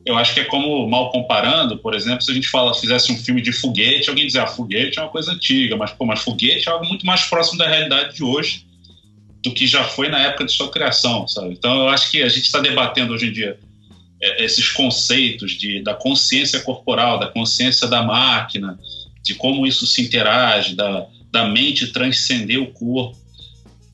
eu 0.05 0.17
acho 0.17 0.33
que 0.33 0.39
é 0.39 0.45
como 0.45 0.87
mal 0.89 1.11
comparando, 1.11 1.77
por 1.77 1.93
exemplo, 1.93 2.21
se 2.21 2.31
a 2.31 2.33
gente 2.33 2.47
fala, 2.47 2.73
fizesse 2.73 3.11
um 3.11 3.17
filme 3.17 3.41
de 3.41 3.51
foguete, 3.51 4.09
alguém 4.09 4.25
dizer, 4.25 4.39
ah, 4.39 4.47
foguete 4.47 4.97
é 4.97 5.01
uma 5.01 5.09
coisa 5.09 5.31
antiga, 5.31 5.75
mas 5.75 5.91
pô, 5.91 6.05
mas 6.05 6.21
foguete 6.21 6.67
é 6.67 6.71
algo 6.71 6.85
muito 6.85 7.05
mais 7.05 7.25
próximo 7.25 7.57
da 7.57 7.67
realidade 7.67 8.15
de 8.15 8.23
hoje 8.23 8.65
do 9.43 9.53
que 9.53 9.67
já 9.67 9.83
foi 9.83 10.09
na 10.09 10.19
época 10.19 10.45
de 10.45 10.51
sua 10.51 10.69
criação, 10.69 11.27
sabe? 11.27 11.51
Então 11.51 11.81
eu 11.81 11.89
acho 11.89 12.09
que 12.11 12.21
a 12.23 12.29
gente 12.29 12.45
está 12.45 12.59
debatendo 12.59 13.13
hoje 13.13 13.27
em 13.27 13.31
dia 13.31 13.57
é, 14.21 14.43
esses 14.43 14.69
conceitos 14.69 15.51
de, 15.51 15.81
da 15.81 15.93
consciência 15.93 16.59
corporal, 16.61 17.19
da 17.19 17.27
consciência 17.27 17.87
da 17.87 18.03
máquina, 18.03 18.77
de 19.23 19.35
como 19.35 19.65
isso 19.65 19.85
se 19.85 20.01
interage, 20.01 20.75
da, 20.75 21.05
da 21.31 21.47
mente 21.47 21.87
transcender 21.87 22.61
o 22.61 22.67
corpo. 22.67 23.17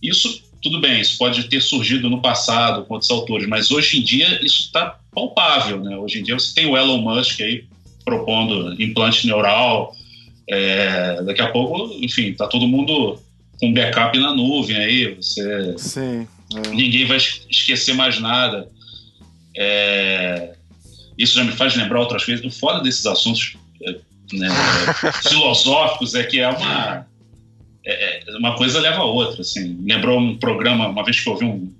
Isso, 0.07 0.41
tudo 0.61 0.79
bem, 0.79 1.01
isso 1.01 1.17
pode 1.17 1.43
ter 1.45 1.61
surgido 1.61 2.09
no 2.09 2.21
passado 2.21 2.85
com 2.85 2.95
outros 2.95 3.11
autores, 3.11 3.47
mas 3.47 3.71
hoje 3.71 3.99
em 3.99 4.03
dia 4.03 4.43
isso 4.43 4.63
está 4.63 4.99
palpável. 5.13 5.79
Né? 5.81 5.97
Hoje 5.97 6.19
em 6.19 6.23
dia 6.23 6.37
você 6.37 6.53
tem 6.53 6.65
o 6.65 6.77
Elon 6.77 6.97
Musk 6.97 7.41
aí 7.41 7.65
propondo 8.03 8.81
implante 8.81 9.25
neural. 9.25 9.95
É, 10.47 11.23
daqui 11.23 11.41
a 11.41 11.51
pouco, 11.51 11.91
enfim, 12.03 12.29
está 12.29 12.47
todo 12.47 12.67
mundo 12.67 13.19
com 13.59 13.73
backup 13.73 14.17
na 14.19 14.33
nuvem 14.33 14.77
aí. 14.77 15.15
Você, 15.15 15.75
Sim, 15.77 16.27
é. 16.53 16.69
Ninguém 16.69 17.05
vai 17.05 17.17
esquecer 17.17 17.93
mais 17.93 18.19
nada. 18.19 18.69
É, 19.57 20.53
isso 21.17 21.35
já 21.35 21.43
me 21.43 21.51
faz 21.51 21.75
lembrar 21.75 21.99
outras 21.99 22.23
coisas. 22.23 22.45
O 22.45 22.51
foda 22.51 22.81
desses 22.81 23.05
assuntos 23.05 23.55
é, 23.81 23.95
né, 24.33 24.49
filosóficos 25.27 26.13
é 26.13 26.23
que 26.23 26.39
é 26.39 26.49
uma 26.49 27.07
é, 27.85 28.23
é, 28.27 28.37
uma 28.37 28.55
coisa 28.55 28.79
leva 28.79 28.99
a 28.99 29.05
outra. 29.05 29.41
Assim. 29.41 29.79
Lembrou 29.85 30.19
um 30.19 30.37
programa, 30.37 30.87
uma 30.87 31.03
vez 31.03 31.19
que 31.19 31.29
eu 31.29 31.33
ouvi 31.33 31.45
um, 31.45 31.71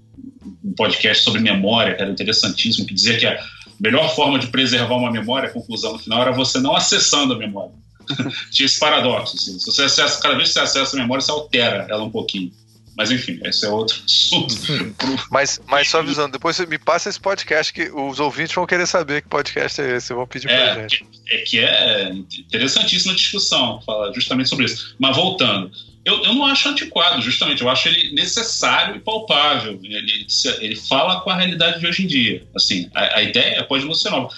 um 0.63 0.73
podcast 0.73 1.23
sobre 1.23 1.41
memória, 1.41 1.95
que 1.95 2.01
era 2.01 2.11
interessantíssimo, 2.11 2.85
que 2.85 2.93
dizia 2.93 3.17
que 3.17 3.25
a 3.25 3.39
melhor 3.79 4.13
forma 4.15 4.37
de 4.39 4.47
preservar 4.47 4.95
uma 4.95 5.11
memória, 5.11 5.49
a 5.49 5.51
conclusão 5.51 5.93
no 5.93 5.99
final, 5.99 6.21
era 6.21 6.31
você 6.31 6.59
não 6.59 6.75
acessando 6.75 7.33
a 7.33 7.37
memória. 7.37 7.73
Tinha 8.51 8.65
esse 8.65 8.79
paradoxo. 8.79 9.35
Assim. 9.35 9.59
Se 9.59 9.65
você 9.65 9.83
acessa, 9.83 10.21
cada 10.21 10.35
vez 10.35 10.49
que 10.49 10.53
você 10.53 10.59
acessa 10.59 10.95
a 10.95 10.99
memória, 10.99 11.21
você 11.21 11.31
altera 11.31 11.87
ela 11.89 12.03
um 12.03 12.11
pouquinho. 12.11 12.51
Mas 12.97 13.11
enfim, 13.11 13.39
esse 13.43 13.65
é 13.65 13.69
outro 13.69 14.01
assunto. 14.05 14.55
mas, 15.29 15.59
mas 15.67 15.89
só 15.89 15.99
avisando, 15.99 16.31
depois 16.31 16.55
você 16.55 16.65
me 16.65 16.77
passa 16.77 17.09
esse 17.09 17.19
podcast 17.19 17.73
que 17.73 17.91
os 17.93 18.21
ouvintes 18.21 18.55
vão 18.55 18.65
querer 18.65 18.87
saber 18.87 19.21
que 19.21 19.27
podcast 19.27 19.81
é 19.81 19.97
esse, 19.97 20.13
vão 20.13 20.25
pedir 20.25 20.49
é, 20.49 20.73
pra 20.73 20.81
gente. 20.83 21.05
É 21.29 21.37
que 21.39 21.59
é 21.59 22.13
interessantíssima 22.13 23.11
a 23.11 23.15
discussão, 23.15 23.81
falar 23.81 24.13
justamente 24.13 24.47
sobre 24.47 24.65
isso. 24.65 24.95
Mas 24.97 25.13
voltando, 25.13 25.69
eu, 26.05 26.23
eu 26.23 26.33
não 26.35 26.45
acho 26.45 26.69
antiquado, 26.69 27.19
justamente, 27.19 27.63
eu 27.63 27.69
acho 27.69 27.87
ele 27.87 28.13
necessário 28.13 28.95
e 28.95 28.99
palpável. 28.99 29.79
Ele, 29.83 30.27
ele 30.59 30.75
fala 30.75 31.19
com 31.21 31.31
a 31.31 31.35
realidade 31.35 31.79
de 31.79 31.87
hoje 31.87 32.03
em 32.03 32.07
dia. 32.07 32.47
Assim, 32.55 32.87
a, 32.93 33.17
a 33.17 33.23
ideia 33.23 33.63
pode 33.63 33.85
não 33.85 33.95
ser 33.95 34.11
nova. 34.11 34.29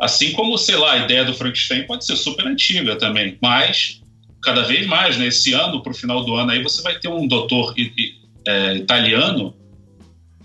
Assim 0.00 0.30
como, 0.32 0.56
sei 0.56 0.76
lá, 0.76 0.92
a 0.92 0.98
ideia 0.98 1.24
do 1.24 1.34
Frankenstein 1.34 1.84
pode 1.88 2.06
ser 2.06 2.14
super 2.14 2.46
antiga 2.46 2.94
também, 2.94 3.36
mas 3.42 4.00
cada 4.40 4.62
vez 4.62 4.86
mais, 4.86 5.18
né? 5.18 5.26
Esse 5.26 5.52
ano, 5.52 5.82
para 5.82 5.90
o 5.90 5.94
final 5.94 6.24
do 6.24 6.36
ano, 6.36 6.52
aí 6.52 6.62
você 6.62 6.80
vai 6.82 6.96
ter 7.00 7.08
um 7.08 7.26
doutor 7.26 7.74
é, 8.46 8.76
italiano 8.76 9.56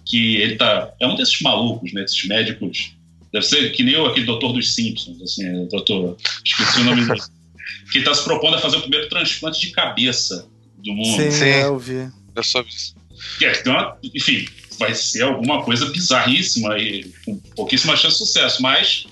que 0.03 0.37
ele 0.37 0.55
tá 0.55 0.91
é 0.99 1.05
um 1.05 1.15
desses 1.15 1.39
malucos, 1.41 1.93
né? 1.93 2.01
Desses 2.01 2.25
médicos, 2.25 2.93
deve 3.31 3.45
ser 3.45 3.71
que 3.73 3.83
nem 3.83 3.93
eu, 3.93 4.07
aquele 4.07 4.25
doutor 4.25 4.53
dos 4.53 4.73
Simpsons, 4.73 5.21
assim, 5.21 5.45
é, 5.45 5.65
doutor, 5.67 6.17
esqueci 6.43 6.81
o 6.81 6.83
nome 6.83 7.05
dele, 7.05 7.21
que 7.91 7.99
está 7.99 8.11
se 8.11 8.23
propondo 8.23 8.55
a 8.55 8.59
fazer 8.59 8.77
o 8.77 8.81
primeiro 8.81 9.07
transplante 9.07 9.61
de 9.61 9.71
cabeça 9.71 10.51
do 10.83 10.93
mundo. 10.93 11.21
Sim, 11.21 11.31
Sim. 11.31 11.45
eu 11.45 11.77
vi. 11.77 12.09
Eu 12.35 12.43
soube 12.43 12.69
isso. 12.69 12.95
É, 13.41 13.51
então, 13.51 13.97
enfim, 14.13 14.47
vai 14.77 14.93
ser 14.93 15.23
alguma 15.23 15.63
coisa 15.63 15.85
bizarríssima 15.89 16.77
e 16.77 17.11
com 17.25 17.37
pouquíssima 17.55 17.95
chance 17.95 18.17
de 18.17 18.25
sucesso, 18.25 18.61
mas. 18.61 19.07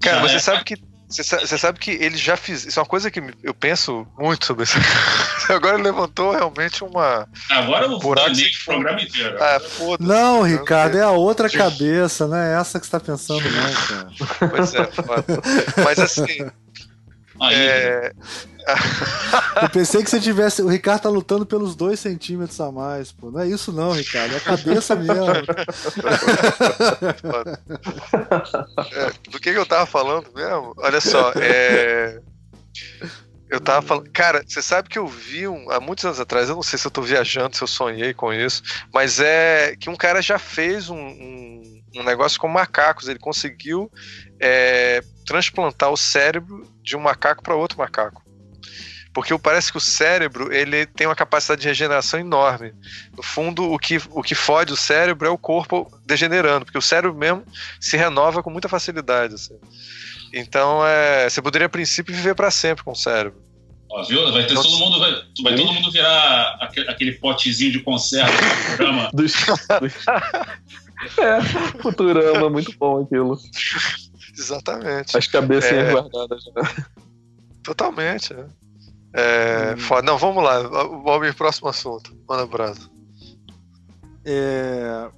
Cara, 0.00 0.20
você 0.20 0.36
é... 0.36 0.38
sabe 0.38 0.64
que. 0.64 0.90
Você 1.08 1.58
sabe 1.58 1.80
que 1.80 1.90
eles 1.90 2.20
já 2.20 2.36
fizeram. 2.36 2.68
Isso 2.68 2.78
é 2.78 2.82
uma 2.82 2.88
coisa 2.88 3.10
que 3.10 3.20
eu 3.42 3.52
penso 3.52 4.06
muito 4.16 4.46
sobre 4.46 4.62
isso. 4.62 4.78
Agora 5.50 5.76
levantou 5.76 6.30
realmente 6.30 6.84
uma. 6.84 7.28
Agora 7.50 7.86
eu 7.86 7.98
vou 7.98 8.12
o 8.12 8.64
programa 8.64 9.02
inteiro. 9.02 9.36
Ah, 9.40 9.60
não, 9.98 10.42
Ricardo, 10.42 10.96
é 10.96 11.02
a 11.02 11.10
outra 11.10 11.50
cabeça, 11.50 12.28
não 12.28 12.36
é 12.36 12.60
essa 12.60 12.78
que 12.78 12.86
você 12.86 12.96
está 12.96 13.00
pensando, 13.00 13.42
não, 13.42 13.72
cara. 13.72 14.50
Pois 14.50 14.72
é, 14.72 14.84
foda. 14.86 15.42
Mas 15.84 15.98
assim. 15.98 16.48
Aí, 17.40 17.56
é... 17.56 18.12
Eu 19.62 19.70
pensei 19.70 20.02
que 20.02 20.10
você 20.10 20.20
tivesse. 20.20 20.62
O 20.62 20.68
Ricardo 20.68 21.02
tá 21.02 21.08
lutando 21.08 21.46
pelos 21.46 21.74
dois 21.74 22.00
centímetros 22.00 22.60
a 22.60 22.70
mais, 22.70 23.12
pô. 23.12 23.30
Não 23.30 23.40
é 23.40 23.48
isso, 23.48 23.72
não, 23.72 23.92
Ricardo. 23.92 24.34
É 24.34 24.36
a 24.36 24.40
cabeça 24.40 24.94
mesmo. 24.96 25.14
É, 28.92 29.30
do 29.30 29.38
que, 29.38 29.50
eu 29.50 29.66
tava 29.66 29.86
falando 29.86 30.30
mesmo? 30.34 30.74
Olha 30.76 31.00
só, 31.00 31.32
é. 31.36 32.20
Eu 33.48 33.60
tava 33.60 33.82
falando. 33.82 34.10
Cara, 34.10 34.42
você 34.46 34.62
sabe 34.62 34.88
que 34.88 34.98
eu 34.98 35.06
vi 35.06 35.46
um, 35.48 35.70
há 35.70 35.80
muitos 35.80 36.04
anos 36.04 36.20
atrás, 36.20 36.48
eu 36.48 36.54
não 36.54 36.62
sei 36.62 36.78
se 36.78 36.86
eu 36.86 36.90
tô 36.90 37.02
viajando, 37.02 37.56
se 37.56 37.62
eu 37.62 37.68
sonhei 37.68 38.14
com 38.14 38.32
isso, 38.32 38.62
mas 38.92 39.20
é 39.20 39.74
que 39.76 39.90
um 39.90 39.96
cara 39.96 40.22
já 40.22 40.38
fez 40.38 40.88
um, 40.88 40.96
um, 40.96 41.82
um 41.96 42.02
negócio 42.02 42.40
com 42.40 42.48
macacos. 42.48 43.08
Ele 43.08 43.18
conseguiu 43.18 43.90
é, 44.40 45.02
transplantar 45.26 45.90
o 45.90 45.96
cérebro 45.96 46.64
de 46.82 46.96
um 46.96 47.00
macaco 47.00 47.42
para 47.42 47.54
outro 47.54 47.78
macaco 47.78 48.29
porque 49.12 49.36
parece 49.38 49.72
que 49.72 49.78
o 49.78 49.80
cérebro 49.80 50.52
ele 50.52 50.86
tem 50.86 51.06
uma 51.06 51.16
capacidade 51.16 51.62
de 51.62 51.68
regeneração 51.68 52.20
enorme. 52.20 52.72
No 53.16 53.22
fundo, 53.22 53.72
o 53.72 53.78
que, 53.78 54.00
o 54.10 54.22
que 54.22 54.34
fode 54.34 54.72
o 54.72 54.76
cérebro 54.76 55.26
é 55.26 55.30
o 55.30 55.38
corpo 55.38 55.90
degenerando, 56.06 56.64
porque 56.64 56.78
o 56.78 56.82
cérebro 56.82 57.16
mesmo 57.16 57.44
se 57.80 57.96
renova 57.96 58.42
com 58.42 58.50
muita 58.50 58.68
facilidade. 58.68 59.34
Assim. 59.34 59.58
Então, 60.32 60.86
é, 60.86 61.28
você 61.28 61.42
poderia, 61.42 61.66
a 61.66 61.70
princípio, 61.70 62.14
viver 62.14 62.34
para 62.34 62.50
sempre 62.50 62.84
com 62.84 62.92
o 62.92 62.96
cérebro. 62.96 63.40
Ó, 63.90 64.04
viu? 64.04 64.32
Vai, 64.32 64.46
ter 64.46 64.54
todo 64.54 64.78
mundo, 64.78 65.00
vai, 65.00 65.10
vai 65.42 65.56
todo 65.56 65.72
mundo 65.72 65.90
virar 65.90 66.58
aquele, 66.60 66.88
aquele 66.88 67.12
potezinho 67.12 67.72
de 67.72 67.80
conserva 67.80 68.30
do 69.12 69.28
Futurama. 69.28 69.80
é, 71.18 71.42
Futurama, 71.82 72.48
muito 72.48 72.72
bom 72.78 73.02
aquilo. 73.02 73.36
Exatamente. 74.38 75.18
As 75.18 75.26
cabecinhas 75.26 75.88
é... 75.88 75.92
guardadas. 75.92 76.44
Né? 76.54 76.84
Totalmente, 77.64 78.32
é. 78.32 78.46
É, 79.12 79.74
hum. 79.74 80.02
Não, 80.04 80.18
vamos 80.18 80.42
lá. 80.42 80.62
Valmir, 80.62 81.34
próximo 81.34 81.68
assunto. 81.68 82.16
Manda 82.28 82.46
brasa. 82.46 82.88
É... 84.24 85.10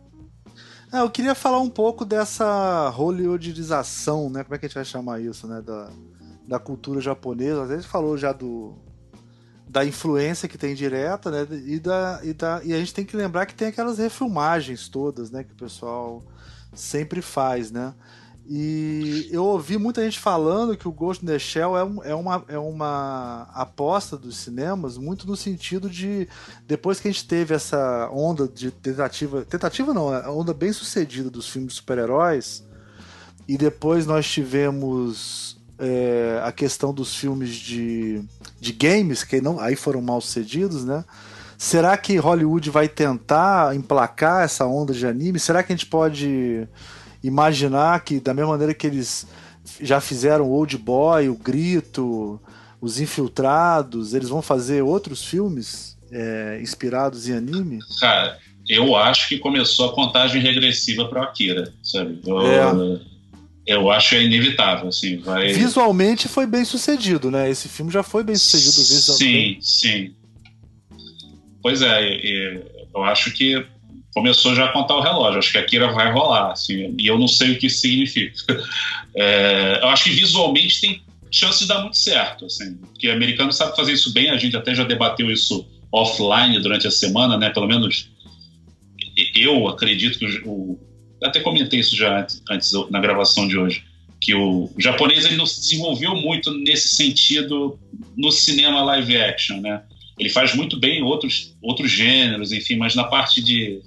Ah, 0.91 1.01
eu 1.01 1.11
queria 1.11 1.35
falar 1.35 1.61
um 1.61 1.71
pouco 1.71 2.05
dessa 2.05 2.89
hollywoodização, 2.91 4.29
né? 4.29 4.45
Como 4.45 4.55
é 4.55 4.59
que 4.59 4.67
a 4.67 4.69
gente 4.69 4.75
vai 4.75 4.85
chamar 4.85 5.21
isso, 5.21 5.47
né? 5.47 5.63
Da, 5.63 5.91
da 6.47 6.59
cultura 6.59 7.01
japonesa. 7.01 7.63
Às 7.63 7.69
vezes 7.69 7.87
falou 7.87 8.17
já 8.17 8.33
do 8.33 8.75
da 9.69 9.87
influência 9.87 10.47
que 10.47 10.59
tem 10.59 10.75
direta, 10.75 11.31
né? 11.31 11.47
E, 11.51 11.81
da, 11.81 12.21
e, 12.23 12.35
da, 12.35 12.61
e 12.63 12.75
a 12.75 12.79
gente 12.79 12.93
tem 12.93 13.07
que 13.07 13.17
lembrar 13.17 13.47
que 13.47 13.55
tem 13.55 13.69
aquelas 13.69 13.97
refilmagens 13.97 14.87
todas, 14.87 15.31
né? 15.31 15.43
Que 15.43 15.53
o 15.53 15.57
pessoal 15.57 16.23
sempre 16.75 17.23
faz, 17.23 17.71
né? 17.71 17.95
E 18.45 19.29
eu 19.31 19.45
ouvi 19.45 19.79
muita 19.79 20.05
gente 20.05 20.19
falando 20.19 20.77
que 20.77 20.89
o 20.89 20.93
Ghost 20.93 21.25
in 21.25 21.29
the 21.29 21.39
Shell 21.39 21.77
é, 21.77 21.85
um, 21.85 22.03
é, 22.03 22.15
uma, 22.15 22.45
é 22.49 22.59
uma 22.59 23.49
aposta 23.55 24.17
dos 24.17 24.37
cinemas, 24.37 24.99
muito 24.99 25.27
no 25.27 25.37
sentido 25.37 25.89
de 25.89 26.29
depois 26.67 26.99
que 26.99 27.09
a 27.09 27.11
gente 27.11 27.27
teve 27.27 27.55
essa 27.55 28.11
onda 28.13 28.49
de 28.49 28.71
tentativa. 28.73 29.45
Tentativa 29.45 29.95
não, 29.95 30.13
a 30.13 30.31
onda 30.31 30.53
bem 30.53 30.73
sucedida 30.73 31.31
dos 31.31 31.49
filmes 31.49 31.73
de 31.73 31.79
super-heróis, 31.79 32.65
e 33.47 33.57
depois 33.57 34.07
nós 34.07 34.29
tivemos 34.29 35.57
é, 35.79 36.41
a 36.45 36.51
questão 36.51 36.93
dos 36.93 37.15
filmes 37.15 37.51
de, 37.51 38.25
de 38.61 38.73
games, 38.73 39.23
que 39.23 39.41
não, 39.41 39.61
aí 39.61 39.77
foram 39.77 40.03
mal 40.03 40.21
sucedidos, 40.21 40.85
né? 40.85 41.05
Será 41.57 41.97
que 41.97 42.17
Hollywood 42.17 42.71
vai 42.71 42.89
tentar 42.89 43.77
emplacar 43.77 44.43
essa 44.43 44.67
onda 44.67 44.93
de 44.93 45.07
anime? 45.07 45.39
Será 45.39 45.63
que 45.63 45.73
a 45.73 45.77
gente 45.77 45.87
pode 45.87 46.67
imaginar 47.23 48.03
que, 48.05 48.21
da 48.21 48.35
mesma 48.35 48.53
maneira 48.53 48.75
que 48.75 48.87
eles 48.87 49.27
já 49.81 50.01
fizeram 50.01 50.51
Old 50.51 50.77
Boy, 50.77 51.29
O 51.29 51.37
Grito, 51.37 52.41
Os 52.81 53.01
Infiltrados, 53.01 54.15
eles 54.15 54.29
vão 54.29 54.43
fazer 54.43 54.83
outros 54.83 55.25
filmes 55.25 55.97
é, 56.11 56.59
inspirados 56.61 57.29
em 57.29 57.35
anime? 57.35 57.79
Cara, 58.01 58.39
eu 58.69 58.97
acho 58.97 59.29
que 59.29 59.39
começou 59.39 59.89
a 59.89 59.95
contagem 59.95 60.41
regressiva 60.41 61.09
para 61.09 61.23
Akira, 61.23 61.73
sabe? 61.83 62.21
Eu, 62.27 62.41
é. 62.41 63.01
eu 63.67 63.91
acho 63.91 64.15
é 64.15 64.23
inevitável, 64.23 64.89
assim, 64.89 65.19
vai... 65.19 65.53
Visualmente 65.53 66.29
foi 66.29 66.47
bem 66.47 66.65
sucedido, 66.65 67.31
né? 67.31 67.49
Esse 67.51 67.69
filme 67.69 67.91
já 67.91 68.03
foi 68.03 68.23
bem 68.23 68.37
sucedido 68.37 68.77
visualmente. 68.77 69.59
Sim, 69.63 70.11
sim. 70.11 70.15
Pois 71.63 71.81
é, 71.81 72.63
eu 72.95 73.05
acho 73.05 73.31
que 73.33 73.65
começou 74.15 74.55
já 74.55 74.67
a 74.67 74.73
contar 74.73 74.97
o 74.97 75.01
relógio. 75.01 75.39
Acho 75.39 75.53
que 75.53 75.59
a 75.59 75.65
Kira 75.65 75.93
vai 75.93 76.13
rolar, 76.13 76.53
assim, 76.53 76.95
e 76.99 77.07
eu 77.07 77.19
não 77.19 77.29
sei 77.29 77.53
o 77.53 77.59
que 77.59 77.67
isso 77.67 77.81
significa. 77.81 78.37
É, 79.15 79.81
eu 79.83 79.89
acho 79.89 80.05
que 80.05 80.11
visualmente 80.11 80.81
tem 80.81 81.03
chance 81.31 81.59
de 81.59 81.69
dar 81.69 81.83
muito 81.83 81.99
certo, 81.99 82.47
assim, 82.47 82.79
porque 82.79 83.07
o 83.09 83.13
americano 83.13 83.53
sabe 83.53 83.77
fazer 83.77 83.93
isso 83.93 84.11
bem. 84.11 84.31
A 84.31 84.39
gente 84.39 84.57
até 84.57 84.75
já 84.75 84.85
debateu 84.85 85.31
isso 85.31 85.67
offline 85.93 86.59
durante 86.61 86.87
a 86.87 86.91
semana, 86.91 87.37
né? 87.37 87.51
Pelo 87.51 87.67
menos 87.67 88.09
eu 89.37 89.69
acredito 89.69 90.19
que 90.19 90.41
o, 90.47 90.79
até 91.23 91.41
comentei 91.41 91.81
isso 91.81 91.95
já 91.95 92.21
antes, 92.21 92.43
antes 92.51 92.73
na 92.91 93.01
gravação 93.01 93.47
de 93.47 93.59
hoje 93.59 93.85
que 94.23 94.35
o, 94.35 94.71
o 94.75 94.81
japonês 94.81 95.25
ele 95.25 95.37
não 95.37 95.45
se 95.45 95.61
desenvolveu 95.61 96.15
muito 96.15 96.55
nesse 96.55 96.95
sentido 96.95 97.79
no 98.17 98.31
cinema 98.31 98.83
live 98.85 99.17
action, 99.17 99.61
né? 99.61 99.83
Ele 100.17 100.29
faz 100.29 100.55
muito 100.55 100.79
bem 100.79 101.03
outros 101.03 101.55
outros 101.61 101.91
gêneros, 101.91 102.53
enfim, 102.53 102.77
mas 102.77 102.95
na 102.95 103.05
parte 103.05 103.43
de 103.43 103.81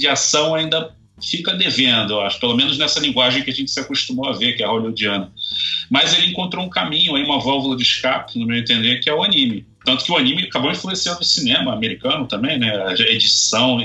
de 0.00 0.08
ação 0.08 0.54
ainda 0.54 0.92
fica 1.22 1.52
devendo, 1.52 2.14
eu 2.14 2.20
acho, 2.22 2.40
pelo 2.40 2.56
menos 2.56 2.78
nessa 2.78 2.98
linguagem 2.98 3.42
que 3.42 3.50
a 3.50 3.54
gente 3.54 3.70
se 3.70 3.78
acostumou 3.78 4.26
a 4.28 4.32
ver, 4.32 4.54
que 4.54 4.62
é 4.62 4.66
a 4.66 4.70
hollywoodiana. 4.70 5.30
Mas 5.90 6.16
ele 6.16 6.28
encontrou 6.28 6.64
um 6.64 6.70
caminho, 6.70 7.14
aí, 7.14 7.22
uma 7.22 7.38
válvula 7.38 7.76
de 7.76 7.82
escape, 7.82 8.38
no 8.38 8.46
meu 8.46 8.56
entender, 8.56 9.00
que 9.00 9.10
é 9.10 9.14
o 9.14 9.22
anime. 9.22 9.66
Tanto 9.84 10.04
que 10.04 10.12
o 10.12 10.16
anime 10.16 10.44
acabou 10.44 10.70
influenciando 10.70 11.20
o 11.20 11.24
cinema 11.24 11.74
americano 11.74 12.26
também, 12.26 12.58
né? 12.58 12.70
A 12.70 12.92
edição, 12.94 13.78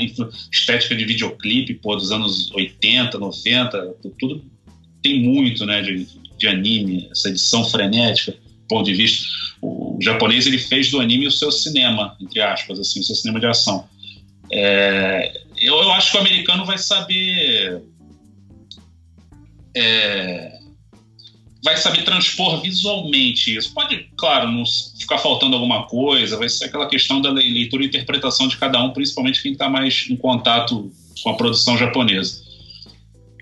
estética 0.51 0.95
de 0.95 1.03
videoclipe, 1.03 1.73
pô, 1.73 1.95
dos 1.95 2.11
anos 2.11 2.51
80, 2.51 3.17
90, 3.17 3.95
tudo 4.17 4.43
tem 5.01 5.21
muito, 5.21 5.65
né, 5.65 5.81
de, 5.81 6.07
de 6.37 6.47
anime, 6.47 7.07
essa 7.11 7.29
edição 7.29 7.63
frenética, 7.63 8.35
ponto 8.67 8.85
de 8.85 8.95
vista. 8.95 9.27
O, 9.61 9.99
japonês, 10.01 10.47
ele 10.47 10.57
fez 10.57 10.89
do 10.89 10.99
anime 10.99 11.27
o 11.27 11.31
seu 11.31 11.51
cinema, 11.51 12.15
entre 12.19 12.41
aspas, 12.41 12.79
assim, 12.79 12.99
o 12.99 13.03
seu 13.03 13.15
cinema 13.15 13.39
de 13.39 13.45
ação. 13.45 13.87
É, 14.51 15.44
eu, 15.65 15.75
eu 15.75 15.91
acho 15.91 16.11
que 16.11 16.17
o 16.17 16.21
americano 16.21 16.65
vai 16.65 16.77
saber. 16.77 17.81
É, 19.75 20.55
vai 21.65 21.75
saber 21.77 22.03
transpor 22.03 22.61
visualmente 22.61 23.55
isso. 23.55 23.73
Pode, 23.73 24.07
claro, 24.15 24.51
não 24.51 24.63
ficar 24.99 25.17
faltando 25.17 25.55
alguma 25.55 25.87
coisa, 25.87 26.37
vai 26.37 26.47
ser 26.47 26.65
aquela 26.65 26.87
questão 26.87 27.19
da 27.19 27.31
leitura 27.31 27.83
e 27.83 27.87
interpretação 27.87 28.47
de 28.47 28.55
cada 28.57 28.81
um, 28.83 28.91
principalmente 28.91 29.41
quem 29.41 29.53
está 29.53 29.67
mais 29.67 30.05
em 30.09 30.15
contato 30.15 30.91
com 31.23 31.29
a 31.31 31.33
produção 31.33 31.75
japonesa. 31.75 32.45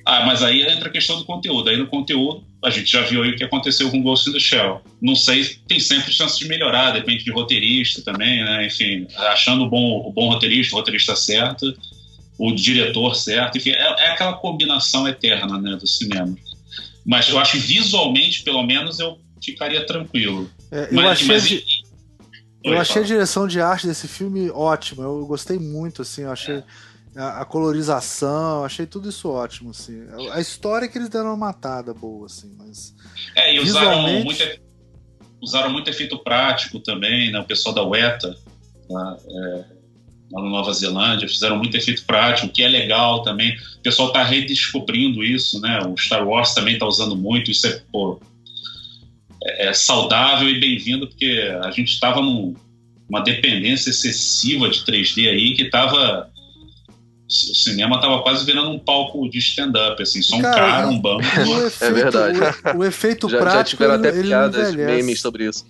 Ah, 0.05 0.25
mas 0.25 0.41
aí 0.41 0.63
entra 0.63 0.89
a 0.89 0.91
questão 0.91 1.17
do 1.17 1.25
conteúdo. 1.25 1.69
Aí 1.69 1.77
no 1.77 1.87
conteúdo, 1.87 2.43
a 2.63 2.69
gente 2.69 2.91
já 2.91 3.01
viu 3.01 3.23
aí 3.23 3.31
o 3.31 3.35
que 3.35 3.43
aconteceu 3.43 3.89
com 3.89 4.01
Ghost 4.01 4.29
in 4.29 4.33
the 4.33 4.39
Shell. 4.39 4.81
Não 5.01 5.15
sei, 5.15 5.45
tem 5.67 5.79
sempre 5.79 6.11
chance 6.11 6.39
de 6.39 6.47
melhorar, 6.47 6.91
depende 6.91 7.23
de 7.23 7.31
roteirista 7.31 8.01
também, 8.01 8.43
né? 8.43 8.65
Enfim, 8.65 9.07
achando 9.17 9.63
o 9.63 9.69
bom, 9.69 10.05
o 10.05 10.11
bom 10.11 10.29
roteirista, 10.29 10.75
o 10.75 10.79
roteirista 10.79 11.15
certo, 11.15 11.73
o 12.37 12.51
diretor 12.51 13.15
certo, 13.15 13.57
enfim, 13.57 13.71
é, 13.71 14.05
é 14.05 14.11
aquela 14.11 14.33
combinação 14.33 15.07
eterna 15.07 15.59
né, 15.59 15.75
do 15.75 15.87
cinema. 15.87 16.35
Mas 17.05 17.29
eu 17.29 17.37
acho 17.37 17.53
que 17.53 17.57
visualmente, 17.59 18.43
pelo 18.43 18.63
menos, 18.63 18.99
eu 18.99 19.19
ficaria 19.43 19.85
tranquilo. 19.85 20.49
É, 20.71 20.87
eu 20.89 20.93
mas, 20.93 21.11
achei, 21.11 21.27
mas... 21.27 21.47
De, 21.47 21.63
eu 22.63 22.79
achei 22.79 23.01
a 23.01 23.05
direção 23.05 23.45
de 23.45 23.59
arte 23.59 23.85
desse 23.85 24.07
filme 24.07 24.49
ótima. 24.49 25.03
Eu 25.03 25.25
gostei 25.25 25.59
muito, 25.59 26.01
assim, 26.01 26.21
eu 26.21 26.31
achei 26.31 26.55
é. 26.55 26.63
a, 27.17 27.41
a, 27.41 27.45
colorização, 27.45 28.63
achei 28.63 28.85
tudo 28.85 29.09
isso 29.09 29.29
ótimo, 29.29 29.71
assim. 29.71 30.01
A 30.31 30.39
história 30.39 30.85
é 30.85 30.87
que 30.87 30.97
eles 30.97 31.09
deram 31.09 31.27
uma 31.27 31.37
matada 31.37 31.93
boa, 31.93 32.25
assim, 32.25 32.55
mas. 32.57 32.95
É, 33.35 33.53
e 33.53 33.59
usaram 33.59 34.01
muito, 34.03 34.43
usaram 35.41 35.69
muito 35.71 35.89
efeito 35.89 36.17
prático 36.19 36.79
também, 36.79 37.31
né? 37.31 37.39
O 37.39 37.45
pessoal 37.45 37.75
da 37.75 37.83
UETA. 37.83 38.33
Tá? 38.87 39.17
É, 39.29 39.65
na 40.41 40.49
Nova 40.49 40.73
Zelândia, 40.73 41.27
fizeram 41.27 41.57
muito 41.57 41.77
efeito 41.77 42.03
prático, 42.05 42.49
que 42.49 42.63
é 42.63 42.67
legal 42.67 43.21
também. 43.21 43.55
O 43.77 43.81
pessoal 43.83 44.07
está 44.07 44.23
redescobrindo 44.23 45.23
isso, 45.23 45.59
né? 45.61 45.79
O 45.85 45.97
Star 45.97 46.27
Wars 46.27 46.53
também 46.53 46.73
está 46.73 46.85
usando 46.85 47.15
muito, 47.15 47.51
isso 47.51 47.67
é, 47.67 47.81
pô, 47.91 48.19
é, 49.43 49.67
é 49.67 49.73
saudável 49.73 50.49
e 50.49 50.59
bem-vindo, 50.59 51.07
porque 51.07 51.51
a 51.63 51.71
gente 51.71 51.89
estava 51.89 52.21
numa 52.21 53.21
dependência 53.23 53.89
excessiva 53.89 54.69
de 54.69 54.79
3D 54.79 55.29
aí, 55.29 55.53
que 55.53 55.63
estava 55.63 56.29
o 57.25 57.55
cinema 57.55 57.95
estava 57.95 58.21
quase 58.21 58.45
virando 58.45 58.69
um 58.69 58.77
palco 58.77 59.27
de 59.27 59.39
stand-up, 59.39 60.01
assim, 60.01 60.21
só 60.21 60.35
um 60.35 60.41
cara, 60.41 60.55
cara 60.55 60.87
um 60.87 60.99
banco. 60.99 61.23
Efeito, 61.23 61.83
é 61.83 61.91
verdade. 61.91 62.39
O, 62.75 62.79
o 62.79 62.85
efeito 62.85 63.27
já, 63.29 63.39
prático. 63.39 63.59
Já 63.59 63.63
tiveram 63.63 63.93
até 63.95 64.21
piadas, 64.21 64.75
memes 64.75 65.19
sobre 65.19 65.47
isso. 65.47 65.65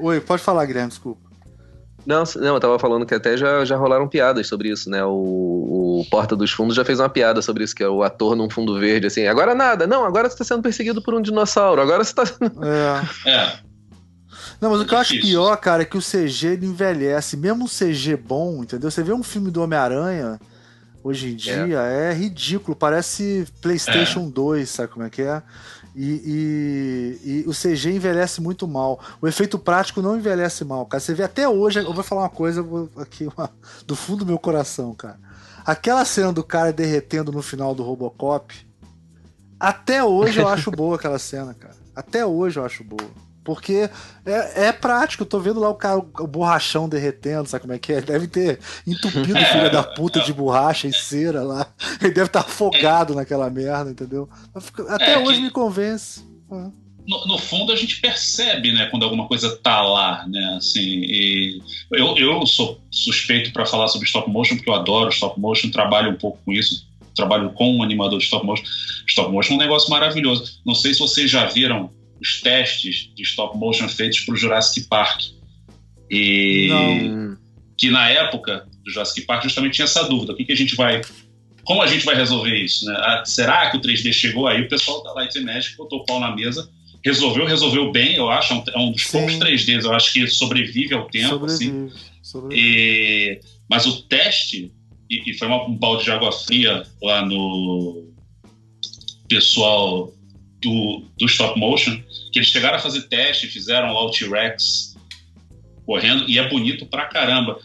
Oi, 0.00 0.20
pode 0.20 0.42
falar, 0.42 0.66
Guilherme, 0.66 0.88
desculpa. 0.88 1.29
Não, 2.10 2.24
não, 2.36 2.54
eu 2.54 2.60
tava 2.60 2.76
falando 2.76 3.06
que 3.06 3.14
até 3.14 3.36
já, 3.36 3.64
já 3.64 3.76
rolaram 3.76 4.08
piadas 4.08 4.48
sobre 4.48 4.68
isso, 4.68 4.90
né? 4.90 5.04
O, 5.04 6.00
o 6.00 6.06
Porta 6.10 6.34
dos 6.34 6.50
Fundos 6.50 6.74
já 6.74 6.84
fez 6.84 6.98
uma 6.98 7.08
piada 7.08 7.40
sobre 7.40 7.62
isso, 7.62 7.74
que 7.74 7.84
é 7.84 7.88
o 7.88 8.02
ator 8.02 8.34
num 8.34 8.50
fundo 8.50 8.76
verde, 8.80 9.06
assim, 9.06 9.28
agora 9.28 9.54
nada, 9.54 9.86
não, 9.86 10.04
agora 10.04 10.28
você 10.28 10.36
tá 10.36 10.42
sendo 10.42 10.60
perseguido 10.60 11.00
por 11.00 11.14
um 11.14 11.22
dinossauro, 11.22 11.80
agora 11.80 12.02
você 12.02 12.12
tá. 12.12 12.24
É. 13.24 13.30
é. 13.30 13.58
Não, 14.60 14.70
mas 14.70 14.80
o 14.80 14.84
que 14.84 14.92
eu 14.92 14.98
acho 14.98 15.20
pior, 15.20 15.56
cara, 15.56 15.82
é 15.82 15.86
que 15.86 15.96
o 15.96 16.02
CG 16.02 16.48
ele 16.48 16.66
envelhece, 16.66 17.36
mesmo 17.36 17.64
um 17.64 17.68
CG 17.68 18.16
bom, 18.16 18.62
entendeu? 18.62 18.90
Você 18.90 19.02
vê 19.02 19.12
um 19.12 19.22
filme 19.22 19.50
do 19.50 19.62
Homem-Aranha 19.62 20.38
hoje 21.02 21.30
em 21.30 21.36
dia, 21.36 21.82
é, 21.86 22.10
é 22.10 22.12
ridículo, 22.12 22.76
parece 22.76 23.46
PlayStation 23.62 24.26
é. 24.26 24.30
2, 24.30 24.68
sabe 24.68 24.92
como 24.92 25.06
é 25.06 25.10
que 25.10 25.22
é? 25.22 25.42
E, 26.02 27.18
e, 27.24 27.30
e, 27.30 27.44
o 27.46 27.52
CG 27.52 27.92
envelhece 27.92 28.40
muito 28.40 28.66
mal. 28.66 28.98
O 29.20 29.28
efeito 29.28 29.58
prático 29.58 30.00
não 30.00 30.16
envelhece 30.16 30.64
mal, 30.64 30.86
cara. 30.86 30.98
Você 30.98 31.12
vê 31.12 31.24
até 31.24 31.46
hoje, 31.46 31.78
eu 31.78 31.92
vou 31.92 32.02
falar 32.02 32.22
uma 32.22 32.30
coisa 32.30 32.66
aqui 32.96 33.28
uma, 33.36 33.50
do 33.86 33.94
fundo 33.94 34.20
do 34.20 34.26
meu 34.26 34.38
coração, 34.38 34.94
cara. 34.94 35.20
Aquela 35.62 36.02
cena 36.06 36.32
do 36.32 36.42
cara 36.42 36.72
derretendo 36.72 37.30
no 37.30 37.42
final 37.42 37.74
do 37.74 37.82
Robocop, 37.82 38.66
até 39.58 40.02
hoje 40.02 40.40
eu 40.40 40.48
acho 40.48 40.70
boa 40.70 40.96
aquela 40.96 41.18
cena, 41.18 41.52
cara. 41.52 41.76
Até 41.94 42.24
hoje 42.24 42.58
eu 42.58 42.64
acho 42.64 42.82
boa. 42.82 43.10
Porque 43.50 43.90
é, 44.24 44.66
é 44.66 44.72
prático, 44.72 45.24
eu 45.24 45.26
tô 45.26 45.40
vendo 45.40 45.58
lá 45.58 45.68
o 45.68 45.74
cara, 45.74 45.98
o 45.98 46.26
borrachão 46.28 46.88
derretendo, 46.88 47.48
sabe 47.48 47.62
como 47.62 47.72
é 47.72 47.80
que 47.80 47.92
é? 47.92 48.00
Deve 48.00 48.28
ter 48.28 48.60
entupido 48.86 49.34
o 49.36 49.44
filho 49.44 49.72
da 49.72 49.82
puta 49.82 50.20
de 50.20 50.32
borracha 50.32 50.86
e 50.86 50.92
cera 50.92 51.42
lá. 51.42 51.66
Ele 52.00 52.12
deve 52.12 52.28
estar 52.28 52.44
tá 52.44 52.48
afogado 52.48 53.12
naquela 53.12 53.50
merda, 53.50 53.90
entendeu? 53.90 54.28
Até 54.88 55.14
é, 55.14 55.18
hoje 55.18 55.38
que... 55.38 55.46
me 55.46 55.50
convence. 55.50 56.24
No, 57.08 57.26
no, 57.26 57.38
fundo 57.38 57.72
a 57.72 57.76
gente 57.76 58.00
percebe, 58.00 58.70
né, 58.70 58.86
quando 58.86 59.02
alguma 59.02 59.26
coisa 59.26 59.56
tá 59.56 59.82
lá, 59.82 60.24
né, 60.28 60.54
assim, 60.56 61.60
eu, 61.90 62.16
eu 62.16 62.46
sou 62.46 62.80
suspeito 62.88 63.52
para 63.52 63.66
falar 63.66 63.88
sobre 63.88 64.06
stop 64.06 64.30
motion 64.30 64.54
porque 64.54 64.70
eu 64.70 64.74
adoro 64.74 65.10
stop 65.10 65.40
motion, 65.40 65.72
trabalho 65.72 66.12
um 66.12 66.16
pouco 66.16 66.38
com 66.44 66.52
isso, 66.52 66.86
trabalho 67.16 67.50
com 67.50 67.78
um 67.78 67.82
animador 67.82 68.20
de 68.20 68.26
stop 68.26 68.46
motion. 68.46 68.64
Stop 69.08 69.32
motion 69.32 69.54
é 69.54 69.56
um 69.56 69.58
negócio 69.58 69.90
maravilhoso. 69.90 70.60
Não 70.64 70.74
sei 70.76 70.94
se 70.94 71.00
vocês 71.00 71.28
já 71.28 71.46
viram 71.46 71.90
os 72.20 72.40
testes 72.40 73.10
de 73.14 73.22
stop 73.22 73.56
motion 73.56 73.88
feitos 73.88 74.20
para 74.20 74.34
o 74.34 74.36
Jurassic 74.36 74.86
Park. 74.88 75.22
E 76.10 76.68
Não. 76.68 77.36
que 77.76 77.90
na 77.90 78.08
época 78.10 78.66
do 78.84 78.90
Jurassic 78.90 79.22
Park 79.22 79.44
justamente 79.44 79.74
tinha 79.74 79.84
essa 79.84 80.04
dúvida: 80.04 80.32
o 80.32 80.36
que, 80.36 80.44
que 80.44 80.52
a 80.52 80.56
gente 80.56 80.74
vai. 80.74 81.00
Como 81.64 81.82
a 81.82 81.86
gente 81.86 82.04
vai 82.04 82.16
resolver 82.16 82.56
isso? 82.56 82.84
Né? 82.86 82.94
Ah, 82.98 83.22
será 83.24 83.70
que 83.70 83.76
o 83.76 83.80
3D 83.80 84.12
chegou 84.12 84.46
aí? 84.46 84.62
O 84.62 84.68
pessoal 84.68 85.02
da 85.02 85.12
Light 85.12 85.38
Magic 85.40 85.76
botou 85.76 86.00
o 86.00 86.04
pau 86.04 86.18
na 86.18 86.34
mesa, 86.34 86.68
resolveu, 87.04 87.46
resolveu 87.46 87.92
bem, 87.92 88.16
eu 88.16 88.28
acho. 88.28 88.52
É 88.52 88.78
um, 88.78 88.88
é 88.88 88.92
dos 88.92 89.02
Sim. 89.04 89.12
poucos 89.12 89.34
3Ds, 89.36 89.84
eu 89.84 89.92
acho 89.92 90.12
que 90.12 90.26
sobrevive 90.26 90.94
ao 90.94 91.06
tempo. 91.08 91.28
Sobrevive. 91.28 91.86
Assim. 91.86 91.90
Sobrevive. 92.22 92.60
E, 92.60 93.40
mas 93.68 93.86
o 93.86 94.02
teste, 94.02 94.72
e, 95.08 95.30
e 95.30 95.34
foi 95.34 95.46
uma, 95.46 95.64
um 95.66 95.76
balde 95.76 96.04
de 96.04 96.10
água 96.10 96.32
fria 96.32 96.82
lá 97.00 97.24
no 97.24 98.10
pessoal 99.28 100.12
do, 100.60 101.04
do 101.18 101.26
stop 101.26 101.58
motion, 101.58 101.98
que 102.32 102.38
eles 102.38 102.48
chegaram 102.48 102.76
a 102.76 102.80
fazer 102.80 103.02
teste, 103.02 103.46
fizeram 103.46 103.92
lá 103.92 104.04
o 104.04 104.10
T-Rex 104.10 104.96
correndo, 105.86 106.24
e 106.28 106.38
é 106.38 106.48
bonito 106.48 106.86
pra 106.86 107.06
caramba. 107.06 107.58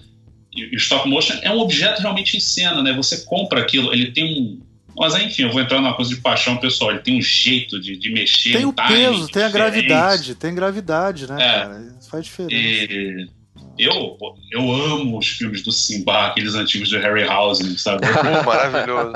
E 0.51 0.75
o 0.75 0.77
stop 0.77 1.07
motion 1.07 1.35
é 1.41 1.51
um 1.51 1.59
objeto 1.59 2.01
realmente 2.01 2.37
em 2.37 2.39
cena, 2.39 2.81
né? 2.81 2.93
Você 2.93 3.25
compra 3.25 3.61
aquilo, 3.61 3.93
ele 3.93 4.11
tem 4.11 4.23
um. 4.23 4.61
Mas 4.97 5.13
enfim, 5.15 5.43
eu 5.43 5.51
vou 5.51 5.61
entrar 5.61 5.81
numa 5.81 5.93
coisa 5.93 6.15
de 6.15 6.21
paixão 6.21 6.55
pessoal. 6.55 6.91
Ele 6.91 7.01
tem 7.01 7.17
um 7.17 7.21
jeito 7.21 7.79
de, 7.81 7.97
de 7.97 8.09
mexer. 8.09 8.53
Tem 8.53 8.65
o 8.65 8.71
peso, 8.71 9.27
tem 9.27 9.43
a 9.43 9.49
gravidade, 9.49 10.35
tem 10.35 10.55
gravidade, 10.55 11.27
né, 11.27 11.35
é, 11.35 11.59
cara? 11.59 11.95
Isso 11.99 12.09
faz 12.09 12.25
diferença. 12.25 12.55
E 13.77 13.85
eu, 13.85 14.17
eu 14.51 14.71
amo 14.71 15.17
os 15.17 15.27
filmes 15.27 15.61
do 15.61 15.71
Simba, 15.71 16.27
aqueles 16.27 16.55
antigos 16.55 16.87
de 16.87 16.97
Harryhausen, 16.97 17.77
sabe? 17.77 18.07
maravilhoso. 18.45 19.13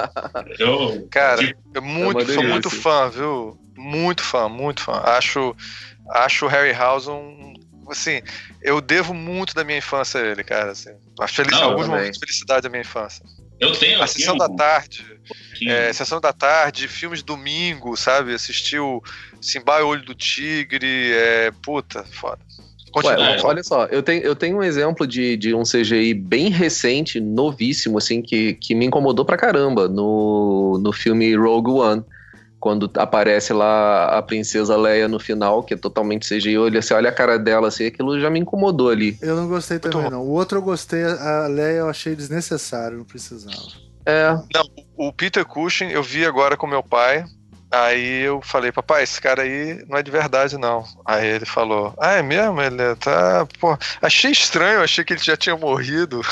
Eu, 0.60 1.07
Cara, 1.10 1.56
eu 1.73 1.81
muito, 1.81 2.31
sou 2.34 2.43
muito 2.43 2.69
fã, 2.69 3.10
viu? 3.10 3.57
Muito 3.80 4.22
fã, 4.22 4.49
muito 4.49 4.81
fã. 4.84 5.01
Acho, 5.06 5.56
acho 6.11 6.45
o 6.45 6.49
Harryhausen 6.49 7.56
assim, 7.91 8.22
eu 8.61 8.80
devo 8.81 9.14
muito 9.14 9.53
da 9.53 9.64
minha 9.64 9.77
infância 9.77 10.22
a 10.22 10.26
ele, 10.26 10.43
cara. 10.43 10.72
Assim, 10.72 10.91
a 11.19 11.27
feliz, 11.27 11.60
Não, 11.60 11.69
alguns 11.69 11.88
momentos 11.88 12.14
de 12.14 12.19
felicidade 12.19 12.61
da 12.61 12.69
minha 12.69 12.81
infância. 12.81 13.26
Eu 13.60 13.72
tenho. 13.73 14.01
A 14.01 14.07
sessão 14.07 14.38
da 14.38 14.47
tarde. 14.47 15.06
É, 15.68 15.91
sessão 15.91 16.22
da 16.22 16.31
tarde, 16.31 16.88
filmes 16.88 17.22
domingo, 17.22 17.95
sabe? 17.97 18.34
Assistiu 18.34 19.03
Simba 19.41 19.80
e 19.80 19.84
o 19.84 19.88
Olho 19.88 20.03
do 20.03 20.15
Tigre. 20.15 21.11
É, 21.14 21.51
puta, 21.64 22.03
foda. 22.03 22.39
Ué, 22.95 23.39
olha 23.43 23.61
só, 23.61 23.85
eu 23.85 24.01
tenho, 24.01 24.23
eu 24.23 24.35
tenho 24.35 24.57
um 24.57 24.64
exemplo 24.64 25.06
de, 25.06 25.38
de 25.38 25.53
um 25.53 25.61
CGI 25.61 26.11
bem 26.14 26.49
recente, 26.49 27.19
novíssimo, 27.19 27.99
assim, 27.99 28.19
que, 28.19 28.56
que 28.56 28.73
me 28.73 28.85
incomodou 28.85 29.23
pra 29.23 29.38
caramba 29.38 29.88
no, 29.88 30.80
no 30.81 30.91
filme 30.91 31.35
Rogue 31.35 31.69
One. 31.69 32.03
Quando 32.60 32.91
aparece 32.95 33.53
lá 33.53 34.18
a 34.18 34.22
princesa 34.22 34.76
Leia 34.76 35.07
no 35.07 35.19
final, 35.19 35.64
que 35.64 35.73
é 35.73 35.77
totalmente 35.77 36.27
CGI, 36.27 36.57
olha, 36.57 36.81
você 36.81 36.94
olha 36.94 37.10
a 37.10 37.14
cara 37.14 37.40
dela 37.40 37.69
assim, 37.69 37.86
aquilo 37.86 38.19
já 38.19 38.30
me 38.30 38.40
incomodou 38.40 38.90
ali. 38.90 39.18
Eu 39.22 39.36
não 39.36 39.48
gostei 39.48 39.80
também, 39.80 40.10
não. 40.10 40.22
O 40.22 40.31
outro 40.31 40.57
eu 40.57 40.61
gostei, 40.61 41.03
a 41.03 41.48
Leia 41.48 41.77
eu 41.77 41.90
achei 41.90 42.15
desnecessário, 42.15 42.98
não 42.98 43.06
precisava. 43.06 43.56
É. 44.06 44.34
Não, 44.53 44.64
o 44.98 45.14
Peter 45.14 45.45
Cushing 45.45 45.90
eu 45.90 46.03
vi 46.03 46.26
agora 46.26 46.57
com 46.57 46.68
meu 46.68 46.84
pai, 46.84 47.23
Aí 47.72 48.22
eu 48.22 48.41
falei, 48.41 48.72
papai, 48.72 49.04
esse 49.04 49.22
cara 49.22 49.44
aí 49.44 49.84
não 49.88 49.98
é 49.98 50.02
de 50.02 50.10
verdade, 50.10 50.58
não. 50.58 50.84
Aí 51.06 51.28
ele 51.28 51.46
falou, 51.46 51.94
ah, 52.00 52.14
é 52.14 52.22
mesmo? 52.22 52.60
Ele 52.62 52.96
tá. 52.96 53.48
Pô, 53.60 53.78
achei 54.02 54.32
estranho, 54.32 54.82
achei 54.82 55.04
que 55.04 55.14
ele 55.14 55.24
já 55.24 55.38
tinha 55.38 55.56
morrido. 55.56 56.22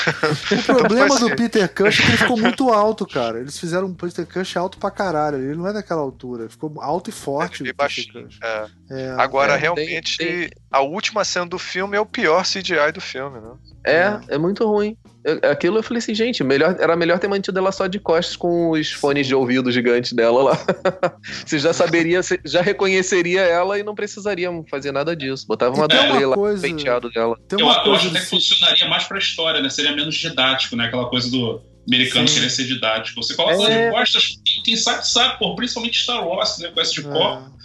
O 0.58 0.62
problema 0.62 1.18
do 1.18 1.34
Peter 1.36 1.68
Cush 1.72 2.00
é 2.00 2.02
que 2.02 2.08
ele 2.08 2.16
ficou 2.16 2.38
muito 2.38 2.70
alto, 2.72 3.06
cara. 3.06 3.38
Eles 3.38 3.58
fizeram 3.58 3.86
um 3.86 3.94
Peter 3.94 4.26
Cush 4.26 4.56
alto 4.56 4.78
pra 4.78 4.90
caralho. 4.90 5.38
Ele 5.38 5.56
não 5.56 5.66
é 5.66 5.72
daquela 5.72 6.00
altura. 6.00 6.42
Ele 6.42 6.50
ficou 6.50 6.72
alto 6.80 7.10
e 7.10 7.12
forte. 7.12 7.68
É, 7.68 7.72
baixinho. 7.72 8.28
É. 8.42 8.66
É, 8.90 9.10
Agora, 9.18 9.54
é, 9.54 9.56
realmente, 9.56 10.18
tem, 10.18 10.48
tem... 10.48 10.50
a 10.70 10.80
última 10.80 11.24
cena 11.24 11.46
do 11.46 11.58
filme 11.58 11.96
é 11.96 12.00
o 12.00 12.06
pior 12.06 12.44
CGI 12.44 12.92
do 12.92 13.00
filme, 13.00 13.40
né? 13.40 13.50
É, 13.84 14.20
é 14.28 14.38
muito 14.38 14.66
ruim. 14.66 14.96
Eu, 15.24 15.50
aquilo 15.50 15.78
eu 15.78 15.82
falei 15.82 15.98
assim, 15.98 16.14
gente, 16.14 16.44
melhor, 16.44 16.76
era 16.78 16.96
melhor 16.96 17.18
ter 17.18 17.28
mantido 17.28 17.58
ela 17.58 17.72
só 17.72 17.86
de 17.86 17.98
costas 17.98 18.36
com 18.36 18.70
os 18.70 18.92
fones 18.92 19.26
de 19.26 19.34
ouvido 19.34 19.70
gigantes 19.70 20.12
dela 20.12 20.42
lá. 20.42 20.58
você 21.44 21.58
já 21.58 21.72
saberia, 21.72 22.22
você 22.22 22.38
já 22.44 22.62
reconheceria 22.62 23.40
ela 23.40 23.78
e 23.78 23.82
não 23.82 23.94
precisaria 23.94 24.48
fazer 24.70 24.92
nada 24.92 25.14
disso. 25.16 25.46
Botava 25.46 25.74
uma 25.74 25.88
dublê 25.88 26.24
lá 26.24 26.34
coisa... 26.34 26.62
penteado 26.62 27.10
dela. 27.10 27.36
Tem 27.48 27.62
uma 27.62 27.72
eu, 27.72 27.82
coisa 27.82 27.88
eu 27.88 27.94
acho 27.94 28.08
até 28.08 28.20
que 28.20 28.26
funcionaria 28.26 28.88
mais 28.88 29.04
pra 29.04 29.18
história, 29.18 29.60
né? 29.60 29.68
Seria 29.68 29.92
menos 29.92 30.14
didático, 30.14 30.76
né? 30.76 30.86
Aquela 30.86 31.08
coisa 31.08 31.30
do 31.30 31.60
americano 31.86 32.28
Sim. 32.28 32.34
querer 32.34 32.50
ser 32.50 32.64
didático. 32.64 33.22
Você 33.22 33.34
coloca 33.34 33.62
é... 33.64 33.86
de 33.86 33.90
costas, 33.90 34.40
quem 34.64 34.76
sabe 34.76 35.08
sabe, 35.08 35.38
pô, 35.38 35.56
principalmente 35.56 36.00
Star 36.00 36.26
Wars, 36.26 36.58
né? 36.58 36.68
Com 36.68 36.80
essa 36.80 36.92
de 36.92 37.00
é. 37.00 37.10
copo. 37.10 37.58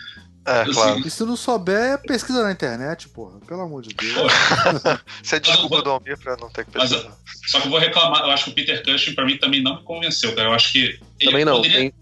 É, 0.45 0.65
claro. 0.65 0.99
E 0.99 1.09
se 1.09 1.23
não 1.23 1.37
souber, 1.37 2.01
pesquisa 2.01 2.43
na 2.43 2.51
internet, 2.51 3.07
porra. 3.09 3.39
Pelo 3.47 3.61
amor 3.61 3.81
de 3.81 3.93
Deus. 3.93 4.31
Você 5.23 5.37
é 5.37 5.39
desculpa 5.39 5.81
do 5.81 5.89
Almir 5.89 6.17
pra 6.17 6.35
não 6.37 6.49
ter 6.49 6.65
que 6.65 6.71
pesquisar. 6.71 7.03
Mas, 7.05 7.51
só 7.51 7.59
que 7.59 7.67
eu 7.67 7.71
vou 7.71 7.79
reclamar, 7.79 8.23
eu 8.23 8.31
acho 8.31 8.45
que 8.45 8.49
o 8.51 8.53
Peter 8.53 8.83
Cushing 8.83 9.13
pra 9.13 9.25
mim 9.25 9.37
também 9.37 9.63
não 9.63 9.77
me 9.77 9.83
convenceu, 9.83 10.35
cara. 10.35 10.49
Eu 10.49 10.53
acho 10.53 10.73
que 10.73 10.99
ele 11.19 11.45
não, 11.45 11.57
poderia, 11.57 11.77
tem... 11.77 11.93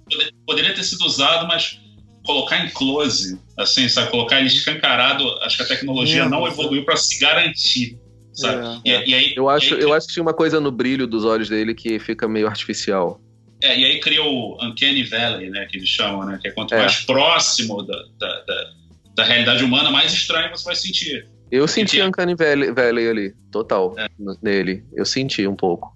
poderia 0.46 0.74
ter 0.74 0.84
sido 0.84 1.06
usado, 1.06 1.48
mas 1.48 1.80
colocar 2.26 2.66
em 2.66 2.70
close, 2.70 3.40
assim, 3.58 3.88
sabe? 3.88 4.10
Colocar 4.10 4.40
ele 4.40 4.48
escancarado, 4.48 5.28
acho 5.44 5.58
que 5.58 5.64
a 5.64 5.68
tecnologia 5.68 6.24
é, 6.24 6.30
não 6.30 6.48
evoluiu 6.48 6.84
para 6.84 6.98
se 6.98 7.20
garantir. 7.20 8.00
Sabe? 8.34 8.82
É, 8.86 9.06
e, 9.06 9.10
e 9.10 9.14
aí, 9.14 9.34
eu, 9.36 9.50
acho, 9.50 9.76
aí, 9.76 9.82
eu 9.82 9.94
acho 9.94 10.08
que 10.08 10.14
tinha 10.14 10.24
uma 10.24 10.34
coisa 10.34 10.60
no 10.60 10.72
brilho 10.72 11.06
dos 11.06 11.26
olhos 11.26 11.50
dele 11.50 11.76
que 11.76 12.00
fica 12.00 12.28
meio 12.28 12.48
artificial. 12.48 13.20
É, 13.64 13.78
e 13.78 13.86
aí 13.86 14.00
cria 14.00 14.24
o 14.24 14.58
Uncanny 14.62 15.04
Valley, 15.04 15.50
né, 15.50 15.66
que 15.70 15.78
eles 15.78 15.90
chamam, 15.90 16.26
né, 16.26 16.40
que 16.42 16.48
é 16.48 16.52
quanto 16.52 16.74
é. 16.74 16.80
mais 16.80 17.02
próximo 17.02 17.84
da, 17.84 17.96
da, 18.20 18.42
da, 18.42 18.72
da, 19.16 19.24
realidade 19.24 19.64
humana, 19.64 19.92
mais 19.92 20.12
estranho 20.12 20.50
você 20.50 20.66
vai 20.66 20.76
sentir. 20.76 21.30
Eu 21.52 21.68
senti 21.68 21.98
Porque... 21.98 22.08
Uncanny 22.08 22.36
Valley, 22.36 22.72
Valley 22.72 23.10
ali, 23.10 23.36
total, 23.52 23.94
é. 24.00 24.08
nele. 24.42 24.84
Eu 24.94 25.06
senti 25.06 25.46
um 25.46 25.56
pouco. 25.56 25.96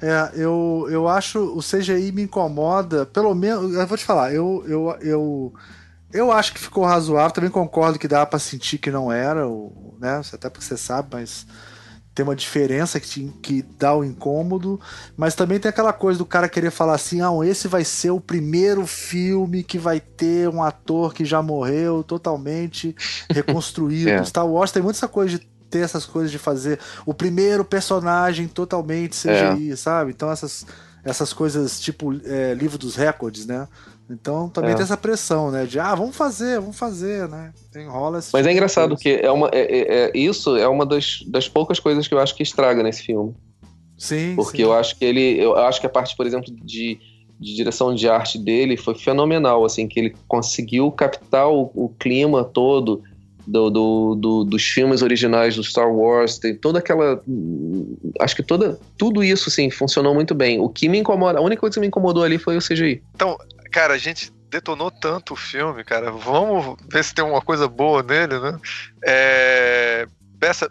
É, 0.00 0.32
eu, 0.34 0.88
eu 0.90 1.06
acho 1.06 1.38
o 1.38 1.60
CGI 1.60 2.10
me 2.10 2.22
incomoda, 2.22 3.06
pelo 3.06 3.34
menos, 3.34 3.74
eu 3.74 3.86
vou 3.86 3.96
te 3.96 4.04
falar, 4.04 4.34
eu, 4.34 4.64
eu, 4.66 4.96
eu, 5.00 5.54
eu 6.12 6.32
acho 6.32 6.52
que 6.52 6.58
ficou 6.58 6.84
razoável, 6.84 7.30
também 7.30 7.50
concordo 7.50 8.00
que 8.00 8.08
dá 8.08 8.26
para 8.26 8.40
sentir 8.40 8.78
que 8.78 8.90
não 8.90 9.12
era, 9.12 9.46
né, 10.00 10.20
até 10.32 10.50
porque 10.50 10.64
você 10.64 10.76
sabe, 10.76 11.08
mas 11.12 11.46
tem 12.14 12.24
uma 12.24 12.36
diferença 12.36 13.00
que, 13.00 13.08
te, 13.08 13.32
que 13.42 13.62
dá 13.78 13.94
o 13.94 14.04
incômodo, 14.04 14.80
mas 15.16 15.34
também 15.34 15.58
tem 15.58 15.68
aquela 15.68 15.92
coisa 15.92 16.18
do 16.18 16.26
cara 16.26 16.48
querer 16.48 16.70
falar 16.70 16.94
assim: 16.94 17.20
ah, 17.22 17.30
esse 17.44 17.68
vai 17.68 17.84
ser 17.84 18.10
o 18.10 18.20
primeiro 18.20 18.86
filme 18.86 19.62
que 19.62 19.78
vai 19.78 19.98
ter 19.98 20.48
um 20.48 20.62
ator 20.62 21.14
que 21.14 21.24
já 21.24 21.40
morreu 21.40 22.02
totalmente 22.02 22.94
reconstruído. 23.32 24.10
é. 24.10 24.24
Star 24.24 24.46
Wars 24.46 24.72
tem 24.72 24.82
muita 24.82 24.98
essa 24.98 25.08
coisa 25.08 25.38
de 25.38 25.52
ter 25.70 25.80
essas 25.80 26.04
coisas 26.04 26.30
de 26.30 26.38
fazer 26.38 26.78
o 27.06 27.14
primeiro 27.14 27.64
personagem 27.64 28.46
totalmente 28.46 29.16
CGI, 29.16 29.72
é. 29.72 29.76
sabe? 29.76 30.10
Então 30.10 30.30
essas, 30.30 30.66
essas 31.02 31.32
coisas 31.32 31.80
tipo 31.80 32.12
é, 32.26 32.52
livro 32.52 32.76
dos 32.76 32.94
recordes, 32.94 33.46
né? 33.46 33.66
Então 34.12 34.48
também 34.48 34.72
é. 34.72 34.74
tem 34.74 34.82
essa 34.82 34.96
pressão, 34.96 35.50
né? 35.50 35.64
De 35.64 35.78
ah, 35.78 35.94
vamos 35.94 36.14
fazer, 36.14 36.60
vamos 36.60 36.78
fazer, 36.78 37.28
né? 37.28 37.52
Tem 37.72 37.88
rola 37.88 38.18
Mas 38.18 38.34
é 38.34 38.38
tipo 38.38 38.48
é 38.48 38.52
engraçado 38.52 38.96
que 38.96 39.08
é 39.08 39.30
uma, 39.30 39.48
é, 39.52 39.60
é, 39.60 40.04
é, 40.04 40.12
isso 40.14 40.56
é 40.56 40.68
uma 40.68 40.84
das, 40.84 41.24
das 41.26 41.48
poucas 41.48 41.80
coisas 41.80 42.06
que 42.06 42.12
eu 42.12 42.18
acho 42.18 42.34
que 42.34 42.42
estraga 42.42 42.82
nesse 42.82 43.02
filme. 43.02 43.34
Sim. 43.96 44.34
Porque 44.36 44.58
sim. 44.58 44.62
eu 44.64 44.72
acho 44.72 44.98
que 44.98 45.04
ele. 45.04 45.40
Eu 45.40 45.56
acho 45.56 45.80
que 45.80 45.86
a 45.86 45.90
parte, 45.90 46.16
por 46.16 46.26
exemplo, 46.26 46.52
de, 46.52 46.98
de 47.40 47.54
direção 47.54 47.94
de 47.94 48.08
arte 48.08 48.38
dele 48.38 48.76
foi 48.76 48.94
fenomenal, 48.94 49.64
assim, 49.64 49.88
que 49.88 49.98
ele 49.98 50.14
conseguiu 50.28 50.90
captar 50.90 51.48
o, 51.48 51.70
o 51.74 51.88
clima 51.88 52.44
todo. 52.44 53.02
Do, 53.44 53.70
do, 53.70 54.14
do, 54.14 54.44
dos 54.44 54.62
filmes 54.62 55.02
originais 55.02 55.56
do 55.56 55.64
Star 55.64 55.92
Wars, 55.92 56.38
tem 56.38 56.54
toda 56.54 56.78
aquela. 56.78 57.20
Acho 58.20 58.36
que 58.36 58.42
toda, 58.42 58.78
tudo 58.96 59.24
isso, 59.24 59.48
assim, 59.48 59.68
funcionou 59.68 60.14
muito 60.14 60.32
bem. 60.32 60.60
O 60.60 60.68
que 60.68 60.88
me 60.88 60.98
incomoda, 60.98 61.40
a 61.40 61.42
única 61.42 61.58
coisa 61.58 61.74
que 61.74 61.80
me 61.80 61.88
incomodou 61.88 62.22
ali 62.22 62.38
foi 62.38 62.56
o 62.56 62.60
CGI. 62.60 63.02
Então, 63.16 63.36
cara, 63.72 63.94
a 63.94 63.98
gente 63.98 64.30
detonou 64.50 64.90
tanto 64.90 65.32
o 65.32 65.36
filme, 65.36 65.82
cara. 65.82 66.12
Vamos 66.12 66.76
ver 66.88 67.02
se 67.02 67.14
tem 67.14 67.24
uma 67.24 67.40
coisa 67.40 67.66
boa 67.66 68.02
nele, 68.02 68.38
né? 68.38 68.58
É, 69.02 70.06
peça, 70.38 70.70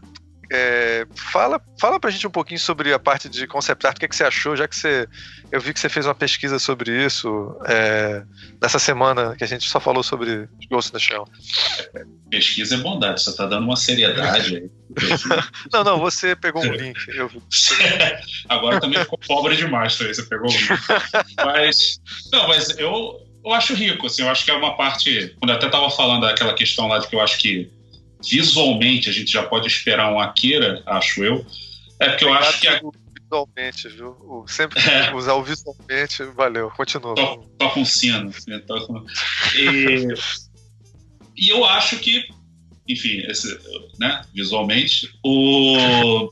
é, 0.54 1.08
fala, 1.16 1.62
fala 1.80 1.98
pra 1.98 2.12
gente 2.12 2.28
um 2.28 2.32
pouquinho 2.32 2.60
sobre 2.60 2.94
a 2.94 3.00
parte 3.00 3.30
de 3.30 3.48
concept 3.48 3.88
art, 3.88 3.96
o 3.96 4.00
que, 4.00 4.06
é 4.06 4.10
que 4.10 4.16
você 4.16 4.26
achou, 4.26 4.54
já 4.54 4.68
que 4.68 4.76
você. 4.76 5.08
Eu 5.50 5.62
vi 5.62 5.74
que 5.74 5.80
você 5.80 5.88
fez 5.88 6.06
uma 6.06 6.14
pesquisa 6.14 6.60
sobre 6.60 7.06
isso 7.06 7.56
é, 7.66 8.24
nessa 8.62 8.78
semana 8.78 9.34
que 9.38 9.44
a 9.46 9.48
gente 9.48 9.70
só 9.70 9.80
falou 9.80 10.04
sobre 10.04 10.50
Ghost 10.70 10.90
in 10.90 10.94
the 10.94 11.00
Shell. 11.00 11.26
Pesquisa 12.30 12.76
é 12.76 12.78
bondade, 12.80 13.24
você 13.24 13.36
tá 13.36 13.46
dando 13.46 13.64
uma 13.64 13.78
seriedade 13.78 14.58
aí. 14.58 14.70
não, 15.72 15.84
não, 15.86 16.00
você 16.00 16.36
pegou 16.36 16.62
um 16.62 16.74
link. 16.74 16.98
Eu 17.08 17.30
vi. 17.30 17.42
Agora 18.50 18.82
também 18.82 19.00
ficou 19.00 19.20
pobre 19.20 19.56
demais, 19.56 19.96
você 19.96 20.24
pegou 20.24 20.50
o 20.50 20.52
link. 20.52 20.68
Mas. 21.38 22.02
Não, 22.32 22.48
mas 22.50 22.78
eu 22.78 23.26
eu 23.44 23.54
acho 23.54 23.74
rico, 23.74 24.06
assim, 24.06 24.22
eu 24.22 24.30
acho 24.30 24.46
que 24.46 24.52
é 24.52 24.54
uma 24.54 24.76
parte. 24.76 25.36
Quando 25.40 25.50
eu 25.50 25.56
até 25.56 25.66
estava 25.66 25.90
falando 25.90 26.22
daquela 26.22 26.54
questão 26.54 26.88
lá 26.88 27.00
de 27.00 27.08
que 27.08 27.16
eu 27.16 27.22
acho 27.22 27.40
que 27.40 27.72
visualmente 28.30 29.10
a 29.10 29.14
gente 29.14 29.32
já 29.32 29.44
pode 29.44 29.68
esperar 29.68 30.12
um 30.12 30.20
Akira, 30.20 30.82
acho 30.86 31.24
eu. 31.24 31.46
É 32.00 32.10
porque 32.10 32.26
eu 32.26 32.34
acho 32.34 32.60
que. 32.60 32.68
A... 32.68 32.82
Visualmente, 33.22 33.88
viu? 33.90 34.44
Sempre 34.48 34.80
é. 34.82 35.14
usar 35.16 35.34
o 35.36 35.44
visualmente, 35.44 36.24
valeu, 36.36 36.70
continua. 36.72 37.16
Toca 37.16 37.80
um 37.80 37.86
sino. 37.86 38.32
Toca... 38.68 38.94
E, 39.56 40.08
e 41.38 41.50
eu 41.50 41.64
acho 41.64 41.98
que, 42.00 42.26
enfim, 42.88 43.24
esse, 43.28 43.58
né, 44.00 44.22
visualmente, 44.34 45.10
o 45.24 46.30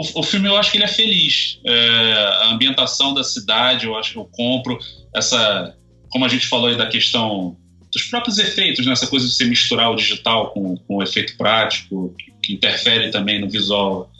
o, 0.00 0.20
o, 0.20 0.22
filme 0.22 0.48
eu 0.48 0.56
acho 0.56 0.70
que 0.70 0.78
ele 0.78 0.84
é 0.84 0.88
feliz. 0.88 1.60
É, 1.64 2.12
a 2.42 2.50
ambientação 2.52 3.12
da 3.12 3.22
cidade, 3.22 3.86
eu 3.86 3.96
acho 3.96 4.12
que 4.12 4.18
eu 4.18 4.24
compro 4.24 4.78
essa, 5.14 5.76
como 6.08 6.24
a 6.24 6.28
gente 6.28 6.46
falou 6.46 6.68
aí 6.68 6.76
da 6.76 6.86
questão 6.86 7.56
dos 7.92 8.04
próprios 8.04 8.38
efeitos, 8.38 8.86
né? 8.86 8.92
essa 8.92 9.06
coisa 9.06 9.26
de 9.26 9.32
você 9.32 9.44
misturar 9.44 9.90
o 9.90 9.96
digital 9.96 10.50
com, 10.50 10.76
com 10.76 10.96
o 10.96 11.02
efeito 11.02 11.36
prático, 11.36 12.14
que, 12.18 12.32
que 12.42 12.52
interfere 12.54 13.10
também 13.10 13.40
no 13.40 13.48
visual. 13.48 14.10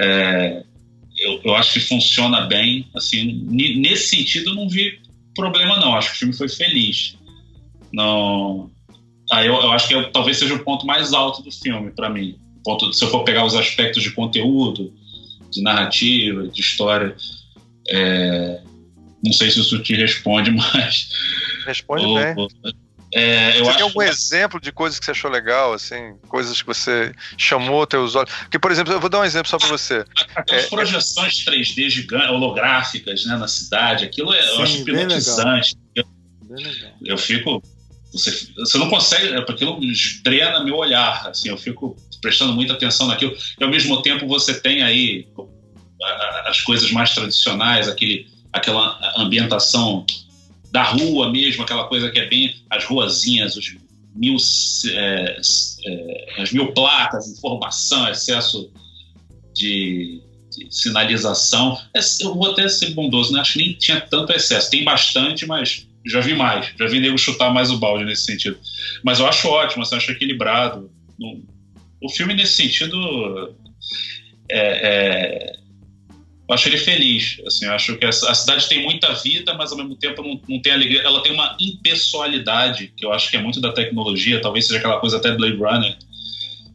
É, 0.00 0.64
eu, 1.18 1.40
eu, 1.44 1.54
acho 1.54 1.74
que 1.74 1.80
funciona 1.80 2.42
bem. 2.42 2.88
Assim, 2.94 3.46
nesse 3.48 4.16
sentido, 4.16 4.50
eu 4.50 4.54
não 4.54 4.68
vi 4.68 5.00
problema 5.34 5.78
não. 5.78 5.94
Acho 5.94 6.10
que 6.10 6.16
o 6.16 6.18
filme 6.18 6.34
foi 6.34 6.48
feliz. 6.48 7.16
Não. 7.92 8.70
Aí 9.30 9.46
eu, 9.46 9.54
eu 9.54 9.70
acho 9.72 9.86
que 9.86 9.94
eu, 9.94 10.10
talvez 10.10 10.36
seja 10.36 10.54
o 10.54 10.64
ponto 10.64 10.84
mais 10.84 11.12
alto 11.12 11.42
do 11.42 11.52
filme 11.52 11.92
para 11.92 12.10
mim. 12.10 12.36
Ponto, 12.64 12.92
se 12.92 13.04
eu 13.04 13.08
for 13.08 13.24
pegar 13.24 13.44
os 13.44 13.54
aspectos 13.54 14.02
de 14.02 14.10
conteúdo, 14.10 14.92
de 15.50 15.62
narrativa, 15.62 16.48
de 16.48 16.60
história, 16.60 17.14
é, 17.90 18.60
não 19.24 19.32
sei 19.32 19.50
se 19.50 19.60
isso 19.60 19.80
te 19.80 19.94
responde, 19.94 20.50
mas. 20.52 21.10
Responde 21.64 22.04
o, 22.04 22.14
bem. 22.14 22.34
É, 23.14 23.60
você 23.60 23.74
tem 23.74 23.82
algum 23.82 24.02
exemplo 24.02 24.60
de 24.60 24.72
coisas 24.72 24.98
que 24.98 25.04
você 25.04 25.12
achou 25.12 25.30
legal, 25.30 25.72
assim, 25.72 26.16
coisas 26.28 26.60
que 26.60 26.66
você 26.66 27.14
chamou 27.38 27.86
teus 27.86 28.16
olhos? 28.16 28.32
Porque, 28.40 28.58
por 28.58 28.72
exemplo, 28.72 28.92
eu 28.92 29.00
vou 29.00 29.08
dar 29.08 29.20
um 29.20 29.24
exemplo 29.24 29.48
só 29.48 29.56
para 29.56 29.68
você. 29.68 30.04
Aquelas 30.34 30.64
é, 30.64 30.68
projeções 30.68 31.44
3D 31.44 31.90
gigantes, 31.90 32.30
holográficas, 32.30 33.24
né, 33.24 33.36
na 33.36 33.46
cidade, 33.46 34.04
aquilo 34.04 34.34
é, 34.34 34.42
Sim, 34.42 34.48
eu 34.48 34.62
acho 34.62 34.76
hipnotizante. 34.78 35.76
Eu, 35.94 36.04
eu, 37.04 37.16
fico. 37.16 37.62
Você, 38.12 38.48
você 38.56 38.78
não 38.78 38.90
consegue, 38.90 39.28
é, 39.28 39.40
porque 39.42 39.64
aquilo 39.64 39.80
drena 40.24 40.64
meu 40.64 40.76
olhar, 40.76 41.28
assim, 41.28 41.48
eu 41.48 41.56
fico 41.56 41.96
prestando 42.20 42.52
muita 42.52 42.72
atenção 42.72 43.06
naquilo, 43.06 43.36
e 43.60 43.62
ao 43.62 43.70
mesmo 43.70 44.02
tempo 44.02 44.26
você 44.26 44.60
tem 44.60 44.82
aí 44.82 45.28
as 46.46 46.60
coisas 46.62 46.90
mais 46.90 47.14
tradicionais, 47.14 47.88
aquele 47.88 48.26
aquela 48.52 48.98
ambientação 49.16 50.06
da 50.74 50.82
rua 50.82 51.30
mesmo, 51.30 51.62
aquela 51.62 51.84
coisa 51.84 52.10
que 52.10 52.18
é 52.18 52.28
bem 52.28 52.52
as 52.68 52.84
ruazinhas, 52.84 53.56
os 53.56 53.76
mil, 54.12 54.36
é, 54.92 55.40
é, 55.86 56.42
as 56.42 56.52
mil 56.52 56.72
placas, 56.72 57.28
informação, 57.28 58.08
excesso 58.08 58.72
de, 59.54 60.20
de 60.50 60.66
sinalização. 60.74 61.80
É, 61.94 62.00
eu 62.22 62.34
vou 62.34 62.50
até 62.50 62.68
ser 62.68 62.90
bondoso, 62.90 63.32
né? 63.32 63.38
acho 63.38 63.52
que 63.52 63.58
nem 63.60 63.74
tinha 63.74 64.00
tanto 64.00 64.32
excesso. 64.32 64.68
Tem 64.68 64.82
bastante, 64.82 65.46
mas 65.46 65.86
já 66.04 66.18
vi 66.18 66.34
mais. 66.34 66.74
Já 66.76 66.88
vi 66.88 66.98
nego 66.98 67.16
chutar 67.16 67.54
mais 67.54 67.70
o 67.70 67.78
balde 67.78 68.04
nesse 68.04 68.24
sentido. 68.24 68.58
Mas 69.04 69.20
eu 69.20 69.28
acho 69.28 69.46
ótimo, 69.46 69.84
assim, 69.84 69.94
acho 69.94 70.10
equilibrado. 70.10 70.90
O 72.02 72.08
filme, 72.08 72.34
nesse 72.34 72.54
sentido, 72.54 73.54
é, 74.50 75.52
é 75.52 75.63
eu 76.46 76.54
acho 76.54 76.68
ele 76.68 76.76
feliz. 76.76 77.40
Assim, 77.46 77.66
acho 77.66 77.96
que 77.96 78.04
a, 78.04 78.12
cidade 78.12 78.68
tem 78.68 78.82
muita 78.82 79.12
vida, 79.14 79.54
mas 79.54 79.72
ao 79.72 79.78
mesmo 79.78 79.96
tempo 79.96 80.22
não, 80.22 80.40
não 80.48 80.60
tem 80.60 80.72
alegria. 80.72 81.02
Ela 81.02 81.22
tem 81.22 81.32
uma 81.32 81.56
impessoalidade, 81.58 82.92
que 82.96 83.04
eu 83.04 83.12
acho 83.12 83.30
que 83.30 83.36
é 83.36 83.42
muito 83.42 83.60
da 83.60 83.72
tecnologia, 83.72 84.40
talvez 84.40 84.66
seja 84.66 84.78
aquela 84.78 85.00
coisa 85.00 85.16
até 85.16 85.34
Blade 85.34 85.56
Runner. 85.56 85.96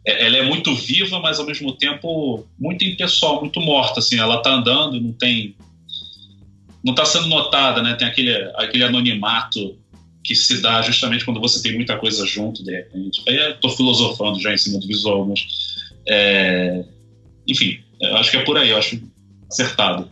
É, 0.05 0.25
ela 0.25 0.37
é 0.37 0.41
muito 0.41 0.73
viva, 0.73 1.19
mas 1.19 1.39
ao 1.39 1.45
mesmo 1.45 1.71
tempo 1.73 2.47
muito 2.57 2.83
impessoal, 2.83 3.41
muito 3.41 3.59
morta. 3.61 3.99
Assim, 3.99 4.17
ela 4.17 4.37
está 4.37 4.51
andando, 4.51 4.99
não 4.99 5.13
tem. 5.13 5.55
Não 6.83 6.93
está 6.93 7.05
sendo 7.05 7.27
notada, 7.27 7.83
né? 7.83 7.93
Tem 7.93 8.07
aquele, 8.07 8.33
aquele 8.55 8.83
anonimato 8.83 9.77
que 10.23 10.33
se 10.33 10.61
dá 10.61 10.81
justamente 10.81 11.25
quando 11.25 11.39
você 11.39 11.61
tem 11.61 11.75
muita 11.75 11.97
coisa 11.97 12.25
junto, 12.25 12.63
de 12.63 12.71
repente. 12.71 13.21
Aí 13.27 13.35
eu 13.35 13.59
tô 13.59 13.69
filosofando 13.69 14.39
já 14.39 14.51
em 14.51 14.57
cima 14.57 14.79
do 14.79 14.87
visual, 14.87 15.27
mas. 15.27 15.45
É, 16.07 16.83
enfim, 17.47 17.79
eu 18.01 18.17
acho 18.17 18.31
que 18.31 18.37
é 18.37 18.43
por 18.43 18.57
aí. 18.57 18.69
Eu 18.69 18.77
acho 18.77 18.99
acertado. 19.49 20.09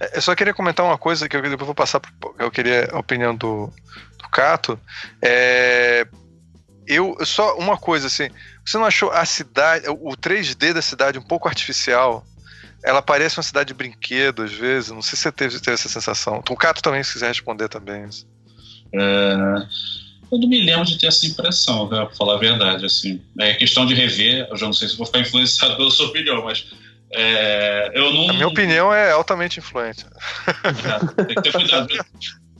É, 0.00 0.16
eu 0.16 0.22
só 0.22 0.34
queria 0.34 0.54
comentar 0.54 0.84
uma 0.84 0.98
coisa 0.98 1.28
que 1.28 1.36
eu 1.36 1.42
depois 1.42 1.66
vou 1.66 1.74
passar. 1.74 2.00
Eu 2.38 2.50
queria 2.50 2.88
a 2.92 2.98
opinião 2.98 3.34
do, 3.34 3.72
do 4.18 4.28
Cato. 4.30 4.78
É, 5.22 6.06
eu 6.86 7.16
só 7.24 7.56
uma 7.56 7.76
coisa 7.76 8.06
assim. 8.06 8.28
Você 8.64 8.76
não 8.78 8.84
achou 8.84 9.10
a 9.10 9.24
cidade, 9.24 9.86
o 9.88 10.16
3D 10.16 10.72
da 10.72 10.82
cidade 10.82 11.18
um 11.18 11.22
pouco 11.22 11.48
artificial? 11.48 12.24
Ela 12.82 13.00
parece 13.00 13.38
uma 13.38 13.42
cidade 13.42 13.68
de 13.68 13.74
brinquedo 13.74 14.42
às 14.42 14.52
vezes. 14.52 14.90
Não 14.90 15.02
sei 15.02 15.16
se 15.16 15.22
você 15.22 15.32
teve, 15.32 15.58
teve 15.60 15.74
essa 15.74 15.88
sensação. 15.88 16.42
O 16.48 16.56
Cato 16.56 16.82
também, 16.82 17.02
se 17.02 17.12
quiser 17.12 17.28
responder 17.28 17.68
também. 17.68 18.08
É, 18.94 19.34
eu 20.30 20.38
não 20.38 20.48
me 20.48 20.64
lembro 20.64 20.84
de 20.84 20.98
ter 20.98 21.06
essa 21.06 21.26
impressão, 21.26 21.88
pra 21.88 22.10
falar 22.10 22.34
a 22.34 22.38
verdade. 22.38 22.84
Assim, 22.84 23.22
é 23.38 23.54
questão 23.54 23.86
de 23.86 23.94
rever. 23.94 24.46
Eu 24.50 24.56
já 24.56 24.66
não 24.66 24.72
sei 24.72 24.88
se 24.88 24.96
vou 24.96 25.06
ficar 25.06 25.20
influenciado 25.20 25.76
pela 25.78 25.90
sua 25.90 26.06
opinião, 26.06 26.44
mas 26.44 26.66
é, 27.16 27.92
eu 27.94 28.12
não... 28.12 28.30
A 28.30 28.32
minha 28.32 28.48
opinião 28.48 28.92
é 28.92 29.12
altamente 29.12 29.60
influente. 29.60 30.04
É, 30.46 31.24
tem 31.24 31.34
que 31.36 31.42
ter 31.42 31.52
cuidado. 31.56 31.88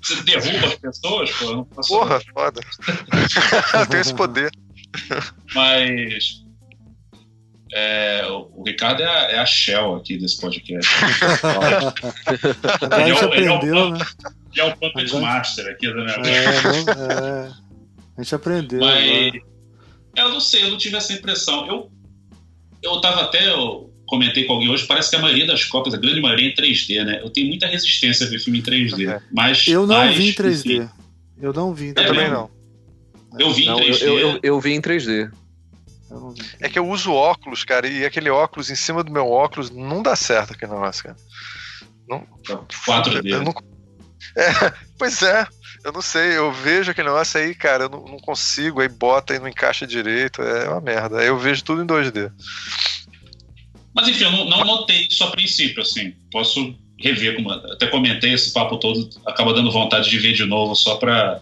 Você 0.00 0.22
derruba 0.22 0.66
as 0.66 0.74
pessoas, 0.76 1.30
pô. 1.32 1.44
Eu 1.46 1.56
não 1.56 1.64
posso... 1.64 1.88
Porra, 1.88 2.20
foda. 2.32 2.60
eu 3.80 3.86
tenho 3.86 4.00
esse 4.00 4.14
poder. 4.14 4.52
Mas. 5.54 6.44
É, 7.72 8.24
o 8.28 8.62
Ricardo 8.64 9.02
é 9.02 9.06
a, 9.06 9.32
é 9.32 9.38
a, 9.38 9.46
Shell 9.46 9.96
aqui 9.96 10.16
desse 10.16 10.40
podcast. 10.40 10.88
ele, 13.00 13.10
é 13.10 13.14
o, 13.14 13.18
aprendeu, 13.24 13.32
ele, 13.32 13.78
é 13.78 13.82
o, 13.82 13.90
né? 13.90 14.06
ele 14.52 14.60
é 14.60 14.64
o 14.64 14.76
Puppet 14.76 15.08
Agora... 15.08 15.24
Master 15.24 15.66
aqui 15.72 15.88
da 15.88 15.94
minha 15.94 16.12
é, 16.28 16.44
é, 16.44 17.52
A 18.16 18.22
gente 18.22 18.34
aprendeu. 18.34 18.78
Mas, 18.78 19.32
eu 20.14 20.28
não 20.28 20.38
sei, 20.38 20.62
eu 20.62 20.70
não 20.70 20.78
tive 20.78 20.96
essa 20.96 21.12
impressão. 21.12 21.66
Eu, 21.66 21.90
eu 22.82 23.00
tava 23.00 23.22
até. 23.22 23.50
Eu, 23.50 23.93
comentei 24.06 24.44
com 24.44 24.54
alguém 24.54 24.68
hoje, 24.68 24.86
parece 24.86 25.10
que 25.10 25.16
a 25.16 25.18
maioria 25.18 25.46
das 25.46 25.64
cópias, 25.64 25.94
a 25.94 25.98
grande 25.98 26.20
maioria 26.20 26.48
é 26.48 26.50
em 26.50 26.54
3D, 26.54 27.04
né? 27.04 27.20
Eu 27.22 27.30
tenho 27.30 27.48
muita 27.48 27.66
resistência 27.66 28.26
a 28.26 28.30
ver 28.30 28.38
filme 28.38 28.60
em 28.60 28.62
3D. 28.62 29.08
É. 29.08 29.20
Mas, 29.32 29.66
eu 29.66 29.86
não 29.86 29.96
mas, 29.96 30.16
vi 30.16 30.30
em 30.30 30.32
3D. 30.32 30.76
Enfim, 30.76 30.90
eu 31.40 31.52
não 31.52 31.74
vi 31.74 31.86
em 31.88 31.94
3D. 31.94 32.02
Eu 32.02 32.06
também 32.06 32.30
não. 32.30 32.50
Eu 33.38 33.52
vi 33.52 33.66
não, 33.66 33.80
em 33.80 33.90
3D. 33.90 34.02
Eu, 34.02 34.18
eu, 34.18 34.40
eu, 34.42 34.60
vi 34.60 34.72
em 34.72 34.80
3D. 34.80 35.30
É 36.60 36.68
que 36.68 36.78
eu 36.78 36.88
uso 36.88 37.12
óculos, 37.12 37.64
cara, 37.64 37.88
e 37.88 38.04
aquele 38.04 38.30
óculos 38.30 38.70
em 38.70 38.76
cima 38.76 39.02
do 39.02 39.10
meu 39.10 39.28
óculos 39.28 39.70
não 39.70 40.02
dá 40.02 40.14
certo 40.14 40.52
aquele 40.52 40.72
negócio, 40.72 41.02
cara. 41.02 41.16
Não, 42.08 42.26
4D. 42.86 43.30
Eu 43.30 43.42
não, 43.42 43.54
é, 44.36 44.72
pois 44.98 45.22
é, 45.22 45.46
eu 45.84 45.92
não 45.92 46.02
sei, 46.02 46.36
eu 46.36 46.52
vejo 46.52 46.90
aquele 46.90 47.08
negócio 47.08 47.40
aí, 47.40 47.54
cara, 47.54 47.84
eu 47.84 47.88
não, 47.88 48.04
não 48.04 48.18
consigo, 48.18 48.80
aí 48.80 48.88
bota 48.88 49.34
e 49.34 49.38
não 49.38 49.48
encaixa 49.48 49.86
direito, 49.86 50.42
é 50.42 50.68
uma 50.68 50.80
merda. 50.80 51.20
Aí 51.20 51.26
eu 51.26 51.38
vejo 51.38 51.64
tudo 51.64 51.82
em 51.82 51.86
2D. 51.86 52.30
Mas 53.94 54.08
enfim, 54.08 54.24
eu 54.24 54.32
não, 54.32 54.44
não 54.46 54.64
notei 54.64 55.06
isso 55.08 55.22
a 55.22 55.30
princípio, 55.30 55.82
assim. 55.82 56.12
Posso 56.30 56.74
rever, 56.98 57.36
como 57.36 57.50
até 57.50 57.86
comentei 57.86 58.32
esse 58.32 58.52
papo 58.52 58.76
todo, 58.78 59.08
acaba 59.26 59.52
dando 59.54 59.70
vontade 59.70 60.10
de 60.10 60.18
ver 60.18 60.32
de 60.32 60.44
novo 60.44 60.74
só 60.74 60.96
para 60.96 61.40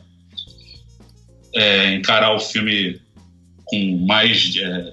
é, 1.54 1.94
encarar 1.94 2.34
o 2.34 2.40
filme 2.40 3.00
com 3.64 3.96
mais 4.06 4.54
é, 4.56 4.92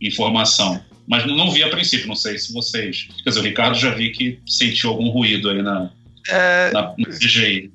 informação. 0.00 0.82
Mas 1.06 1.26
não, 1.26 1.36
não 1.36 1.50
vi 1.50 1.62
a 1.62 1.68
princípio, 1.68 2.06
não 2.06 2.14
sei 2.14 2.38
se 2.38 2.52
vocês. 2.52 3.08
Quer 3.24 3.30
dizer, 3.30 3.40
o 3.40 3.44
Ricardo 3.44 3.76
já 3.76 3.90
vi 3.90 4.10
que 4.10 4.38
sentiu 4.46 4.90
algum 4.90 5.08
ruído 5.08 5.50
aí 5.50 5.60
na, 5.60 5.90
é... 6.28 6.70
na 6.72 6.94
no 6.96 7.06
CGI. 7.06 7.70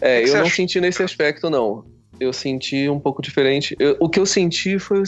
É, 0.00 0.26
eu 0.26 0.38
não 0.38 0.48
senti 0.48 0.80
nesse 0.80 1.02
aspecto, 1.02 1.50
não 1.50 1.84
eu 2.20 2.32
senti 2.32 2.88
um 2.88 2.98
pouco 2.98 3.22
diferente. 3.22 3.76
Eu, 3.78 3.96
o 4.00 4.08
que 4.08 4.18
eu 4.18 4.26
senti 4.26 4.78
foi. 4.78 5.02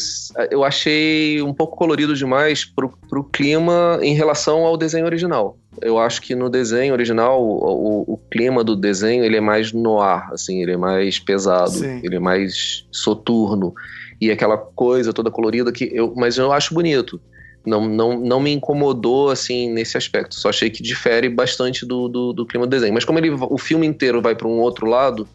Eu 0.50 0.64
achei 0.64 1.42
um 1.42 1.52
pouco 1.52 1.76
colorido 1.76 2.14
demais 2.14 2.64
pro, 2.64 2.92
pro 3.08 3.24
clima 3.24 3.98
em 4.02 4.14
relação 4.14 4.64
ao 4.64 4.76
desenho 4.76 5.06
original. 5.06 5.58
Eu 5.80 5.98
acho 5.98 6.20
que 6.22 6.34
no 6.34 6.50
desenho 6.50 6.92
original, 6.92 7.42
o, 7.42 8.04
o, 8.08 8.14
o 8.14 8.16
clima 8.30 8.62
do 8.62 8.76
desenho 8.76 9.24
ele 9.24 9.36
é 9.36 9.40
mais 9.40 9.72
no 9.72 10.00
ar, 10.00 10.30
assim, 10.32 10.62
ele 10.62 10.72
é 10.72 10.76
mais 10.76 11.18
pesado, 11.18 11.70
Sim. 11.70 12.00
ele 12.02 12.16
é 12.16 12.20
mais 12.20 12.86
soturno. 12.90 13.74
E 14.20 14.30
aquela 14.30 14.58
coisa 14.58 15.12
toda 15.12 15.30
colorida 15.30 15.72
que 15.72 15.90
eu. 15.92 16.12
Mas 16.16 16.36
eu 16.38 16.52
acho 16.52 16.74
bonito. 16.74 17.20
Não, 17.64 17.86
não, 17.86 18.18
não 18.18 18.40
me 18.40 18.50
incomodou 18.52 19.28
assim 19.28 19.70
nesse 19.70 19.96
aspecto. 19.96 20.34
Só 20.34 20.48
achei 20.48 20.70
que 20.70 20.82
difere 20.82 21.28
bastante 21.28 21.84
do, 21.84 22.08
do, 22.08 22.32
do 22.32 22.46
clima 22.46 22.66
do 22.66 22.70
desenho. 22.70 22.94
Mas 22.94 23.04
como 23.04 23.18
ele, 23.18 23.30
o 23.30 23.58
filme 23.58 23.86
inteiro 23.86 24.22
vai 24.22 24.34
para 24.34 24.48
um 24.48 24.60
outro 24.60 24.86
lado, 24.86 25.28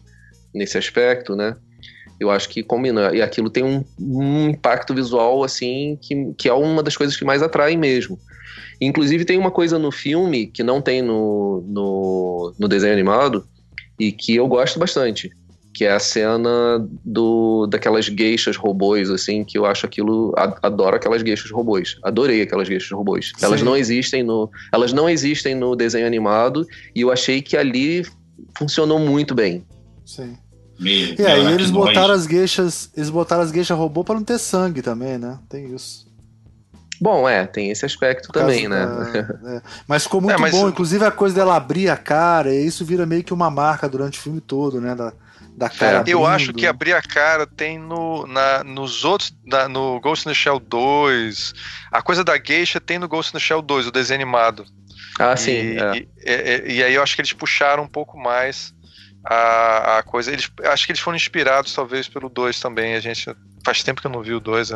nesse 0.56 0.78
aspecto, 0.78 1.36
né? 1.36 1.56
Eu 2.18 2.30
acho 2.30 2.48
que 2.48 2.62
combina. 2.62 3.14
E 3.14 3.20
aquilo 3.20 3.50
tem 3.50 3.64
um, 3.64 3.84
um, 3.98 4.50
impacto 4.50 4.94
visual, 4.94 5.44
assim, 5.44 5.98
que, 6.00 6.32
que 6.38 6.48
é 6.48 6.52
uma 6.52 6.82
das 6.82 6.96
coisas 6.96 7.16
que 7.16 7.24
mais 7.24 7.42
atrai 7.42 7.76
mesmo. 7.76 8.18
Inclusive, 8.80 9.24
tem 9.24 9.38
uma 9.38 9.50
coisa 9.50 9.78
no 9.78 9.90
filme 9.90 10.46
que 10.46 10.62
não 10.62 10.80
tem 10.80 11.02
no, 11.02 11.64
no, 11.66 12.54
no 12.58 12.68
desenho 12.68 12.92
animado 12.92 13.46
e 13.98 14.12
que 14.12 14.36
eu 14.36 14.46
gosto 14.46 14.78
bastante. 14.78 15.30
Que 15.74 15.84
é 15.84 15.92
a 15.92 15.98
cena 15.98 16.86
do, 17.04 17.66
daquelas 17.66 18.08
gueixas 18.08 18.56
robôs, 18.56 19.10
assim, 19.10 19.44
que 19.44 19.58
eu 19.58 19.66
acho 19.66 19.84
aquilo. 19.84 20.32
Adoro 20.62 20.96
aquelas 20.96 21.22
gueixas 21.22 21.50
robôs. 21.50 21.98
Adorei 22.02 22.40
aquelas 22.40 22.66
gueixas 22.66 22.90
robôs. 22.90 23.32
Sim. 23.36 23.44
Elas 23.44 23.60
não 23.60 23.76
existem 23.76 24.22
no. 24.22 24.50
Elas 24.72 24.94
não 24.94 25.06
existem 25.06 25.54
no 25.54 25.76
desenho 25.76 26.06
animado 26.06 26.66
e 26.94 27.02
eu 27.02 27.12
achei 27.12 27.42
que 27.42 27.58
ali 27.58 28.06
funcionou 28.56 28.98
muito 28.98 29.34
bem. 29.34 29.66
Sim. 30.06 30.36
Meio, 30.78 31.16
e 31.18 31.26
aí 31.26 31.52
eles 31.52 31.70
botaram 31.70 32.12
as 32.12 32.26
gueixas, 32.26 32.90
eles 32.96 33.08
botaram 33.08 33.42
as 33.42 33.50
gueixas 33.50 33.76
robô 33.76 34.04
para 34.04 34.16
não 34.16 34.24
ter 34.24 34.38
sangue 34.38 34.82
também, 34.82 35.18
né? 35.18 35.38
Tem 35.48 35.74
isso. 35.74 36.06
Bom, 37.00 37.28
é, 37.28 37.46
tem 37.46 37.70
esse 37.70 37.84
aspecto 37.84 38.32
também, 38.32 38.68
né? 38.68 38.86
é. 39.46 39.62
Mas 39.86 40.04
ficou 40.04 40.20
muito 40.20 40.36
é, 40.36 40.38
mas... 40.38 40.52
bom, 40.52 40.68
inclusive 40.68 41.04
a 41.04 41.10
coisa 41.10 41.34
dela 41.34 41.56
abrir 41.56 41.90
a 41.90 41.96
cara, 41.96 42.54
e 42.54 42.66
isso 42.66 42.84
vira 42.84 43.06
meio 43.06 43.22
que 43.22 43.34
uma 43.34 43.50
marca 43.50 43.88
durante 43.88 44.18
o 44.18 44.22
filme 44.22 44.40
todo, 44.40 44.80
né? 44.80 44.94
Da, 44.94 45.12
da 45.56 45.68
cara. 45.68 46.04
É. 46.06 46.12
Eu 46.12 46.26
acho 46.26 46.52
que 46.52 46.66
abrir 46.66 46.92
a 46.92 47.02
cara 47.02 47.46
tem 47.46 47.78
no, 47.78 48.26
na, 48.26 48.64
nos 48.64 49.04
outros, 49.04 49.34
na, 49.44 49.68
no 49.68 50.00
Ghost 50.00 50.26
in 50.26 50.30
the 50.30 50.34
Shell 50.34 50.58
2. 50.58 51.52
A 51.92 52.02
coisa 52.02 52.24
da 52.24 52.38
geisha 52.38 52.80
tem 52.80 52.98
no 52.98 53.08
Ghost 53.08 53.30
in 53.30 53.38
the 53.38 53.44
Shell 53.44 53.62
2, 53.62 53.88
o 53.88 53.92
desenho 53.92 54.20
animado. 54.20 54.64
Ah, 55.18 55.36
sim. 55.36 55.52
E, 55.52 55.78
é. 55.78 55.96
e, 55.96 56.08
e, 56.24 56.74
e 56.76 56.82
aí 56.82 56.94
eu 56.94 57.02
acho 57.02 57.14
que 57.14 57.20
eles 57.20 57.32
puxaram 57.32 57.82
um 57.82 57.88
pouco 57.88 58.18
mais 58.18 58.74
a, 59.26 59.98
a 59.98 60.02
coisa. 60.02 60.32
Eles, 60.32 60.50
acho 60.64 60.86
que 60.86 60.92
eles 60.92 61.00
foram 61.00 61.16
inspirados, 61.16 61.74
talvez, 61.74 62.08
pelo 62.08 62.28
2 62.28 62.60
também. 62.60 62.94
A 62.94 63.00
gente 63.00 63.34
faz 63.64 63.82
tempo 63.82 64.00
que 64.00 64.06
eu 64.06 64.10
não 64.10 64.22
vi 64.22 64.32
o 64.32 64.40
2. 64.40 64.70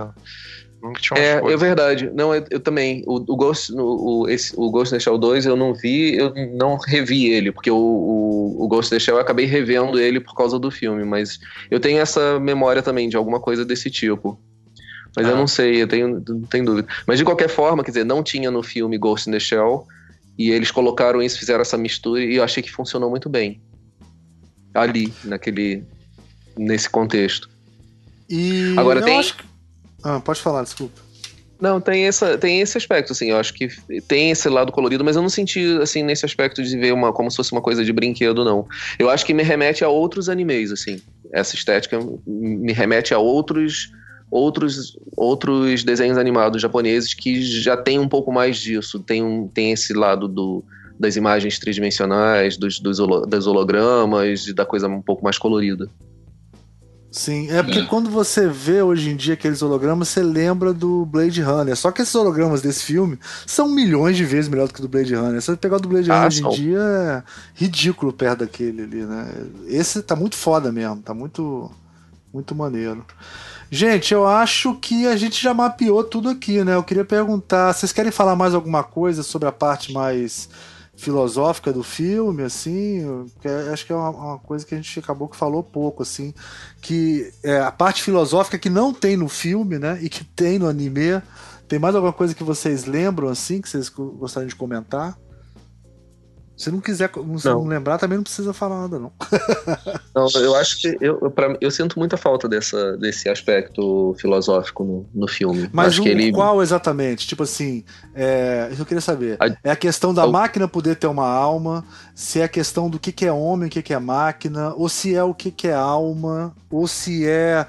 É, 1.14 1.52
é 1.52 1.56
verdade. 1.56 2.10
Não, 2.12 2.34
eu, 2.34 2.44
eu 2.50 2.60
também. 2.60 3.02
O, 3.06 3.16
o, 3.16 3.36
Ghost, 3.36 3.72
o, 3.72 4.26
esse, 4.28 4.52
o 4.56 4.70
Ghost 4.70 4.94
in 4.94 4.98
the 4.98 5.02
Shell 5.02 5.18
2 5.18 5.46
eu 5.46 5.56
não 5.56 5.72
vi, 5.72 6.16
eu 6.16 6.32
não 6.56 6.76
revi 6.76 7.26
ele, 7.26 7.52
porque 7.52 7.70
o, 7.70 7.76
o, 7.76 8.64
o 8.64 8.68
Ghost 8.68 8.92
in 8.92 8.96
the 8.96 9.00
Shell 9.00 9.16
eu 9.16 9.20
acabei 9.20 9.46
revendo 9.46 10.00
ele 10.00 10.18
por 10.18 10.34
causa 10.34 10.58
do 10.58 10.70
filme, 10.70 11.04
mas 11.04 11.38
eu 11.70 11.78
tenho 11.78 12.00
essa 12.00 12.40
memória 12.40 12.82
também 12.82 13.08
de 13.08 13.16
alguma 13.16 13.38
coisa 13.38 13.64
desse 13.64 13.90
tipo. 13.90 14.40
Mas 15.14 15.26
ah. 15.26 15.30
eu 15.30 15.36
não 15.36 15.46
sei, 15.46 15.82
eu 15.82 15.86
tenho, 15.86 16.22
não 16.26 16.42
tenho 16.42 16.64
dúvida. 16.64 16.88
Mas 17.06 17.18
de 17.18 17.24
qualquer 17.24 17.48
forma, 17.48 17.84
quer 17.84 17.90
dizer, 17.90 18.04
não 18.04 18.22
tinha 18.22 18.50
no 18.50 18.62
filme 18.62 18.96
Ghost 18.96 19.28
in 19.28 19.32
the 19.32 19.40
Shell, 19.40 19.86
e 20.38 20.50
eles 20.50 20.70
colocaram 20.70 21.22
isso, 21.22 21.38
fizeram 21.38 21.60
essa 21.60 21.76
mistura, 21.76 22.24
e 22.24 22.36
eu 22.36 22.42
achei 22.42 22.62
que 22.62 22.72
funcionou 22.72 23.10
muito 23.10 23.28
bem 23.28 23.60
ali, 24.74 25.12
naquele, 25.24 25.84
nesse 26.56 26.88
contexto. 26.88 27.48
E 28.28 28.74
agora 28.76 29.02
tem. 29.02 29.20
Que... 29.22 29.44
Ah, 30.02 30.20
pode 30.20 30.40
falar, 30.40 30.62
desculpa. 30.62 31.10
Não, 31.60 31.78
tem, 31.78 32.06
essa, 32.06 32.38
tem 32.38 32.60
esse 32.60 32.78
aspecto, 32.78 33.12
assim, 33.12 33.30
eu 33.30 33.36
acho 33.36 33.52
que 33.52 33.68
tem 34.08 34.30
esse 34.30 34.48
lado 34.48 34.72
colorido, 34.72 35.04
mas 35.04 35.14
eu 35.14 35.20
não 35.20 35.28
senti, 35.28 35.78
assim, 35.82 36.02
nesse 36.02 36.24
aspecto 36.24 36.62
de 36.62 36.78
ver 36.78 36.94
uma, 36.94 37.12
como 37.12 37.30
se 37.30 37.36
fosse 37.36 37.52
uma 37.52 37.60
coisa 37.60 37.84
de 37.84 37.92
brinquedo, 37.92 38.44
não. 38.44 38.66
Eu 38.98 39.10
acho 39.10 39.26
que 39.26 39.34
me 39.34 39.42
remete 39.42 39.84
a 39.84 39.88
outros 39.88 40.30
animes, 40.30 40.72
assim. 40.72 41.02
essa 41.32 41.54
estética 41.54 41.98
me 42.26 42.72
remete 42.72 43.12
a 43.12 43.18
outros 43.18 43.92
outros 44.30 44.96
outros 45.16 45.82
desenhos 45.82 46.16
animados 46.16 46.62
japoneses 46.62 47.12
que 47.14 47.42
já 47.42 47.76
tem 47.76 47.98
um 47.98 48.08
pouco 48.08 48.32
mais 48.32 48.58
disso, 48.58 49.00
tem 49.00 49.22
um 49.22 49.48
tem 49.48 49.72
esse 49.72 49.92
lado 49.92 50.28
do 50.28 50.64
das 51.00 51.16
imagens 51.16 51.58
tridimensionais, 51.58 52.58
dos, 52.58 52.78
dos, 52.78 52.98
dos 52.98 53.46
hologramas, 53.46 54.52
da 54.52 54.66
coisa 54.66 54.86
um 54.86 55.00
pouco 55.00 55.24
mais 55.24 55.38
colorida. 55.38 55.88
Sim, 57.10 57.50
é 57.50 57.62
porque 57.62 57.80
é. 57.80 57.86
quando 57.86 58.08
você 58.08 58.46
vê 58.46 58.82
hoje 58.82 59.10
em 59.10 59.16
dia 59.16 59.34
aqueles 59.34 59.62
hologramas, 59.62 60.08
você 60.08 60.22
lembra 60.22 60.72
do 60.74 61.04
Blade 61.06 61.40
Runner. 61.40 61.74
Só 61.74 61.90
que 61.90 62.02
esses 62.02 62.14
hologramas 62.14 62.60
desse 62.60 62.84
filme 62.84 63.18
são 63.46 63.66
milhões 63.66 64.16
de 64.16 64.24
vezes 64.24 64.48
melhor 64.48 64.68
do 64.68 64.74
que 64.74 64.78
o 64.78 64.82
do 64.82 64.88
Blade 64.88 65.14
Runner. 65.14 65.40
Se 65.40 65.46
você 65.46 65.56
pegar 65.56 65.76
o 65.76 65.80
do 65.80 65.88
Blade 65.88 66.10
ah, 66.10 66.14
Runner 66.14 66.28
hoje 66.28 66.46
em 66.46 66.50
dia, 66.50 66.78
é 66.78 67.22
ridículo 67.54 68.12
perto 68.12 68.40
daquele 68.40 68.82
ali, 68.82 69.02
né? 69.02 69.26
Esse 69.66 70.02
tá 70.02 70.14
muito 70.14 70.36
foda 70.36 70.70
mesmo, 70.70 70.98
tá 70.98 71.14
muito, 71.14 71.70
muito 72.32 72.54
maneiro. 72.54 73.04
Gente, 73.70 74.12
eu 74.12 74.26
acho 74.26 74.74
que 74.74 75.06
a 75.06 75.16
gente 75.16 75.42
já 75.42 75.54
mapeou 75.54 76.04
tudo 76.04 76.28
aqui, 76.28 76.62
né? 76.62 76.74
Eu 76.74 76.82
queria 76.82 77.04
perguntar, 77.04 77.72
vocês 77.72 77.90
querem 77.90 78.12
falar 78.12 78.36
mais 78.36 78.54
alguma 78.54 78.84
coisa 78.84 79.22
sobre 79.22 79.48
a 79.48 79.52
parte 79.52 79.92
mais 79.92 80.48
filosófica 81.00 81.72
do 81.72 81.82
filme, 81.82 82.42
assim, 82.42 83.26
que 83.40 83.48
é, 83.48 83.70
acho 83.70 83.86
que 83.86 83.92
é 83.92 83.96
uma, 83.96 84.10
uma, 84.10 84.38
coisa 84.38 84.66
que 84.66 84.74
a 84.74 84.76
gente 84.76 84.98
acabou 84.98 85.28
que 85.28 85.36
falou 85.36 85.62
pouco, 85.62 86.02
assim, 86.02 86.34
que 86.80 87.32
é 87.42 87.58
a 87.60 87.72
parte 87.72 88.02
filosófica 88.02 88.58
que 88.58 88.68
não 88.68 88.92
tem 88.92 89.16
no 89.16 89.28
filme, 89.28 89.78
né, 89.78 89.98
e 90.02 90.08
que 90.08 90.22
tem 90.24 90.58
no 90.58 90.68
anime. 90.68 91.22
Tem 91.66 91.78
mais 91.78 91.94
alguma 91.94 92.12
coisa 92.12 92.34
que 92.34 92.44
vocês 92.44 92.84
lembram, 92.84 93.28
assim, 93.28 93.60
que 93.60 93.68
vocês 93.68 93.88
gostariam 93.88 94.48
de 94.48 94.56
comentar? 94.56 95.16
Se 96.60 96.70
não 96.70 96.78
quiser 96.78 97.10
não, 97.16 97.38
não. 97.42 97.66
lembrar, 97.66 97.96
também 97.96 98.18
não 98.18 98.22
precisa 98.22 98.52
falar 98.52 98.82
nada, 98.82 98.98
não. 98.98 99.10
não, 100.14 100.28
eu 100.42 100.54
acho 100.54 100.78
que 100.78 100.88
eu, 101.00 101.18
eu, 101.22 101.30
pra, 101.30 101.56
eu, 101.58 101.70
sinto 101.70 101.98
muita 101.98 102.18
falta 102.18 102.46
dessa, 102.46 102.98
desse 102.98 103.30
aspecto 103.30 104.14
filosófico 104.20 104.84
no, 104.84 105.06
no 105.14 105.26
filme. 105.26 105.70
Mas 105.72 105.98
um, 105.98 106.06
ele... 106.06 106.30
qual 106.30 106.62
exatamente? 106.62 107.26
Tipo 107.26 107.44
assim, 107.44 107.82
é, 108.14 108.70
eu 108.78 108.84
queria 108.84 109.00
saber. 109.00 109.38
A... 109.40 109.46
É 109.64 109.70
a 109.70 109.76
questão 109.76 110.12
da 110.12 110.24
a... 110.24 110.26
máquina 110.26 110.68
poder 110.68 110.96
ter 110.96 111.06
uma 111.06 111.26
alma, 111.26 111.82
se 112.14 112.40
é 112.40 112.44
a 112.44 112.48
questão 112.48 112.90
do 112.90 112.98
que, 112.98 113.10
que 113.10 113.24
é 113.24 113.32
homem, 113.32 113.68
o 113.68 113.70
que, 113.70 113.80
que 113.80 113.94
é 113.94 113.98
máquina, 113.98 114.74
ou 114.74 114.86
se 114.86 115.14
é 115.14 115.24
o 115.24 115.32
que, 115.32 115.50
que 115.50 115.66
é 115.66 115.72
alma, 115.72 116.54
ou 116.70 116.86
se 116.86 117.26
é 117.26 117.66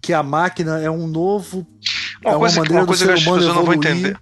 que 0.00 0.14
a 0.14 0.22
máquina 0.22 0.80
é 0.80 0.90
um 0.90 1.06
novo. 1.06 1.66
Uma 2.24 2.34
é 2.34 2.38
coisa, 2.38 2.60
uma 2.60 2.62
maneira 2.62 2.80
uma 2.80 2.86
coisa 2.86 3.04
do 3.04 3.18
ser 3.18 3.28
humano 3.28 3.42
que 3.42 3.44
as 3.44 3.44
pessoas 3.44 3.56
não 3.56 3.64
vão 3.66 3.74
entender 3.74 4.18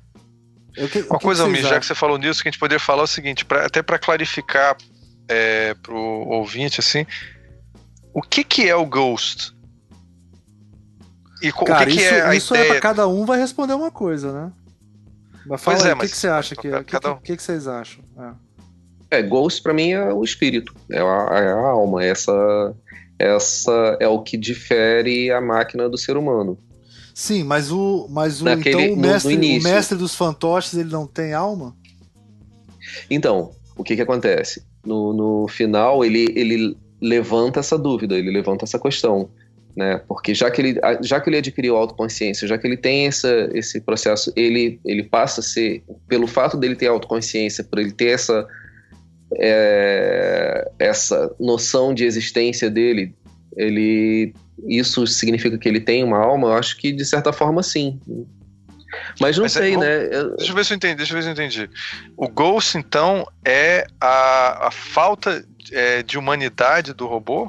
que, 0.88 1.00
Uma 1.02 1.18
coisa, 1.18 1.42
Almir, 1.42 1.62
já 1.62 1.78
que 1.78 1.86
você 1.86 1.94
falou 1.94 2.16
nisso, 2.18 2.42
que 2.42 2.48
a 2.48 2.50
gente 2.50 2.60
poderia 2.60 2.80
falar 2.80 3.02
é 3.02 3.04
o 3.04 3.06
seguinte, 3.06 3.44
pra, 3.44 3.66
até 3.66 3.82
para 3.82 3.98
clarificar 3.98 4.76
é, 5.28 5.74
pro 5.74 5.96
ouvinte, 5.96 6.80
assim, 6.80 7.06
o 8.12 8.22
que 8.22 8.42
que 8.42 8.68
é 8.68 8.74
o 8.74 8.86
Ghost? 8.86 9.54
E 11.42 11.52
Cara, 11.52 11.82
o 11.82 11.86
que, 11.86 11.90
isso, 11.90 11.98
que 11.98 12.04
é 12.04 12.22
a 12.22 12.34
isso 12.34 12.54
é 12.54 12.58
ideia? 12.58 12.70
é 12.70 12.72
pra 12.72 12.80
cada 12.80 13.08
um 13.08 13.24
vai 13.24 13.38
responder 13.38 13.74
uma 13.74 13.90
coisa, 13.90 14.32
né? 14.32 14.52
Mas 15.46 15.62
fala 15.62 15.76
pois 15.76 15.86
aí, 15.86 15.92
é, 15.92 15.94
o 15.94 15.98
que, 15.98 16.08
que 16.08 16.16
você 16.16 16.28
acha 16.28 16.54
que 16.54 16.68
é? 16.68 16.78
O 16.78 16.84
que, 16.84 16.96
um. 16.96 17.16
que, 17.16 17.36
que, 17.36 17.42
vocês 17.42 17.66
acham? 17.66 18.04
É. 19.10 19.18
é, 19.18 19.22
Ghost 19.22 19.62
pra 19.62 19.72
mim 19.72 19.92
é 19.92 20.12
o 20.12 20.22
espírito, 20.22 20.74
é 20.90 20.98
a, 20.98 21.38
é 21.38 21.52
a 21.52 21.68
alma, 21.68 22.04
essa, 22.04 22.74
essa 23.18 23.96
é 24.00 24.06
o 24.06 24.22
que 24.22 24.36
difere 24.36 25.30
a 25.30 25.40
máquina 25.40 25.88
do 25.88 25.96
ser 25.96 26.16
humano. 26.16 26.58
Sim, 27.20 27.44
mas 27.44 27.70
o, 27.70 28.08
mas 28.08 28.40
o, 28.40 28.46
Naquele, 28.46 28.82
então, 28.82 28.94
o, 28.94 28.96
mestre, 28.96 29.36
no, 29.36 29.42
no 29.42 29.58
o 29.58 29.62
mestre 29.62 29.98
dos 29.98 30.14
fantoches 30.14 30.72
ele 30.72 30.88
não 30.88 31.06
tem 31.06 31.34
alma? 31.34 31.76
Então, 33.10 33.50
o 33.76 33.84
que 33.84 33.94
que 33.94 34.00
acontece? 34.00 34.64
No, 34.82 35.12
no 35.12 35.46
final, 35.46 36.02
ele, 36.02 36.32
ele 36.34 36.74
levanta 36.98 37.60
essa 37.60 37.76
dúvida, 37.76 38.16
ele 38.16 38.30
levanta 38.30 38.64
essa 38.64 38.78
questão. 38.78 39.28
Né? 39.76 40.00
Porque 40.08 40.34
já 40.34 40.50
que 40.50 40.62
ele, 40.62 40.80
já 41.02 41.20
que 41.20 41.28
ele 41.28 41.36
adquiriu 41.36 41.76
autoconsciência, 41.76 42.48
já 42.48 42.56
que 42.56 42.66
ele 42.66 42.78
tem 42.78 43.06
essa, 43.06 43.50
esse 43.52 43.82
processo, 43.82 44.32
ele, 44.34 44.80
ele 44.82 45.02
passa 45.02 45.40
a 45.40 45.44
ser, 45.44 45.84
pelo 46.08 46.26
fato 46.26 46.56
dele 46.56 46.74
ter 46.74 46.86
autoconsciência, 46.86 47.62
por 47.62 47.80
ele 47.80 47.92
ter 47.92 48.12
essa, 48.12 48.48
é, 49.34 50.70
essa 50.78 51.36
noção 51.38 51.92
de 51.92 52.06
existência 52.06 52.70
dele, 52.70 53.14
ele 53.58 54.32
isso 54.66 55.06
significa 55.06 55.58
que 55.58 55.68
ele 55.68 55.80
tem 55.80 56.04
uma 56.04 56.18
alma? 56.18 56.48
Eu 56.48 56.54
acho 56.54 56.76
que 56.76 56.92
de 56.92 57.04
certa 57.04 57.32
forma 57.32 57.62
sim. 57.62 58.00
Mas 59.20 59.36
não 59.36 59.44
Mas 59.44 59.56
é 59.56 59.60
sei, 59.60 59.74
é, 59.74 59.76
né? 59.76 60.06
Eu... 60.10 60.36
Deixa 60.36 60.52
eu 60.52 60.56
ver 60.56 60.64
se 60.64 60.72
eu 60.72 60.76
entendi, 60.76 60.94
deixa 60.96 61.12
eu 61.12 61.16
ver 61.16 61.22
se 61.22 61.28
eu 61.28 61.32
entendi. 61.32 61.70
O 62.16 62.28
Ghost, 62.28 62.76
então, 62.76 63.26
é 63.44 63.86
a, 64.00 64.68
a 64.68 64.70
falta 64.70 65.44
é, 65.70 66.02
de 66.02 66.18
humanidade 66.18 66.92
do 66.92 67.06
robô? 67.06 67.46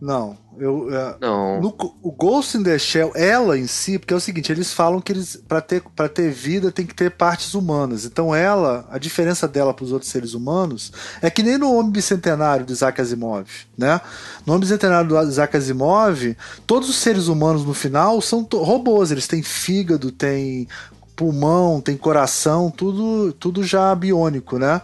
Não, 0.00 0.36
eu, 0.58 0.94
é, 0.94 1.16
não. 1.20 1.60
No, 1.60 1.74
o 2.02 2.10
Ghost 2.10 2.56
in 2.56 2.62
the 2.62 2.78
Shell, 2.78 3.12
ela 3.14 3.58
em 3.58 3.66
si, 3.66 3.98
porque 3.98 4.12
é 4.12 4.16
o 4.16 4.20
seguinte, 4.20 4.50
eles 4.50 4.72
falam 4.72 5.00
que 5.00 5.12
eles 5.12 5.36
para 5.48 5.60
ter 5.60 5.82
para 5.94 6.08
ter 6.08 6.30
vida 6.30 6.72
tem 6.72 6.84
que 6.84 6.94
ter 6.94 7.10
partes 7.10 7.54
humanas. 7.54 8.04
Então 8.04 8.34
ela, 8.34 8.86
a 8.90 8.98
diferença 8.98 9.46
dela 9.46 9.72
para 9.72 9.84
os 9.84 9.92
outros 9.92 10.10
seres 10.10 10.34
humanos 10.34 10.92
é 11.22 11.30
que 11.30 11.42
nem 11.42 11.56
no 11.56 11.72
Homem 11.72 11.92
Bicentenário 11.92 12.66
do 12.66 12.72
Isaac 12.72 13.00
Asimov, 13.00 13.48
né? 13.76 14.00
No 14.44 14.52
Homem 14.52 14.60
Bicentenário 14.60 15.08
do 15.08 15.20
Isaac 15.22 15.56
Asimov, 15.56 16.36
todos 16.66 16.88
os 16.88 16.96
seres 16.96 17.28
humanos 17.28 17.64
no 17.64 17.74
final 17.74 18.20
são 18.20 18.46
robôs, 18.52 19.10
eles 19.10 19.28
têm 19.28 19.42
fígado, 19.42 20.10
têm 20.10 20.66
pulmão, 21.14 21.80
tem 21.80 21.96
coração, 21.96 22.70
tudo 22.70 23.32
tudo 23.34 23.62
já 23.62 23.94
biônico, 23.94 24.58
né? 24.58 24.80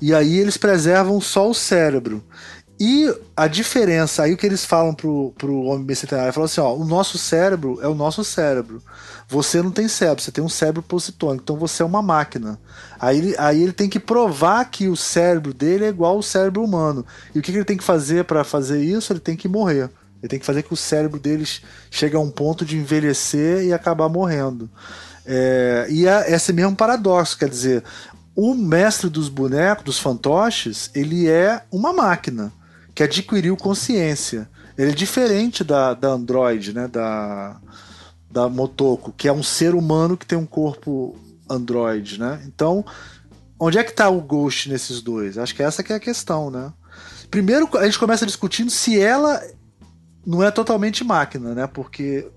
E 0.00 0.14
aí 0.14 0.38
eles 0.38 0.56
preservam 0.56 1.20
só 1.20 1.50
o 1.50 1.54
cérebro. 1.54 2.24
E 2.82 3.14
a 3.36 3.46
diferença, 3.46 4.22
aí 4.22 4.32
o 4.32 4.38
que 4.38 4.46
eles 4.46 4.64
falam 4.64 4.94
pro, 4.94 5.34
pro 5.36 5.64
homem 5.64 5.84
bicentenário, 5.84 6.32
falam 6.32 6.46
assim, 6.46 6.62
ó, 6.62 6.74
o 6.74 6.82
nosso 6.82 7.18
cérebro 7.18 7.78
é 7.82 7.86
o 7.86 7.94
nosso 7.94 8.24
cérebro. 8.24 8.82
Você 9.28 9.60
não 9.60 9.70
tem 9.70 9.86
cérebro, 9.86 10.24
você 10.24 10.32
tem 10.32 10.42
um 10.42 10.48
cérebro 10.48 10.82
positônico, 10.82 11.42
então 11.42 11.58
você 11.58 11.82
é 11.82 11.86
uma 11.86 12.00
máquina. 12.00 12.58
Aí 12.98 13.34
aí 13.36 13.62
ele 13.62 13.74
tem 13.74 13.86
que 13.86 14.00
provar 14.00 14.64
que 14.64 14.88
o 14.88 14.96
cérebro 14.96 15.52
dele 15.52 15.84
é 15.84 15.88
igual 15.88 16.16
ao 16.16 16.22
cérebro 16.22 16.64
humano. 16.64 17.04
E 17.34 17.38
o 17.38 17.42
que, 17.42 17.52
que 17.52 17.58
ele 17.58 17.66
tem 17.66 17.76
que 17.76 17.84
fazer 17.84 18.24
para 18.24 18.44
fazer 18.44 18.82
isso? 18.82 19.12
Ele 19.12 19.20
tem 19.20 19.36
que 19.36 19.46
morrer. 19.46 19.90
Ele 20.22 20.28
tem 20.28 20.38
que 20.38 20.46
fazer 20.46 20.62
que 20.62 20.72
o 20.72 20.76
cérebro 20.76 21.20
deles 21.20 21.60
chegue 21.90 22.16
a 22.16 22.20
um 22.20 22.30
ponto 22.30 22.64
de 22.64 22.78
envelhecer 22.78 23.62
e 23.62 23.74
acabar 23.74 24.08
morrendo. 24.08 24.70
É, 25.26 25.86
e 25.90 26.06
é 26.06 26.32
esse 26.32 26.50
mesmo 26.50 26.74
paradoxo, 26.74 27.36
quer 27.36 27.50
dizer, 27.50 27.84
o 28.34 28.54
mestre 28.54 29.10
dos 29.10 29.28
bonecos, 29.28 29.84
dos 29.84 29.98
fantoches, 29.98 30.90
ele 30.94 31.28
é 31.28 31.62
uma 31.70 31.92
máquina 31.92 32.50
que 33.00 33.04
adquiriu 33.04 33.56
consciência. 33.56 34.46
Ele 34.76 34.90
é 34.90 34.94
diferente 34.94 35.64
da, 35.64 35.94
da 35.94 36.08
Android, 36.08 36.74
né? 36.74 36.86
Da, 36.86 37.58
da 38.30 38.46
Motoko, 38.46 39.10
que 39.10 39.26
é 39.26 39.32
um 39.32 39.42
ser 39.42 39.74
humano 39.74 40.18
que 40.18 40.26
tem 40.26 40.36
um 40.36 40.44
corpo 40.44 41.16
Android, 41.48 42.20
né? 42.20 42.42
Então, 42.46 42.84
onde 43.58 43.78
é 43.78 43.84
que 43.84 43.90
está 43.90 44.10
o 44.10 44.20
Ghost 44.20 44.68
nesses 44.68 45.00
dois? 45.00 45.38
Acho 45.38 45.54
que 45.54 45.62
essa 45.62 45.82
que 45.82 45.94
é 45.94 45.96
a 45.96 46.00
questão, 46.00 46.50
né? 46.50 46.74
Primeiro, 47.30 47.70
a 47.78 47.86
gente 47.86 47.98
começa 47.98 48.26
discutindo 48.26 48.70
se 48.70 49.00
ela 49.00 49.42
não 50.26 50.42
é 50.42 50.50
totalmente 50.50 51.02
máquina, 51.02 51.54
né? 51.54 51.66
Porque 51.66 52.30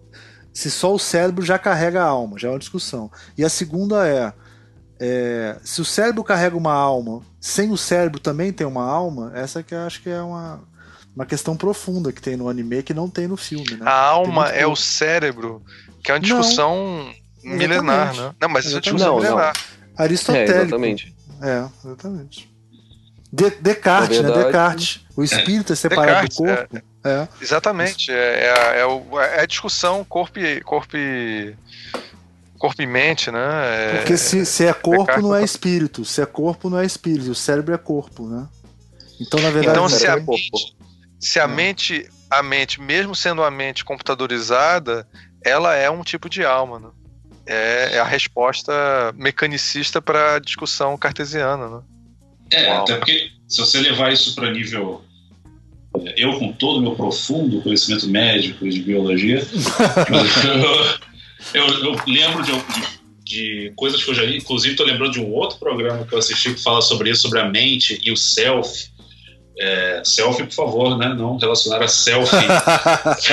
se 0.54 0.72
só 0.72 0.94
o 0.94 1.00
cérebro 1.00 1.44
já 1.44 1.60
carrega 1.60 2.02
a 2.02 2.08
alma, 2.08 2.40
já 2.40 2.48
é 2.48 2.52
uma 2.52 2.60
discussão. 2.60 3.12
E 3.38 3.44
a 3.44 3.50
segunda 3.50 4.08
é, 4.08 4.34
é 4.98 5.58
se 5.62 5.82
o 5.82 5.86
cérebro 5.86 6.24
carrega 6.24 6.56
uma 6.56 6.74
alma 6.74 7.22
sem 7.44 7.72
o 7.72 7.78
cérebro 7.78 8.22
também 8.22 8.54
tem 8.54 8.66
uma 8.66 8.86
alma, 8.86 9.34
essa 9.36 9.62
que 9.62 9.76
eu 9.76 9.82
acho 9.82 10.02
que 10.02 10.10
é 10.10 10.22
uma, 10.22 10.62
uma 11.14 11.26
questão 11.26 11.58
profunda 11.58 12.14
que 12.14 12.22
tem 12.22 12.38
no 12.38 12.48
anime 12.48 12.82
que 12.82 12.94
não 12.94 13.10
tem 13.10 13.28
no 13.28 13.36
filme. 13.36 13.76
Né? 13.76 13.86
A 13.86 13.94
alma 13.94 14.48
é 14.48 14.66
o 14.66 14.78
cérebro, 14.78 15.62
que 16.02 16.10
é 16.10 16.14
uma 16.14 16.22
discussão 16.22 17.14
não, 17.44 17.58
milenar, 17.58 18.16
né? 18.16 18.34
Não, 18.40 18.48
mas 18.48 18.64
isso 18.64 18.78
é 18.78 18.80
discussão 18.80 19.16
não, 19.16 19.22
milenar. 19.22 19.54
Não. 19.54 20.06
Aristotélico. 20.06 20.54
É, 20.54 20.62
exatamente. 20.62 21.16
É, 21.42 21.66
exatamente. 21.86 22.56
De 23.34 23.50
Descartes, 23.50 24.22
né? 24.22 24.24
verdade, 24.24 24.38
né? 24.38 24.44
Descartes. 24.46 25.06
O 25.18 25.24
espírito 25.26 25.72
é, 25.72 25.74
é 25.74 25.76
separado 25.76 26.28
Descartes, 26.30 26.38
do 26.38 26.46
corpo. 26.46 26.88
É, 27.04 27.10
é. 27.10 27.28
Exatamente. 27.42 28.10
É, 28.10 28.16
é, 28.16 28.80
é, 28.80 29.42
a 29.42 29.46
discussão 29.46 30.02
corpo 30.06 30.40
e, 30.40 30.62
corpo 30.62 30.96
e 30.96 31.54
corpo 32.64 32.82
e 32.82 32.88
mente, 32.88 33.30
né? 33.30 33.40
É, 33.42 33.98
Porque 33.98 34.16
se, 34.16 34.46
se 34.46 34.66
é 34.66 34.72
corpo, 34.72 35.22
não 35.22 35.36
é 35.36 35.44
espírito. 35.44 36.06
Se 36.06 36.22
é 36.22 36.26
corpo, 36.26 36.70
não 36.70 36.80
é 36.80 36.86
espírito. 36.86 37.32
O 37.32 37.36
cérebro 37.36 37.76
é 37.76 37.78
corpo, 37.78 38.26
né? 38.26 38.48
Então, 39.20 39.38
na 39.42 39.50
verdade, 39.50 39.78
então, 39.78 39.90
se 39.90 40.08
a, 40.08 40.14
é 40.14 40.20
mente, 40.22 40.76
se 41.20 41.40
a 41.42 41.48
mente, 41.48 42.10
a 42.30 42.42
mente, 42.42 42.80
mesmo 42.80 43.14
sendo 43.14 43.42
uma 43.42 43.52
mente 43.52 43.84
computadorizada, 43.84 45.06
ela 45.44 45.76
é 45.76 45.90
um 45.90 46.04
tipo 46.04 46.30
de 46.30 46.46
alma, 46.46 46.80
né? 46.80 46.88
É, 47.46 47.96
é 47.96 48.00
a 48.00 48.06
resposta 48.06 48.72
mecanicista 49.14 50.02
para 50.02 50.36
a 50.36 50.40
discussão 50.40 50.98
cartesiana, 50.98 51.68
né? 51.68 51.82
É, 52.50 52.72
até 52.72 52.96
porque 52.96 53.30
se 53.46 53.60
você 53.60 53.82
levar 53.82 54.14
isso 54.14 54.34
para 54.36 54.50
nível 54.50 55.04
é, 56.06 56.14
eu 56.16 56.40
com 56.40 56.54
todo 56.54 56.78
o 56.78 56.82
meu 56.82 56.96
profundo 56.96 57.62
conhecimento 57.62 58.08
médico 58.08 58.70
de 58.70 58.82
biologia, 58.82 59.46
eu, 61.54 61.68
eu, 61.68 61.96
lembro 62.08 62.44
de, 62.44 62.52
de, 62.52 62.88
de, 63.24 63.74
coisas 63.76 64.04
que 64.04 64.10
eu 64.10 64.16
já 64.16 64.24
li, 64.24 64.38
inclusive 64.38 64.74
estou 64.74 64.86
lembrando 64.86 65.14
de 65.14 65.20
um 65.20 65.32
outro 65.32 65.58
programa 65.58 66.06
que 66.06 66.14
eu 66.14 66.20
assisti 66.20 66.54
que 66.54 66.62
fala 66.62 66.82
sobre 66.82 67.10
isso, 67.10 67.24
sobre 67.24 67.40
a 67.40 67.50
mente 67.50 68.00
e 68.04 68.12
o 68.12 68.18
self, 68.18 68.92
É, 69.60 70.02
selfie, 70.04 70.46
por 70.46 70.54
favor, 70.54 70.98
né? 70.98 71.14
Não 71.14 71.38
relacionar 71.38 71.84
a 71.84 71.88
selfie. 71.88 72.36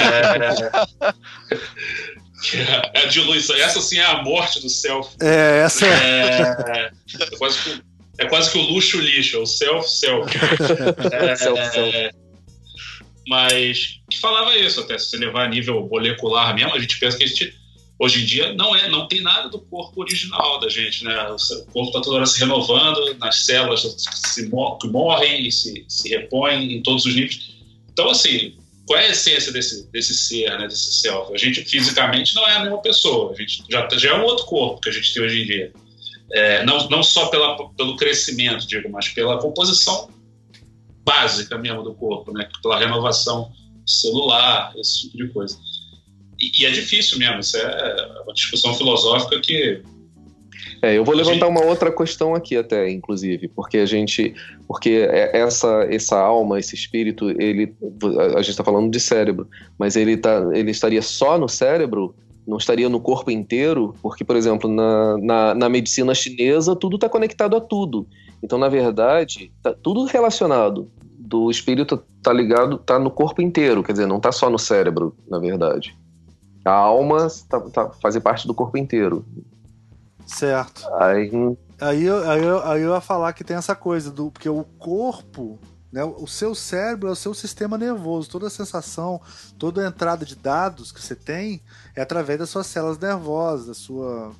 é, 2.54 3.02
é, 3.02 3.06
de 3.06 3.20
luz. 3.20 3.48
Essa 3.50 3.80
sim 3.80 3.98
é 3.98 4.04
a 4.04 4.22
morte 4.22 4.60
do 4.60 4.68
selfie. 4.68 5.16
É, 5.20 5.62
essa 5.64 5.86
é. 5.86 5.90
É, 5.90 6.90
é, 7.20 7.36
quase, 7.38 7.58
que, 7.58 7.82
é 8.18 8.26
quase 8.26 8.50
que 8.50 8.58
o 8.58 8.62
luxo 8.62 9.00
lixo, 9.00 9.36
é 9.36 9.40
o 9.40 9.46
self-self. 9.46 10.30
É. 11.12 12.10
Mas 13.28 14.00
que 14.10 14.18
falava 14.18 14.56
isso, 14.56 14.80
até 14.80 14.98
se 14.98 15.10
você 15.10 15.16
levar 15.16 15.44
a 15.44 15.48
nível 15.48 15.86
molecular 15.88 16.54
mesmo, 16.54 16.74
a 16.74 16.78
gente 16.80 16.98
pensa 16.98 17.16
que 17.16 17.24
a 17.24 17.26
gente 17.26 17.54
hoje 18.00 18.22
em 18.22 18.24
dia 18.24 18.54
não 18.54 18.74
é, 18.74 18.88
não 18.88 19.06
tem 19.06 19.20
nada 19.20 19.50
do 19.50 19.60
corpo 19.60 20.00
original 20.00 20.58
da 20.58 20.68
gente, 20.68 21.04
né? 21.04 21.14
O 21.28 21.72
corpo 21.72 21.88
está 21.88 22.00
toda 22.00 22.16
hora 22.16 22.26
se 22.26 22.40
renovando, 22.40 23.14
nas 23.18 23.44
células 23.44 23.82
se 23.82 24.50
que 24.80 24.88
morrem 24.88 25.50
se, 25.50 25.84
se 25.86 26.08
repõem 26.08 26.76
em 26.76 26.82
todos 26.82 27.04
os 27.04 27.14
níveis. 27.14 27.50
Então, 27.92 28.08
assim, 28.08 28.56
qual 28.86 28.98
é 28.98 29.06
a 29.06 29.10
essência 29.10 29.52
desse, 29.52 29.90
desse 29.92 30.14
ser, 30.14 30.58
né, 30.58 30.66
desse 30.66 30.94
self? 30.94 31.32
A 31.32 31.36
gente 31.36 31.62
fisicamente 31.64 32.34
não 32.34 32.48
é 32.48 32.56
a 32.56 32.60
mesma 32.60 32.80
pessoa, 32.80 33.32
a 33.32 33.34
gente 33.34 33.62
já, 33.70 33.86
já 33.92 34.10
é 34.10 34.14
um 34.14 34.24
outro 34.24 34.46
corpo 34.46 34.80
que 34.80 34.88
a 34.88 34.92
gente 34.92 35.12
tem 35.12 35.22
hoje 35.22 35.42
em 35.42 35.46
dia. 35.46 35.72
É, 36.32 36.64
não, 36.64 36.88
não 36.88 37.02
só 37.02 37.26
pela, 37.26 37.68
pelo 37.72 37.96
crescimento, 37.96 38.66
digo, 38.66 38.88
mas 38.88 39.08
pela 39.08 39.38
composição 39.38 40.08
básica 41.04 41.58
mesmo 41.58 41.82
do 41.82 41.94
corpo, 41.94 42.32
né? 42.32 42.48
Pela 42.62 42.78
renovação 42.78 43.52
celular, 43.86 44.72
esse 44.76 45.02
tipo 45.02 45.16
de 45.18 45.28
coisa. 45.28 45.58
E, 46.40 46.62
e 46.62 46.66
é 46.66 46.70
difícil 46.70 47.18
mesmo, 47.18 47.40
isso 47.40 47.56
é 47.56 48.22
uma 48.24 48.32
discussão 48.32 48.74
filosófica 48.74 49.38
que 49.40 49.82
é, 50.82 50.96
eu 50.96 51.04
vou 51.04 51.14
levantar 51.14 51.46
uma 51.46 51.62
outra 51.62 51.92
questão 51.92 52.34
aqui 52.34 52.56
até, 52.56 52.90
inclusive, 52.90 53.48
porque 53.48 53.78
a 53.78 53.86
gente, 53.86 54.34
porque 54.66 55.06
é, 55.10 55.38
essa 55.38 55.86
essa 55.90 56.18
alma, 56.18 56.58
esse 56.58 56.74
espírito, 56.74 57.30
ele, 57.30 57.74
a 58.34 58.40
gente 58.40 58.52
está 58.52 58.64
falando 58.64 58.90
de 58.90 58.98
cérebro, 58.98 59.46
mas 59.78 59.94
ele 59.94 60.16
tá, 60.16 60.48
ele 60.54 60.70
estaria 60.70 61.02
só 61.02 61.38
no 61.38 61.48
cérebro, 61.48 62.14
não 62.46 62.56
estaria 62.56 62.88
no 62.88 62.98
corpo 62.98 63.30
inteiro, 63.30 63.94
porque, 64.02 64.24
por 64.24 64.36
exemplo, 64.36 64.70
na, 64.70 65.18
na, 65.18 65.54
na 65.54 65.68
medicina 65.68 66.14
chinesa 66.14 66.74
tudo 66.74 66.96
está 66.96 67.08
conectado 67.08 67.56
a 67.56 67.60
tudo. 67.60 68.06
Então, 68.42 68.58
na 68.58 68.68
verdade, 68.68 69.52
tá 69.62 69.74
tudo 69.74 70.04
relacionado. 70.04 70.90
Do 71.18 71.50
espírito 71.50 72.02
tá 72.22 72.32
ligado, 72.32 72.78
tá 72.78 72.98
no 72.98 73.10
corpo 73.10 73.42
inteiro, 73.42 73.82
quer 73.82 73.92
dizer, 73.92 74.06
não 74.06 74.18
tá 74.18 74.32
só 74.32 74.48
no 74.48 74.58
cérebro, 74.58 75.14
na 75.28 75.38
verdade. 75.38 75.94
A 76.64 76.72
alma 76.72 77.28
tá, 77.48 77.60
tá, 77.60 77.90
faz 77.90 78.18
parte 78.18 78.46
do 78.46 78.54
corpo 78.54 78.76
inteiro. 78.76 79.24
Certo. 80.26 80.86
Aí, 80.94 81.30
aí, 81.80 82.04
eu, 82.04 82.30
aí, 82.30 82.44
eu, 82.44 82.62
aí 82.64 82.82
eu 82.82 82.94
ia 82.94 83.00
falar 83.00 83.32
que 83.32 83.42
tem 83.42 83.56
essa 83.56 83.74
coisa 83.74 84.10
do. 84.10 84.30
Porque 84.30 84.48
o 84.48 84.64
corpo, 84.78 85.58
né, 85.92 86.04
o 86.04 86.26
seu 86.26 86.54
cérebro 86.54 87.08
é 87.08 87.12
o 87.12 87.16
seu 87.16 87.34
sistema 87.34 87.76
nervoso. 87.76 88.30
Toda 88.30 88.46
a 88.46 88.50
sensação, 88.50 89.20
toda 89.58 89.84
a 89.84 89.88
entrada 89.88 90.24
de 90.24 90.36
dados 90.36 90.92
que 90.92 91.02
você 91.02 91.16
tem 91.16 91.62
é 91.96 92.02
através 92.02 92.38
das 92.38 92.50
suas 92.50 92.66
células 92.66 92.98
nervosas, 92.98 93.66
da 93.66 93.74
sua 93.74 94.32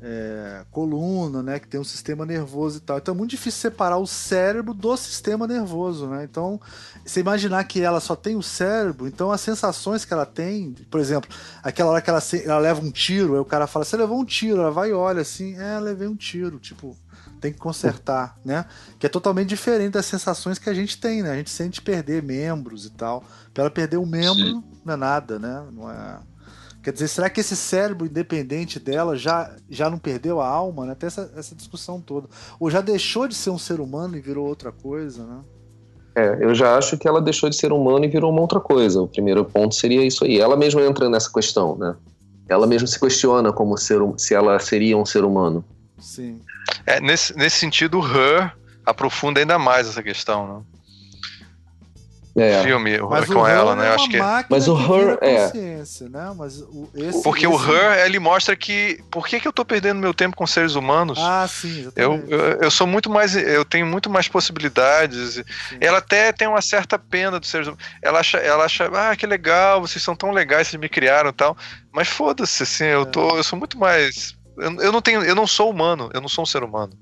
é, 0.00 0.64
coluna, 0.70 1.42
né, 1.42 1.58
que 1.58 1.66
tem 1.66 1.80
um 1.80 1.84
sistema 1.84 2.24
nervoso 2.24 2.78
e 2.78 2.80
tal. 2.80 2.98
Então 2.98 3.14
é 3.14 3.16
muito 3.16 3.30
difícil 3.30 3.60
separar 3.60 3.98
o 3.98 4.06
cérebro 4.06 4.72
do 4.72 4.96
sistema 4.96 5.46
nervoso, 5.46 6.06
né? 6.06 6.24
Então, 6.24 6.60
você 7.04 7.20
imaginar 7.20 7.64
que 7.64 7.80
ela 7.80 8.00
só 8.00 8.14
tem 8.14 8.36
o 8.36 8.42
cérebro, 8.42 9.06
então 9.06 9.32
as 9.32 9.40
sensações 9.40 10.04
que 10.04 10.12
ela 10.12 10.26
tem, 10.26 10.74
por 10.90 11.00
exemplo, 11.00 11.28
aquela 11.62 11.90
hora 11.90 12.00
que 12.00 12.10
ela, 12.10 12.22
ela 12.44 12.58
leva 12.58 12.80
um 12.80 12.90
tiro, 12.90 13.34
aí 13.34 13.40
o 13.40 13.44
cara 13.44 13.66
fala, 13.66 13.84
você 13.84 13.96
levou 13.96 14.20
um 14.20 14.24
tiro, 14.24 14.60
ela 14.60 14.70
vai 14.70 14.90
e 14.90 14.92
olha 14.92 15.22
assim, 15.22 15.56
é, 15.56 15.78
levei 15.80 16.06
um 16.06 16.16
tiro, 16.16 16.58
tipo, 16.58 16.96
tem 17.40 17.52
que 17.52 17.58
consertar, 17.58 18.36
né? 18.44 18.64
Que 18.98 19.06
é 19.06 19.08
totalmente 19.08 19.48
diferente 19.48 19.92
das 19.92 20.06
sensações 20.06 20.58
que 20.58 20.68
a 20.68 20.74
gente 20.74 21.00
tem, 21.00 21.22
né? 21.22 21.30
A 21.30 21.36
gente 21.36 21.50
sente 21.50 21.80
perder 21.80 22.22
membros 22.22 22.84
e 22.84 22.90
tal. 22.90 23.24
Pra 23.54 23.64
ela 23.64 23.70
perder 23.70 23.96
um 23.96 24.06
membro, 24.06 24.34
Sim. 24.34 24.64
não 24.84 24.94
é 24.94 24.96
nada, 24.96 25.38
né? 25.38 25.64
Não 25.72 25.90
é 25.90 26.18
Quer 26.82 26.92
dizer, 26.92 27.08
será 27.08 27.28
que 27.28 27.40
esse 27.40 27.56
cérebro 27.56 28.06
independente 28.06 28.78
dela 28.78 29.16
já, 29.16 29.54
já 29.68 29.90
não 29.90 29.98
perdeu 29.98 30.40
a 30.40 30.48
alma? 30.48 30.86
Né? 30.86 30.94
Tem 30.94 31.06
essa, 31.06 31.30
essa 31.36 31.54
discussão 31.54 32.00
toda. 32.00 32.28
Ou 32.58 32.70
já 32.70 32.80
deixou 32.80 33.26
de 33.26 33.34
ser 33.34 33.50
um 33.50 33.58
ser 33.58 33.80
humano 33.80 34.16
e 34.16 34.20
virou 34.20 34.46
outra 34.46 34.70
coisa, 34.70 35.24
né? 35.24 35.40
É, 36.14 36.44
eu 36.44 36.54
já 36.54 36.76
acho 36.76 36.98
que 36.98 37.06
ela 37.06 37.20
deixou 37.20 37.48
de 37.48 37.56
ser 37.56 37.72
humano 37.72 38.04
e 38.04 38.08
virou 38.08 38.32
uma 38.32 38.40
outra 38.40 38.58
coisa. 38.58 39.02
O 39.02 39.08
primeiro 39.08 39.44
ponto 39.44 39.74
seria 39.74 40.04
isso 40.04 40.24
aí. 40.24 40.40
Ela 40.40 40.56
mesma 40.56 40.82
entra 40.82 41.08
nessa 41.08 41.32
questão, 41.32 41.76
né? 41.76 41.94
Ela 42.48 42.66
mesma 42.66 42.88
se 42.88 42.98
questiona 42.98 43.52
como 43.52 43.76
ser, 43.76 44.00
se 44.16 44.34
ela 44.34 44.58
seria 44.58 44.96
um 44.96 45.04
ser 45.04 45.24
humano. 45.24 45.64
Sim. 45.98 46.40
É, 46.86 47.00
nesse, 47.00 47.36
nesse 47.36 47.58
sentido, 47.58 48.00
o 48.00 48.04
Her 48.04 48.52
aprofunda 48.84 49.38
ainda 49.38 49.58
mais 49.58 49.88
essa 49.88 50.02
questão, 50.02 50.46
né? 50.46 50.62
É. 52.40 52.62
filme 52.62 52.98
mas 52.98 53.26
com 53.26 53.46
ela, 53.46 53.74
né? 53.74 53.88
É 53.88 53.94
acho 53.94 54.08
que 54.08 54.18
mas 54.48 54.68
o 54.68 54.76
Her 54.76 55.18
é 55.20 55.50
né? 56.08 56.32
Mas 56.36 56.60
o, 56.60 56.88
esse, 56.94 57.22
porque 57.22 57.46
esse... 57.46 57.54
o 57.54 57.58
Her 57.58 58.04
ele 58.04 58.18
mostra 58.18 58.56
que 58.56 59.02
por 59.10 59.26
que, 59.26 59.40
que 59.40 59.48
eu 59.48 59.52
tô 59.52 59.64
perdendo 59.64 59.98
meu 59.98 60.14
tempo 60.14 60.36
com 60.36 60.46
seres 60.46 60.74
humanos? 60.74 61.18
Ah, 61.20 61.46
sim. 61.48 61.90
Eu, 61.96 62.24
eu, 62.28 62.40
eu 62.60 62.70
sou 62.70 62.86
muito 62.86 63.10
mais 63.10 63.36
eu 63.36 63.64
tenho 63.64 63.86
muito 63.86 64.08
mais 64.10 64.28
possibilidades. 64.28 65.34
Sim. 65.34 65.78
Ela 65.80 65.98
até 65.98 66.32
tem 66.32 66.48
uma 66.48 66.62
certa 66.62 66.98
pena 66.98 67.38
dos 67.38 67.48
seres 67.48 67.68
humanos. 67.68 67.84
Ela 68.02 68.20
acha 68.20 68.38
ela 68.38 68.64
acha 68.64 68.90
ah 68.92 69.16
que 69.16 69.26
legal 69.26 69.80
vocês 69.80 70.02
são 70.02 70.16
tão 70.16 70.30
legais 70.30 70.68
vocês 70.68 70.80
me 70.80 70.88
criaram 70.88 71.32
tal. 71.32 71.56
Mas 71.92 72.08
foda-se 72.08 72.62
assim 72.62 72.84
eu 72.84 73.02
é. 73.02 73.06
tô 73.06 73.36
eu 73.36 73.42
sou 73.42 73.58
muito 73.58 73.78
mais 73.78 74.38
eu, 74.58 74.90
não 74.92 75.00
tenho, 75.00 75.22
eu 75.22 75.34
não 75.34 75.46
sou 75.46 75.70
humano, 75.70 76.10
eu 76.12 76.20
não 76.20 76.28
sou 76.28 76.42
um 76.42 76.46
ser 76.46 76.62
humano. 76.62 76.92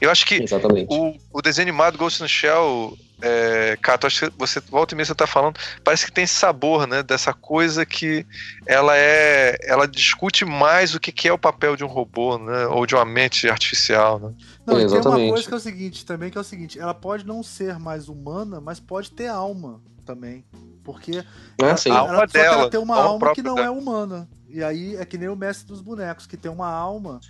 Eu 0.00 0.10
acho 0.10 0.24
que 0.24 0.44
o, 0.88 1.16
o 1.32 1.42
desenho 1.42 1.68
animado 1.68 1.98
Ghost 1.98 2.22
in 2.22 2.24
the 2.24 2.28
Shell 2.28 2.96
é, 3.22 3.76
Cato, 3.80 4.06
acho 4.06 4.30
que 4.30 4.38
você 4.38 4.60
volta 4.60 4.94
e 4.94 4.96
meia 4.96 5.04
você 5.04 5.14
tá 5.14 5.26
falando, 5.26 5.58
parece 5.84 6.06
que 6.06 6.12
tem 6.12 6.24
esse 6.24 6.34
sabor, 6.34 6.86
né? 6.86 7.02
Dessa 7.02 7.32
coisa 7.32 7.84
que 7.84 8.26
ela 8.66 8.96
é. 8.96 9.56
Ela 9.62 9.86
discute 9.86 10.44
mais 10.44 10.94
o 10.94 11.00
que, 11.00 11.12
que 11.12 11.28
é 11.28 11.32
o 11.32 11.38
papel 11.38 11.76
de 11.76 11.84
um 11.84 11.88
robô, 11.88 12.38
né? 12.38 12.66
Ou 12.66 12.86
de 12.86 12.94
uma 12.94 13.04
mente 13.04 13.48
artificial, 13.48 14.18
né? 14.18 14.32
Não, 14.66 14.78
é, 14.78 14.86
tem 14.86 15.00
uma 15.00 15.16
coisa 15.16 15.48
que 15.48 15.54
é 15.54 15.56
o 15.56 15.60
seguinte, 15.60 16.06
também, 16.06 16.30
que 16.30 16.38
é 16.38 16.40
o 16.40 16.44
seguinte, 16.44 16.78
ela 16.78 16.94
pode 16.94 17.26
não 17.26 17.42
ser 17.42 17.78
mais 17.78 18.08
humana, 18.08 18.60
mas 18.60 18.80
pode 18.80 19.10
ter 19.10 19.28
alma 19.28 19.80
também. 20.04 20.44
Porque 20.82 21.18
é, 21.18 21.24
ela, 21.58 21.74
a 21.74 21.98
alma 21.98 22.14
ela, 22.14 22.26
dela, 22.26 22.54
ela 22.54 22.70
tem 22.70 22.80
uma 22.80 22.96
alma 22.96 23.34
que 23.34 23.42
não 23.42 23.54
dela. 23.54 23.66
é 23.66 23.70
humana. 23.70 24.28
E 24.48 24.64
aí 24.64 24.96
é 24.96 25.04
que 25.04 25.16
nem 25.16 25.28
o 25.28 25.36
mestre 25.36 25.66
dos 25.66 25.80
bonecos, 25.80 26.26
que 26.26 26.36
tem 26.36 26.50
uma 26.50 26.68
alma 26.68 27.20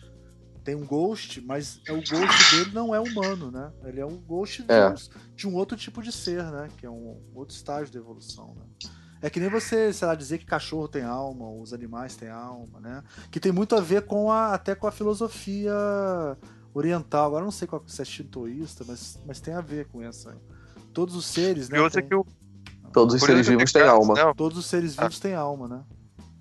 tem 0.64 0.74
um 0.74 0.84
ghost, 0.84 1.40
mas 1.40 1.80
é 1.86 1.92
o 1.92 1.96
ghost 1.96 2.56
dele 2.56 2.70
não 2.72 2.94
é 2.94 3.00
humano, 3.00 3.50
né? 3.50 3.72
Ele 3.84 4.00
é 4.00 4.06
um 4.06 4.16
ghost 4.16 4.64
é. 4.68 4.90
De, 4.92 5.10
de, 5.34 5.48
um 5.48 5.54
outro 5.54 5.76
tipo 5.76 6.02
de 6.02 6.12
ser, 6.12 6.42
né? 6.44 6.68
Que 6.76 6.86
é 6.86 6.90
um 6.90 7.20
outro 7.34 7.54
estágio 7.54 7.92
da 7.92 7.98
evolução, 7.98 8.54
né? 8.54 8.90
É 9.22 9.28
que 9.28 9.38
nem 9.38 9.50
você, 9.50 9.92
sei 9.92 10.08
lá, 10.08 10.14
dizer 10.14 10.38
que 10.38 10.46
cachorro 10.46 10.88
tem 10.88 11.02
alma, 11.02 11.44
ou 11.44 11.60
os 11.60 11.74
animais 11.74 12.16
têm 12.16 12.30
alma, 12.30 12.80
né? 12.80 13.02
Que 13.30 13.38
tem 13.38 13.52
muito 13.52 13.74
a 13.76 13.80
ver 13.80 14.06
com 14.06 14.30
a, 14.30 14.54
até 14.54 14.74
com 14.74 14.86
a 14.86 14.92
filosofia 14.92 15.74
oriental. 16.72 17.26
Agora 17.26 17.44
não 17.44 17.50
sei 17.50 17.68
qual, 17.68 17.82
se 17.86 18.00
é 18.00 18.04
shintoísta, 18.04 18.84
mas, 18.86 19.18
mas 19.26 19.40
tem 19.40 19.54
a 19.54 19.60
ver 19.60 19.86
com 19.88 20.02
essa. 20.02 20.34
Todos 20.92 21.14
os 21.14 21.26
seres, 21.26 21.68
né? 21.68 21.78
E 21.78 21.80
outra 21.80 22.00
tem... 22.00 22.08
que 22.08 22.14
o... 22.14 22.26
Todos 22.92 23.14
os 23.14 23.22
seres 23.22 23.46
vivos 23.46 23.72
têm 23.72 23.82
alma. 23.82 24.14
Não. 24.14 24.34
Todos 24.34 24.58
os 24.58 24.66
seres 24.66 24.96
vivos 24.96 25.18
ah. 25.18 25.22
têm 25.22 25.34
alma, 25.34 25.68
né? 25.68 25.84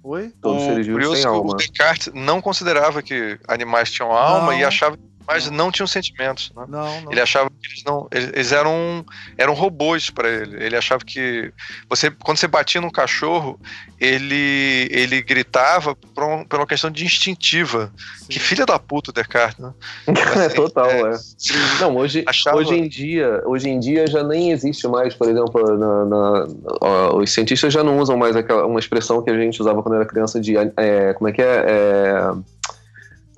Oi? 0.09 0.33
Todos 0.41 0.63
os 0.63 0.67
seres 0.67 0.87
vivos 0.87 1.19
têm 1.19 1.25
alma. 1.25 1.51
O 1.51 1.55
Descartes 1.55 2.11
não 2.15 2.41
considerava 2.41 2.99
que 2.99 3.39
animais 3.47 3.91
tinham 3.91 4.11
alma 4.11 4.47
não. 4.47 4.59
e 4.59 4.63
achava 4.63 4.97
mas 5.29 5.47
não, 5.47 5.65
não 5.65 5.71
tinham 5.71 5.85
sentimentos. 5.85 6.51
Né? 6.55 6.65
Não, 6.67 7.01
não. 7.01 7.11
Ele 7.11 7.21
achava 7.21 7.51
que 7.51 7.67
eles 7.67 7.83
não. 7.83 8.07
Eles 8.11 8.51
eram, 8.51 9.05
eram 9.37 9.53
robôs 9.53 10.09
para 10.09 10.27
ele. 10.27 10.63
Ele 10.63 10.75
achava 10.75 11.05
que. 11.05 11.53
você 11.87 12.09
Quando 12.09 12.39
você 12.39 12.47
batia 12.47 12.81
num 12.81 12.89
cachorro, 12.89 13.59
ele, 13.99 14.87
ele 14.89 15.21
gritava 15.21 15.95
por, 15.95 16.23
um, 16.23 16.43
por 16.43 16.59
uma 16.59 16.65
questão 16.65 16.89
de 16.89 17.05
instintiva. 17.05 17.91
Sim. 18.17 18.25
Que 18.27 18.39
filha 18.39 18.65
da 18.65 18.79
puta 18.79 19.11
o 19.11 19.13
Descartes, 19.13 19.59
né? 19.59 19.71
Assim, 20.09 20.39
é 20.39 20.49
total, 20.49 20.89
é. 20.89 21.11
é. 21.13 21.79
Não, 21.79 21.95
hoje, 21.95 22.23
achava... 22.25 22.57
hoje, 22.57 22.73
em 22.73 22.89
dia, 22.89 23.43
hoje 23.45 23.69
em 23.69 23.79
dia 23.79 24.07
já 24.07 24.23
nem 24.23 24.51
existe 24.51 24.87
mais, 24.87 25.13
por 25.13 25.29
exemplo, 25.29 25.77
na, 25.77 26.05
na, 26.05 27.09
os 27.13 27.31
cientistas 27.31 27.71
já 27.71 27.83
não 27.83 27.99
usam 27.99 28.17
mais 28.17 28.35
aquela, 28.35 28.65
uma 28.65 28.79
expressão 28.79 29.21
que 29.21 29.29
a 29.29 29.37
gente 29.37 29.61
usava 29.61 29.83
quando 29.83 29.95
era 29.95 30.05
criança 30.05 30.41
de. 30.41 30.55
É, 30.57 31.13
como 31.13 31.29
é 31.29 31.31
que 31.31 31.41
é? 31.43 31.65
é 31.67 32.58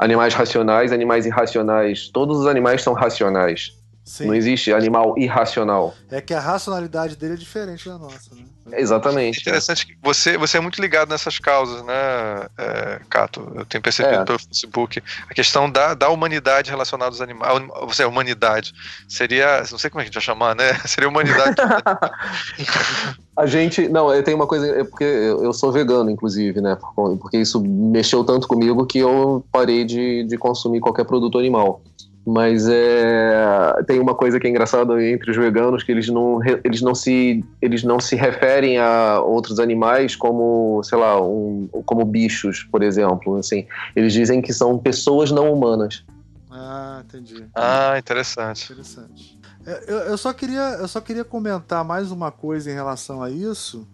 animais 0.02 0.34
racionais, 0.34 0.92
animais 0.92 1.26
irracionais. 1.28 2.10
Todos 2.10 2.40
os 2.40 2.48
animais 2.48 2.82
são 2.82 2.94
racionais. 2.94 3.78
Sim. 4.04 4.26
Não 4.26 4.34
existe 4.34 4.74
animal 4.74 5.14
irracional. 5.18 5.94
É 6.10 6.20
que 6.20 6.34
a 6.34 6.40
racionalidade 6.40 7.16
dele 7.16 7.34
é 7.34 7.38
diferente 7.38 7.88
da 7.88 7.98
nossa, 8.00 8.34
né? 8.36 8.44
Exatamente. 8.74 9.40
É 9.40 9.42
interessante 9.42 9.88
que 9.88 9.98
você, 10.02 10.38
você 10.38 10.58
é 10.58 10.62
muito 10.62 10.80
ligado 10.82 11.10
nessas 11.10 11.40
causas, 11.40 11.84
né, 11.84 12.48
é, 12.58 13.02
Cato? 13.10 13.52
Eu 13.56 13.66
tenho 13.66 13.82
percebido 13.82 14.22
é. 14.22 14.26
pelo 14.26 14.40
Facebook. 14.40 15.02
A 15.30 15.34
questão 15.34 15.70
da, 15.70 15.94
da 15.94 16.10
humanidade 16.10 16.70
relacionada 16.70 17.12
aos 17.12 17.22
animais. 17.22 17.64
Você, 17.88 18.04
a 18.04 18.08
humanidade. 18.08 18.74
Seria. 19.08 19.64
Não 19.72 19.78
sei 19.78 19.90
como 19.90 20.02
é 20.02 20.04
que 20.04 20.10
a 20.10 20.12
gente 20.12 20.14
vai 20.14 20.22
chamar, 20.22 20.56
né? 20.56 20.74
Seria 20.86 21.10
humanidade. 21.10 21.56
a 23.36 23.46
gente. 23.46 23.88
Não, 23.90 24.14
eu 24.14 24.24
tenho 24.24 24.38
uma 24.38 24.48
coisa. 24.48 24.68
É 24.68 24.84
porque 24.84 25.04
eu 25.04 25.52
sou 25.54 25.72
vegano, 25.72 26.10
inclusive, 26.10 26.62
né? 26.62 26.78
Porque 26.96 27.38
isso 27.38 27.62
mexeu 27.62 28.24
tanto 28.24 28.48
comigo 28.48 28.86
que 28.86 29.00
eu 29.00 29.44
parei 29.52 29.84
de, 29.84 30.24
de 30.24 30.38
consumir 30.38 30.80
qualquer 30.80 31.06
produto 31.06 31.38
animal. 31.38 31.82
Mas 32.26 32.68
é, 32.70 33.84
tem 33.88 34.00
uma 34.00 34.14
coisa 34.14 34.40
que 34.40 34.46
é 34.46 34.50
engraçada 34.50 35.04
entre 35.04 35.32
os 35.32 35.38
veganos 35.38 35.82
que 35.82 35.92
eles 35.92 36.08
não, 36.08 36.40
eles 36.64 36.82
não 36.82 36.94
se 36.94 37.44
eles 37.60 37.84
não 37.84 38.00
se 38.00 38.16
referem 38.16 38.78
a 38.78 39.20
outros 39.20 39.60
animais 39.60 40.16
como 40.16 40.84
sei 40.84 41.00
lá 41.00 41.20
um, 41.20 41.68
como 41.86 42.06
bichos 42.06 42.64
por 42.72 42.84
exemplo 42.84 43.38
assim. 43.38 43.66
Eles 43.96 44.14
dizem 44.14 44.40
que 44.40 44.54
são 44.54 44.78
pessoas 44.78 45.32
não 45.32 45.52
humanas. 45.52 46.06
Ah 46.52 47.02
entendi. 47.04 47.44
Ah 47.56 47.98
interessante. 47.98 48.72
Interessante. 48.72 49.40
É, 49.66 49.84
eu, 49.88 49.98
eu 49.98 50.18
só 50.18 50.32
queria 50.32 50.78
eu 50.80 50.88
só 50.88 51.02
queria 51.02 51.24
comentar 51.26 51.84
mais 51.84 52.12
uma 52.12 52.32
coisa 52.32 52.70
em 52.70 52.74
relação 52.76 53.24
a 53.24 53.32
isso 53.32 53.88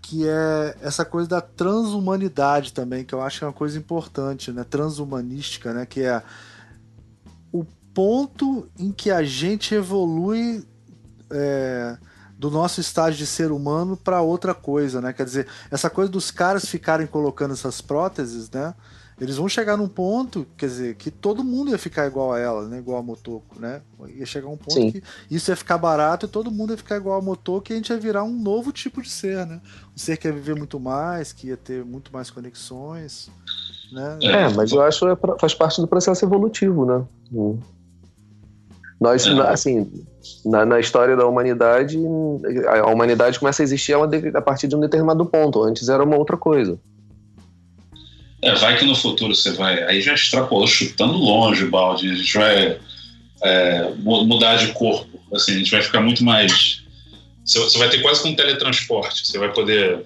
que 0.00 0.26
é 0.26 0.74
essa 0.80 1.04
coisa 1.04 1.28
da 1.28 1.42
transhumanidade 1.42 2.72
também 2.72 3.04
que 3.04 3.14
eu 3.14 3.20
acho 3.20 3.40
que 3.40 3.44
é 3.44 3.46
uma 3.46 3.52
coisa 3.52 3.76
importante 3.76 4.50
né? 4.52 4.64
Transhumanística 4.64 5.74
né? 5.74 5.84
Que 5.84 6.04
é 6.04 6.22
ponto 7.98 8.68
em 8.78 8.92
que 8.92 9.10
a 9.10 9.24
gente 9.24 9.74
evolui 9.74 10.64
é, 11.28 11.98
do 12.38 12.48
nosso 12.48 12.80
estágio 12.80 13.18
de 13.18 13.26
ser 13.26 13.50
humano 13.50 13.96
para 13.96 14.20
outra 14.20 14.54
coisa, 14.54 15.00
né? 15.00 15.12
Quer 15.12 15.24
dizer, 15.24 15.48
essa 15.68 15.90
coisa 15.90 16.08
dos 16.08 16.30
caras 16.30 16.64
ficarem 16.64 17.08
colocando 17.08 17.54
essas 17.54 17.80
próteses, 17.80 18.48
né? 18.52 18.72
Eles 19.20 19.34
vão 19.36 19.48
chegar 19.48 19.76
num 19.76 19.88
ponto, 19.88 20.46
quer 20.56 20.66
dizer, 20.66 20.94
que 20.94 21.10
todo 21.10 21.42
mundo 21.42 21.72
ia 21.72 21.78
ficar 21.78 22.06
igual 22.06 22.32
a 22.32 22.38
ela, 22.38 22.68
né? 22.68 22.78
Igual 22.78 23.00
a 23.00 23.02
Motoko, 23.02 23.58
né? 23.58 23.82
Ia 24.14 24.24
chegar 24.24 24.46
um 24.46 24.56
ponto 24.56 24.74
Sim. 24.74 24.92
que 24.92 25.02
isso 25.28 25.50
ia 25.50 25.56
ficar 25.56 25.76
barato 25.76 26.26
e 26.26 26.28
todo 26.28 26.52
mundo 26.52 26.74
ia 26.74 26.76
ficar 26.76 26.98
igual 26.98 27.18
a 27.18 27.20
Motoko 27.20 27.72
e 27.72 27.72
a 27.72 27.76
gente 27.78 27.90
ia 27.90 27.98
virar 27.98 28.22
um 28.22 28.32
novo 28.32 28.70
tipo 28.70 29.02
de 29.02 29.10
ser, 29.10 29.44
né? 29.44 29.60
Um 29.92 29.98
ser 29.98 30.16
que 30.18 30.28
ia 30.28 30.32
viver 30.32 30.54
muito 30.54 30.78
mais, 30.78 31.32
que 31.32 31.48
ia 31.48 31.56
ter 31.56 31.84
muito 31.84 32.12
mais 32.12 32.30
conexões, 32.30 33.28
né? 33.90 34.20
É, 34.22 34.48
mas 34.54 34.70
eu 34.70 34.82
acho 34.82 35.00
que 35.00 35.26
é 35.26 35.36
faz 35.40 35.52
parte 35.52 35.80
do 35.80 35.88
processo 35.88 36.24
evolutivo, 36.24 36.86
né? 36.86 37.04
Nós, 39.00 39.26
é. 39.26 39.30
assim, 39.42 39.90
na, 40.44 40.66
na, 40.66 40.80
história 40.80 41.16
da 41.16 41.26
humanidade, 41.26 41.96
a 42.66 42.86
humanidade 42.90 43.38
começa 43.38 43.62
a 43.62 43.64
existir 43.64 43.94
a 44.34 44.42
partir 44.42 44.66
de 44.66 44.74
um 44.74 44.80
determinado 44.80 45.24
ponto. 45.24 45.62
Antes 45.62 45.88
era 45.88 46.02
uma 46.02 46.16
outra 46.16 46.36
coisa. 46.36 46.78
É, 48.42 48.54
vai 48.54 48.76
que 48.76 48.84
no 48.84 48.94
futuro 48.94 49.34
você 49.34 49.52
vai. 49.52 49.82
Aí 49.84 50.00
já 50.00 50.14
extrapolou, 50.14 50.66
chutando 50.66 51.14
longe 51.14 51.64
o 51.64 51.70
balde. 51.70 52.10
A 52.10 52.14
gente 52.14 52.36
vai 52.36 52.78
é, 53.42 53.92
mudar 53.98 54.56
de 54.56 54.72
corpo. 54.72 55.18
Assim, 55.32 55.52
a 55.52 55.58
gente 55.58 55.70
vai 55.70 55.82
ficar 55.82 56.00
muito 56.00 56.24
mais. 56.24 56.82
Você 57.44 57.78
vai 57.78 57.88
ter 57.88 58.00
quase 58.00 58.20
como 58.20 58.34
um 58.34 58.36
teletransporte. 58.36 59.26
Você 59.26 59.38
vai 59.38 59.52
poder. 59.52 60.04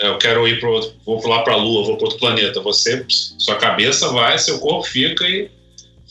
É, 0.00 0.08
eu 0.08 0.18
quero 0.18 0.46
ir 0.48 0.58
para 0.58 0.68
Vou 1.04 1.26
lá 1.28 1.42
para 1.42 1.54
a 1.54 1.56
Lua, 1.56 1.84
vou 1.84 1.96
para 1.96 2.06
outro 2.06 2.18
planeta. 2.18 2.60
Você, 2.60 3.04
sua 3.08 3.56
cabeça 3.56 4.08
vai, 4.08 4.38
seu 4.38 4.58
corpo 4.58 4.84
fica 4.88 5.24
e 5.24 5.50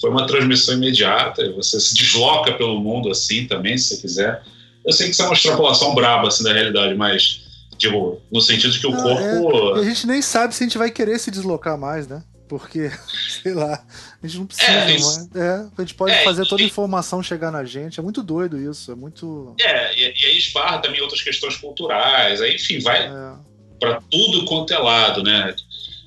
foi 0.03 0.09
uma 0.09 0.27
transmissão 0.27 0.75
imediata, 0.75 1.49
você 1.53 1.80
se 1.80 1.95
desloca 1.95 2.51
pelo 2.56 2.77
mundo 2.77 3.09
assim 3.09 3.48
também, 3.48 3.77
se 3.77 3.95
você 3.95 4.01
quiser. 4.01 4.43
Eu 4.85 4.91
sei 4.91 5.06
que 5.06 5.14
isso 5.14 5.22
é 5.22 5.25
uma 5.25 5.33
extrapolação 5.33 5.95
braba 5.95 6.27
assim, 6.27 6.43
da 6.43 6.51
realidade, 6.51 6.93
mas 6.93 7.41
digo, 7.77 8.22
no 8.30 8.41
sentido 8.41 8.73
de 8.73 8.82
que 8.82 8.88
o 8.88 8.91
corpo. 8.91 9.77
É, 9.77 9.80
a 9.80 9.83
gente 9.85 10.06
nem 10.06 10.22
sabe 10.22 10.53
se 10.53 10.61
a 10.61 10.67
gente 10.67 10.77
vai 10.77 10.91
querer 10.91 11.17
se 11.19 11.32
deslocar 11.32 11.77
mais, 11.77 12.06
né? 12.06 12.22
Porque, 12.49 12.91
sei 13.41 13.53
lá, 13.53 13.82
a 14.22 14.27
gente 14.27 14.40
não 14.40 14.45
precisa 14.45 14.69
é, 14.69 14.85
mais. 14.90 15.30
É, 15.35 15.67
a 15.77 15.82
gente 15.82 15.95
pode 15.95 16.11
é, 16.11 16.23
fazer 16.25 16.45
toda 16.49 16.61
a 16.61 16.65
informação 16.65 17.23
chegar 17.23 17.49
na 17.49 17.64
gente. 17.64 17.98
É 17.98 18.03
muito 18.03 18.22
doido 18.22 18.59
isso, 18.59 18.91
é 18.91 18.95
muito. 18.95 19.56
É, 19.61 19.98
e, 19.98 20.01
e 20.01 20.25
aí 20.25 20.38
esbarra 20.38 20.80
também 20.80 21.01
outras 21.01 21.22
questões 21.22 21.56
culturais. 21.56 22.41
Aí, 22.41 22.56
enfim, 22.56 22.82
vai 22.82 23.07
é. 23.07 23.33
para 23.80 24.01
tudo 24.11 24.43
quanto 24.43 24.73
é 24.73 24.77
lado, 24.77 25.23
né? 25.23 25.56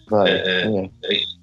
Vai, 0.06 0.30
é, 0.30 0.66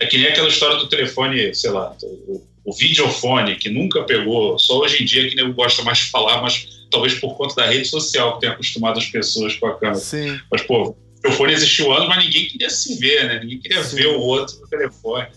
é, 0.04 0.08
que 0.08 0.18
nem 0.18 0.28
aquela 0.28 0.48
história 0.48 0.78
do 0.78 0.88
telefone, 0.88 1.54
sei 1.56 1.72
lá, 1.72 1.96
o, 2.04 2.42
o 2.66 2.74
videofone, 2.74 3.56
que 3.56 3.70
nunca 3.70 4.04
pegou, 4.04 4.58
só 4.60 4.80
hoje 4.80 5.02
em 5.02 5.06
dia 5.06 5.30
que 5.30 5.36
nem 5.36 5.52
gosta 5.54 5.84
mais 5.84 6.00
de 6.00 6.06
falar, 6.06 6.42
mas 6.42 6.86
talvez 6.92 7.16
por 7.16 7.36
conta 7.36 7.56
da 7.56 7.66
rede 7.66 7.88
social 7.88 8.34
que 8.34 8.42
tem 8.42 8.50
acostumado 8.50 9.00
as 9.00 9.06
pessoas 9.06 9.56
com 9.56 9.68
a 9.68 9.78
câmera. 9.78 10.00
Sim. 10.00 10.40
Mas, 10.52 10.62
pô, 10.62 10.90
o 10.90 11.22
telefone 11.22 11.54
existiu 11.54 11.92
antes, 11.94 12.08
mas 12.08 12.24
ninguém 12.24 12.48
queria 12.48 12.70
se 12.70 13.00
ver, 13.00 13.26
né? 13.26 13.40
Ninguém 13.40 13.60
queria 13.60 13.84
Sim. 13.84 13.96
ver 13.96 14.08
o 14.08 14.20
outro 14.20 14.60
no 14.60 14.68
telefone. 14.68 15.28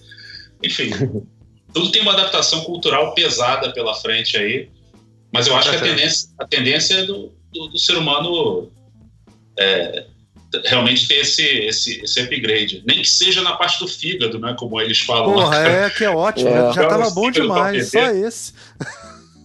Enfim, 0.62 0.91
tudo 1.73 1.91
tem 1.91 2.03
uma 2.03 2.12
adaptação 2.12 2.62
cultural 2.62 3.15
pesada 3.15 3.73
pela 3.73 3.95
frente 3.95 4.36
aí, 4.36 4.69
mas 5.33 5.47
eu 5.47 5.57
acho 5.57 5.70
que 5.70 5.77
a 5.77 5.81
tendência, 5.81 6.28
a 6.39 6.47
tendência 6.47 6.95
é 6.95 7.03
do, 7.05 7.33
do, 7.53 7.69
do 7.69 7.78
ser 7.78 7.97
humano 7.97 8.70
é, 9.59 10.07
realmente 10.65 11.07
ter 11.09 11.20
esse, 11.20 11.43
esse, 11.43 12.01
esse 12.02 12.20
upgrade. 12.20 12.83
Nem 12.86 13.02
que 13.02 13.09
seja 13.09 13.43
na 13.43 13.57
parte 13.57 13.78
do 13.78 13.89
fígado, 13.89 14.39
né? 14.39 14.55
Como 14.59 14.81
eles 14.81 15.01
falam. 15.01 15.35
Porra, 15.35 15.59
é 15.67 15.91
que 15.91 16.05
é 16.05 16.10
ótimo. 16.10 16.49
É. 16.49 16.73
Já 16.73 16.89
tava 16.89 17.10
bom 17.10 17.31
demais. 17.31 17.91
Só 17.91 18.10
esse. 18.10 18.52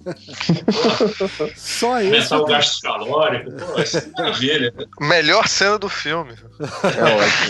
Só 1.56 2.00
esse. 2.02 2.34
Aumentar 2.34 2.38
o 2.40 2.46
gasto 2.46 2.82
calórico. 2.82 3.52
Pô, 3.52 3.80
isso 3.82 3.98
é 3.98 4.08
maravilha. 4.18 4.74
Melhor 5.00 5.48
cena 5.48 5.78
do 5.78 5.90
filme. 5.90 6.34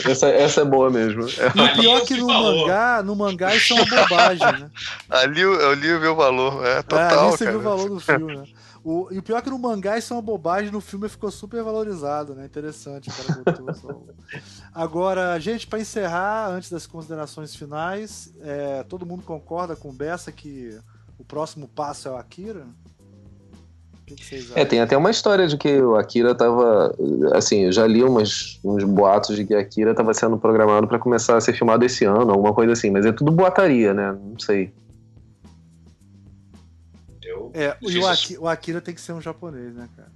É 0.06 0.12
essa, 0.12 0.28
essa 0.28 0.62
é 0.62 0.66
boa 0.66 0.90
mesmo. 0.90 1.28
E 1.28 1.62
o 1.62 1.74
pior 1.74 1.98
é 1.98 2.06
que 2.06 2.16
no 2.16 2.28
mangá, 2.28 3.04
no 3.04 3.16
mangá 3.16 3.56
isso 3.56 3.74
é 3.74 3.76
uma 3.78 3.86
bobagem, 3.86 4.52
né? 4.60 4.70
Ali 5.10 5.42
eu 5.42 5.74
li 5.74 5.94
o 5.94 6.00
meu 6.00 6.16
valor. 6.16 6.66
É 6.66 6.82
total. 6.82 7.10
É, 7.10 7.20
ali 7.20 7.32
você 7.32 7.46
viu 7.46 7.60
o 7.60 7.62
valor 7.62 7.90
do 7.90 8.00
filme, 8.00 8.38
né? 8.38 8.44
O, 8.84 9.10
e 9.12 9.20
o 9.20 9.24
pior 9.24 9.38
é 9.38 9.42
que 9.42 9.50
no 9.50 9.60
mangá 9.60 9.98
isso 9.98 10.12
é 10.12 10.16
uma 10.16 10.22
bobagem, 10.24 10.72
no 10.72 10.82
filme 10.82 11.08
ficou 11.08 11.30
super 11.30 11.64
valorizado, 11.64 12.34
né? 12.34 12.46
Interessante, 12.46 13.10
o 13.10 13.14
cara 13.14 13.44
botou 13.44 13.74
só... 13.76 14.02
Agora, 14.74 15.40
gente, 15.40 15.68
para 15.68 15.80
encerrar, 15.80 16.50
antes 16.50 16.72
das 16.72 16.88
considerações 16.88 17.56
finais, 17.56 18.34
é, 18.42 18.84
todo 18.84 19.06
mundo 19.06 19.24
concorda 19.24 19.76
com 19.76 19.90
o 19.90 19.94
Bessa 19.94 20.32
que 20.32 20.80
o 21.20 21.24
próximo 21.24 21.68
passo 21.68 22.08
é 22.08 22.12
o 22.12 22.16
Akira? 22.18 22.66
O 24.10 24.16
que 24.16 24.26
vocês 24.26 24.46
acham? 24.46 24.58
É, 24.58 24.66
tem 24.66 24.82
até 24.82 24.98
uma 24.98 25.12
história 25.12 25.48
de 25.48 25.58
que 25.58 25.80
o 25.80 25.96
Akira 25.96 26.34
tava. 26.34 26.94
Assim, 27.34 27.66
eu 27.66 27.72
já 27.72 27.86
li 27.86 28.04
umas, 28.04 28.60
uns 28.64 28.84
boatos 28.84 29.36
de 29.36 29.46
que 29.46 29.54
Akira 29.54 29.94
tava 29.94 30.14
sendo 30.14 30.38
programado 30.38 30.88
para 30.88 30.98
começar 30.98 31.38
a 31.38 31.42
ser 31.42 31.54
filmado 31.54 31.86
esse 31.86 32.04
ano, 32.04 32.32
alguma 32.32 32.54
coisa 32.54 32.74
assim, 32.74 32.90
mas 32.90 33.06
é 33.06 33.12
tudo 33.12 33.32
boataria, 33.32 33.94
né? 33.94 34.12
Não 34.12 34.40
sei. 34.40 34.74
É, 37.54 37.76
e 37.82 38.00
o, 38.00 38.08
Akira, 38.08 38.42
o 38.42 38.48
Akira 38.48 38.82
tem 38.82 38.94
que 38.94 39.02
ser 39.02 39.14
um 39.14 39.22
japonês, 39.22 39.74
né, 39.76 39.88
cara? 39.96 40.12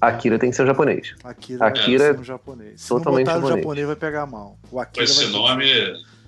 Akira 0.00 0.38
tem 0.38 0.50
que 0.50 0.56
ser 0.56 0.62
um 0.62 0.66
japonês. 0.66 1.14
Akira, 1.24 1.66
Akira 1.66 2.04
é 2.04 2.12
um 2.12 2.24
japonês. 2.24 2.80
Se 2.80 2.88
totalmente 2.88 3.26
não 3.26 3.34
botar 3.34 3.46
japonês. 3.46 3.62
japonês, 3.62 3.86
vai 3.86 3.96
pegar 3.96 4.26
mal. 4.26 4.58
O 4.70 4.78
Akira 4.78 5.04
Esse 5.04 5.24
vai 5.24 5.32
nome 5.32 5.64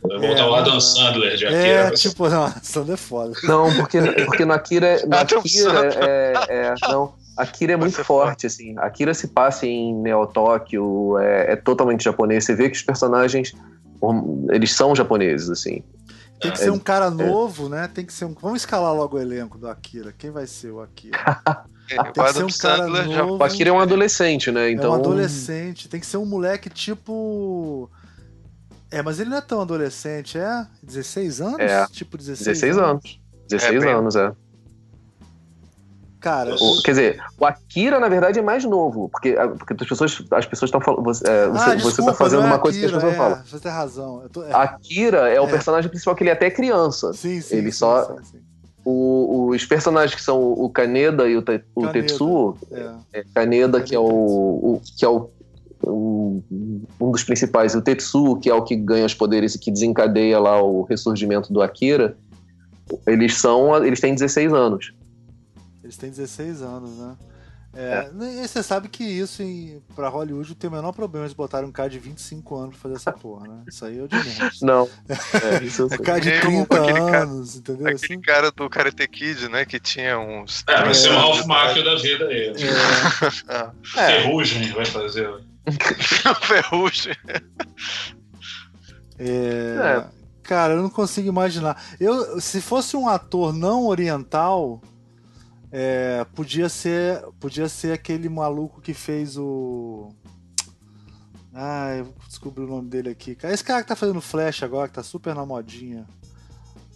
vai 0.03 0.19
voltar 0.19 0.43
é, 0.43 0.47
o 0.47 0.55
Adam 0.55 0.81
Sandler 0.81 1.37
de 1.37 1.47
Akira. 1.47 1.63
É, 1.63 1.91
tipo, 1.91 2.29
não, 2.31 2.53
Sandler 2.63 2.95
é 2.95 2.97
foda. 2.97 3.33
Não, 3.45 3.75
porque, 3.75 4.01
porque 4.25 4.45
no 4.45 4.53
Akira, 4.53 5.05
no 5.07 5.17
Akira 5.17 5.95
é, 6.07 6.33
é, 6.49 6.75
não, 6.89 7.15
Akira 7.37 7.75
é 7.75 7.77
muito 7.77 8.03
forte, 8.05 8.47
assim. 8.47 8.75
Akira 8.79 9.13
se 9.13 9.29
passa 9.29 9.67
em 9.67 9.95
Neo 9.95 10.27
Tóquio, 10.27 11.19
é, 11.19 11.53
é 11.53 11.57
totalmente 11.57 12.05
japonês. 12.05 12.45
Você 12.45 12.55
vê 12.55 12.71
que 12.71 12.77
os 12.77 12.83
personagens, 12.83 13.53
eles 14.51 14.73
são 14.73 14.95
japoneses, 14.95 15.51
assim. 15.51 15.83
Tem 16.41 16.53
que 16.53 16.59
ser 16.59 16.71
um 16.71 16.79
cara 16.79 17.11
novo, 17.11 17.69
né? 17.69 17.89
Tem 17.89 18.05
que 18.05 18.13
ser 18.13 18.25
um. 18.25 18.35
Vamos 18.35 18.63
escalar 18.63 18.95
logo 18.95 19.17
o 19.17 19.21
elenco 19.21 19.59
do 19.59 19.69
Akira. 19.69 20.15
Quem 20.17 20.31
vai 20.31 20.47
ser 20.47 20.71
o 20.71 20.81
Akira? 20.81 21.19
tem 21.89 22.25
que 22.25 22.33
ser 22.33 22.45
um 22.45 22.49
cara 22.49 22.87
novo. 22.87 23.39
O 23.39 23.45
Akira 23.45 23.71
é 23.71 23.73
um 23.73 23.81
adolescente, 23.81 24.51
né? 24.51 24.71
Então... 24.71 24.93
É 24.93 24.97
um 24.97 25.01
adolescente. 25.01 25.89
Tem 25.89 25.99
que 25.99 26.07
ser 26.07 26.17
um 26.17 26.27
moleque 26.27 26.71
tipo. 26.71 27.91
É, 28.91 29.03
mas 29.03 29.21
ele 29.21 29.31
não 29.31 29.37
é 29.37 29.43
tão 29.43 29.61
adolescente, 29.61 30.39
é? 30.39 30.67
16 30.83 31.41
anos? 31.41 31.61
É. 31.61 31.87
Tipo 31.89 32.17
16, 32.17 32.47
16 32.47 32.79
anos. 32.79 32.91
anos. 32.91 33.21
16 33.51 33.83
é, 33.83 33.93
anos, 33.93 34.17
é. 34.17 34.33
Cara, 36.21 36.55
o, 36.57 36.83
quer 36.83 36.91
dizer, 36.91 37.23
o 37.39 37.47
Akira, 37.47 38.01
na 38.01 38.09
verdade, 38.09 38.41
é 38.41 38.43
mais 38.43 38.65
novo, 38.65 39.09
porque, 39.09 39.35
porque 39.35 39.75
as 39.85 39.89
pessoas 39.89 40.25
as 40.33 40.47
pessoas 40.47 40.69
estão 40.69 40.81
falando. 40.81 41.05
Você, 41.05 41.25
é, 41.29 41.45
ah, 41.45 41.77
você, 41.77 42.05
tá 42.05 42.13
fazendo 42.13 42.45
uma 42.45 42.59
coisa 42.59 42.79
Akira, 42.79 42.91
que 42.91 42.97
as 42.97 43.03
pessoas 43.03 43.15
é, 43.15 43.17
falam. 43.17 43.45
Você 43.47 43.61
tem 43.61 43.71
razão. 43.71 44.23
Tô, 44.33 44.45
é. 44.45 44.53
Akira 44.53 45.29
é 45.29 45.41
o 45.41 45.47
é. 45.47 45.51
personagem 45.51 45.89
principal 45.89 46.17
que 46.17 46.25
ele 46.25 46.31
é 46.31 46.33
até 46.33 46.51
criança. 46.51 47.13
Sim, 47.13 47.41
sim. 47.41 47.57
Ele 47.57 47.71
sim, 47.71 47.79
só. 47.79 48.05
Sim, 48.05 48.25
sim. 48.25 48.39
O, 48.85 49.51
os 49.51 49.65
personagens 49.67 50.15
que 50.15 50.23
são 50.23 50.41
o 50.53 50.69
Kaneda 50.71 51.29
e 51.29 51.37
o, 51.37 51.43
te, 51.43 51.63
o 51.75 51.83
Kaneda, 51.83 51.93
Tetsuo, 51.93 52.57
é. 53.13 53.25
Kaneda, 53.35 53.81
que 53.83 53.95
é 53.95 53.99
o, 53.99 54.05
o, 54.05 54.81
que 54.97 55.05
é 55.05 55.09
o 55.09 55.31
um, 55.87 56.43
um 57.01 57.11
dos 57.13 57.23
principais, 57.23 57.75
o 57.75 57.83
Tetsuo, 57.83 58.41
que 58.41 58.51
é 58.51 58.55
o 58.55 58.63
que 58.63 58.75
ganha 58.75 59.07
os 59.07 59.15
poderes 59.15 59.55
e 59.55 59.59
que 59.59 59.71
desencadeia 59.71 60.39
lá 60.39 60.61
o 60.61 60.83
ressurgimento 60.83 61.53
do 61.53 61.63
Akira, 61.63 62.17
eles 63.07 63.37
são, 63.39 63.85
eles 63.85 64.01
têm 64.01 64.15
16 64.15 64.53
anos. 64.53 64.93
Eles 65.89 65.97
têm 65.97 66.11
16 66.11 66.61
anos, 66.61 66.91
né? 66.99 67.17
É, 67.75 68.11
é. 68.11 68.43
E 68.45 68.47
você 68.47 68.63
sabe 68.63 68.91
que 68.91 69.03
isso 69.03 69.43
em, 69.43 69.83
pra 69.97 70.11
Hollywood 70.11 70.55
tem 70.55 70.69
o 70.69 70.73
menor 70.73 70.93
problema 70.93 71.27
de 71.27 71.35
botar 71.35 71.65
um 71.65 71.73
cara 71.73 71.89
de 71.89 71.99
25 71.99 72.57
anos 72.57 72.71
pra 72.73 72.83
fazer 72.83 72.97
essa 72.97 73.11
porra, 73.11 73.49
né? 73.49 73.63
Isso 73.67 73.87
aí 73.87 73.99
é 73.99 74.03
o 74.03 74.09
de 74.09 74.17
menos. 74.17 74.61
Não. 74.61 74.87
É, 75.09 75.65
isso 75.65 75.89
é 75.91 75.97
cara 75.97 76.21
de 76.21 76.41
30 76.41 76.79
anos, 76.79 77.51
cara, 77.53 77.59
entendeu? 77.59 77.87
Aquele 77.87 77.95
assim? 77.95 78.21
cara 78.21 78.51
do 78.51 78.69
Karate 78.69 79.09
Kid, 79.09 79.49
né? 79.49 79.65
Que 79.65 79.81
tinha 79.81 80.19
uns. 80.19 80.63
É, 80.69 80.83
vai 80.83 80.93
ser 80.93 81.09
o 81.09 81.17
Ralph 81.17 81.47
Macchio 81.47 81.85
da 81.85 81.95
vida 81.97 82.27
aí. 82.27 82.53
É. 82.53 83.97
é. 83.97 84.23
Ferrugem 84.23 84.73
vai 84.73 84.85
fazer. 84.85 85.31
Ferrugem. 86.43 87.17
É. 89.19 89.25
é. 89.25 90.05
Cara, 90.43 90.75
eu 90.75 90.83
não 90.83 90.91
consigo 90.91 91.29
imaginar. 91.29 91.83
Eu, 92.01 92.41
se 92.41 92.61
fosse 92.61 92.97
um 92.97 93.09
ator 93.09 93.53
não 93.53 93.87
oriental, 93.87 94.83
é, 95.71 96.25
podia 96.35 96.69
ser, 96.69 97.23
podia 97.41 97.69
ser 97.69 97.93
aquele 97.93 98.29
maluco 98.29 98.81
que 98.81 98.95
fez 98.95 99.37
o 99.37 100.13
ah, 101.61 101.97
eu 101.97 102.15
descobri 102.29 102.63
o 102.63 102.69
nome 102.69 102.89
dele 102.89 103.09
aqui. 103.09 103.37
Esse 103.43 103.65
cara 103.65 103.83
que 103.83 103.89
tá 103.89 103.97
fazendo 103.97 104.21
Flash 104.21 104.63
agora, 104.63 104.87
que 104.87 104.95
tá 104.95 105.03
super 105.03 105.35
na 105.35 105.45
modinha. 105.45 106.07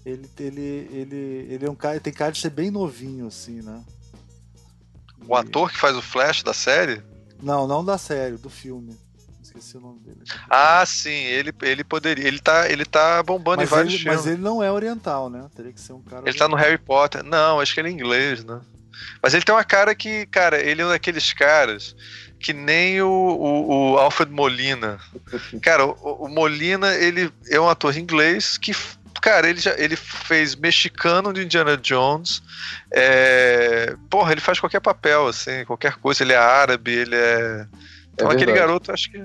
Ele, 0.07 0.31
ele, 0.39 0.89
ele, 0.92 1.47
ele 1.51 1.67
é 1.67 1.70
um 1.70 1.75
cara, 1.75 1.99
tem 1.99 2.12
cara 2.12 2.31
de 2.31 2.41
ser 2.41 2.51
bem 2.51 2.70
novinho, 2.70 3.26
assim, 3.26 3.60
né? 3.60 3.83
O 5.26 5.34
e... 5.34 5.39
ator 5.39 5.68
que 5.68 5.78
faz 5.78 5.97
o 5.97 6.02
Flash 6.02 6.44
da 6.44 6.55
série? 6.55 7.02
Não, 7.42 7.67
não 7.67 7.84
da 7.84 7.99
série, 7.99 8.36
do 8.36 8.49
filme. 8.49 8.97
Esqueci 9.55 9.77
o 9.77 9.81
nome 9.81 10.01
dele. 10.01 10.19
Ah, 10.49 10.85
sim, 10.87 11.11
ele, 11.11 11.53
ele 11.63 11.85
poderia. 11.85 12.27
Ele 12.27 12.39
tá, 12.39 12.71
ele 12.71 12.85
tá 12.85 13.23
bombando 13.23 13.59
mas 13.59 13.69
em 13.69 13.71
vários 13.71 13.93
ele, 13.95 14.03
filmes. 14.03 14.21
Mas 14.21 14.27
ele 14.27 14.43
não 14.43 14.63
é 14.63 14.71
oriental, 14.71 15.29
né? 15.29 15.47
Teria 15.55 15.73
que 15.73 15.81
ser 15.81 15.93
um 15.93 16.03
cara. 16.03 16.23
Ele 16.23 16.31
oriental. 16.31 16.49
tá 16.49 16.57
no 16.57 16.61
Harry 16.61 16.79
Potter. 16.79 17.23
Não, 17.23 17.61
acho 17.61 17.75
que 17.75 17.81
ele 17.81 17.89
é 17.89 17.93
inglês, 17.93 18.45
né? 18.45 18.61
Mas 19.23 19.35
ele 19.35 19.45
tem 19.45 19.55
uma 19.55 19.65
cara 19.65 19.95
que, 19.95 20.27
cara, 20.27 20.61
ele 20.61 20.83
é 20.83 20.87
um 20.87 20.89
daqueles 20.89 21.33
caras 21.33 21.95
que 22.43 22.53
nem 22.53 23.01
o, 23.01 23.09
o, 23.09 23.93
o 23.93 23.99
Alfred 23.99 24.31
Molina. 24.33 24.99
Cara, 25.63 25.87
o, 25.87 26.25
o, 26.25 26.29
Molina, 26.29 26.93
ele 26.95 27.33
é 27.49 27.59
um 27.59 27.69
ator 27.69 27.97
inglês 27.97 28.59
que, 28.59 28.75
cara, 29.23 29.49
ele, 29.49 29.61
já, 29.61 29.75
ele 29.79 29.95
fez 29.95 30.57
mexicano 30.57 31.33
de 31.33 31.45
Indiana 31.45 31.77
Jones. 31.77 32.43
É, 32.91 33.95
porra, 34.11 34.33
ele 34.33 34.41
faz 34.41 34.59
qualquer 34.59 34.81
papel, 34.81 35.29
assim, 35.29 35.65
qualquer 35.65 35.95
coisa. 35.95 36.25
Ele 36.25 36.33
é 36.33 36.37
árabe, 36.37 36.91
ele 36.91 37.15
é. 37.15 37.67
Então 38.15 38.31
é 38.31 38.34
aquele 38.34 38.52
garoto, 38.52 38.92
acho 38.92 39.10
que 39.10 39.18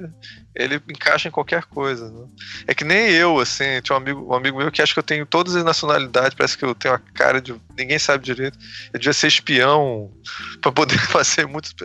ele 0.56 0.82
encaixa 0.90 1.28
em 1.28 1.32
qualquer 1.32 1.66
coisa. 1.66 2.10
Né? 2.10 2.26
É 2.68 2.74
que 2.74 2.86
nem 2.86 3.10
eu, 3.12 3.38
assim, 3.40 3.82
tinha 3.84 3.96
um 3.96 4.02
amigo, 4.02 4.26
um 4.32 4.34
amigo 4.34 4.58
meu 4.58 4.72
que 4.72 4.82
acha 4.82 4.94
que 4.94 5.00
eu 5.00 5.04
tenho 5.04 5.26
todas 5.26 5.56
as 5.56 5.64
nacionalidades, 5.64 6.34
parece 6.34 6.58
que 6.58 6.64
eu 6.64 6.74
tenho 6.74 6.94
a 6.94 7.00
cara 7.00 7.42
de. 7.42 7.54
ninguém 7.78 8.00
sabe 8.00 8.24
direito. 8.24 8.58
Eu 8.94 9.00
devia 9.00 9.14
ser 9.14 9.28
espião 9.28 10.12
para 10.62 10.72
poder 10.72 10.98
fazer 11.12 11.46
muitos. 11.46 11.76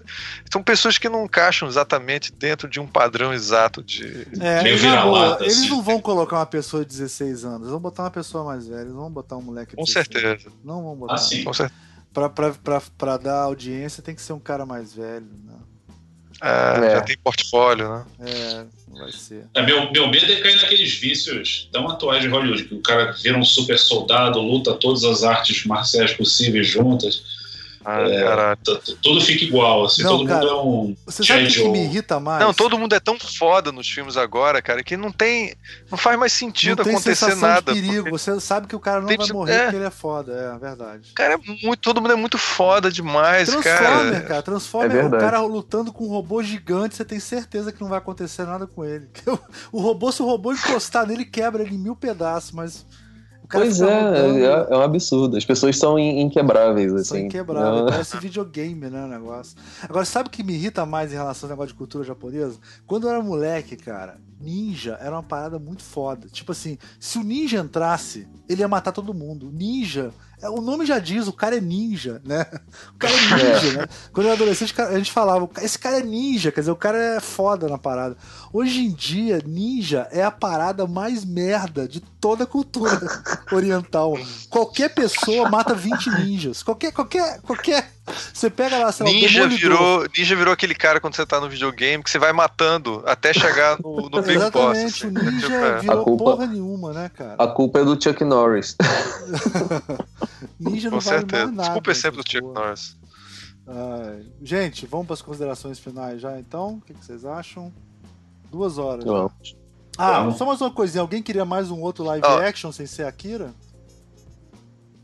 São 0.50 0.62
pessoas 0.62 0.96
que 0.96 1.08
não 1.08 1.24
encaixam 1.24 1.68
exatamente 1.68 2.32
dentro 2.32 2.68
de 2.68 2.78
um 2.78 2.86
padrão 2.86 3.32
exato 3.32 3.82
de. 3.82 4.26
É, 4.40 4.62
de 4.62 4.86
boa, 5.02 5.38
eles 5.40 5.58
assim. 5.58 5.68
não 5.68 5.82
vão 5.82 6.00
colocar 6.00 6.36
uma 6.36 6.46
pessoa 6.46 6.84
de 6.84 6.90
16 6.90 7.44
anos, 7.44 7.60
eles 7.62 7.70
vão 7.70 7.80
botar 7.80 8.04
uma 8.04 8.10
pessoa 8.10 8.44
mais 8.44 8.66
velha, 8.66 8.82
eles 8.82 8.92
vão 8.92 9.10
botar 9.10 9.36
um 9.36 9.42
moleque 9.42 9.72
de 9.72 9.76
Com 9.76 9.86
certeza. 9.86 10.52
Não 10.64 10.82
vão 10.82 10.96
botar. 10.96 11.14
Assim. 11.14 11.42
Com 11.42 11.52
certeza. 11.52 11.80
Pra, 12.12 12.28
pra, 12.28 12.52
pra, 12.52 12.82
pra 12.96 13.16
dar 13.16 13.40
audiência 13.40 14.02
tem 14.02 14.14
que 14.14 14.20
ser 14.20 14.34
um 14.34 14.38
cara 14.38 14.66
mais 14.66 14.94
velho, 14.94 15.26
né? 15.44 15.54
É, 16.42 16.86
é. 16.86 16.90
Já 16.90 17.00
tem 17.02 17.16
portfólio, 17.18 17.88
né? 17.88 18.04
É, 18.20 18.64
vai 18.98 19.12
ser. 19.12 19.44
É, 19.54 19.62
meu, 19.62 19.92
meu 19.92 20.08
medo 20.08 20.32
é 20.32 20.40
cair 20.40 20.56
naqueles 20.56 20.94
vícios 20.94 21.68
tão 21.70 21.88
atuais 21.88 22.22
de 22.22 22.28
Hollywood, 22.28 22.64
que 22.64 22.74
o 22.74 22.82
cara 22.82 23.12
vira 23.12 23.38
um 23.38 23.44
super 23.44 23.78
soldado, 23.78 24.40
luta 24.40 24.74
todas 24.74 25.04
as 25.04 25.22
artes 25.22 25.64
marciais 25.64 26.12
possíveis 26.12 26.66
juntas 26.66 27.41
ah, 27.84 28.00
é, 28.00 28.56
tudo 29.02 29.20
fica 29.20 29.44
igual, 29.44 29.84
assim, 29.84 30.02
não, 30.02 30.18
todo 30.18 30.28
cara, 30.28 30.40
mundo 30.40 30.50
é 30.50 30.62
um. 30.62 30.96
Você 31.06 31.24
sabe 31.24 31.44
o 31.44 31.46
que, 31.48 31.54
que, 31.54 31.68
me 31.68 31.84
irrita 31.84 32.20
mais? 32.20 32.40
Não, 32.40 32.54
todo 32.54 32.78
mundo 32.78 32.94
é 32.94 33.00
tão 33.00 33.18
foda 33.18 33.72
nos 33.72 33.88
filmes 33.88 34.16
agora, 34.16 34.62
cara, 34.62 34.82
que 34.84 34.96
não 34.96 35.10
tem. 35.10 35.54
Não 35.90 35.98
faz 35.98 36.18
mais 36.18 36.32
sentido 36.32 36.84
não 36.84 36.92
acontecer 36.92 37.34
nada. 37.36 37.72
De 37.72 37.80
perigo. 37.80 38.10
Você 38.10 38.40
sabe 38.40 38.66
que 38.66 38.76
o 38.76 38.80
cara 38.80 39.00
não 39.00 39.08
tem, 39.08 39.16
vai 39.16 39.28
morrer 39.28 39.52
é. 39.52 39.62
porque 39.64 39.76
ele 39.76 39.84
é 39.84 39.90
foda, 39.90 40.32
é 40.32 40.58
verdade. 40.58 41.12
Cara, 41.14 41.34
é 41.34 41.36
muito, 41.36 41.80
todo 41.80 42.00
mundo 42.00 42.12
é 42.12 42.16
muito 42.16 42.38
foda 42.38 42.90
demais, 42.90 43.48
Transformer, 43.48 44.12
cara. 44.12 44.20
cara. 44.22 44.42
Transformer, 44.42 44.96
é 44.96 45.04
o 45.06 45.10
cara 45.10 45.40
lutando 45.40 45.92
com 45.92 46.04
um 46.04 46.08
robô 46.08 46.42
gigante, 46.42 46.96
você 46.96 47.04
tem 47.04 47.18
certeza 47.18 47.72
que 47.72 47.80
não 47.80 47.88
vai 47.88 47.98
acontecer 47.98 48.44
nada 48.44 48.66
com 48.66 48.84
ele. 48.84 49.08
O 49.72 49.80
robô, 49.80 50.12
se 50.12 50.22
o 50.22 50.26
robô 50.26 50.52
encostar 50.52 51.06
nele, 51.06 51.24
quebra 51.24 51.62
ele 51.62 51.74
em 51.74 51.78
mil 51.78 51.96
pedaços, 51.96 52.52
mas 52.52 52.86
pois 53.52 53.80
é, 53.80 53.86
é, 53.86 54.66
é, 54.70 54.76
um 54.76 54.82
absurdo. 54.82 55.36
As 55.36 55.44
pessoas 55.44 55.76
são 55.78 55.98
inquebráveis, 55.98 56.92
assim. 56.92 57.04
São 57.04 57.18
inquebráveis, 57.18 57.90
parece 57.90 58.16
videogame, 58.18 58.88
né, 58.88 59.04
o 59.04 59.08
negócio. 59.08 59.56
Agora, 59.82 60.04
sabe 60.04 60.28
o 60.28 60.30
que 60.30 60.42
me 60.42 60.54
irrita 60.54 60.84
mais 60.86 61.12
em 61.12 61.16
relação 61.16 61.48
ao 61.48 61.50
negócio 61.52 61.72
de 61.72 61.78
cultura 61.78 62.04
japonesa? 62.04 62.58
Quando 62.86 63.06
eu 63.06 63.10
era 63.10 63.22
moleque, 63.22 63.76
cara, 63.76 64.18
ninja 64.40 64.98
era 65.00 65.14
uma 65.14 65.22
parada 65.22 65.58
muito 65.58 65.82
foda. 65.82 66.28
Tipo 66.28 66.52
assim, 66.52 66.76
se 66.98 67.18
o 67.18 67.22
ninja 67.22 67.58
entrasse, 67.60 68.26
ele 68.48 68.60
ia 68.60 68.68
matar 68.68 68.92
todo 68.92 69.14
mundo. 69.14 69.50
Ninja 69.52 70.10
é, 70.31 70.31
o 70.50 70.60
nome 70.60 70.84
já 70.84 70.98
diz, 70.98 71.28
o 71.28 71.32
cara 71.32 71.56
é 71.56 71.60
ninja, 71.60 72.20
né? 72.24 72.46
O 72.94 72.98
cara 72.98 73.12
é 73.12 73.20
ninja, 73.20 73.68
é. 73.68 73.72
né? 73.78 73.88
Quando 74.12 74.26
eu 74.26 74.32
era 74.32 74.42
adolescente, 74.42 74.74
a 74.80 74.96
gente 74.96 75.12
falava, 75.12 75.48
esse 75.60 75.78
cara 75.78 75.98
é 75.98 76.02
ninja, 76.02 76.50
quer 76.50 76.60
dizer, 76.60 76.72
o 76.72 76.76
cara 76.76 76.98
é 76.98 77.20
foda 77.20 77.68
na 77.68 77.78
parada. 77.78 78.16
Hoje 78.52 78.80
em 78.80 78.90
dia, 78.90 79.40
ninja 79.46 80.08
é 80.10 80.22
a 80.22 80.30
parada 80.30 80.86
mais 80.86 81.24
merda 81.24 81.88
de 81.88 82.00
toda 82.00 82.44
a 82.44 82.46
cultura 82.46 83.00
oriental. 83.50 84.18
Qualquer 84.50 84.90
pessoa 84.94 85.48
mata 85.48 85.74
20 85.74 86.10
ninjas. 86.20 86.62
Qualquer, 86.62 86.92
qualquer, 86.92 87.40
qualquer. 87.40 87.90
Você 88.32 88.50
pega 88.50 88.78
lá, 88.78 88.90
sei 88.90 89.06
lá, 89.06 89.12
ninja 89.12 89.46
virou 89.46 90.06
Ninja 90.16 90.36
virou 90.36 90.52
aquele 90.52 90.74
cara 90.74 91.00
quando 91.00 91.14
você 91.14 91.24
tá 91.24 91.40
no 91.40 91.48
videogame 91.48 92.02
que 92.02 92.10
você 92.10 92.18
vai 92.18 92.32
matando 92.32 93.02
até 93.06 93.32
chegar 93.32 93.78
no, 93.82 94.10
no 94.10 94.20
Big 94.22 94.38
Boss. 94.50 94.76
Exatamente, 94.76 95.06
assim. 95.06 95.06
o 95.06 95.10
ninja 95.12 95.46
tipo, 95.46 95.54
é. 95.54 95.78
virou 95.78 96.04
culpa, 96.04 96.24
porra 96.24 96.46
nenhuma, 96.46 96.92
né, 96.92 97.10
cara? 97.16 97.36
A 97.38 97.46
culpa 97.46 97.78
é 97.78 97.84
do 97.84 98.02
Chuck 98.02 98.24
Norris. 98.24 98.76
Ninja 100.58 100.90
não 100.90 100.98
Com 100.98 101.04
vale 101.04 101.18
certeza. 101.18 101.44
mais 101.44 101.56
nada. 101.56 101.68
Desculpa 101.68 101.90
é 101.90 101.94
sempre 101.94 102.22
do 102.22 102.30
Chuck 102.30 102.42
Norris. 102.42 102.96
gente, 104.42 104.86
vamos 104.86 105.06
para 105.06 105.14
as 105.14 105.22
considerações 105.22 105.78
finais 105.78 106.20
já 106.20 106.38
então? 106.38 106.74
O 106.74 106.80
que, 106.80 106.94
que 106.94 107.04
vocês 107.04 107.24
acham? 107.24 107.72
Duas 108.50 108.78
horas. 108.78 109.04
Vamos. 109.04 109.56
Ah, 109.96 110.20
vamos. 110.20 110.38
só 110.38 110.46
mais 110.46 110.60
uma 110.60 110.70
coisinha. 110.70 111.02
Alguém 111.02 111.22
queria 111.22 111.44
mais 111.44 111.70
um 111.70 111.80
outro 111.80 112.04
live 112.04 112.26
oh. 112.26 112.38
action 112.38 112.72
sem 112.72 112.86
ser 112.86 113.04
Akira? 113.04 113.54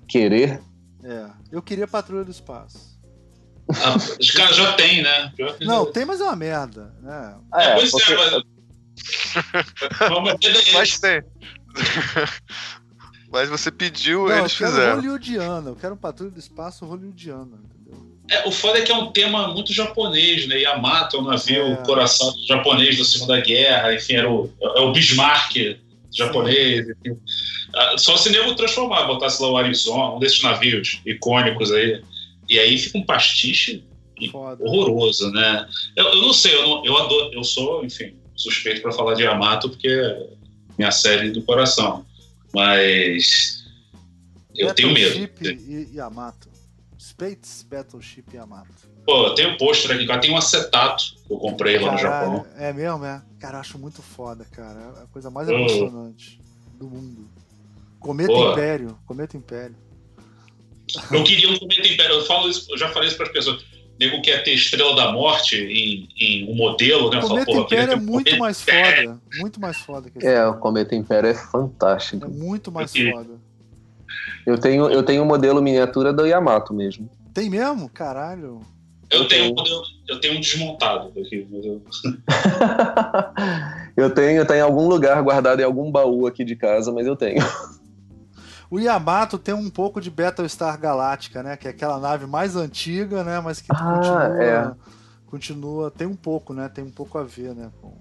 Querer? 0.07 0.61
É. 1.05 1.27
Eu 1.53 1.63
queria 1.63 1.87
Patrulha 1.87 2.25
do 2.25 2.31
Espaço. 2.31 2.99
Ah, 3.71 3.97
os 4.19 4.31
caras 4.31 4.57
já 4.57 4.73
tem, 4.73 5.03
né? 5.03 5.33
Não, 5.61 5.85
tem, 5.93 6.07
mas 6.07 6.21
é 6.21 6.25
uma 6.25 6.37
merda. 6.37 6.95
Né? 7.03 7.37
Ah, 7.53 7.63
é, 7.63 7.75
pois 7.75 7.91
porque... 7.91 8.13
é, 8.13 8.17
mas... 8.17 8.43
mas 10.73 10.99
tem. 11.01 11.23
Mas 13.31 13.49
você 13.49 13.71
pediu, 13.71 14.27
Não, 14.29 14.39
eles 14.39 14.53
eu 14.53 14.59
quero 14.59 14.71
fizeram. 14.71 14.97
hollywoodiana, 14.97 15.71
eu 15.71 15.77
quero 15.77 15.95
um 15.95 15.99
patrulho 15.99 16.31
do 16.31 16.39
espaço 16.39 16.87
hollywoodiana, 16.87 17.59
entendeu? 17.65 18.09
É, 18.31 18.47
o 18.47 18.53
foda 18.53 18.79
é 18.79 18.83
que 18.83 18.93
é 18.93 18.97
um 18.97 19.11
tema 19.11 19.49
muito 19.49 19.73
japonês, 19.73 20.47
né? 20.47 20.61
Yamato 20.61 21.17
é 21.17 21.21
um 21.21 21.25
navio, 21.25 21.73
é. 21.73 21.77
coração 21.77 22.33
japonês 22.47 22.99
da 22.99 23.05
Segunda 23.05 23.41
Guerra, 23.41 23.95
enfim, 23.95 24.15
era 24.15 24.31
o, 24.31 24.51
é 24.61 24.81
o 24.81 24.93
Bismarck 24.93 25.79
japonês. 26.13 26.89
Enfim. 26.89 27.19
Ah, 27.75 27.97
só 27.99 28.17
se 28.17 28.31
nego 28.31 28.55
transformar, 28.55 29.07
botasse 29.07 29.43
lá 29.43 29.51
o 29.51 29.57
Arizona, 29.57 30.15
um 30.15 30.19
desses 30.19 30.43
navios 30.43 31.01
icônicos 31.05 31.71
aí. 31.73 32.03
E 32.49 32.59
aí 32.59 32.79
fica 32.79 32.99
um 32.99 33.05
pastiche 33.05 33.85
Foda. 34.33 34.65
horroroso, 34.65 35.31
né? 35.31 35.67
Eu, 35.95 36.07
eu 36.07 36.23
não 36.23 36.33
sei, 36.33 36.55
eu, 36.55 36.63
não, 36.63 36.85
eu 36.85 36.97
adoro, 36.97 37.31
eu 37.33 37.45
sou, 37.45 37.85
enfim, 37.85 38.15
suspeito 38.35 38.81
para 38.81 38.93
falar 38.93 39.15
de 39.15 39.23
Yamato 39.23 39.69
porque 39.69 39.89
é 39.89 40.27
minha 40.77 40.91
série 40.91 41.31
do 41.31 41.43
coração. 41.43 42.05
Mas 42.55 43.65
eu 44.55 44.75
tenho 44.75 44.93
medo. 44.93 45.31
E 45.43 45.95
Yamato. 45.95 46.49
Spates 46.99 47.65
Battleship 47.69 48.25
Yamato. 48.35 48.89
Pô, 49.07 49.29
eu 49.29 49.35
tenho 49.35 49.57
pôster 49.57 49.93
aqui, 49.93 50.07
cara. 50.07 50.21
Tem 50.21 50.31
um 50.31 50.37
acetato 50.37 51.15
que 51.27 51.33
eu 51.33 51.39
comprei 51.39 51.79
lá 51.79 51.93
no 51.93 51.99
Japão. 51.99 52.47
É 52.57 52.73
mesmo, 52.73 53.05
é? 53.05 53.23
Cara, 53.39 53.57
eu 53.57 53.61
acho 53.61 53.79
muito 53.79 54.03
foda, 54.03 54.45
cara. 54.45 54.95
É 54.99 55.03
a 55.05 55.07
coisa 55.07 55.31
mais 55.31 55.49
emocionante 55.49 56.41
do 56.75 56.89
mundo. 56.89 57.29
Cometa 57.99 58.33
Pô. 58.33 58.53
Império. 58.53 58.99
Cometa 59.07 59.37
Império. 59.37 59.77
Eu 61.11 61.25
queria 61.25 61.51
um 61.51 61.59
Cometa 61.59 61.89
Império. 61.89 62.17
Eu, 62.17 62.25
falo 62.25 62.49
isso, 62.49 62.71
eu 62.71 62.77
já 62.77 62.89
falei 62.91 63.09
isso 63.09 63.17
para 63.17 63.27
as 63.27 63.33
pessoas 63.33 63.65
nego 63.99 64.23
quer 64.23 64.43
ter 64.45 64.53
Estrela 64.53 64.95
da 64.95 65.13
Morte 65.13 65.57
em, 65.57 66.09
em 66.19 66.51
um 66.51 66.55
modelo, 66.55 67.11
né? 67.11 67.19
O 67.19 67.23
Cometa 67.23 67.53
Fala, 67.53 67.65
Império 67.65 67.93
é 67.93 67.97
muito 67.97 68.39
mais 68.39 68.63
foda. 68.63 69.21
Muito 69.39 69.61
mais 69.61 69.77
foda 69.79 70.11
que 70.11 70.19
esse 70.19 70.27
É, 70.27 70.47
o 70.47 70.55
Cometa 70.55 70.95
Império 70.95 71.31
é 71.31 71.35
fantástico. 71.35 72.25
É 72.25 72.29
muito 72.29 72.71
mais 72.71 72.93
foda. 72.93 73.41
Eu 74.47 74.57
tenho, 74.57 74.89
eu 74.89 75.03
tenho 75.03 75.23
um 75.23 75.27
modelo 75.27 75.61
miniatura 75.61 76.13
do 76.13 76.27
Yamato 76.27 76.73
mesmo. 76.73 77.11
Tem 77.35 77.51
mesmo? 77.51 77.89
Caralho. 77.89 78.61
Eu, 79.11 79.23
eu 79.23 79.29
tenho, 79.29 79.53
um 79.53 79.55
modelo, 79.55 79.83
eu 80.09 80.21
tenho 80.21 80.37
um 80.37 80.41
desmontado 80.41 81.09
aqui. 81.09 81.47
Eu... 81.51 81.83
eu 84.05 84.11
tenho, 84.11 84.39
eu 84.39 84.47
tenho 84.47 84.59
em 84.59 84.63
algum 84.63 84.87
lugar 84.87 85.23
guardado 85.23 85.61
em 85.61 85.65
algum 85.65 85.91
baú 85.91 86.27
aqui 86.27 86.45
de 86.45 86.55
casa, 86.55 86.93
mas 86.93 87.07
eu 87.07 87.17
tenho. 87.17 87.43
O 88.71 88.79
Yamato 88.79 89.39
tem 89.39 89.55
um 89.55 89.71
pouco 89.71 90.01
de 90.01 90.11
Battlestar 90.11 90.79
Galáctica, 90.79 91.43
né? 91.43 91.57
Que 91.57 91.69
é 91.69 91.71
aquela 91.71 91.99
nave 91.99 92.27
mais 92.27 92.55
antiga, 92.55 93.25
né? 93.25 93.41
Mas 93.41 93.61
que 93.61 93.69
ah, 93.71 93.77
continua, 93.77 94.43
é. 94.43 94.73
continua. 95.27 95.91
Tem 95.91 96.07
um 96.07 96.17
pouco, 96.17 96.53
né? 96.53 96.69
Tem 96.69 96.85
um 96.85 96.91
pouco 96.91 97.17
a 97.17 97.25
ver, 97.25 97.55
né? 97.55 97.71
Com... 97.81 97.97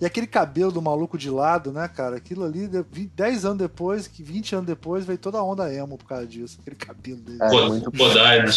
E 0.00 0.04
aquele 0.04 0.26
cabelo 0.26 0.72
do 0.72 0.82
maluco 0.82 1.16
de 1.16 1.30
lado, 1.30 1.70
né, 1.70 1.86
cara? 1.86 2.16
Aquilo 2.16 2.44
ali, 2.44 2.66
10 2.68 3.44
anos 3.44 3.58
depois, 3.58 4.08
20 4.08 4.56
anos 4.56 4.66
depois, 4.66 5.04
veio 5.04 5.18
toda 5.18 5.38
a 5.38 5.44
onda 5.44 5.72
emo 5.72 5.96
por 5.96 6.06
causa 6.06 6.26
disso. 6.26 6.58
Aquele 6.60 6.74
cabelo 6.74 7.20
dele. 7.20 7.38
É, 7.40 7.68
muito 7.68 7.92
Kodai, 7.92 8.42
né? 8.42 8.50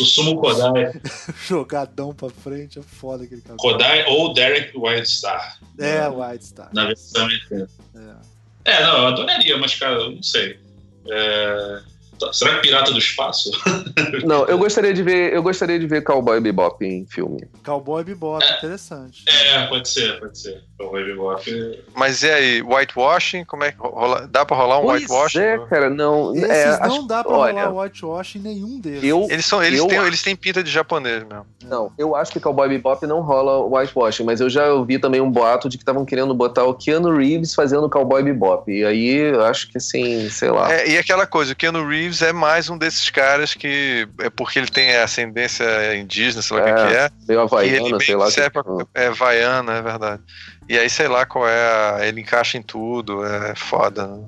Sumo 0.00 0.40
Kodai. 0.40 0.98
Jogadão 1.46 2.14
pra 2.14 2.30
frente, 2.30 2.78
é 2.78 2.82
foda 2.82 3.24
aquele 3.24 3.42
cabelo. 3.42 3.58
Kodai 3.58 4.06
ou 4.06 4.32
Derek 4.32 4.72
White 4.74 5.10
Star. 5.10 5.58
É, 5.78 6.08
White 6.08 6.46
Star. 6.46 6.70
Na 6.72 6.86
versão 6.86 7.28
É. 7.28 8.30
É, 8.64 8.82
não, 8.82 8.98
eu 8.98 9.06
adoraria, 9.08 9.58
mas, 9.58 9.74
cara, 9.74 9.96
eu 9.96 10.12
não 10.12 10.22
sei. 10.22 10.58
É... 11.06 11.99
Será 12.32 12.56
que 12.56 12.62
Pirata 12.62 12.92
do 12.92 12.98
Espaço? 12.98 13.50
Não, 14.24 14.44
eu 14.46 14.58
gostaria 14.58 14.92
de 14.92 15.02
ver, 15.02 15.32
eu 15.32 15.42
gostaria 15.42 15.78
de 15.78 15.86
ver 15.86 16.02
Cowboy 16.02 16.40
Bebop 16.40 16.84
em 16.84 17.06
filme. 17.06 17.48
Cowboy 17.64 18.04
Bebop, 18.04 18.44
é, 18.44 18.56
interessante. 18.58 19.24
É, 19.26 19.66
pode 19.66 19.88
ser, 19.88 20.18
pode 20.20 20.38
ser. 20.38 20.62
Cowboy 20.78 21.04
Bebop. 21.04 21.84
Mas 21.94 22.22
e 22.22 22.30
aí, 22.30 22.62
whitewashing? 22.62 23.44
Como 23.44 23.64
é 23.64 23.72
que 23.72 23.78
rola? 23.78 24.28
Dá 24.30 24.44
pra 24.44 24.56
rolar 24.56 24.78
um 24.78 24.82
pois 24.82 25.02
whitewashing? 25.02 25.38
É, 25.38 25.58
cara, 25.66 25.90
não. 25.90 26.34
Esses 26.34 26.50
é, 26.50 26.80
não 26.80 26.96
acho, 26.96 27.06
dá 27.06 27.24
pra 27.24 27.32
olha, 27.32 27.66
rolar 27.66 27.84
whitewashing 27.84 28.38
nenhum 28.38 28.80
deles. 28.80 29.04
Eu, 29.04 29.26
eles 29.30 29.46
são, 29.46 29.62
eles, 29.62 29.78
eu, 29.78 29.86
têm, 29.86 29.98
eles 29.98 30.22
têm 30.22 30.36
pinta 30.36 30.62
de 30.62 30.70
japonês 30.70 31.24
mesmo. 31.24 31.46
Não, 31.64 31.92
eu 31.96 32.16
acho 32.16 32.32
que 32.32 32.40
Cowboy 32.40 32.68
Bebop 32.68 33.06
não 33.06 33.20
rola 33.20 33.64
whitewashing, 33.64 34.24
mas 34.24 34.40
eu 34.40 34.50
já 34.50 34.72
ouvi 34.72 34.98
também 34.98 35.20
um 35.20 35.30
boato 35.30 35.68
de 35.68 35.76
que 35.76 35.82
estavam 35.82 36.04
querendo 36.04 36.34
botar 36.34 36.64
o 36.64 36.74
Keanu 36.74 37.16
Reeves 37.16 37.54
fazendo 37.54 37.88
Cowboy 37.88 38.22
Bebop. 38.22 38.70
E 38.70 38.84
aí 38.84 39.14
eu 39.14 39.44
acho 39.44 39.70
que 39.70 39.78
assim, 39.78 40.28
sei 40.30 40.50
lá. 40.50 40.72
É, 40.72 40.88
e 40.88 40.98
aquela 40.98 41.26
coisa, 41.26 41.52
o 41.52 41.56
Keanu 41.56 41.86
Reeves 41.86 42.09
é 42.20 42.32
mais 42.32 42.68
um 42.68 42.76
desses 42.76 43.08
caras 43.10 43.54
que 43.54 44.08
é 44.18 44.30
porque 44.30 44.58
ele 44.58 44.68
tem 44.68 44.96
ascendência 44.96 45.96
indígena, 45.96 46.42
sei 46.42 46.56
lá 46.56 46.64
o 46.64 46.68
é, 46.68 46.72
que 46.74 46.94
é. 46.94 47.10
Meio 47.28 47.40
havaiana, 47.40 48.00
sei 48.00 48.16
lá. 48.16 48.30
Que... 48.30 48.50
Pra, 48.50 48.62
é 48.94 49.06
havaiana, 49.06 49.72
é 49.74 49.82
verdade. 49.82 50.22
E 50.68 50.78
aí, 50.78 50.90
sei 50.90 51.08
lá 51.08 51.24
qual 51.24 51.48
é. 51.48 52.00
A, 52.00 52.06
ele 52.06 52.20
encaixa 52.20 52.58
em 52.58 52.62
tudo, 52.62 53.24
é 53.24 53.54
foda, 53.54 54.06
né? 54.06 54.24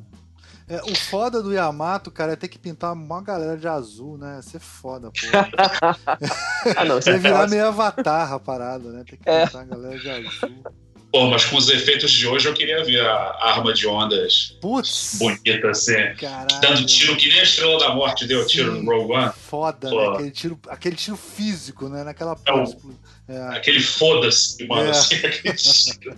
É, 0.68 0.80
o 0.90 0.94
foda 0.94 1.42
do 1.42 1.52
Yamato, 1.52 2.10
cara, 2.10 2.32
é 2.32 2.36
ter 2.36 2.48
que 2.48 2.58
pintar 2.58 2.92
uma 2.92 3.20
galera 3.20 3.58
de 3.58 3.68
azul, 3.68 4.16
né? 4.16 4.40
Ser 4.42 4.60
foda, 4.60 5.10
pô. 5.10 5.18
ah, 6.76 6.84
não, 6.84 6.94
Você 6.94 7.18
virar 7.18 7.48
meio 7.48 7.66
avatar 7.66 8.32
a 8.32 8.38
parada, 8.38 8.88
né? 8.90 9.04
Ter 9.04 9.16
que 9.16 9.28
é. 9.28 9.44
pintar 9.44 9.62
é. 9.62 9.64
a 9.64 9.68
galera 9.68 9.98
de 9.98 10.10
azul. 10.10 10.64
Pô, 11.12 11.26
mas 11.26 11.44
com 11.44 11.58
os 11.58 11.68
efeitos 11.68 12.10
de 12.10 12.26
hoje 12.26 12.48
eu 12.48 12.54
queria 12.54 12.82
ver 12.82 13.04
a 13.04 13.38
arma 13.42 13.74
de 13.74 13.86
ondas 13.86 14.56
Putz, 14.62 15.18
bonita, 15.18 15.68
assim. 15.68 15.92
Caralho. 16.18 16.60
Dando 16.62 16.86
tiro 16.86 17.14
que 17.16 17.28
nem 17.28 17.40
a 17.40 17.42
Estrela 17.42 17.78
da 17.78 17.94
Morte 17.94 18.26
deu 18.26 18.40
Sim, 18.42 18.48
tiro 18.48 18.82
no 18.82 18.90
Rogue 18.90 19.12
One. 19.12 19.32
Foda, 19.36 19.90
Pô. 19.90 20.00
né? 20.00 20.14
Aquele 20.14 20.30
tiro, 20.30 20.58
aquele 20.68 20.96
tiro 20.96 21.16
físico, 21.18 21.90
né? 21.90 22.02
Naquela 22.02 22.34
é 22.46 22.52
o, 22.52 22.64
é. 23.28 23.56
Aquele 23.56 23.80
foda-se, 23.80 24.66
mano, 24.66 24.86
é. 24.86 24.90
assim, 24.90 25.16
aquele 25.26 26.16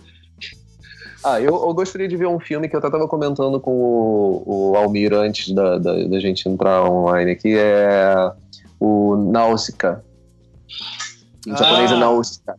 Ah, 1.21 1.41
eu, 1.41 1.53
eu, 1.53 1.73
gostaria 1.73 2.07
de 2.07 2.15
ver 2.15 2.27
um 2.27 2.39
filme 2.39 2.69
que 2.69 2.75
eu 2.75 2.79
até 2.79 2.89
tava 2.89 3.05
comentando 3.05 3.59
com 3.59 3.71
o, 3.71 4.43
o 4.45 4.77
Almir 4.77 5.13
antes 5.13 5.53
da, 5.53 5.77
da, 5.77 6.07
da, 6.07 6.19
gente 6.21 6.47
entrar 6.47 6.89
online 6.89 7.31
aqui, 7.31 7.53
é 7.57 8.31
o 8.79 9.17
Náusica. 9.29 10.05
Em 11.45 11.51
ah, 11.51 11.57
japonês 11.57 11.91
é 11.91 11.95
Náusica. 11.97 12.55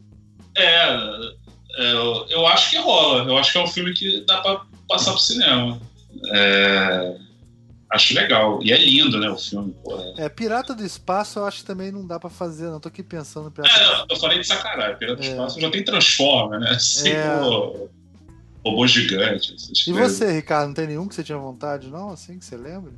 É, 0.59 1.36
é, 1.77 1.93
eu 2.31 2.47
acho 2.47 2.71
que 2.71 2.79
rola. 2.79 3.25
Eu 3.25 3.37
acho 3.37 3.53
que 3.53 3.59
é 3.59 3.63
um 3.63 3.67
filme 3.67 3.93
que 3.93 4.25
dá 4.27 4.41
pra 4.41 4.63
passar 4.89 5.13
pro 5.13 5.21
cinema. 5.21 5.81
É, 6.33 7.17
acho 7.93 8.15
legal. 8.15 8.59
E 8.63 8.73
é 8.73 8.79
lindo, 8.79 9.19
né, 9.21 9.29
o 9.29 9.37
filme. 9.37 9.75
É, 10.17 10.29
Pirata 10.29 10.75
do 10.75 10.85
Espaço 10.85 11.39
eu 11.39 11.45
acho 11.45 11.59
que 11.59 11.65
também 11.65 11.93
não 11.93 12.07
dá 12.07 12.19
pra 12.19 12.31
fazer, 12.31 12.69
não. 12.69 12.81
Tô 12.81 12.89
aqui 12.89 13.03
pensando. 13.03 13.51
Pirata 13.51 13.79
é, 13.79 14.13
eu 14.13 14.17
falei 14.17 14.39
de 14.39 14.47
sacanagem. 14.47 14.97
Pirata 14.97 15.21
do 15.21 15.27
é. 15.27 15.31
Espaço 15.31 15.61
já 15.61 15.71
tem 15.71 15.85
Transforma, 15.85 16.59
né? 16.59 16.71
Assim, 16.71 17.11
é. 17.11 17.39
Pô, 17.39 17.89
robô 18.65 18.87
gigante. 18.87 19.55
E 19.87 19.93
você, 19.93 20.33
Ricardo, 20.33 20.69
não 20.69 20.75
tem 20.75 20.87
nenhum 20.89 21.07
que 21.07 21.15
você 21.15 21.23
tinha 21.23 21.39
vontade, 21.39 21.89
não? 21.89 22.11
Assim, 22.11 22.39
que 22.39 22.45
você 22.45 22.57
lembra? 22.57 22.93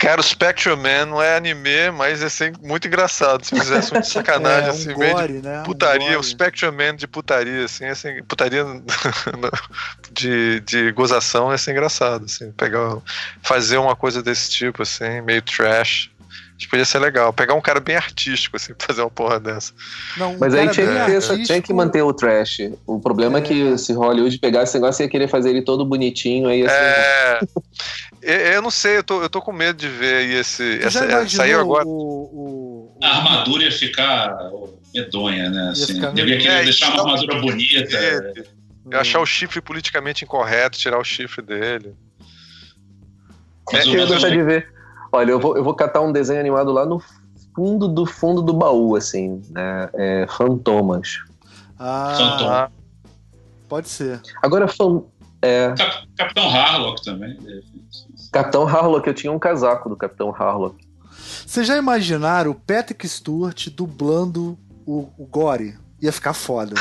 Cara, 0.00 0.18
o 0.18 0.24
Spectrum 0.24 0.76
Man 0.76 1.04
não 1.04 1.22
é 1.22 1.36
anime, 1.36 1.90
mas 1.90 2.22
ia 2.22 2.30
ser 2.30 2.54
muito 2.62 2.88
engraçado 2.88 3.44
se 3.44 3.54
fizesse 3.54 3.94
um 3.94 4.00
de 4.00 4.08
sacanagem, 4.08 4.70
é, 4.70 4.72
um 4.72 4.74
assim, 4.74 4.94
gore, 4.94 5.04
meio 5.04 5.42
de 5.42 5.48
né? 5.48 5.62
putaria, 5.62 6.16
um 6.16 6.20
o 6.20 6.24
Spectrum 6.24 6.72
Man 6.72 6.96
de 6.96 7.06
putaria, 7.06 7.66
assim, 7.66 7.84
assim 7.84 8.22
putaria 8.22 8.64
de, 10.10 10.60
de 10.60 10.90
gozação 10.92 11.52
ia 11.52 11.58
ser 11.58 11.72
engraçado, 11.72 12.24
assim, 12.24 12.50
pegar, 12.52 12.96
fazer 13.42 13.76
uma 13.76 13.94
coisa 13.94 14.22
desse 14.22 14.50
tipo, 14.50 14.82
assim, 14.82 15.20
meio 15.20 15.42
trash. 15.42 16.10
Acho 16.60 16.66
que 16.66 16.70
podia 16.72 16.84
ser 16.84 16.98
legal. 16.98 17.32
Pegar 17.32 17.54
um 17.54 17.60
cara 17.60 17.80
bem 17.80 17.96
artístico, 17.96 18.56
assim, 18.56 18.74
pra 18.76 18.88
fazer 18.88 19.00
uma 19.00 19.10
porra 19.10 19.40
dessa. 19.40 19.72
Não, 20.18 20.34
um 20.34 20.38
Mas 20.38 20.54
aí 20.54 20.68
tinha 20.68 20.86
que, 20.86 21.20
ter, 21.20 21.42
tinha 21.44 21.62
que 21.62 21.72
manter 21.72 22.02
o 22.02 22.12
trash. 22.12 22.70
O 22.86 23.00
problema 23.00 23.38
é, 23.38 23.40
é 23.40 23.44
que 23.44 23.78
se 23.78 23.94
Hollywood 23.94 24.38
pegasse 24.38 24.72
esse 24.72 24.78
negócio, 24.78 25.02
ia 25.02 25.08
querer 25.08 25.26
fazer 25.26 25.50
ele 25.50 25.62
todo 25.62 25.86
bonitinho. 25.86 26.48
Aí 26.48 26.66
assim... 26.66 26.74
É. 28.22 28.56
eu 28.56 28.60
não 28.60 28.70
sei, 28.70 28.98
eu 28.98 29.02
tô, 29.02 29.22
eu 29.22 29.30
tô 29.30 29.40
com 29.40 29.52
medo 29.52 29.78
de 29.78 29.88
ver 29.88 30.28
esse. 30.28 30.80
Essa, 30.82 31.06
essa, 31.06 31.28
saiu 31.30 31.60
agora. 31.60 31.86
O, 31.86 31.90
o, 31.90 32.94
o... 32.94 32.98
A 33.02 33.16
armadura 33.16 33.64
ia 33.64 33.72
ficar 33.72 34.36
medonha, 34.94 35.48
né? 35.48 35.70
Assim, 35.70 35.98
deveria 36.12 36.52
é, 36.52 36.64
deixar 36.64 36.90
uma 36.90 37.04
armadura 37.04 37.40
bonita. 37.40 37.96
É, 37.96 38.98
achar 38.98 39.20
o 39.20 39.26
chifre 39.26 39.62
politicamente 39.62 40.26
incorreto, 40.26 40.78
tirar 40.78 40.98
o 40.98 41.04
chifre 41.04 41.40
dele. 41.40 41.94
É, 43.72 43.86
eu 43.86 44.06
deixar 44.06 44.28
de 44.28 44.42
ver. 44.42 44.79
Olha, 45.12 45.30
eu 45.30 45.40
vou, 45.40 45.56
eu 45.56 45.64
vou 45.64 45.74
catar 45.74 46.00
um 46.00 46.12
desenho 46.12 46.40
animado 46.40 46.72
lá 46.72 46.86
no 46.86 47.02
fundo 47.54 47.88
do 47.88 48.06
fundo 48.06 48.42
do 48.42 48.52
baú, 48.52 48.96
assim, 48.96 49.42
né? 49.50 49.88
É, 49.94 50.26
Fantomas. 50.28 51.18
Ah, 51.78 52.68
pode 53.68 53.88
ser. 53.88 54.20
Agora, 54.42 54.68
fan, 54.68 55.02
é... 55.42 55.74
Cap, 55.76 56.08
Capitão 56.16 56.48
Harlock 56.48 57.02
também. 57.02 57.38
Capitão 58.32 58.68
Harlock, 58.68 59.06
eu 59.08 59.14
tinha 59.14 59.32
um 59.32 59.38
casaco 59.38 59.88
do 59.88 59.96
Capitão 59.96 60.30
Harlock. 60.30 60.76
Vocês 61.46 61.66
já 61.66 61.76
imaginaram 61.76 62.52
o 62.52 62.54
Patrick 62.54 63.08
Stewart 63.08 63.68
dublando 63.70 64.58
o, 64.86 65.08
o 65.18 65.26
Gore? 65.26 65.78
Ia 66.00 66.12
ficar 66.12 66.32
foda. 66.32 66.74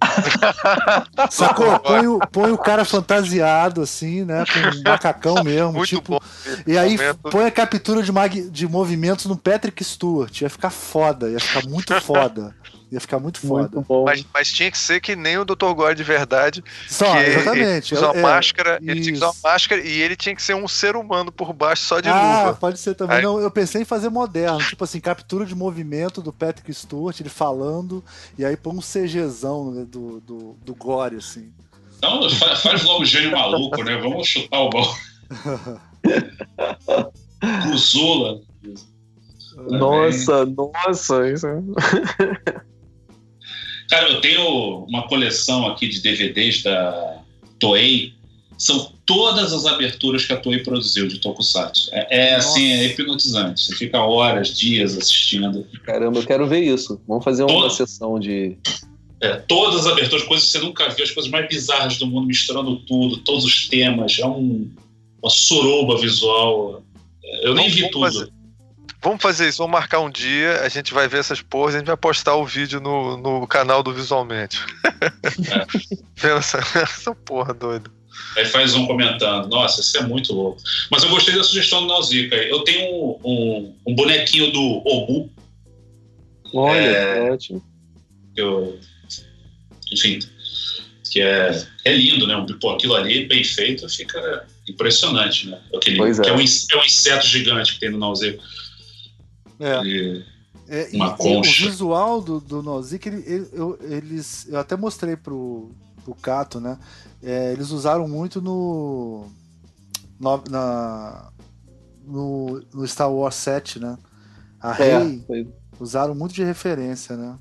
Sacou? 1.30 1.78
Põe 1.80 2.06
o, 2.06 2.18
põe 2.18 2.50
o 2.50 2.58
cara 2.58 2.84
fantasiado, 2.84 3.82
assim, 3.82 4.24
né? 4.24 4.44
Com 4.46 4.78
um 4.78 4.82
macacão 4.88 5.42
mesmo. 5.44 5.72
Muito 5.72 5.88
tipo, 5.88 6.12
bom. 6.12 6.20
E 6.66 6.76
aí 6.76 6.96
momento. 6.96 7.30
põe 7.30 7.44
a 7.46 7.50
captura 7.50 8.02
de, 8.02 8.12
mag, 8.12 8.50
de 8.50 8.68
movimentos 8.68 9.26
no 9.26 9.36
Patrick 9.36 9.82
Stewart. 9.84 10.40
Ia 10.40 10.50
ficar 10.50 10.70
foda, 10.70 11.30
ia 11.30 11.40
ficar 11.40 11.68
muito 11.68 11.98
foda. 12.00 12.54
Ia 12.90 12.98
ficar 12.98 13.20
muito 13.20 13.38
foda. 13.38 13.70
Muito 13.72 14.04
mas, 14.04 14.24
mas, 14.34 14.48
tinha 14.48 14.68
que 14.68 14.76
ser 14.76 15.00
que 15.00 15.14
nem 15.14 15.38
o 15.38 15.44
Dr. 15.44 15.72
Gore 15.74 15.94
de 15.94 16.02
verdade. 16.02 16.64
Só, 16.88 17.20
exatamente. 17.20 17.94
Ele, 17.94 18.04
é, 18.04 18.20
máscara, 18.20 18.78
ele 18.82 19.00
tinha 19.00 19.12
que 19.12 19.18
usar 19.18 19.30
uma 19.30 19.50
máscara 19.52 19.80
e 19.80 20.00
ele 20.00 20.16
tinha 20.16 20.34
que 20.34 20.42
ser 20.42 20.56
um 20.56 20.66
ser 20.66 20.96
humano 20.96 21.30
por 21.30 21.52
baixo 21.52 21.84
só 21.84 22.00
de 22.00 22.08
ah, 22.08 22.42
luva. 22.42 22.56
pode 22.56 22.80
ser 22.80 22.94
também. 22.94 23.18
Aí... 23.18 23.22
Não, 23.22 23.38
eu 23.38 23.50
pensei 23.50 23.82
em 23.82 23.84
fazer 23.84 24.08
moderno, 24.08 24.58
tipo 24.58 24.82
assim, 24.82 24.98
captura 24.98 25.46
de 25.46 25.54
movimento 25.54 26.20
do 26.20 26.32
Patrick 26.32 26.72
Stewart, 26.74 27.20
ele 27.20 27.28
falando, 27.28 28.04
e 28.36 28.44
aí 28.44 28.56
põe 28.56 28.74
um 28.74 28.80
CGzão 28.80 29.70
né, 29.70 29.86
do, 29.88 30.20
do, 30.20 30.56
do 30.64 30.74
Gore, 30.74 31.16
assim. 31.16 31.52
Não, 32.02 32.28
faz 32.30 32.82
logo 32.82 33.02
o 33.02 33.06
gênio 33.06 33.30
maluco, 33.30 33.84
né? 33.84 33.98
Vamos 33.98 34.26
chutar 34.26 34.58
o 34.58 34.70
bal. 34.70 34.96
Cruzula. 37.62 38.40
Nossa, 39.68 40.46
nossa, 40.46 41.28
isso. 41.28 41.46
Cara, 43.90 44.08
eu 44.08 44.20
tenho 44.20 44.84
uma 44.84 45.08
coleção 45.08 45.66
aqui 45.66 45.88
de 45.88 46.00
DVDs 46.00 46.62
da 46.62 47.18
Toei. 47.58 48.14
São 48.56 48.92
todas 49.04 49.52
as 49.52 49.66
aberturas 49.66 50.24
que 50.24 50.32
a 50.32 50.36
Toei 50.36 50.60
produziu 50.60 51.08
de 51.08 51.18
Tokusatsu. 51.18 51.88
É, 51.92 52.28
é 52.28 52.34
assim, 52.36 52.70
é 52.70 52.84
hipnotizante. 52.84 53.60
Você 53.60 53.74
fica 53.74 54.00
horas, 54.00 54.56
dias 54.56 54.96
assistindo. 54.96 55.66
Caramba, 55.82 56.20
eu 56.20 56.26
quero 56.26 56.46
ver 56.46 56.60
isso. 56.60 57.00
Vamos 57.08 57.24
fazer 57.24 57.42
uma 57.42 57.52
Toda... 57.52 57.70
sessão 57.70 58.20
de. 58.20 58.56
É, 59.20 59.34
todas 59.34 59.80
as 59.80 59.92
aberturas, 59.92 60.24
coisas 60.24 60.46
que 60.46 60.52
você 60.52 60.64
nunca 60.64 60.88
viu, 60.90 61.04
as 61.04 61.10
coisas 61.10 61.30
mais 61.30 61.48
bizarras 61.48 61.98
do 61.98 62.06
mundo, 62.06 62.28
misturando 62.28 62.76
tudo, 62.86 63.16
todos 63.18 63.44
os 63.44 63.68
temas. 63.68 64.18
É 64.20 64.26
um, 64.26 64.70
uma 65.20 65.30
suruba 65.30 65.98
visual. 65.98 66.82
Eu 67.42 67.54
nem 67.54 67.68
vi 67.68 67.90
tudo. 67.90 68.02
Fazer 68.02 68.30
Vamos 69.02 69.22
fazer 69.22 69.48
isso, 69.48 69.58
vamos 69.58 69.72
marcar 69.72 70.00
um 70.00 70.10
dia, 70.10 70.60
a 70.60 70.68
gente 70.68 70.92
vai 70.92 71.08
ver 71.08 71.20
essas 71.20 71.40
porras, 71.40 71.74
a 71.74 71.78
gente 71.78 71.86
vai 71.86 71.96
postar 71.96 72.36
o 72.36 72.44
vídeo 72.44 72.80
no, 72.80 73.16
no 73.16 73.46
canal 73.46 73.82
do 73.82 73.94
Visualmente. 73.94 74.58
É. 74.84 75.96
Vendo 76.16 76.36
essa, 76.36 76.58
essa 76.78 77.14
porra 77.14 77.54
doida. 77.54 77.90
Aí 78.36 78.44
faz 78.44 78.74
um 78.74 78.86
comentando, 78.86 79.48
nossa, 79.48 79.80
isso 79.80 79.96
é 79.96 80.02
muito 80.02 80.34
louco. 80.34 80.60
Mas 80.90 81.02
eu 81.02 81.08
gostei 81.08 81.34
da 81.34 81.42
sugestão 81.42 81.80
do 81.80 81.86
Nausicaa. 81.86 82.36
Eu 82.36 82.60
tenho 82.60 82.94
um, 82.94 83.18
um, 83.24 83.76
um, 83.86 83.94
bonequinho 83.94 84.52
do 84.52 84.82
Obu. 84.84 85.30
Olha, 86.52 86.80
é, 86.80 87.30
ótimo. 87.30 87.64
Eu, 88.36 88.78
enfim, 89.92 90.18
que 91.10 91.20
é, 91.22 91.66
é 91.84 91.92
lindo, 91.92 92.26
né? 92.26 92.46
Pô, 92.60 92.70
aquilo 92.70 92.94
ali, 92.94 93.26
bem 93.26 93.42
feito, 93.42 93.88
fica 93.88 94.46
impressionante, 94.68 95.48
né? 95.48 95.58
Aquele, 95.74 95.96
pois 95.96 96.18
é. 96.18 96.22
Que 96.22 96.28
é 96.28 96.32
um, 96.32 96.40
é 96.40 96.76
um 96.76 96.84
inseto 96.84 97.26
gigante 97.26 97.74
que 97.74 97.80
tem 97.80 97.90
no 97.90 97.98
Nausicaa. 97.98 98.44
É. 99.60 99.84
E, 99.84 100.24
é, 100.68 100.88
uma 100.94 101.08
e, 101.08 101.16
concha. 101.16 101.64
o 101.66 101.70
visual 101.70 102.20
do, 102.22 102.40
do 102.40 102.62
Nozick, 102.62 103.06
ele, 103.06 103.22
ele, 103.26 103.48
eu, 103.52 103.78
eles, 103.82 104.48
eu 104.48 104.58
até 104.58 104.76
mostrei 104.76 105.16
pro, 105.16 105.70
pro 106.04 106.14
Cato, 106.14 106.60
né? 106.60 106.78
É, 107.22 107.52
eles 107.52 107.70
usaram 107.70 108.08
muito 108.08 108.40
no, 108.40 109.26
no, 110.18 110.42
na, 110.48 111.30
no, 112.06 112.62
no 112.72 112.86
Star 112.86 113.12
Wars 113.12 113.34
7, 113.34 113.78
né? 113.78 113.98
A 114.60 114.82
é, 114.82 114.98
Rey 114.98 115.48
usaram 115.78 116.14
muito 116.14 116.34
de 116.34 116.44
referência, 116.44 117.16
né? 117.16 117.38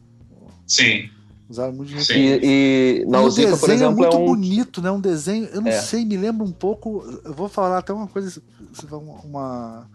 Sim. 0.68 1.10
Usaram 1.50 1.74
muito 1.74 1.90
dinheiro. 1.90 2.46
E, 2.46 3.02
e 3.02 3.06
Nausicaa, 3.06 3.58
por 3.58 3.70
exemplo, 3.70 3.94
é 3.94 4.08
muito 4.08 4.18
é 4.18 4.20
um... 4.20 4.26
bonito, 4.26 4.82
né? 4.82 4.92
Um 4.92 5.02
desenho, 5.02 5.46
eu 5.46 5.62
não 5.62 5.70
é. 5.70 5.80
sei, 5.80 6.06
me 6.06 6.16
lembra 6.16 6.46
um 6.46 6.52
pouco. 6.52 7.04
Eu 7.24 7.34
vou 7.34 7.50
falar 7.50 7.80
até 7.80 7.92
uma 7.92 8.08
coisa, 8.08 8.42
uma, 9.26 9.90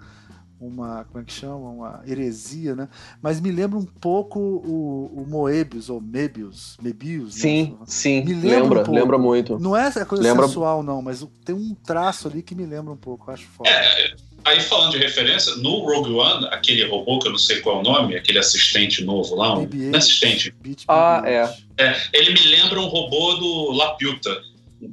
uma 0.67 1.05
como 1.05 1.23
é 1.23 1.25
que 1.25 1.33
chama? 1.33 1.57
Uma 1.57 2.02
heresia, 2.07 2.75
né? 2.75 2.89
Mas 3.23 3.41
me 3.41 3.51
lembra 3.51 3.78
um 3.78 3.84
pouco 3.84 4.39
o, 4.39 5.23
o 5.23 5.26
Moebius, 5.28 5.91
ou 5.91 6.01
Mebius, 6.01 6.76
Mebius. 6.83 7.34
Né? 7.36 7.41
Sim, 7.41 7.76
né? 7.78 7.86
sim, 7.86 8.25
me 8.25 8.34
lembra, 8.34 8.78
lembra, 8.81 8.91
um 8.91 8.94
lembra 8.94 9.18
muito. 9.18 9.59
Não 9.59 9.76
é 9.76 9.86
essa 9.86 10.05
coisa 10.05 10.25
lembra... 10.25 10.47
sensual, 10.47 10.83
não, 10.83 11.02
mas 11.02 11.26
tem 11.44 11.55
um 11.55 11.75
traço 11.75 12.28
ali 12.28 12.43
que 12.43 12.55
me 12.55 12.65
lembra 12.67 12.93
um 12.93 12.97
pouco, 12.97 13.31
acho 13.31 13.47
foda. 13.47 13.70
É, 13.70 14.15
Aí 14.44 14.60
falando 14.60 14.93
de 14.93 14.99
referência, 14.99 15.57
no 15.57 15.78
Rogue 15.78 16.12
One, 16.12 16.47
aquele 16.51 16.84
robô 16.84 17.18
que 17.18 17.28
eu 17.28 17.33
não 17.33 17.39
sei 17.39 17.60
qual 17.60 17.78
é 17.78 17.81
o 17.81 17.83
nome, 17.83 18.15
aquele 18.15 18.39
assistente 18.39 19.02
novo 19.02 19.34
lá, 19.34 19.59
um 19.59 19.67
BB-8, 19.67 19.97
assistente. 19.97 20.55
ah, 20.86 21.23
é. 21.25 21.55
é. 21.78 21.97
Ele 22.12 22.34
me 22.34 22.47
lembra 22.49 22.78
um 22.78 22.86
robô 22.86 23.34
do 23.34 23.73
Laputa. 23.73 24.39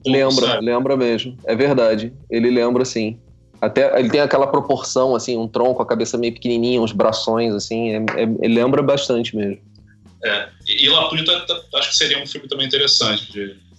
Um 0.06 0.12
lembra, 0.12 0.48
sabe? 0.48 0.66
lembra 0.66 0.96
mesmo. 0.96 1.38
É 1.44 1.54
verdade. 1.54 2.14
Ele 2.30 2.50
lembra 2.50 2.86
sim. 2.86 3.20
Até 3.62 4.00
ele 4.00 4.10
tem 4.10 4.20
aquela 4.20 4.48
proporção, 4.48 5.16
assim, 5.16 5.38
um 5.38 5.48
tronco, 5.48 5.82
a 5.82 5.86
cabeça 5.86 6.18
meio 6.18 6.34
pequenininha, 6.34 6.82
uns 6.82 6.92
braços 6.92 7.56
assim. 7.56 7.92
É, 7.92 7.98
é, 7.98 8.24
ele 8.24 8.56
lembra 8.56 8.82
bastante 8.82 9.36
mesmo. 9.36 9.60
É. 10.24 10.50
E, 10.68 10.86
e 10.86 10.90
Laputa 10.90 11.46
acho 11.76 11.90
que 11.92 11.96
seria 11.96 12.22
um 12.22 12.28
filme 12.28 12.48
também 12.48 12.68
interessante 12.68 13.32
de 13.32 13.72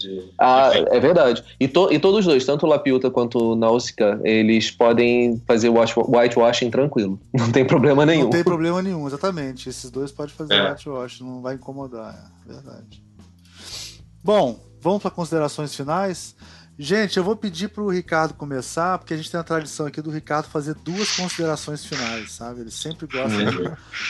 de, 0.00 0.32
ah, 0.38 0.70
é 0.74 0.98
verdade. 0.98 1.44
E, 1.60 1.68
to, 1.68 1.92
e 1.92 1.98
todos 1.98 2.20
os 2.20 2.24
dois, 2.24 2.44
tanto 2.44 2.64
o 2.64 2.68
Lapiuta 2.68 3.10
quanto 3.10 3.52
o 3.52 3.54
Nausicaa, 3.54 4.18
eles 4.24 4.70
podem 4.70 5.40
fazer 5.46 5.68
o 5.68 5.74
whitewashing 5.74 6.70
tranquilo. 6.70 7.20
Não 7.34 7.52
tem 7.52 7.64
problema 7.64 8.06
nenhum. 8.06 8.24
Não 8.24 8.30
tem 8.30 8.42
problema 8.42 8.82
nenhum, 8.82 9.06
exatamente. 9.06 9.68
Esses 9.68 9.90
dois 9.90 10.10
podem 10.10 10.34
fazer 10.34 10.54
é. 10.54 10.70
whitewashing, 10.70 11.24
não 11.24 11.42
vai 11.42 11.54
incomodar. 11.54 12.32
É 12.48 12.52
verdade. 12.52 13.02
Bom, 14.24 14.58
vamos 14.80 15.02
para 15.02 15.10
considerações 15.10 15.74
finais. 15.74 16.34
Gente, 16.82 17.18
eu 17.18 17.22
vou 17.22 17.36
pedir 17.36 17.68
para 17.68 17.82
o 17.82 17.90
Ricardo 17.90 18.32
começar, 18.32 18.96
porque 18.96 19.12
a 19.12 19.16
gente 19.18 19.30
tem 19.30 19.38
a 19.38 19.44
tradição 19.44 19.84
aqui 19.84 20.00
do 20.00 20.10
Ricardo 20.10 20.48
fazer 20.48 20.74
duas 20.76 21.14
considerações 21.14 21.84
finais, 21.84 22.32
sabe? 22.32 22.62
Ele 22.62 22.70
sempre 22.70 23.06
gosta 23.06 23.36
de. 23.36 23.58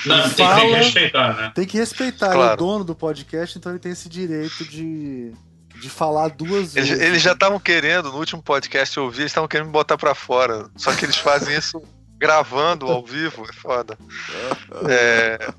Não, 0.06 0.30
tem, 0.30 0.46
fala, 0.46 0.60
tem, 0.60 0.68
que 0.68 0.76
respeitar, 0.76 1.34
né? 1.34 1.52
Tem 1.52 1.66
que 1.66 1.76
respeitar. 1.76 2.26
Claro. 2.26 2.42
Ele 2.42 2.50
é 2.50 2.54
o 2.54 2.56
dono 2.56 2.84
do 2.84 2.94
podcast, 2.94 3.58
então 3.58 3.72
ele 3.72 3.80
tem 3.80 3.90
esse 3.90 4.08
direito 4.08 4.64
de, 4.64 5.32
de 5.80 5.90
falar 5.90 6.28
duas 6.28 6.74
vezes. 6.74 6.90
Eles, 6.92 7.02
eles 7.02 7.22
já 7.22 7.32
estavam 7.32 7.58
querendo, 7.58 8.12
no 8.12 8.18
último 8.18 8.40
podcast 8.40 8.96
eu 8.96 9.02
ouvi, 9.02 9.22
eles 9.22 9.32
estavam 9.32 9.48
querendo 9.48 9.66
me 9.66 9.72
botar 9.72 9.98
pra 9.98 10.14
fora. 10.14 10.70
Só 10.76 10.94
que 10.94 11.04
eles 11.04 11.16
fazem 11.16 11.58
isso 11.58 11.82
gravando 12.16 12.86
ao 12.86 13.04
vivo, 13.04 13.44
é 13.50 13.52
foda. 13.52 13.98
É. 14.86 15.38
É, 15.40 15.54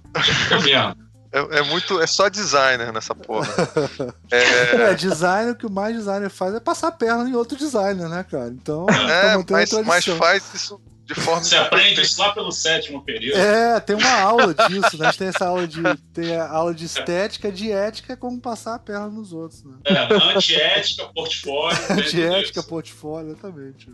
é, 1.32 1.61
muito. 1.64 2.00
É 2.01 2.08
só 2.08 2.30
designer 2.30 2.92
nessa 2.92 3.16
porra. 3.16 3.48
É... 4.32 4.92
é, 4.92 4.93
designer, 4.93 5.51
o 5.51 5.56
que 5.56 5.66
o 5.66 5.72
mais 5.72 5.95
designer 5.95 6.30
faz 6.30 6.53
é 6.56 6.60
passar 6.60 6.88
a 6.88 6.92
perna 6.92 7.30
em 7.30 7.35
outro 7.35 7.58
designer, 7.58 8.08
né, 8.08 8.26
cara? 8.30 8.48
Então, 8.48 8.85
é, 8.90 9.38
mas, 9.50 9.72
mas 9.85 10.06
faz 10.06 10.53
isso 10.53 10.82
de 11.14 11.16
forma. 11.16 11.43
Você 11.43 11.56
aprende 11.56 12.01
isso 12.01 12.19
lá 12.19 12.34
pelo 12.34 12.51
sétimo 12.51 13.03
período. 13.03 13.38
É, 13.38 13.80
tem 13.80 13.95
uma 13.95 14.19
aula 14.22 14.53
disso, 14.53 14.98
né? 14.98 15.08
A 15.08 15.11
gente 15.11 15.18
tem 15.18 15.27
essa 15.27 15.45
aula 15.45 15.68
de. 15.68 15.82
Tem 16.14 16.35
a 16.35 16.50
aula 16.50 16.74
de 16.74 16.85
estética, 16.85 17.51
de 17.51 17.72
ética, 17.72 18.16
como 18.16 18.40
passar 18.40 18.76
a 18.76 18.80
perna 18.80 19.08
nos 19.08 19.34
outros, 19.34 19.64
né? 19.64 19.77
É, 19.85 20.35
antiética, 20.35 21.06
portfólio. 21.14 21.77
antiética, 21.92 22.64
portfólio, 22.64 23.32
exatamente. 23.32 23.90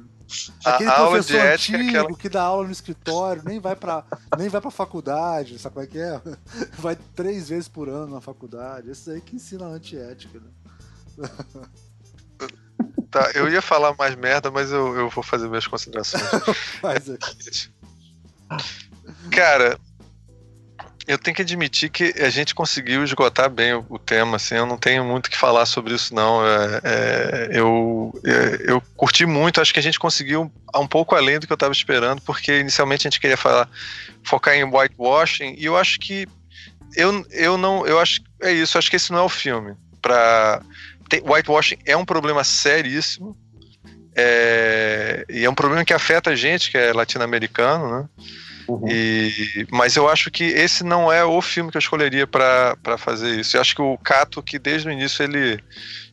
Aquele 0.65 0.89
a 0.89 0.95
professor 0.95 1.39
antigo 1.39 1.89
aquela... 1.89 2.17
que 2.17 2.29
dá 2.29 2.43
aula 2.43 2.65
no 2.65 2.71
escritório, 2.71 3.41
nem 3.45 3.59
vai 3.59 3.75
pra, 3.75 4.03
nem 4.37 4.49
vai 4.49 4.59
pra 4.59 4.71
faculdade, 4.71 5.57
sabe 5.57 5.73
qual 5.73 5.83
é 5.83 5.87
que 5.87 5.99
é? 5.99 6.21
Vai 6.77 6.97
três 7.15 7.49
vezes 7.49 7.67
por 7.67 7.87
ano 7.87 8.15
na 8.15 8.21
faculdade. 8.21 8.89
Esse 8.89 9.09
aí 9.11 9.21
que 9.21 9.35
ensina 9.35 9.65
antiética, 9.65 10.39
né? 10.39 11.29
Tá, 13.09 13.31
eu 13.33 13.49
ia 13.49 13.61
falar 13.61 13.95
mais 13.97 14.15
merda, 14.15 14.51
mas 14.51 14.71
eu, 14.71 14.95
eu 14.95 15.09
vou 15.09 15.23
fazer 15.23 15.47
minhas 15.47 15.65
considerações. 15.65 16.21
Faz 16.81 17.09
aqui. 17.09 17.71
Cara, 19.31 19.79
eu 21.07 21.17
tenho 21.17 21.33
que 21.33 21.41
admitir 21.41 21.89
que 21.89 22.13
a 22.19 22.29
gente 22.29 22.53
conseguiu 22.53 23.03
esgotar 23.03 23.49
bem 23.49 23.73
o, 23.73 23.85
o 23.89 23.97
tema, 23.97 24.35
assim, 24.35 24.55
eu 24.55 24.65
não 24.65 24.77
tenho 24.77 25.05
muito 25.05 25.29
que 25.29 25.37
falar 25.37 25.65
sobre 25.65 25.93
isso, 25.93 26.13
não. 26.13 26.45
É, 26.45 26.81
é, 26.83 27.49
eu, 27.51 28.13
é, 28.25 28.71
eu 28.71 28.81
curti 28.95 29.25
muito, 29.25 29.61
acho 29.61 29.73
que 29.73 29.79
a 29.79 29.83
gente 29.83 29.97
conseguiu 29.97 30.51
um 30.75 30.87
pouco 30.87 31.15
além 31.15 31.39
do 31.39 31.47
que 31.47 31.53
eu 31.53 31.55
estava 31.55 31.71
esperando, 31.71 32.21
porque 32.21 32.59
inicialmente 32.59 33.07
a 33.07 33.09
gente 33.09 33.21
queria 33.21 33.37
falar, 33.37 33.69
focar 34.23 34.53
em 34.55 34.65
whitewashing, 34.65 35.55
e 35.57 35.65
eu 35.65 35.77
acho 35.77 35.97
que 35.99 36.27
eu, 36.95 37.25
eu 37.31 37.57
não, 37.57 37.87
eu 37.87 37.99
acho, 37.99 38.21
é 38.41 38.51
isso, 38.51 38.77
acho 38.77 38.89
que 38.89 38.97
esse 38.97 39.11
não 39.11 39.19
é 39.19 39.23
o 39.23 39.29
filme 39.29 39.75
para 40.01 40.61
tem, 41.09 41.21
whitewashing 41.21 41.77
é 41.85 41.95
um 41.95 42.05
problema 42.05 42.43
seríssimo. 42.43 43.37
É, 44.19 45.25
e 45.29 45.45
é 45.45 45.49
um 45.49 45.53
problema 45.53 45.85
que 45.85 45.93
afeta 45.93 46.31
a 46.31 46.35
gente, 46.35 46.71
que 46.71 46.77
é 46.77 46.91
latino-americano, 46.91 47.99
né? 47.99 48.09
Uhum. 48.67 48.87
E, 48.89 49.65
mas 49.71 49.95
eu 49.95 50.09
acho 50.09 50.29
que 50.29 50.43
esse 50.43 50.83
não 50.83 51.11
é 51.11 51.23
o 51.23 51.41
filme 51.41 51.71
que 51.71 51.77
eu 51.77 51.79
escolheria 51.79 52.27
para 52.27 52.97
fazer 52.97 53.39
isso. 53.39 53.55
Eu 53.55 53.61
acho 53.61 53.75
que 53.75 53.81
o 53.81 53.97
Cato, 53.97 54.43
que 54.43 54.59
desde 54.59 54.87
o 54.87 54.91
início 54.91 55.23
ele, 55.23 55.63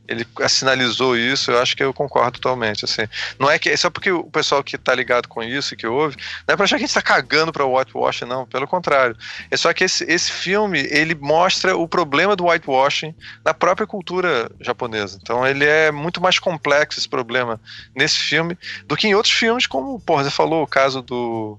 ele 0.06 0.26
sinalizou 0.48 1.16
isso, 1.16 1.50
eu 1.50 1.60
acho 1.60 1.76
que 1.76 1.82
eu 1.82 1.92
concordo 1.92 2.38
totalmente, 2.38 2.84
assim. 2.84 3.02
Não 3.38 3.50
é 3.50 3.58
que 3.58 3.70
é 3.70 3.76
só 3.76 3.90
porque 3.90 4.10
o 4.12 4.24
pessoal 4.24 4.62
que 4.62 4.78
tá 4.78 4.94
ligado 4.94 5.28
com 5.28 5.42
isso, 5.42 5.76
que 5.76 5.86
ouve, 5.86 6.16
não 6.46 6.52
é 6.52 6.56
pra 6.56 6.64
achar 6.64 6.76
que 6.76 6.84
a 6.84 6.86
gente 6.86 6.94
tá 6.94 7.02
cagando 7.02 7.52
pra 7.52 7.64
whitewashing, 7.64 8.26
não, 8.26 8.46
pelo 8.46 8.68
contrário. 8.68 9.16
É 9.50 9.56
só 9.56 9.72
que 9.72 9.84
esse, 9.84 10.04
esse 10.04 10.30
filme, 10.30 10.80
ele 10.90 11.14
mostra 11.14 11.76
o 11.76 11.88
problema 11.88 12.36
do 12.36 12.46
whitewashing 12.46 13.14
na 13.44 13.54
própria 13.54 13.86
cultura 13.86 14.50
japonesa. 14.60 15.18
Então 15.20 15.46
ele 15.46 15.64
é 15.64 15.90
muito 15.90 16.20
mais 16.20 16.38
complexo 16.38 17.00
esse 17.00 17.08
problema 17.08 17.60
nesse 17.94 18.18
filme 18.18 18.56
do 18.86 18.96
que 18.96 19.08
em 19.08 19.14
outros 19.14 19.34
filmes, 19.34 19.66
como, 19.66 19.98
porra, 20.00 20.24
você 20.24 20.30
falou 20.30 20.62
o 20.62 20.68
caso 20.68 21.02
do 21.02 21.58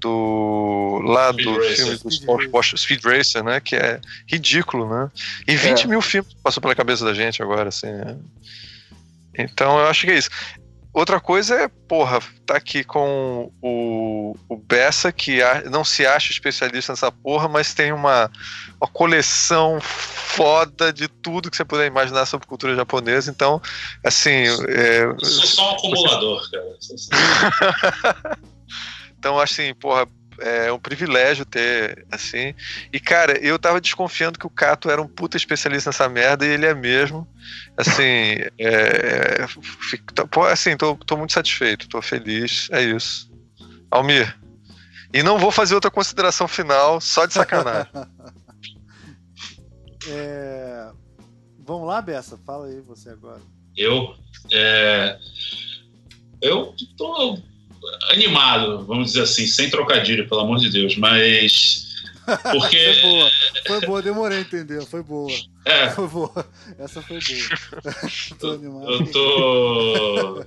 do 0.00 1.00
lá 1.04 1.32
Speed 1.32 1.44
do 1.44 1.54
Racer. 1.54 1.76
filme 1.76 1.96
do 1.96 2.10
Speed, 2.10 2.54
Racer. 2.54 2.78
Speed 2.78 3.04
Racer, 3.04 3.44
né? 3.44 3.60
Que 3.60 3.76
é 3.76 4.00
ridículo, 4.26 4.88
né? 4.88 5.10
E 5.46 5.56
20 5.56 5.84
é. 5.84 5.86
mil 5.86 6.00
filmes 6.00 6.34
passou 6.42 6.60
pela 6.60 6.74
cabeça 6.74 7.04
da 7.04 7.14
gente 7.14 7.42
agora, 7.42 7.68
assim. 7.68 7.90
Né? 7.90 8.16
Então 9.38 9.78
eu 9.78 9.86
acho 9.86 10.06
que 10.06 10.12
é 10.12 10.18
isso. 10.18 10.30
Outra 10.92 11.20
coisa 11.20 11.54
é, 11.54 11.68
porra, 11.68 12.18
tá 12.44 12.56
aqui 12.56 12.82
com 12.82 13.52
o, 13.62 14.34
o 14.48 14.56
Bessa, 14.56 15.12
que 15.12 15.38
não 15.70 15.84
se 15.84 16.04
acha 16.04 16.32
especialista 16.32 16.92
nessa 16.92 17.12
porra, 17.12 17.46
mas 17.46 17.72
tem 17.74 17.92
uma, 17.92 18.28
uma 18.80 18.90
coleção 18.90 19.78
foda 19.80 20.92
de 20.92 21.06
tudo 21.06 21.50
que 21.50 21.56
você 21.56 21.64
puder 21.64 21.86
imaginar 21.86 22.26
sobre 22.26 22.48
cultura 22.48 22.74
japonesa. 22.74 23.30
Então, 23.30 23.62
assim. 24.04 24.44
É, 24.66 25.04
eu 25.04 25.24
sou 25.24 25.46
só 25.46 25.70
um 25.70 25.74
acumulador, 25.76 26.50
cara. 26.50 28.38
Então, 29.18 29.38
assim, 29.38 29.74
porra, 29.74 30.08
é 30.40 30.72
um 30.72 30.78
privilégio 30.78 31.44
ter, 31.44 32.06
assim. 32.10 32.54
E, 32.92 33.00
cara, 33.00 33.36
eu 33.38 33.58
tava 33.58 33.80
desconfiando 33.80 34.38
que 34.38 34.46
o 34.46 34.50
Cato 34.50 34.88
era 34.88 35.02
um 35.02 35.08
puta 35.08 35.36
especialista 35.36 35.90
nessa 35.90 36.08
merda 36.08 36.46
e 36.46 36.50
ele 36.50 36.66
é 36.66 36.74
mesmo. 36.74 37.26
Assim, 37.76 38.36
é, 38.58 39.46
fico, 39.90 40.44
assim, 40.44 40.76
tô, 40.76 40.94
tô 40.96 41.16
muito 41.16 41.32
satisfeito, 41.32 41.88
tô 41.88 42.00
feliz, 42.00 42.68
é 42.70 42.82
isso. 42.82 43.30
Almir. 43.90 44.38
E 45.12 45.22
não 45.22 45.38
vou 45.38 45.50
fazer 45.50 45.74
outra 45.74 45.90
consideração 45.90 46.46
final, 46.46 47.00
só 47.00 47.26
de 47.26 47.34
sacanagem. 47.34 47.90
é... 50.08 50.90
Vamos 51.66 51.88
lá, 51.88 52.00
Bessa, 52.00 52.38
fala 52.46 52.66
aí 52.66 52.80
você 52.80 53.10
agora. 53.10 53.40
Eu? 53.76 54.14
É... 54.52 55.18
Eu 56.40 56.74
tô 56.96 57.38
animado, 58.10 58.84
vamos 58.84 59.08
dizer 59.08 59.22
assim, 59.22 59.46
sem 59.46 59.70
trocadilho, 59.70 60.28
pelo 60.28 60.40
amor 60.40 60.58
de 60.58 60.70
Deus, 60.70 60.96
mas. 60.96 61.86
Porque. 62.52 62.94
foi 62.94 63.02
boa, 63.02 63.30
foi 63.66 63.80
boa, 63.86 64.02
demorei 64.02 64.38
a 64.38 64.40
entender, 64.40 64.84
foi 64.84 65.02
boa. 65.02 65.32
É. 65.64 65.90
Foi 65.90 66.08
boa. 66.08 66.50
Essa 66.78 67.02
foi 67.02 67.18
boa. 67.18 68.38
tô 68.38 68.50
animado. 68.50 68.90
Eu 68.90 69.06
tô. 69.10 70.44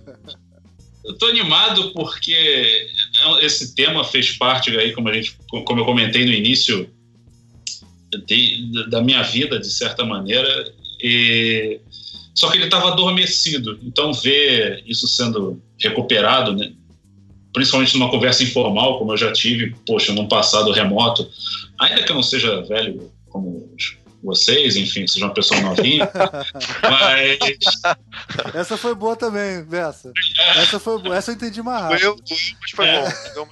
Eu 1.03 1.17
tô 1.17 1.25
animado 1.25 1.93
porque 1.93 2.87
esse 3.41 3.73
tema 3.73 4.03
fez 4.03 4.37
parte 4.37 4.69
aí, 4.77 4.93
como 4.93 5.09
a 5.09 5.13
gente, 5.13 5.35
como 5.47 5.79
eu 5.79 5.85
comentei 5.85 6.25
no 6.25 6.31
início, 6.31 6.87
de, 8.27 8.89
da 8.89 9.01
minha 9.01 9.23
vida, 9.23 9.59
de 9.59 9.69
certa 9.71 10.05
maneira, 10.05 10.71
e 11.01 11.79
só 12.35 12.49
que 12.49 12.57
ele 12.57 12.65
estava 12.65 12.89
adormecido. 12.89 13.79
Então 13.83 14.13
ver 14.13 14.83
isso 14.85 15.07
sendo 15.07 15.61
recuperado, 15.79 16.55
né, 16.55 16.71
principalmente 17.53 17.97
numa 17.97 18.09
conversa 18.09 18.43
informal, 18.43 18.97
como 18.97 19.13
eu 19.13 19.17
já 19.17 19.31
tive, 19.31 19.75
poxa, 19.85 20.13
num 20.13 20.27
passado 20.27 20.71
remoto, 20.71 21.29
ainda 21.79 22.03
que 22.03 22.11
eu 22.11 22.15
não 22.15 22.23
seja 22.23 22.61
velho 22.63 23.11
como 23.29 23.69
vocês, 24.23 24.75
enfim, 24.75 25.07
seja 25.07 25.25
uma 25.25 25.33
pessoa 25.33 25.59
novinha, 25.61 26.09
mas... 26.83 27.39
Essa 28.53 28.77
foi 28.77 28.93
boa 28.93 29.15
também, 29.15 29.63
Bessa. 29.63 30.11
Essa 30.57 30.79
foi 30.79 31.01
boa, 31.01 31.15
essa 31.15 31.31
eu 31.31 31.35
entendi 31.35 31.61
mais 31.61 31.81
rápido. 31.81 32.03
Eu, 32.03 32.15
mas 32.61 32.71
foi 32.71 32.85
é. 32.85 33.13
bom. 33.35 33.47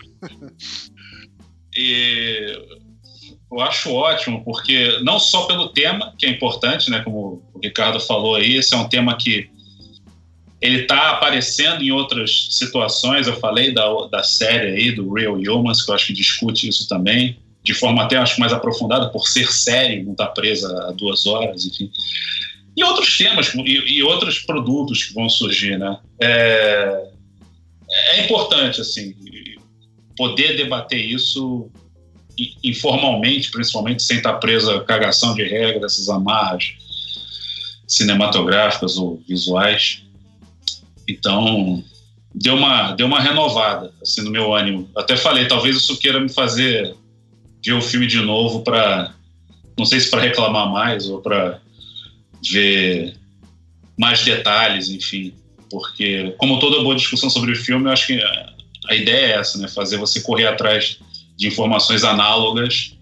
E 1.75 2.79
eu 3.51 3.59
acho 3.61 3.91
ótimo, 3.91 4.43
porque 4.43 4.99
não 5.01 5.19
só 5.19 5.45
pelo 5.45 5.69
tema, 5.69 6.13
que 6.17 6.25
é 6.25 6.29
importante, 6.29 6.91
né, 6.91 7.01
como 7.01 7.43
o 7.53 7.59
Ricardo 7.63 7.99
falou 7.99 8.35
aí, 8.35 8.57
esse 8.57 8.73
é 8.73 8.77
um 8.77 8.87
tema 8.87 9.17
que 9.17 9.49
ele 10.61 10.81
está 10.81 11.11
aparecendo 11.11 11.81
em 11.81 11.91
outras 11.91 12.47
situações, 12.51 13.27
eu 13.27 13.39
falei 13.39 13.73
da, 13.73 13.87
da 14.07 14.23
série 14.23 14.71
aí, 14.71 14.91
do 14.91 15.13
Real 15.13 15.35
Humans, 15.35 15.83
que 15.83 15.91
eu 15.91 15.95
acho 15.95 16.07
que 16.07 16.13
discute 16.13 16.67
isso 16.67 16.87
também, 16.87 17.39
de 17.63 17.73
forma 17.73 18.03
até 18.03 18.17
acho 18.17 18.39
mais 18.39 18.51
aprofundada, 18.51 19.09
por 19.09 19.27
ser 19.27 19.51
série, 19.51 20.03
não 20.03 20.11
estar 20.11 20.27
tá 20.27 20.31
presa 20.31 20.67
a 20.87 20.91
duas 20.91 21.25
horas, 21.25 21.65
enfim. 21.65 21.89
E 22.75 22.83
outros 22.83 23.17
temas, 23.17 23.53
e, 23.53 23.97
e 23.97 24.03
outros 24.03 24.39
produtos 24.39 25.03
que 25.03 25.13
vão 25.13 25.29
surgir, 25.29 25.77
né? 25.77 25.97
É, 26.21 27.09
é 27.91 28.25
importante, 28.25 28.81
assim, 28.81 29.15
poder 30.17 30.57
debater 30.57 30.99
isso 30.99 31.69
informalmente, 32.63 33.51
principalmente, 33.51 34.03
sem 34.03 34.17
estar 34.17 34.33
preso 34.35 34.71
a 34.71 34.83
cagação 34.83 35.33
de 35.33 35.43
regras, 35.43 35.93
essas 35.93 36.09
amarras 36.09 36.73
cinematográficas 37.87 38.97
ou 38.97 39.21
visuais. 39.27 40.03
Então, 41.09 41.83
deu 42.33 42.55
uma, 42.55 42.91
deu 42.93 43.07
uma 43.07 43.19
renovada 43.19 43.91
assim, 44.01 44.21
no 44.21 44.31
meu 44.31 44.53
ânimo. 44.53 44.89
Até 44.95 45.15
falei, 45.15 45.47
talvez 45.47 45.75
isso 45.75 45.97
queira 45.97 46.19
me 46.19 46.29
fazer 46.29 46.95
ver 47.63 47.73
o 47.73 47.81
filme 47.81 48.07
de 48.07 48.21
novo 48.21 48.63
para, 48.63 49.13
não 49.77 49.85
sei 49.85 49.99
se 49.99 50.09
para 50.09 50.21
reclamar 50.21 50.69
mais 50.71 51.09
ou 51.09 51.21
para 51.21 51.59
ver 52.49 53.15
mais 53.97 54.23
detalhes, 54.23 54.89
enfim. 54.89 55.33
Porque, 55.69 56.33
como 56.37 56.59
toda 56.59 56.81
boa 56.81 56.95
discussão 56.95 57.29
sobre 57.29 57.51
o 57.51 57.55
filme, 57.55 57.85
eu 57.85 57.91
acho 57.91 58.07
que 58.07 58.21
a 58.87 58.95
ideia 58.95 59.25
é 59.25 59.31
essa, 59.39 59.57
né? 59.57 59.67
Fazer 59.67 59.97
você 59.97 60.21
correr 60.21 60.47
atrás 60.47 60.99
de 61.37 61.47
informações 61.47 62.03
análogas 62.03 62.97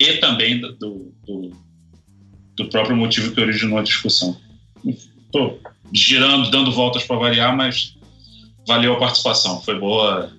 e 0.00 0.14
também 0.14 0.60
do, 0.60 1.14
do, 1.24 1.52
do 2.56 2.68
próprio 2.68 2.96
motivo 2.96 3.32
que 3.32 3.40
originou 3.40 3.78
a 3.78 3.82
discussão. 3.82 4.36
Estou 4.84 5.60
girando, 5.92 6.50
dando 6.50 6.72
voltas 6.72 7.04
para 7.04 7.16
variar, 7.16 7.56
mas 7.56 7.96
valeu 8.66 8.94
a 8.94 8.98
participação, 8.98 9.60
foi 9.62 9.78
boa. 9.78 10.32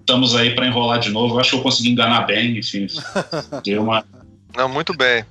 Estamos 0.00 0.34
aí 0.34 0.54
para 0.54 0.66
enrolar 0.66 0.98
de 0.98 1.10
novo. 1.10 1.34
Eu 1.34 1.40
acho 1.40 1.50
que 1.50 1.56
eu 1.56 1.62
consegui 1.62 1.90
enganar 1.90 2.26
bem, 2.26 2.58
enfim. 2.58 2.86
Deu 3.64 3.82
uma. 3.82 4.04
Não, 4.56 4.68
muito 4.68 4.94
bem. 4.94 5.24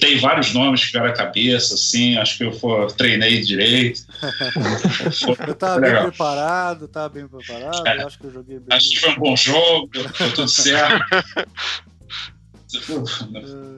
Tem 0.00 0.18
vários 0.18 0.52
nomes 0.52 0.80
que 0.80 0.86
ficaram 0.88 1.06
a 1.06 1.12
cabeça, 1.14 1.74
assim, 1.74 2.16
acho 2.18 2.36
que 2.36 2.44
eu 2.44 2.52
for, 2.52 2.92
treinei 2.92 3.40
direito. 3.40 4.02
eu 5.48 5.54
tava 5.54 5.80
bem 5.80 5.96
preparado, 5.96 6.86
tava 6.86 7.08
bem 7.08 7.26
preparado, 7.26 7.86
é, 7.86 8.02
acho 8.02 8.18
que 8.18 8.26
eu 8.26 8.32
joguei 8.32 8.58
bem. 8.58 8.76
Acho 8.76 8.90
que 8.90 9.00
foi 9.00 9.10
um 9.12 9.18
bom 9.18 9.34
jogo, 9.34 9.90
foi 10.12 10.30
tudo 10.32 10.48
certo. 10.48 11.04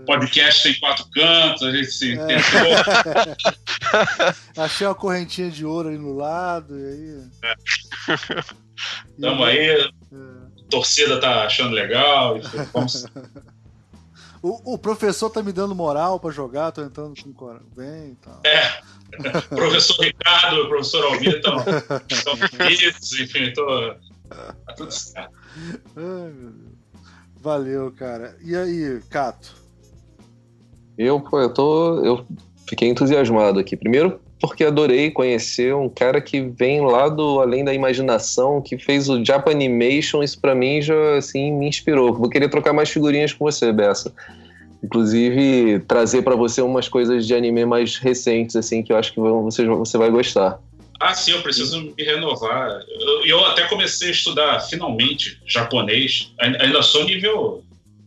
podcast 0.07 0.63
tem 0.63 0.79
quatro 0.81 1.09
cantos, 1.11 1.63
a 1.63 1.71
gente 1.71 1.91
se 1.91 2.19
é. 2.19 2.37
Achei 4.61 4.87
uma 4.87 4.95
correntinha 4.95 5.51
de 5.51 5.65
ouro 5.65 5.89
ali 5.89 5.99
no 5.99 6.15
lado, 6.15 6.79
e 6.79 6.85
aí. 6.85 7.25
É. 7.45 7.55
Tamo 9.21 9.45
aí, 9.45 9.59
é. 9.59 9.89
torcida 10.71 11.21
tá 11.21 11.45
achando 11.45 11.75
legal, 11.75 12.41
vamos 12.73 13.07
o, 14.43 14.75
o, 14.75 14.79
professor 14.79 15.31
tá 15.31 15.43
me 15.43 15.53
dando 15.53 15.75
moral 15.75 16.19
para 16.19 16.31
jogar, 16.31 16.73
tô 16.73 16.83
entrando 16.83 17.15
com 17.35 17.59
bem 17.77 18.13
e 18.13 18.17
tal. 18.17 18.41
É. 18.45 18.83
professor 19.55 20.01
Ricardo, 20.01 20.69
professor 20.69 21.05
Almir 21.05 21.37
estão 21.37 22.37
felizes, 22.49 23.13
enfim, 23.21 23.53
tô. 23.53 23.95
Tá 24.29 24.73
tudo 24.77 24.91
certo. 24.91 25.33
Ai, 25.97 26.33
meu 26.33 26.51
Deus. 26.51 26.72
Valeu, 27.43 27.91
cara. 27.91 28.37
E 28.41 28.55
aí, 28.55 29.01
Cato? 29.11 29.57
Eu, 30.97 31.19
pô, 31.19 31.41
eu 31.41 31.53
tô. 31.53 32.05
Eu 32.05 32.25
fiquei 32.69 32.89
entusiasmado 32.89 33.59
aqui. 33.59 33.77
Primeiro, 33.77 34.21
porque 34.41 34.63
adorei 34.63 35.11
conhecer 35.11 35.75
um 35.75 35.89
cara 35.89 36.21
que 36.21 36.41
vem 36.41 36.81
lá 36.81 37.09
do 37.09 37.41
além 37.41 37.65
da 37.65 37.75
imaginação, 37.75 38.63
que 38.63 38.79
fez 38.79 39.09
o 39.09 39.25
Japanimation, 39.25 40.23
isso 40.23 40.41
para 40.41 40.55
mim 40.55 40.81
já 40.81 41.17
assim 41.17 41.51
me 41.53 41.67
inspirou. 41.67 42.15
Vou 42.15 42.29
querer 42.29 42.49
trocar 42.49 42.73
mais 42.73 42.91
figurinhas 42.91 43.33
com 43.33 43.45
você, 43.45 43.73
Bessa. 43.73 44.15
Inclusive 44.81 45.81
trazer 45.81 46.23
para 46.23 46.37
você 46.37 46.63
umas 46.63 46.89
coisas 46.89 47.27
de 47.27 47.35
anime 47.35 47.65
mais 47.65 47.99
recentes 47.99 48.55
assim 48.55 48.85
que 48.85 48.93
eu 48.93 48.97
acho 48.97 49.13
que 49.13 49.19
você 49.19 49.67
você 49.67 49.99
vai 49.99 50.11
gostar. 50.11 50.61
Ah, 51.03 51.15
sim, 51.15 51.33
eu 51.33 51.43
preciso 51.43 51.81
me 51.81 51.95
renovar. 51.99 52.81
Eu, 52.89 53.27
eu 53.27 53.45
até 53.47 53.67
comecei 53.67 54.09
a 54.09 54.13
estudar 54.13 54.61
finalmente 54.61 55.37
japonês. 55.45 56.33
Ainda 56.39 56.81
sou 56.81 57.05
nível 57.05 57.65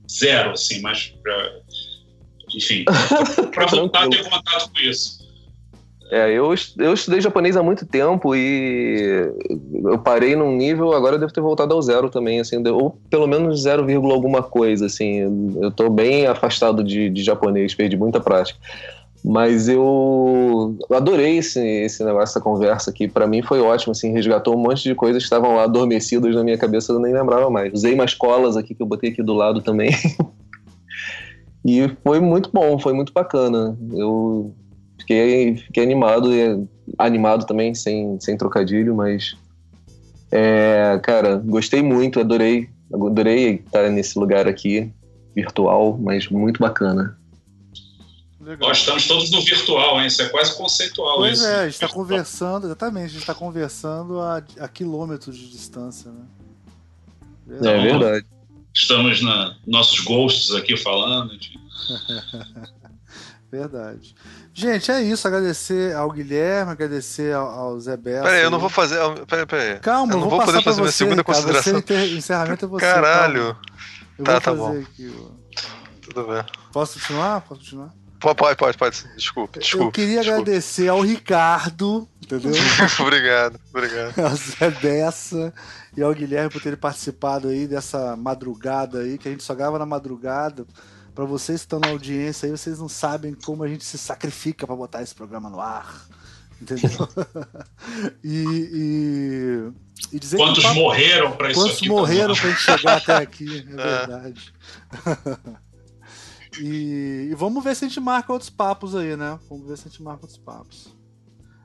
zero, 0.09 0.51
assim, 0.51 0.79
mas 0.79 1.13
pra, 1.21 1.51
enfim, 2.55 2.85
para 3.53 3.65
voltar 3.65 4.05
a 4.05 4.09
ter 4.09 4.23
contato 4.23 4.71
com 4.71 4.79
isso. 4.79 5.25
É, 6.09 6.29
eu, 6.29 6.53
eu 6.77 6.93
estudei 6.93 7.19
japonês 7.19 7.57
há 7.57 7.63
muito 7.63 7.85
tempo 7.85 8.33
e 8.33 9.27
eu 9.83 9.97
parei 9.99 10.35
num 10.35 10.55
nível, 10.55 10.93
agora 10.93 11.15
eu 11.15 11.19
devo 11.19 11.33
ter 11.33 11.41
voltado 11.41 11.73
ao 11.73 11.81
zero 11.81 12.09
também, 12.09 12.39
assim, 12.39 12.65
ou 12.67 12.97
pelo 13.09 13.27
menos 13.27 13.63
0, 13.63 13.83
alguma 14.11 14.41
coisa, 14.41 14.85
assim. 14.85 15.57
Eu 15.61 15.71
tô 15.71 15.89
bem 15.89 16.27
afastado 16.27 16.81
de, 16.81 17.09
de 17.09 17.23
japonês, 17.23 17.73
perdi 17.75 17.97
muita 17.97 18.21
prática. 18.21 18.57
Mas 19.27 19.67
eu 19.67 20.77
adorei 20.91 21.39
esse, 21.39 21.59
esse 21.59 22.03
negócio, 22.03 22.33
essa 22.33 22.41
conversa 22.41 22.91
aqui. 22.91 23.07
Para 23.07 23.25
mim 23.25 23.41
foi 23.41 23.59
ótimo, 23.59 23.91
assim, 23.91 24.11
resgatou 24.11 24.55
um 24.55 24.59
monte 24.61 24.83
de 24.83 24.93
coisas 24.93 25.23
que 25.23 25.25
estavam 25.25 25.55
lá 25.55 25.63
adormecidas 25.63 26.35
na 26.35 26.43
minha 26.43 26.59
cabeça, 26.59 26.93
eu 26.93 26.99
nem 26.99 27.11
lembrava 27.11 27.49
mais. 27.49 27.73
Usei 27.73 27.95
umas 27.95 28.13
colas 28.13 28.55
aqui 28.55 28.75
que 28.75 28.83
eu 28.83 28.85
botei 28.85 29.09
aqui 29.09 29.23
do 29.23 29.33
lado 29.33 29.63
também. 29.63 29.89
e 31.65 31.89
foi 32.03 32.19
muito 32.19 32.51
bom, 32.53 32.77
foi 32.77 32.93
muito 32.93 33.11
bacana. 33.11 33.75
Eu 33.93 34.53
fiquei, 34.99 35.57
fiquei 35.57 35.81
animado, 35.81 36.29
animado 36.95 37.47
também, 37.47 37.73
sem, 37.73 38.19
sem 38.19 38.37
trocadilho, 38.37 38.93
mas. 38.93 39.35
É, 40.31 40.99
cara, 41.01 41.37
gostei 41.37 41.81
muito, 41.81 42.19
adorei, 42.19 42.69
adorei 42.93 43.55
estar 43.65 43.89
nesse 43.89 44.19
lugar 44.19 44.47
aqui, 44.47 44.91
virtual, 45.35 45.97
mas 45.99 46.29
muito 46.29 46.59
bacana. 46.59 47.17
Legal. 48.45 48.69
Nós 48.69 48.77
estamos 48.77 49.07
todos 49.07 49.31
no 49.31 49.41
virtual, 49.41 49.99
hein? 49.99 50.05
Isso 50.05 50.21
é 50.21 50.29
quase 50.29 50.55
conceitual. 50.55 51.17
Pois 51.17 51.39
isso. 51.39 51.47
é, 51.47 51.61
a 51.61 51.63
gente 51.63 51.73
está 51.73 51.87
conversando, 51.87 52.67
exatamente, 52.67 53.05
a 53.05 53.07
gente 53.07 53.21
está 53.21 53.33
conversando 53.33 54.19
a, 54.19 54.43
a, 54.59 54.67
quilômetros 54.67 55.35
de 55.35 55.49
distância, 55.49 56.11
né? 56.11 56.25
Verdade. 57.47 57.75
É 57.75 57.81
verdade. 57.81 58.25
Estamos 58.71 59.21
na 59.23 59.57
nossos 59.65 59.99
ghosts 60.01 60.53
aqui 60.53 60.77
falando. 60.77 61.35
De... 61.35 61.59
verdade. 63.51 64.15
Gente, 64.53 64.91
é 64.91 65.01
isso. 65.01 65.27
Agradecer 65.27 65.95
ao 65.95 66.11
Guilherme, 66.11 66.71
agradecer 66.71 67.33
ao, 67.33 67.47
ao 67.47 67.79
Zé 67.79 67.97
Bessa. 67.97 68.25
Peraí, 68.25 68.43
eu 68.43 68.51
não 68.51 68.59
vou 68.59 68.69
fazer. 68.69 68.99
Peraí, 69.25 69.47
peraí. 69.47 69.79
Calma, 69.79 70.13
eu 70.13 70.19
não 70.19 70.29
vou, 70.29 70.37
vou 70.37 70.45
poder 70.45 70.61
fazer 70.61 70.81
minha 70.81 70.91
você, 70.91 70.97
segunda 70.97 71.23
cara, 71.23 71.35
consideração. 71.35 71.81
Você, 71.81 72.15
encerramento 72.15 72.65
é 72.65 72.67
você. 72.67 72.85
Caralho. 72.85 73.57
Eu 74.19 74.23
tá, 74.23 74.39
tá 74.39 74.53
bom. 74.53 74.79
Aqui, 74.79 75.11
Tudo 76.01 76.27
bem. 76.27 76.43
Posso 76.71 76.99
continuar? 76.99 77.41
Posso 77.41 77.61
continuar? 77.61 78.04
Pode, 78.19 78.55
pode, 78.57 78.77
pode. 78.77 79.03
Desculpa, 79.15 79.59
desculpa. 79.59 79.85
Eu 79.85 79.91
queria 79.91 80.21
desculpa. 80.21 80.41
agradecer 80.41 80.87
ao 80.87 81.01
Ricardo, 81.01 82.07
entendeu? 82.23 82.51
obrigado, 82.99 83.59
obrigado. 83.69 84.17
Ao 84.19 84.35
Zé 84.35 84.71
Bessa 84.71 85.53
e 85.95 86.01
ao 86.01 86.13
Guilherme 86.13 86.49
por 86.49 86.61
terem 86.61 86.77
participado 86.77 87.49
aí 87.49 87.67
dessa 87.67 88.15
madrugada 88.15 88.99
aí, 88.99 89.17
que 89.17 89.27
a 89.27 89.31
gente 89.31 89.43
só 89.43 89.53
grava 89.53 89.77
na 89.77 89.85
madrugada 89.85 90.65
para 91.15 91.23
vocês 91.23 91.61
que 91.61 91.65
estão 91.65 91.79
na 91.79 91.89
audiência 91.89 92.45
aí, 92.45 92.51
vocês 92.51 92.77
não 92.77 92.89
sabem 92.89 93.33
como 93.33 93.63
a 93.63 93.67
gente 93.67 93.85
se 93.85 93.97
sacrifica 93.97 94.67
para 94.67 94.75
botar 94.75 95.01
esse 95.01 95.15
programa 95.15 95.49
no 95.49 95.61
ar. 95.61 96.05
Entendeu? 96.61 96.89
e, 98.23 98.43
e, 98.73 99.71
e, 100.13 100.19
dizer 100.19 100.37
Quantos 100.37 100.63
que, 100.63 100.73
morreram 100.73 101.31
para 101.33 101.51
isso 101.51 101.59
Quantos 101.59 101.77
aqui? 101.77 101.89
morreram 101.89 102.35
para 102.35 102.49
gente 102.49 102.61
chegar 102.61 102.97
até 102.97 103.15
aqui, 103.15 103.67
é, 103.67 103.81
é. 103.81 103.97
verdade. 104.07 104.53
E, 106.61 107.29
e, 107.31 107.35
vamos 107.35 107.63
ver 107.63 107.75
se 107.75 107.85
a 107.85 107.87
gente 107.87 107.99
marca 107.99 108.31
outros 108.31 108.49
papos 108.49 108.95
aí, 108.95 109.15
né? 109.15 109.39
Vamos 109.49 109.67
ver 109.67 109.77
se 109.77 109.87
a 109.87 109.91
gente 109.91 110.03
marca 110.03 110.23
outros 110.23 110.37
papos. 110.37 110.95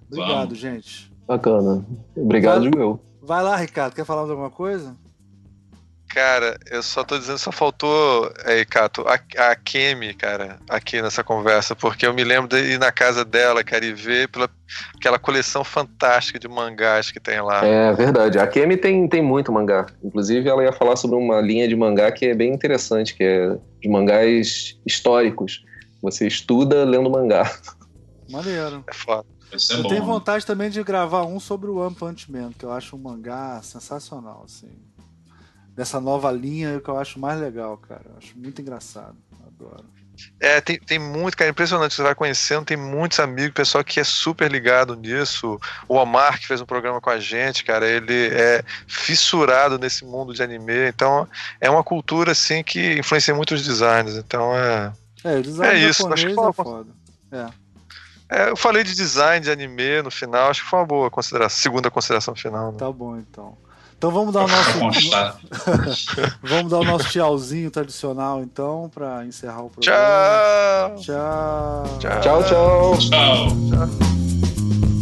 Obrigado, 0.06 0.48
vamos. 0.48 0.58
gente. 0.58 1.12
Bacana. 1.26 1.86
Obrigado, 2.16 2.64
Joel. 2.64 3.00
Vai 3.22 3.42
lá, 3.42 3.56
Ricardo. 3.56 3.94
Quer 3.94 4.04
falar 4.04 4.24
de 4.24 4.30
alguma 4.30 4.50
coisa? 4.50 4.96
Cara, 6.12 6.58
eu 6.68 6.82
só 6.82 7.04
tô 7.04 7.16
dizendo, 7.16 7.38
só 7.38 7.52
faltou, 7.52 8.32
aí, 8.44 8.64
Cato, 8.64 9.04
a, 9.06 9.14
a 9.14 9.54
Kemi, 9.54 10.12
cara, 10.12 10.58
aqui 10.68 11.00
nessa 11.00 11.22
conversa, 11.22 11.76
porque 11.76 12.04
eu 12.04 12.12
me 12.12 12.24
lembro 12.24 12.48
de 12.48 12.72
ir 12.72 12.80
na 12.80 12.90
casa 12.90 13.24
dela, 13.24 13.62
cara, 13.62 13.84
e 13.84 13.92
ver 13.92 14.28
pela, 14.28 14.50
aquela 14.96 15.20
coleção 15.20 15.62
fantástica 15.62 16.36
de 16.36 16.48
mangás 16.48 17.12
que 17.12 17.20
tem 17.20 17.40
lá. 17.40 17.64
É 17.64 17.92
verdade, 17.92 18.40
a 18.40 18.46
Kemi 18.48 18.76
tem, 18.76 19.08
tem 19.08 19.22
muito 19.22 19.52
mangá. 19.52 19.86
Inclusive, 20.02 20.48
ela 20.48 20.64
ia 20.64 20.72
falar 20.72 20.96
sobre 20.96 21.16
uma 21.16 21.40
linha 21.40 21.68
de 21.68 21.76
mangá 21.76 22.10
que 22.10 22.26
é 22.26 22.34
bem 22.34 22.52
interessante, 22.52 23.14
que 23.14 23.22
é 23.22 23.56
de 23.80 23.88
mangás 23.88 24.76
históricos. 24.84 25.64
Você 26.02 26.26
estuda 26.26 26.84
lendo 26.84 27.08
mangá. 27.08 27.48
Maneiro. 28.28 28.84
É 28.88 28.94
foda. 28.94 29.24
É 29.52 29.74
eu 29.74 29.82
bom, 29.82 29.88
tenho 29.88 30.00
né? 30.00 30.06
vontade 30.06 30.46
também 30.46 30.70
de 30.70 30.82
gravar 30.82 31.24
um 31.24 31.40
sobre 31.40 31.68
o 31.68 31.78
One 31.78 31.94
Punch 31.94 32.30
Man, 32.30 32.52
que 32.56 32.64
eu 32.64 32.72
acho 32.72 32.94
um 32.94 32.98
mangá 33.00 33.60
sensacional, 33.62 34.42
assim. 34.44 34.70
Dessa 35.80 35.98
nova 35.98 36.30
linha, 36.30 36.68
é 36.68 36.76
o 36.76 36.80
que 36.82 36.90
eu 36.90 36.98
acho 36.98 37.18
mais 37.18 37.40
legal, 37.40 37.78
cara. 37.78 38.02
Eu 38.04 38.18
acho 38.18 38.38
muito 38.38 38.60
engraçado. 38.60 39.16
Adoro. 39.46 39.86
É, 40.38 40.60
tem, 40.60 40.78
tem 40.78 40.98
muito, 40.98 41.34
cara, 41.34 41.50
impressionante. 41.50 41.94
Você 41.94 42.02
vai 42.02 42.14
conhecendo, 42.14 42.66
tem 42.66 42.76
muitos 42.76 43.18
amigos, 43.18 43.54
pessoal 43.54 43.82
que 43.82 43.98
é 43.98 44.04
super 44.04 44.52
ligado 44.52 44.94
nisso. 44.94 45.58
O 45.88 45.94
Omar, 45.94 46.38
que 46.38 46.46
fez 46.46 46.60
um 46.60 46.66
programa 46.66 47.00
com 47.00 47.08
a 47.08 47.18
gente, 47.18 47.64
cara, 47.64 47.88
ele 47.88 48.28
é 48.30 48.62
fissurado 48.86 49.78
nesse 49.78 50.04
mundo 50.04 50.34
de 50.34 50.42
anime. 50.42 50.86
Então, 50.86 51.26
é 51.58 51.70
uma 51.70 51.82
cultura, 51.82 52.32
assim, 52.32 52.62
que 52.62 52.98
influencia 52.98 53.34
muito 53.34 53.54
os 53.54 53.64
designers. 53.64 54.18
Então, 54.18 54.54
é. 54.54 54.92
É, 55.24 55.40
design 55.40 55.74
é 55.74 55.88
isso. 55.88 56.06
Acho 56.12 56.26
que 56.26 56.34
foi 56.34 56.44
uma... 56.44 56.50
é 56.50 56.52
foda. 56.52 56.90
É. 57.32 57.46
É, 58.28 58.50
eu 58.50 58.56
falei 58.56 58.84
de 58.84 58.94
design, 58.94 59.42
de 59.42 59.50
anime 59.50 60.02
no 60.02 60.10
final, 60.10 60.50
acho 60.50 60.62
que 60.62 60.68
foi 60.68 60.78
uma 60.78 60.86
boa 60.86 61.10
consideração, 61.10 61.58
segunda 61.58 61.90
consideração 61.90 62.36
final. 62.36 62.70
Né? 62.70 62.78
Tá 62.78 62.92
bom, 62.92 63.16
então. 63.16 63.56
Então 64.00 64.10
vamos 64.10 64.32
dar 64.32 64.46
o 64.46 64.48
nosso. 64.48 64.78
vamos 66.42 66.70
dar 66.70 66.78
o 66.78 66.84
nosso 66.84 67.10
tchauzinho 67.10 67.70
tradicional, 67.70 68.40
então, 68.40 68.90
para 68.94 69.26
encerrar 69.26 69.60
o 69.60 69.68
programa. 69.68 70.94
Tchau. 70.96 71.84
Tchau. 71.98 71.98
Tchau, 72.00 72.42
tchau. 72.42 72.96
Tchau. 72.96 73.48
tchau. 73.68 73.88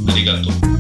Arigato. 0.08 0.77